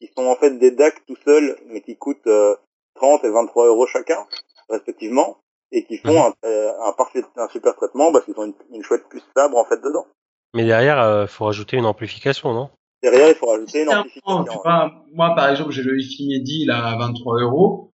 qui 0.00 0.08
sont 0.16 0.24
en 0.24 0.36
fait 0.36 0.58
des 0.58 0.70
DAC 0.70 1.04
tout 1.06 1.16
seuls, 1.24 1.56
mais 1.68 1.80
qui 1.82 1.96
coûtent 1.96 2.26
euh, 2.26 2.54
30 2.96 3.24
et 3.24 3.30
23 3.30 3.66
euros 3.66 3.86
chacun, 3.86 4.26
respectivement, 4.68 5.38
et 5.72 5.84
qui 5.84 5.98
font 5.98 6.22
un, 6.24 6.32
euh, 6.44 6.72
un 6.86 6.92
parfait, 6.92 7.22
un 7.36 7.48
super 7.48 7.74
traitement 7.76 8.10
parce 8.12 8.24
qu'ils 8.24 8.38
ont 8.38 8.44
une, 8.46 8.54
une 8.72 8.82
chouette 8.82 9.04
puce 9.10 9.22
Sabre 9.36 9.56
en 9.56 9.64
fait 9.64 9.76
dedans. 9.76 10.06
Mais 10.54 10.64
derrière, 10.64 11.00
euh, 11.00 11.26
faut 11.26 11.44
rajouter 11.44 11.76
une 11.76 11.86
amplification, 11.86 12.52
non? 12.52 12.70
Derrière, 13.02 13.28
il 13.28 13.34
faut 13.34 13.46
rajouter 13.46 13.82
une 13.82 13.88
amplification. 13.90 14.44
tu 14.44 14.58
vois, 14.64 14.92
moi, 15.14 15.34
par 15.34 15.48
exemple, 15.48 15.70
j'ai 15.70 15.82
le 15.82 15.92
Medi 15.94 16.64
là 16.66 16.86
à 16.86 16.96
23 16.98 17.40
euros. 17.40 17.90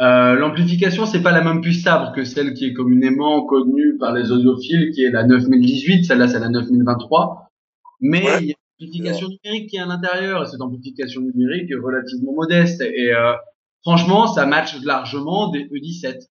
Euh, 0.00 0.34
L'amplification, 0.34 1.06
c'est 1.06 1.22
pas 1.22 1.32
la 1.32 1.42
même 1.42 1.60
puce 1.60 1.82
sabre 1.82 2.12
que 2.14 2.24
celle 2.24 2.54
qui 2.54 2.66
est 2.66 2.72
communément 2.72 3.44
connue 3.46 3.96
par 3.98 4.12
les 4.14 4.30
audiophiles, 4.32 4.90
qui 4.94 5.04
est 5.04 5.10
la 5.10 5.24
9018. 5.24 6.04
Celle-là, 6.04 6.28
c'est 6.28 6.38
la 6.38 6.48
9023. 6.48 7.48
Mais 8.00 8.24
Ouais. 8.24 8.38
il 8.40 8.46
y 8.48 8.52
a 8.52 8.56
amplification 8.80 9.28
numérique 9.28 9.70
qui 9.70 9.76
est 9.76 9.80
à 9.80 9.86
l'intérieur, 9.86 10.42
et 10.42 10.46
cette 10.46 10.60
amplification 10.60 11.22
numérique 11.22 11.70
est 11.70 11.76
relativement 11.76 12.32
modeste. 12.32 12.80
Et 12.80 13.12
euh, 13.12 13.32
franchement, 13.82 14.26
ça 14.26 14.46
match 14.46 14.80
largement 14.84 15.50
des 15.50 15.64
E17 15.64 16.28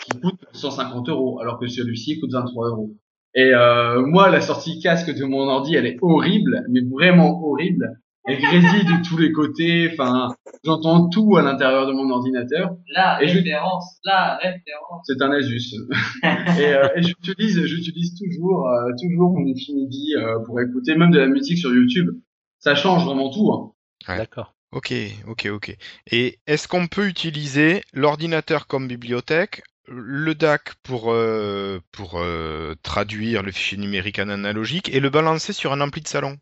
qui 0.00 0.20
coûtent 0.20 0.44
150 0.52 1.08
euros, 1.08 1.40
alors 1.40 1.58
que 1.58 1.66
celui-ci 1.66 2.20
coûte 2.20 2.32
23 2.32 2.68
euros. 2.68 2.94
Et 3.34 3.52
euh, 3.52 4.06
moi, 4.06 4.30
la 4.30 4.40
sortie 4.40 4.80
casque 4.80 5.14
de 5.14 5.24
mon 5.24 5.48
ordi, 5.48 5.74
elle 5.74 5.86
est 5.86 5.98
horrible, 6.00 6.64
mais 6.70 6.80
vraiment 6.80 7.42
horrible. 7.44 8.00
Elle 8.28 8.40
grésille 8.40 8.84
de 8.84 9.08
tous 9.08 9.16
les 9.18 9.32
côtés. 9.32 9.90
Enfin, 9.92 10.34
j'entends 10.64 11.08
tout 11.08 11.36
à 11.36 11.42
l'intérieur 11.42 11.86
de 11.86 11.92
mon 11.92 12.10
ordinateur. 12.10 12.76
La 12.94 13.22
Et 13.22 13.28
je- 13.28 13.38
référence, 13.38 13.98
la 14.04 14.36
référence. 14.36 15.04
C'est 15.04 15.20
un 15.22 15.30
Asus. 15.32 15.74
et, 16.22 16.26
euh, 16.74 16.88
et 16.96 17.02
j'utilise, 17.02 17.64
j'utilise 17.64 18.14
toujours, 18.18 18.68
euh, 18.68 18.90
toujours 19.00 19.32
mon 19.38 19.50
Infinity 19.50 20.14
euh, 20.16 20.38
pour 20.44 20.60
écouter 20.60 20.94
même 20.94 21.10
de 21.10 21.18
la 21.18 21.26
musique 21.26 21.58
sur 21.58 21.74
YouTube. 21.74 22.10
Ça 22.58 22.74
change 22.74 23.04
vraiment 23.04 23.30
tout. 23.30 23.50
Hein. 23.52 23.72
Ouais. 24.08 24.18
D'accord. 24.18 24.54
Ok, 24.72 24.92
ok, 25.26 25.48
ok. 25.50 25.76
Et 26.10 26.38
est-ce 26.46 26.68
qu'on 26.68 26.88
peut 26.88 27.06
utiliser 27.06 27.82
l'ordinateur 27.94 28.66
comme 28.66 28.86
bibliothèque, 28.86 29.62
le 29.86 30.34
DAC 30.34 30.74
pour, 30.82 31.10
euh, 31.12 31.80
pour 31.92 32.20
euh, 32.20 32.74
traduire 32.82 33.42
le 33.42 33.50
fichier 33.50 33.78
numérique 33.78 34.18
en 34.18 34.28
analogique 34.28 34.90
et 34.92 35.00
le 35.00 35.08
balancer 35.08 35.54
sur 35.54 35.72
un 35.72 35.80
ampli 35.80 36.02
de 36.02 36.08
salon? 36.08 36.36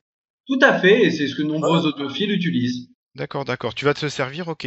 Tout 0.46 0.58
à 0.62 0.78
fait, 0.78 1.02
et 1.02 1.10
c'est 1.10 1.26
ce 1.26 1.34
que 1.34 1.42
de 1.42 1.48
nombreux 1.48 1.86
audiophiles 1.86 2.30
utilisent. 2.30 2.88
D'accord, 3.14 3.44
d'accord. 3.44 3.74
Tu 3.74 3.84
vas 3.84 3.94
te 3.94 4.08
servir, 4.08 4.48
ok. 4.48 4.66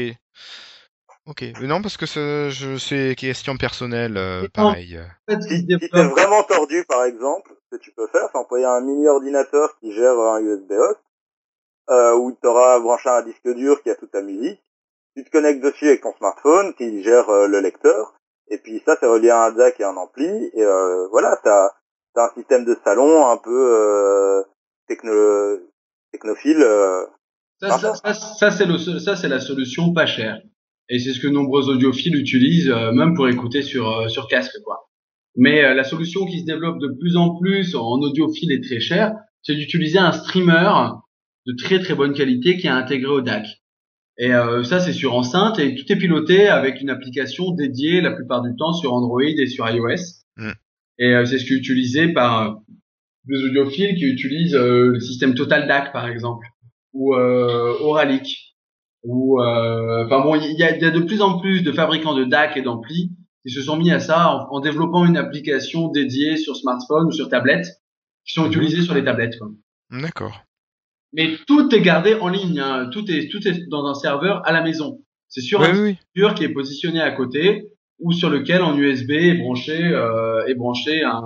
Ok. 1.26 1.44
Mais 1.62 1.68
non, 1.68 1.82
parce 1.82 1.98
que 1.98 2.06
c'est 2.06 3.16
question 3.16 3.56
personnelle, 3.58 4.18
euh, 4.18 4.48
pareil. 4.54 5.00
En 5.28 5.34
fait, 5.34 5.42
Si, 5.42 5.68
t'es 5.68 6.04
vraiment 6.04 6.44
tordu, 6.44 6.84
par 6.88 7.06
exemple, 7.06 7.52
ce 7.72 7.78
que 7.78 7.82
tu 7.82 7.92
peux 7.92 8.08
faire, 8.08 8.28
c'est 8.32 8.38
employer 8.38 8.66
un 8.66 8.82
mini 8.82 9.08
ordinateur 9.08 9.78
qui 9.80 9.94
gère 9.94 10.18
un 10.20 10.42
USB 10.42 10.72
host, 10.72 11.00
euh, 11.90 12.16
où 12.16 12.32
tu 12.32 12.48
auras 12.48 12.80
branché 12.80 13.10
un 13.10 13.22
disque 13.22 13.48
dur 13.56 13.82
qui 13.84 13.90
a 13.90 13.96
toute 13.96 14.12
ta 14.12 14.22
musique. 14.22 14.60
Tu 15.16 15.24
te 15.24 15.30
connectes 15.30 15.64
dessus 15.64 15.88
avec 15.88 16.02
ton 16.02 16.14
smartphone 16.18 16.74
qui 16.74 17.04
gère 17.04 17.30
euh, 17.30 17.48
le 17.48 17.60
lecteur. 17.62 18.16
Et 18.50 18.58
puis 18.58 18.82
ça, 18.86 18.98
c'est 19.00 19.08
relié 19.08 19.30
à 19.30 19.46
un 19.46 19.52
DAC 19.52 19.80
et 19.80 19.84
un 19.84 19.96
ampli. 19.96 20.52
Et 20.54 20.64
euh, 20.64 21.08
voilà, 21.10 21.40
t'as 21.44 21.70
as 22.16 22.26
un 22.26 22.34
système 22.36 22.66
de 22.66 22.78
salon 22.84 23.28
un 23.28 23.38
peu 23.38 23.50
euh, 23.50 24.44
techno 26.12 26.34
technophile. 26.34 26.62
euh, 26.62 27.06
Ça, 27.60 27.78
ça, 27.78 27.94
ça, 27.96 28.14
ça, 28.14 28.52
c'est 28.52 28.66
le 28.66 28.78
ça, 28.78 29.16
c'est 29.16 29.28
la 29.28 29.40
solution 29.40 29.94
pas 29.94 30.06
chère. 30.06 30.40
Et 30.90 30.98
c'est 31.00 31.14
ce 31.14 31.20
que 31.20 31.28
nombreux 31.28 31.70
audiophiles 31.70 32.16
utilisent, 32.16 32.70
euh, 32.70 32.92
même 32.92 33.14
pour 33.14 33.28
écouter 33.30 33.62
sur, 33.62 33.88
euh, 33.90 34.08
sur 34.08 34.28
casque, 34.28 34.58
quoi. 34.64 34.90
Mais 35.36 35.64
euh, 35.64 35.74
la 35.74 35.84
solution 35.84 36.26
qui 36.26 36.40
se 36.40 36.46
développe 36.46 36.80
de 36.80 36.88
plus 37.00 37.16
en 37.16 37.38
plus 37.40 37.76
en 37.76 38.00
audiophile 38.00 38.52
et 38.52 38.62
très 38.62 38.80
cher, 38.80 39.14
c'est 39.44 39.56
d'utiliser 39.56 40.00
un 40.00 40.12
streamer 40.12 40.72
de 41.46 41.54
très 41.56 41.80
très 41.80 41.94
bonne 41.94 42.14
qualité 42.14 42.58
qui 42.58 42.68
est 42.68 42.72
intégré 42.72 43.12
au 43.12 43.22
DAC. 43.22 43.46
Et 44.18 44.34
euh, 44.34 44.64
ça, 44.64 44.80
c'est 44.80 44.92
sur 44.92 45.14
enceinte 45.14 45.60
et 45.60 45.76
tout 45.76 45.90
est 45.92 45.96
piloté 45.96 46.48
avec 46.48 46.82
une 46.82 46.90
application 46.90 47.52
dédiée 47.52 48.02
la 48.02 48.12
plupart 48.12 48.42
du 48.42 48.54
temps 48.58 48.74
sur 48.74 48.92
Android 48.94 49.22
et 49.24 49.48
sur 49.48 49.70
iOS. 49.70 49.96
Mm. 50.36 50.52
Et 50.98 51.14
euh, 51.14 51.26
c'est 51.26 51.38
ce 51.40 51.46
qui 51.46 51.54
est 51.54 51.58
utilisé 51.58 52.10
par 52.10 52.42
euh, 52.42 52.54
des 53.30 53.44
audiophiles 53.46 53.96
qui 53.96 54.06
utilisent 54.06 54.56
euh, 54.56 54.88
le 54.94 55.00
système 55.00 55.34
Total 55.36 55.68
DAC, 55.68 55.94
par 55.94 56.08
exemple 56.08 56.46
ou 56.94 57.14
euh, 57.16 57.78
Oralic 57.82 58.56
ou 59.04 59.40
euh, 59.42 60.06
enfin 60.06 60.22
bon 60.22 60.36
il 60.36 60.58
y 60.58 60.64
a, 60.64 60.76
y 60.78 60.84
a 60.86 60.92
de 60.92 61.00
plus 61.00 61.22
en 61.22 61.40
plus 61.40 61.62
de 61.62 61.72
fabricants 61.72 62.16
de 62.16 62.24
DAC 62.26 62.58
et 62.58 62.62
d'amplis 62.64 63.12
qui 63.46 63.54
se 63.54 63.62
sont 63.62 63.78
mis 63.78 63.92
à 63.92 64.00
ça 64.00 64.30
en, 64.36 64.48
en 64.56 64.60
développant 64.60 65.06
une 65.06 65.16
application 65.16 65.88
dédiée 65.90 66.36
sur 66.36 66.56
smartphone 66.58 67.08
ou 67.08 67.12
sur 67.12 67.30
tablette 67.30 67.68
qui 68.26 68.34
sont 68.34 68.44
Mhm. 68.44 68.52
utilisées 68.52 68.82
sur 68.82 68.94
les 68.96 69.04
tablettes. 69.04 69.36
D'accord. 69.92 70.42
mais 71.14 71.38
tout 71.48 71.74
est 71.74 71.82
gardé 71.82 72.16
en 72.16 72.28
ligne 72.28 72.60
hein. 72.60 72.90
tout 72.92 73.10
est 73.10 73.30
tout 73.32 73.48
est 73.48 73.68
dans 73.70 73.86
un 73.86 73.94
serveur 73.94 74.42
à 74.46 74.52
la 74.52 74.62
maison 74.64 75.00
c'est 75.28 75.42
sur 75.42 75.62
un 75.62 75.72
oui. 75.80 75.98
serveur 76.16 76.34
qui 76.36 76.44
est 76.44 76.50
positionné 76.54 77.00
à 77.02 77.12
côté 77.12 77.68
ou 78.00 78.12
sur 78.14 78.30
lequel 78.30 78.62
en 78.64 78.76
USB 78.78 79.12
est 79.12 79.36
branché 79.36 79.78
euh, 79.80 80.46
est 80.48 80.56
branché 80.56 81.04
un 81.04 81.22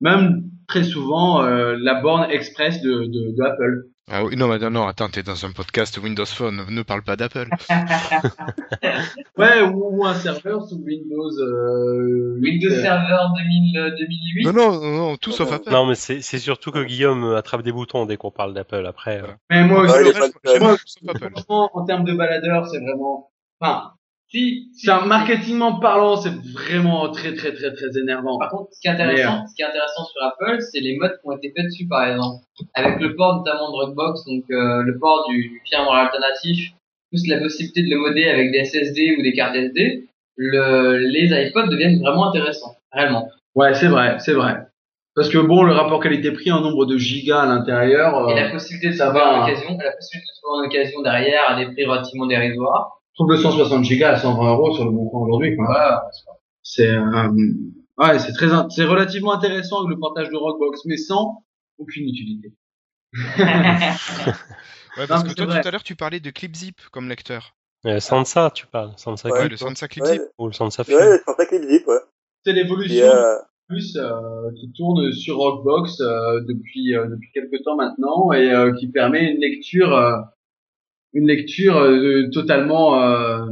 même 0.00 0.44
très 0.70 0.84
souvent 0.84 1.42
euh, 1.42 1.76
la 1.80 2.00
borne 2.00 2.30
express 2.30 2.80
de, 2.80 2.90
de, 3.06 3.36
de 3.36 3.42
Apple 3.44 3.82
Ah 4.08 4.24
oui, 4.24 4.36
non, 4.36 4.46
mais 4.46 4.58
non, 4.70 4.86
attends, 4.86 5.08
t'es 5.08 5.24
dans 5.24 5.44
un 5.44 5.50
podcast 5.50 5.98
Windows 5.98 6.24
Phone, 6.26 6.64
ne 6.68 6.82
parle 6.82 7.02
pas 7.02 7.16
d'Apple. 7.16 7.48
Ouais, 9.36 9.62
ou, 9.62 9.98
ou 10.00 10.04
un 10.06 10.14
serveur 10.14 10.62
sous 10.64 10.76
Windows. 10.84 11.30
Euh, 11.40 12.38
Windows 12.42 12.70
euh, 12.70 12.82
Server 12.82 13.16
2000, 13.36 13.78
euh, 13.78 13.90
2008. 13.98 14.44
non, 14.52 14.52
non, 14.80 14.96
non, 14.96 15.16
tout 15.16 15.32
sauf 15.32 15.50
Euh, 15.50 15.54
Apple. 15.56 15.70
Non, 15.70 15.86
mais 15.86 15.94
c'est 15.94 16.20
surtout 16.38 16.70
que 16.70 16.84
Guillaume 16.84 17.24
attrape 17.34 17.62
des 17.62 17.72
boutons 17.72 18.06
dès 18.06 18.16
qu'on 18.16 18.30
parle 18.30 18.54
d'Apple. 18.54 18.84
Après, 18.86 19.22
euh. 19.22 19.26
Mais 19.50 19.64
moi 19.64 19.82
Ouais, 19.82 20.04
aussi, 20.04 20.60
moi, 20.60 21.14
franchement, 21.14 21.70
en 21.74 21.84
termes 21.84 22.04
de 22.04 22.12
baladeur, 22.14 22.66
c'est 22.68 22.80
vraiment. 22.80 23.30
Enfin, 23.60 23.92
Si, 24.30 24.70
si, 24.74 24.86
c'est 24.86 24.92
un 24.92 25.06
marketingment 25.06 25.80
parlant, 25.80 26.16
c'est 26.16 26.32
vraiment 26.52 27.10
très 27.10 27.34
très 27.34 27.52
très 27.52 27.72
très 27.72 27.98
énervant. 28.00 28.38
Par 28.38 28.50
contre, 28.50 28.68
ce 28.72 28.80
qui 28.80 28.86
est 28.86 28.92
intéressant, 28.92 29.40
Mais, 29.40 29.48
ce 29.48 29.54
qui 29.56 29.62
est 29.62 29.64
intéressant 29.64 30.04
sur 30.04 30.22
Apple, 30.22 30.60
c'est 30.60 30.78
les 30.78 30.96
modes 30.98 31.18
qui 31.20 31.28
ont 31.28 31.36
été 31.36 31.52
faits 31.56 31.66
dessus, 31.66 31.88
par 31.88 32.08
exemple. 32.08 32.44
Avec 32.74 33.00
le 33.00 33.16
port 33.16 33.38
notamment 33.38 33.72
de 33.72 33.72
Dropbox, 33.72 34.24
donc 34.26 34.44
euh, 34.52 34.82
le 34.82 34.98
port 35.00 35.26
du, 35.28 35.48
du 35.48 35.60
firmware 35.68 35.96
alternatif, 35.96 36.70
plus 37.10 37.26
la 37.26 37.40
possibilité 37.40 37.82
de 37.82 37.90
le 37.90 37.96
modder 37.96 38.28
avec 38.28 38.52
des 38.52 38.64
SSD 38.64 39.16
ou 39.18 39.22
des 39.22 39.32
cartes 39.32 39.56
SD, 39.56 40.08
le, 40.36 40.98
les 40.98 41.48
iPods 41.48 41.68
deviennent 41.68 41.98
vraiment 41.98 42.28
intéressants, 42.28 42.76
réellement. 42.92 43.28
Ouais, 43.56 43.74
c'est 43.74 43.88
vrai, 43.88 44.16
c'est 44.20 44.32
vrai. 44.32 44.58
Parce 45.16 45.28
que 45.28 45.38
bon, 45.38 45.64
le 45.64 45.72
rapport 45.72 46.00
qualité-prix 46.00 46.52
en 46.52 46.60
nombre 46.60 46.86
de 46.86 46.96
gigas 46.96 47.40
à 47.40 47.46
l'intérieur, 47.46 48.30
Et 48.30 48.32
euh, 48.32 48.44
la 48.44 48.50
possibilité 48.50 48.90
de 48.90 48.96
va, 48.96 49.10
en 49.10 49.40
hein. 49.40 49.42
occasion, 49.42 49.76
la 49.76 49.90
possibilité 49.90 50.30
de 50.32 50.40
trouver 50.40 50.58
en 50.60 50.66
occasion 50.66 51.02
derrière 51.02 51.50
à 51.50 51.56
des 51.56 51.66
prix 51.66 51.84
relativement 51.84 52.26
dérisoires. 52.26 52.99
Trouve 53.20 53.30
le 53.32 53.36
160 53.38 53.84
gigas 53.84 54.12
à 54.12 54.16
120 54.18 54.50
euros 54.52 54.74
sur 54.74 54.84
le 54.84 54.90
bon 54.90 55.08
coin 55.08 55.22
aujourd'hui. 55.26 55.56
quoi. 55.56 55.66
Voilà. 55.66 56.02
C'est 56.62 56.88
euh, 56.88 57.28
ouais, 57.98 58.18
c'est 58.18 58.32
très, 58.32 58.46
c'est 58.70 58.84
relativement 58.84 59.32
intéressant 59.34 59.78
avec 59.80 59.90
le 59.90 59.98
portage 59.98 60.28
de 60.30 60.36
Rockbox, 60.36 60.80
mais 60.86 60.96
sans 60.96 61.44
aucune 61.78 62.08
utilité. 62.08 62.52
Ouais, 64.96 65.06
parce 65.06 65.22
Non, 65.22 65.30
que 65.30 65.34
toi, 65.36 65.46
c'est 65.46 65.52
vrai. 65.52 65.60
tout 65.62 65.68
à 65.68 65.70
l'heure, 65.70 65.82
tu 65.84 65.94
parlais 65.94 66.18
de 66.18 66.30
ClipZip 66.30 66.80
comme 66.90 67.08
lecteur. 67.08 67.54
euh, 67.86 68.00
Sansa, 68.00 68.50
tu 68.52 68.66
parles. 68.66 68.92
Sansa 68.96 69.28
Ouais, 69.30 69.38
Clip, 69.40 69.50
le 69.52 69.56
Sansa 69.56 69.86
ClipZip. 69.86 70.20
Ouais, 70.20 70.28
ou 70.38 70.46
le 70.48 70.52
Sansa 70.52 70.82
Film. 70.82 70.98
c'est 70.98 71.04
ouais. 71.06 71.20
C'est 72.44 72.52
Puis, 72.52 72.52
l'évolution 72.54 73.06
euh, 73.06 73.36
plus 73.68 73.96
euh, 73.96 74.50
qui 74.58 74.72
tourne 74.72 75.12
sur 75.12 75.36
Rockbox 75.36 76.00
euh, 76.00 76.40
depuis 76.48 76.96
euh, 76.96 77.06
depuis 77.06 77.30
quelques 77.32 77.62
temps 77.62 77.76
maintenant 77.76 78.32
et 78.32 78.50
euh, 78.52 78.72
qui 78.74 78.88
permet 78.88 79.30
une 79.32 79.40
lecture 79.40 79.94
euh, 79.94 80.16
une 81.12 81.26
lecture 81.26 81.76
euh, 81.76 82.28
totalement, 82.32 83.02
euh, 83.02 83.44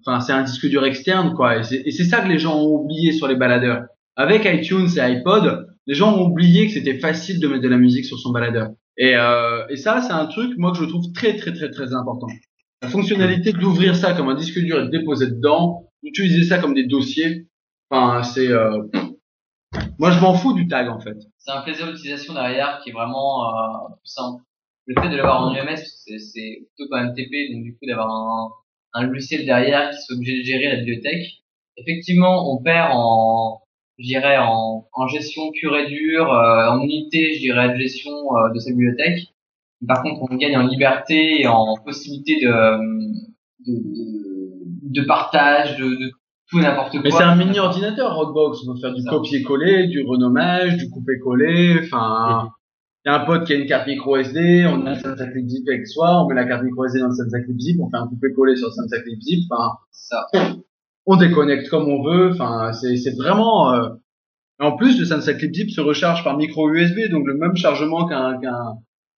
enfin 0.00 0.20
c'est 0.20 0.32
un 0.32 0.42
disque 0.42 0.66
dur 0.66 0.84
externe 0.84 1.34
quoi. 1.34 1.58
Et 1.58 1.90
c'est 1.90 2.04
ça 2.04 2.20
que 2.20 2.28
les 2.28 2.38
gens 2.38 2.58
ont 2.58 2.82
oublié 2.82 3.12
sur 3.12 3.28
les 3.28 3.36
baladeurs. 3.36 3.84
Avec 4.16 4.44
iTunes 4.44 4.88
et 4.96 5.00
iPod, 5.00 5.66
les 5.86 5.94
gens 5.94 6.16
ont 6.16 6.26
oublié 6.26 6.66
que 6.66 6.72
c'était 6.72 6.98
facile 6.98 7.40
de 7.40 7.48
mettre 7.48 7.62
de 7.62 7.68
la 7.68 7.78
musique 7.78 8.04
sur 8.04 8.18
son 8.18 8.30
baladeur. 8.30 8.68
Et, 8.96 9.16
euh, 9.16 9.66
et 9.68 9.76
ça, 9.76 10.02
c'est 10.02 10.12
un 10.12 10.26
truc 10.26 10.56
moi 10.58 10.72
que 10.72 10.78
je 10.78 10.84
trouve 10.84 11.12
très 11.12 11.36
très 11.36 11.52
très 11.52 11.70
très 11.70 11.94
important. 11.94 12.28
La 12.82 12.88
fonctionnalité 12.88 13.52
d'ouvrir 13.52 13.96
ça 13.96 14.14
comme 14.14 14.28
un 14.28 14.34
disque 14.34 14.58
dur 14.58 14.80
et 14.80 14.84
de 14.84 14.90
déposer 14.90 15.26
dedans, 15.26 15.90
d'utiliser 16.02 16.44
ça 16.44 16.58
comme 16.58 16.74
des 16.74 16.86
dossiers, 16.86 17.46
enfin 17.90 18.22
c'est 18.22 18.48
euh, 18.48 18.78
moi, 19.98 20.10
je 20.10 20.20
m'en 20.20 20.34
fous 20.34 20.52
du 20.52 20.66
tag, 20.66 20.88
en 20.88 20.98
fait. 20.98 21.16
C'est 21.38 21.52
un 21.52 21.60
plaisir 21.62 21.86
d'utilisation 21.86 22.34
derrière 22.34 22.80
qui 22.82 22.90
est 22.90 22.92
vraiment 22.92 23.54
euh, 23.54 23.88
simple. 24.04 24.42
Le 24.86 25.00
fait 25.00 25.08
de 25.08 25.16
l'avoir 25.16 25.42
en 25.42 25.54
UMS, 25.54 25.76
c'est 25.76 26.66
plutôt 26.76 26.90
quand 26.90 27.00
même 27.00 27.14
TP, 27.14 27.52
donc 27.52 27.62
du 27.62 27.72
coup 27.76 27.86
d'avoir 27.86 28.10
un, 28.10 28.50
un 28.94 29.06
logiciel 29.06 29.44
derrière 29.46 29.90
qui 29.90 30.02
soit 30.02 30.16
obligé 30.16 30.38
de 30.38 30.42
gérer 30.44 30.68
la 30.68 30.76
bibliothèque. 30.76 31.26
Effectivement, 31.76 32.52
on 32.52 32.62
perd 32.62 32.90
en, 32.92 33.60
je 33.98 34.06
dirais, 34.06 34.38
en, 34.38 34.88
en 34.92 35.06
gestion 35.08 35.50
pure 35.52 35.76
et 35.76 35.86
dure, 35.86 36.32
euh, 36.32 36.70
en 36.70 36.80
unité, 36.82 37.34
je 37.34 37.40
dirais, 37.40 37.72
de 37.72 37.78
gestion 37.78 38.10
euh, 38.10 38.52
de 38.52 38.58
sa 38.58 38.70
bibliothèque. 38.70 39.28
Par 39.86 40.02
contre, 40.02 40.20
on 40.30 40.36
gagne 40.36 40.56
en 40.56 40.66
liberté 40.66 41.40
et 41.40 41.46
en 41.46 41.76
possibilité 41.84 42.40
de, 42.40 42.48
de, 43.66 43.72
de, 43.72 45.00
de 45.00 45.06
partage, 45.06 45.76
de, 45.78 45.86
de 45.86 46.12
n'importe 46.60 46.92
quoi. 46.92 47.00
Mais 47.02 47.10
c'est 47.10 47.22
un 47.22 47.36
mini 47.36 47.58
ordinateur, 47.58 48.14
Rockbox. 48.14 48.58
On 48.68 48.74
peut 48.74 48.80
faire 48.80 48.92
du 48.94 49.04
copier-coller, 49.04 49.86
du 49.86 50.02
renommage, 50.02 50.76
du 50.76 50.90
couper-coller. 50.90 51.78
Enfin, 51.84 52.50
y 53.06 53.08
a 53.08 53.20
un 53.20 53.24
pote 53.24 53.46
qui 53.46 53.52
a 53.54 53.56
une 53.56 53.66
carte 53.66 53.86
micro 53.86 54.16
SD, 54.16 54.66
on 54.66 54.84
a 54.86 54.92
un 54.92 55.30
Clip 55.30 55.48
Zip 55.48 55.66
avec 55.68 55.86
soi, 55.86 56.22
on 56.22 56.28
met 56.28 56.34
la 56.34 56.44
carte 56.44 56.62
micro 56.62 56.84
SD 56.84 57.00
dans 57.00 57.08
le 57.08 57.44
Clip 57.44 57.58
Zip, 57.58 57.80
on 57.80 57.88
fait 57.88 57.96
un 57.96 58.06
couper-coller 58.06 58.56
sur 58.56 58.68
le 58.68 59.02
Clip 59.02 59.20
Zip. 59.22 59.44
Enfin, 59.50 59.78
ça. 59.90 60.26
On 61.06 61.16
déconnecte 61.16 61.68
comme 61.70 61.88
on 61.88 62.02
veut. 62.02 62.30
Enfin, 62.30 62.72
c'est, 62.72 62.96
c'est 62.96 63.16
vraiment. 63.16 63.72
Euh... 63.72 63.88
En 64.58 64.76
plus, 64.76 65.00
le 65.00 65.38
Clip 65.38 65.54
Zip 65.54 65.70
se 65.70 65.80
recharge 65.80 66.22
par 66.24 66.36
micro 66.36 66.68
USB, 66.68 67.10
donc 67.10 67.26
le 67.26 67.34
même 67.34 67.56
chargement 67.56 68.06
qu'un 68.06 68.38
qu'un 68.38 68.76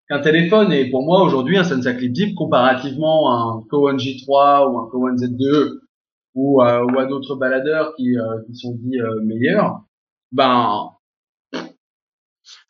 qu'un 0.09 0.21
téléphone. 0.21 0.73
Et 0.73 0.89
pour 0.89 1.05
moi, 1.05 1.25
aujourd'hui, 1.25 1.59
un 1.59 1.65
Clip 1.65 2.15
Zip, 2.15 2.35
comparativement 2.37 3.33
à 3.33 3.57
un 3.57 3.63
Cohen 3.69 3.97
J3 3.97 4.71
ou 4.71 4.79
un 4.79 4.89
Cohen 4.91 5.17
Z2 5.17 5.81
ou, 6.35 6.63
à, 6.63 6.85
ou 6.85 6.99
à 6.99 7.07
d'autres 7.07 7.35
baladeurs 7.35 7.95
qui, 7.97 8.17
euh, 8.17 8.23
qui 8.47 8.55
sont 8.55 8.75
dits 8.75 9.01
euh, 9.01 9.21
meilleurs, 9.25 9.83
ben. 10.31 10.91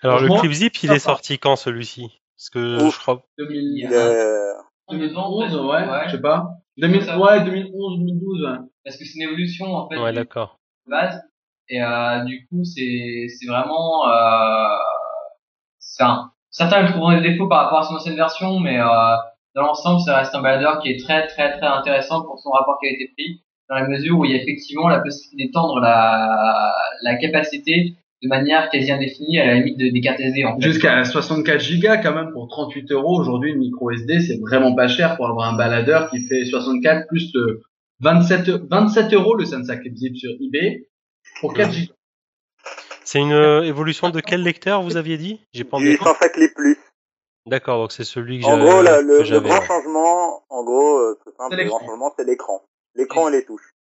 Alors 0.02 0.20
le 0.20 0.28
clip 0.40 0.52
zip, 0.52 0.82
il 0.82 0.92
est 0.92 0.98
sorti 0.98 1.38
quand 1.38 1.56
celui-ci? 1.56 2.10
Parce 2.36 2.50
que 2.50 2.90
je 2.90 2.98
crois. 2.98 3.22
2011, 3.38 5.56
ouais, 5.56 5.88
ouais, 5.88 6.02
je 6.06 6.16
sais 6.16 6.20
pas. 6.20 6.50
2000, 6.78 7.16
ouais, 7.16 7.44
2011, 7.44 7.98
2012, 7.98 8.42
ouais. 8.42 8.58
Parce 8.84 8.96
que 8.96 9.04
c'est 9.04 9.16
une 9.16 9.22
évolution 9.22 9.74
en 9.74 9.88
fait. 9.88 9.98
Ouais, 9.98 10.12
d'accord. 10.12 10.58
Base. 10.86 11.20
Et 11.68 11.82
euh, 11.82 12.24
du 12.24 12.46
coup, 12.48 12.64
c'est 12.64 13.26
c'est 13.28 13.46
vraiment. 13.46 14.08
Euh, 14.08 14.76
un, 16.00 16.32
certains 16.50 16.82
le 16.82 16.88
trouveront 16.88 17.12
des 17.12 17.20
défauts 17.20 17.48
par 17.48 17.64
rapport 17.64 17.80
à 17.80 17.82
son 17.84 17.94
ancienne 17.94 18.16
version, 18.16 18.58
mais 18.58 18.80
euh, 18.80 19.16
dans 19.54 19.62
l'ensemble, 19.62 20.00
ça 20.00 20.18
reste 20.18 20.34
un 20.34 20.42
baladeur 20.42 20.80
qui 20.80 20.90
est 20.90 20.98
très 20.98 21.28
très 21.28 21.58
très 21.58 21.66
intéressant 21.66 22.22
pour 22.22 22.40
son 22.40 22.50
rapport 22.50 22.78
qualité-prix 22.82 23.42
dans 23.68 23.76
la 23.76 23.86
mesure 23.88 24.18
où 24.18 24.24
il 24.24 24.32
y 24.32 24.34
a 24.34 24.42
effectivement 24.42 24.88
la 24.88 25.00
possibilité 25.00 25.46
d'étendre 25.46 25.78
la, 25.80 26.74
la 27.02 27.16
capacité 27.16 27.94
de 28.22 28.28
manière 28.28 28.70
quasi 28.70 28.90
indéfinie 28.90 29.38
à 29.38 29.46
la 29.46 29.54
limite 29.54 29.78
des 29.78 30.00
cartes 30.00 30.20
SD. 30.20 30.44
En 30.44 30.56
fait. 30.56 30.62
Jusqu'à 30.62 31.04
64 31.04 31.80
Go 31.80 31.88
quand 32.02 32.14
même 32.14 32.32
pour 32.32 32.48
38 32.48 32.92
euros 32.92 33.20
aujourd'hui 33.20 33.52
une 33.52 33.58
micro 33.58 33.90
SD 33.90 34.20
c'est 34.20 34.38
vraiment 34.40 34.74
pas 34.74 34.88
cher 34.88 35.16
pour 35.16 35.28
avoir 35.28 35.52
un 35.52 35.56
baladeur 35.56 36.10
qui 36.10 36.26
fait 36.26 36.44
64 36.44 37.08
plus 37.08 37.30
le 37.34 37.62
27 38.00 38.48
27 38.70 39.12
euros 39.14 39.34
le 39.34 39.44
Sansa 39.44 39.76
Clip 39.76 39.96
Zip 39.96 40.16
sur 40.16 40.30
eBay 40.40 40.86
pour 41.40 41.54
4 41.54 41.70
Go. 41.70 41.92
C'est 43.04 43.18
une 43.20 43.32
euh, 43.32 43.62
évolution 43.62 44.10
de 44.10 44.20
quel 44.20 44.42
lecteur 44.42 44.82
vous 44.82 44.96
aviez 44.96 45.18
dit? 45.18 45.40
J'ai 45.52 45.64
pas 45.64 45.78
Du 45.78 45.98
Clip 46.32 46.54
Plus. 46.54 46.78
D'accord, 47.46 47.80
donc 47.80 47.90
c'est 47.90 48.04
celui 48.04 48.38
que 48.38 48.46
En 48.46 48.56
gros, 48.56 48.82
le, 48.82 49.02
le, 49.28 49.40
grand 49.40 49.60
changement, 49.62 50.44
en 50.48 50.62
gros, 50.62 50.98
euh, 50.98 51.18
simple, 51.36 51.56
le 51.56 51.64
grand 51.64 51.80
changement, 51.80 52.12
c'est 52.16 52.24
l'écran 52.24 52.62
l'écran 52.94 53.28
et 53.28 53.32
les 53.32 53.44
touches. 53.44 53.74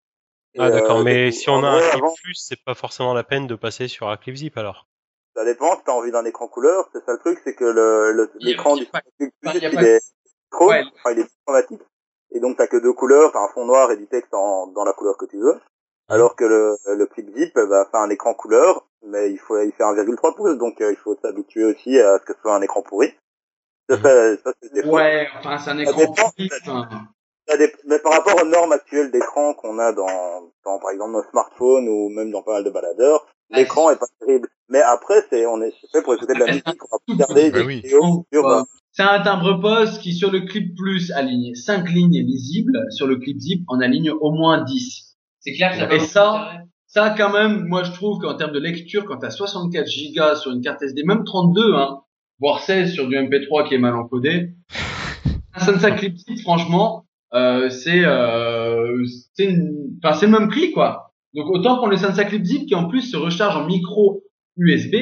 Ah 0.57 0.69
d'accord, 0.69 0.99
euh, 0.99 1.03
mais 1.03 1.31
si 1.31 1.49
on 1.49 1.63
a 1.63 1.69
un 1.69 1.79
clip 1.79 2.03
plus, 2.23 2.35
c'est 2.35 2.61
pas 2.63 2.73
forcément 2.73 3.13
la 3.13 3.23
peine 3.23 3.47
de 3.47 3.55
passer 3.55 3.87
sur 3.87 4.09
un 4.09 4.17
clip 4.17 4.35
zip 4.35 4.57
alors. 4.57 4.87
Ça 5.35 5.45
dépend, 5.45 5.77
si 5.77 5.83
t'as 5.85 5.93
envie 5.93 6.11
d'un 6.11 6.25
écran 6.25 6.47
couleur, 6.47 6.89
c'est 6.91 7.03
ça 7.05 7.13
le 7.13 7.19
truc, 7.19 7.39
c'est 7.43 7.55
que 7.55 7.63
le, 7.63 8.29
l'écran 8.39 8.75
du 8.75 8.85
clip 8.85 9.03
plus, 9.17 9.31
il, 9.55 9.83
est 9.83 10.01
trop, 10.51 10.71
enfin, 10.71 11.11
il 11.11 11.19
est 11.19 11.31
chromatique. 11.45 11.81
Et 12.33 12.39
donc 12.39 12.57
t'as 12.57 12.67
que 12.67 12.77
deux 12.77 12.93
couleurs, 12.93 13.31
t'as 13.31 13.39
un 13.39 13.47
fond 13.47 13.65
noir 13.65 13.91
et 13.91 13.97
du 13.97 14.07
texte 14.07 14.33
en, 14.33 14.67
dans 14.67 14.83
la 14.83 14.93
couleur 14.93 15.15
que 15.17 15.25
tu 15.25 15.37
veux. 15.37 15.59
Alors 16.09 16.35
que 16.35 16.43
le, 16.43 16.77
le 16.85 17.05
clip 17.05 17.29
zip 17.37 17.57
va 17.57 17.85
faire 17.85 18.01
un 18.01 18.09
écran 18.09 18.33
couleur, 18.33 18.85
mais 19.07 19.31
il 19.31 19.39
faut 19.39 19.57
il 19.61 19.71
fait 19.71 19.83
1,3 19.83 20.35
pouces, 20.35 20.57
donc 20.57 20.81
euh, 20.81 20.91
il 20.91 20.97
faut 20.97 21.17
s'habituer 21.21 21.63
aussi 21.63 21.97
à 21.97 22.19
ce 22.19 22.25
que 22.25 22.33
ce 22.33 22.41
soit 22.41 22.55
un 22.55 22.61
écran 22.61 22.81
pourri. 22.81 23.13
Ça, 23.89 23.97
ça, 23.97 24.37
ça 24.43 24.87
Ouais, 24.87 25.27
enfin 25.37 25.57
c'est 25.57 25.69
un 25.69 25.79
écran 25.79 26.13
pourri 26.13 26.49
mais 27.87 27.99
par 27.99 28.13
rapport 28.13 28.41
aux 28.41 28.45
normes 28.45 28.71
actuelles 28.71 29.11
d'écran 29.11 29.53
qu'on 29.53 29.79
a 29.79 29.91
dans, 29.91 30.51
dans, 30.65 30.79
par 30.79 30.91
exemple, 30.91 31.11
nos 31.11 31.23
smartphones 31.31 31.87
ou 31.87 32.09
même 32.09 32.31
dans 32.31 32.43
pas 32.43 32.53
mal 32.53 32.63
de 32.63 32.69
baladeurs, 32.69 33.25
l'écran 33.49 33.89
est 33.89 33.97
pas 33.97 34.07
terrible. 34.19 34.47
Mais 34.69 34.81
après, 34.81 35.25
c'est, 35.29 35.45
on 35.45 35.61
est 35.61 35.73
fait 35.91 36.01
pour 36.01 36.13
écouter 36.13 36.33
de 36.33 36.39
la 36.39 36.45
musique, 36.53 36.65
on 36.67 36.97
va 36.97 37.25
regarder 37.25 37.51
des 37.51 37.63
vidéos 37.63 38.25
euh, 38.33 38.63
C'est 38.93 39.03
un 39.03 39.21
timbre 39.21 39.59
poste 39.59 40.01
qui, 40.01 40.13
sur 40.13 40.31
le 40.31 40.41
clip 40.41 40.75
plus, 40.75 41.11
aligne 41.11 41.53
5 41.55 41.89
lignes 41.89 42.25
visibles. 42.25 42.85
Sur 42.91 43.07
le 43.07 43.17
clip 43.17 43.37
zip, 43.39 43.65
on 43.67 43.81
aligne 43.81 44.11
au 44.11 44.31
moins 44.31 44.63
10. 44.63 45.17
C'est 45.41 45.53
clair 45.53 45.71
que 45.71 45.77
ça 45.77 45.93
Et 45.93 45.99
ça, 45.99 46.51
ça, 46.87 47.13
quand 47.17 47.31
même, 47.31 47.65
moi, 47.67 47.83
je 47.83 47.91
trouve 47.91 48.19
qu'en 48.19 48.35
termes 48.35 48.53
de 48.53 48.59
lecture, 48.59 49.05
quand 49.05 49.17
t'as 49.17 49.29
64 49.29 49.87
gigas 49.87 50.35
sur 50.35 50.51
une 50.51 50.61
carte 50.61 50.81
SD, 50.81 51.03
même 51.03 51.23
32, 51.25 51.73
hein, 51.73 52.01
voire 52.39 52.61
16 52.61 52.93
sur 52.93 53.07
du 53.07 53.15
MP3 53.15 53.67
qui 53.67 53.75
est 53.75 53.79
mal 53.79 53.95
encodé, 53.95 54.53
un 55.53 55.79
ça 55.79 55.91
Clip 55.91 56.17
Zip, 56.17 56.39
franchement, 56.41 57.05
euh, 57.33 57.69
c'est 57.69 58.03
euh, 58.03 59.03
c'est 59.33 59.55
enfin 60.03 60.13
c'est 60.13 60.25
le 60.25 60.31
même 60.31 60.49
prix 60.49 60.71
quoi. 60.71 61.13
Donc 61.33 61.49
autant 61.49 61.77
prendre 61.77 61.91
le 61.91 61.97
Sansa 61.97 62.25
Clip 62.25 62.43
Zip 62.43 62.67
qui 62.67 62.75
en 62.75 62.87
plus 62.87 63.01
se 63.01 63.17
recharge 63.17 63.55
en 63.55 63.65
micro 63.65 64.23
USB 64.57 64.95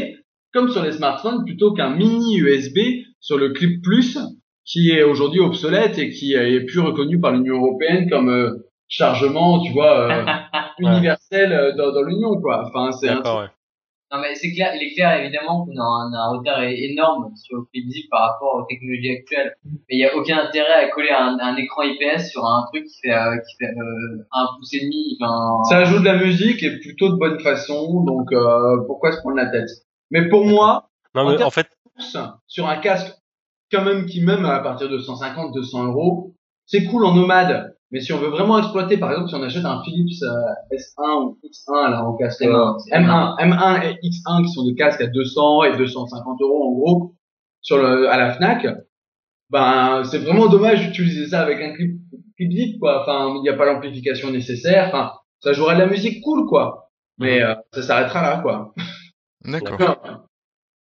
comme 0.54 0.70
sur 0.70 0.84
les 0.84 0.92
smartphones 0.92 1.44
plutôt 1.44 1.74
qu'un 1.74 1.90
mini 1.90 2.38
USB 2.38 2.78
sur 3.20 3.38
le 3.38 3.50
Clip 3.50 3.82
Plus 3.82 4.18
qui 4.66 4.92
est 4.92 5.04
aujourd'hui 5.04 5.40
obsolète 5.40 5.98
et 5.98 6.10
qui 6.10 6.34
est 6.34 6.62
plus 6.62 6.80
reconnu 6.80 7.20
par 7.20 7.32
l'Union 7.32 7.56
européenne 7.56 8.08
comme 8.10 8.30
euh, 8.30 8.70
chargement, 8.88 9.62
tu 9.62 9.72
vois, 9.74 10.10
euh, 10.10 10.26
universel 10.80 11.52
euh, 11.52 11.76
dans, 11.76 11.92
dans 11.92 12.04
l'Union 12.04 12.40
quoi. 12.40 12.66
Enfin 12.68 12.92
c'est 12.92 13.10
un 13.10 13.50
non 14.12 14.20
mais 14.20 14.34
c'est 14.36 14.52
clair, 14.52 14.74
il 14.76 14.82
est 14.82 14.94
clair 14.94 15.20
évidemment 15.20 15.66
qu'on 15.66 15.78
a 15.78 15.84
un, 15.84 16.14
un, 16.14 16.38
retard 16.38 16.64
énorme 16.64 17.32
sur 17.36 17.58
le 17.58 17.64
flip 17.70 18.10
par 18.10 18.32
rapport 18.32 18.56
aux 18.56 18.64
technologies 18.64 19.12
actuelles. 19.12 19.54
Mais 19.64 19.96
il 19.96 19.98
n'y 19.98 20.06
a 20.06 20.16
aucun 20.16 20.40
intérêt 20.40 20.86
à 20.86 20.90
coller 20.90 21.12
un, 21.12 21.38
un, 21.40 21.56
écran 21.58 21.84
IPS 21.84 22.30
sur 22.32 22.46
un 22.46 22.66
truc 22.72 22.86
qui 22.86 23.02
fait, 23.02 23.14
euh, 23.14 23.38
qui 23.38 23.56
fait 23.60 23.72
euh, 23.72 24.28
un 24.32 24.48
pouce 24.58 24.74
et 24.74 24.82
demi. 24.82 25.18
Enfin... 25.22 25.64
Ça 25.70 25.78
ajoute 25.78 26.00
de 26.00 26.06
la 26.06 26.18
musique 26.18 26.64
et 26.64 26.80
plutôt 26.80 27.10
de 27.10 27.18
bonne 27.18 27.40
façon, 27.40 28.04
donc 28.04 28.32
euh, 28.32 28.78
pourquoi 28.88 29.12
se 29.12 29.20
prendre 29.20 29.38
la 29.38 29.48
tête? 29.48 29.70
Mais 30.12 30.28
pour 30.28 30.46
moi, 30.46 30.90
non, 31.14 31.30
mais 31.30 31.42
en, 31.44 31.52
fait, 31.52 31.68
sur 32.48 32.68
un 32.68 32.78
casque 32.78 33.16
quand 33.72 33.84
même 33.84 34.06
qui 34.06 34.24
même 34.24 34.46
à 34.46 34.60
partir 34.60 34.90
de 34.90 34.98
150, 34.98 35.54
200 35.54 35.86
euros, 35.88 36.34
c'est 36.66 36.86
cool 36.86 37.06
en 37.06 37.14
nomade. 37.14 37.76
Mais 37.92 38.02
si 38.02 38.14
on 38.14 38.20
veut 38.20 38.30
vraiment 38.30 38.60
exploiter, 38.60 38.98
par 38.98 39.12
exemple, 39.12 39.30
si 39.30 39.36
on 39.36 39.44
achète 39.44 39.66
un 39.66 39.82
Philips 39.84 40.22
euh, 40.22 40.76
S1 40.76 41.24
ou 41.24 41.40
X1 41.44 41.90
là 41.90 42.06
en 42.06 42.16
casque 42.16 42.42
M1, 42.42 42.78
M1, 42.92 43.38
M1 43.40 43.84
et 43.84 44.08
X1 44.08 44.46
qui 44.46 44.52
sont 44.52 44.66
des 44.66 44.76
casques 44.76 45.02
à 45.02 45.08
200 45.08 45.64
et 45.64 45.78
250 45.78 46.42
euros 46.42 46.68
en 46.68 46.72
gros 46.74 47.16
sur 47.62 47.78
le 47.78 48.10
à 48.10 48.18
la 48.18 48.34
Fnac, 48.34 48.66
ben 49.50 50.04
c'est 50.04 50.20
vraiment 50.20 50.48
dommage 50.48 50.86
d'utiliser 50.86 51.28
ça 51.28 51.42
avec 51.42 51.62
un 51.62 51.74
clip 51.74 52.00
clip 52.38 52.52
zip 52.52 52.80
quoi. 52.80 53.02
Enfin, 53.02 53.34
il 53.36 53.42
n'y 53.42 53.50
a 53.50 53.58
pas 53.58 53.66
l'amplification 53.66 54.30
nécessaire. 54.30 54.88
Enfin, 54.88 55.12
ça 55.40 55.54
jouerait 55.54 55.76
de 55.76 55.82
la 55.82 55.88
musique 55.88 56.24
cool 56.24 56.48
quoi. 56.48 56.92
Mais 57.18 57.42
euh, 57.42 57.56
ça 57.74 57.82
s'arrêtera 57.82 58.22
là 58.22 58.42
quoi. 58.42 58.74
D'accord. 59.46 60.28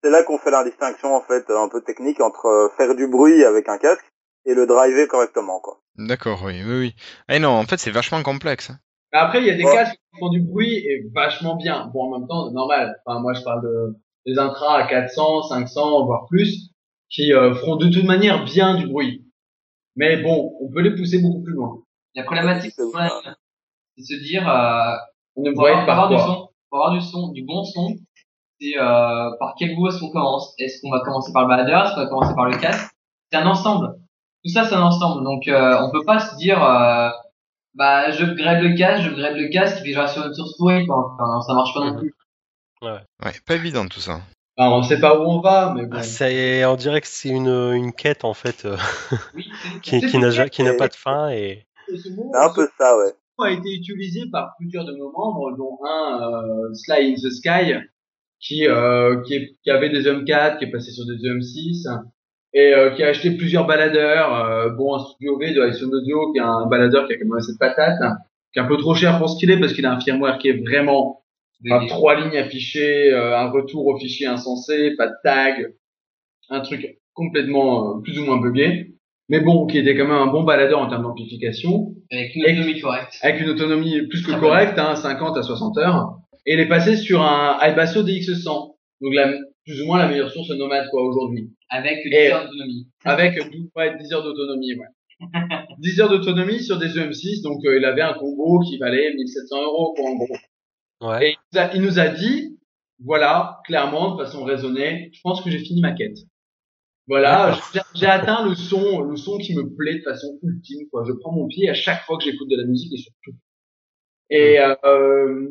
C'est 0.04 0.12
là 0.12 0.24
qu'on 0.24 0.38
fait 0.38 0.52
la 0.52 0.64
distinction 0.64 1.16
en 1.16 1.22
fait 1.22 1.46
un 1.50 1.70
peu 1.70 1.82
technique 1.82 2.22
entre 2.22 2.46
euh, 2.46 2.70
faire 2.78 2.96
du 2.96 3.08
bruit 3.08 3.44
avec 3.44 3.68
un 3.70 3.78
casque 3.78 4.06
et 4.48 4.56
le 4.56 4.66
driver 4.66 5.08
correctement, 5.08 5.60
quoi. 5.60 5.82
D'accord, 5.98 6.42
oui, 6.46 6.62
oui, 6.66 6.80
oui. 6.80 6.96
Eh 7.30 7.40
non, 7.40 7.50
en 7.50 7.64
fait, 7.64 7.78
c'est 7.78 7.92
vachement 7.92 8.24
complexe. 8.24 8.70
Hein. 8.70 8.80
Après, 9.12 9.40
il 9.40 9.46
y 9.46 9.52
a 9.52 9.56
des 9.56 9.64
casques 9.64 9.96
qui 9.96 10.20
font 10.20 10.30
du 10.30 10.42
bruit 10.42 10.74
et 10.74 11.06
vachement 11.14 11.56
bien. 11.56 11.92
Bon, 11.94 12.06
en 12.06 12.20
même 12.20 12.28
temps, 12.28 12.52
normal. 12.52 12.96
Enfin, 13.06 13.20
moi, 13.20 13.34
je 13.34 13.44
parle 13.44 13.62
de 13.62 13.96
des 14.26 14.38
intras 14.38 14.80
à 14.80 14.88
400, 14.88 15.44
500, 15.44 16.06
voire 16.06 16.26
plus, 16.28 16.72
qui 17.10 17.34
euh, 17.34 17.56
feront 17.56 17.78
de 17.78 17.88
toute 17.88 18.04
manière 18.04 18.44
bien 18.44 18.76
du 18.76 18.88
bruit. 18.88 19.26
Mais 19.96 20.22
bon, 20.22 20.54
on 20.62 20.70
peut 20.70 20.82
les 20.82 20.96
pousser 20.96 21.22
beaucoup 21.22 21.42
plus 21.42 21.54
loin. 21.54 21.82
La 22.14 22.24
problématique, 22.24 22.74
c'est 22.76 22.84
de 22.84 24.04
se 24.04 24.16
dire, 24.22 24.48
euh, 24.48 24.96
on 25.38 25.44
ne 25.44 25.54
pour 25.54 25.68
avoir, 25.68 26.10
du 26.10 26.18
son, 26.18 26.50
pour 26.70 26.80
avoir 26.80 26.92
du 26.92 27.02
son, 27.02 27.32
du 27.32 27.46
bon 27.46 27.64
son, 27.64 27.96
c'est 28.60 28.78
euh, 28.78 29.30
par 29.40 29.56
quel 29.58 29.76
bout 29.76 29.88
est-ce 29.88 30.00
qu'on 30.00 30.10
commence? 30.10 30.54
Est-ce 30.60 30.82
qu'on 30.82 30.92
va 30.92 31.00
commencer 31.00 31.32
par 31.32 31.44
le 31.44 31.48
baladeur 31.48 31.86
Est-ce 31.86 31.96
qu'on 31.96 32.02
va 32.02 32.08
commencer 32.08 32.36
par 32.36 32.46
le 32.50 32.58
casque? 32.58 32.92
C'est 33.32 33.38
un 33.38 33.48
ensemble 33.48 33.96
tout 34.48 34.54
ça 34.54 34.66
c'est 34.66 34.76
un 34.76 34.82
ensemble. 34.82 35.24
Donc 35.24 35.48
euh, 35.48 35.78
on 35.82 35.92
peut 35.92 36.06
pas 36.06 36.20
se 36.20 36.36
dire 36.38 36.64
euh, 36.64 37.10
bah 37.76 38.12
je 38.12 38.26
grève 38.26 38.64
le 38.64 38.76
casque, 38.76 39.04
je 39.04 39.12
grève 39.16 39.36
le 39.36 39.50
casque 39.50 39.80
et 39.80 39.82
puis 39.84 39.94
je 39.94 40.00
reste 40.00 40.14
sur 40.16 40.26
une 40.26 40.34
source 40.34 40.56
pourrie. 40.58 40.86
Quoi. 40.88 41.16
Enfin, 41.20 41.42
ça 41.42 41.54
marche 41.54 41.74
pas 41.74 41.82
non 41.86 41.98
plus. 41.98 42.14
Ouais, 42.82 43.32
pas 43.46 43.56
évident 43.56 43.88
tout 43.88 44.00
ça. 44.00 44.22
Alors, 44.60 44.78
on 44.78 44.82
sait 44.82 45.00
pas 45.00 45.20
où 45.20 45.24
on 45.24 45.40
va, 45.40 45.72
mais 45.76 45.86
bon. 45.86 45.98
Ah, 46.00 46.04
c'est- 46.04 46.66
on 46.66 46.76
dirait 46.76 47.00
que 47.02 47.08
c'est 47.08 47.30
une, 47.30 47.48
une 47.48 47.94
quête 47.94 48.24
en 48.26 48.34
fait 48.34 48.66
euh, 48.66 48.76
Oui, 49.36 49.48
qui, 49.84 50.64
n'a 50.64 50.74
pas 50.74 50.88
de 50.88 50.96
fin 50.96 51.30
et 51.30 51.68
C'est 51.88 52.10
un 52.36 52.52
peu 52.54 52.68
ça, 52.80 52.98
ouais. 52.98 53.14
mot 53.38 53.46
a 53.46 53.52
été 53.52 53.72
utilisé 53.76 54.22
par 54.32 54.56
plusieurs 54.58 54.84
de 54.86 54.94
nos 54.94 55.12
membres, 55.12 55.56
dont 55.56 55.78
un 55.86 56.22
euh, 56.34 56.74
Sly 56.74 57.12
in 57.12 57.16
the 57.16 57.32
Sky, 57.32 57.74
qui 58.40 58.68
euh, 58.68 59.22
qui, 59.28 59.36
est- 59.36 59.56
qui 59.64 59.70
avait 59.70 59.90
des 59.90 60.06
M4, 60.10 60.58
qui 60.58 60.66
est 60.66 60.72
passé 60.72 60.90
sur 60.92 61.06
des 61.06 61.14
M6 61.18 61.88
et 62.54 62.74
euh, 62.74 62.92
qui 62.92 63.04
a 63.04 63.08
acheté 63.08 63.32
plusieurs 63.32 63.66
baladeurs. 63.66 64.34
euh, 64.34 64.70
bon, 64.70 64.96
un 64.96 65.00
studio 65.00 65.38
V 65.38 65.54
de 65.54 65.68
Ison 65.68 65.90
Audio, 65.92 66.32
qui 66.32 66.40
est 66.40 66.42
un 66.42 66.66
baladeur 66.68 67.08
qui 67.08 67.14
a 67.14 67.18
quand 67.18 67.26
même 67.26 67.38
assez 67.38 67.54
de 67.54 67.58
patates, 67.58 68.00
qui 68.54 68.60
est 68.60 68.62
un 68.62 68.68
peu 68.68 68.78
trop 68.78 68.96
cher 68.96 69.18
pour 69.18 69.30
ce 69.30 69.38
qu'il 69.40 69.52
est 69.52 69.60
parce 69.60 69.74
qu'il 69.74 69.86
a 69.86 69.92
un 69.92 70.00
firmware 70.00 70.38
qui 70.38 70.50
est 70.50 70.62
vraiment 70.62 71.24
Enfin, 71.66 71.88
trois 71.88 72.20
lignes 72.20 72.38
affichées, 72.38 73.12
euh, 73.12 73.38
un 73.38 73.50
retour 73.50 73.88
au 73.88 73.98
fichier 73.98 74.28
insensé, 74.28 74.96
pas 74.96 75.08
de 75.08 75.14
tag, 75.24 75.74
un 76.50 76.62
truc 76.62 77.00
complètement 77.14 77.98
euh, 77.98 78.02
plus 78.02 78.20
ou 78.20 78.26
moins 78.26 78.38
buggé. 78.38 78.94
Mais 79.30 79.42
bon, 79.42 79.66
qui 79.66 79.78
était 79.78 79.98
quand 79.98 80.08
même 80.08 80.16
un 80.18 80.28
bon 80.28 80.44
baladeur 80.44 80.80
en 80.80 80.88
termes 80.88 81.04
d'amplification, 81.04 81.96
avec 82.12 82.34
une 82.36 82.46
autonomie 82.46 82.80
correcte. 82.80 83.18
avec 83.22 83.42
une 83.42 83.50
autonomie 83.50 84.08
plus 84.08 84.24
que 84.26 84.40
correcte, 84.40 84.80
hein, 84.80 84.96
50 84.96 85.38
à 85.38 85.44
60 85.44 85.78
heures. 85.80 86.14
Et 86.46 86.54
il 86.54 86.60
est 86.60 86.70
passé 86.70 86.96
sur 86.96 87.22
un 87.22 87.58
iBasso 87.62 88.04
DX100, 88.04 88.76
donc 89.02 89.14
la, 89.14 89.34
plus 89.66 89.82
ou 89.82 89.88
moins 89.88 89.98
la 89.98 90.08
meilleure 90.08 90.30
source 90.30 90.50
nomade 90.52 90.88
quoi 90.92 91.04
aujourd'hui. 91.04 91.52
Avec 91.70 92.04
10 92.04 92.14
Et- 92.14 92.32
heures 92.32 92.46
d'autonomie. 92.46 92.88
Avec 93.04 93.40
ouais, 93.76 93.98
10 93.98 94.14
heures 94.14 94.24
d'autonomie, 94.24 94.74
ouais. 94.76 94.88
10 95.80 96.00
heures 96.02 96.10
d'autonomie 96.10 96.62
sur 96.64 96.78
des 96.78 96.90
EM6, 96.90 97.42
donc 97.44 97.66
euh, 97.66 97.78
il 97.78 97.86
avait 97.86 98.02
un 98.04 98.14
combo 98.14 98.60
qui 98.62 98.78
valait 98.78 99.14
1700 99.16 99.64
euros 99.64 99.94
quoi 99.96 100.10
en 100.10 100.16
gros. 100.16 100.28
ouais. 101.02 101.30
Et 101.30 101.32
il 101.32 101.38
nous, 101.54 101.60
a, 101.60 101.74
il 101.76 101.82
nous 101.82 102.00
a 102.00 102.08
dit, 102.10 102.58
voilà, 103.04 103.60
clairement, 103.66 104.16
de 104.16 104.24
façon 104.24 104.44
raisonnée, 104.44 105.10
je 105.14 105.20
pense 105.22 105.42
que 105.42 105.50
j'ai 105.50 105.60
fini 105.60 105.82
ma 105.82 105.92
quête. 105.94 106.18
Voilà, 107.08 107.58
j'ai- 107.74 107.80
j'ai 107.96 108.06
atteint 108.06 108.48
le 108.48 108.54
son, 108.54 109.00
le 109.02 109.16
son 109.16 109.38
qui 109.38 109.56
me 109.56 109.74
plaît 109.76 109.96
de 110.00 110.04
façon 110.04 110.38
ultime. 110.44 110.88
Quoi. 110.92 111.04
Je 111.08 111.14
prends 111.14 111.32
mon 111.32 111.48
pied 111.48 111.70
à 111.70 111.74
chaque 111.74 112.04
fois 112.06 112.18
que 112.18 112.24
j'écoute 112.26 112.50
de 112.50 112.58
la 112.58 112.66
musique 112.66 112.94
et 112.94 112.98
surtout. 112.98 113.32
Et, 114.30 114.60
euh, 114.60 115.48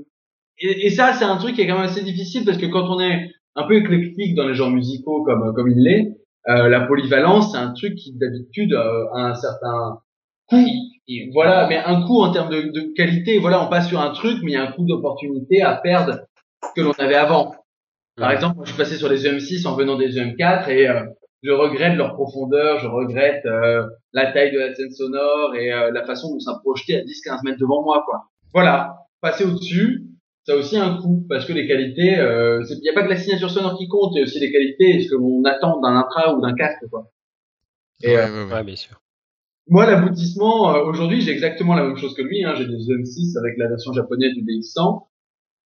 et, 0.59 0.86
et 0.86 0.90
ça, 0.90 1.14
c'est 1.14 1.24
un 1.24 1.38
truc 1.38 1.55
qui 1.55 1.62
est 1.62 1.66
quand 1.66 1.76
même 1.76 1.84
assez 1.88 2.02
difficile 2.02 2.44
parce 2.44 2.59
que 2.59 2.66
quand 2.66 2.88
on 2.94 3.01
est 3.01 3.30
un 3.56 3.66
peu 3.66 3.74
éclectique 3.74 4.34
dans 4.34 4.46
les 4.46 4.54
genres 4.54 4.70
musicaux 4.70 5.24
comme 5.24 5.52
comme 5.54 5.70
il 5.70 5.82
l'est, 5.82 6.16
euh, 6.48 6.68
la 6.68 6.82
polyvalence, 6.82 7.52
c'est 7.52 7.58
un 7.58 7.72
truc 7.72 7.96
qui 7.96 8.12
d'habitude 8.16 8.72
euh, 8.72 9.06
a 9.14 9.30
un 9.30 9.34
certain 9.34 9.98
coût 10.48 10.64
Et 11.08 11.30
voilà, 11.32 11.66
mais 11.68 11.78
un 11.78 12.02
coup 12.06 12.20
en 12.20 12.30
termes 12.30 12.50
de, 12.50 12.70
de 12.70 12.94
qualité, 12.94 13.38
voilà, 13.38 13.64
on 13.64 13.68
passe 13.68 13.88
sur 13.88 14.00
un 14.00 14.10
truc, 14.10 14.38
mais 14.42 14.52
il 14.52 14.54
y 14.54 14.58
a 14.58 14.62
un 14.62 14.72
coup 14.72 14.84
d'opportunité 14.84 15.62
à 15.62 15.74
perdre 15.74 16.20
que 16.74 16.80
l'on 16.80 16.92
avait 16.92 17.16
avant. 17.16 17.54
Par 18.16 18.30
exemple, 18.30 18.60
je 18.62 18.68
suis 18.70 18.78
passé 18.78 18.96
sur 18.96 19.08
les 19.08 19.26
EM6 19.26 19.66
en 19.66 19.74
venant 19.76 19.96
des 19.96 20.16
EM4 20.16 20.70
et 20.70 20.88
euh, 20.88 21.04
je 21.42 21.50
regrette 21.50 21.96
leur 21.96 22.14
profondeur, 22.14 22.78
je 22.78 22.86
regrette 22.86 23.44
euh, 23.44 23.84
la 24.12 24.32
taille 24.32 24.52
de 24.52 24.58
la 24.58 24.74
scène 24.74 24.90
sonore 24.90 25.54
et 25.54 25.72
euh, 25.72 25.90
la 25.92 26.04
façon 26.04 26.32
dont 26.32 26.40
ça 26.40 26.58
projetait 26.62 26.96
à 26.96 27.02
10-15 27.02 27.44
mètres 27.44 27.58
devant 27.60 27.82
moi, 27.82 28.02
quoi. 28.06 28.24
Voilà, 28.54 28.96
passer 29.20 29.44
au-dessus, 29.44 30.06
ça 30.47 30.52
a 30.55 30.56
aussi 30.56 30.77
un 30.77 30.97
coût 30.98 31.27
parce 31.28 31.44
que 31.44 31.52
les 31.52 31.66
qualités, 31.66 32.18
euh, 32.18 32.64
il 32.70 32.81
n'y 32.81 32.89
a 32.89 32.93
pas 32.94 33.02
que 33.02 33.09
la 33.10 33.16
signature 33.16 33.51
sonore 33.51 33.77
qui 33.78 33.89
compte, 33.89 34.12
il 34.14 34.18
y 34.18 34.20
a 34.20 34.23
aussi 34.24 34.39
les 34.39 34.52
qualités 34.52 35.02
ce 35.02 35.10
que 35.10 35.16
l'on 35.16 35.44
attend 35.44 35.81
d'un 35.81 35.97
intra 35.97 36.35
ou 36.35 36.40
d'un 36.40 36.55
casque, 36.55 36.86
quoi. 36.90 37.10
Et, 38.02 38.09
Ouais, 38.09 38.16
euh, 38.16 38.47
ouais, 38.47 38.52
ouais. 38.52 38.64
Bien 38.64 38.77
sûr. 38.77 39.01
moi, 39.68 39.86
l'aboutissement, 39.86 40.74
euh, 40.74 40.85
aujourd'hui, 40.85 41.20
j'ai 41.23 41.32
exactement 41.32 41.74
la 41.74 41.82
même 41.85 41.97
chose 41.97 42.14
que 42.14 42.23
lui. 42.23 42.44
Hein. 42.44 42.55
J'ai 42.56 42.66
des 42.66 42.74
M6 42.74 43.39
avec 43.39 43.59
la 43.59 43.68
version 43.68 43.93
japonaise 43.93 44.35
du 44.35 44.43
DX100. 44.43 45.06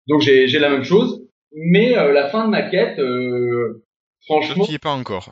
Donc, 0.09 0.21
j'ai 0.21 0.47
j'ai 0.49 0.59
la 0.61 0.71
même 0.71 0.85
chose. 0.85 1.25
Mais 1.53 1.97
euh, 1.97 2.13
la 2.13 2.29
fin 2.29 2.45
de 2.45 2.51
ma 2.51 2.63
quête, 2.63 2.99
euh, 2.99 3.83
franchement, 4.27 4.65
tu 4.65 4.73
y 4.73 4.75
es 4.75 4.79
pas 4.79 4.93
encore. 4.93 5.31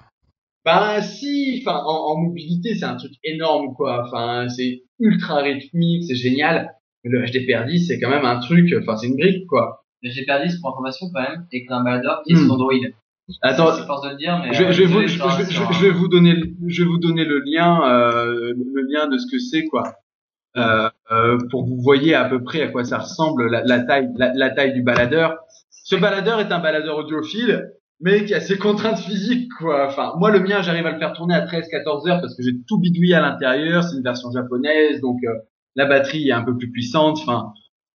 bah 0.64 1.02
si, 1.02 1.62
enfin, 1.64 1.78
en, 1.84 2.12
en 2.14 2.16
mobilité, 2.16 2.74
c'est 2.74 2.86
un 2.86 2.96
truc 2.96 3.12
énorme, 3.22 3.74
quoi. 3.74 4.02
Enfin, 4.06 4.48
c'est 4.48 4.82
ultra 4.98 5.36
rythmique, 5.42 6.04
c'est 6.04 6.16
génial. 6.16 6.74
Le 7.08 7.24
HDPR10, 7.24 7.86
c'est 7.86 7.98
quand 8.00 8.10
même 8.10 8.24
un 8.24 8.38
truc, 8.40 8.74
enfin, 8.80 8.96
c'est 8.96 9.06
une 9.06 9.16
brique, 9.16 9.46
quoi. 9.46 9.84
Le 10.02 10.10
GPR10 10.10 10.60
pour 10.60 10.70
information 10.70 11.06
quand 11.14 11.22
même, 11.22 11.46
que 11.52 11.72
un 11.72 11.82
baladeur 11.84 12.22
qui 12.24 12.32
est 12.32 12.36
Hmm. 12.36 12.44
sur 12.44 12.52
Android. 12.54 12.72
Attends, 13.42 13.72
c'est 13.74 13.86
force 13.86 14.02
de 14.06 14.10
le 14.10 14.16
dire, 14.16 14.40
mais 14.42 14.52
je, 14.54 14.62
euh, 14.64 14.72
je, 14.72 14.82
vais 14.82 14.86
vous, 14.86 15.00
je, 15.06 15.18
je- 15.18 15.86
vais 15.86 16.08
donner, 16.08 16.34
le- 16.34 16.52
je 16.68 16.82
vais 16.84 16.88
vous 16.88 16.98
donner 16.98 17.24
le 17.24 17.40
lien, 17.44 17.80
euh, 17.90 18.52
le 18.54 18.82
lien 18.92 19.08
de 19.08 19.18
ce 19.18 19.26
que 19.30 19.38
c'est 19.40 19.64
quoi, 19.64 19.94
euh, 20.56 20.88
euh, 21.10 21.38
pour 21.50 21.64
que 21.64 21.68
vous 21.70 21.80
voyez 21.80 22.14
à 22.14 22.24
peu 22.26 22.42
près 22.42 22.62
à 22.62 22.68
quoi 22.68 22.84
ça 22.84 22.98
ressemble 22.98 23.50
la, 23.50 23.64
la 23.64 23.80
taille, 23.80 24.08
la, 24.16 24.32
la 24.34 24.50
taille 24.50 24.74
du 24.74 24.82
baladeur. 24.82 25.38
Ce 25.70 25.96
baladeur 25.96 26.38
est 26.40 26.52
un 26.52 26.60
baladeur 26.60 26.98
audiophile, 26.98 27.72
mais 28.00 28.24
qui 28.24 28.34
a 28.34 28.40
ses 28.40 28.58
contraintes 28.58 28.98
physiques 28.98 29.48
quoi. 29.58 29.86
Enfin, 29.88 30.12
moi 30.18 30.30
le 30.30 30.38
mien, 30.40 30.62
j'arrive 30.62 30.86
à 30.86 30.92
le 30.92 30.98
faire 30.98 31.12
tourner 31.12 31.34
à 31.34 31.44
13-14 31.46 32.08
heures 32.08 32.20
parce 32.20 32.36
que 32.36 32.42
j'ai 32.44 32.52
tout 32.68 32.78
bidouillé 32.78 33.14
à 33.14 33.20
l'intérieur. 33.22 33.82
C'est 33.82 33.96
une 33.96 34.02
version 34.04 34.30
japonaise, 34.30 35.00
donc 35.00 35.18
euh, 35.24 35.32
la 35.76 35.86
batterie 35.86 36.28
est 36.28 36.32
un 36.32 36.42
peu 36.42 36.56
plus 36.56 36.70
puissante. 36.72 37.18
Enfin, 37.22 37.52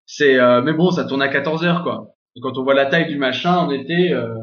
c'est, 0.06 0.38
euh, 0.38 0.60
mais 0.62 0.72
bon, 0.74 0.90
ça 0.90 1.04
tourne 1.04 1.22
à 1.22 1.28
14 1.28 1.64
heures 1.64 1.82
quoi. 1.82 2.14
Et 2.36 2.40
quand 2.40 2.58
on 2.58 2.62
voit 2.64 2.74
la 2.74 2.86
taille 2.86 3.06
du 3.08 3.16
machin 3.16 3.56
en 3.56 3.70
été. 3.70 4.12
Euh, 4.12 4.34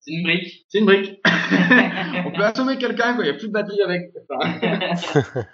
C'est 0.00 0.12
une 0.12 0.22
brique. 0.24 0.64
c'est 0.68 0.78
une 0.78 0.86
brique. 0.86 1.20
on 2.26 2.32
peut 2.32 2.44
assommer 2.44 2.78
quelqu'un 2.78 3.14
quand 3.14 3.20
il 3.22 3.24
n'y 3.24 3.30
a 3.30 3.34
plus 3.34 3.48
de 3.48 3.52
batterie 3.52 3.80
avec. 3.82 4.10
Enfin, 4.30 4.58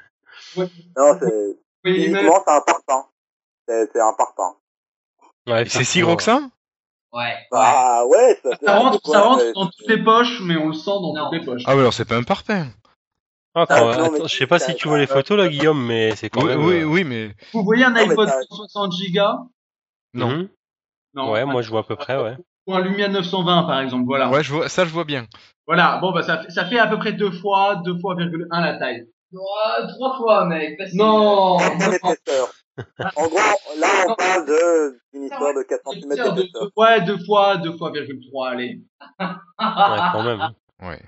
Non, 0.56 1.18
c'est, 1.20 1.26
oui, 1.26 1.56
mais- 1.84 1.94
physiquement, 1.94 2.42
c'est 2.46 2.52
un 2.52 2.60
parpaing. 2.66 3.06
C'est, 3.68 3.90
c'est 3.92 4.00
un 4.00 4.12
parpaing. 4.16 4.54
Ouais, 5.46 5.64
C'est 5.66 5.84
si 5.84 6.00
gros 6.00 6.16
que 6.16 6.22
ça? 6.22 6.40
Ouais. 7.12 7.20
ouais. 7.22 7.34
Ah, 7.52 8.02
ouais, 8.06 8.38
ça, 8.42 8.50
ça 8.64 8.78
rentre, 8.78 9.00
c'est 9.04 9.10
ça 9.12 9.20
rentre 9.20 9.52
dans 9.54 9.66
toutes 9.66 9.88
les 9.88 10.02
poches, 10.02 10.40
mais 10.42 10.56
on 10.56 10.68
le 10.68 10.72
sent 10.74 10.90
dans 10.90 11.12
Non. 11.14 11.30
toutes 11.30 11.40
les 11.40 11.44
poches. 11.44 11.62
Ah 11.66 11.74
ouais, 11.74 11.80
alors 11.80 11.92
c'est 11.94 12.04
pas 12.04 12.16
un 12.16 12.22
Ah, 13.54 13.66
non, 13.68 13.88
attends, 13.90 14.12
mais 14.12 14.18
je 14.28 14.36
sais 14.36 14.46
pas 14.46 14.58
si 14.60 14.74
tu 14.76 14.86
vois 14.88 14.98
les 14.98 15.06
photos 15.08 15.36
là, 15.36 15.48
Guillaume, 15.48 15.84
mais 15.84 16.14
c'est 16.16 16.28
quand 16.30 16.42
Oui, 16.42 16.48
même. 16.48 16.64
oui, 16.64 16.80
euh, 16.80 16.84
oui, 16.84 17.04
mais 17.04 17.34
Vous 17.52 17.64
voyez 17.64 17.84
un 17.84 17.94
iPod 17.96 18.28
ça- 18.28 18.40
160 18.48 18.92
Go 19.12 19.20
non. 20.14 20.28
mhm. 20.28 20.48
Non. 21.14 21.30
Ouais, 21.32 21.44
moi 21.44 21.60
je 21.62 21.70
vois 21.70 21.80
à 21.80 21.82
peu 21.82 21.96
près, 21.96 22.16
ouais. 22.22 22.36
Ou 22.68 22.74
un 22.74 22.80
Lumia 22.80 23.08
920 23.08 23.64
par 23.64 23.80
exemple, 23.80 24.04
voilà. 24.06 24.28
Ouais, 24.30 24.44
je 24.44 24.52
vois, 24.52 24.68
ça 24.68 24.84
je 24.84 24.90
vois 24.90 25.04
bien. 25.04 25.26
Voilà, 25.66 25.98
bon 26.00 26.12
bah 26.12 26.22
ça, 26.22 26.42
fait- 26.42 26.50
ça 26.50 26.64
fait 26.66 26.78
à 26.78 26.86
peu 26.86 26.98
près 26.98 27.12
deux 27.12 27.32
fois, 27.32 27.76
deux 27.84 27.98
fois 27.98 28.14
virgule 28.14 28.46
un 28.52 28.60
la 28.60 28.78
taille. 28.78 29.06
Oh, 29.34 29.46
trois 29.88 30.16
fois, 30.16 30.44
mec. 30.46 30.78
Non, 30.94 31.56
En 33.16 33.26
gros, 33.26 33.38
là, 33.78 33.88
on 34.08 34.14
parle 34.14 34.46
de, 34.46 34.98
d'une 35.12 35.24
histoire 35.24 35.52
de 35.54 35.62
4 35.68 35.82
cm 35.92 36.00
Deux- 36.08 36.16
d'épaisseur. 36.16 36.34
deux- 36.34 36.70
ouais, 36.76 37.00
deux 37.02 37.18
fois, 37.24 37.56
deux 37.58 37.76
fois 37.76 37.90
virgule 37.90 38.20
trois, 38.30 38.50
allez. 38.50 38.80
Ouais, 39.20 39.26
quand 39.58 40.22
même. 40.22 40.48
Ouais. 40.82 41.02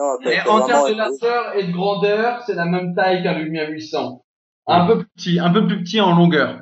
Non, 0.00 0.30
Et 0.30 0.40
en 0.48 0.66
termes 0.66 0.88
de 0.90 0.94
largeur 0.96 1.56
et 1.56 1.64
de 1.64 1.72
grandeur, 1.72 2.40
c'est 2.46 2.54
la 2.54 2.64
même 2.64 2.94
taille 2.94 3.22
qu'un 3.22 3.34
Lumia 3.34 3.68
800. 3.68 4.22
Un 4.66 4.86
peu 4.86 4.98
plus 4.98 5.08
petit, 5.16 5.38
un 5.38 5.50
peu 5.50 5.66
plus 5.66 5.82
petit 5.82 6.00
en 6.00 6.14
longueur. 6.16 6.60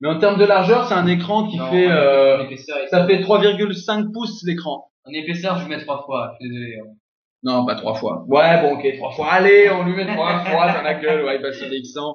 Mais 0.00 0.08
en 0.08 0.18
termes 0.18 0.38
de 0.38 0.44
largeur, 0.44 0.86
c'est 0.86 0.94
un 0.94 1.06
écran 1.06 1.48
qui 1.48 1.56
Non, 1.56 1.70
fait, 1.70 1.90
euh, 1.90 2.44
ça 2.90 3.06
fait 3.06 3.20
3,5 3.22 4.12
pouces 4.12 4.42
l'écran. 4.44 4.90
En 5.04 5.10
épaisseur, 5.12 5.58
je 5.58 5.68
mets 5.68 5.80
trois 5.82 6.04
fois. 6.04 6.32
Je 6.40 6.44
suis 6.46 6.54
désolé. 6.54 6.78
hein. 6.78 6.92
Non, 7.42 7.64
pas 7.66 7.74
trois 7.76 7.94
fois. 7.94 8.24
Ouais, 8.28 8.60
bon, 8.60 8.74
ok, 8.76 8.86
trois 8.98 9.10
fois. 9.12 9.32
Allez, 9.32 9.70
on 9.70 9.84
lui 9.84 9.94
met 9.94 10.06
trois 10.06 10.40
fois 10.44 10.72
dans 10.72 10.82
la 10.82 10.94
gueule. 10.94 11.24
Ouais, 11.24 11.36
il 11.36 11.42
passe 11.42 11.56
sur 11.56 11.66
DX100. 11.68 12.14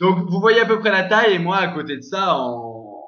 Donc, 0.00 0.18
vous 0.28 0.40
voyez 0.40 0.60
à 0.60 0.66
peu 0.66 0.78
près 0.80 0.90
la 0.90 1.04
taille, 1.04 1.34
et 1.34 1.38
moi, 1.38 1.56
à 1.58 1.68
côté 1.68 1.96
de 1.96 2.02
ça, 2.02 2.34
en, 2.36 3.00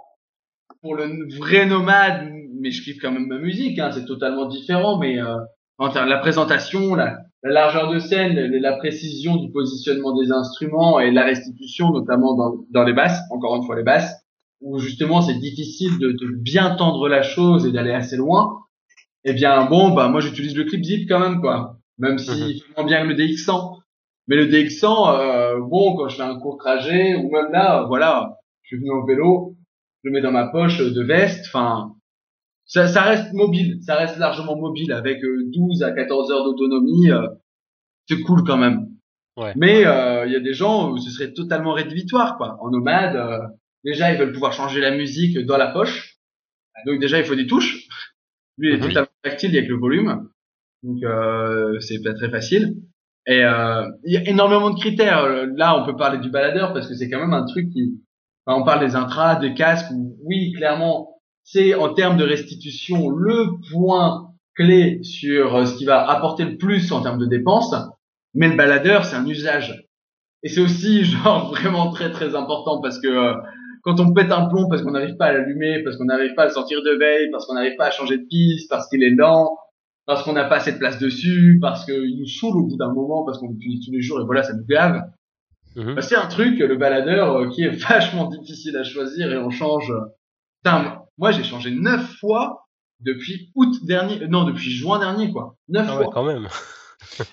pour 0.81 0.95
le 0.95 1.29
vrai 1.39 1.67
nomade, 1.67 2.31
mais 2.61 2.71
je 2.71 2.83
kiffe 2.83 3.01
quand 3.03 3.11
même 3.11 3.27
ma 3.27 3.39
musique, 3.39 3.79
hein, 3.79 3.91
c'est 3.93 4.05
totalement 4.07 4.47
différent, 4.47 4.99
mais, 4.99 5.19
euh, 5.21 5.37
en 5.79 5.91
termes 5.91 6.07
de 6.07 6.11
la 6.11 6.19
présentation, 6.19 6.95
la, 6.95 7.19
la 7.43 7.51
largeur 7.53 7.91
de 7.91 7.99
scène, 7.99 8.35
la, 8.35 8.77
précision 8.77 9.37
du 9.37 9.51
positionnement 9.51 10.17
des 10.19 10.33
instruments 10.33 11.01
et 11.01 11.11
la 11.11 11.25
restitution, 11.25 11.91
notamment 11.91 12.35
dans, 12.35 12.65
dans 12.71 12.85
les 12.85 12.93
basses, 12.93 13.21
encore 13.31 13.57
une 13.57 13.65
fois 13.65 13.77
les 13.77 13.83
basses, 13.83 14.13
où 14.61 14.79
justement 14.79 15.21
c'est 15.21 15.39
difficile 15.39 15.99
de, 15.99 16.13
de 16.13 16.29
bien 16.33 16.75
tendre 16.77 17.09
la 17.09 17.23
chose 17.23 17.67
et 17.67 17.73
d'aller 17.73 17.93
assez 17.93 18.17
loin. 18.17 18.61
Eh 19.25 19.33
bien, 19.33 19.65
bon, 19.65 19.95
bah, 19.95 20.09
moi, 20.09 20.21
j'utilise 20.21 20.55
le 20.55 20.65
clip 20.65 20.85
zip 20.85 21.09
quand 21.09 21.19
même, 21.19 21.41
quoi. 21.41 21.79
Même 21.99 22.19
si, 22.19 22.61
fait 22.61 22.77
moins 22.77 22.87
bien 22.87 23.03
que 23.03 23.09
le 23.09 23.15
DX100. 23.15 23.79
Mais 24.27 24.37
le 24.37 24.47
DX100, 24.47 25.19
euh, 25.19 25.61
bon, 25.61 25.97
quand 25.97 26.09
je 26.09 26.17
fais 26.17 26.23
un 26.23 26.39
court 26.39 26.59
trajet, 26.59 27.15
ou 27.15 27.31
même 27.31 27.51
là, 27.51 27.85
voilà, 27.89 28.37
je 28.63 28.69
suis 28.69 28.77
venu 28.77 28.91
en 28.91 29.05
vélo, 29.05 29.55
je 30.03 30.09
le 30.09 30.15
mets 30.15 30.21
dans 30.21 30.33
ma 30.33 30.49
poche 30.49 30.79
de 30.79 31.03
veste, 31.03 31.47
enfin, 31.47 31.93
ça, 32.67 32.89
ça 32.89 33.03
reste 33.03 33.33
mobile, 33.33 33.79
ça 33.83 33.97
reste 33.97 34.19
largement 34.19 34.57
mobile 34.57 34.93
avec 34.93 35.23
euh, 35.25 35.45
12 35.53 35.83
à 35.83 35.93
14 35.93 36.31
heures 36.33 36.45
d'autonomie, 36.45 37.11
euh, 37.11 37.27
c'est 38.09 38.21
cool 38.23 38.43
quand 38.45 38.57
même. 38.57 38.87
Ouais. 39.37 39.53
Mais 39.57 39.85
euh, 39.87 40.27
il 40.27 40.33
y 40.33 40.37
a 40.37 40.41
des 40.41 40.55
gens 40.55 40.91
où 40.93 40.99
ce 40.99 41.11
serait 41.11 41.33
totalement 41.33 41.73
rédhibitoire, 41.73 42.37
quoi. 42.37 42.57
En 42.61 42.71
nomade, 42.71 43.17
euh, 43.17 43.39
déjà, 43.85 44.13
ils 44.13 44.19
veulent 44.19 44.33
pouvoir 44.33 44.53
changer 44.53 44.81
la 44.81 44.93
musique 44.97 45.39
dans 45.41 45.57
la 45.57 45.69
poche. 45.69 46.17
Donc 46.87 47.01
déjà, 47.01 47.19
il 47.19 47.25
faut 47.25 47.35
des 47.35 47.47
touches. 47.47 47.89
Lui, 48.59 48.69
il 48.71 48.75
est 48.75 48.79
Mhm. 48.79 48.89
totalement 48.89 49.09
tactile 49.23 49.57
avec 49.57 49.69
le 49.69 49.77
volume. 49.77 50.29
Donc, 50.85 51.03
euh, 51.03 51.81
c'est 51.81 52.01
pas 52.03 52.15
très 52.15 52.31
facile. 52.31 52.77
Et 53.27 53.43
euh, 53.45 53.85
il 54.05 54.13
y 54.13 54.17
a 54.19 54.29
énormément 54.29 54.71
de 54.71 54.79
critères. 54.79 55.27
Là, 55.57 55.81
on 55.81 55.87
peut 55.87 55.97
parler 55.97 56.19
du 56.19 56.31
baladeur 56.31 56.73
parce 56.73 56.87
que 56.89 56.95
c'est 56.95 57.09
quand 57.11 57.19
même 57.21 57.33
un 57.33 57.45
truc 57.47 57.71
qui. 57.71 58.01
Enfin, 58.47 58.61
on 58.61 58.65
parle 58.65 58.87
des 58.87 58.95
intras, 58.95 59.37
des 59.37 59.55
casques. 59.55 59.91
Où, 59.93 60.17
oui, 60.25 60.53
clairement, 60.53 61.14
c'est 61.45 61.75
en 61.75 61.93
termes 61.93 62.17
de 62.17 62.25
restitution 62.25 63.11
le 63.11 63.61
point 63.71 64.31
clé 64.55 65.03
sur 65.03 65.57
euh, 65.57 65.67
ce 65.67 65.77
qui 65.77 65.85
va 65.85 66.09
apporter 66.09 66.45
le 66.45 66.57
plus 66.57 66.91
en 66.91 67.03
termes 67.03 67.19
de 67.19 67.27
dépenses. 67.27 67.75
Mais 68.35 68.49
le 68.49 68.57
baladeur, 68.57 69.05
c'est 69.05 69.17
un 69.17 69.27
usage. 69.27 69.87
Et 70.43 70.49
c'est 70.49 70.61
aussi 70.61 71.05
genre 71.05 71.51
vraiment 71.51 71.93
très 71.93 72.11
très 72.11 72.35
important 72.35 72.81
parce 72.81 72.99
que 72.99 73.09
euh, 73.09 73.35
quand 73.83 74.01
on 74.01 74.13
pète 74.15 74.33
un 74.33 74.47
plomb 74.47 74.69
parce 74.69 74.83
qu'on 74.83 74.93
n'arrive 74.93 75.17
pas 75.17 75.27
à 75.27 75.33
l'allumer, 75.33 75.83
parce 75.83 75.97
qu'on 75.99 76.07
n'arrive 76.07 76.35
pas 76.35 76.43
à 76.43 76.47
le 76.47 76.53
sortir 76.53 76.83
de 76.83 76.99
veille, 76.99 77.31
parce 77.31 77.47
qu'on 77.47 77.55
n'arrive 77.55 77.77
pas 77.77 77.87
à 77.87 77.91
changer 77.91 78.17
de 78.17 78.25
piste, 78.25 78.71
parce 78.71 78.89
qu'il 78.89 79.03
est 79.03 79.15
lent, 79.15 79.59
parce 80.07 80.23
qu'on 80.23 80.33
n'a 80.33 80.45
pas 80.45 80.57
assez 80.57 80.73
de 80.73 80.79
place 80.79 80.99
dessus, 80.99 81.59
parce 81.61 81.85
qu'il 81.85 82.19
nous 82.19 82.27
saoule 82.27 82.57
au 82.57 82.67
bout 82.67 82.77
d'un 82.79 82.93
moment, 82.93 83.25
parce 83.25 83.39
qu'on 83.39 83.51
l'utilise 83.51 83.85
tous 83.85 83.93
les 83.93 84.01
jours 84.01 84.21
et 84.21 84.25
voilà, 84.25 84.43
ça 84.43 84.55
nous 84.55 84.65
gave. 84.65 85.03
Mhm. 85.77 85.97
Bah, 85.97 86.03
c'est 86.03 86.17
un 86.17 86.27
truc, 86.27 86.59
le 86.59 86.77
baladeur, 86.77 87.37
euh, 87.37 87.49
qui 87.51 87.65
est 87.65 87.69
vachement 87.89 88.29
difficile 88.29 88.77
à 88.79 88.85
choisir 88.85 89.31
et 89.31 89.37
on 89.37 89.51
change. 89.51 89.93
Putain, 90.63 91.04
moi 91.19 91.31
j'ai 91.33 91.45
changé 91.45 91.71
neuf 91.71 92.17
fois 92.19 92.67
depuis 93.01 93.51
août 93.55 93.75
dernier, 93.85 94.23
euh, 94.23 94.27
non 94.29 94.45
depuis 94.45 94.71
juin 94.71 94.99
dernier 94.99 95.31
quoi, 95.33 95.57
neuf 95.69 95.87
Ah 95.89 95.97
ouais, 95.97 96.05
fois. 96.05 96.13
quand 96.15 96.25
même. 96.25 96.49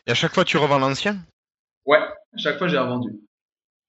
Et 0.07 0.11
à 0.11 0.15
chaque 0.15 0.33
fois, 0.33 0.43
tu 0.43 0.57
revends 0.57 0.79
l'ancien? 0.79 1.17
Ouais, 1.85 1.97
à 1.99 2.37
chaque 2.37 2.57
fois 2.57 2.67
j'ai 2.67 2.77
revendu. 2.77 3.09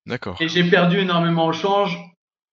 D'accord. 0.07 0.37
Et 0.41 0.49
j'ai 0.49 0.69
perdu 0.69 0.99
énormément 0.99 1.47
au 1.47 1.53
change 1.53 1.99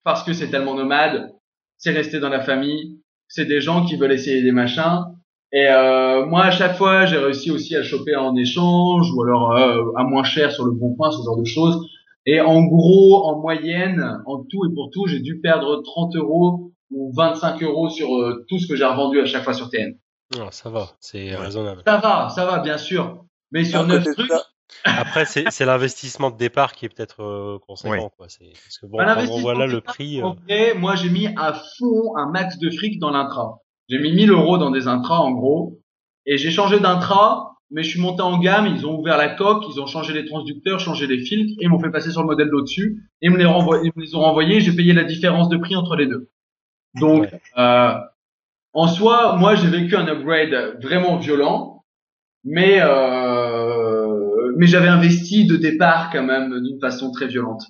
parce 0.03 0.23
que 0.23 0.33
c'est 0.33 0.49
tellement 0.49 0.75
nomade, 0.75 1.31
c'est 1.77 1.91
resté 1.91 2.19
dans 2.19 2.29
la 2.29 2.41
famille, 2.41 2.99
c'est 3.27 3.45
des 3.45 3.61
gens 3.61 3.85
qui 3.85 3.95
veulent 3.97 4.11
essayer 4.11 4.41
des 4.41 4.51
machins. 4.51 5.03
Et 5.51 5.67
euh, 5.67 6.25
moi, 6.27 6.43
à 6.45 6.51
chaque 6.51 6.75
fois, 6.77 7.05
j'ai 7.07 7.17
réussi 7.17 7.49
aussi 7.49 7.75
à 7.75 7.81
choper 7.81 8.15
en 8.15 8.35
échange 8.35 9.11
ou 9.11 9.23
alors 9.23 9.51
euh, 9.57 9.83
à 9.97 10.03
moins 10.03 10.23
cher 10.23 10.51
sur 10.51 10.63
le 10.65 10.71
bon 10.71 10.93
coin, 10.95 11.09
ce 11.11 11.23
genre 11.23 11.37
de 11.39 11.45
choses. 11.45 11.87
Et 12.27 12.39
en 12.39 12.61
gros, 12.63 13.25
en 13.25 13.39
moyenne, 13.39 14.21
en 14.27 14.43
tout 14.43 14.65
et 14.65 14.73
pour 14.75 14.91
tout, 14.91 15.07
j'ai 15.07 15.19
dû 15.21 15.39
perdre 15.41 15.81
30 15.83 16.15
euros 16.17 16.71
ou 16.91 17.11
25 17.15 17.61
euros 17.63 17.89
sur 17.89 18.15
euh, 18.15 18.45
tout 18.49 18.59
ce 18.59 18.67
que 18.67 18.75
j'ai 18.75 18.85
revendu 18.85 19.19
à 19.19 19.25
chaque 19.25 19.43
fois 19.43 19.53
sur 19.53 19.69
TN. 19.69 19.97
Non, 20.37 20.51
ça 20.51 20.69
va, 20.69 20.89
c'est 20.99 21.31
Ouais. 21.31 21.35
raisonnable. 21.35 21.81
Ça 21.85 21.97
va, 21.97 22.29
ça 22.29 22.45
va, 22.45 22.59
bien 22.59 22.77
sûr. 22.77 23.25
Mais 23.51 23.63
sur 23.63 23.79
À 23.81 23.85
9 23.85 24.03
côté 24.03 24.09
de 24.09 24.27
trucs, 24.27 24.31
Après, 24.83 25.25
c'est 25.25 25.45
c'est 25.49 25.65
l'investissement 25.65 26.29
de 26.29 26.37
départ 26.37 26.73
qui 26.73 26.85
est 26.85 26.89
peut-être 26.89 27.23
euh, 27.23 27.57
conséquent. 27.65 27.93
Ouais. 27.93 28.09
Quoi. 28.15 28.27
C'est- 28.29 28.53
Parce 28.63 28.77
que 28.77 28.85
bon, 28.85 28.97
Bah, 28.99 29.05
quand 29.05 29.11
on 29.11 29.15
l'investissement, 29.15 29.41
voit 29.41 29.53
là 29.55 29.65
c'est 29.67 29.73
le 29.73 29.81
prix. 29.81 30.21
euh, 30.21 30.27
vrai, 30.47 30.73
moi, 30.75 30.95
j'ai 30.95 31.09
mis 31.09 31.27
à 31.35 31.53
fond 31.77 32.15
un 32.17 32.29
max 32.29 32.59
de 32.59 32.69
fric 32.69 32.99
dans 32.99 33.09
l'intra. 33.09 33.57
J'ai 33.89 33.97
mis 33.99 34.13
1000 34.13 34.29
euros 34.31 34.57
dans 34.59 34.69
des 34.69 34.87
intras, 34.87 35.17
en 35.17 35.31
gros. 35.31 35.79
Et 36.27 36.37
j'ai 36.37 36.51
changé 36.51 36.79
d'intra, 36.79 37.55
mais 37.71 37.81
je 37.81 37.89
suis 37.89 37.99
monté 37.99 38.21
en 38.21 38.37
gamme. 38.37 38.67
Ils 38.67 38.85
ont 38.85 38.99
ouvert 38.99 39.17
la 39.17 39.29
coque, 39.29 39.63
ils 39.73 39.81
ont 39.81 39.87
changé 39.87 40.13
les 40.13 40.25
transducteurs, 40.25 40.79
changé 40.79 41.07
les 41.07 41.17
filtres, 41.25 41.55
et 41.59 41.67
m'ont 41.67 41.79
fait 41.79 41.89
passer 41.89 42.11
sur 42.11 42.21
le 42.21 42.27
modèle 42.27 42.51
d'au-dessus. 42.51 43.01
Et 43.23 43.27
ils 43.27 43.31
me 43.31 43.37
les, 43.37 43.45
ils 43.45 43.91
me 43.95 44.01
les 44.03 44.13
ont 44.15 44.19
renvoyés. 44.21 44.59
J'ai 44.61 44.73
payé 44.75 44.93
la 44.93 45.03
différence 45.05 45.49
de 45.49 45.57
prix 45.57 45.75
entre 45.75 45.95
les 45.95 46.05
deux. 46.05 46.29
Donc, 46.99 47.23
Ouais. 47.23 47.41
euh, 47.57 47.93
en 48.73 48.87
soi, 48.87 49.35
moi, 49.37 49.55
j'ai 49.55 49.67
vécu 49.67 49.95
un 49.95 50.07
upgrade 50.07 50.79
vraiment 50.81 51.17
violent, 51.17 51.83
mais 52.43 52.79
euh, 52.81 54.53
mais 54.57 54.67
j'avais 54.67 54.87
investi 54.87 55.45
de 55.45 55.55
départ 55.57 56.09
quand 56.11 56.23
même 56.23 56.61
d'une 56.61 56.79
façon 56.79 57.11
très 57.11 57.27
violente. 57.27 57.63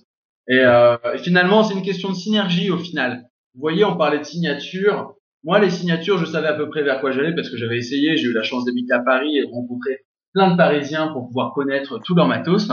Et 0.48 0.60
euh, 0.60 0.98
finalement, 1.18 1.64
c'est 1.64 1.76
une 1.76 1.84
question 1.84 2.10
de 2.10 2.16
synergie 2.16 2.72
au 2.72 2.78
final. 2.78 3.24
Vous 3.56 3.62
voyez, 3.62 3.86
on 3.86 3.96
parlait 3.98 4.20
de 4.20 4.24
signature. 4.24 5.14
Moi, 5.44 5.60
les 5.60 5.70
signatures, 5.70 6.18
je 6.18 6.26
savais 6.26 6.48
à 6.48 6.54
peu 6.54 6.70
près 6.70 6.84
vers 6.84 7.00
quoi 7.00 7.12
j'allais 7.12 7.34
parce 7.36 7.50
que 7.50 7.58
j'avais 7.58 7.78
essayé. 7.78 8.18
J'ai 8.18 8.28
eu 8.28 8.34
la 8.34 8.44
chance 8.44 8.66
d'habiter 8.66 8.94
à 8.94 9.00
Paris 9.00 9.38
et 9.38 9.42
de 9.46 9.52
rencontrer 9.52 10.00
plein 10.34 10.52
de 10.52 10.58
Parisiens 10.58 11.08
pour 11.10 11.28
pouvoir 11.28 11.54
connaître 11.54 12.00
tout 12.04 12.16
leur 12.16 12.28
matos. 12.28 12.70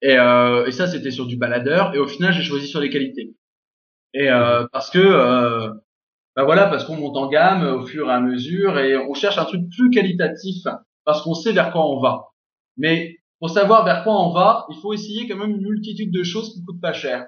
Et, 0.00 0.16
euh, 0.18 0.66
et 0.66 0.70
ça, 0.72 0.86
c'était 0.86 1.10
sur 1.10 1.26
du 1.26 1.36
baladeur. 1.36 1.94
Et 1.94 1.98
au 1.98 2.06
final, 2.06 2.32
j'ai 2.32 2.42
choisi 2.42 2.66
sur 2.66 2.80
les 2.80 2.90
qualités. 2.90 3.34
Et 4.14 4.30
euh, 4.30 4.66
parce 4.72 4.90
que, 4.90 4.98
euh, 4.98 5.68
bah 6.36 6.44
voilà, 6.44 6.66
parce 6.66 6.84
qu'on 6.84 6.96
monte 6.96 7.16
en 7.16 7.28
gamme 7.28 7.64
au 7.64 7.86
fur 7.86 8.08
et 8.08 8.12
à 8.12 8.20
mesure 8.20 8.78
et 8.78 8.96
on 8.96 9.14
cherche 9.14 9.38
un 9.38 9.44
truc 9.44 9.62
plus 9.76 9.90
qualitatif 9.90 10.64
parce 11.04 11.22
qu'on 11.22 11.34
sait 11.34 11.52
vers 11.52 11.72
quoi 11.72 11.86
on 11.86 12.00
va. 12.00 12.28
Mais 12.76 13.16
pour 13.38 13.50
savoir 13.50 13.84
vers 13.84 14.04
quoi 14.04 14.14
on 14.24 14.32
va, 14.32 14.66
il 14.70 14.76
faut 14.76 14.92
essayer 14.92 15.28
quand 15.28 15.36
même 15.36 15.50
une 15.50 15.66
multitude 15.66 16.12
de 16.12 16.22
choses 16.22 16.54
qui 16.54 16.64
coûtent 16.64 16.80
pas 16.80 16.92
cher. 16.92 17.26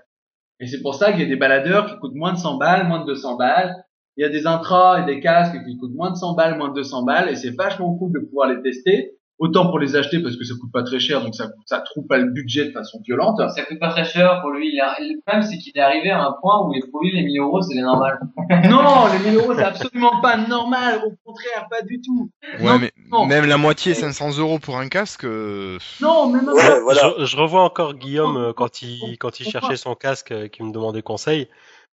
Et 0.61 0.66
c'est 0.66 0.81
pour 0.81 0.94
ça 0.94 1.11
qu'il 1.11 1.23
y 1.23 1.24
a 1.24 1.28
des 1.28 1.36
baladeurs 1.36 1.86
qui 1.86 1.98
coûtent 1.98 2.15
moins 2.15 2.32
de 2.32 2.39
100 2.39 2.56
balles, 2.59 2.86
moins 2.86 3.01
de 3.01 3.06
200 3.06 3.36
balles. 3.36 3.74
Il 4.16 4.23
y 4.23 4.24
a 4.24 4.28
des 4.28 4.47
intras 4.47 5.02
et 5.02 5.06
des 5.06 5.20
casques 5.20 5.56
qui 5.65 5.77
coûtent 5.77 5.94
moins 5.94 6.12
de 6.12 6.16
100 6.16 6.35
balles, 6.35 6.56
moins 6.56 6.69
de 6.69 6.74
200 6.74 7.02
balles. 7.02 7.28
Et 7.28 7.36
c'est 7.36 7.51
vachement 7.51 7.97
cool 7.97 8.12
de 8.12 8.20
pouvoir 8.20 8.48
les 8.48 8.62
tester. 8.62 9.19
Autant 9.40 9.66
pour 9.66 9.81
les 9.81 9.97
acheter 9.97 10.20
parce 10.23 10.36
que 10.36 10.44
ça 10.44 10.55
coûte 10.61 10.70
pas 10.73 10.85
très 10.85 11.01
cher, 11.01 11.20
donc 11.20 11.35
ça, 11.35 11.48
ça 11.66 11.81
trouve 11.81 12.06
pas 12.06 12.19
le 12.19 12.31
budget 12.31 12.66
de 12.66 12.70
façon 12.70 13.01
violente. 13.05 13.40
Ça 13.56 13.62
coûte 13.65 13.81
pas 13.81 13.89
très 13.90 14.05
cher 14.05 14.40
pour 14.40 14.51
lui. 14.51 14.70
Il 14.73 14.81
a- 14.81 14.94
Le 15.01 15.20
problème, 15.27 15.43
c'est 15.43 15.59
qu'il 15.59 15.73
est 15.77 15.81
arrivé 15.81 16.11
à 16.11 16.23
un 16.24 16.35
point 16.40 16.65
où 16.65 16.73
les 16.73 16.81
produits, 16.89 17.11
les 17.12 17.23
1000 17.24 17.40
euros, 17.40 17.61
c'est 17.61 17.74
les 17.74 17.82
normales. 17.82 18.20
Non, 18.70 19.06
les 19.12 19.31
1000 19.31 19.39
euros, 19.40 19.52
c'est 19.56 19.65
absolument 19.65 20.20
pas 20.20 20.36
normal. 20.36 21.01
Au 21.05 21.12
contraire, 21.24 21.66
pas 21.69 21.82
du 21.82 22.01
tout. 22.01 22.31
Ouais, 22.61 22.65
Non, 22.65 22.78
mais 22.78 22.93
non. 23.11 23.27
même 23.27 23.47
la 23.47 23.56
moitié, 23.56 23.94
500 23.94 24.39
euros 24.39 24.61
pour 24.61 24.78
un 24.78 24.89
casque. 24.89 25.24
euh, 25.24 25.78
Non, 26.01 26.28
même 26.31 26.47
Ouais, 26.48 26.81
voilà. 26.82 27.12
je, 27.19 27.24
je 27.24 27.36
revois 27.36 27.62
encore 27.65 27.94
Guillaume 27.94 28.36
euh, 28.36 28.52
quand 28.52 28.82
il, 28.82 29.16
quand 29.19 29.40
il 29.40 29.48
cherchait 29.51 29.77
son 29.77 29.97
casque, 29.97 30.31
euh, 30.31 30.47
qui 30.47 30.62
me 30.62 30.73
demandait 30.73 31.02
conseil. 31.02 31.48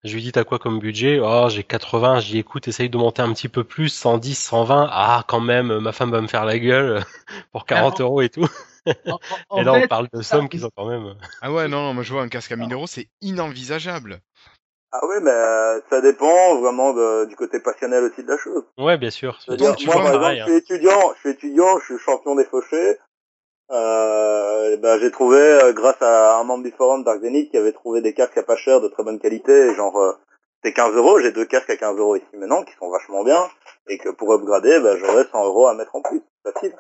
Je 0.07 0.15
lui 0.15 0.23
dis 0.23 0.33
t'as 0.33 0.45
quoi 0.45 0.59
comme 0.59 0.78
budget? 0.78 1.20
Oh 1.23 1.49
j'ai 1.51 1.65
80, 1.65 2.20
je 2.20 2.28
dis 2.31 2.39
écoute 2.39 2.69
essaye 2.69 2.89
de 2.89 2.97
monter 2.97 3.23
un 3.23 3.33
petit 3.33 3.49
peu 3.49 3.65
plus, 3.65 3.89
110, 3.89 4.35
120. 4.37 4.89
Ah 4.91 5.24
quand 5.28 5.41
même, 5.41 5.78
ma 5.81 5.93
femme 5.93 6.11
va 6.11 6.20
me 6.20 6.28
faire 6.28 6.45
la 6.45 6.59
gueule 6.59 7.05
pour 7.53 7.66
40 7.66 8.01
euros 8.01 8.23
et 8.23 8.28
tout. 8.28 8.47
en, 9.09 9.19
en 9.51 9.57
et 9.59 9.65
là 9.65 9.74
fait, 9.74 9.85
on 9.85 9.89
parle 9.89 10.09
de 10.12 10.23
sommes 10.23 10.49
qui 10.49 10.61
sont 10.61 10.70
quand 10.77 10.87
même... 10.89 11.15
Ah 11.43 11.53
ouais, 11.53 11.69
non, 11.69 11.83
non, 11.83 11.95
moi 11.95 12.03
je 12.05 12.12
vois 12.12 12.23
un 12.23 12.28
casque 12.28 12.53
à 12.53 12.57
1000 12.57 12.73
euros, 12.73 12.87
c'est 12.87 13.09
inenvisageable. 13.20 14.20
Ah 14.93 15.01
oui, 15.09 15.16
mais 15.23 15.31
euh, 15.31 15.81
ça 15.91 16.01
dépend 16.01 16.61
vraiment 16.61 16.95
de- 16.95 17.27
du 17.27 17.37
côté 17.37 17.61
passionnel 17.61 18.05
aussi 18.05 18.23
de 18.23 18.28
la 18.28 18.39
chose. 18.39 18.65
Ouais 18.78 18.97
bien 18.97 19.11
sûr. 19.11 19.39
Donc, 19.49 19.59
dire, 19.59 19.77
tu 19.77 19.87
moi, 19.87 19.97
vois, 19.97 20.05
par 20.05 20.15
pareil, 20.20 20.39
exemple, 20.39 20.53
je 20.53 20.65
suis 20.65 20.74
étudiant, 20.74 21.15
je 21.15 21.20
suis 21.20 21.31
étudiant, 21.31 21.78
je 21.81 21.85
suis 21.85 21.99
champion 22.05 22.35
des 22.37 22.45
fauchés. 22.45 22.97
Euh, 23.72 24.76
ben, 24.76 24.98
j'ai 25.01 25.10
trouvé, 25.10 25.38
euh, 25.38 25.72
grâce 25.72 26.01
à 26.01 26.38
un 26.38 26.44
membre 26.44 26.64
du 26.64 26.70
forum 26.70 27.02
Dark 27.05 27.20
Zenith, 27.20 27.51
qui 27.51 27.56
avait 27.56 27.72
trouvé 27.72 28.01
des 28.01 28.14
casques 28.14 28.38
à 28.38 28.43
pas 28.43 28.56
cher, 28.56 28.80
de 28.80 28.88
très 28.88 29.02
bonne 29.02 29.18
qualité, 29.18 29.74
genre, 29.74 29.97
euh, 29.98 30.12
c'est 30.62 30.72
15 30.72 30.94
euros, 30.94 31.18
j'ai 31.20 31.32
deux 31.32 31.44
casques 31.47 31.70
à 31.70 31.76
15 31.76 31.97
euros 31.98 32.16
ici 32.16 32.26
maintenant, 32.34 32.62
qui 32.64 32.72
sont 32.78 32.90
vachement 32.90 33.24
bien, 33.24 33.40
et 33.88 33.98
que 33.98 34.10
pour 34.10 34.32
upgrader, 34.32 34.80
ben, 34.80 34.97
j'aurais 34.98 35.24
100 35.30 35.44
euros 35.47 35.66
à 35.66 35.74
mettre 35.74 35.94
en 35.97 36.02
plus. 36.02 36.22
Facile. 36.44 36.74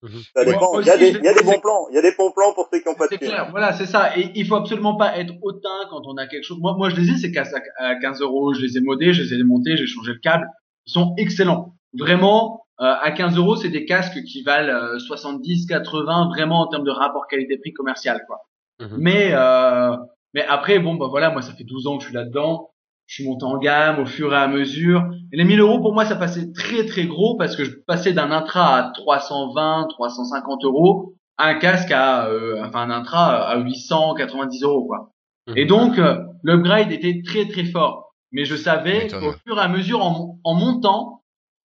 Mhm. 0.00 0.10
Ça 0.36 0.44
dépend. 0.44 0.78
Il 0.80 0.86
y 0.86 0.90
a 0.90 0.96
des, 0.96 1.12
je- 1.12 1.18
il 1.18 1.24
y 1.24 1.28
a 1.28 1.32
des 1.32 1.40
c'est- 1.40 1.44
bons 1.44 1.58
plans. 1.58 1.88
Il 1.90 1.96
y 1.96 1.98
a 1.98 2.02
des 2.02 2.12
bons 2.12 2.30
plans 2.30 2.52
pour 2.52 2.68
ceux 2.72 2.78
qui 2.78 2.88
ont 2.88 2.94
pas 2.94 3.06
de 3.08 3.10
C'est 3.10 3.18
clair, 3.18 3.48
voilà, 3.50 3.72
c'est 3.72 3.86
ça. 3.86 4.16
Et 4.16 4.30
il 4.36 4.46
faut 4.46 4.54
absolument 4.54 4.96
pas 4.96 5.18
être 5.18 5.32
hautain 5.42 5.86
quand 5.90 6.02
on 6.06 6.16
a 6.18 6.28
quelque 6.28 6.44
chose. 6.44 6.58
Moi, 6.60 6.74
moi, 6.78 6.88
je 6.88 6.94
les 6.94 7.10
ai 7.10 7.16
ces 7.16 7.32
casques 7.32 7.56
à 7.78 7.84
à 7.88 7.94
15 7.96 8.20
euros. 8.20 8.54
Je 8.54 8.60
les 8.60 8.76
ai 8.78 8.80
modés, 8.80 9.12
je 9.12 9.22
les 9.24 9.34
ai 9.34 9.36
démontés, 9.38 9.76
j'ai 9.76 9.88
changé 9.88 10.12
le 10.12 10.20
câble. 10.20 10.46
Ils 10.86 10.92
sont 10.92 11.14
excellents. 11.18 11.74
Vraiment, 11.98 12.64
à 12.78 13.10
15 13.10 13.36
euros, 13.36 13.56
c'est 13.56 13.70
des 13.70 13.84
casques 13.84 14.22
qui 14.24 14.42
valent 14.42 14.72
euh, 14.72 14.98
70, 14.98 15.66
80, 15.66 16.28
vraiment 16.28 16.60
en 16.60 16.66
termes 16.68 16.84
de 16.84 16.90
rapport 16.90 17.26
qualité-prix 17.26 17.72
commercial, 17.72 18.22
quoi. 18.26 18.38
Mhm. 18.80 18.96
Mais, 18.98 19.30
euh, 19.32 19.96
mais 20.34 20.44
après, 20.46 20.78
bon, 20.78 20.94
bah 20.94 21.06
voilà, 21.08 21.30
moi, 21.30 21.42
ça 21.42 21.52
fait 21.52 21.64
12 21.64 21.86
ans 21.86 21.96
que 21.96 22.04
je 22.04 22.08
suis 22.08 22.14
là-dedans. 22.14 22.70
Je 23.06 23.14
suis 23.14 23.24
monté 23.24 23.44
en 23.44 23.56
gamme 23.56 24.00
au 24.00 24.06
fur 24.06 24.34
et 24.34 24.36
à 24.36 24.48
mesure. 24.48 25.10
Et 25.32 25.36
les 25.38 25.44
1000 25.44 25.60
euros, 25.60 25.80
pour 25.80 25.94
moi, 25.94 26.04
ça 26.04 26.14
passait 26.14 26.52
très, 26.52 26.84
très 26.84 27.06
gros 27.06 27.36
parce 27.36 27.56
que 27.56 27.64
je 27.64 27.72
passais 27.86 28.12
d'un 28.12 28.30
intra 28.30 28.76
à 28.76 28.90
320, 28.92 29.86
350 29.88 30.64
euros 30.64 31.14
à 31.38 31.46
un 31.48 31.54
casque 31.54 31.90
à, 31.90 32.26
euh, 32.26 32.62
enfin, 32.64 32.80
un 32.82 32.90
intra 32.90 33.48
à 33.48 33.58
890 33.58 34.62
euros, 34.62 34.86
quoi. 34.86 35.12
Mhm. 35.46 35.56
Et 35.56 35.64
donc, 35.64 35.98
euh, 35.98 36.18
l'upgrade 36.42 36.92
était 36.92 37.22
très, 37.24 37.46
très 37.48 37.64
fort. 37.64 38.12
Mais 38.30 38.44
je 38.44 38.56
savais 38.56 39.08
qu'au 39.08 39.32
fur 39.46 39.56
et 39.56 39.60
à 39.60 39.68
mesure, 39.68 40.02
en, 40.02 40.38
en 40.44 40.54
montant, 40.54 41.17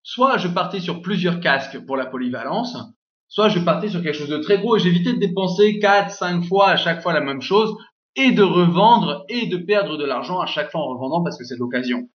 soit 0.03 0.38
je 0.38 0.47
partais 0.49 0.80
sur 0.80 1.01
plusieurs 1.01 1.39
casques 1.39 1.80
pour 1.85 1.97
la 1.97 2.05
polyvalence, 2.05 2.77
soit 3.30 3.49
je 3.49 3.59
partais 3.59 3.89
sur 3.89 4.03
quelque 4.03 4.17
chose 4.17 4.30
de 4.30 4.38
très 4.38 4.59
gros 4.59 4.75
et 4.77 4.80
j'évitais 4.80 5.13
de 5.13 5.19
dépenser 5.19 5.80
4, 5.80 6.11
5 6.11 6.43
fois 6.45 6.69
à 6.69 6.75
chaque 6.75 7.01
fois 7.01 7.13
la 7.13 7.21
même 7.21 7.41
chose 7.41 7.75
et 8.15 8.31
de 8.31 8.43
revendre 8.43 9.25
et 9.30 9.47
de 9.47 9.57
perdre 9.57 9.97
de 9.97 10.05
l'argent 10.05 10.39
à 10.39 10.45
chaque 10.45 10.69
fois 10.69 10.81
en 10.81 10.89
revendant 10.93 11.23
parce 11.23 11.38
que 11.38 11.45
c'est 11.45 11.57
l'occasion. 11.57 12.09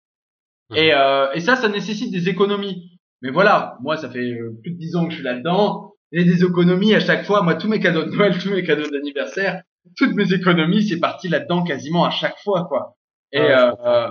Mhm. 0.70 0.76
Et, 0.76 0.94
euh, 0.94 1.32
et 1.32 1.40
ça, 1.40 1.56
ça 1.56 1.68
nécessite 1.68 2.12
des 2.12 2.28
économies. 2.28 2.92
Mais 3.22 3.30
voilà, 3.30 3.76
moi, 3.80 3.96
ça 3.96 4.08
fait 4.08 4.30
euh, 4.32 4.56
plus 4.62 4.72
de 4.72 4.78
10 4.78 4.96
ans 4.96 5.04
que 5.06 5.10
je 5.10 5.16
suis 5.16 5.24
là-dedans. 5.24 5.94
J'ai 6.12 6.24
des 6.24 6.44
économies 6.44 6.94
à 6.94 7.00
chaque 7.00 7.24
fois. 7.24 7.42
Moi, 7.42 7.56
tous 7.56 7.68
mes 7.68 7.80
cadeaux 7.80 8.04
de 8.04 8.10
Noël, 8.14 8.38
tous 8.38 8.50
mes 8.50 8.62
cadeaux 8.62 8.88
d'anniversaire, 8.88 9.62
toutes 9.96 10.14
mes 10.14 10.32
économies, 10.32 10.86
c'est 10.86 11.00
parti 11.00 11.28
là-dedans 11.28 11.64
quasiment 11.64 12.04
à 12.04 12.10
chaque 12.10 12.38
fois, 12.44 12.66
quoi. 12.68 12.96
Et, 13.32 13.40
comprends. 13.40 13.86
euh, 13.86 14.10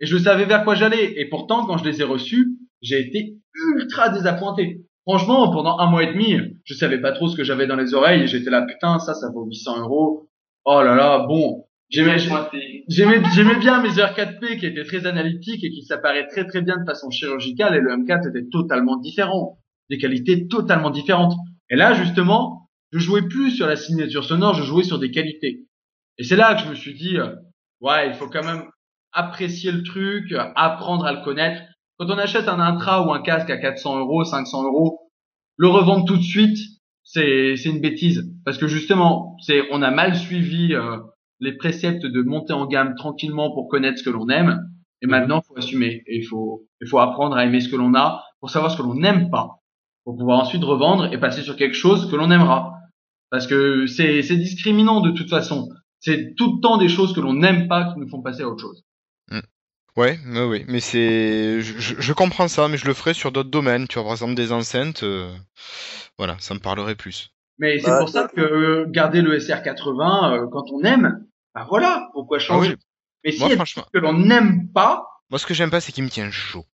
et 0.00 0.06
je 0.06 0.16
savais 0.16 0.46
vers 0.46 0.64
quoi 0.64 0.74
j'allais. 0.74 1.20
Et 1.20 1.28
pourtant, 1.28 1.66
quand 1.66 1.76
je 1.76 1.84
les 1.84 2.00
ai 2.00 2.04
reçus, 2.04 2.56
j'ai 2.82 3.00
été 3.00 3.36
ultra 3.76 4.08
désappointé. 4.08 4.84
Franchement, 5.02 5.50
pendant 5.50 5.78
un 5.78 5.90
mois 5.90 6.02
et 6.02 6.12
demi, 6.12 6.36
je 6.64 6.74
savais 6.74 7.00
pas 7.00 7.12
trop 7.12 7.28
ce 7.28 7.36
que 7.36 7.44
j'avais 7.44 7.66
dans 7.66 7.76
les 7.76 7.94
oreilles 7.94 8.22
et 8.22 8.26
j'étais 8.26 8.50
là, 8.50 8.62
putain, 8.62 8.98
ça, 8.98 9.14
ça 9.14 9.30
vaut 9.30 9.44
800 9.46 9.80
euros. 9.80 10.28
Oh 10.64 10.82
là 10.82 10.94
là, 10.94 11.24
bon. 11.26 11.64
J'aimais, 11.88 12.18
Pointé. 12.28 12.84
J'aimais, 12.88 13.22
j'aimais 13.34 13.56
bien 13.56 13.80
mes 13.80 13.98
heures 13.98 14.14
4P 14.14 14.58
qui 14.58 14.66
étaient 14.66 14.84
très 14.84 15.06
analytiques 15.06 15.64
et 15.64 15.70
qui 15.70 15.82
s'apparaient 15.84 16.26
très 16.26 16.46
très 16.46 16.60
bien 16.60 16.76
de 16.76 16.84
façon 16.84 17.08
chirurgicale 17.08 17.74
et 17.74 17.80
le 17.80 17.90
M4 17.96 18.28
était 18.28 18.46
totalement 18.50 18.98
différent. 18.98 19.58
Des 19.88 19.96
qualités 19.96 20.46
totalement 20.48 20.90
différentes. 20.90 21.32
Et 21.70 21.76
là, 21.76 21.94
justement, 21.94 22.68
je 22.92 22.98
jouais 22.98 23.26
plus 23.26 23.52
sur 23.52 23.66
la 23.66 23.76
signature 23.76 24.24
sonore, 24.24 24.52
je 24.52 24.62
jouais 24.62 24.84
sur 24.84 24.98
des 24.98 25.10
qualités. 25.10 25.64
Et 26.18 26.24
c'est 26.24 26.36
là 26.36 26.54
que 26.54 26.62
je 26.62 26.68
me 26.68 26.74
suis 26.74 26.94
dit, 26.94 27.18
euh, 27.18 27.34
ouais, 27.80 28.08
il 28.08 28.14
faut 28.14 28.28
quand 28.28 28.44
même 28.44 28.64
apprécier 29.12 29.72
le 29.72 29.82
truc, 29.82 30.34
apprendre 30.54 31.06
à 31.06 31.12
le 31.12 31.24
connaître. 31.24 31.62
Quand 31.98 32.06
on 32.10 32.18
achète 32.18 32.48
un 32.48 32.60
intra 32.60 33.06
ou 33.06 33.12
un 33.12 33.20
casque 33.22 33.50
à 33.50 33.56
400 33.56 33.98
euros, 33.98 34.24
500 34.24 34.64
euros, 34.64 35.00
le 35.56 35.68
revendre 35.68 36.04
tout 36.04 36.16
de 36.16 36.22
suite, 36.22 36.56
c'est 37.02 37.54
une 37.64 37.80
bêtise 37.80 38.30
parce 38.44 38.58
que 38.58 38.68
justement, 38.68 39.36
c'est 39.40 39.62
on 39.72 39.82
a 39.82 39.90
mal 39.90 40.14
suivi 40.14 40.74
euh, 40.74 40.98
les 41.40 41.56
préceptes 41.56 42.06
de 42.06 42.22
monter 42.22 42.52
en 42.52 42.66
gamme 42.66 42.94
tranquillement 42.96 43.50
pour 43.52 43.68
connaître 43.68 43.98
ce 43.98 44.04
que 44.04 44.10
l'on 44.10 44.28
aime. 44.28 44.60
Et 45.02 45.06
Mhm. 45.06 45.10
maintenant, 45.10 45.42
faut 45.42 45.56
assumer 45.56 46.02
et 46.06 46.16
il 46.18 46.24
faut 46.24 46.66
il 46.80 46.88
faut 46.88 46.98
apprendre 46.98 47.36
à 47.36 47.44
aimer 47.44 47.60
ce 47.60 47.68
que 47.68 47.76
l'on 47.76 47.94
a 47.94 48.22
pour 48.40 48.50
savoir 48.50 48.70
ce 48.70 48.76
que 48.76 48.82
l'on 48.82 48.94
n'aime 48.94 49.30
pas, 49.30 49.48
pour 50.04 50.16
pouvoir 50.16 50.40
ensuite 50.40 50.62
revendre 50.64 51.12
et 51.12 51.18
passer 51.18 51.42
sur 51.42 51.56
quelque 51.56 51.74
chose 51.74 52.08
que 52.10 52.16
l'on 52.16 52.30
aimera. 52.30 52.74
Parce 53.30 53.46
que 53.46 53.86
c'est 53.86 54.22
c'est 54.22 54.36
discriminant 54.36 55.00
de 55.00 55.10
toute 55.10 55.30
façon. 55.30 55.68
C'est 56.00 56.34
tout 56.36 56.56
le 56.56 56.60
temps 56.60 56.76
des 56.78 56.88
choses 56.88 57.12
que 57.12 57.20
l'on 57.20 57.34
n'aime 57.34 57.66
pas 57.68 57.92
qui 57.92 57.98
nous 57.98 58.08
font 58.08 58.22
passer 58.22 58.42
à 58.42 58.48
autre 58.48 58.60
chose. 58.62 58.84
Ouais, 59.96 60.18
ouais, 60.26 60.44
ouais, 60.44 60.64
mais 60.68 60.80
c'est, 60.80 61.60
je, 61.60 61.78
je- 61.78 62.00
je 62.00 62.12
comprends 62.12 62.46
ça, 62.48 62.68
mais 62.68 62.76
je 62.78 62.86
le 62.86 62.94
ferai 62.94 63.14
sur 63.14 63.32
d'autres 63.32 63.50
domaines, 63.50 63.88
tu 63.88 63.94
vois, 63.94 64.04
par 64.04 64.12
exemple 64.12 64.34
des 64.34 64.52
enceintes, 64.52 65.02
euh, 65.02 65.34
voilà, 66.18 66.36
ça 66.40 66.54
me 66.54 66.60
parlerait 66.60 66.94
plus. 66.94 67.32
Mais 67.58 67.78
c'est 67.78 67.90
Bah, 67.90 67.98
pour 67.98 68.08
ça 68.08 68.28
que 68.28 68.40
euh, 68.40 68.86
garder 68.88 69.20
le 69.22 69.34
SR80 69.34 70.32
euh, 70.32 70.46
quand 70.50 70.70
on 70.72 70.82
aime, 70.84 71.26
bah 71.54 71.66
voilà, 71.68 72.08
pourquoi 72.12 72.38
Ah 72.48 72.56
changer? 72.56 72.70
oui, 72.70 72.76
Mais 73.24 73.32
si 73.32 73.38
moi 73.40 73.48
il 73.48 73.50
y 73.50 73.52
a 73.52 73.56
des 73.56 73.62
franchement, 73.64 73.84
trucs 73.90 73.92
que 73.92 73.98
l'on 73.98 74.12
n'aime 74.14 74.68
pas, 74.72 75.06
moi 75.30 75.38
ce 75.38 75.46
que 75.46 75.54
j'aime 75.54 75.70
pas, 75.70 75.80
c'est 75.80 75.90
qu'il 75.92 76.04
me 76.04 76.10
tient 76.10 76.30
chaud. 76.30 76.66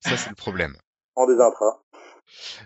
Ça 0.00 0.16
c'est 0.16 0.30
le 0.30 0.36
problème. 0.36 0.76
En 1.16 1.26
des 1.26 1.38
intras. 1.38 1.82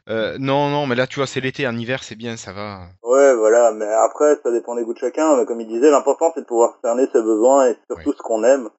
Euh, 0.08 0.38
non, 0.38 0.70
non, 0.70 0.86
mais 0.86 0.94
là 0.94 1.06
tu 1.06 1.16
vois, 1.16 1.26
c'est 1.26 1.40
l'été, 1.40 1.66
en 1.66 1.76
hiver 1.76 2.02
c'est 2.04 2.14
bien, 2.16 2.36
ça 2.36 2.52
va. 2.52 2.88
Ouais, 3.04 3.34
voilà, 3.36 3.70
mais 3.72 3.86
après, 3.86 4.36
ça 4.42 4.50
dépend 4.50 4.74
des 4.74 4.84
goûts 4.84 4.94
de 4.94 4.98
chacun. 4.98 5.36
Mais 5.36 5.44
comme 5.46 5.60
il 5.60 5.68
disait, 5.68 5.90
l'important, 5.90 6.32
c'est 6.34 6.40
de 6.42 6.46
pouvoir 6.46 6.78
cerner 6.82 7.06
ses 7.12 7.22
besoins 7.22 7.68
et 7.70 7.76
surtout 7.88 8.12
ce 8.12 8.22
qu'on 8.22 8.42
aime. 8.44 8.70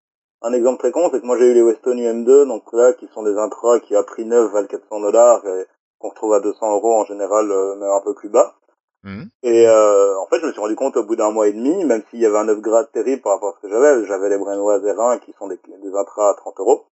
Un 0.44 0.52
exemple 0.53 0.80
très 0.80 0.91
con, 0.91 1.10
c'est 1.11 1.22
que 1.22 1.26
moi, 1.26 1.38
j'ai 1.38 1.45
eu 1.45 1.53
les 1.53 1.61
Weston 1.61 1.95
UM2, 1.95 2.45
donc 2.48 2.64
là, 2.74 2.94
qui 2.94 3.07
sont 3.14 3.24
des 3.24 3.38
intras 3.38 3.80
qui, 3.80 3.95
à 3.95 4.03
prix 4.03 4.26
neuf, 4.26 4.52
valent 4.52 4.68
400 4.68 4.99
dollars 4.99 5.48
et 5.48 5.65
qu'on 5.99 6.10
retrouve 6.10 6.34
à 6.34 6.41
200 6.41 6.74
euros 6.76 6.95
en 6.95 7.06
général, 7.06 7.49
euh, 7.49 7.76
même 7.76 7.90
un 7.90 8.02
peu 8.02 8.14
plus 8.14 8.30
bas. 8.30 8.56
Mhm. 9.03 9.30
Et 9.44 9.68
euh, 9.68 10.18
en 10.20 10.28
fait, 10.28 10.40
je 10.41 10.45
me 10.45 10.52
suis 10.52 10.60
rendu 10.60 10.76
compte 10.76 10.98
au 10.98 11.03
bout 11.03 11.15
d'un 11.15 11.32
mois 11.32 11.48
et 11.48 11.53
demi, 11.53 11.86
même 11.86 12.03
s'il 12.10 12.20
y 12.20 12.26
avait 12.26 12.38
un 12.38 12.49
upgrade 12.49 12.91
terrible 12.91 13.22
par 13.22 13.34
rapport 13.34 13.53
à 13.53 13.56
ce 13.57 13.68
que 13.68 13.74
j'avais, 13.74 14.06
j'avais 14.06 14.30
les 14.30 14.38
Brainwave 14.38 14.84
R1 14.84 15.20
qui 15.20 15.34
sont 15.40 15.48
des, 15.48 15.60
des 15.82 15.95
intras 15.95 16.32
à 16.32 16.34
30 16.36 16.60
euros, 16.60 16.86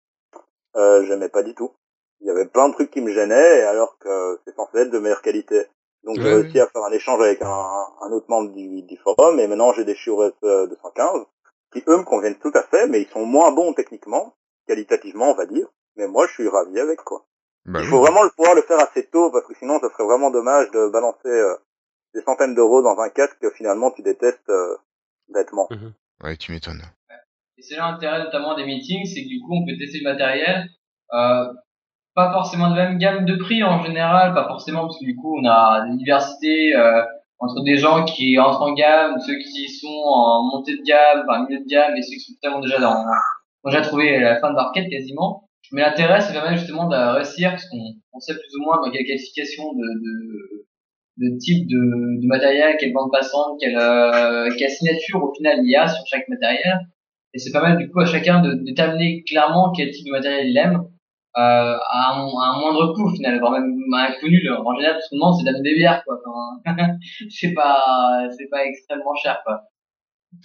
euh, 0.77 1.03
j'aimais 1.05 1.29
pas 1.29 1.43
du 1.43 1.53
tout. 1.53 1.71
Il 2.21 2.27
y 2.27 2.29
avait 2.29 2.45
plein 2.45 2.69
de 2.69 2.73
trucs 2.73 2.91
qui 2.91 3.01
me 3.01 3.11
gênaient, 3.11 3.63
alors 3.63 3.97
que 3.99 4.39
c'est 4.45 4.55
censé 4.55 4.79
être 4.79 4.91
de 4.91 4.99
meilleure 4.99 5.21
qualité. 5.21 5.65
Donc 6.03 6.15
j'ai 6.15 6.33
réussi 6.33 6.59
à 6.59 6.67
faire 6.67 6.83
un 6.83 6.91
échange 6.91 7.21
avec 7.21 7.41
un, 7.41 7.85
un 8.01 8.11
autre 8.11 8.25
membre 8.27 8.51
du, 8.51 8.81
du 8.83 8.97
forum, 8.97 9.39
et 9.39 9.47
maintenant 9.47 9.71
j'ai 9.73 9.85
des 9.85 9.95
euh, 10.07 10.67
215, 10.67 11.25
qui 11.73 11.83
eux 11.87 11.97
me 11.97 12.03
conviennent 12.03 12.39
tout 12.39 12.51
à 12.53 12.63
fait, 12.63 12.87
mais 12.87 13.01
ils 13.01 13.07
sont 13.09 13.25
moins 13.25 13.51
bons 13.51 13.73
techniquement, 13.73 14.35
qualitativement 14.67 15.31
on 15.31 15.35
va 15.35 15.45
dire, 15.45 15.67
mais 15.95 16.07
moi 16.07 16.27
je 16.27 16.33
suis 16.33 16.47
ravi 16.47 16.79
avec 16.79 16.99
quoi. 17.01 17.25
Bah 17.65 17.79
Il 17.79 17.85
oui. 17.85 17.89
faut 17.91 18.01
vraiment 18.01 18.23
le 18.23 18.29
pouvoir 18.31 18.55
le 18.55 18.61
faire 18.63 18.79
assez 18.79 19.07
tôt, 19.07 19.31
parce 19.31 19.45
que 19.45 19.53
sinon 19.55 19.79
ça 19.79 19.89
serait 19.89 20.05
vraiment 20.05 20.31
dommage 20.31 20.69
de 20.71 20.89
balancer 20.91 21.27
euh, 21.27 21.55
des 22.13 22.21
centaines 22.21 22.55
d'euros 22.55 22.81
dans 22.81 22.99
un 22.99 23.09
casque 23.09 23.37
que 23.41 23.51
finalement 23.51 23.91
tu 23.91 24.01
détestes 24.01 24.49
euh, 24.49 24.75
bêtement. 25.33 25.69
Ouais, 26.23 26.37
tu 26.37 26.51
m'étonnes. 26.51 26.81
Et 27.57 27.61
c'est 27.63 27.75
là 27.75 27.91
l'intérêt 27.91 28.23
notamment 28.23 28.55
des 28.55 28.65
meetings, 28.65 29.05
c'est 29.05 29.23
que 29.23 29.29
du 29.29 29.39
coup 29.41 29.53
on 29.53 29.65
peut 29.65 29.77
tester 29.77 29.99
le 30.03 30.11
matériel, 30.11 30.67
euh, 31.13 31.53
pas 32.15 32.33
forcément 32.33 32.71
de 32.71 32.75
même 32.75 32.97
gamme 32.97 33.25
de 33.25 33.35
prix 33.35 33.63
en 33.63 33.83
général, 33.83 34.33
pas 34.33 34.47
forcément 34.47 34.81
parce 34.81 34.99
que 34.99 35.05
du 35.05 35.15
coup 35.15 35.37
on 35.39 35.45
a 35.47 35.85
des 35.87 35.95
diversités 35.97 36.75
euh, 36.75 37.03
entre 37.41 37.63
des 37.63 37.77
gens 37.77 38.05
qui 38.05 38.37
entrent 38.39 38.61
en 38.61 38.73
gamme, 38.73 39.19
ceux 39.25 39.35
qui 39.37 39.67
sont 39.67 39.87
en 39.87 40.43
montée 40.43 40.77
de 40.77 40.83
gamme, 40.83 41.25
enfin 41.27 41.45
milieu 41.45 41.59
de 41.59 41.67
gamme, 41.67 41.95
et 41.97 42.01
ceux 42.03 42.13
qui 42.13 42.19
sont 42.19 42.33
totalement 42.39 42.61
déjà 42.61 42.79
dans, 42.79 43.03
ont 43.63 43.69
déjà 43.69 43.81
trouvé 43.81 44.19
la 44.19 44.39
fin 44.39 44.51
de 44.51 44.55
leur 44.55 44.71
quête 44.71 44.89
quasiment. 44.89 45.49
Mais 45.71 45.81
l'intérêt 45.81 46.21
c'est 46.21 46.33
vraiment 46.33 46.55
justement 46.55 46.87
de 46.87 46.95
réussir, 47.15 47.49
parce 47.49 47.67
qu'on 47.67 47.77
on 48.13 48.19
sait 48.19 48.33
plus 48.33 48.55
ou 48.59 48.63
moins 48.63 48.77
dans 48.83 48.91
quelle 48.91 49.05
qualification 49.05 49.73
de, 49.73 49.87
de, 49.87 51.29
de 51.29 51.37
type 51.39 51.67
de, 51.67 52.21
de 52.21 52.27
matériel, 52.27 52.77
quelle 52.79 52.93
bande 52.93 53.11
passante, 53.11 53.57
quelle, 53.59 53.77
euh, 53.77 54.49
quelle 54.57 54.69
signature 54.69 55.23
au 55.23 55.33
final 55.33 55.59
il 55.63 55.69
y 55.69 55.75
a 55.75 55.87
sur 55.87 56.05
chaque 56.05 56.27
matériel. 56.27 56.79
Et 57.33 57.39
c'est 57.39 57.51
pas 57.51 57.61
mal 57.61 57.77
du 57.77 57.89
coup 57.89 58.01
à 58.01 58.05
chacun 58.05 58.41
de 58.41 58.53
déterminer 58.53 59.23
clairement 59.23 59.71
quel 59.71 59.89
type 59.89 60.05
de 60.05 60.11
matériel 60.11 60.47
il 60.47 60.57
aime 60.57 60.83
à, 61.33 62.13
un, 62.13 62.27
à 62.27 62.53
un 62.55 62.59
moindre 62.59 62.93
coût 62.93 63.07
au 63.09 63.13
final, 63.15 63.39
voire 63.39 63.53
même 63.53 63.75
inconnu. 63.93 64.41
là. 64.43 64.61
En 64.63 64.75
général, 64.75 64.95
tout 64.97 65.01
ce 65.03 65.09
qu'on 65.09 65.15
demande 65.17 65.35
c'est 65.39 65.45
d'amener 65.45 65.69
des 65.69 65.75
bières 65.75 66.03
quoi. 66.05 66.17
Enfin, 66.65 66.87
c'est 67.29 67.53
pas 67.53 68.27
c'est 68.37 68.47
pas 68.49 68.65
extrêmement 68.65 69.15
cher 69.15 69.39
quoi. 69.45 69.61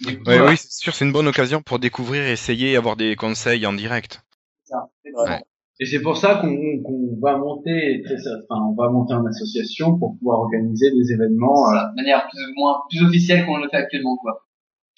Du 0.01 0.17
coup, 0.17 0.23
Ouais, 0.29 0.37
voilà, 0.37 0.51
oui, 0.51 0.57
c'est 0.57 0.71
sûr, 0.71 0.93
c'est 0.93 1.05
une 1.05 1.13
bonne 1.13 1.27
occasion 1.27 1.61
pour 1.61 1.79
découvrir, 1.79 2.23
essayer, 2.23 2.75
avoir 2.75 2.97
des 2.97 3.15
conseils 3.15 3.65
en 3.65 3.73
direct. 3.73 4.21
ça. 4.65 4.89
C'est 5.03 5.11
Ouais. 5.13 5.41
Et 5.79 5.85
c'est 5.85 6.01
pour 6.01 6.17
ça 6.17 6.35
qu'on 6.41 6.81
qu'on 6.83 7.17
va 7.21 7.37
monter, 7.37 8.03
enfin, 8.49 8.61
on 8.69 8.73
va 8.75 8.89
monter 8.89 9.13
en 9.13 9.25
association 9.27 9.97
pour 9.99 10.17
pouvoir 10.17 10.39
organiser 10.39 10.89
des 10.91 11.11
événements, 11.13 11.65
euh, 11.67 11.69
Voilà, 11.69 11.91
de 11.95 12.01
manière 12.01 12.27
plus 12.27 12.41
ou 12.43 12.53
moins 12.59 12.77
plus 12.89 13.03
officielle 13.05 13.45
qu'on 13.45 13.57
le 13.57 13.69
fait 13.69 13.77
actuellement 13.77 14.17
quoi. 14.17 14.43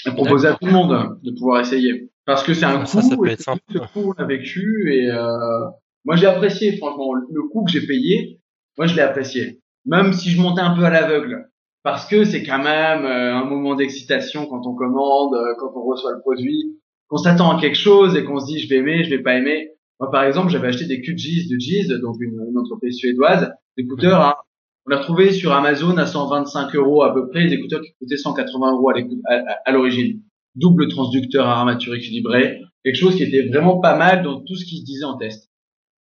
et 0.08 0.12
proposer 0.12 0.48
à 0.48 0.54
tout 0.56 0.66
le 0.68 0.72
monde 0.72 1.20
de 1.22 1.32
pouvoir 1.38 1.60
essayer. 1.60 2.10
Parce 2.30 2.44
que 2.44 2.54
c'est 2.54 2.66
un 2.66 2.86
Ça, 2.86 3.02
coût, 3.02 3.10
ça 3.10 3.18
peut 3.18 3.28
être 3.28 3.42
ce 3.42 3.78
coût 3.80 4.14
on 4.16 4.22
l'a 4.22 4.26
vécu, 4.26 4.94
et 4.94 5.10
euh, 5.10 5.66
moi 6.06 6.16
j'ai 6.16 6.28
apprécié, 6.28 6.78
franchement, 6.78 7.14
le 7.16 7.42
coût 7.50 7.64
que 7.64 7.72
j'ai 7.72 7.88
payé, 7.88 8.40
moi 8.78 8.86
je 8.86 8.96
l'ai 8.96 9.02
apprécié. 9.02 9.62
Même 9.86 10.14
si 10.14 10.30
je 10.30 10.40
montais 10.40 10.62
un 10.62 10.76
peu 10.76 10.84
à 10.84 10.92
l'aveugle. 10.92 11.50
Parce 11.82 12.06
que 12.08 12.26
c'est 12.26 12.44
quand 12.44 12.62
même 12.62 13.04
euh, 13.06 13.34
un 13.34 13.46
moment 13.46 13.74
d'excitation 13.74 14.46
quand 14.46 14.68
on 14.68 14.76
commande, 14.76 15.34
euh, 15.34 15.56
quand 15.58 15.72
on 15.76 15.82
reçoit 15.84 16.12
le 16.12 16.20
produit, 16.20 16.78
qu'on 17.08 17.18
s'attend 17.18 17.58
à 17.58 17.60
quelque 17.60 17.78
chose 17.78 18.16
et 18.16 18.24
qu'on 18.24 18.40
se 18.40 18.46
dit 18.46 18.60
je 18.60 18.70
vais 18.70 18.76
aimer, 18.76 19.04
je 19.04 19.10
vais 19.10 19.24
pas 19.24 19.34
aimer. 19.34 19.70
Moi 20.00 20.12
par 20.12 20.24
exemple 20.24 20.52
j'avais 20.52 20.68
acheté 20.68 20.86
des 20.86 21.02
QGIS 21.02 21.50
de 21.50 21.58
Giz, 21.58 21.88
donc 22.02 22.18
une, 22.20 22.40
une 22.48 22.58
entreprise 22.60 22.98
suédoise, 22.98 23.52
d'écouteurs 23.76 24.22
à 24.22 24.44
on 24.86 24.92
l'a 24.92 25.00
trouvé 25.00 25.32
sur 25.32 25.52
Amazon 25.52 25.98
à 25.98 26.06
125 26.06 26.76
euros 26.76 27.04
à 27.04 27.14
peu 27.14 27.28
près, 27.28 27.48
des 27.48 27.54
écouteurs 27.54 27.82
qui 27.82 27.94
coûtaient 28.00 28.18
180 28.18 28.74
euros 28.74 28.90
à 28.90 29.72
l'origine. 29.72 30.22
Double 30.56 30.88
transducteur 30.90 31.48
à 31.48 31.60
armature 31.60 31.96
équilibrée, 31.96 32.60
quelque 32.84 32.96
chose 32.98 33.16
qui 33.16 33.24
était 33.24 33.48
vraiment 33.48 33.80
pas 33.80 33.98
mal 33.98 34.24
dans 34.24 34.42
tout 34.42 34.56
ce 34.56 34.66
qui 34.66 34.80
se 34.80 34.86
disait 34.86 35.06
en 35.06 35.18
test. 35.18 35.50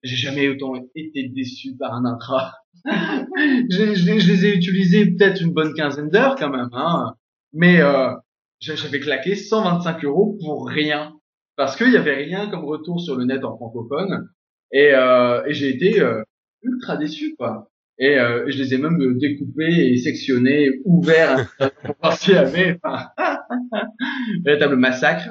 J'ai 0.02 0.16
jamais 0.16 0.48
autant 0.48 0.72
été 0.94 1.28
déçu 1.28 1.76
par 1.78 1.92
un 1.94 2.04
intra. 2.06 2.54
je, 2.84 3.82
les- 4.12 4.46
ai 4.46 4.54
utilisés 4.54 5.06
peut-être 5.06 5.42
une 5.42 5.52
bonne 5.52 5.74
quinzaine 5.74 6.08
d'heures 6.08 6.36
quand 6.36 6.50
même, 6.50 6.70
hein. 6.72 7.14
Mais 7.52 7.80
euh, 7.80 8.10
j'a- 8.60 8.76
j'avais 8.76 9.00
claqué 9.00 9.34
125 9.34 10.04
euros 10.04 10.38
pour 10.40 10.66
rien. 10.68 11.14
Parce 11.56 11.76
qu'il 11.76 11.92
y 11.92 11.96
avait 11.96 12.14
rien 12.14 12.48
comme 12.48 12.64
retour 12.64 13.00
sur 13.00 13.16
le 13.16 13.24
net 13.26 13.44
en 13.44 13.56
francophone. 13.56 14.28
Et, 14.72 14.92
euh, 14.94 15.44
et 15.46 15.52
j'ai 15.52 15.68
été 15.68 16.00
euh, 16.00 16.22
ultra 16.62 16.96
déçu, 16.96 17.34
quoi. 17.38 17.68
Et 17.98 18.18
euh, 18.18 18.46
je 18.48 18.56
les 18.56 18.72
ai 18.72 18.78
même 18.78 19.18
découpés 19.18 19.92
et 19.92 19.98
sectionnés, 19.98 20.70
ouverts, 20.86 21.54
pour 21.84 21.94
voir 22.00 22.16
s'il 22.16 22.32
y 22.32 22.36
avait 22.38 22.78
véritable 24.44 24.76
massacre. 24.76 25.28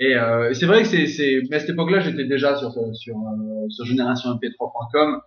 Et 0.00 0.16
euh, 0.16 0.52
c'est 0.54 0.66
vrai 0.66 0.82
que 0.82 0.88
c'est, 0.88 1.06
c'est, 1.06 1.40
mais 1.50 1.56
à 1.56 1.60
cette 1.60 1.70
époque-là, 1.70 2.00
j'étais 2.00 2.24
déjà 2.24 2.56
sur 2.56 2.72
sur 2.72 3.16
euh, 3.16 3.68
sur 3.70 3.84
génération 3.84 4.30
mp3.com, 4.34 5.20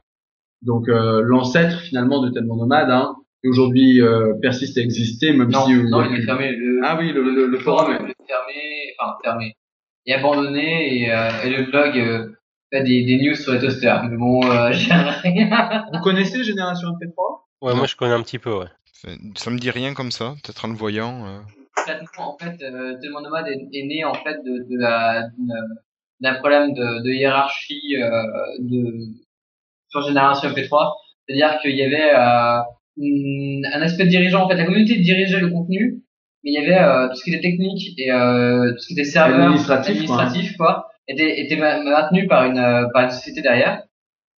donc 0.62 0.90
euh, 0.90 1.22
l'ancêtre 1.24 1.80
finalement 1.80 2.22
de 2.22 2.30
Tellement 2.32 2.58
Nomade, 2.58 2.90
hein, 2.90 3.16
qui 3.42 3.50
aujourd'hui 3.50 4.02
euh, 4.02 4.34
persiste 4.42 4.78
à 4.78 4.82
exister, 4.82 5.32
même 5.32 5.50
Non, 5.52 5.66
si 5.66 5.74
euh, 5.74 5.88
non, 5.90 6.04
il 6.04 6.20
est 6.20 6.26
fermé. 6.26 6.52
Le, 6.52 6.82
Ah 6.84 6.98
oui, 7.00 7.14
le, 7.14 7.24
le, 7.24 7.48
le 7.48 7.60
forum. 7.60 7.94
est 7.94 7.98
fermé, 8.28 8.94
enfin 9.00 9.14
fermé, 9.24 9.54
et 10.06 10.14
abandonné, 10.14 11.02
et, 11.04 11.12
euh, 11.14 11.30
et 11.46 11.50
le 11.50 11.64
blog 11.72 11.98
euh, 11.98 12.28
fait 12.70 12.84
des, 12.84 13.06
des 13.06 13.22
news 13.22 13.36
sur 13.36 13.54
les 13.54 13.60
toasters. 13.60 14.04
Mais 14.10 14.18
bon, 14.18 14.44
euh, 14.52 14.70
j'ai 14.74 14.92
rien. 14.94 15.86
Vous 15.94 16.00
connaissez 16.02 16.44
Génération 16.44 16.90
MP3 16.90 17.14
Ouais, 17.62 17.72
Non. 17.72 17.78
moi 17.78 17.88
je 17.88 17.96
connais 17.96 18.14
un 18.14 18.22
petit 18.22 18.38
peu, 18.40 18.54
ouais. 18.54 18.68
Ça, 18.92 19.10
ça 19.36 19.50
me 19.50 19.58
dit 19.60 19.72
rien 19.72 19.94
comme 19.94 20.12
ça, 20.12 20.36
peut-être 20.44 20.66
en 20.66 20.68
le 20.68 20.74
voyant. 20.76 21.26
En 22.18 22.38
fait, 22.38 22.62
euh, 22.64 22.98
Tellement 23.02 23.22
Nomade 23.22 23.48
est, 23.48 23.68
est 23.74 23.84
né 23.86 24.04
en 24.04 24.14
fait 24.14 24.38
de, 24.44 24.68
de 24.70 24.78
la 24.80 25.24
d'un 26.20 26.34
problème 26.36 26.74
de, 26.74 27.04
de 27.04 27.12
hiérarchie 27.12 27.96
euh, 27.98 28.24
de 28.60 28.94
sur 29.90 30.02
Génération 30.02 30.50
MP3, 30.50 30.94
c'est-à-dire 31.28 31.60
qu'il 31.62 31.76
y 31.76 31.84
avait 31.84 32.12
euh, 32.14 32.60
une- 32.98 33.66
un 33.72 33.82
aspect 33.82 34.08
dirigeant 34.08 34.46
en 34.46 34.50
fait, 34.50 34.56
la 34.56 34.66
communauté 34.66 34.98
dirigeait 34.98 35.40
le 35.40 35.50
contenu, 35.50 36.02
mais 36.44 36.52
il 36.52 36.54
y 36.54 36.58
avait 36.58 36.80
euh, 36.82 37.08
tout 37.10 37.16
ce 37.16 37.24
qui 37.24 37.34
était 37.34 37.42
technique 37.52 37.94
et 38.00 38.12
euh, 38.12 38.72
tout 38.74 38.80
ce 38.80 38.88
qui 38.88 38.94
était 38.94 39.04
serveur 39.04 39.36
Administratif, 39.46 39.92
administratif 39.92 40.58
quoi, 40.58 40.88
était 41.08 41.40
était 41.42 41.56
ma- 41.58 41.82
maintenu 41.84 42.28
par 42.28 42.46
une 42.46 42.58
euh, 42.58 42.88
par 42.94 43.04
une 43.06 43.12
société 43.12 43.42
derrière. 43.42 43.84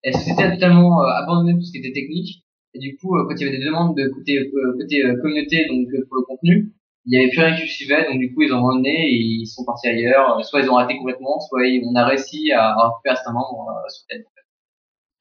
Et 0.04 0.10
la 0.10 0.18
société 0.18 0.42
a 0.44 0.50
totalement 0.50 1.00
abandonné 1.02 1.54
tout 1.54 1.62
ce 1.62 1.72
qui 1.72 1.78
était 1.78 1.92
technique. 1.92 2.42
Et 2.74 2.78
du 2.78 2.96
coup, 2.96 3.16
quand 3.26 3.34
il 3.36 3.46
y 3.46 3.48
avait 3.48 3.56
des 3.58 3.64
demandes 3.64 3.96
de 3.96 4.08
côté 4.08 4.38
euh, 4.38 4.76
côté 4.78 5.04
euh, 5.04 5.16
communauté, 5.22 5.66
donc 5.68 5.86
pour 6.08 6.16
le 6.18 6.22
contenu, 6.26 6.72
il 7.08 7.14
y 7.18 7.22
avait 7.22 7.30
plus 7.30 7.40
rien 7.42 7.56
qui 7.56 7.66
suivait, 7.68 8.04
donc 8.08 8.18
du 8.18 8.34
coup 8.34 8.42
ils 8.42 8.52
ont 8.52 8.58
abandonné 8.58 8.90
et 9.08 9.14
ils 9.16 9.46
sont 9.46 9.64
partis 9.64 9.88
ailleurs. 9.88 10.38
Euh, 10.38 10.42
Soit 10.42 10.60
ils 10.60 10.70
ont 10.70 10.74
raté 10.74 10.96
complètement, 10.98 11.40
soit 11.40 11.60
on 11.84 11.94
a 11.96 12.06
réussi 12.06 12.52
à 12.52 12.74
récupérer 12.76 13.16
certains 13.16 13.32
membres 13.32 13.66
euh, 13.70 13.88
sur 13.88 14.06
Ted. 14.08 14.24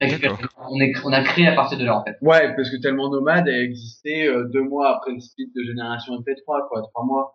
D'accord. 0.00 0.38
On, 0.70 0.80
est, 0.80 0.92
on 1.04 1.12
a 1.12 1.22
créé 1.24 1.48
à 1.48 1.54
partir 1.54 1.76
de 1.78 1.84
là 1.84 1.98
en 1.98 2.04
fait. 2.04 2.16
Ouais, 2.22 2.54
parce 2.54 2.70
que 2.70 2.76
tellement 2.76 3.10
nomade 3.10 3.48
a 3.48 3.60
existé 3.62 4.28
euh, 4.28 4.44
deux 4.52 4.62
mois 4.62 4.96
après 4.96 5.12
le 5.12 5.18
split 5.20 5.50
de 5.56 5.62
génération 5.64 6.14
MP3, 6.14 6.68
quoi, 6.68 6.82
trois 6.92 7.04
mois. 7.04 7.32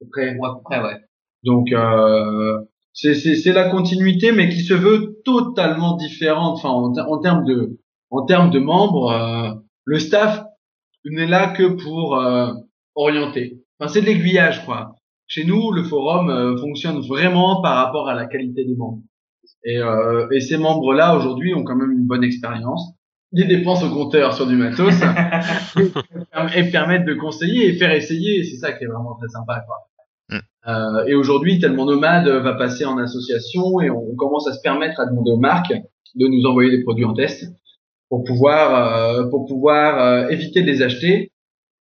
à 0.00 0.04
peu 0.04 0.10
près. 0.10 0.36
Ouais, 0.36 0.48
à 0.48 0.54
peu 0.54 0.62
près, 0.64 0.80
ouais. 0.82 0.96
Donc 1.44 1.70
euh, 1.72 2.60
c'est 2.94 3.14
c'est 3.14 3.34
c'est 3.34 3.52
la 3.52 3.68
continuité, 3.68 4.32
mais 4.32 4.48
qui 4.48 4.60
se 4.62 4.72
veut 4.74 5.20
totalement 5.24 5.96
différente. 5.96 6.54
Enfin, 6.56 6.70
en, 6.70 6.92
ter- 6.92 7.10
en 7.10 7.18
termes 7.18 7.44
de 7.44 7.78
en 8.10 8.24
termes 8.24 8.50
de 8.50 8.58
membres, 8.58 9.10
euh, 9.12 9.50
le 9.84 9.98
staff 9.98 10.44
n'est 11.04 11.26
là 11.26 11.48
que 11.48 11.64
pour 11.82 12.16
euh, 12.16 12.52
orienter. 12.94 13.61
Enfin, 13.78 13.92
c'est 13.92 14.00
de 14.00 14.06
l'aiguillage, 14.06 14.64
quoi. 14.64 14.96
Chez 15.26 15.44
nous, 15.44 15.72
le 15.72 15.82
forum 15.82 16.30
euh, 16.30 16.56
fonctionne 16.58 17.00
vraiment 17.00 17.62
par 17.62 17.76
rapport 17.76 18.08
à 18.08 18.14
la 18.14 18.26
qualité 18.26 18.64
des 18.64 18.76
membres. 18.76 19.02
Et, 19.64 19.78
euh, 19.78 20.28
et 20.30 20.40
ces 20.40 20.58
membres-là 20.58 21.16
aujourd'hui 21.16 21.54
ont 21.54 21.64
quand 21.64 21.76
même 21.76 21.92
une 21.92 22.06
bonne 22.06 22.24
expérience. 22.24 22.92
Ils 23.32 23.48
dépensent 23.48 23.86
au 23.86 23.90
compteur 23.90 24.34
sur 24.34 24.46
du 24.46 24.56
matos 24.56 24.94
et 26.54 26.70
permettent 26.70 27.06
de 27.06 27.14
conseiller 27.14 27.68
et 27.68 27.72
faire 27.78 27.92
essayer. 27.92 28.44
C'est 28.44 28.56
ça 28.56 28.72
qui 28.72 28.84
est 28.84 28.88
vraiment 28.88 29.14
très 29.14 29.28
sympa, 29.28 29.64
quoi. 29.66 29.76
Euh, 30.68 31.04
et 31.06 31.14
aujourd'hui, 31.14 31.58
tellement 31.58 31.86
nomade 31.86 32.28
va 32.28 32.54
passer 32.54 32.84
en 32.84 32.96
association 32.98 33.80
et 33.80 33.90
on, 33.90 34.12
on 34.12 34.14
commence 34.14 34.46
à 34.46 34.52
se 34.52 34.60
permettre 34.62 35.00
à 35.00 35.06
demander 35.06 35.32
aux 35.32 35.38
marques 35.38 35.74
de 36.14 36.26
nous 36.26 36.44
envoyer 36.46 36.70
des 36.70 36.82
produits 36.82 37.04
en 37.04 37.14
test 37.14 37.44
pour 38.08 38.24
pouvoir 38.24 38.74
euh, 38.74 39.24
pour 39.28 39.46
pouvoir 39.46 40.00
euh, 40.00 40.28
éviter 40.28 40.62
de 40.62 40.66
les 40.66 40.82
acheter 40.82 41.31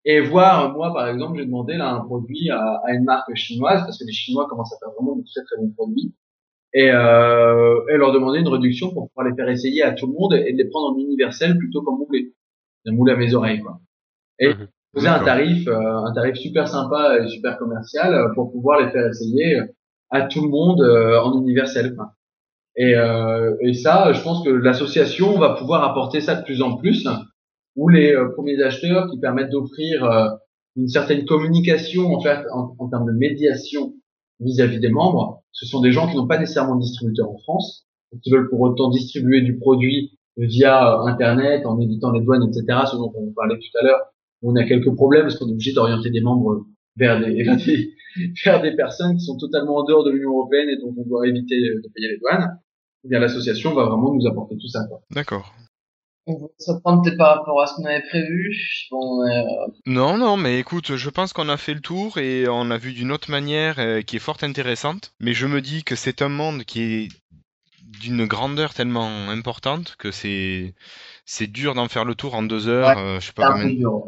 et 0.05 0.19
voir 0.21 0.73
moi 0.73 0.93
par 0.93 1.07
exemple 1.07 1.37
j'ai 1.37 1.45
demandé 1.45 1.75
là 1.77 1.91
un 1.93 2.01
produit 2.01 2.49
à, 2.49 2.81
à 2.85 2.93
une 2.93 3.03
marque 3.03 3.33
chinoise 3.35 3.81
parce 3.81 3.99
que 3.99 4.05
les 4.05 4.13
Chinois 4.13 4.47
commencent 4.49 4.73
à 4.73 4.77
faire 4.79 4.93
vraiment 4.97 5.15
de 5.15 5.23
très 5.23 5.43
très 5.45 5.57
bons 5.57 5.71
produits. 5.71 6.13
Et, 6.73 6.89
euh, 6.89 7.81
et 7.89 7.97
leur 7.97 8.13
demander 8.13 8.39
une 8.39 8.47
réduction 8.47 8.91
pour 8.93 9.09
pouvoir 9.09 9.27
les 9.29 9.35
faire 9.35 9.49
essayer 9.49 9.83
à 9.83 9.91
tout 9.91 10.07
le 10.07 10.13
monde 10.13 10.33
et 10.35 10.53
de 10.53 10.57
les 10.57 10.69
prendre 10.69 10.95
en 10.95 10.97
universel 10.99 11.57
plutôt 11.57 11.81
qu'en 11.81 11.97
moulé. 11.97 12.33
Un 12.85 12.93
moulé 12.93 13.11
à 13.13 13.17
mes 13.17 13.33
oreilles 13.35 13.61
quoi. 13.61 13.79
Et 14.39 14.49
Mhm. 14.49 14.67
poser 14.93 15.07
un 15.09 15.23
tarif 15.23 15.67
euh, 15.67 15.97
un 16.07 16.13
tarif 16.13 16.35
super 16.37 16.67
sympa 16.67 17.17
et 17.19 17.27
super 17.27 17.57
commercial 17.57 18.13
euh, 18.13 18.33
pour 18.35 18.51
pouvoir 18.53 18.79
les 18.81 18.89
faire 18.91 19.07
essayer 19.07 19.59
euh, 19.59 19.65
à 20.11 20.21
tout 20.23 20.41
le 20.43 20.49
monde 20.49 20.81
euh, 20.81 21.19
en 21.21 21.37
universel 21.41 21.95
quoi. 21.95 22.13
Et, 22.77 22.95
euh, 22.95 23.55
et 23.61 23.73
ça, 23.73 24.13
je 24.13 24.21
pense 24.23 24.43
que 24.45 24.49
l'association 24.49 25.37
va 25.37 25.55
pouvoir 25.55 25.83
apporter 25.83 26.21
ça 26.21 26.35
de 26.35 26.43
plus 26.45 26.61
en 26.61 26.77
plus, 26.77 27.05
où 27.75 27.89
les 27.89 28.13
euh, 28.13 28.29
premiers 28.29 28.61
acheteurs 28.61 29.09
qui 29.09 29.19
permettent 29.19 29.51
d'offrir 29.51 30.03
euh, 30.03 30.29
une 30.75 30.87
certaine 30.87 31.25
communication 31.25 32.13
en 32.13 32.21
fait 32.21 32.45
en, 32.53 32.75
en 32.77 32.89
termes 32.89 33.05
de 33.05 33.17
médiation 33.17 33.93
vis-à-vis 34.39 34.79
des 34.79 34.89
membres, 34.89 35.43
ce 35.51 35.65
sont 35.65 35.81
des 35.81 35.91
gens 35.91 36.09
qui 36.09 36.17
n'ont 36.17 36.27
pas 36.27 36.39
nécessairement 36.39 36.75
de 36.75 36.81
distributeur 36.81 37.29
en 37.29 37.37
France, 37.37 37.85
qui 38.23 38.31
veulent 38.31 38.49
pour 38.49 38.61
autant 38.61 38.89
distribuer 38.89 39.41
du 39.41 39.57
produit 39.57 40.17
via 40.37 40.95
euh, 40.95 41.05
Internet, 41.05 41.65
en 41.65 41.79
évitant 41.79 42.11
les 42.11 42.21
douanes, 42.21 42.43
etc. 42.43 42.65
Ce 42.91 42.95
dont 42.95 43.11
on 43.15 43.31
parlait 43.33 43.57
tout 43.57 43.77
à 43.79 43.83
l'heure. 43.83 44.01
On 44.43 44.55
a 44.55 44.63
quelques 44.63 44.93
problèmes 44.95 45.23
parce 45.23 45.37
qu'on 45.37 45.47
est 45.47 45.51
obligé 45.51 45.73
d'orienter 45.73 46.09
des 46.09 46.21
membres 46.21 46.65
vers 46.97 47.19
des, 47.19 47.43
vers 47.43 47.57
des, 47.57 47.93
vers 48.43 48.61
des 48.61 48.75
personnes 48.75 49.15
qui 49.15 49.23
sont 49.23 49.37
totalement 49.37 49.77
en 49.77 49.83
dehors 49.83 50.03
de 50.03 50.11
l'Union 50.11 50.31
européenne 50.31 50.69
et 50.69 50.77
dont 50.77 50.93
on 50.97 51.07
doit 51.07 51.27
éviter 51.27 51.59
de 51.59 51.89
payer 51.93 52.09
les 52.09 52.17
douanes. 52.17 52.57
Eh 53.03 53.09
bien, 53.09 53.19
l'association 53.19 53.73
va 53.73 53.85
vraiment 53.85 54.13
nous 54.13 54.27
apporter 54.27 54.55
tout 54.57 54.67
ça. 54.67 54.79
D'accord. 55.11 55.53
On 56.27 56.33
va 56.33 56.47
se 56.59 56.71
reprendre 56.71 57.01
peut-être 57.01 57.17
par 57.17 57.37
rapport 57.37 57.61
à 57.61 57.67
ce 57.67 57.75
qu'on 57.75 57.85
avait 57.85 58.03
prévu. 58.07 58.55
Bon, 58.91 59.23
euh, 59.23 59.41
Non, 59.85 60.17
non, 60.17 60.37
mais 60.37 60.59
écoute, 60.59 60.95
je 60.95 61.09
pense 61.09 61.33
qu'on 61.33 61.49
a 61.49 61.57
fait 61.57 61.73
le 61.73 61.81
tour 61.81 62.19
et 62.19 62.47
on 62.47 62.69
a 62.69 62.77
vu 62.77 62.93
d'une 62.93 63.11
autre 63.11 63.31
manière 63.31 63.79
euh, 63.79 64.01
qui 64.01 64.17
est 64.17 64.19
fort 64.19 64.37
intéressante. 64.43 65.13
Mais 65.19 65.33
je 65.33 65.47
me 65.47 65.61
dis 65.61 65.83
que 65.83 65.95
c'est 65.95 66.21
un 66.21 66.29
monde 66.29 66.63
qui 66.63 66.81
est 66.81 67.07
d'une 67.83 68.25
grandeur 68.25 68.73
tellement 68.73 69.29
importante 69.29 69.95
que 69.97 70.11
c'est 70.11 70.75
c'est 71.25 71.47
dur 71.47 71.73
d'en 71.73 71.87
faire 71.87 72.05
le 72.05 72.15
tour 72.15 72.35
en 72.35 72.43
deux 72.43 72.67
heures. 72.67 72.95
Ouais, 72.95 73.01
euh, 73.01 73.15
je 73.15 73.25
sais 73.25 73.33
c'est 73.35 73.41
pas 73.41 73.65
dur. 73.65 74.03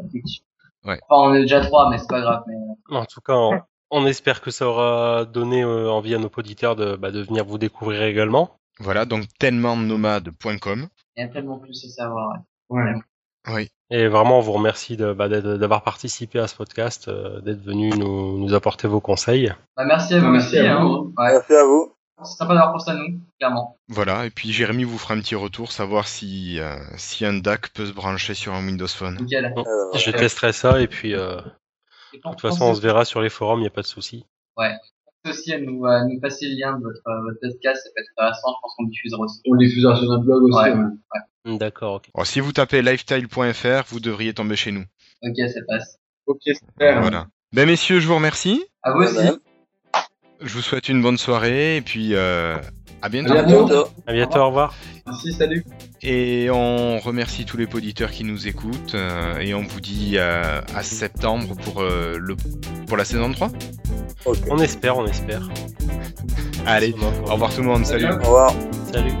Ouais. 0.84 1.00
Enfin, 1.08 1.30
on 1.30 1.34
est 1.34 1.42
déjà 1.42 1.60
trois, 1.62 1.90
mais 1.90 1.98
c'est 1.98 2.08
pas 2.08 2.20
grave. 2.20 2.42
Mais... 2.46 2.96
En 2.96 3.04
tout 3.04 3.20
cas, 3.20 3.34
on, 3.34 3.60
on 3.90 4.06
espère 4.06 4.40
que 4.40 4.50
ça 4.50 4.68
aura 4.68 5.24
donné 5.24 5.62
euh, 5.62 5.90
envie 5.90 6.14
à 6.14 6.18
nos 6.18 6.30
auditeurs 6.36 6.76
de, 6.76 6.96
bah, 6.96 7.10
de 7.10 7.22
venir 7.22 7.44
vous 7.44 7.58
découvrir 7.58 8.02
également. 8.02 8.58
Voilà, 8.80 9.04
donc 9.04 9.24
tellementnomade.com. 9.38 10.88
Il 11.16 11.20
y 11.20 11.24
a 11.24 11.28
tellement 11.28 11.58
plus 11.58 11.84
à 11.84 11.88
savoir. 11.88 12.32
ouais. 12.32 12.38
Voilà. 12.68 12.98
Oui. 13.52 13.68
Et 13.90 14.08
vraiment, 14.08 14.38
on 14.38 14.40
vous 14.40 14.52
remercie 14.52 14.96
de, 14.96 15.12
bah, 15.12 15.28
d'être- 15.28 15.56
d'avoir 15.58 15.82
participé 15.82 16.38
à 16.38 16.48
ce 16.48 16.56
podcast, 16.56 17.08
euh, 17.08 17.40
d'être 17.42 17.60
venu 17.62 17.90
nous, 17.90 18.38
nous 18.38 18.54
apporter 18.54 18.88
vos 18.88 19.00
conseils. 19.00 19.52
Bah, 19.76 19.84
merci 19.84 20.14
à 20.14 20.20
vous 20.20 20.30
Merci 20.30 20.56
aussi. 20.58 20.66
à 20.66 20.76
hein. 20.78 20.82
vous, 20.84 21.12
Ouais. 21.18 21.32
Merci 21.32 21.52
à 21.52 21.64
vous. 21.64 21.92
C'est 22.24 22.36
sympa 22.38 22.54
d'avoir 22.54 22.72
pensé 22.72 22.90
à 22.92 22.94
nous, 22.94 23.20
clairement. 23.38 23.76
Voilà, 23.88 24.24
et 24.24 24.30
puis 24.30 24.50
Jérémy 24.52 24.84
vous 24.84 24.96
fera 24.96 25.14
un 25.14 25.20
petit 25.20 25.34
retour, 25.34 25.72
savoir 25.72 26.06
si, 26.08 26.58
euh, 26.58 26.76
si 26.96 27.26
un 27.26 27.34
DAC 27.34 27.68
peut 27.74 27.84
se 27.86 27.92
brancher 27.92 28.34
sur 28.34 28.54
un 28.54 28.64
Windows 28.64 28.86
Phone. 28.88 29.18
Nickel. 29.20 29.52
Euh, 29.56 29.98
Je 29.98 30.10
testerai 30.10 30.52
ça 30.52 30.80
et 30.80 30.86
puis 30.86 31.14
euh, 31.14 31.40
Et 32.14 32.18
de 32.18 32.22
toute 32.22 32.40
façon, 32.40 32.66
on 32.66 32.74
se 32.74 32.80
verra 32.80 33.04
sur 33.04 33.20
les 33.20 33.28
forums, 33.30 33.58
il 33.58 33.62
n'y 33.62 33.66
a 33.68 33.70
pas 33.70 33.82
de 33.82 33.86
souci. 33.86 34.24
Pensez 34.56 34.70
aussi 35.30 35.52
à 35.52 35.60
nous, 35.60 35.84
à 35.86 36.04
nous 36.04 36.20
passer 36.20 36.48
le 36.48 36.60
lien 36.60 36.78
de 36.78 36.82
votre, 36.82 37.00
euh, 37.06 37.22
votre 37.22 37.40
podcast, 37.40 37.82
ça 37.82 37.90
peut 37.94 38.02
être 38.02 38.10
intéressant, 38.16 38.48
je 38.56 38.60
pense 38.62 38.74
qu'on 38.76 38.84
le 38.84 38.90
diffusera 38.90 39.20
aussi. 39.22 39.40
On 39.46 39.54
le 39.54 39.66
diffusera 39.66 39.96
sur 39.96 40.08
notre 40.08 40.24
blog 40.24 40.42
aussi. 40.44 40.56
Ouais. 40.56 40.74
ouais. 40.74 41.58
D'accord, 41.58 41.94
ok. 41.94 42.10
Alors, 42.14 42.26
si 42.26 42.40
vous 42.40 42.52
tapez 42.52 42.82
lifestyle.fr, 42.82 43.84
vous 43.88 44.00
devriez 44.00 44.34
tomber 44.34 44.56
chez 44.56 44.72
nous. 44.72 44.84
Ok, 45.22 45.36
ça 45.48 45.60
passe. 45.66 45.98
Ok, 46.26 46.40
super. 46.44 47.00
Voilà. 47.02 47.26
Ben 47.52 47.66
messieurs, 47.66 48.00
je 48.00 48.08
vous 48.08 48.16
remercie. 48.16 48.64
À 48.82 48.92
vous 48.92 49.02
aussi. 49.02 49.28
Je 50.44 50.52
vous 50.52 50.60
souhaite 50.60 50.88
une 50.90 51.00
bonne 51.00 51.16
soirée 51.16 51.76
et 51.76 51.80
puis 51.80 52.10
euh, 52.12 52.56
à 53.00 53.08
bientôt. 53.08 53.32
À 53.32 53.42
bientôt. 53.42 53.66
bientôt. 53.66 53.88
À 54.06 54.12
bientôt, 54.12 54.38
au 54.40 54.46
revoir. 54.48 54.74
Merci, 55.06 55.32
salut. 55.32 55.64
Et 56.02 56.48
on 56.50 56.98
remercie 56.98 57.46
tous 57.46 57.56
les 57.56 57.66
auditeurs 57.72 58.10
qui 58.10 58.24
nous 58.24 58.46
écoutent 58.46 58.94
euh, 58.94 59.38
et 59.38 59.54
on 59.54 59.62
vous 59.62 59.80
dit 59.80 60.14
euh, 60.16 60.60
à 60.74 60.82
septembre 60.82 61.56
pour, 61.64 61.80
euh, 61.80 62.18
le, 62.18 62.36
pour 62.86 62.98
la 62.98 63.06
saison 63.06 63.32
3. 63.32 63.50
Ok. 64.26 64.38
On 64.50 64.58
espère, 64.58 64.98
on 64.98 65.06
espère. 65.06 65.48
Allez, 66.66 66.94
au 67.26 67.32
revoir 67.32 67.54
tout 67.54 67.62
le 67.62 67.68
monde. 67.68 67.86
Salut. 67.86 68.06
Au 68.06 68.16
revoir. 68.16 68.52
Salut. 68.92 69.12